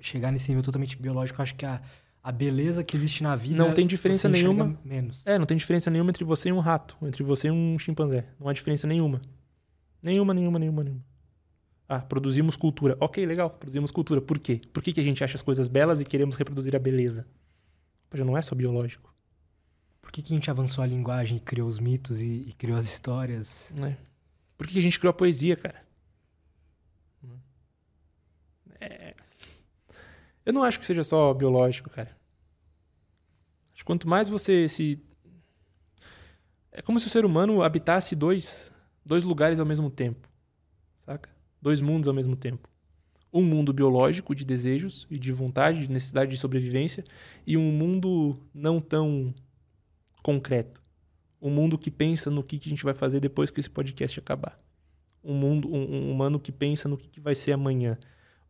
chegar 0.01 0.32
nesse 0.32 0.49
nível 0.51 0.65
totalmente 0.65 0.97
biológico, 0.97 1.41
eu 1.41 1.43
acho 1.45 1.55
que 1.55 1.65
a, 1.65 1.81
a 2.23 2.32
beleza 2.32 2.82
que 2.82 2.97
existe 2.97 3.23
na 3.23 3.36
vida. 3.36 3.57
Não 3.57 3.73
tem 3.73 3.86
diferença 3.86 4.28
nenhuma. 4.28 4.77
Menos. 4.85 5.24
é, 5.24 5.39
não 5.39 5.47
tem 5.47 5.57
diferença 5.57 5.91
nenhuma 5.91 6.11
entre 6.11 6.24
você 6.24 6.49
e 6.49 6.53
um 6.53 6.59
rato, 6.59 6.97
entre 7.03 7.23
você 7.23 7.49
e 7.49 7.51
um 7.51 7.78
chimpanzé. 7.78 8.27
Não 8.39 8.49
há 8.49 8.53
diferença 8.53 8.86
nenhuma. 8.86 9.20
Nenhuma, 10.03 10.35
nenhuma, 10.35 10.59
nenhuma, 10.59 10.85
nenhuma. 10.85 11.05
Ah, 11.89 12.01
produzimos 12.01 12.56
cultura. 12.56 12.97
Ok, 12.98 13.24
legal, 13.27 13.51
produzimos 13.51 13.90
cultura. 13.90 14.20
Por 14.20 14.39
quê? 14.39 14.61
Por 14.73 14.82
que, 14.82 14.93
que 14.93 15.01
a 15.01 15.05
gente 15.05 15.23
acha 15.23 15.36
as 15.36 15.43
coisas 15.43 15.69
belas 15.69 16.01
e 16.01 16.05
queremos 16.05 16.36
reproduzir 16.36 16.74
a 16.74 16.78
beleza? 16.78 17.27
Já 18.12 18.24
não 18.24 18.36
é 18.36 18.43
só 18.43 18.55
biológico. 18.55 19.12
Por 20.01 20.12
que, 20.12 20.23
que 20.23 20.32
a 20.32 20.36
gente 20.36 20.51
avançou 20.51 20.82
a 20.85 20.86
linguagem 20.86 21.36
e 21.36 21.40
criou 21.40 21.69
os 21.69 21.78
mitos 21.78 22.20
e, 22.20 22.48
e 22.48 22.52
criou 22.52 22.78
as 22.78 22.85
histórias? 22.85 23.74
né? 23.78 23.98
Por 24.56 24.66
que 24.66 24.74
que 24.74 24.78
a 24.78 24.82
gente 24.82 24.98
criou 24.98 25.11
a 25.11 25.15
poesia, 25.15 25.56
cara? 25.56 25.85
É... 28.81 29.15
Eu 30.47 30.52
não 30.52 30.62
acho 30.62 30.78
que 30.78 30.86
seja 30.86 31.02
só 31.02 31.32
biológico, 31.32 31.90
cara. 31.90 32.16
Acho 33.73 33.78
que 33.78 33.85
quanto 33.85 34.09
mais 34.09 34.28
você 34.28 34.69
se. 34.69 35.02
É 36.70 36.82
como 36.82 37.01
se 37.01 37.06
o 37.06 37.11
ser 37.11 37.24
humano 37.24 37.62
habitasse 37.62 38.15
dois, 38.15 38.73
dois 39.05 39.24
lugares 39.24 39.59
ao 39.59 39.66
mesmo 39.66 39.90
tempo. 39.90 40.28
Saca? 41.01 41.34
Dois 41.65 41.81
mundos 41.81 42.07
ao 42.07 42.12
mesmo 42.12 42.36
tempo. 42.36 42.69
Um 43.32 43.43
mundo 43.43 43.73
biológico 43.73 44.35
de 44.35 44.45
desejos 44.45 45.07
e 45.11 45.19
de 45.19 45.32
vontade, 45.32 45.86
de 45.86 45.91
necessidade 45.91 46.31
de 46.31 46.36
sobrevivência, 46.36 47.03
e 47.47 47.57
um 47.57 47.73
mundo 47.73 48.36
não 48.53 48.82
tão 48.82 49.32
concreto. 50.23 50.78
Um 51.41 51.49
mundo 51.49 51.78
que 51.78 51.91
pensa 51.91 52.31
no 52.31 52.45
que 52.45 52.59
que 52.59 52.69
a 52.69 52.70
gente 52.70 52.85
vai 52.85 52.93
fazer 52.93 53.19
depois 53.19 53.51
que 53.51 53.61
esse 53.61 53.70
podcast 53.70 54.19
acabar. 54.19 54.62
Um 55.24 55.32
mundo, 55.32 55.66
um, 55.73 55.91
um 55.91 56.12
humano 56.12 56.39
que 56.39 56.53
pensa 56.53 56.86
no 56.86 56.99
que, 56.99 57.09
que 57.09 57.19
vai 57.19 57.35
ser 57.35 57.53
amanhã. 57.53 57.97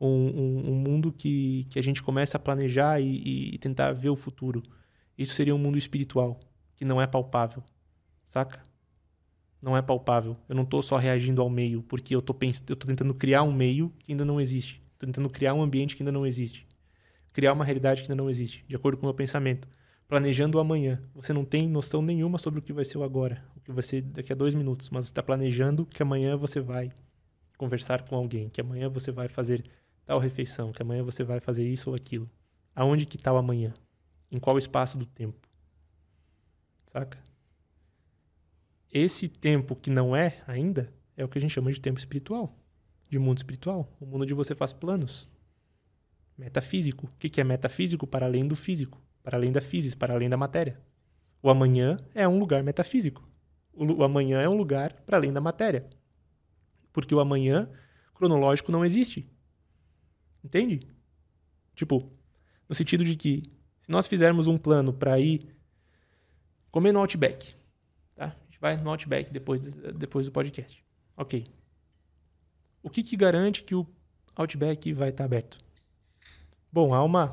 um, 0.01 0.09
um, 0.09 0.71
um 0.71 0.75
mundo 0.75 1.13
que, 1.13 1.69
que 1.71 1.79
a 1.79 1.83
gente 1.83 2.03
começa 2.03 2.37
a 2.37 2.41
planejar 2.41 3.01
e, 3.01 3.55
e 3.55 3.59
tentar 3.59 3.93
ver 3.93 4.09
o 4.09 4.17
futuro. 4.17 4.61
Isso 5.17 5.35
seria 5.35 5.55
um 5.55 5.59
mundo 5.59 5.79
espiritual, 5.79 6.41
que 6.75 6.85
não 6.85 7.01
é 7.01 7.07
palpável, 7.07 7.63
saca? 8.25 8.61
Não 9.65 9.75
é 9.75 9.81
palpável. 9.81 10.37
Eu 10.47 10.55
não 10.55 10.63
estou 10.63 10.83
só 10.83 10.99
reagindo 10.99 11.41
ao 11.41 11.49
meio, 11.49 11.83
porque 11.85 12.15
eu 12.15 12.19
estou 12.19 12.37
tentando 12.37 13.15
criar 13.15 13.43
um 13.45 13.51
meio 13.51 13.91
que 13.99 14.13
ainda 14.13 14.23
não 14.23 14.39
existe. 14.39 14.83
Estou 14.93 15.07
tentando 15.07 15.31
criar 15.31 15.55
um 15.55 15.63
ambiente 15.63 15.97
que 15.97 16.03
ainda 16.03 16.13
não 16.13 16.27
existe. 16.27 16.67
Criar 17.33 17.55
uma 17.55 17.65
realidade 17.65 18.03
que 18.03 18.13
ainda 18.13 18.23
não 18.23 18.29
existe, 18.29 18.63
de 18.69 18.77
acordo 18.77 18.99
com 18.99 19.07
o 19.07 19.09
meu 19.09 19.15
pensamento. 19.15 19.67
Planejando 20.07 20.59
o 20.59 20.61
amanhã. 20.61 21.03
Você 21.15 21.33
não 21.33 21.47
tem 21.47 21.67
noção 21.67 22.03
nenhuma 22.03 22.37
sobre 22.37 22.61
o 22.61 22.63
que 22.63 22.75
vai 22.75 22.85
ser 22.85 22.99
o 22.99 23.03
agora, 23.03 23.43
o 23.57 23.61
que 23.61 23.73
vai 23.73 23.83
ser 23.83 24.03
daqui 24.03 24.35
a 24.35 24.37
dois 24.37 24.55
minutos, 24.55 24.91
mas 24.91 25.07
você 25.07 25.13
está 25.13 25.23
planejando 25.23 25.87
que 25.87 26.03
amanhã 26.03 26.37
você 26.37 26.61
vai 26.61 26.93
conversar 27.57 28.03
com 28.03 28.17
alguém, 28.17 28.51
que 28.51 28.61
amanhã 28.61 28.91
você 28.91 29.11
vai 29.11 29.29
fazer 29.29 29.65
tal 30.05 30.19
refeição, 30.19 30.73
que 30.73 30.83
amanhã 30.83 31.03
você 31.03 31.25
vai 31.25 31.41
fazer 31.41 31.67
isso 31.67 31.89
ou 31.89 31.97
aquilo. 31.97 32.29
Aonde 32.77 33.07
que 33.07 33.17
está 33.17 33.33
o 33.33 33.39
amanhã? 33.39 33.73
Em 34.31 34.39
qual 34.39 34.59
espaço 34.59 34.99
do 34.99 35.07
tempo? 35.07 35.49
Saca? 36.85 37.19
Esse 38.95 39.29
tempo 39.29 39.75
que 39.75 39.91
não 39.91 40.15
é 40.15 40.41
ainda 40.47 40.95
é 41.17 41.25
o 41.25 41.29
que 41.29 41.37
a 41.37 41.41
gente 41.41 41.51
chama 41.51 41.73
de 41.73 41.81
tempo 41.81 41.99
espiritual, 41.99 42.57
de 43.11 43.19
mundo 43.19 43.39
espiritual, 43.39 43.93
o 44.01 44.07
mundo 44.07 44.23
onde 44.23 44.33
você 44.33 44.55
faz 44.55 44.73
planos. 44.73 45.29
Metafísico. 46.39 47.07
O 47.07 47.17
que 47.17 47.41
é 47.41 47.45
metafísico? 47.45 48.07
Para 48.07 48.27
além 48.27 48.45
do 48.45 48.55
físico, 48.55 49.03
para 49.21 49.37
além 49.37 49.51
da 49.51 49.61
física, 49.61 49.97
para 49.97 50.15
além 50.15 50.31
da 50.31 50.37
matéria. 50.37 50.81
O 51.43 51.51
amanhã 51.51 51.97
é 52.15 52.29
um 52.29 52.39
lugar 52.39 52.63
metafísico. 52.63 53.29
O 53.73 54.05
amanhã 54.05 54.41
é 54.41 54.49
um 54.49 54.57
lugar 54.57 54.93
para 55.05 55.17
além 55.17 55.33
da 55.33 55.41
matéria. 55.41 55.91
Porque 56.93 57.13
o 57.13 57.19
amanhã 57.19 57.69
cronológico 58.15 58.71
não 58.71 58.85
existe. 58.85 59.29
Entende? 60.43 60.87
Tipo, 61.75 62.13
no 62.69 62.77
sentido 62.77 63.05
de 63.05 63.17
que 63.17 63.43
se 63.81 63.91
nós 63.91 64.07
fizermos 64.07 64.47
um 64.47 64.57
plano 64.57 64.93
para 64.93 65.19
ir 65.19 65.53
comer 66.71 66.93
no 66.93 67.01
Outback, 67.01 67.57
vai 68.65 68.77
no 68.77 68.91
Outback 68.91 69.33
depois, 69.33 69.63
depois 69.95 70.27
do 70.27 70.33
podcast. 70.33 70.83
Ok. 71.17 71.47
O 72.83 72.91
que, 72.91 73.03
que 73.03 73.17
garante 73.17 73.63
que 73.63 73.75
o 73.75 73.87
Outback 74.35 74.93
vai 74.93 75.11
estar 75.11 75.25
tá 75.25 75.27
aberto? 75.27 75.59
Bom, 76.73 76.95
há 76.95 77.03
uma 77.03 77.33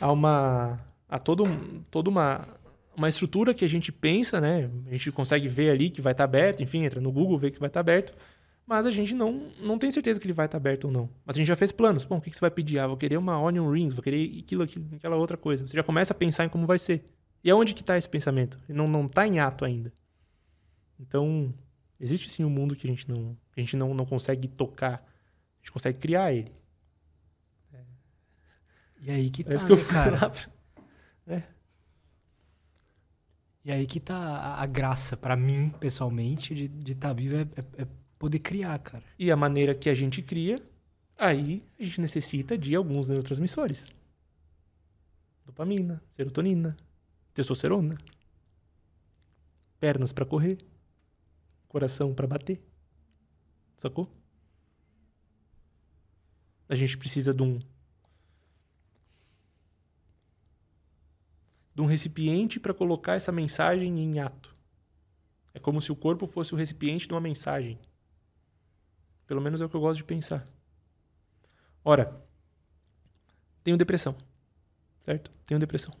há 0.00 0.10
uma 0.10 0.80
há 1.08 1.18
todo, 1.18 1.44
toda 1.90 2.10
uma 2.10 2.48
uma 2.96 3.08
estrutura 3.08 3.54
que 3.54 3.64
a 3.64 3.68
gente 3.68 3.90
pensa, 3.90 4.40
né? 4.40 4.70
A 4.86 4.90
gente 4.90 5.10
consegue 5.12 5.48
ver 5.48 5.70
ali 5.70 5.88
que 5.88 6.02
vai 6.02 6.12
estar 6.12 6.24
tá 6.24 6.28
aberto, 6.28 6.62
enfim, 6.62 6.84
entra 6.84 7.00
no 7.00 7.10
Google, 7.10 7.38
vê 7.38 7.50
que 7.50 7.58
vai 7.58 7.68
estar 7.68 7.82
tá 7.82 7.90
aberto 7.90 8.12
mas 8.66 8.86
a 8.86 8.90
gente 8.90 9.14
não, 9.14 9.48
não 9.60 9.76
tem 9.76 9.90
certeza 9.90 10.20
que 10.20 10.26
ele 10.26 10.32
vai 10.32 10.46
estar 10.46 10.56
aberto 10.56 10.84
ou 10.84 10.90
não. 10.90 11.08
Mas 11.26 11.36
a 11.36 11.38
gente 11.38 11.48
já 11.48 11.56
fez 11.56 11.72
planos. 11.72 12.04
Bom, 12.04 12.18
o 12.18 12.20
que, 12.20 12.30
que 12.30 12.36
você 12.36 12.40
vai 12.40 12.50
pedir? 12.50 12.78
Ah, 12.78 12.86
vou 12.86 12.96
querer 12.96 13.16
uma 13.16 13.38
onion 13.38 13.68
rings, 13.70 13.92
vou 13.92 14.02
querer 14.02 14.38
aquilo, 14.38 14.62
aquilo, 14.62 14.86
aquela 14.94 15.16
outra 15.16 15.36
coisa. 15.36 15.66
Você 15.66 15.76
já 15.76 15.82
começa 15.82 16.12
a 16.12 16.16
pensar 16.16 16.44
em 16.44 16.48
como 16.48 16.66
vai 16.66 16.78
ser. 16.78 17.04
E 17.44 17.50
aonde 17.50 17.74
que 17.74 17.80
está 17.80 17.98
esse 17.98 18.08
pensamento? 18.08 18.58
Não 18.68 19.04
está 19.04 19.26
em 19.26 19.40
ato 19.40 19.64
ainda. 19.64 19.92
Então, 20.98 21.52
existe 21.98 22.30
sim 22.30 22.44
um 22.44 22.50
mundo 22.50 22.76
que 22.76 22.86
a 22.86 22.90
gente 22.90 23.08
não 23.08 23.36
a 23.56 23.60
gente 23.60 23.76
não, 23.76 23.94
não 23.94 24.06
consegue 24.06 24.48
tocar. 24.48 24.94
A 24.94 25.58
gente 25.58 25.72
consegue 25.72 25.98
criar 25.98 26.32
ele. 26.32 26.52
É. 27.72 27.80
E 29.02 29.10
aí 29.10 29.30
que 29.30 29.44
tá, 29.44 29.52
é 29.52 29.56
isso 29.56 29.66
que 29.66 29.72
eu 29.72 29.76
né, 29.76 29.84
cara. 29.84 30.30
Pra... 30.30 30.50
É. 31.26 31.42
E 33.64 33.70
aí 33.70 33.86
que 33.86 34.00
tá 34.00 34.16
a, 34.16 34.62
a 34.62 34.66
graça, 34.66 35.16
para 35.16 35.36
mim, 35.36 35.70
pessoalmente, 35.70 36.54
de 36.54 36.64
estar 36.64 36.82
de 36.82 36.94
tá 36.94 37.12
vivo 37.12 37.36
é, 37.36 37.42
é, 37.42 37.82
é 37.82 37.86
poder 38.18 38.38
criar, 38.38 38.78
cara. 38.78 39.04
E 39.18 39.30
a 39.30 39.36
maneira 39.36 39.74
que 39.74 39.88
a 39.88 39.94
gente 39.94 40.22
cria, 40.22 40.60
aí 41.16 41.62
a 41.78 41.84
gente 41.84 42.00
necessita 42.00 42.56
de 42.56 42.74
alguns 42.74 43.08
neurotransmissores. 43.08 43.92
Dopamina, 45.44 46.02
serotonina, 46.12 46.76
testosterona, 47.34 47.98
pernas 49.78 50.12
para 50.12 50.24
correr, 50.24 50.58
coração 51.72 52.14
para 52.14 52.26
bater. 52.26 52.62
Sacou? 53.74 54.06
A 56.68 56.74
gente 56.74 56.98
precisa 56.98 57.32
de 57.32 57.42
um 57.42 57.58
de 61.74 61.80
um 61.80 61.86
recipiente 61.86 62.60
para 62.60 62.74
colocar 62.74 63.14
essa 63.14 63.32
mensagem 63.32 63.98
em 63.98 64.20
ato. 64.20 64.54
É 65.54 65.58
como 65.58 65.80
se 65.80 65.90
o 65.90 65.96
corpo 65.96 66.26
fosse 66.26 66.52
o 66.52 66.56
recipiente 66.56 67.08
de 67.08 67.14
uma 67.14 67.20
mensagem. 67.20 67.78
Pelo 69.26 69.40
menos 69.40 69.62
é 69.62 69.64
o 69.64 69.70
que 69.70 69.74
eu 69.74 69.80
gosto 69.80 69.96
de 69.96 70.04
pensar. 70.04 70.46
Ora, 71.82 72.22
tenho 73.64 73.78
depressão. 73.78 74.14
Certo? 75.00 75.30
Tenho 75.46 75.58
depressão. 75.58 75.94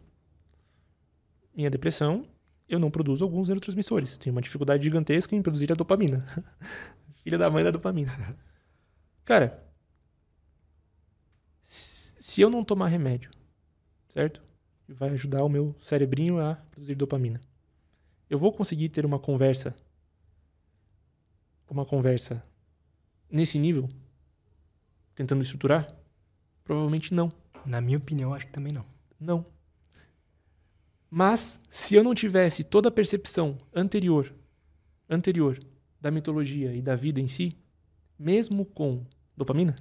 Minha 1.54 1.70
depressão, 1.70 2.28
eu 2.68 2.78
não 2.78 2.90
produzo 2.90 3.24
alguns 3.24 3.48
neurotransmissores. 3.48 4.16
Tenho 4.16 4.34
uma 4.34 4.42
dificuldade 4.42 4.84
gigantesca 4.84 5.34
em 5.34 5.42
produzir 5.42 5.70
a 5.72 5.74
dopamina. 5.74 6.26
Filha 7.22 7.38
da 7.38 7.50
mãe 7.50 7.62
da 7.62 7.70
dopamina. 7.70 8.36
Cara, 9.24 9.62
se 11.62 12.40
eu 12.40 12.50
não 12.50 12.64
tomar 12.64 12.88
remédio, 12.88 13.30
certo? 14.08 14.42
Vai 14.88 15.10
ajudar 15.10 15.44
o 15.44 15.48
meu 15.48 15.74
cerebrinho 15.80 16.40
a 16.40 16.56
produzir 16.70 16.94
dopamina. 16.94 17.40
Eu 18.28 18.38
vou 18.38 18.52
conseguir 18.52 18.88
ter 18.88 19.04
uma 19.06 19.18
conversa 19.18 19.74
uma 21.72 21.86
conversa 21.86 22.44
nesse 23.30 23.58
nível? 23.58 23.88
Tentando 25.14 25.42
estruturar? 25.42 25.88
Provavelmente 26.62 27.14
não. 27.14 27.32
Na 27.64 27.80
minha 27.80 27.98
opinião, 27.98 28.34
acho 28.34 28.46
que 28.46 28.52
também 28.52 28.72
não. 28.72 28.84
Não. 29.18 29.46
Mas, 31.14 31.60
se 31.68 31.94
eu 31.94 32.02
não 32.02 32.14
tivesse 32.14 32.64
toda 32.64 32.88
a 32.88 32.90
percepção 32.90 33.58
anterior, 33.74 34.32
anterior 35.10 35.62
da 36.00 36.10
mitologia 36.10 36.74
e 36.74 36.80
da 36.80 36.96
vida 36.96 37.20
em 37.20 37.28
si, 37.28 37.54
mesmo 38.18 38.64
com 38.64 39.04
dopamina, 39.36 39.76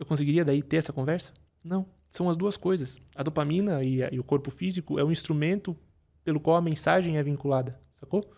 eu 0.00 0.04
conseguiria 0.04 0.44
daí 0.44 0.64
ter 0.64 0.78
essa 0.78 0.92
conversa? 0.92 1.32
Não. 1.62 1.86
São 2.08 2.28
as 2.28 2.36
duas 2.36 2.56
coisas. 2.56 3.00
A 3.14 3.22
dopamina 3.22 3.84
e, 3.84 4.02
a, 4.02 4.08
e 4.12 4.18
o 4.18 4.24
corpo 4.24 4.50
físico 4.50 4.98
é 4.98 5.04
um 5.04 5.12
instrumento 5.12 5.76
pelo 6.24 6.40
qual 6.40 6.56
a 6.56 6.60
mensagem 6.60 7.16
é 7.16 7.22
vinculada, 7.22 7.80
sacou? 7.90 8.34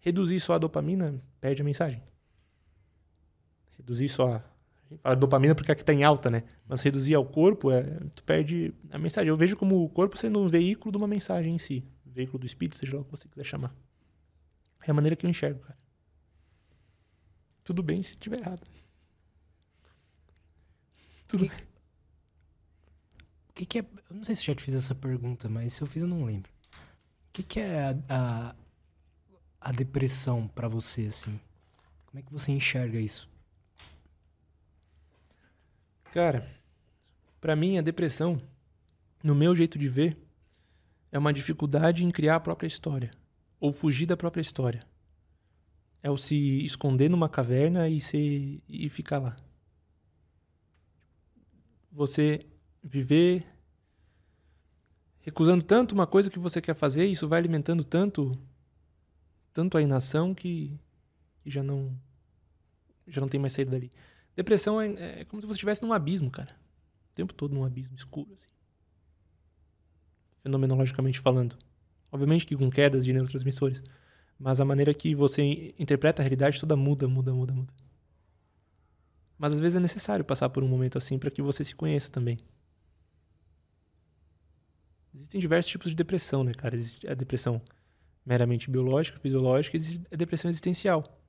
Reduzir 0.00 0.40
só 0.40 0.54
a 0.54 0.58
dopamina 0.58 1.20
perde 1.40 1.62
a 1.62 1.64
mensagem 1.64 2.02
reduzir 3.80 4.08
só. 4.08 4.34
A 4.34 4.44
fala 4.98 5.14
dopamina 5.14 5.54
porque 5.54 5.70
aqui 5.70 5.82
está 5.82 5.92
em 5.92 6.04
alta, 6.04 6.30
né? 6.30 6.42
Mas 6.66 6.82
reduzir 6.82 7.14
ao 7.14 7.24
corpo, 7.24 7.70
é, 7.70 7.82
tu 8.14 8.22
perde 8.24 8.74
a 8.90 8.98
mensagem. 8.98 9.28
Eu 9.28 9.36
vejo 9.36 9.56
como 9.56 9.84
o 9.84 9.88
corpo 9.88 10.18
sendo 10.18 10.40
um 10.40 10.48
veículo 10.48 10.92
de 10.92 10.98
uma 10.98 11.06
mensagem 11.06 11.54
em 11.54 11.58
si. 11.58 11.84
Veículo 12.04 12.40
do 12.40 12.46
espírito, 12.46 12.76
seja 12.76 12.96
lá 12.96 13.02
o 13.02 13.04
que 13.04 13.10
você 13.10 13.28
quiser 13.28 13.44
chamar. 13.44 13.74
É 14.86 14.90
a 14.90 14.94
maneira 14.94 15.14
que 15.14 15.24
eu 15.24 15.30
enxergo, 15.30 15.60
cara. 15.60 15.78
Tudo 17.62 17.82
bem 17.82 18.02
se 18.02 18.14
estiver 18.14 18.40
errado. 18.40 18.66
Tudo 21.28 21.44
que, 21.44 21.48
bem. 21.48 21.58
O 23.48 23.52
que, 23.54 23.66
que, 23.66 23.78
é. 23.78 23.86
Eu 24.10 24.16
não 24.16 24.24
sei 24.24 24.34
se 24.34 24.44
já 24.44 24.54
te 24.54 24.62
fiz 24.62 24.74
essa 24.74 24.94
pergunta, 24.94 25.48
mas 25.48 25.74
se 25.74 25.82
eu 25.82 25.86
fiz, 25.86 26.02
eu 26.02 26.08
não 26.08 26.24
lembro. 26.24 26.50
O 27.28 27.32
que, 27.32 27.44
que 27.44 27.60
é 27.60 27.90
a, 27.90 27.96
a, 28.08 28.56
a 29.60 29.72
depressão 29.72 30.48
para 30.48 30.66
você, 30.66 31.02
assim? 31.02 31.38
Como 32.06 32.18
é 32.18 32.22
que 32.22 32.32
você 32.32 32.50
enxerga 32.50 32.98
isso? 32.98 33.29
Cara, 36.12 36.44
para 37.40 37.54
mim 37.54 37.78
a 37.78 37.82
depressão, 37.82 38.40
no 39.22 39.32
meu 39.32 39.54
jeito 39.54 39.78
de 39.78 39.88
ver, 39.88 40.18
é 41.12 41.18
uma 41.18 41.32
dificuldade 41.32 42.04
em 42.04 42.10
criar 42.10 42.36
a 42.36 42.40
própria 42.40 42.66
história 42.66 43.10
ou 43.60 43.72
fugir 43.72 44.06
da 44.06 44.16
própria 44.16 44.40
história. 44.40 44.80
É 46.02 46.10
o 46.10 46.16
se 46.16 46.64
esconder 46.64 47.08
numa 47.08 47.28
caverna 47.28 47.88
e 47.88 48.00
se 48.00 48.60
e 48.68 48.88
ficar 48.88 49.18
lá. 49.18 49.36
Você 51.92 52.46
viver 52.82 53.46
recusando 55.20 55.62
tanto 55.62 55.92
uma 55.92 56.06
coisa 56.06 56.30
que 56.30 56.38
você 56.38 56.60
quer 56.60 56.74
fazer, 56.74 57.06
isso 57.06 57.28
vai 57.28 57.38
alimentando 57.38 57.84
tanto 57.84 58.32
tanto 59.52 59.76
a 59.76 59.82
inação 59.82 60.34
que, 60.34 60.78
que 61.42 61.50
já 61.50 61.62
não 61.62 61.96
já 63.06 63.20
não 63.20 63.28
tem 63.28 63.38
mais 63.38 63.52
saída 63.52 63.72
dali. 63.72 63.90
Depressão 64.36 64.80
é, 64.80 65.20
é 65.20 65.24
como 65.24 65.40
se 65.40 65.46
você 65.46 65.56
estivesse 65.56 65.82
num 65.82 65.92
abismo, 65.92 66.30
cara. 66.30 66.54
O 67.10 67.14
tempo 67.14 67.34
todo 67.34 67.54
num 67.54 67.64
abismo 67.64 67.96
escuro, 67.96 68.32
assim. 68.32 68.48
Fenomenologicamente 70.42 71.18
falando. 71.18 71.56
Obviamente 72.10 72.46
que 72.46 72.56
com 72.56 72.70
quedas 72.70 73.04
de 73.04 73.12
neurotransmissores. 73.12 73.82
Mas 74.38 74.60
a 74.60 74.64
maneira 74.64 74.94
que 74.94 75.14
você 75.14 75.74
interpreta 75.78 76.22
a 76.22 76.24
realidade 76.24 76.58
toda 76.58 76.76
muda, 76.76 77.06
muda, 77.06 77.32
muda, 77.32 77.52
muda. 77.52 77.72
Mas 79.36 79.52
às 79.52 79.58
vezes 79.58 79.76
é 79.76 79.80
necessário 79.80 80.24
passar 80.24 80.48
por 80.48 80.62
um 80.62 80.68
momento 80.68 80.96
assim 80.96 81.18
para 81.18 81.30
que 81.30 81.42
você 81.42 81.62
se 81.62 81.74
conheça 81.74 82.10
também. 82.10 82.38
Existem 85.14 85.40
diversos 85.40 85.70
tipos 85.70 85.90
de 85.90 85.96
depressão, 85.96 86.44
né, 86.44 86.54
cara? 86.54 86.76
Existe 86.76 87.06
a 87.06 87.14
depressão 87.14 87.60
meramente 88.24 88.70
biológica, 88.70 89.18
fisiológica, 89.18 89.76
existe 89.76 90.06
a 90.10 90.16
depressão 90.16 90.48
existencial 90.48 91.19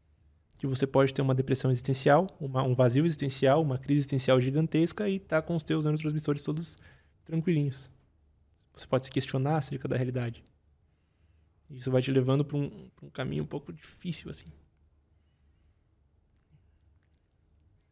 que 0.61 0.67
você 0.67 0.85
pode 0.85 1.11
ter 1.11 1.23
uma 1.23 1.33
depressão 1.33 1.71
existencial, 1.71 2.27
uma, 2.39 2.61
um 2.61 2.75
vazio 2.75 3.03
existencial, 3.03 3.63
uma 3.63 3.79
crise 3.79 4.01
existencial 4.01 4.39
gigantesca 4.39 5.09
e 5.09 5.19
tá 5.19 5.41
com 5.41 5.55
os 5.55 5.63
teus 5.63 5.85
neurotransmissores 5.85 6.43
todos 6.43 6.77
tranquilinhos. 7.25 7.89
Você 8.75 8.85
pode 8.85 9.05
se 9.05 9.11
questionar 9.11 9.57
acerca 9.57 9.87
da 9.87 9.97
realidade. 9.97 10.43
Isso 11.67 11.89
vai 11.89 11.99
te 11.99 12.11
levando 12.11 12.45
para 12.45 12.57
um, 12.57 12.91
um 13.01 13.09
caminho 13.09 13.43
um 13.43 13.47
pouco 13.47 13.73
difícil, 13.73 14.29
assim. 14.29 14.45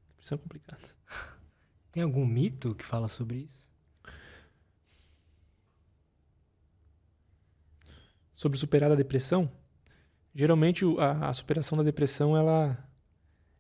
Depressão 0.10 0.36
é 0.36 0.40
complicada. 0.40 0.88
Tem 1.91 2.04
algum 2.04 2.24
mito 2.24 2.76
que 2.76 2.86
fala 2.86 3.08
sobre 3.08 3.38
isso? 3.38 3.68
Sobre 8.32 8.60
superar 8.60 8.91
a 8.91 8.96
depressão? 8.96 9.52
Geralmente 10.34 10.85
a, 10.97 11.30
a 11.30 11.34
superação 11.34 11.77
da 11.77 11.84
depressão 11.84 12.38
ela, 12.38 12.77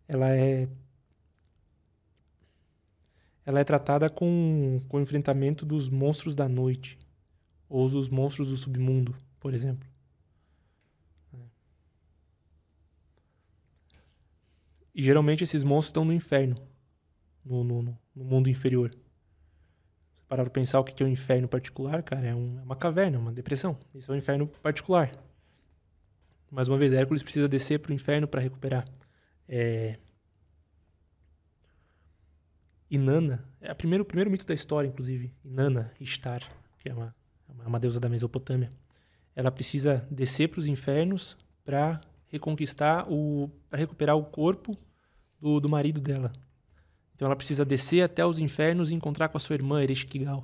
ela 0.07 0.29
é 0.29 0.69
ela 3.45 3.59
é 3.59 3.63
tratada 3.63 4.09
com, 4.11 4.79
com 4.87 4.97
o 4.97 5.01
enfrentamento 5.01 5.65
dos 5.65 5.89
monstros 5.89 6.35
da 6.35 6.47
noite 6.47 6.99
ou 7.67 7.89
dos 7.89 8.07
monstros 8.07 8.49
do 8.49 8.57
submundo, 8.57 9.15
por 9.39 9.55
exemplo. 9.55 9.89
E 14.93 15.01
geralmente 15.01 15.43
esses 15.43 15.63
monstros 15.63 15.87
estão 15.87 16.05
no 16.05 16.13
inferno, 16.13 16.55
no, 17.43 17.63
no, 17.63 17.97
no 18.15 18.23
mundo 18.23 18.49
inferior. 18.49 18.91
Se 18.91 20.25
parar 20.27 20.43
para 20.43 20.51
pensar 20.51 20.79
o 20.79 20.83
que 20.83 21.01
é 21.01 21.05
o 21.05 21.09
um 21.09 21.11
inferno 21.11 21.47
particular, 21.47 22.03
cara, 22.03 22.27
é, 22.27 22.35
um, 22.35 22.59
é 22.59 22.61
uma 22.61 22.75
caverna, 22.75 23.17
uma 23.17 23.31
depressão. 23.31 23.77
Isso 23.95 24.11
é 24.11 24.15
um 24.15 24.17
inferno 24.17 24.45
particular. 24.45 25.11
Mais 26.51 26.67
uma 26.67 26.77
vez, 26.77 26.93
Hércules 26.93 27.21
precisa 27.21 27.47
descer 27.47 27.79
para 27.79 27.91
o 27.91 27.93
inferno 27.93 28.27
para 28.27 28.41
recuperar. 28.41 28.85
É... 29.47 29.97
Inanna, 32.89 33.45
é 33.61 33.71
o 33.71 33.75
primeiro, 33.75 34.03
primeiro 34.03 34.31
mito 34.31 34.47
da 34.47 34.53
história, 34.53 34.87
inclusive. 34.87 35.31
Inanna, 35.45 35.91
Ishtar, 35.99 36.41
que 36.79 36.89
é 36.89 36.93
uma, 36.93 37.15
é 37.63 37.67
uma 37.67 37.79
deusa 37.79 37.99
da 37.99 38.09
Mesopotâmia. 38.09 38.71
Ela 39.35 39.51
precisa 39.51 40.07
descer 40.09 40.49
para 40.49 40.59
os 40.59 40.65
infernos 40.65 41.37
para 41.63 42.01
reconquistar 42.27 43.05
o. 43.07 43.51
para 43.69 43.79
recuperar 43.79 44.17
o 44.17 44.25
corpo 44.25 44.75
do, 45.39 45.59
do 45.59 45.69
marido 45.69 46.01
dela. 46.01 46.33
Então 47.13 47.27
ela 47.27 47.35
precisa 47.35 47.63
descer 47.63 48.01
até 48.01 48.25
os 48.25 48.39
infernos 48.39 48.89
e 48.89 48.95
encontrar 48.95 49.29
com 49.29 49.37
a 49.37 49.39
sua 49.39 49.53
irmã, 49.53 49.83
Ereshkigal. 49.83 50.43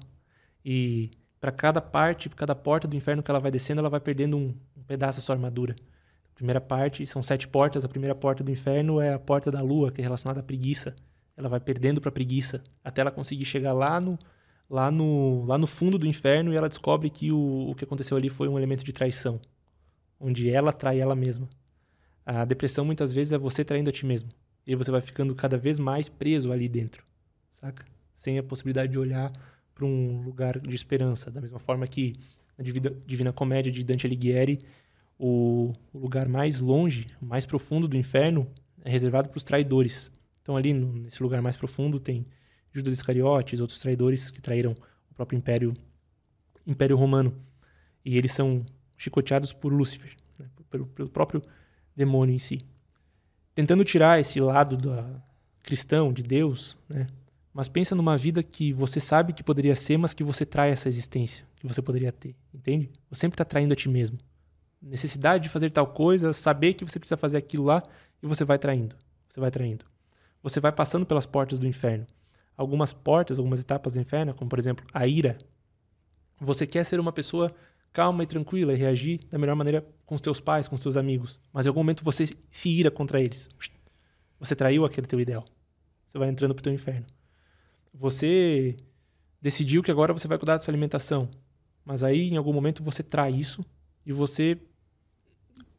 E 0.64 1.10
para 1.40 1.52
cada 1.52 1.82
parte, 1.82 2.30
cada 2.30 2.54
porta 2.54 2.88
do 2.88 2.96
inferno 2.96 3.24
que 3.24 3.32
ela 3.32 3.40
vai 3.40 3.50
descendo, 3.50 3.80
ela 3.80 3.90
vai 3.90 4.00
perdendo 4.00 4.38
um, 4.38 4.54
um 4.78 4.84
pedaço 4.84 5.20
da 5.20 5.26
sua 5.26 5.34
armadura 5.34 5.76
primeira 6.36 6.62
parte, 6.62 7.08
são 7.08 7.24
sete 7.24 7.48
portas. 7.48 7.84
A 7.84 7.90
primeira 7.90 8.14
porta 8.14 8.44
do 8.44 8.52
inferno 8.52 9.00
é 9.00 9.14
a 9.14 9.20
porta 9.20 9.50
da 9.50 9.62
lua, 9.62 9.92
que 9.92 10.02
é 10.02 10.04
relacionada 10.04 10.42
à 10.42 10.44
preguiça. 10.44 10.96
Ela 11.36 11.50
vai 11.50 11.60
perdendo 11.60 12.00
para 12.00 12.12
preguiça 12.12 12.62
até 12.84 13.02
ela 13.02 13.12
conseguir 13.12 13.46
chegar 13.46 13.74
lá 13.74 14.00
no, 14.00 14.20
lá 14.70 14.92
no, 14.92 15.46
lá 15.46 15.58
no 15.58 15.68
fundo 15.68 15.98
do 15.98 16.06
inferno 16.06 16.54
e 16.54 16.58
ela 16.58 16.70
descobre 16.70 17.10
que 17.10 17.32
o, 17.32 17.70
o 17.70 17.76
que 17.76 17.84
aconteceu 17.84 18.16
ali 18.16 18.30
foi 18.30 18.48
um 18.48 18.58
elemento 18.58 18.84
de 18.84 18.94
traição, 18.94 19.40
onde 20.20 20.50
ela 20.50 20.72
trai 20.72 21.00
ela 21.00 21.16
mesma. 21.16 21.50
A 22.26 22.44
depressão 22.46 22.84
muitas 22.84 23.12
vezes 23.12 23.34
é 23.34 23.38
você 23.38 23.64
traindo 23.64 23.90
a 23.90 23.94
ti 23.94 24.06
mesmo. 24.06 24.30
E 24.66 24.76
você 24.76 24.90
vai 24.90 25.02
ficando 25.02 25.36
cada 25.36 25.58
vez 25.58 25.78
mais 25.78 26.10
preso 26.10 26.52
ali 26.52 26.68
dentro, 26.68 27.04
saca? 27.52 27.86
Sem 28.16 28.40
a 28.40 28.44
possibilidade 28.44 28.92
de 28.92 28.98
olhar 28.98 29.32
para 29.76 29.86
um 29.86 30.22
lugar 30.22 30.60
de 30.60 30.76
esperança. 30.76 31.30
Da 31.30 31.40
mesma 31.40 31.60
forma 31.60 31.86
que 31.86 32.16
na 32.58 32.64
Divina 33.06 33.32
Comédia 33.32 33.72
de 33.72 33.84
Dante 33.84 34.08
Alighieri, 34.08 34.60
o, 35.18 35.74
lugar 35.94 36.28
mais 36.28 36.60
longe, 36.60 37.08
mais 37.22 37.46
profundo 37.46 37.88
do 37.88 37.98
inferno 37.98 38.48
é 38.84 38.90
reservado 38.90 39.30
para 39.30 39.38
os 39.38 39.44
traidores. 39.44 40.12
Então, 40.42 40.56
ali 40.56 40.74
no, 40.74 40.92
nesse 40.94 41.22
lugar 41.24 41.42
mais 41.42 41.58
profundo 41.58 42.00
tem 42.00 42.26
Judas 42.72 42.94
Iscariotes, 42.94 43.60
outros 43.60 43.80
traidores 43.80 44.30
que 44.30 44.42
traíram 44.42 44.76
o 45.10 45.14
próprio 45.16 45.38
Império, 45.38 45.74
Império 46.68 46.98
Romano. 46.98 47.36
E 48.04 48.18
eles 48.18 48.32
são 48.32 48.66
chicoteados 48.98 49.52
por 49.52 49.74
Lúcifer, 49.74 50.16
né? 50.38 50.48
pelo, 50.70 50.86
pelo 50.88 51.10
próprio 51.10 51.42
demônio 51.96 52.36
em 52.36 52.40
si. 52.40 52.60
Tentando 53.54 53.84
tirar 53.84 54.20
esse 54.20 54.40
lado 54.40 54.78
da 54.78 55.24
cristão, 55.64 56.14
de 56.14 56.22
Deus, 56.22 56.78
né? 56.88 57.08
Mas 57.52 57.70
pensa 57.70 57.96
numa 57.96 58.18
vida 58.18 58.44
que 58.44 58.74
você 58.74 59.00
sabe 59.00 59.32
que 59.32 59.42
poderia 59.42 59.76
ser, 59.76 59.98
mas 59.98 60.14
que 60.14 60.26
você 60.26 60.46
trai 60.46 60.72
essa 60.72 60.90
existência 60.90 61.46
que 61.56 61.66
você 61.66 61.82
poderia 61.82 62.12
ter, 62.12 62.36
entende? 62.54 62.92
Você 63.10 63.22
sempre 63.22 63.36
está 63.36 63.46
traindo 63.46 63.72
a 63.72 63.76
ti 63.78 63.88
mesmo 63.88 64.18
necessidade 64.82 65.44
de 65.44 65.50
fazer 65.50 65.70
tal 65.70 65.88
coisa, 65.88 66.34
saber 66.34 66.74
que 66.74 66.86
você 66.86 67.00
precisa 67.00 67.18
fazer 67.18 67.38
aquilo 67.38 67.64
lá 67.64 67.82
e 68.22 68.28
você 68.28 68.44
vai 68.44 68.58
traindo. 68.58 68.96
Você 69.28 69.40
vai 69.40 69.52
traindo. 69.52 69.86
Você 70.42 70.60
vai 70.60 70.72
passando 70.72 71.06
pelas 71.06 71.26
portas 71.26 71.58
do 71.58 71.68
inferno. 71.68 72.06
Algumas 72.56 72.94
portas, 72.94 73.38
algumas 73.38 73.60
etapas 73.60 73.94
do 73.94 74.00
inferno, 74.00 74.34
como 74.34 74.50
por 74.50 74.60
exemplo 74.60 74.86
a 74.94 75.08
ira. 75.08 75.38
Você 76.40 76.68
quer 76.68 76.86
ser 76.86 77.00
uma 77.00 77.12
pessoa 77.12 77.54
calma 77.92 78.24
e 78.24 78.28
tranquila 78.28 78.74
e 78.74 78.76
reagir 78.76 79.22
da 79.30 79.38
melhor 79.38 79.56
maneira 79.56 79.86
com 80.06 80.16
os 80.16 80.22
teus 80.22 80.40
pais, 80.40 80.68
com 80.68 80.76
os 80.76 80.82
teus 80.82 80.98
amigos, 80.98 81.40
mas 81.52 81.66
em 81.66 81.70
algum 81.70 81.80
momento 81.80 82.04
você 82.04 82.28
se 82.52 82.70
ira 82.70 82.92
contra 82.92 83.22
eles. 83.22 83.50
Você 84.40 84.56
traiu 84.56 84.84
aquele 84.86 85.08
teu 85.08 85.20
ideal. 85.20 85.46
Você 86.06 86.18
vai 86.18 86.30
entrando 86.30 86.54
pro 86.54 86.64
teu 86.64 86.74
inferno. 86.74 87.06
Você 87.94 88.76
decidiu 89.42 89.82
que 89.82 89.90
agora 89.90 90.12
você 90.12 90.28
vai 90.28 90.38
cuidar 90.38 90.58
da 90.58 90.62
sua 90.62 90.72
alimentação, 90.72 91.30
mas 91.86 92.04
aí 92.04 92.30
em 92.30 92.36
algum 92.38 92.52
momento 92.52 92.84
você 92.84 93.02
trai 93.02 93.32
isso 93.32 93.64
e 94.06 94.14
você 94.14 94.58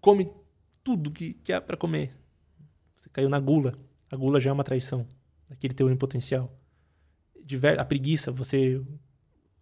come 0.01 0.31
tudo 0.82 1.11
que, 1.11 1.35
que 1.35 1.53
há 1.53 1.61
para 1.61 1.77
comer. 1.77 2.12
Você 2.97 3.09
caiu 3.11 3.28
na 3.28 3.39
gula. 3.39 3.78
A 4.11 4.16
gula 4.16 4.40
já 4.40 4.51
é 4.51 4.53
uma 4.53 4.65
traição 4.65 5.07
daquele 5.48 5.74
teu 5.74 5.89
eu 5.89 5.94
em 5.94 5.97
potencial. 5.97 6.53
A 7.78 7.85
preguiça, 7.85 8.32
você. 8.32 8.82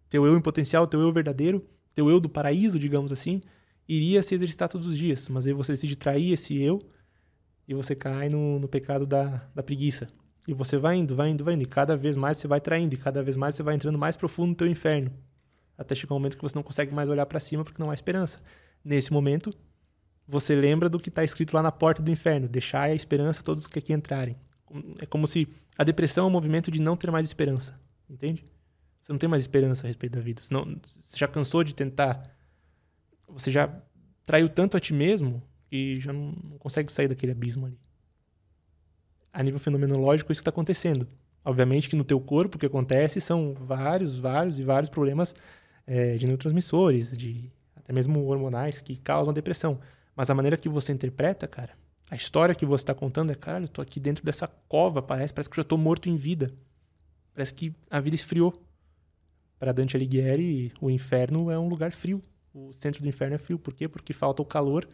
Teu 0.09 0.25
eu 0.25 0.37
em 0.37 0.41
potencial, 0.41 0.87
teu 0.87 1.01
eu 1.01 1.11
verdadeiro, 1.11 1.67
teu 1.93 2.09
eu 2.09 2.19
do 2.19 2.29
paraíso, 2.29 2.79
digamos 2.79 3.11
assim, 3.11 3.41
iria 3.87 4.21
se 4.23 4.33
exercitar 4.33 4.69
todos 4.69 4.87
os 4.87 4.97
dias. 4.97 5.27
Mas 5.29 5.45
aí 5.45 5.53
você 5.53 5.73
decide 5.73 5.95
trair 5.95 6.31
esse 6.31 6.55
eu 6.61 6.79
e 7.67 7.73
você 7.73 7.95
cai 7.95 8.29
no, 8.29 8.59
no 8.59 8.67
pecado 8.67 9.05
da, 9.05 9.47
da 9.53 9.63
preguiça. 9.63 10.07
E 10.47 10.53
você 10.53 10.77
vai 10.77 10.97
indo, 10.97 11.15
vai 11.15 11.29
indo, 11.29 11.43
vai 11.43 11.55
indo. 11.55 11.63
E 11.63 11.67
cada 11.67 11.97
vez 11.97 12.15
mais 12.15 12.37
você 12.37 12.47
vai 12.47 12.61
traindo. 12.61 12.93
E 12.93 12.97
cada 12.97 13.23
vez 13.23 13.35
mais 13.35 13.55
você 13.55 13.63
vai 13.63 13.75
entrando 13.75 13.97
mais 13.97 14.15
profundo 14.15 14.49
no 14.49 14.55
teu 14.55 14.67
inferno. 14.67 15.11
Até 15.77 15.95
chegar 15.95 16.13
um 16.13 16.19
momento 16.19 16.37
que 16.37 16.43
você 16.43 16.55
não 16.55 16.63
consegue 16.63 16.93
mais 16.93 17.09
olhar 17.09 17.25
para 17.25 17.39
cima 17.39 17.63
porque 17.63 17.81
não 17.81 17.91
há 17.91 17.93
esperança. 17.93 18.39
Nesse 18.83 19.11
momento, 19.11 19.51
você 20.27 20.55
lembra 20.55 20.89
do 20.89 20.99
que 20.99 21.09
está 21.09 21.23
escrito 21.23 21.53
lá 21.53 21.61
na 21.61 21.71
porta 21.71 22.01
do 22.01 22.09
inferno: 22.09 22.47
deixai 22.47 22.91
a 22.91 22.95
esperança 22.95 23.43
todos 23.43 23.67
que 23.67 23.79
aqui 23.79 23.93
entrarem. 23.93 24.35
É 24.99 25.05
como 25.05 25.27
se 25.27 25.47
a 25.77 25.83
depressão 25.83 26.25
é 26.25 26.27
um 26.27 26.31
movimento 26.31 26.71
de 26.71 26.81
não 26.81 26.95
ter 26.95 27.11
mais 27.11 27.25
esperança, 27.25 27.79
entende? 28.09 28.45
Você 29.01 29.11
não 29.11 29.19
tem 29.19 29.29
mais 29.29 29.43
esperança 29.43 29.85
a 29.85 29.87
respeito 29.87 30.13
da 30.13 30.21
vida. 30.21 30.41
Você, 30.41 30.53
não, 30.53 30.65
você 30.83 31.17
já 31.17 31.27
cansou 31.27 31.63
de 31.63 31.75
tentar. 31.75 32.23
Você 33.27 33.51
já 33.51 33.71
traiu 34.25 34.49
tanto 34.49 34.75
a 34.75 34.79
ti 34.79 34.93
mesmo 34.93 35.43
que 35.69 35.99
já 35.99 36.11
não, 36.11 36.31
não 36.43 36.57
consegue 36.57 36.91
sair 36.91 37.07
daquele 37.07 37.31
abismo 37.31 37.67
ali. 37.67 37.79
A 39.31 39.43
nível 39.43 39.59
fenomenológico, 39.59 40.31
isso 40.31 40.41
está 40.41 40.49
acontecendo. 40.49 41.07
Obviamente 41.43 41.87
que 41.87 41.95
no 41.95 42.03
teu 42.03 42.19
corpo 42.19 42.55
o 42.55 42.59
que 42.59 42.65
acontece 42.65 43.21
são 43.21 43.53
vários, 43.53 44.17
vários 44.17 44.57
e 44.57 44.63
vários 44.63 44.89
problemas 44.89 45.35
é, 45.85 46.15
de 46.15 46.25
neurotransmissores, 46.25 47.15
de 47.15 47.51
até 47.75 47.93
mesmo 47.93 48.25
hormonais 48.25 48.81
que 48.81 48.95
causam 48.95 49.33
depressão. 49.33 49.79
Mas 50.15 50.29
a 50.29 50.33
maneira 50.35 50.57
que 50.57 50.69
você 50.69 50.91
interpreta, 50.91 51.47
cara, 51.47 51.73
a 52.09 52.15
história 52.15 52.55
que 52.55 52.65
você 52.65 52.83
está 52.83 52.93
contando 52.93 53.31
é, 53.31 53.35
caralho, 53.35 53.65
eu 53.65 53.69
tô 53.69 53.81
aqui 53.81 53.99
dentro 53.99 54.23
dessa 54.23 54.47
cova, 54.67 55.01
parece, 55.01 55.33
parece 55.33 55.49
que 55.49 55.59
eu 55.59 55.63
já 55.63 55.67
tô 55.67 55.77
morto 55.77 56.09
em 56.09 56.15
vida. 56.15 56.53
Parece 57.33 57.53
que 57.53 57.73
a 57.89 57.99
vida 57.99 58.15
esfriou. 58.15 58.53
Para 59.57 59.71
Dante 59.71 59.95
Alighieri, 59.95 60.73
o 60.81 60.89
inferno 60.89 61.49
é 61.49 61.57
um 61.57 61.67
lugar 61.67 61.91
frio. 61.91 62.21
O 62.53 62.73
centro 62.73 63.01
do 63.01 63.07
inferno 63.07 63.35
é 63.35 63.37
frio. 63.37 63.57
Por 63.57 63.73
quê? 63.73 63.87
Porque 63.87 64.13
falta 64.13 64.41
o 64.41 64.45
calor 64.45 64.87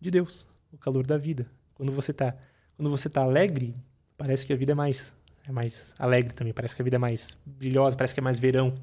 de 0.00 0.10
Deus, 0.10 0.46
o 0.72 0.78
calor 0.78 1.06
da 1.06 1.16
vida. 1.16 1.50
Quando 1.74 1.92
você 1.92 2.12
tá, 2.12 2.36
quando 2.76 2.90
você 2.90 3.08
tá 3.08 3.22
alegre, 3.22 3.74
parece 4.16 4.46
que 4.46 4.52
a 4.52 4.56
vida 4.56 4.72
é 4.72 4.74
mais 4.74 5.14
é 5.46 5.52
mais 5.52 5.94
alegre 5.98 6.32
também, 6.32 6.52
parece 6.52 6.76
que 6.76 6.82
a 6.82 6.84
vida 6.84 6.96
é 6.96 6.98
mais 6.98 7.36
brilhosa, 7.44 7.96
parece 7.96 8.14
que 8.14 8.20
é 8.20 8.22
mais 8.22 8.38
verão. 8.38 8.74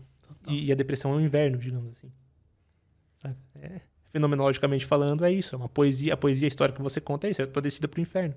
E, 0.47 0.65
e, 0.65 0.71
a 0.71 0.75
depressão 0.75 1.13
é 1.13 1.15
o 1.15 1.21
inverno, 1.21 1.57
digamos 1.57 1.91
assim. 1.91 2.11
É, 3.55 3.81
fenomenologicamente 4.11 4.85
falando, 4.85 5.25
é 5.25 5.31
isso. 5.31 5.55
É 5.55 5.57
uma 5.57 5.69
poesia. 5.69 6.13
A 6.13 6.17
poesia 6.17 6.47
a 6.47 6.49
história 6.49 6.73
que 6.73 6.81
você 6.81 7.01
conta 7.01 7.27
é 7.27 7.31
isso. 7.31 7.41
É 7.41 7.45
a 7.45 7.47
tua 7.47 7.61
descida 7.61 7.87
pro 7.87 8.01
inferno. 8.01 8.35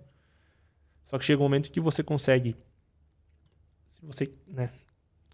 Só 1.04 1.18
que 1.18 1.24
chega 1.24 1.40
um 1.40 1.44
momento 1.44 1.70
que 1.70 1.80
você 1.80 2.02
consegue. 2.02 2.56
Se 3.88 4.04
você 4.04 4.32
né, 4.46 4.70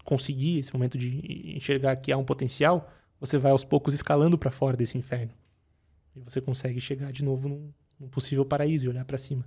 conseguir 0.05 0.59
esse 0.59 0.73
momento 0.73 0.97
de 0.97 1.55
enxergar 1.57 1.97
que 1.97 2.11
há 2.11 2.17
um 2.17 2.25
potencial, 2.25 2.91
você 3.21 3.37
vai 3.37 3.53
aos 3.53 3.65
poucos 3.65 3.93
escalando 3.93 4.39
para 4.39 4.51
fora 4.51 4.77
desse 4.77 4.97
inferno. 4.97 5.33
E 6.15 6.21
você 6.21 6.41
consegue 6.41 6.81
chegar 6.81 7.13
de 7.13 7.23
novo 7.23 7.49
num, 7.49 7.73
num 7.99 8.09
possível 8.09 8.45
paraíso 8.45 8.87
e 8.87 8.89
olhar 8.89 9.05
para 9.05 9.19
cima. 9.19 9.45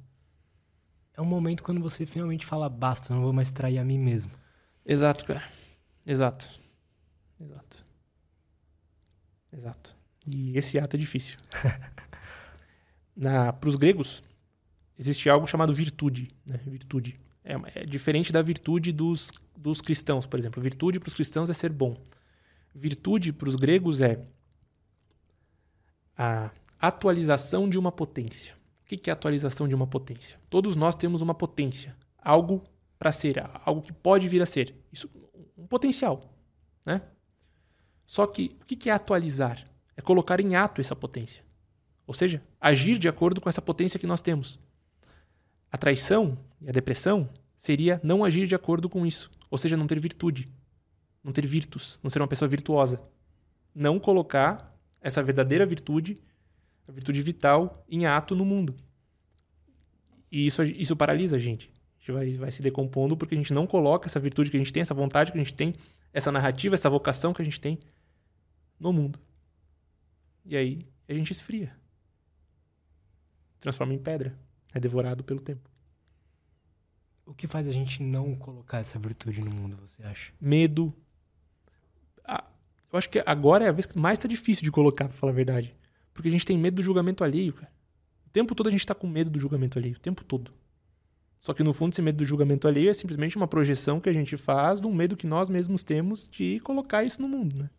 É 1.15 1.22
um 1.22 1.26
momento 1.26 1.64
quando 1.64 1.81
você 1.81 2.06
finalmente 2.06 2.45
fala: 2.45 2.69
basta, 2.69 3.14
não 3.14 3.22
vou 3.22 3.34
mais 3.34 3.52
trair 3.52 3.80
a 3.80 3.84
mim 3.84 3.98
mesmo. 3.98 4.31
Exato, 4.86 5.26
cara. 5.26 5.44
Exato. 6.06 6.49
Exato. 7.40 7.86
Exato. 9.52 9.95
E 10.26 10.57
esse 10.57 10.78
ato 10.78 10.95
é 10.95 10.99
difícil. 10.99 11.38
Para 13.60 13.70
os 13.70 13.76
gregos, 13.76 14.24
existe 14.98 15.30
algo 15.30 15.48
chamado 15.48 15.74
virtude. 15.74 16.30
Né? 16.45 16.60
Virtude. 16.66 17.20
É, 17.44 17.82
é 17.82 17.86
diferente 17.86 18.32
da 18.32 18.41
virtude 18.41 18.91
dos, 18.91 19.32
dos 19.57 19.82
cristãos, 19.82 20.26
por 20.26 20.40
exemplo. 20.40 20.61
Virtude 20.61 20.99
para 20.99 21.07
os 21.07 21.14
cristãos 21.14 21.49
é 21.49 21.53
ser 21.53 21.72
bom. 21.72 21.95
Virtude 22.74 23.34
para 23.34 23.49
os 23.49 23.56
gregos 23.56 24.02
é 24.02 24.24
a 26.16 26.52
atualização 26.80 27.68
de 27.68 27.78
uma 27.78 27.91
potência. 27.91 28.53
O 28.84 28.86
que 28.86 29.10
é 29.10 29.11
a 29.11 29.14
atualização 29.14 29.68
de 29.68 29.76
uma 29.76 29.88
potência? 29.88 30.40
Todos 30.49 30.76
nós 30.76 30.95
temos 30.95 31.22
uma 31.22 31.34
potência, 31.36 31.95
algo 32.18 32.64
para 32.98 33.11
ser, 33.11 33.44
algo 33.66 33.82
que 33.82 33.94
pode 33.94 34.28
vir 34.28 34.41
a 34.41 34.45
ser. 34.45 34.76
Isso, 34.91 35.10
um 35.57 35.68
potencial, 35.68 36.34
né? 36.86 37.02
Só 38.10 38.26
que 38.26 38.57
o 38.60 38.65
que 38.65 38.90
é 38.90 38.91
atualizar? 38.91 39.64
É 39.95 40.02
colocar 40.02 40.40
em 40.40 40.56
ato 40.56 40.81
essa 40.81 40.95
potência. 40.95 41.44
Ou 42.07 42.14
seja, 42.14 42.41
agir 42.60 42.98
de 42.98 43.07
acordo 43.07 43.40
com 43.40 43.48
essa 43.48 43.61
potência 43.61 43.99
que 43.99 44.07
nós 44.07 44.19
temos. 44.19 44.60
A 45.72 45.77
traição 45.77 46.36
e 46.60 46.68
a 46.68 46.72
depressão 46.72 47.30
seria 47.56 48.02
não 48.03 48.23
agir 48.23 48.48
de 48.48 48.56
acordo 48.56 48.90
com 48.90 49.06
isso. 49.06 49.30
Ou 49.52 49.60
seja, 49.60 49.77
não 49.77 49.86
ter 49.86 49.99
virtude. 49.99 50.52
Não 51.23 51.31
ter 51.31 51.45
virtus. 51.45 51.99
Não 52.02 52.10
ser 52.10 52.19
uma 52.19 52.27
pessoa 52.27 52.49
virtuosa. 52.49 52.99
Não 53.76 53.99
colocar 53.99 54.76
essa 54.99 55.22
verdadeira 55.22 55.64
virtude, 55.64 56.19
a 56.88 56.91
virtude 56.91 57.22
vital, 57.22 57.86
em 57.88 58.07
ato 58.07 58.36
no 58.36 58.44
mundo. 58.44 58.76
E 60.31 60.48
isso, 60.48 60.64
isso 60.64 60.95
paralisa 60.95 61.36
a 61.36 61.40
gente. 61.40 61.72
A 61.98 61.99
gente 61.99 62.11
vai, 62.11 62.31
vai 62.31 62.52
se 62.52 62.64
decompondo 62.64 63.15
porque 63.15 63.36
a 63.36 63.38
gente 63.38 63.53
não 63.53 63.68
coloca 63.68 64.07
essa 64.07 64.19
virtude 64.19 64.49
que 64.49 64.57
a 64.57 64.60
gente 64.60 64.73
tem, 64.73 64.81
essa 64.81 64.95
vontade 64.95 65.31
que 65.31 65.38
a 65.38 65.44
gente 65.44 65.53
tem, 65.53 65.76
essa 66.11 66.31
narrativa, 66.31 66.73
essa 66.73 66.90
vocação 66.90 67.36
que 67.36 67.44
a 67.44 67.45
gente 67.45 67.61
tem 67.61 67.77
no 68.80 68.94
mundo. 68.94 69.20
E 70.46 70.56
aí 70.56 70.88
a 71.08 71.14
gente 71.14 71.32
esfria. 71.32 71.76
Transforma 73.60 73.94
em 73.94 74.00
pedra. 74.00 74.38
É 74.74 74.80
devorado 74.80 75.24
pelo 75.24 75.42
tempo. 75.42 75.70
O 77.26 77.34
que 77.34 77.48
faz 77.48 77.68
a 77.68 77.72
gente 77.72 78.02
não 78.02 78.36
colocar 78.36 78.80
essa 78.80 78.98
virtude 78.98 79.42
no 79.42 79.52
mundo, 79.52 79.78
você 79.78 80.02
acha? 80.04 80.32
Medo. 80.40 80.94
Ah, 82.24 82.44
eu 82.92 82.98
acho 82.98 83.10
que 83.10 83.22
agora 83.26 83.66
é 83.66 83.70
a 83.70 83.72
vez 83.72 83.86
que 83.86 83.98
mais 83.98 84.18
está 84.18 84.28
difícil 84.28 84.64
de 84.64 84.72
colocar, 84.72 85.08
pra 85.08 85.18
falar 85.18 85.32
a 85.32 85.36
verdade. 85.36 85.76
Porque 86.14 86.30
a 86.30 86.32
gente 86.32 86.46
tem 86.46 86.58
medo 86.58 86.76
do 86.76 86.84
julgamento 86.84 87.24
alheio, 87.24 87.54
cara. 87.54 87.72
O 88.26 88.30
tempo 88.30 88.56
todo 88.56 88.68
a 88.68 88.72
gente 88.72 88.82
está 88.82 88.96
com 88.96 89.08
medo 89.08 89.30
do 89.30 89.40
julgamento 89.40 89.78
alheio. 89.78 89.96
O 89.96 90.00
tempo 90.00 90.24
todo. 90.24 90.52
Só 91.40 91.54
que 91.54 91.64
no 91.64 91.74
fundo, 91.74 91.94
esse 91.94 92.02
medo 92.02 92.18
do 92.18 92.26
julgamento 92.26 92.68
alheio 92.68 92.90
é 92.90 92.94
simplesmente 92.94 93.38
uma 93.38 93.48
projeção 93.48 94.00
que 94.00 94.10
a 94.10 94.14
gente 94.14 94.36
faz 94.36 94.82
de 94.82 94.88
um 94.88 94.94
medo 94.94 95.16
que 95.16 95.26
nós 95.26 95.50
mesmos 95.50 95.84
temos 95.84 96.28
de 96.28 96.60
colocar 96.60 97.04
isso 97.04 97.22
no 97.22 97.28
mundo, 97.28 97.58
né? 97.58 97.70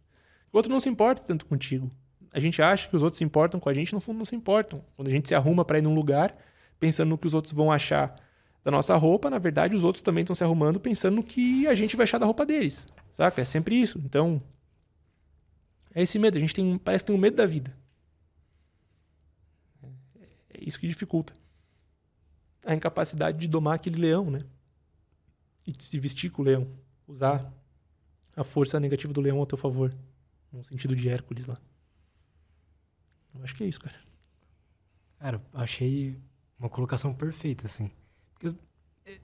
O 0.53 0.57
outro 0.57 0.73
não 0.73 0.81
se 0.81 0.89
importa 0.89 1.23
tanto 1.23 1.47
contigo. 1.47 1.91
A 2.33 2.39
gente 2.39 2.63
acha 2.63 2.89
que 2.89 2.97
os 2.97 3.03
outros 3.03 3.19
se 3.19 3.25
importam 3.25 3.59
com 3.59 3.69
a 3.69 3.75
gente, 3.75 3.93
no 3.93 4.01
fundo 4.01 4.19
não 4.19 4.25
se 4.25 4.37
importam. 4.37 4.85
Quando 4.97 5.09
a 5.09 5.11
gente 5.11 5.29
se 5.29 5.35
arruma 5.35 5.65
para 5.65 5.79
ir 5.79 5.83
num 5.83 5.95
lugar, 5.95 6.37
pensando 6.79 7.09
no 7.09 7.19
que 7.19 7.27
os 7.27 7.35
outros 7.35 7.53
vão 7.53 7.73
achar 7.73 8.15
da 8.63 8.71
nossa 8.71 8.97
roupa, 8.97 9.31
na 9.31 9.39
verdade 9.39 9.75
os 9.75 9.83
outros 9.83 10.03
também 10.03 10.23
estão 10.23 10.35
se 10.35 10.45
arrumando 10.45 10.79
pensando 10.79 11.17
no 11.17 11.23
que 11.23 11.67
a 11.67 11.75
gente 11.75 11.97
vai 11.97 12.05
achar 12.05 12.19
da 12.19 12.27
roupa 12.27 12.45
deles. 12.47 12.87
Saca? 13.13 13.41
É 13.41 13.45
sempre 13.45 13.75
isso. 13.75 13.99
Então, 13.99 14.41
é 15.95 16.03
esse 16.03 16.19
medo. 16.19 16.37
A 16.37 16.41
gente 16.41 16.55
tem, 16.55 16.79
parece 16.79 17.05
que 17.05 17.09
tem 17.09 17.17
um 17.17 17.21
medo 17.21 17.37
da 17.37 17.47
vida. 17.47 17.77
É 20.51 20.59
isso 20.61 20.79
que 20.79 20.87
dificulta. 20.87 21.35
A 22.65 22.75
incapacidade 22.75 23.39
de 23.39 23.49
domar 23.49 23.75
aquele 23.75 24.01
leão, 24.01 24.27
né? 24.27 24.45
E 25.67 25.73
de 25.73 25.83
se 25.83 25.99
vestir 25.99 26.31
com 26.31 26.43
o 26.43 26.45
leão. 26.45 26.69
Usar 27.09 27.53
a 28.37 28.45
força 28.45 28.79
negativa 28.79 29.13
do 29.13 29.21
leão 29.21 29.39
ao 29.39 29.47
teu 29.47 29.59
favor. 29.59 29.93
No 30.53 30.65
sentido 30.65 30.97
de 30.97 31.09
Hércules 31.09 31.47
lá. 31.47 31.59
Eu 33.35 33.43
acho 33.45 33.55
que 33.55 33.65
é 33.65 33.67
isso, 33.69 33.81
cara. 33.81 33.97
Cara, 35.19 35.43
achei 35.53 36.19
uma 36.59 36.69
colocação 36.69 37.15
perfeita, 37.15 37.67
assim. 37.67 37.91
Eu, 38.43 38.57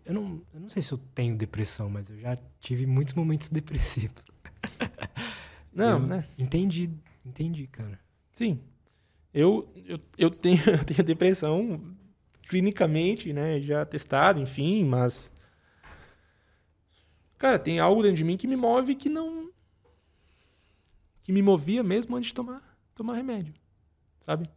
eu, 0.05 0.15
não, 0.15 0.43
eu 0.53 0.61
não 0.61 0.69
sei 0.69 0.82
se 0.82 0.93
eu 0.93 0.98
tenho 1.15 1.36
depressão, 1.36 1.89
mas 1.89 2.09
eu 2.11 2.19
já 2.19 2.39
tive 2.61 2.86
muitos 2.86 3.15
momentos 3.15 3.48
depressivos. 3.51 4.24
Não, 5.73 6.01
eu 6.01 6.07
né? 6.07 6.28
Entendi, 6.39 6.90
entendi, 7.24 7.66
cara. 7.66 8.01
Sim. 8.32 8.59
Eu, 9.32 9.71
eu, 9.85 10.01
eu, 10.16 10.30
tenho, 10.30 10.59
eu 10.66 10.82
tenho 10.82 11.05
depressão 11.05 11.95
clinicamente, 12.48 13.32
né? 13.32 13.61
Já 13.61 13.85
testado, 13.85 14.40
enfim, 14.40 14.85
mas. 14.85 15.30
Cara, 17.37 17.59
tem 17.59 17.79
algo 17.79 18.03
dentro 18.03 18.16
de 18.16 18.24
mim 18.24 18.38
que 18.38 18.46
me 18.46 18.56
move 18.56 18.95
que 18.95 19.11
não 19.11 19.45
que 21.27 21.32
me 21.32 21.43
movia 21.43 21.82
mesmo 21.82 22.14
antes 22.14 22.29
de 22.29 22.35
tomar, 22.35 22.63
tomar 22.95 23.14
remédio, 23.14 23.53
sabe? 24.21 24.48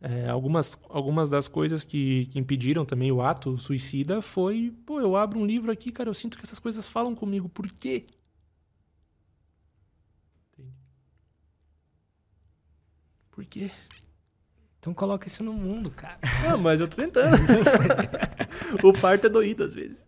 É, 0.00 0.28
algumas, 0.28 0.78
algumas 0.88 1.28
das 1.28 1.48
coisas 1.48 1.82
que, 1.82 2.26
que 2.26 2.38
impediram 2.38 2.84
também 2.84 3.10
o 3.10 3.20
ato 3.20 3.58
suicida 3.58 4.22
foi, 4.22 4.72
pô, 4.86 5.00
eu 5.00 5.16
abro 5.16 5.40
um 5.40 5.44
livro 5.44 5.68
aqui, 5.68 5.90
cara, 5.90 6.08
eu 6.08 6.14
sinto 6.14 6.38
que 6.38 6.44
essas 6.44 6.60
coisas 6.60 6.88
falam 6.88 7.12
comigo, 7.12 7.48
por 7.48 7.68
quê? 7.68 8.06
Por 13.32 13.44
quê? 13.44 13.72
Então 14.78 14.94
coloca 14.94 15.26
isso 15.26 15.42
no 15.42 15.52
mundo, 15.52 15.90
cara. 15.90 16.20
Não, 16.44 16.56
mas 16.56 16.80
eu 16.80 16.86
tô 16.86 16.94
tentando. 16.94 17.36
o 18.84 18.92
parto 18.92 19.26
é 19.26 19.28
doído 19.28 19.64
às 19.64 19.72
vezes. 19.72 20.04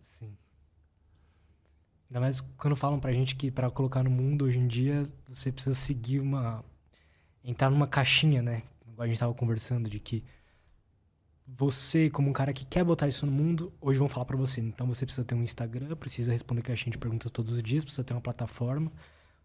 Ainda 2.13 2.21
mais 2.21 2.41
quando 2.41 2.75
falam 2.75 2.99
pra 2.99 3.11
gente 3.11 3.35
que 3.35 3.49
para 3.49 3.71
colocar 3.71 4.03
no 4.03 4.09
mundo 4.11 4.45
hoje 4.45 4.59
em 4.59 4.67
dia 4.67 5.01
você 5.27 5.51
precisa 5.51 5.73
seguir 5.73 6.19
uma. 6.19 6.63
entrar 7.43 7.71
numa 7.71 7.87
caixinha, 7.87 8.39
né? 8.39 8.61
A 8.99 9.07
gente 9.07 9.19
tava 9.19 9.33
conversando 9.33 9.89
de 9.89 9.99
que 9.99 10.23
você, 11.47 12.11
como 12.11 12.29
um 12.29 12.33
cara 12.33 12.53
que 12.53 12.65
quer 12.65 12.83
botar 12.83 13.07
isso 13.07 13.25
no 13.25 13.31
mundo, 13.31 13.73
hoje 13.81 13.97
vão 13.97 14.07
falar 14.07 14.25
para 14.25 14.37
você. 14.37 14.61
Então 14.61 14.85
você 14.85 15.07
precisa 15.07 15.25
ter 15.25 15.33
um 15.33 15.41
Instagram, 15.41 15.95
precisa 15.95 16.31
responder 16.31 16.61
caixinha 16.61 16.91
de 16.91 16.99
perguntas 16.99 17.31
todos 17.31 17.51
os 17.51 17.63
dias, 17.63 17.83
precisa 17.83 18.03
ter 18.03 18.13
uma 18.13 18.21
plataforma. 18.21 18.91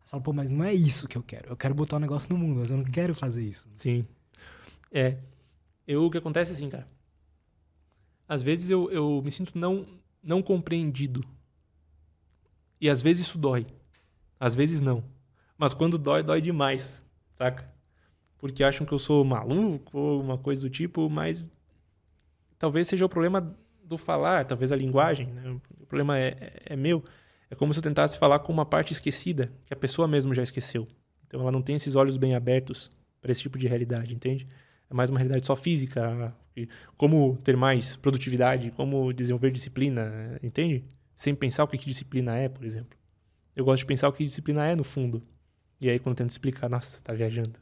Você 0.05 0.11
fala, 0.11 0.23
pô, 0.23 0.35
mas 0.35 0.51
não 0.51 0.63
é 0.63 0.75
isso 0.75 1.09
que 1.09 1.17
eu 1.17 1.23
quero. 1.23 1.49
Eu 1.49 1.57
quero 1.57 1.75
botar 1.75 1.97
um 1.97 2.01
negócio 2.01 2.31
no 2.31 2.39
mundo, 2.39 2.59
mas 2.61 2.71
eu 2.71 2.77
não 2.77 2.85
quero 2.85 3.15
fazer 3.15 3.43
isso. 3.43 3.67
Sim. 3.75 4.07
É. 4.93 5.17
Eu, 5.87 6.05
o 6.05 6.11
que 6.11 6.19
acontece 6.19 6.53
é 6.53 6.55
assim, 6.55 6.69
cara. 6.69 6.87
Às 8.29 8.43
vezes 8.43 8.69
eu, 8.69 8.91
eu 8.91 9.23
me 9.25 9.31
sinto 9.31 9.57
não, 9.57 9.87
não 10.23 10.43
compreendido 10.43 11.25
e 12.81 12.89
às 12.89 13.03
vezes 13.03 13.27
isso 13.27 13.39
dói. 13.39 13.67
Às 14.39 14.55
vezes 14.55 14.81
não. 14.81 15.03
Mas 15.57 15.75
quando 15.75 15.99
dói, 15.99 16.23
dói 16.23 16.41
demais, 16.41 17.05
saca? 17.35 17.69
Porque 18.39 18.63
acham 18.63 18.87
que 18.87 18.93
eu 18.93 18.99
sou 18.99 19.25
maluco 19.25 19.99
ou 19.99 20.21
uma 20.21 20.39
coisa 20.39 20.63
do 20.63 20.71
tipo, 20.71 21.11
mas 21.11 21.51
talvez 22.59 22.87
seja 22.87 23.05
o 23.05 23.09
problema 23.09 23.57
do 23.83 23.99
falar, 23.99 24.45
talvez 24.45 24.71
a 24.71 24.77
linguagem. 24.77 25.27
Né? 25.27 25.59
O 25.81 25.87
problema 25.87 26.19
é, 26.19 26.37
é, 26.41 26.63
é 26.67 26.77
meu. 26.77 27.03
É 27.51 27.55
como 27.55 27.73
se 27.73 27.81
eu 27.81 27.83
tentasse 27.83 28.19
falar 28.19 28.39
com 28.41 28.53
uma 28.53 28.67
parte 28.67 28.93
esquecida, 28.93 29.51
que 29.67 29.73
a 29.73 29.77
pessoa 29.77 30.07
mesmo 30.07 30.35
já 30.35 30.43
esqueceu. 30.43 30.87
Então 31.27 31.41
ela 31.41 31.51
não 31.51 31.63
tem 31.63 31.77
esses 31.77 31.97
olhos 31.97 32.17
bem 32.17 32.35
abertos 32.35 32.91
para 33.21 33.33
esse 33.33 33.43
tipo 33.43 33.59
de 33.59 33.67
realidade, 33.67 34.15
entende? 34.15 34.47
É 34.89 34.95
mais 34.95 35.11
uma 35.11 35.19
realidade 35.19 35.47
só 35.47 35.57
física, 35.57 36.35
como 36.97 37.37
ter 37.43 37.57
mais 37.57 37.97
produtividade, 37.97 38.71
como 38.71 39.13
desenvolver 39.13 39.51
disciplina, 39.51 40.39
entende? 40.43 40.85
Sem 41.19 41.35
pensar 41.35 41.65
o 41.65 41.69
que, 41.69 41.77
que 41.77 41.87
disciplina 41.87 42.37
é, 42.37 42.49
por 42.49 42.65
exemplo. 42.65 42.97
Eu 43.55 43.65
gosto 43.65 43.81
de 43.81 43.87
pensar 43.87 44.09
o 44.09 44.13
que 44.13 44.25
disciplina 44.25 44.65
é 44.65 44.77
no 44.77 44.85
fundo. 44.85 45.21
E 45.81 45.91
aí, 45.91 45.99
quando 45.99 46.13
eu 46.13 46.19
tento 46.19 46.31
explicar, 46.31 46.69
nossa, 46.71 47.03
tá 47.03 47.13
viajando. 47.13 47.59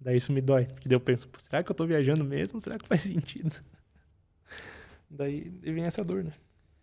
Daí 0.00 0.16
isso 0.16 0.32
me 0.32 0.40
dói. 0.40 0.66
Porque 0.66 0.88
daí 0.88 0.94
eu 0.94 1.00
penso, 1.00 1.28
será 1.36 1.64
que 1.64 1.70
eu 1.70 1.74
tô 1.74 1.84
viajando 1.84 2.24
mesmo? 2.24 2.60
Será 2.60 2.78
que 2.78 2.86
faz 2.86 3.00
sentido? 3.00 3.56
Daí 5.10 5.52
vem 5.62 5.84
essa 5.84 6.04
dor, 6.04 6.22
né? 6.22 6.32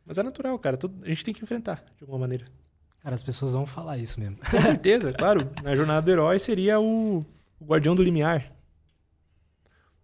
Mas 0.06 0.18
é 0.18 0.24
natural, 0.24 0.58
cara. 0.60 0.78
a 1.04 1.08
gente 1.08 1.24
tem 1.24 1.34
que 1.34 1.44
enfrentar, 1.44 1.84
de 1.96 2.04
alguma 2.04 2.20
maneira. 2.20 2.46
Cara, 3.02 3.16
as 3.16 3.24
pessoas 3.24 3.54
vão 3.54 3.66
falar 3.66 3.98
isso 3.98 4.20
mesmo. 4.20 4.38
Com 4.50 4.62
certeza, 4.62 5.12
claro. 5.14 5.50
Na 5.62 5.76
jornada 5.76 6.02
do 6.02 6.12
herói 6.12 6.40
seria 6.40 6.80
o, 6.80 7.20
o 7.60 7.66
guardião 7.66 7.96
do 7.96 8.04
limiar. 8.04 8.52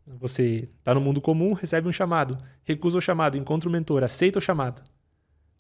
Você 0.06 0.70
tá 0.84 0.94
no 0.94 1.02
mundo 1.02 1.20
comum, 1.20 1.54
recebe 1.54 1.88
um 1.88 1.92
chamado, 1.92 2.38
recusa 2.64 2.98
o 2.98 3.02
chamado, 3.02 3.38
encontra 3.38 3.68
o 3.68 3.72
mentor, 3.72 4.04
aceita 4.04 4.40
o 4.40 4.42
chamado 4.42 4.82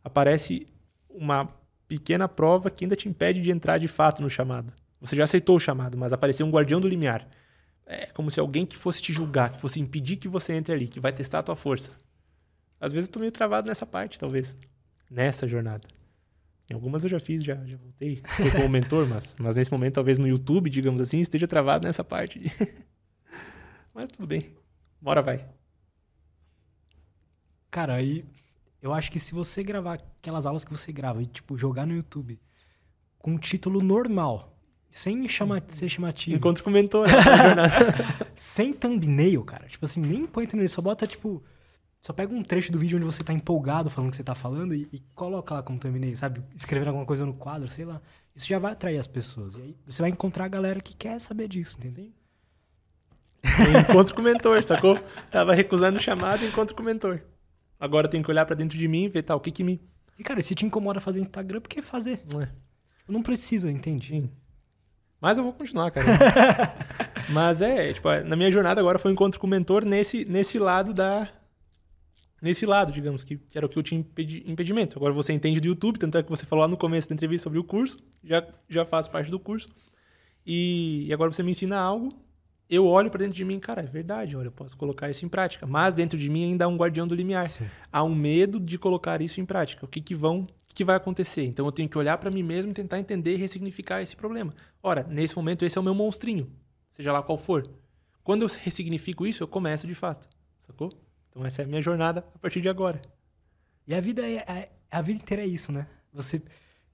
aparece 0.03 0.67
uma 1.09 1.49
pequena 1.87 2.27
prova 2.27 2.69
que 2.69 2.85
ainda 2.85 2.95
te 2.95 3.09
impede 3.09 3.41
de 3.41 3.51
entrar 3.51 3.77
de 3.77 3.87
fato 3.87 4.21
no 4.21 4.29
chamado. 4.29 4.71
Você 5.01 5.15
já 5.15 5.23
aceitou 5.23 5.55
o 5.55 5.59
chamado, 5.59 5.97
mas 5.97 6.13
apareceu 6.13 6.45
um 6.45 6.51
guardião 6.51 6.79
do 6.79 6.87
limiar. 6.87 7.27
É 7.85 8.05
como 8.07 8.29
se 8.29 8.39
alguém 8.39 8.65
que 8.65 8.77
fosse 8.77 9.01
te 9.01 9.11
julgar, 9.11 9.51
que 9.51 9.59
fosse 9.59 9.79
impedir 9.79 10.17
que 10.17 10.27
você 10.27 10.53
entre 10.53 10.73
ali, 10.73 10.87
que 10.87 10.99
vai 10.99 11.11
testar 11.11 11.39
a 11.39 11.43
tua 11.43 11.55
força. 11.55 11.91
Às 12.79 12.91
vezes 12.91 13.09
eu 13.09 13.13
tô 13.13 13.19
meio 13.19 13.31
travado 13.31 13.67
nessa 13.67 13.85
parte, 13.85 14.19
talvez. 14.19 14.55
Nessa 15.09 15.47
jornada. 15.47 15.87
Em 16.69 16.75
algumas 16.75 17.03
eu 17.03 17.09
já 17.09 17.19
fiz, 17.19 17.43
já, 17.43 17.55
já 17.65 17.77
voltei. 17.77 18.21
Foi 18.37 18.51
como 18.51 18.69
mentor, 18.69 19.07
mas, 19.07 19.35
mas 19.39 19.55
nesse 19.55 19.71
momento, 19.71 19.95
talvez 19.95 20.19
no 20.19 20.27
YouTube, 20.27 20.69
digamos 20.69 21.01
assim, 21.01 21.19
esteja 21.19 21.47
travado 21.47 21.87
nessa 21.87 22.03
parte. 22.03 22.39
mas 23.91 24.09
tudo 24.09 24.27
bem. 24.27 24.53
Bora 25.01 25.23
vai. 25.23 25.49
Cara, 27.71 27.95
aí 27.95 28.23
eu 28.81 28.93
acho 28.93 29.11
que 29.11 29.19
se 29.19 29.33
você 29.33 29.63
gravar 29.63 29.95
aquelas 29.95 30.45
aulas 30.45 30.63
que 30.63 30.71
você 30.71 30.91
grava 30.91 31.21
e, 31.21 31.25
tipo, 31.25 31.57
jogar 31.57 31.85
no 31.85 31.93
YouTube 31.93 32.39
com 33.17 33.31
um 33.31 33.37
título 33.37 33.81
normal, 33.81 34.57
sem 34.89 35.27
chama, 35.27 35.61
ser 35.67 35.89
chamativo. 35.89 36.37
Enquanto 36.37 36.63
comentou, 36.63 37.05
né? 37.05 37.13
sem 38.35 38.73
thumbnail, 38.73 39.43
cara. 39.43 39.67
Tipo 39.67 39.85
assim, 39.85 40.01
nem 40.01 40.25
põe 40.25 40.45
thumbnail, 40.45 40.69
só 40.69 40.81
bota, 40.81 41.05
tipo, 41.05 41.43
Só 41.99 42.13
pega 42.13 42.33
um 42.33 42.41
trecho 42.41 42.71
do 42.71 42.79
vídeo 42.79 42.97
onde 42.97 43.05
você 43.05 43.23
tá 43.23 43.33
empolgado 43.33 43.89
falando 43.89 44.07
o 44.07 44.11
que 44.11 44.17
você 44.17 44.23
tá 44.23 44.33
falando 44.33 44.73
e, 44.73 44.87
e 44.91 44.99
coloca 45.13 45.55
lá 45.55 45.63
como 45.63 45.77
thumbnail, 45.77 46.15
sabe? 46.15 46.41
Escrever 46.55 46.87
alguma 46.87 47.05
coisa 47.05 47.25
no 47.25 47.33
quadro, 47.33 47.67
sei 47.67 47.85
lá. 47.85 48.01
Isso 48.33 48.47
já 48.47 48.57
vai 48.57 48.71
atrair 48.71 48.97
as 48.97 49.07
pessoas. 49.07 49.57
E 49.57 49.61
aí 49.61 49.77
você 49.85 50.01
vai 50.01 50.09
encontrar 50.09 50.45
a 50.45 50.49
galera 50.49 50.79
que 50.79 50.95
quer 50.95 51.19
saber 51.19 51.49
disso, 51.49 51.77
entendeu? 51.77 52.11
encontro 53.81 54.15
com 54.15 54.21
o 54.21 54.23
mentor, 54.23 54.63
sacou? 54.63 54.97
Tava 55.31 55.53
recusando 55.53 55.97
o 55.97 56.01
chamado, 56.01 56.45
encontro 56.45 56.75
com 56.75 56.81
o 56.81 56.85
mentor. 56.85 57.21
Agora 57.79 58.07
eu 58.07 58.11
tenho 58.11 58.23
que 58.23 58.29
olhar 58.29 58.45
para 58.45 58.55
dentro 58.55 58.77
de 58.77 58.87
mim 58.87 59.05
e 59.05 59.09
ver, 59.09 59.23
tá, 59.23 59.35
o 59.35 59.39
que 59.39 59.51
que 59.51 59.63
me... 59.63 59.79
E, 60.17 60.23
cara, 60.23 60.41
se 60.41 60.53
te 60.53 60.65
incomoda 60.65 60.99
fazer 60.99 61.21
Instagram, 61.21 61.61
por 61.61 61.69
que 61.69 61.81
fazer? 61.81 62.21
Não, 62.31 62.41
é. 62.41 62.49
não 63.07 63.23
precisa, 63.23 63.71
entende? 63.71 64.07
Sim. 64.07 64.29
Mas 65.21 65.37
eu 65.37 65.43
vou 65.43 65.53
continuar, 65.53 65.91
cara. 65.91 66.07
Mas 67.29 67.61
é, 67.61 67.93
tipo, 67.93 68.09
na 68.25 68.35
minha 68.35 68.51
jornada 68.51 68.81
agora 68.81 68.99
foi 68.99 69.11
um 69.11 69.13
encontro 69.13 69.39
com 69.39 69.47
o 69.47 69.49
mentor 69.49 69.85
nesse, 69.85 70.25
nesse 70.25 70.57
lado 70.57 70.93
da, 70.93 71.29
nesse 72.41 72.65
lado, 72.65 72.91
digamos, 72.91 73.23
que 73.23 73.39
era 73.53 73.65
o 73.65 73.69
que 73.69 73.77
eu 73.77 73.83
tinha 73.83 73.99
impedimento. 73.99 74.97
Agora 74.97 75.13
você 75.13 75.33
entende 75.33 75.59
do 75.59 75.67
YouTube, 75.67 75.99
tanto 75.99 76.17
é 76.17 76.23
que 76.23 76.29
você 76.29 76.45
falou 76.45 76.63
lá 76.63 76.67
no 76.67 76.77
começo 76.77 77.09
da 77.09 77.15
entrevista 77.15 77.43
sobre 77.43 77.59
o 77.59 77.63
curso, 77.63 77.97
já, 78.23 78.45
já 78.67 78.85
faz 78.85 79.07
parte 79.07 79.29
do 79.29 79.39
curso. 79.39 79.69
E, 80.45 81.05
e 81.07 81.13
agora 81.13 81.31
você 81.31 81.43
me 81.43 81.51
ensina 81.51 81.77
algo, 81.77 82.13
eu 82.69 82.85
olho 82.85 83.09
para 83.09 83.19
dentro 83.19 83.35
de 83.35 83.43
mim, 83.43 83.59
cara, 83.59 83.81
é 83.81 83.85
verdade, 83.85 84.37
olha, 84.37 84.47
eu 84.47 84.51
posso 84.51 84.77
colocar 84.77 85.09
isso 85.09 85.25
em 85.25 85.29
prática. 85.29 85.65
Mas 85.65 85.95
dentro 85.95 86.19
de 86.19 86.29
mim 86.29 86.43
ainda 86.43 86.65
há 86.65 86.67
um 86.67 86.77
guardião 86.77 87.07
do 87.07 87.15
limiar. 87.15 87.45
Sim. 87.45 87.67
Há 87.91 88.03
um 88.03 88.13
medo 88.13 88.59
de 88.59 88.77
colocar 88.77 89.21
isso 89.21 89.41
em 89.41 89.45
prática. 89.45 89.85
O 89.85 89.87
que, 89.87 89.99
que 89.99 90.13
vão, 90.13 90.41
o 90.41 90.47
que 90.75 90.83
vai 90.83 90.95
acontecer? 90.95 91.43
Então 91.45 91.65
eu 91.65 91.71
tenho 91.71 91.89
que 91.89 91.97
olhar 91.97 92.17
para 92.19 92.29
mim 92.29 92.43
mesmo 92.43 92.71
e 92.71 92.73
tentar 92.75 92.99
entender 92.99 93.33
e 93.33 93.37
ressignificar 93.37 94.01
esse 94.03 94.15
problema. 94.15 94.53
Ora, 94.83 95.03
nesse 95.09 95.35
momento 95.35 95.65
esse 95.65 95.79
é 95.79 95.81
o 95.81 95.83
meu 95.83 95.95
monstrinho, 95.95 96.47
seja 96.91 97.11
lá 97.11 97.23
qual 97.23 97.39
for. 97.39 97.67
Quando 98.23 98.43
eu 98.43 98.47
ressignifico 98.47 99.25
isso, 99.25 99.41
eu 99.41 99.47
começo 99.47 99.87
de 99.87 99.95
fato, 99.95 100.29
sacou? 100.59 100.91
Então 101.31 101.43
essa 101.43 101.63
é 101.63 101.65
a 101.65 101.67
minha 101.67 101.81
jornada 101.81 102.23
a 102.35 102.37
partir 102.37 102.61
de 102.61 102.69
agora. 102.69 103.01
E 103.87 103.95
a 103.95 103.99
vida 103.99 104.21
é, 104.21 104.35
é 104.47 104.69
a 104.91 105.01
vida 105.01 105.19
inteira 105.19 105.41
é 105.41 105.47
isso, 105.47 105.71
né? 105.71 105.87
Você 106.13 106.39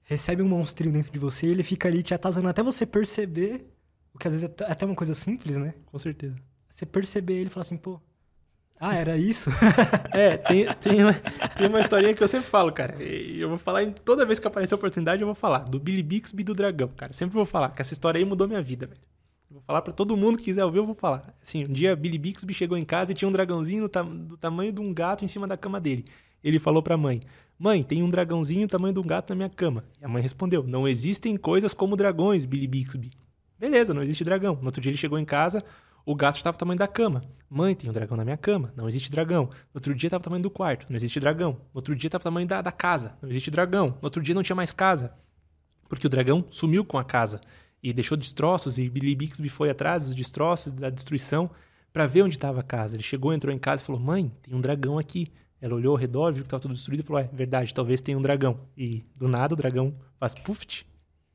recebe 0.04 0.40
um 0.40 0.48
monstrinho 0.48 0.94
dentro 0.94 1.12
de 1.12 1.18
você 1.18 1.46
ele 1.46 1.62
fica 1.62 1.86
ali 1.86 2.02
te 2.02 2.14
atazanando 2.14 2.48
até 2.48 2.62
você 2.62 2.86
perceber, 2.86 3.66
o 4.16 4.18
que 4.18 4.26
às 4.26 4.32
vezes 4.32 4.48
é, 4.48 4.64
é 4.64 4.72
até 4.72 4.86
uma 4.86 4.94
coisa 4.94 5.14
simples, 5.14 5.58
né? 5.58 5.74
Com 5.84 5.98
certeza. 5.98 6.34
Você 6.70 6.86
perceber 6.86 7.34
ele 7.34 7.46
e 7.46 7.50
falar 7.50 7.62
assim, 7.62 7.76
pô, 7.76 8.00
ah, 8.80 8.94
era 8.94 9.16
isso? 9.16 9.50
é, 10.12 10.36
tem, 10.36 10.66
tem, 10.74 11.04
uma, 11.04 11.14
tem 11.14 11.68
uma 11.68 11.80
historinha 11.80 12.14
que 12.14 12.22
eu 12.22 12.28
sempre 12.28 12.48
falo, 12.48 12.72
cara. 12.72 13.02
Eu 13.02 13.48
vou 13.48 13.58
falar 13.58 13.82
em 13.82 13.90
toda 13.90 14.26
vez 14.26 14.38
que 14.38 14.46
aparecer 14.46 14.74
a 14.74 14.76
oportunidade, 14.76 15.22
eu 15.22 15.26
vou 15.26 15.34
falar 15.34 15.60
do 15.60 15.78
Billy 15.78 16.02
Bixby 16.02 16.42
do 16.42 16.54
Dragão, 16.54 16.88
cara. 16.88 17.12
Sempre 17.12 17.34
vou 17.34 17.46
falar 17.46 17.70
que 17.70 17.80
essa 17.80 17.92
história 17.92 18.18
aí 18.18 18.24
mudou 18.24 18.48
minha 18.48 18.60
vida, 18.60 18.86
velho. 18.86 19.00
Vou 19.50 19.62
falar 19.62 19.80
para 19.80 19.92
todo 19.92 20.16
mundo 20.16 20.38
que 20.38 20.44
quiser 20.44 20.64
ouvir, 20.64 20.78
eu 20.78 20.86
vou 20.86 20.94
falar. 20.94 21.34
Assim, 21.42 21.64
um 21.64 21.72
dia 21.72 21.94
Billy 21.94 22.18
Bixby 22.18 22.52
chegou 22.52 22.76
em 22.76 22.84
casa 22.84 23.12
e 23.12 23.14
tinha 23.14 23.28
um 23.28 23.32
dragãozinho 23.32 23.88
do 23.88 24.36
tamanho 24.36 24.72
de 24.72 24.80
um 24.80 24.92
gato 24.92 25.24
em 25.24 25.28
cima 25.28 25.46
da 25.46 25.56
cama 25.56 25.80
dele. 25.80 26.04
Ele 26.42 26.58
falou 26.58 26.82
para 26.82 26.94
a 26.94 26.98
mãe: 26.98 27.22
"Mãe, 27.58 27.82
tem 27.82 28.02
um 28.02 28.08
dragãozinho 28.08 28.66
do 28.66 28.70
tamanho 28.70 28.92
de 28.92 29.00
um 29.00 29.06
gato 29.06 29.30
na 29.30 29.36
minha 29.36 29.48
cama". 29.48 29.84
E 30.00 30.04
a 30.04 30.08
mãe 30.08 30.22
respondeu: 30.22 30.62
"Não 30.62 30.86
existem 30.86 31.36
coisas 31.36 31.72
como 31.72 31.96
dragões, 31.96 32.44
Billy 32.44 32.66
Bixby". 32.66 33.10
Beleza, 33.58 33.94
não 33.94 34.02
existe 34.02 34.24
dragão. 34.24 34.56
No 34.56 34.66
outro 34.66 34.80
dia 34.80 34.90
ele 34.90 34.98
chegou 34.98 35.18
em 35.18 35.24
casa, 35.24 35.64
o 36.04 36.14
gato 36.14 36.36
estava 36.36 36.56
do 36.56 36.60
tamanho 36.60 36.78
da 36.78 36.86
cama. 36.86 37.24
Mãe, 37.50 37.74
tem 37.74 37.90
um 37.90 37.92
dragão 37.92 38.16
na 38.16 38.24
minha 38.24 38.36
cama. 38.36 38.72
Não 38.76 38.88
existe 38.88 39.10
dragão. 39.10 39.46
No 39.46 39.50
outro 39.74 39.94
dia 39.94 40.06
estava 40.06 40.20
do 40.20 40.24
tamanho 40.24 40.42
do 40.42 40.50
quarto. 40.50 40.86
Não 40.88 40.96
existe 40.96 41.18
dragão. 41.18 41.52
No 41.52 41.78
outro 41.78 41.96
dia 41.96 42.06
estava 42.08 42.22
do 42.22 42.24
tamanho 42.24 42.46
da, 42.46 42.62
da 42.62 42.70
casa. 42.70 43.16
Não 43.20 43.28
existe 43.28 43.50
dragão. 43.50 43.88
No 43.88 44.04
outro 44.04 44.22
dia 44.22 44.34
não 44.34 44.42
tinha 44.42 44.54
mais 44.54 44.72
casa. 44.72 45.14
Porque 45.88 46.06
o 46.06 46.10
dragão 46.10 46.44
sumiu 46.48 46.84
com 46.84 46.96
a 46.96 47.04
casa 47.04 47.40
e 47.82 47.92
deixou 47.92 48.16
destroços, 48.16 48.78
e 48.78 48.88
Billy 48.88 49.14
Bixby 49.14 49.48
foi 49.48 49.70
atrás 49.70 50.06
dos 50.06 50.14
destroços, 50.14 50.72
da 50.72 50.90
destruição, 50.90 51.50
para 51.92 52.06
ver 52.06 52.22
onde 52.22 52.36
estava 52.36 52.60
a 52.60 52.62
casa. 52.62 52.96
Ele 52.96 53.02
chegou, 53.02 53.32
entrou 53.32 53.52
em 53.52 53.58
casa 53.58 53.82
e 53.82 53.84
falou: 53.84 54.00
Mãe, 54.00 54.30
tem 54.42 54.54
um 54.54 54.60
dragão 54.60 54.98
aqui. 54.98 55.32
Ela 55.60 55.74
olhou 55.74 55.92
ao 55.92 55.96
redor, 55.96 56.32
viu 56.32 56.42
que 56.42 56.46
estava 56.46 56.60
tudo 56.60 56.74
destruído 56.74 57.00
e 57.00 57.02
falou: 57.02 57.20
É 57.20 57.28
verdade, 57.32 57.74
talvez 57.74 58.00
tenha 58.00 58.16
um 58.16 58.22
dragão. 58.22 58.60
E 58.76 59.04
do 59.16 59.26
nada 59.26 59.54
o 59.54 59.56
dragão 59.56 59.92
faz 60.20 60.34
puft, 60.34 60.86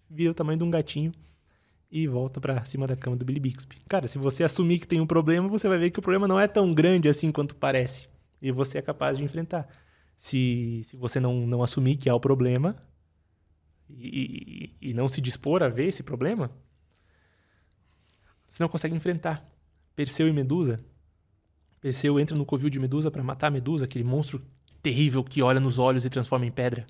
vira 0.09 0.32
o 0.32 0.33
tamanho 0.33 0.59
de 0.59 0.64
um 0.64 0.72
gatinho 0.72 1.11
e 1.92 2.08
volta 2.08 2.40
para 2.40 2.64
cima 2.64 2.88
da 2.88 2.95
cama 2.95 3.18
do 3.18 3.26
Billy 3.26 3.40
Bixby. 3.40 3.76
Cara, 3.88 4.08
se 4.08 4.18
você 4.18 4.44
assumir 4.44 4.80
que 4.80 4.88
tem 4.88 5.02
um 5.02 5.06
problema, 5.06 5.50
você 5.50 5.68
vai 5.68 5.78
ver 5.78 5.92
que 5.92 6.00
o 6.00 6.02
problema 6.02 6.28
não 6.28 6.40
é 6.40 6.48
tão 6.48 6.74
grande 6.74 7.10
assim 7.10 7.32
quanto 7.32 7.53
parece. 7.53 8.08
E 8.42 8.52
você 8.52 8.78
é 8.78 8.82
capaz 8.82 9.18
de 9.18 9.24
enfrentar. 9.24 9.68
Se, 10.16 10.84
se 10.86 10.95
você 10.95 11.20
não, 11.20 11.45
não 11.45 11.61
assumir 11.61 11.98
que 11.98 12.10
há 12.10 12.16
o 12.16 12.20
problema, 12.20 12.78
e, 13.90 14.74
e, 14.82 14.94
não 14.94 15.10
se 15.10 15.20
dispor 15.20 15.61
a 15.61 15.68
ver 15.68 15.88
esse 15.88 16.02
problema, 16.02 16.50
você 18.48 18.64
não 18.64 18.70
consegue 18.70 18.95
enfrentar. 18.95 19.45
Perseu 19.95 20.28
e 20.28 20.34
Medusa. 20.34 20.80
Perseu 21.82 22.20
entra 22.20 22.38
no 22.38 22.45
covil 22.45 22.70
de 22.70 22.80
Medusa 22.80 23.11
para 23.11 23.24
matar 23.24 23.48
a 23.48 23.52
Medusa, 23.52 23.86
aquele 23.86 24.03
monstro 24.03 24.42
terrível 24.82 25.24
que 25.24 25.42
olha 25.42 25.60
nos 25.60 25.78
olhos 25.78 26.06
e 26.06 26.10
transforma 26.10 26.45
em 26.45 26.52
pedra. 26.52 26.86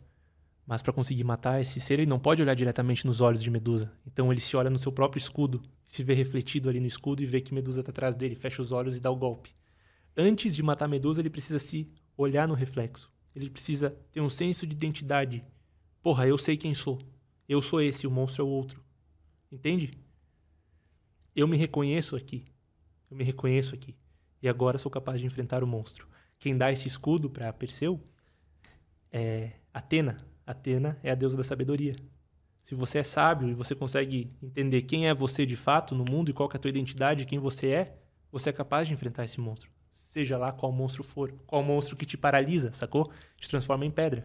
Mas 0.71 0.81
para 0.81 0.93
conseguir 0.93 1.25
matar 1.25 1.59
esse 1.59 1.81
ser, 1.81 1.95
ele 1.95 2.05
não 2.05 2.17
pode 2.17 2.41
olhar 2.41 2.53
diretamente 2.53 3.05
nos 3.05 3.19
olhos 3.19 3.43
de 3.43 3.51
Medusa. 3.51 3.91
Então 4.07 4.31
ele 4.31 4.39
se 4.39 4.55
olha 4.55 4.69
no 4.69 4.79
seu 4.79 4.89
próprio 4.89 5.19
escudo, 5.19 5.61
se 5.85 6.01
vê 6.01 6.13
refletido 6.13 6.69
ali 6.69 6.79
no 6.79 6.87
escudo 6.87 7.21
e 7.21 7.25
vê 7.25 7.41
que 7.41 7.53
Medusa 7.53 7.81
está 7.81 7.91
atrás 7.91 8.15
dele, 8.15 8.35
fecha 8.35 8.61
os 8.61 8.71
olhos 8.71 8.95
e 8.95 9.01
dá 9.01 9.11
o 9.11 9.15
golpe. 9.17 9.53
Antes 10.15 10.55
de 10.55 10.63
matar 10.63 10.87
Medusa, 10.87 11.19
ele 11.19 11.29
precisa 11.29 11.59
se 11.59 11.91
olhar 12.15 12.47
no 12.47 12.53
reflexo. 12.53 13.11
Ele 13.35 13.49
precisa 13.49 13.93
ter 14.13 14.21
um 14.21 14.29
senso 14.29 14.65
de 14.65 14.73
identidade 14.73 15.43
Porra, 16.01 16.25
eu 16.25 16.37
sei 16.37 16.55
quem 16.55 16.73
sou. 16.73 16.99
Eu 17.49 17.61
sou 17.61 17.81
esse, 17.81 18.07
o 18.07 18.11
monstro 18.11 18.41
é 18.41 18.45
o 18.45 18.49
outro. 18.49 18.81
Entende? 19.51 19.99
Eu 21.35 21.49
me 21.49 21.57
reconheço 21.57 22.15
aqui. 22.15 22.45
Eu 23.09 23.17
me 23.17 23.25
reconheço 23.25 23.75
aqui. 23.75 23.95
E 24.41 24.47
agora 24.47 24.77
sou 24.77 24.89
capaz 24.89 25.19
de 25.19 25.25
enfrentar 25.25 25.63
o 25.63 25.67
monstro. 25.67 26.07
Quem 26.39 26.57
dá 26.57 26.71
esse 26.71 26.87
escudo 26.87 27.29
para 27.29 27.51
Perseu 27.53 28.01
é 29.11 29.51
Atena. 29.73 30.30
Atena 30.45 30.97
é 31.03 31.11
a 31.11 31.15
deusa 31.15 31.37
da 31.37 31.43
sabedoria. 31.43 31.93
Se 32.63 32.75
você 32.75 32.99
é 32.99 33.03
sábio 33.03 33.49
e 33.49 33.53
você 33.53 33.73
consegue 33.73 34.31
entender 34.41 34.83
quem 34.83 35.07
é 35.07 35.13
você 35.13 35.45
de 35.45 35.55
fato 35.55 35.95
no 35.95 36.05
mundo 36.05 36.29
e 36.29 36.33
qual 36.33 36.49
é 36.51 36.55
a 36.55 36.59
tua 36.59 36.69
identidade, 36.69 37.25
quem 37.25 37.39
você 37.39 37.67
é, 37.69 37.97
você 38.31 38.49
é 38.49 38.53
capaz 38.53 38.87
de 38.87 38.93
enfrentar 38.93 39.25
esse 39.25 39.39
monstro. 39.39 39.69
Seja 39.93 40.37
lá 40.37 40.51
qual 40.51 40.71
monstro 40.71 41.03
for, 41.03 41.33
qual 41.47 41.63
monstro 41.63 41.95
que 41.95 42.05
te 42.05 42.17
paralisa, 42.17 42.71
sacou? 42.73 43.11
Te 43.37 43.49
transforma 43.49 43.85
em 43.85 43.91
pedra. 43.91 44.23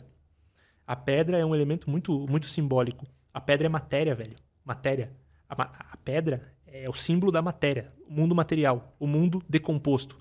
A 0.86 0.94
pedra 0.94 1.38
é 1.38 1.44
um 1.44 1.54
elemento 1.54 1.90
muito, 1.90 2.26
muito 2.28 2.48
simbólico. 2.48 3.06
A 3.32 3.40
pedra 3.40 3.66
é 3.66 3.68
matéria, 3.68 4.14
velho. 4.14 4.36
Matéria. 4.64 5.12
A, 5.48 5.62
a 5.62 5.96
pedra 5.96 6.52
é 6.66 6.88
o 6.88 6.92
símbolo 6.92 7.32
da 7.32 7.40
matéria, 7.40 7.92
o 8.06 8.12
mundo 8.12 8.34
material, 8.34 8.94
o 8.98 9.06
mundo 9.06 9.42
decomposto, 9.48 10.18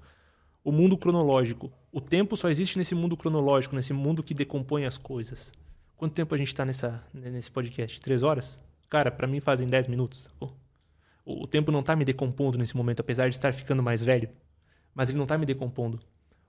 o 0.64 0.72
mundo 0.72 0.98
cronológico. 0.98 1.72
O 1.92 2.00
tempo 2.00 2.38
só 2.38 2.50
existe 2.50 2.78
nesse 2.78 2.96
mundo 2.96 3.18
cronológico, 3.18 3.76
nesse 3.76 3.94
mundo 3.94 4.24
que 4.24 4.34
decompõe 4.34 4.86
as 4.86 4.98
coisas. 4.98 5.52
Quanto 5.98 6.14
tempo 6.14 6.34
a 6.36 6.38
gente 6.38 6.48
está 6.48 6.66
nesse 7.14 7.52
podcast? 7.52 8.00
Três 8.02 8.24
horas? 8.24 8.60
Cara, 8.90 9.12
para 9.12 9.28
mim 9.28 9.40
fazem 9.40 9.68
dez 9.68 9.88
minutos. 9.88 10.24
Sacou? 10.24 10.56
O 11.26 11.48
tempo 11.48 11.72
não 11.72 11.80
está 11.80 11.96
me 11.96 12.06
decompondo 12.06 12.58
nesse 12.58 12.76
momento, 12.76 13.00
apesar 13.00 13.30
de 13.30 13.36
estar 13.36 13.54
ficando 13.54 13.82
mais 13.82 14.04
velho. 14.04 14.30
Mas 14.94 15.10
ele 15.10 15.18
não 15.18 15.26
está 15.26 15.38
me 15.38 15.46
decompondo 15.46 16.00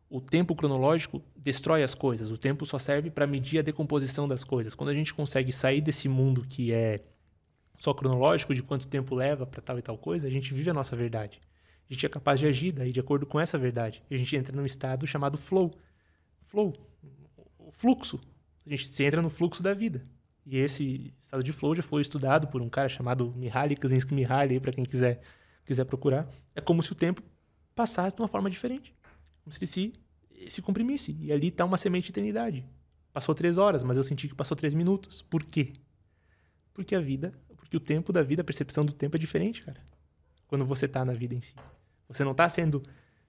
o 0.08 0.20
tempo 0.20 0.54
cronológico 0.54 1.22
destrói 1.36 1.82
as 1.82 1.94
coisas. 1.94 2.30
O 2.30 2.38
tempo 2.38 2.64
só 2.64 2.78
serve 2.78 3.10
para 3.10 3.26
medir 3.26 3.58
a 3.58 3.62
decomposição 3.62 4.28
das 4.28 4.44
coisas. 4.44 4.74
Quando 4.74 4.90
a 4.90 4.94
gente 4.94 5.12
consegue 5.12 5.52
sair 5.52 5.80
desse 5.80 6.08
mundo 6.08 6.46
que 6.48 6.72
é 6.72 7.02
só 7.78 7.92
cronológico 7.92 8.54
de 8.54 8.62
quanto 8.62 8.86
tempo 8.86 9.14
leva 9.14 9.46
para 9.46 9.60
tal 9.60 9.78
e 9.78 9.82
tal 9.82 9.98
coisa, 9.98 10.26
a 10.26 10.30
gente 10.30 10.54
vive 10.54 10.70
a 10.70 10.74
nossa 10.74 10.94
verdade. 10.96 11.40
A 11.88 11.92
gente 11.92 12.06
é 12.06 12.08
capaz 12.08 12.40
de 12.40 12.46
agir 12.46 12.72
daí 12.72 12.92
de 12.92 13.00
acordo 13.00 13.26
com 13.26 13.38
essa 13.38 13.58
verdade. 13.58 14.02
E 14.10 14.14
a 14.14 14.18
gente 14.18 14.34
entra 14.36 14.54
num 14.54 14.64
estado 14.64 15.06
chamado 15.06 15.36
flow. 15.36 15.74
Flow, 16.42 16.72
o 17.58 17.70
fluxo. 17.70 18.20
A 18.66 18.70
gente 18.70 18.88
se 18.88 19.04
entra 19.04 19.22
no 19.22 19.30
fluxo 19.30 19.62
da 19.62 19.72
vida. 19.72 20.04
E 20.44 20.58
esse 20.58 21.14
estado 21.18 21.42
de 21.42 21.52
flow 21.52 21.74
já 21.74 21.82
foi 21.82 22.02
estudado 22.02 22.48
por 22.48 22.60
um 22.60 22.68
cara 22.68 22.88
chamado 22.88 23.32
Mihaly 23.36 23.76
Csikszentmihalyi, 23.76 24.60
para 24.60 24.72
quem 24.72 24.84
quiser 24.84 25.20
quiser 25.64 25.84
procurar. 25.84 26.28
É 26.54 26.60
como 26.60 26.82
se 26.82 26.92
o 26.92 26.94
tempo 26.94 27.20
passasse 27.74 28.14
de 28.14 28.22
uma 28.22 28.28
forma 28.28 28.48
diferente. 28.48 28.94
Como 29.42 29.52
se 29.52 29.58
ele 29.58 29.66
se, 29.66 29.92
se 30.48 30.62
comprimisse. 30.62 31.16
E 31.20 31.32
ali 31.32 31.48
está 31.48 31.64
uma 31.64 31.76
semente 31.76 32.04
de 32.04 32.12
eternidade. 32.12 32.64
Passou 33.12 33.34
três 33.34 33.58
horas, 33.58 33.82
mas 33.82 33.96
eu 33.96 34.04
senti 34.04 34.28
que 34.28 34.34
passou 34.34 34.56
três 34.56 34.72
minutos. 34.72 35.22
Por 35.22 35.42
quê? 35.42 35.72
Porque 36.72 36.94
a 36.94 37.00
vida, 37.00 37.32
porque 37.56 37.76
o 37.76 37.80
tempo 37.80 38.12
da 38.12 38.22
vida, 38.22 38.42
a 38.42 38.44
percepção 38.44 38.84
do 38.84 38.92
tempo 38.92 39.16
é 39.16 39.18
diferente, 39.18 39.62
cara. 39.62 39.80
Quando 40.46 40.64
você 40.64 40.86
está 40.86 41.04
na 41.04 41.12
vida 41.12 41.34
em 41.34 41.40
si. 41.40 41.54
Você 42.08 42.22
não 42.22 42.32
está 42.32 42.48
sendo 42.48 42.82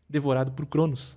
devorado 0.08 0.52
por 0.52 0.66
Cronos. 0.68 1.16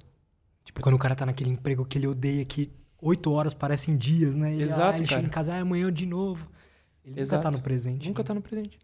Tipo, 0.65 0.81
quando 0.81 0.94
o 0.94 0.99
cara 0.99 1.15
tá 1.15 1.26
naquele 1.26 1.50
emprego 1.50 1.84
que 1.84 1.99
ele 1.99 2.07
odeia, 2.07 2.44
que 2.44 2.73
oito 3.01 3.31
horas 3.33 3.55
parecem 3.55 3.97
dias, 3.97 4.37
né? 4.37 4.53
Ele, 4.53 4.65
Exato, 4.65 4.95
ah, 4.95 4.97
ele 4.97 5.07
chega 5.07 5.27
em 5.27 5.31
casa, 5.31 5.55
ah, 5.55 5.61
amanhã 5.61 5.93
de 5.93 6.07
novo. 6.07 6.49
Ele 7.05 7.20
Exato. 7.20 7.43
nunca 7.43 7.51
tá 7.51 7.57
no 7.57 7.62
presente. 7.62 8.09
Nunca 8.09 8.23
né? 8.23 8.27
tá 8.27 8.35
no 8.35 8.43
presente. 8.43 8.79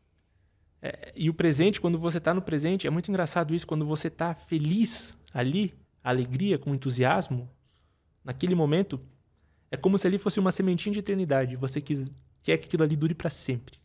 É, 0.83 1.13
e 1.17 1.29
o 1.29 1.35
presente, 1.35 1.81
quando 1.81 1.99
você 1.99 2.21
tá 2.21 2.35
no 2.35 2.43
presente, 2.43 2.87
é 2.87 2.91
muito 2.91 3.11
engraçado 3.11 3.55
isso, 3.55 3.67
quando 3.67 3.85
você 3.85 4.11
tá 4.11 4.35
feliz 4.35 5.17
ali, 5.33 5.75
alegria, 6.03 6.59
com 6.59 6.75
entusiasmo, 6.75 7.49
naquele 8.25 8.55
momento, 8.55 9.01
é 9.71 9.77
como 9.77 9.99
se 9.99 10.07
ali 10.07 10.19
fosse 10.19 10.39
uma 10.39 10.53
sementinha 10.53 10.93
de 10.93 10.99
eternidade. 10.99 11.57
Você 11.57 11.81
quer 11.81 12.59
que 12.59 12.67
aquilo 12.67 12.83
ali 12.83 12.97
dure 12.97 13.15
para 13.15 13.31
sempre. 13.31 13.79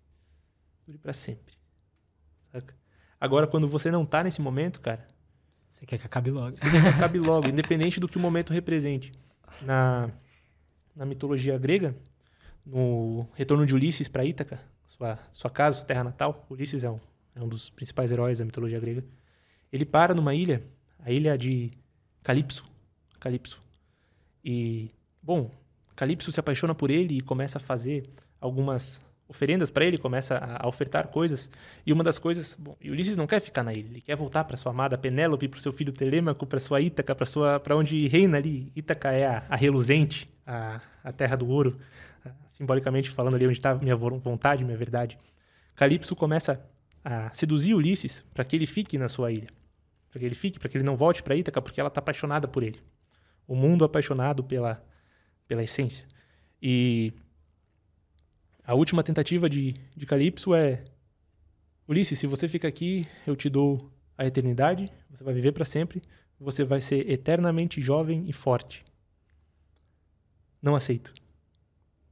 Dure 0.85 0.97
para 0.97 1.13
sempre. 1.13 1.55
Saca? 2.51 2.75
Agora, 3.19 3.47
quando 3.47 3.67
você 3.67 3.91
não 3.91 4.05
tá 4.05 4.23
nesse 4.23 4.41
momento, 4.41 4.81
cara, 4.81 5.07
Você 5.69 5.85
quer 5.85 5.97
que 5.97 6.05
acabe 6.05 6.29
logo. 6.31 6.57
Você 6.57 6.69
quer 6.69 6.81
que 6.81 6.87
acabe 6.89 7.17
logo, 7.19 7.47
independente 7.47 7.99
do 7.99 8.07
que 8.07 8.17
o 8.17 8.19
momento 8.19 8.51
represente. 8.51 9.11
Na, 9.61 10.09
na 10.95 11.05
mitologia 11.05 11.57
grega, 11.57 11.95
no 12.65 13.27
retorno 13.33 13.65
de 13.65 13.73
Ulisses 13.73 14.07
para 14.07 14.25
Ítaca, 14.25 14.59
sua, 14.85 15.17
sua 15.31 15.49
casa, 15.49 15.77
sua 15.77 15.85
terra 15.85 16.03
natal, 16.03 16.45
Ulisses 16.49 16.83
é 16.83 16.89
um, 16.89 16.99
é 17.35 17.41
um 17.41 17.47
dos 17.47 17.69
principais 17.69 18.11
heróis 18.11 18.39
da 18.39 18.45
mitologia 18.45 18.79
grega. 18.79 19.03
Ele 19.71 19.85
para 19.85 20.13
numa 20.13 20.35
ilha, 20.35 20.63
a 20.99 21.11
ilha 21.11 21.37
de 21.37 21.71
Calipso. 22.23 22.69
Calipso. 23.19 23.61
E, 24.43 24.89
bom, 25.21 25.49
Calipso 25.95 26.31
se 26.31 26.39
apaixona 26.39 26.75
por 26.75 26.89
ele 26.91 27.17
e 27.17 27.21
começa 27.21 27.57
a 27.57 27.61
fazer 27.61 28.07
algumas 28.39 29.01
oferendas 29.27 29.71
para 29.71 29.85
ele, 29.85 29.97
começa 29.97 30.35
a, 30.35 30.65
a, 30.65 30.67
ofertar 30.67 31.07
coisas. 31.07 31.49
E 31.85 31.93
uma 31.93 32.03
das 32.03 32.19
coisas, 32.19 32.57
bom, 32.59 32.75
Ulisses 32.83 33.15
não 33.15 33.25
quer 33.25 33.39
ficar 33.39 33.63
na 33.63 33.73
ilha, 33.73 33.87
ele 33.87 34.01
quer 34.01 34.15
voltar 34.15 34.43
para 34.43 34.57
sua 34.57 34.71
amada 34.71 34.97
Penélope, 34.97 35.47
para 35.47 35.59
seu 35.59 35.71
filho 35.71 35.93
Telêmaco, 35.93 36.45
para 36.45 36.59
sua 36.59 36.81
Ítaca, 36.81 37.15
para 37.15 37.25
sua 37.25 37.59
para 37.59 37.75
onde 37.75 38.07
reina 38.07 38.37
ali. 38.37 38.71
Ítaca 38.75 39.11
é 39.11 39.25
a, 39.25 39.45
a 39.49 39.55
reluzente, 39.55 40.29
a, 40.45 40.81
a 41.03 41.11
terra 41.11 41.35
do 41.35 41.47
ouro, 41.47 41.77
simbolicamente 42.49 43.09
falando 43.09 43.35
ali 43.35 43.47
onde 43.47 43.57
está 43.57 43.75
minha 43.75 43.95
vontade, 43.95 44.63
minha 44.63 44.77
verdade. 44.77 45.17
Calipso 45.75 46.15
começa 46.15 46.63
a 47.03 47.31
seduzir 47.33 47.73
Ulisses 47.73 48.23
para 48.33 48.45
que 48.45 48.55
ele 48.55 48.65
fique 48.67 48.97
na 48.97 49.09
sua 49.09 49.31
ilha, 49.31 49.49
para 50.09 50.19
que 50.19 50.25
ele 50.25 50.35
fique, 50.35 50.59
para 50.59 50.69
que 50.69 50.77
ele 50.77 50.83
não 50.83 50.95
volte 50.95 51.23
para 51.23 51.35
Ítaca, 51.35 51.61
porque 51.61 51.79
ela 51.79 51.87
está 51.87 51.99
apaixonada 51.99 52.47
por 52.47 52.63
ele. 52.63 52.79
O 53.47 53.55
mundo 53.55 53.83
apaixonado 53.83 54.43
pela 54.43 54.83
pela 55.51 55.63
essência. 55.63 56.05
E 56.61 57.11
a 58.63 58.73
última 58.73 59.03
tentativa 59.03 59.49
de, 59.49 59.75
de 59.93 60.05
Calypso 60.05 60.55
é: 60.55 60.81
Ulisses, 61.85 62.17
se 62.19 62.25
você 62.25 62.47
fica 62.47 62.69
aqui, 62.69 63.05
eu 63.27 63.35
te 63.35 63.49
dou 63.49 63.91
a 64.17 64.25
eternidade, 64.25 64.89
você 65.09 65.25
vai 65.25 65.33
viver 65.33 65.51
para 65.51 65.65
sempre, 65.65 66.01
você 66.39 66.63
vai 66.63 66.79
ser 66.79 67.09
eternamente 67.09 67.81
jovem 67.81 68.23
e 68.29 68.31
forte. 68.31 68.85
Não 70.61 70.75
aceito. 70.75 71.13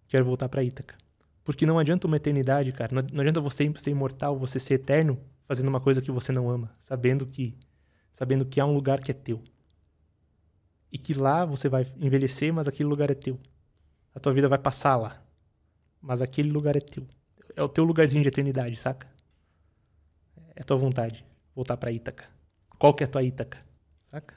Quero 0.07 0.25
voltar 0.25 0.49
para 0.49 0.63
Ítaca. 0.63 0.97
Porque 1.43 1.65
não 1.65 1.79
adianta 1.79 2.07
uma 2.07 2.17
eternidade, 2.17 2.71
cara. 2.71 2.93
Não, 2.93 3.01
não 3.11 3.21
adianta 3.21 3.41
você 3.41 3.71
ser 3.75 3.91
imortal, 3.91 4.37
você 4.37 4.59
ser 4.59 4.75
eterno, 4.75 5.19
fazendo 5.45 5.67
uma 5.67 5.79
coisa 5.79 6.01
que 6.01 6.11
você 6.11 6.31
não 6.31 6.49
ama, 6.49 6.75
sabendo 6.79 7.25
que 7.25 7.57
sabendo 8.11 8.45
que 8.45 8.59
há 8.59 8.65
um 8.65 8.73
lugar 8.73 8.99
que 8.99 9.11
é 9.11 9.13
teu. 9.13 9.41
E 10.91 10.97
que 10.97 11.13
lá 11.13 11.45
você 11.45 11.69
vai 11.69 11.85
envelhecer, 11.97 12.51
mas 12.51 12.67
aquele 12.67 12.89
lugar 12.89 13.09
é 13.09 13.13
teu. 13.13 13.39
A 14.13 14.19
tua 14.19 14.33
vida 14.33 14.49
vai 14.49 14.57
passar 14.57 14.97
lá. 14.97 15.23
Mas 16.01 16.21
aquele 16.21 16.51
lugar 16.51 16.75
é 16.75 16.81
teu. 16.81 17.07
É 17.55 17.63
o 17.63 17.69
teu 17.69 17.83
lugarzinho 17.83 18.21
de 18.21 18.27
eternidade, 18.27 18.75
saca? 18.75 19.07
É 20.55 20.63
tua 20.63 20.75
vontade. 20.75 21.23
Voltar 21.55 21.77
pra 21.77 21.91
Ítaca. 21.91 22.25
Qual 22.77 22.93
que 22.93 23.03
é 23.03 23.07
a 23.07 23.09
tua 23.09 23.23
Ítaca? 23.23 23.59
Saca? 24.03 24.35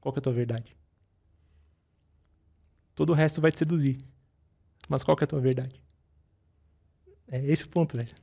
Qual 0.00 0.12
que 0.12 0.18
é 0.18 0.20
a 0.20 0.22
tua 0.22 0.32
verdade? 0.32 0.75
Todo 2.96 3.10
o 3.10 3.14
resto 3.14 3.40
vai 3.40 3.52
te 3.52 3.58
seduzir. 3.58 3.98
Mas 4.88 5.04
qual 5.04 5.16
que 5.16 5.22
é 5.22 5.26
a 5.26 5.28
tua 5.28 5.40
verdade? 5.40 5.80
É 7.28 7.44
esse 7.44 7.64
o 7.64 7.68
ponto, 7.68 7.96
velho. 7.96 8.14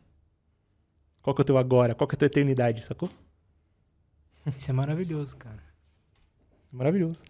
Qual 1.22 1.34
que 1.36 1.42
é 1.42 1.44
o 1.44 1.46
teu 1.46 1.58
agora? 1.58 1.94
Qual 1.96 2.08
que 2.08 2.16
é 2.16 2.18
a 2.18 2.20
tua 2.20 2.26
eternidade, 2.26 2.84
sacou? 2.84 3.10
Isso 4.58 4.72
é 4.72 4.74
maravilhoso, 4.74 5.38
cara. 5.38 5.64
Maravilhoso. 6.72 7.24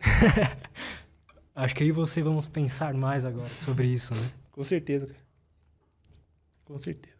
Acho 1.54 1.74
que 1.74 1.84
aí 1.84 1.92
você 1.92 2.22
vamos 2.22 2.48
pensar 2.48 2.94
mais 2.94 3.24
agora 3.24 3.48
sobre 3.64 3.86
isso, 3.88 4.12
né? 4.14 4.32
Com 4.50 4.64
certeza, 4.64 5.06
cara. 5.06 5.18
Com 6.64 6.78
certeza. 6.78 7.14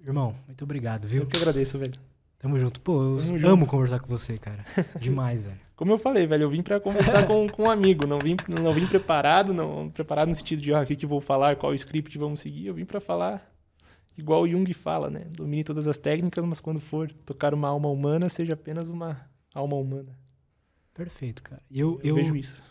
Irmão, 0.00 0.34
muito 0.46 0.62
obrigado, 0.64 1.06
viu? 1.06 1.22
Eu 1.22 1.26
que 1.26 1.36
agradeço, 1.36 1.78
velho. 1.78 2.00
Tamo 2.38 2.58
junto. 2.58 2.80
Pô, 2.80 3.02
eu 3.02 3.20
Tamo 3.20 3.46
amo 3.46 3.62
junto. 3.62 3.66
conversar 3.70 4.00
com 4.00 4.08
você, 4.08 4.38
cara. 4.38 4.64
Demais, 4.98 5.44
velho. 5.44 5.60
Como 5.82 5.90
eu 5.90 5.98
falei, 5.98 6.28
velho, 6.28 6.44
eu 6.44 6.48
vim 6.48 6.62
pra 6.62 6.78
conversar 6.78 7.26
com, 7.26 7.48
com 7.48 7.64
um 7.64 7.68
amigo. 7.68 8.06
Não 8.06 8.20
vim, 8.20 8.36
não 8.48 8.72
vim 8.72 8.86
preparado, 8.86 9.52
não 9.52 9.90
preparado 9.90 10.28
no 10.28 10.34
sentido 10.36 10.62
de, 10.62 10.72
ah, 10.72 10.82
o 10.82 10.86
que, 10.86 10.94
que 10.94 11.04
vou 11.04 11.20
falar, 11.20 11.56
qual 11.56 11.74
script 11.74 12.16
vamos 12.16 12.38
seguir. 12.38 12.66
Eu 12.66 12.74
vim 12.74 12.84
pra 12.84 13.00
falar 13.00 13.52
igual 14.16 14.42
o 14.42 14.48
Jung 14.48 14.72
fala, 14.74 15.10
né? 15.10 15.24
Domine 15.28 15.64
todas 15.64 15.88
as 15.88 15.98
técnicas, 15.98 16.44
mas 16.44 16.60
quando 16.60 16.78
for 16.78 17.12
tocar 17.12 17.52
uma 17.52 17.66
alma 17.66 17.88
humana, 17.88 18.28
seja 18.28 18.52
apenas 18.54 18.88
uma 18.90 19.28
alma 19.52 19.74
humana. 19.74 20.16
Perfeito, 20.94 21.42
cara. 21.42 21.60
Eu, 21.68 21.98
Eu, 22.00 22.10
eu, 22.10 22.14
vejo 22.14 22.36
isso. 22.36 22.62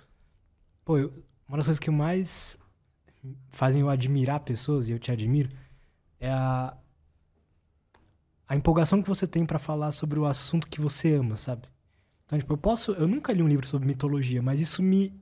Pô, 0.85 0.97
eu- 0.97 1.11
uma 1.45 1.57
das 1.57 1.65
coisas 1.65 1.79
que 1.81 1.91
mais 1.91 2.57
fazem 3.49 3.81
eu 3.81 3.89
admirar 3.89 4.39
pessoas, 4.39 4.87
e 4.87 4.93
eu 4.93 4.99
te 4.99 5.11
admiro, 5.11 5.49
é 6.17 6.29
a, 6.29 6.77
a 8.47 8.55
empolgação 8.55 9.01
que 9.01 9.09
você 9.09 9.27
tem 9.27 9.45
pra 9.45 9.59
falar 9.59 9.91
sobre 9.91 10.17
o 10.17 10.25
assunto 10.25 10.69
que 10.69 10.79
você 10.79 11.13
ama, 11.15 11.35
sabe? 11.35 11.67
Então, 12.31 12.39
tipo, 12.39 12.53
eu 12.53 12.57
posso. 12.57 12.93
Eu 12.93 13.09
nunca 13.09 13.33
li 13.33 13.43
um 13.43 13.47
livro 13.47 13.67
sobre 13.67 13.85
mitologia, 13.85 14.41
mas 14.41 14.61
isso 14.61 14.81
me. 14.81 15.13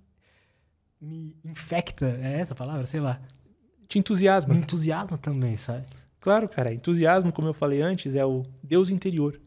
me 1.02 1.36
infecta. 1.44 2.06
É 2.22 2.40
essa 2.40 2.54
a 2.54 2.56
palavra? 2.56 2.86
Sei 2.86 3.00
lá. 3.00 3.20
Te 3.88 3.98
entusiasma. 3.98 4.54
Me 4.54 4.60
entusiasma 4.60 5.18
também, 5.18 5.56
sabe? 5.56 5.88
Claro, 6.20 6.48
cara. 6.48 6.72
Entusiasmo, 6.72 7.32
como 7.32 7.48
eu 7.48 7.54
falei 7.54 7.82
antes, 7.82 8.14
é 8.14 8.24
o 8.24 8.44
Deus 8.62 8.92
interior. 8.92 9.42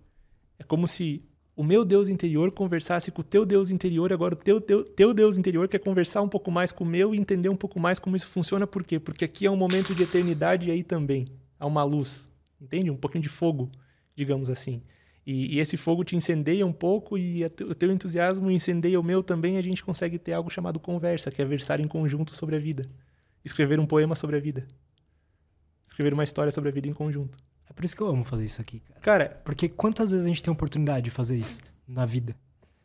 É 0.58 0.64
como 0.64 0.88
se 0.88 1.24
o 1.54 1.62
meu 1.62 1.84
Deus 1.84 2.08
interior 2.08 2.50
conversasse 2.50 3.12
com 3.12 3.20
o 3.20 3.24
teu 3.24 3.46
Deus 3.46 3.70
interior, 3.70 4.12
agora 4.12 4.34
o 4.34 4.36
teu, 4.36 4.60
teu, 4.60 4.84
teu 4.84 5.14
Deus 5.14 5.36
interior 5.36 5.68
quer 5.68 5.78
conversar 5.78 6.20
um 6.22 6.28
pouco 6.28 6.50
mais 6.50 6.72
com 6.72 6.82
o 6.82 6.86
meu 6.86 7.14
e 7.14 7.18
entender 7.18 7.48
um 7.48 7.56
pouco 7.56 7.78
mais 7.78 8.00
como 8.00 8.16
isso 8.16 8.26
funciona. 8.26 8.66
Por 8.66 8.82
quê? 8.82 8.98
Porque 8.98 9.24
aqui 9.24 9.46
é 9.46 9.50
um 9.50 9.56
momento 9.56 9.94
de 9.94 10.02
eternidade 10.02 10.66
e 10.66 10.72
aí 10.72 10.82
também 10.82 11.28
há 11.60 11.66
uma 11.66 11.84
luz, 11.84 12.28
entende? 12.60 12.90
Um 12.90 12.96
pouquinho 12.96 13.22
de 13.22 13.28
fogo, 13.28 13.70
digamos 14.16 14.50
assim. 14.50 14.82
E, 15.26 15.56
e 15.56 15.60
esse 15.60 15.76
fogo 15.76 16.02
te 16.04 16.16
incendeia 16.16 16.66
um 16.66 16.72
pouco 16.72 17.16
e 17.16 17.44
o 17.44 17.74
teu 17.74 17.92
entusiasmo 17.92 18.50
incendeia 18.50 18.98
o 18.98 19.02
meu 19.02 19.22
também. 19.22 19.54
E 19.54 19.58
a 19.58 19.62
gente 19.62 19.84
consegue 19.84 20.18
ter 20.18 20.32
algo 20.32 20.50
chamado 20.50 20.80
conversa, 20.80 21.30
que 21.30 21.40
é 21.40 21.44
versar 21.44 21.80
em 21.80 21.86
conjunto 21.86 22.34
sobre 22.34 22.56
a 22.56 22.58
vida. 22.58 22.84
Escrever 23.44 23.78
um 23.78 23.86
poema 23.86 24.14
sobre 24.14 24.36
a 24.36 24.40
vida. 24.40 24.66
Escrever 25.86 26.12
uma 26.12 26.24
história 26.24 26.50
sobre 26.50 26.70
a 26.70 26.72
vida 26.72 26.88
em 26.88 26.92
conjunto. 26.92 27.38
É 27.68 27.72
por 27.72 27.84
isso 27.84 27.96
que 27.96 28.02
eu 28.02 28.08
amo 28.08 28.24
fazer 28.24 28.44
isso 28.44 28.60
aqui, 28.60 28.80
cara. 28.80 29.00
Cara, 29.00 29.40
Porque 29.44 29.68
quantas 29.68 30.10
vezes 30.10 30.26
a 30.26 30.28
gente 30.28 30.42
tem 30.42 30.50
a 30.50 30.54
oportunidade 30.54 31.04
de 31.04 31.10
fazer 31.10 31.36
isso 31.36 31.60
na 31.86 32.04
vida? 32.04 32.36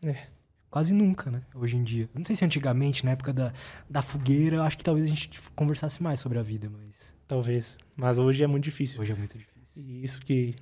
É. 0.02 0.28
Quase 0.70 0.94
nunca, 0.94 1.32
né? 1.32 1.42
Hoje 1.56 1.78
em 1.78 1.84
dia. 1.84 2.10
Não 2.14 2.24
sei 2.24 2.36
se 2.36 2.46
antigamente, 2.46 3.04
na 3.04 3.12
época 3.12 3.34
da, 3.34 3.54
da 3.90 4.02
fogueira, 4.02 4.58
eu 4.58 4.64
acho 4.64 4.78
que 4.78 4.84
talvez 4.84 5.06
a 5.06 5.10
gente 5.10 5.30
conversasse 5.56 6.04
mais 6.04 6.20
sobre 6.20 6.38
a 6.38 6.44
vida, 6.44 6.70
mas 6.70 7.14
talvez. 7.28 7.78
Mas 7.96 8.18
hoje 8.18 8.44
é 8.44 8.48
muito 8.48 8.66
difícil. 8.66 9.02
hoje 9.02 9.12
é 9.12 9.16
muito 9.16 9.38
difícil. 9.38 9.84
E 9.84 10.04
isso 10.04 10.20
que 10.22 10.56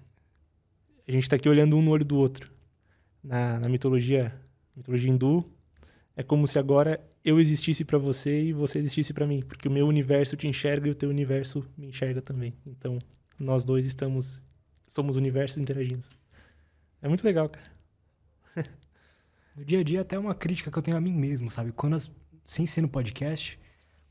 a 1.08 1.11
gente 1.11 1.30
tá 1.30 1.35
aqui 1.35 1.48
olhando 1.50 1.77
um 1.77 1.82
no 1.82 1.92
olho 1.92 2.06
do 2.06 2.17
outro. 2.17 2.51
Na, 3.24 3.59
na 3.59 3.69
mitologia, 3.69 4.34
mitologia 4.75 5.09
hindu, 5.09 5.50
é 6.16 6.24
como 6.24 6.48
se 6.48 6.59
agora 6.59 7.03
eu 7.24 7.40
existisse 7.40 7.84
pra 7.84 7.98
você 7.98 8.45
e 8.45 8.53
você 8.53 8.80
existisse 8.80 9.14
pra 9.14 9.25
mim, 9.27 9.42
porque 9.42 9.67
o 9.67 9.72
meu 9.72 9.88
universo 9.88 10.38
te 10.38 10.48
enxerga 10.48 10.88
e 10.88 10.92
o 10.92 10.95
teu 10.95 11.09
universo 11.09 11.66
me 11.77 11.88
enxerga 11.88 12.22
também. 12.22 12.53
Então, 12.66 13.00
nós 13.40 13.64
dois 13.64 13.85
estamos 13.85 14.42
somos 14.88 15.16
universos 15.16 15.58
interagindo. 15.58 16.06
É 17.01 17.08
muito 17.08 17.24
legal, 17.24 17.50
cara. 17.50 17.72
No 19.58 19.64
dia 19.64 19.80
a 19.80 19.84
dia, 19.84 20.01
até 20.01 20.19
uma 20.19 20.35
crítica 20.35 20.69
que 20.69 20.77
eu 20.77 20.84
tenho 20.84 20.98
a 20.98 21.01
mim 21.01 21.14
mesmo, 21.14 21.50
sabe? 21.50 21.72
Quando 21.72 21.95
as- 21.95 22.11
sem 22.43 22.66
ser 22.66 22.82
no 22.82 22.90
podcast, 22.90 23.58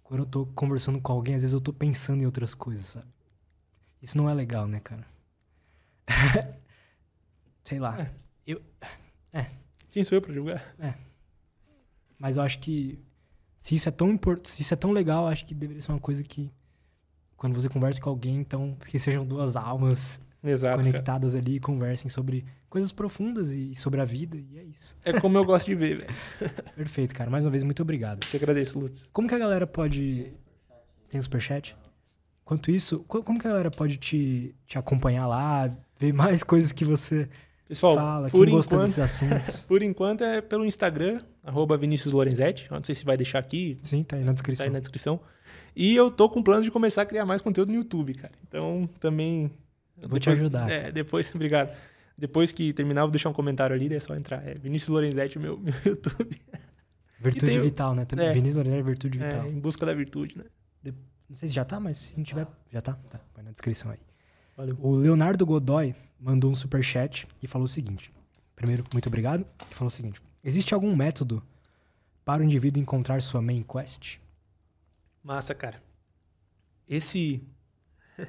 quando 0.03 0.21
eu 0.21 0.27
tô 0.27 0.47
conversando 0.47 0.99
com 1.01 1.13
alguém, 1.13 1.35
às 1.35 1.43
vezes 1.43 1.53
eu 1.53 1.61
tô 1.61 1.71
pensando 1.71 2.23
em 2.23 2.27
outras 2.27 2.55
coisas, 2.55 2.87
sabe? 2.87 3.07
Isso 4.01 4.17
não 4.17 4.29
é 4.29 4.33
legal, 4.33 4.67
né, 4.67 4.81
cara? 4.81 5.07
sei 7.65 7.79
lá. 7.79 8.11
É. 9.33 9.47
Quem 9.91 10.05
sou 10.05 10.17
eu 10.17 10.23
pra 10.23 10.33
julgar? 10.33 10.75
Mas 12.19 12.37
eu 12.37 12.43
acho 12.43 12.59
que 12.59 12.99
se 13.57 13.75
isso 13.75 13.89
é 13.89 13.93
tão 13.93 14.11
importante, 14.11 14.51
se 14.51 14.63
isso 14.63 14.75
é 14.75 14.77
tão 14.77 14.93
legal, 14.93 15.25
eu 15.25 15.29
acho 15.29 15.45
que 15.45 15.55
deveria 15.55 15.81
ser 15.83 15.93
uma 15.93 16.01
coisa 16.01 16.23
que 16.23 16.51
quando 17.37 17.55
você 17.55 17.69
conversa 17.69 18.01
com 18.01 18.11
alguém, 18.11 18.37
então 18.37 18.77
que 18.89 18.99
sejam 18.99 19.25
duas 19.27 19.57
almas 19.57 20.21
Exato. 20.43 20.77
Cara. 20.77 20.83
conectadas 20.89 21.35
ali 21.35 21.57
e 21.57 21.61
conversem 21.61 22.09
sobre 22.11 22.45
coisas 22.69 22.93
profundas 22.93 23.51
e 23.53 23.75
sobre 23.75 24.01
a 24.01 24.05
vida, 24.05 24.37
e 24.37 24.59
é 24.59 24.63
isso. 24.65 24.97
É 25.05 25.19
como 25.19 25.39
eu 25.39 25.45
gosto 25.45 25.67
de 25.67 25.75
ver, 25.75 25.99
velho. 26.01 26.15
Perfeito, 26.77 27.15
cara. 27.15 27.31
Mais 27.31 27.45
uma 27.47 27.51
vez, 27.51 27.63
muito 27.63 27.81
obrigado. 27.83 28.21
Te 28.21 28.37
agradeço, 28.37 28.79
Lutz. 28.79 29.09
Como 29.13 29.27
que 29.29 29.35
a 29.35 29.39
galera 29.39 29.67
pode. 29.67 30.33
Tem 31.09 31.19
um 31.19 31.23
superchat? 31.23 31.77
Enquanto 32.43 32.71
isso, 32.71 33.01
co- 33.09 33.23
como 33.23 33.39
que 33.39 33.47
a 33.47 33.51
galera 33.51 33.71
pode 33.71 33.97
te, 33.97 34.55
te 34.67 34.77
acompanhar 34.77 35.27
lá, 35.27 35.75
ver 35.99 36.13
mais 36.13 36.43
coisas 36.43 36.73
que 36.73 36.85
você 36.85 37.29
Pessoal, 37.67 37.95
fala, 37.95 38.29
por 38.29 38.47
quem 38.47 38.55
gosta 38.55 38.75
enquanto, 38.75 38.87
desses 38.89 38.99
assuntos? 38.99 39.61
por 39.67 39.83
enquanto 39.83 40.23
é 40.23 40.41
pelo 40.43 40.65
Instagram, 40.67 41.21
arroba 41.43 41.77
Vinícius 41.77 42.13
Lorenzetti. 42.13 42.71
Não 42.71 42.83
sei 42.83 42.95
se 42.95 43.05
vai 43.05 43.17
deixar 43.17 43.39
aqui, 43.39 43.79
Sim, 43.83 44.03
tá 44.05 44.17
aí 44.17 44.23
na 44.23 44.29
tá 44.29 44.33
descrição. 44.35 44.67
aí 44.67 44.73
na 44.73 44.81
descrição. 44.81 45.21
E 45.75 45.97
eu 45.97 46.11
tô 46.11 46.29
com 46.29 46.43
planos 46.43 46.65
de 46.65 46.71
começar 46.71 47.03
a 47.03 47.07
criar 47.07 47.25
mais 47.25 47.41
conteúdo 47.41 47.71
no 47.71 47.77
YouTube, 47.79 48.15
cara. 48.15 48.35
Então, 48.47 48.89
também... 49.01 49.51
Eu 50.01 50.09
vou 50.09 50.19
te 50.19 50.25
depois- 50.29 50.41
ajudar, 50.41 50.71
É, 50.71 50.93
depois, 50.93 51.33
obrigado. 51.35 51.75
Depois 52.17 52.53
que 52.53 52.73
terminar, 52.73 53.01
eu 53.01 53.07
vou 53.07 53.11
deixar 53.13 53.29
um 53.31 53.33
comentário 53.33 53.75
ali, 53.75 53.89
daí 53.89 53.97
é 53.97 54.01
só 54.01 54.15
entrar. 54.15 54.47
É 54.47 54.55
Vinícius 54.55 54.89
Lorenzetti, 54.91 55.39
meu, 55.39 55.59
meu 55.59 55.73
YouTube. 55.85 56.41
Virtude 57.19 57.47
tem 57.47 57.61
vital, 57.61 57.95
né? 57.95 58.05
Também 58.05 58.27
é. 58.29 58.33
Vinícius 58.33 58.57
Lorenzetti, 58.57 58.83
Virtude 58.87 59.19
Vital. 59.19 59.45
É, 59.47 59.49
em 59.49 59.59
busca 59.59 59.87
da 59.87 59.95
virtude, 59.95 60.37
né? 60.39 60.45
Não 61.27 61.35
sei 61.37 61.49
se 61.49 61.55
já 61.55 61.65
tá, 61.65 61.81
mas 61.81 61.97
se 61.99 62.17
não 62.17 62.23
tiver, 62.23 62.47
já 62.71 62.81
tá. 62.83 62.93
Tá, 63.11 63.19
vai 63.35 63.43
na 63.43 63.51
descrição 63.51 63.91
aí. 63.91 63.99
Valeu. 64.57 64.77
O 64.81 64.95
Leonardo 64.95 65.45
Godoy 65.45 65.95
mandou 66.19 66.51
um 66.51 66.55
superchat 66.55 67.27
e 67.43 67.47
falou 67.47 67.65
o 67.65 67.69
seguinte. 67.69 68.13
Primeiro, 68.55 68.85
muito 68.93 69.09
obrigado. 69.09 69.47
E 69.71 69.75
falou 69.75 69.89
o 69.89 69.91
seguinte: 69.91 70.21
Existe 70.43 70.75
algum 70.75 70.95
método 70.95 71.43
para 72.25 72.43
o 72.43 72.45
indivíduo 72.45 72.81
encontrar 72.81 73.21
sua 73.21 73.43
main 73.43 73.63
quest? 73.63 74.19
Massa, 75.23 75.55
cara. 75.55 75.83
Esse 76.89 77.43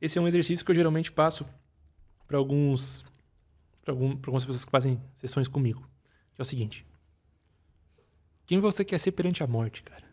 esse 0.00 0.18
é 0.18 0.20
um 0.20 0.28
exercício 0.28 0.64
que 0.64 0.70
eu 0.70 0.74
geralmente 0.74 1.12
passo 1.12 1.46
para 2.26 2.36
alguns 2.36 3.04
para 3.82 3.92
algum, 3.92 4.10
algumas 4.10 4.44
pessoas 4.44 4.64
que 4.64 4.70
fazem 4.70 5.00
sessões 5.16 5.48
comigo. 5.48 5.88
Que 6.34 6.40
é 6.40 6.42
o 6.42 6.46
seguinte: 6.46 6.84
Quem 8.44 8.58
você 8.58 8.84
quer 8.84 8.98
ser 8.98 9.12
perante 9.12 9.42
a 9.42 9.46
morte, 9.46 9.82
cara? 9.82 10.04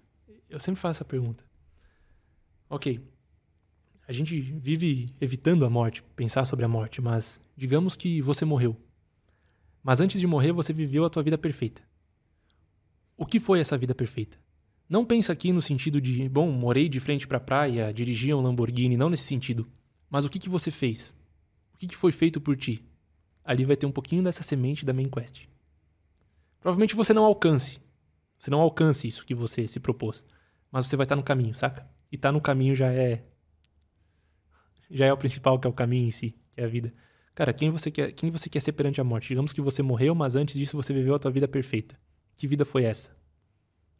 Eu 0.50 0.60
sempre 0.60 0.80
faço 0.80 1.00
essa 1.00 1.06
pergunta. 1.06 1.44
OK. 2.69 3.02
A 4.08 4.14
gente 4.14 4.40
vive 4.40 5.14
evitando 5.19 5.66
a 5.66 5.69
morte, 5.69 6.02
pensar 6.16 6.45
sobre 6.45 6.64
a 6.64 6.68
morte, 6.68 7.02
mas 7.02 7.42
digamos 7.58 7.98
que 7.98 8.22
você 8.22 8.45
morreu. 8.45 8.77
Mas 9.84 10.00
antes 10.00 10.22
de 10.22 10.26
morrer, 10.26 10.53
você 10.53 10.72
viveu 10.72 11.03
a 11.03 11.10
tua 11.10 11.24
vida 11.24 11.38
perfeita. 11.38 11.82
O 13.18 13.26
que 13.26 13.40
foi 13.40 13.60
essa 13.60 13.77
vida 13.77 13.94
perfeita? 13.94 14.38
Não 14.88 15.03
pensa 15.03 15.34
aqui 15.34 15.52
no 15.52 15.61
sentido 15.61 16.00
de, 16.00 16.30
bom, 16.30 16.50
morei 16.50 16.88
de 16.88 17.00
frente 17.02 17.27
para 17.27 17.38
a 17.38 17.42
praia, 17.42 17.94
dirigia 17.94 18.38
um 18.38 18.42
Lamborghini, 18.42 18.95
não 18.95 19.10
nesse 19.10 19.24
sentido. 19.24 19.68
Mas 20.10 20.24
o 20.24 20.30
que, 20.30 20.40
que 20.40 20.50
você 20.50 20.72
fez? 20.72 21.14
O 21.74 21.77
que, 21.77 21.88
que 21.88 21.95
foi 21.95 22.14
feito 22.14 22.40
por 22.40 22.56
ti? 22.56 22.86
Ali 23.44 23.66
vai 23.66 23.76
ter 23.76 23.86
um 23.86 23.92
pouquinho 23.92 24.24
dessa 24.24 24.44
semente 24.44 24.86
da 24.86 24.94
main 24.94 25.10
quest. 25.10 25.48
Provavelmente 26.61 26.95
você 26.95 27.14
não 27.14 27.26
alcance. 27.26 27.82
Você 28.40 28.50
não 28.50 28.61
alcance 28.61 29.08
isso 29.08 29.26
que 29.26 29.36
você 29.36 29.68
se 29.68 29.80
propôs. 29.80 30.26
Mas 30.72 30.88
você 30.88 30.95
vai 30.95 31.03
estar 31.03 31.16
no 31.16 31.24
caminho, 31.24 31.53
saca? 31.53 31.86
E 32.10 32.16
estar 32.16 32.30
tá 32.30 32.34
no 32.34 32.40
caminho 32.40 32.74
já 32.74 32.92
é. 32.92 33.24
Já 34.90 35.06
é 35.06 35.14
o 35.14 35.17
principal, 35.17 35.59
que 35.59 35.67
é 35.67 35.69
o 35.69 35.74
caminho 35.74 36.07
em 36.07 36.11
si, 36.11 36.35
que 36.53 36.61
é 36.61 36.64
a 36.64 36.67
vida. 36.67 36.93
Cara, 37.35 37.53
quem 37.53 37.69
você 37.69 37.91
quer, 37.91 38.11
quem 38.14 38.32
você 38.32 38.49
quer 38.49 38.59
ser 38.61 38.72
perante 38.72 38.99
a 38.99 39.03
morte? 39.03 39.27
Digamos 39.27 39.53
que 39.53 39.61
você 39.61 39.83
morreu, 39.83 40.16
mas 40.16 40.35
antes 40.35 40.56
disso 40.56 40.75
você 40.75 40.93
viveu 40.93 41.14
a 41.14 41.19
tua 41.19 41.30
vida 41.30 41.48
perfeita. 41.48 41.95
Que 42.35 42.48
vida 42.48 42.66
foi 42.66 42.83
essa? 42.83 43.16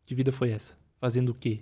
Que 0.06 0.16
vida 0.16 0.32
foi 0.32 0.52
essa? 0.52 0.78
Fazendo 1.00 1.30
o 1.30 1.36
quê? 1.36 1.62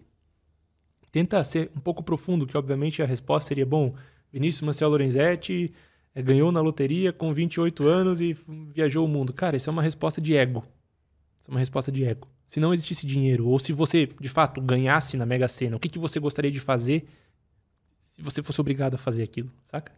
Tenta 1.11 1.43
ser 1.43 1.71
um 1.75 1.79
pouco 1.79 2.03
profundo, 2.03 2.45
que 2.45 2.57
obviamente 2.57 3.01
a 3.01 3.05
resposta 3.05 3.47
seria: 3.47 3.65
bom, 3.65 3.93
Vinícius 4.31 4.61
Maciel 4.61 4.89
Lorenzetti 4.89 5.73
é, 6.13 6.21
ganhou 6.21 6.51
na 6.51 6.61
loteria 6.61 7.11
com 7.11 7.33
28 7.33 7.85
anos 7.85 8.21
e 8.21 8.37
viajou 8.73 9.05
o 9.05 9.07
mundo. 9.07 9.33
Cara, 9.33 9.57
isso 9.57 9.69
é 9.69 9.73
uma 9.73 9.81
resposta 9.81 10.21
de 10.21 10.35
ego. 10.35 10.63
Isso 11.41 11.49
é 11.49 11.53
uma 11.53 11.59
resposta 11.59 11.91
de 11.91 12.05
ego. 12.05 12.27
Se 12.47 12.59
não 12.59 12.73
existisse 12.73 13.05
dinheiro, 13.05 13.47
ou 13.47 13.59
se 13.59 13.73
você, 13.73 14.07
de 14.19 14.29
fato, 14.29 14.61
ganhasse 14.61 15.17
na 15.17 15.25
Mega 15.25 15.47
Sena, 15.47 15.75
o 15.75 15.79
que, 15.79 15.89
que 15.89 15.99
você 15.99 16.19
gostaria 16.19 16.51
de 16.51 16.59
fazer 16.59 17.07
se 18.15 18.21
você 18.21 18.41
fosse 18.41 18.61
obrigado 18.61 18.93
a 18.93 18.97
fazer 18.97 19.23
aquilo, 19.23 19.51
saca? 19.65 19.91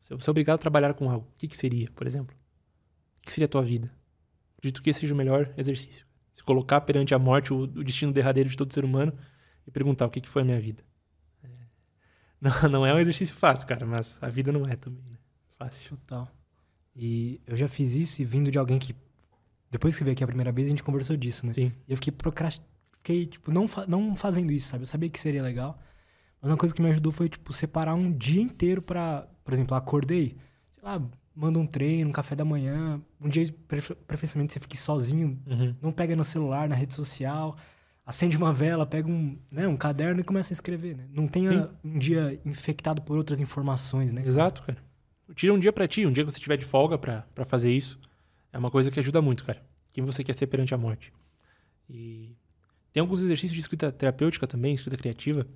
Se 0.00 0.14
você 0.14 0.30
é 0.30 0.32
obrigado 0.32 0.54
a 0.54 0.58
trabalhar 0.58 0.94
com 0.94 1.10
algo, 1.10 1.26
o 1.26 1.36
que, 1.36 1.46
que 1.46 1.54
seria, 1.54 1.90
por 1.90 2.06
exemplo? 2.06 2.34
O 3.20 3.26
que 3.26 3.30
seria 3.30 3.44
a 3.44 3.48
tua 3.48 3.62
vida? 3.62 3.92
Acredito 4.56 4.82
que 4.82 4.88
esse 4.88 5.00
seja 5.00 5.12
o 5.12 5.16
melhor 5.16 5.52
exercício. 5.54 6.06
Se 6.32 6.42
colocar 6.42 6.80
perante 6.80 7.14
a 7.14 7.18
morte 7.18 7.52
o, 7.52 7.64
o 7.64 7.84
destino 7.84 8.14
derradeiro 8.14 8.48
de 8.48 8.56
todo 8.56 8.72
ser 8.72 8.82
humano 8.82 9.12
e 9.66 9.70
perguntar 9.70 10.06
o 10.06 10.10
que, 10.10 10.22
que 10.22 10.28
foi 10.28 10.40
a 10.40 10.44
minha 10.46 10.58
vida. 10.58 10.82
É... 11.44 11.48
Não, 12.40 12.70
não 12.70 12.86
é 12.86 12.94
um 12.94 12.98
exercício 12.98 13.36
fácil, 13.36 13.68
cara, 13.68 13.84
mas 13.84 14.16
a 14.22 14.28
vida 14.30 14.50
não 14.50 14.62
é 14.62 14.76
também, 14.76 15.04
né? 15.10 15.18
Fácil. 15.58 15.90
Total. 15.98 16.32
E 16.96 17.42
eu 17.46 17.56
já 17.58 17.68
fiz 17.68 17.92
isso 17.92 18.22
e 18.22 18.24
vindo 18.24 18.50
de 18.50 18.58
alguém 18.58 18.78
que. 18.78 18.96
Depois 19.70 19.98
que 19.98 20.02
veio 20.02 20.14
aqui 20.14 20.24
a 20.24 20.26
primeira 20.26 20.50
vez, 20.50 20.68
a 20.68 20.70
gente 20.70 20.82
conversou 20.82 21.14
disso, 21.14 21.44
né? 21.44 21.52
Sim. 21.52 21.72
E 21.86 21.92
eu 21.92 21.96
fiquei 21.96 22.12
procrastinando. 22.12 22.72
Fiquei, 22.92 23.26
tipo, 23.26 23.50
não, 23.50 23.68
fa 23.68 23.86
não 23.86 24.16
fazendo 24.16 24.50
isso, 24.50 24.68
sabe? 24.68 24.84
Eu 24.84 24.86
sabia 24.86 25.10
que 25.10 25.20
seria 25.20 25.42
legal. 25.42 25.78
Mas 26.40 26.50
uma 26.50 26.56
coisa 26.56 26.74
que 26.74 26.80
me 26.80 26.90
ajudou 26.90 27.12
foi, 27.12 27.28
tipo, 27.28 27.52
separar 27.52 27.94
um 27.94 28.12
dia 28.12 28.40
inteiro 28.40 28.80
para 28.80 29.26
Por 29.44 29.52
exemplo, 29.52 29.76
acordei, 29.76 30.36
sei 30.70 30.82
lá, 30.82 31.02
manda 31.34 31.58
um 31.58 31.66
treino, 31.66 32.10
um 32.10 32.12
café 32.12 32.34
da 32.34 32.44
manhã. 32.44 33.00
Um 33.20 33.28
dia, 33.28 33.44
preferencialmente, 34.06 34.52
você 34.52 34.60
fique 34.60 34.76
sozinho, 34.76 35.38
uhum. 35.46 35.74
não 35.80 35.92
pega 35.92 36.14
no 36.16 36.24
celular, 36.24 36.68
na 36.68 36.74
rede 36.74 36.94
social, 36.94 37.56
acende 38.04 38.36
uma 38.36 38.52
vela, 38.52 38.86
pega 38.86 39.08
um, 39.08 39.38
né, 39.50 39.68
um 39.68 39.76
caderno 39.76 40.20
e 40.20 40.24
começa 40.24 40.52
a 40.52 40.54
escrever, 40.54 40.96
né? 40.96 41.04
Não 41.12 41.28
tenha 41.28 41.64
Sim. 41.64 41.68
um 41.84 41.98
dia 41.98 42.40
infectado 42.44 43.02
por 43.02 43.16
outras 43.16 43.38
informações, 43.38 44.12
né? 44.12 44.22
Exato, 44.24 44.62
cara. 44.62 44.78
Tira 45.34 45.52
um 45.52 45.58
dia 45.58 45.72
para 45.72 45.86
ti, 45.86 46.06
um 46.06 46.12
dia 46.12 46.24
que 46.24 46.30
você 46.30 46.40
tiver 46.40 46.56
de 46.56 46.64
folga 46.64 46.96
para 46.96 47.44
fazer 47.44 47.70
isso. 47.70 48.00
É 48.50 48.58
uma 48.58 48.70
coisa 48.70 48.90
que 48.90 48.98
ajuda 48.98 49.20
muito, 49.20 49.44
cara. 49.44 49.62
Quem 49.92 50.02
você 50.02 50.24
quer 50.24 50.34
ser 50.34 50.46
perante 50.46 50.74
a 50.74 50.78
morte. 50.78 51.12
E 51.88 52.34
tem 52.92 53.00
alguns 53.02 53.22
exercícios 53.22 53.52
de 53.52 53.60
escrita 53.60 53.92
terapêutica 53.92 54.46
também, 54.46 54.72
escrita 54.74 54.96
criativa. 54.96 55.46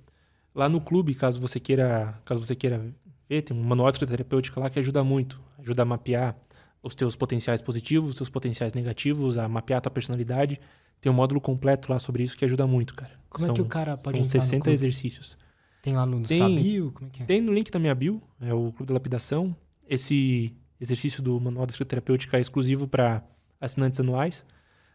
Lá 0.55 0.69
no 0.69 0.79
clube, 0.79 1.15
caso 1.15 1.39
você 1.39 1.59
queira, 1.59 2.19
caso 2.25 2.45
você 2.45 2.55
queira 2.55 2.81
ver, 3.27 3.41
tem 3.41 3.55
um 3.57 3.63
manual 3.63 3.89
de 3.89 3.95
escrita 3.95 4.13
terapêutica 4.13 4.59
lá 4.59 4.69
que 4.69 4.77
ajuda 4.79 5.03
muito. 5.03 5.41
Ajuda 5.57 5.81
a 5.81 5.85
mapear 5.85 6.35
os 6.81 6.93
teus 6.93 7.15
potenciais 7.15 7.61
positivos, 7.61 8.09
os 8.09 8.15
teus 8.17 8.29
potenciais 8.29 8.73
negativos, 8.73 9.37
a 9.37 9.47
mapear 9.47 9.77
a 9.77 9.81
tua 9.81 9.91
personalidade. 9.91 10.59
Tem 11.01 11.11
um 11.11 11.15
módulo 11.15 11.41
completo 11.41 11.91
lá 11.91 11.97
sobre 11.97 12.23
isso 12.23 12.37
que 12.37 12.45
ajuda 12.45 12.67
muito, 12.67 12.93
cara. 12.93 13.11
Como 13.29 13.45
são, 13.45 13.53
é 13.53 13.55
que 13.55 13.61
o 13.61 13.65
cara 13.65 13.97
pode 13.97 14.17
são 14.17 14.25
60 14.25 14.71
exercícios. 14.71 15.37
Tem 15.81 15.95
lá 15.95 16.05
no 16.05 16.21
tem, 16.23 16.55
bio? 16.55 16.91
Como 16.91 17.07
é 17.07 17.09
que 17.09 17.23
é? 17.23 17.25
Tem 17.25 17.41
no 17.41 17.53
link 17.53 17.71
da 17.71 17.79
minha 17.79 17.95
bio, 17.95 18.21
é 18.39 18.53
o 18.53 18.71
Clube 18.71 18.87
da 18.87 18.93
Lapidação. 18.93 19.55
Esse 19.89 20.53
exercício 20.79 21.21
do 21.21 21.39
manual 21.39 21.65
da 21.65 21.71
escrita 21.71 21.89
terapêutica 21.89 22.37
é 22.37 22.41
exclusivo 22.41 22.87
para 22.87 23.23
assinantes 23.59 23.99
anuais. 23.99 24.45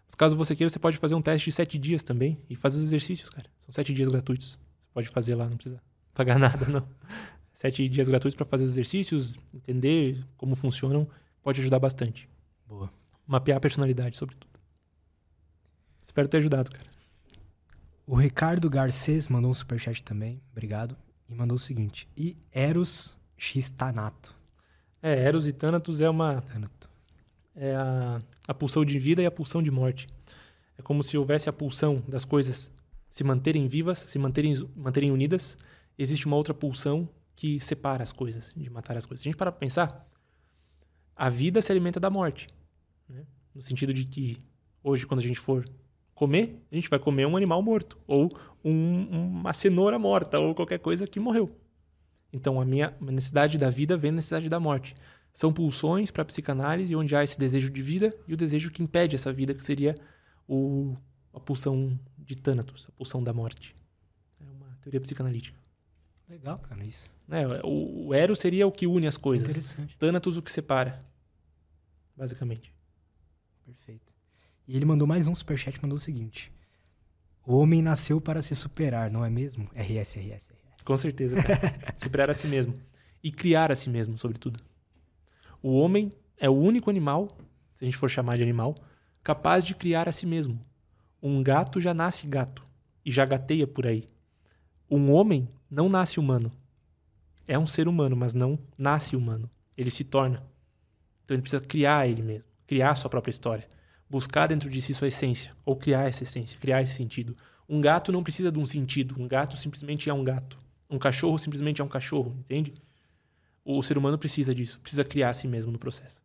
Mas 0.07 0.15
caso 0.15 0.35
você 0.35 0.57
queira, 0.57 0.71
você 0.71 0.79
pode 0.79 0.97
fazer 0.97 1.15
um 1.15 1.21
teste 1.21 1.47
de 1.47 1.53
sete 1.53 1.77
dias 1.79 2.03
também 2.03 2.39
e 2.49 2.57
fazer 2.57 2.79
os 2.79 2.85
exercícios, 2.85 3.29
cara. 3.29 3.47
São 3.61 3.75
sete 3.75 3.93
dias 3.93 4.09
gratuitos. 4.09 4.59
Pode 4.99 5.09
fazer 5.11 5.37
lá, 5.37 5.49
não 5.49 5.57
precisa 5.57 5.81
pagar 6.13 6.39
nada, 6.41 6.67
não 6.67 6.85
sete 7.59 7.89
dias 7.89 8.09
gratuitos 8.09 8.35
para 8.37 8.45
fazer 8.45 8.65
os 8.65 8.71
exercícios, 8.71 9.37
entender 9.55 10.25
como 10.37 10.57
funcionam, 10.57 11.09
pode 11.41 11.61
ajudar 11.61 11.79
bastante. 11.79 12.29
Boa. 12.67 12.91
Mapear 13.25 13.59
a 13.59 13.61
personalidade, 13.61 14.17
sobretudo. 14.17 14.59
Espero 16.03 16.27
ter 16.27 16.39
ajudado, 16.39 16.71
cara. 16.71 16.89
O 18.07 18.17
Ricardo 18.17 18.69
Garcês 18.69 19.29
mandou 19.29 19.53
um 19.53 19.55
superchat 19.55 20.03
também, 20.03 20.41
obrigado. 20.53 20.97
E 21.29 21.35
mandou 21.35 21.55
o 21.55 21.59
seguinte: 21.59 22.09
E 22.17 22.37
Eros 22.51 23.17
X 23.37 23.71
Tanato. 23.71 24.35
É, 25.01 25.25
Eros 25.25 25.47
e 25.47 25.53
Thanatos 25.53 26.01
é 26.01 26.11
uma. 26.11 26.41
Thanato. 26.43 26.91
É 27.55 27.77
a, 27.77 28.21
a 28.49 28.55
pulsão 28.55 28.85
de 28.85 28.99
vida 28.99 29.23
e 29.23 29.27
a 29.27 29.31
pulsão 29.31 29.63
de 29.63 29.71
morte. 29.71 30.09
É 30.77 30.83
como 30.83 31.05
se 31.05 31.17
houvesse 31.17 31.49
a 31.49 31.53
pulsão 31.53 32.03
das 32.07 32.25
coisas 32.25 32.71
se 33.19 33.25
manterem 33.25 33.67
vivas, 33.67 33.99
se 33.99 34.17
manterem, 34.17 34.55
manterem 34.77 35.11
unidas. 35.11 35.59
Existe 35.99 36.25
uma 36.27 36.37
outra 36.37 36.55
pulsão 36.55 37.09
que 37.35 37.59
separa 37.59 38.01
as 38.01 38.13
coisas, 38.13 38.55
de 38.57 38.71
matar 38.71 38.97
as 38.97 39.05
coisas. 39.05 39.23
Se 39.23 39.29
a 39.29 39.31
gente 39.33 39.37
parar 39.37 39.51
para 39.51 39.59
pensar, 39.59 40.09
a 41.17 41.29
vida 41.29 41.61
se 41.61 41.73
alimenta 41.73 41.99
da 41.99 42.09
morte. 42.09 42.47
Né? 43.09 43.27
No 43.53 43.61
sentido 43.61 43.93
de 43.93 44.05
que 44.05 44.41
hoje, 44.85 45.05
quando 45.05 45.19
a 45.19 45.23
gente 45.25 45.41
for 45.41 45.69
comer, 46.15 46.63
a 46.71 46.77
gente 46.77 46.89
vai 46.89 47.01
comer 47.01 47.27
um 47.27 47.37
animal 47.37 47.61
morto, 47.61 47.99
ou 48.07 48.31
um, 48.65 49.09
uma 49.09 49.53
cenoura 49.53 49.99
morta, 49.99 50.39
ou 50.39 50.55
qualquer 50.55 50.79
coisa 50.79 51.05
que 51.05 51.19
morreu. 51.19 51.51
Então, 52.33 52.61
a 52.61 52.65
minha 52.65 52.97
necessidade 53.01 53.59
da 53.59 53.69
vida 53.69 53.97
vem 53.97 54.13
da 54.13 54.17
necessidade 54.17 54.49
da 54.49 54.61
morte. 54.61 54.95
São 55.35 55.53
pulsões 55.53 56.13
para 56.13 56.23
a 56.23 56.25
psicanálise, 56.25 56.95
onde 56.95 57.17
há 57.17 57.25
esse 57.25 57.37
desejo 57.37 57.69
de 57.69 57.83
vida 57.83 58.17
e 58.29 58.35
o 58.35 58.37
desejo 58.37 58.71
que 58.71 58.81
impede 58.81 59.17
essa 59.17 59.33
vida, 59.33 59.55
que 59.55 59.65
seria 59.65 59.97
o, 60.47 60.97
a 61.35 61.41
pulsão 61.41 61.99
de 62.29 62.37
Thanatos, 62.37 62.87
a 62.91 62.93
pulsão 62.93 63.25
da 63.25 63.33
morte. 63.33 63.75
É 64.39 64.45
uma 64.45 64.77
teoria 64.83 65.01
psicanalítica. 65.01 65.59
Legal, 66.29 66.59
cara, 66.59 66.85
isso. 66.85 67.11
É, 67.31 67.47
o, 67.65 68.09
o 68.09 68.15
Eros 68.15 68.39
seria 68.39 68.67
o 68.67 68.71
que 68.71 68.87
une 68.87 69.07
as 69.07 69.17
coisas. 69.17 69.49
Interessante. 69.49 69.97
Thanatos 69.97 70.37
o 70.37 70.43
que 70.43 70.53
separa. 70.53 71.01
Basicamente. 72.15 72.71
Perfeito. 73.65 74.13
E 74.67 74.77
ele 74.77 74.85
mandou 74.85 75.09
mais 75.09 75.27
um 75.27 75.35
superchat, 75.35 75.81
mandou 75.81 75.97
o 75.97 76.01
seguinte. 76.01 76.53
O 77.47 77.57
homem 77.57 77.81
nasceu 77.81 78.21
para 78.21 78.43
se 78.43 78.55
superar, 78.55 79.11
não 79.11 79.25
é 79.25 79.31
mesmo? 79.31 79.65
RS, 79.75 80.17
RS, 80.17 80.51
RS. 80.51 80.85
Com 80.85 80.97
certeza, 80.99 81.43
cara. 81.43 81.59
superar 81.97 82.29
a 82.29 82.35
si 82.35 82.47
mesmo. 82.47 82.75
E 83.25 83.33
criar 83.33 83.73
a 83.73 83.75
si 83.75 83.89
mesmo, 83.89 84.19
sobretudo. 84.19 84.61
O 85.63 85.79
homem 85.79 86.13
é 86.37 86.51
o 86.51 86.55
único 86.55 86.91
animal, 86.91 87.29
se 87.75 87.85
a 87.85 87.87
gente 87.87 87.97
for 87.97 88.11
chamar 88.11 88.37
de 88.37 88.43
animal, 88.43 88.75
capaz 89.23 89.65
de 89.65 89.75
criar 89.75 90.11
a 90.11 90.13
si 90.13 90.27
mesmo. 90.27 90.61
Um 91.21 91.43
gato 91.43 91.81
já 91.81 91.93
nasce 91.93 92.27
gato 92.27 92.65
e 93.05 93.11
já 93.11 93.25
gateia 93.25 93.67
por 93.67 93.87
aí. 93.87 94.07
Um 94.89 95.13
homem 95.13 95.49
não 95.71 95.89
nasce 95.89 96.21
humano. 96.21 96.53
É 97.47 97.59
um 97.59 97.67
ser 97.67 97.89
humano, 97.89 98.15
mas 98.15 98.35
não 98.35 98.59
nasce 98.77 99.17
humano. 99.17 99.51
Ele 99.77 99.91
se 99.91 100.05
torna. 100.05 100.45
Então 101.25 101.35
ele 101.35 101.43
precisa 101.43 101.61
criar 101.61 102.09
ele 102.09 102.23
mesmo, 102.23 102.51
criar 102.67 102.95
sua 102.95 103.11
própria 103.11 103.31
história, 103.31 103.69
buscar 104.09 104.47
dentro 104.47 104.71
de 104.71 104.81
si 104.81 104.95
sua 104.95 105.09
essência, 105.09 105.55
ou 105.65 105.77
criar 105.77 106.09
essa 106.09 106.23
essência, 106.23 106.57
criar 106.59 106.83
esse 106.83 106.95
sentido. 106.95 107.37
Um 107.69 107.81
gato 107.81 108.13
não 108.13 108.23
precisa 108.23 108.51
de 108.51 108.59
um 108.59 108.65
sentido, 108.65 109.15
um 109.19 109.27
gato 109.27 109.57
simplesmente 109.57 110.09
é 110.09 110.15
um 110.15 110.25
gato. 110.25 110.59
Um 110.89 110.99
cachorro 110.99 111.37
simplesmente 111.37 111.83
é 111.83 111.85
um 111.85 111.89
cachorro, 111.89 112.35
entende? 112.39 112.75
O 113.65 113.83
ser 113.83 113.99
humano 113.99 114.17
precisa 114.17 114.55
disso, 114.55 114.81
precisa 114.81 115.05
criar 115.05 115.31
a 115.31 115.35
si 115.35 115.47
mesmo 115.47 115.71
no 115.71 115.79
processo. 115.79 116.23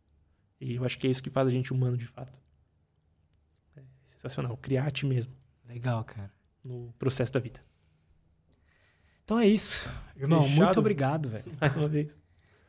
E 0.58 0.76
eu 0.76 0.84
acho 0.84 0.96
que 0.98 1.06
é 1.06 1.10
isso 1.10 1.22
que 1.22 1.28
faz 1.28 1.48
a 1.48 1.50
gente 1.50 1.72
humano 1.72 1.96
de 1.96 2.06
fato. 2.06 2.43
É 4.24 4.28
sensacional, 4.28 4.56
criar 4.56 4.86
a 4.86 4.90
ti 4.90 5.04
mesmo. 5.04 5.32
Legal, 5.68 6.02
cara. 6.04 6.32
No 6.64 6.94
processo 6.98 7.32
da 7.32 7.40
vida. 7.40 7.60
Então 9.24 9.38
é 9.38 9.46
isso. 9.46 9.86
Irmão, 10.16 10.42
Fechado. 10.42 10.56
muito 10.56 10.80
obrigado, 10.80 11.28
velho. 11.28 11.44
Mais 11.60 11.76
uma 11.76 11.88
vez. 11.88 12.16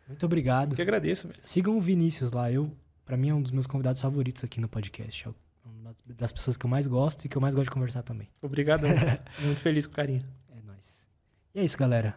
Muito 0.08 0.26
obrigado. 0.26 0.74
Eu 0.74 0.76
que 0.76 0.82
agradeço, 0.82 1.28
velho. 1.28 1.40
Sigam 1.42 1.78
o 1.78 1.82
Vinícius 1.82 2.32
lá. 2.32 2.52
Eu, 2.52 2.72
para 3.06 3.16
mim, 3.16 3.30
é 3.30 3.34
um 3.34 3.42
dos 3.42 3.52
meus 3.52 3.68
convidados 3.68 4.02
favoritos 4.02 4.44
aqui 4.44 4.60
no 4.60 4.68
podcast. 4.68 5.28
É 5.28 5.32
uma 5.66 5.96
das 6.06 6.32
pessoas 6.32 6.58
que 6.58 6.66
eu 6.66 6.70
mais 6.70 6.88
gosto 6.88 7.26
e 7.26 7.30
que 7.30 7.38
eu 7.38 7.42
mais 7.42 7.56
gosto 7.56 7.66
de 7.66 7.72
conversar 7.72 8.04
também. 8.04 8.30
Obrigado. 8.42 8.84
Muito 9.42 9.60
feliz 9.62 9.86
com 9.86 9.94
o 9.94 9.96
carinho. 9.96 10.24
É 10.50 10.62
nóis. 10.62 11.08
E 11.54 11.60
é 11.60 11.64
isso, 11.64 11.78
galera. 11.78 12.10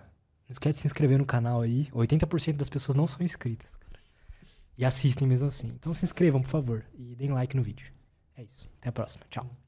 Não 0.48 0.52
esquece 0.52 0.76
de 0.76 0.80
se 0.82 0.86
inscrever 0.88 1.18
no 1.18 1.26
canal 1.26 1.60
aí. 1.60 1.86
80% 1.92 2.56
das 2.56 2.68
pessoas 2.68 2.96
não 2.96 3.06
são 3.06 3.24
inscritas. 3.24 3.74
Cara. 3.76 4.00
E 4.76 4.84
assistem 4.84 5.26
mesmo 5.26 5.46
assim. 5.48 5.68
Então 5.68 5.94
se 5.94 6.04
inscrevam, 6.04 6.42
por 6.42 6.48
favor. 6.48 6.84
E 6.94 7.14
deem 7.14 7.30
like 7.32 7.56
no 7.56 7.62
vídeo. 7.62 7.92
É 8.38 8.42
isso. 8.44 8.68
Até 8.78 8.88
a 8.88 8.92
próxima. 8.92 9.24
Tchau. 9.28 9.67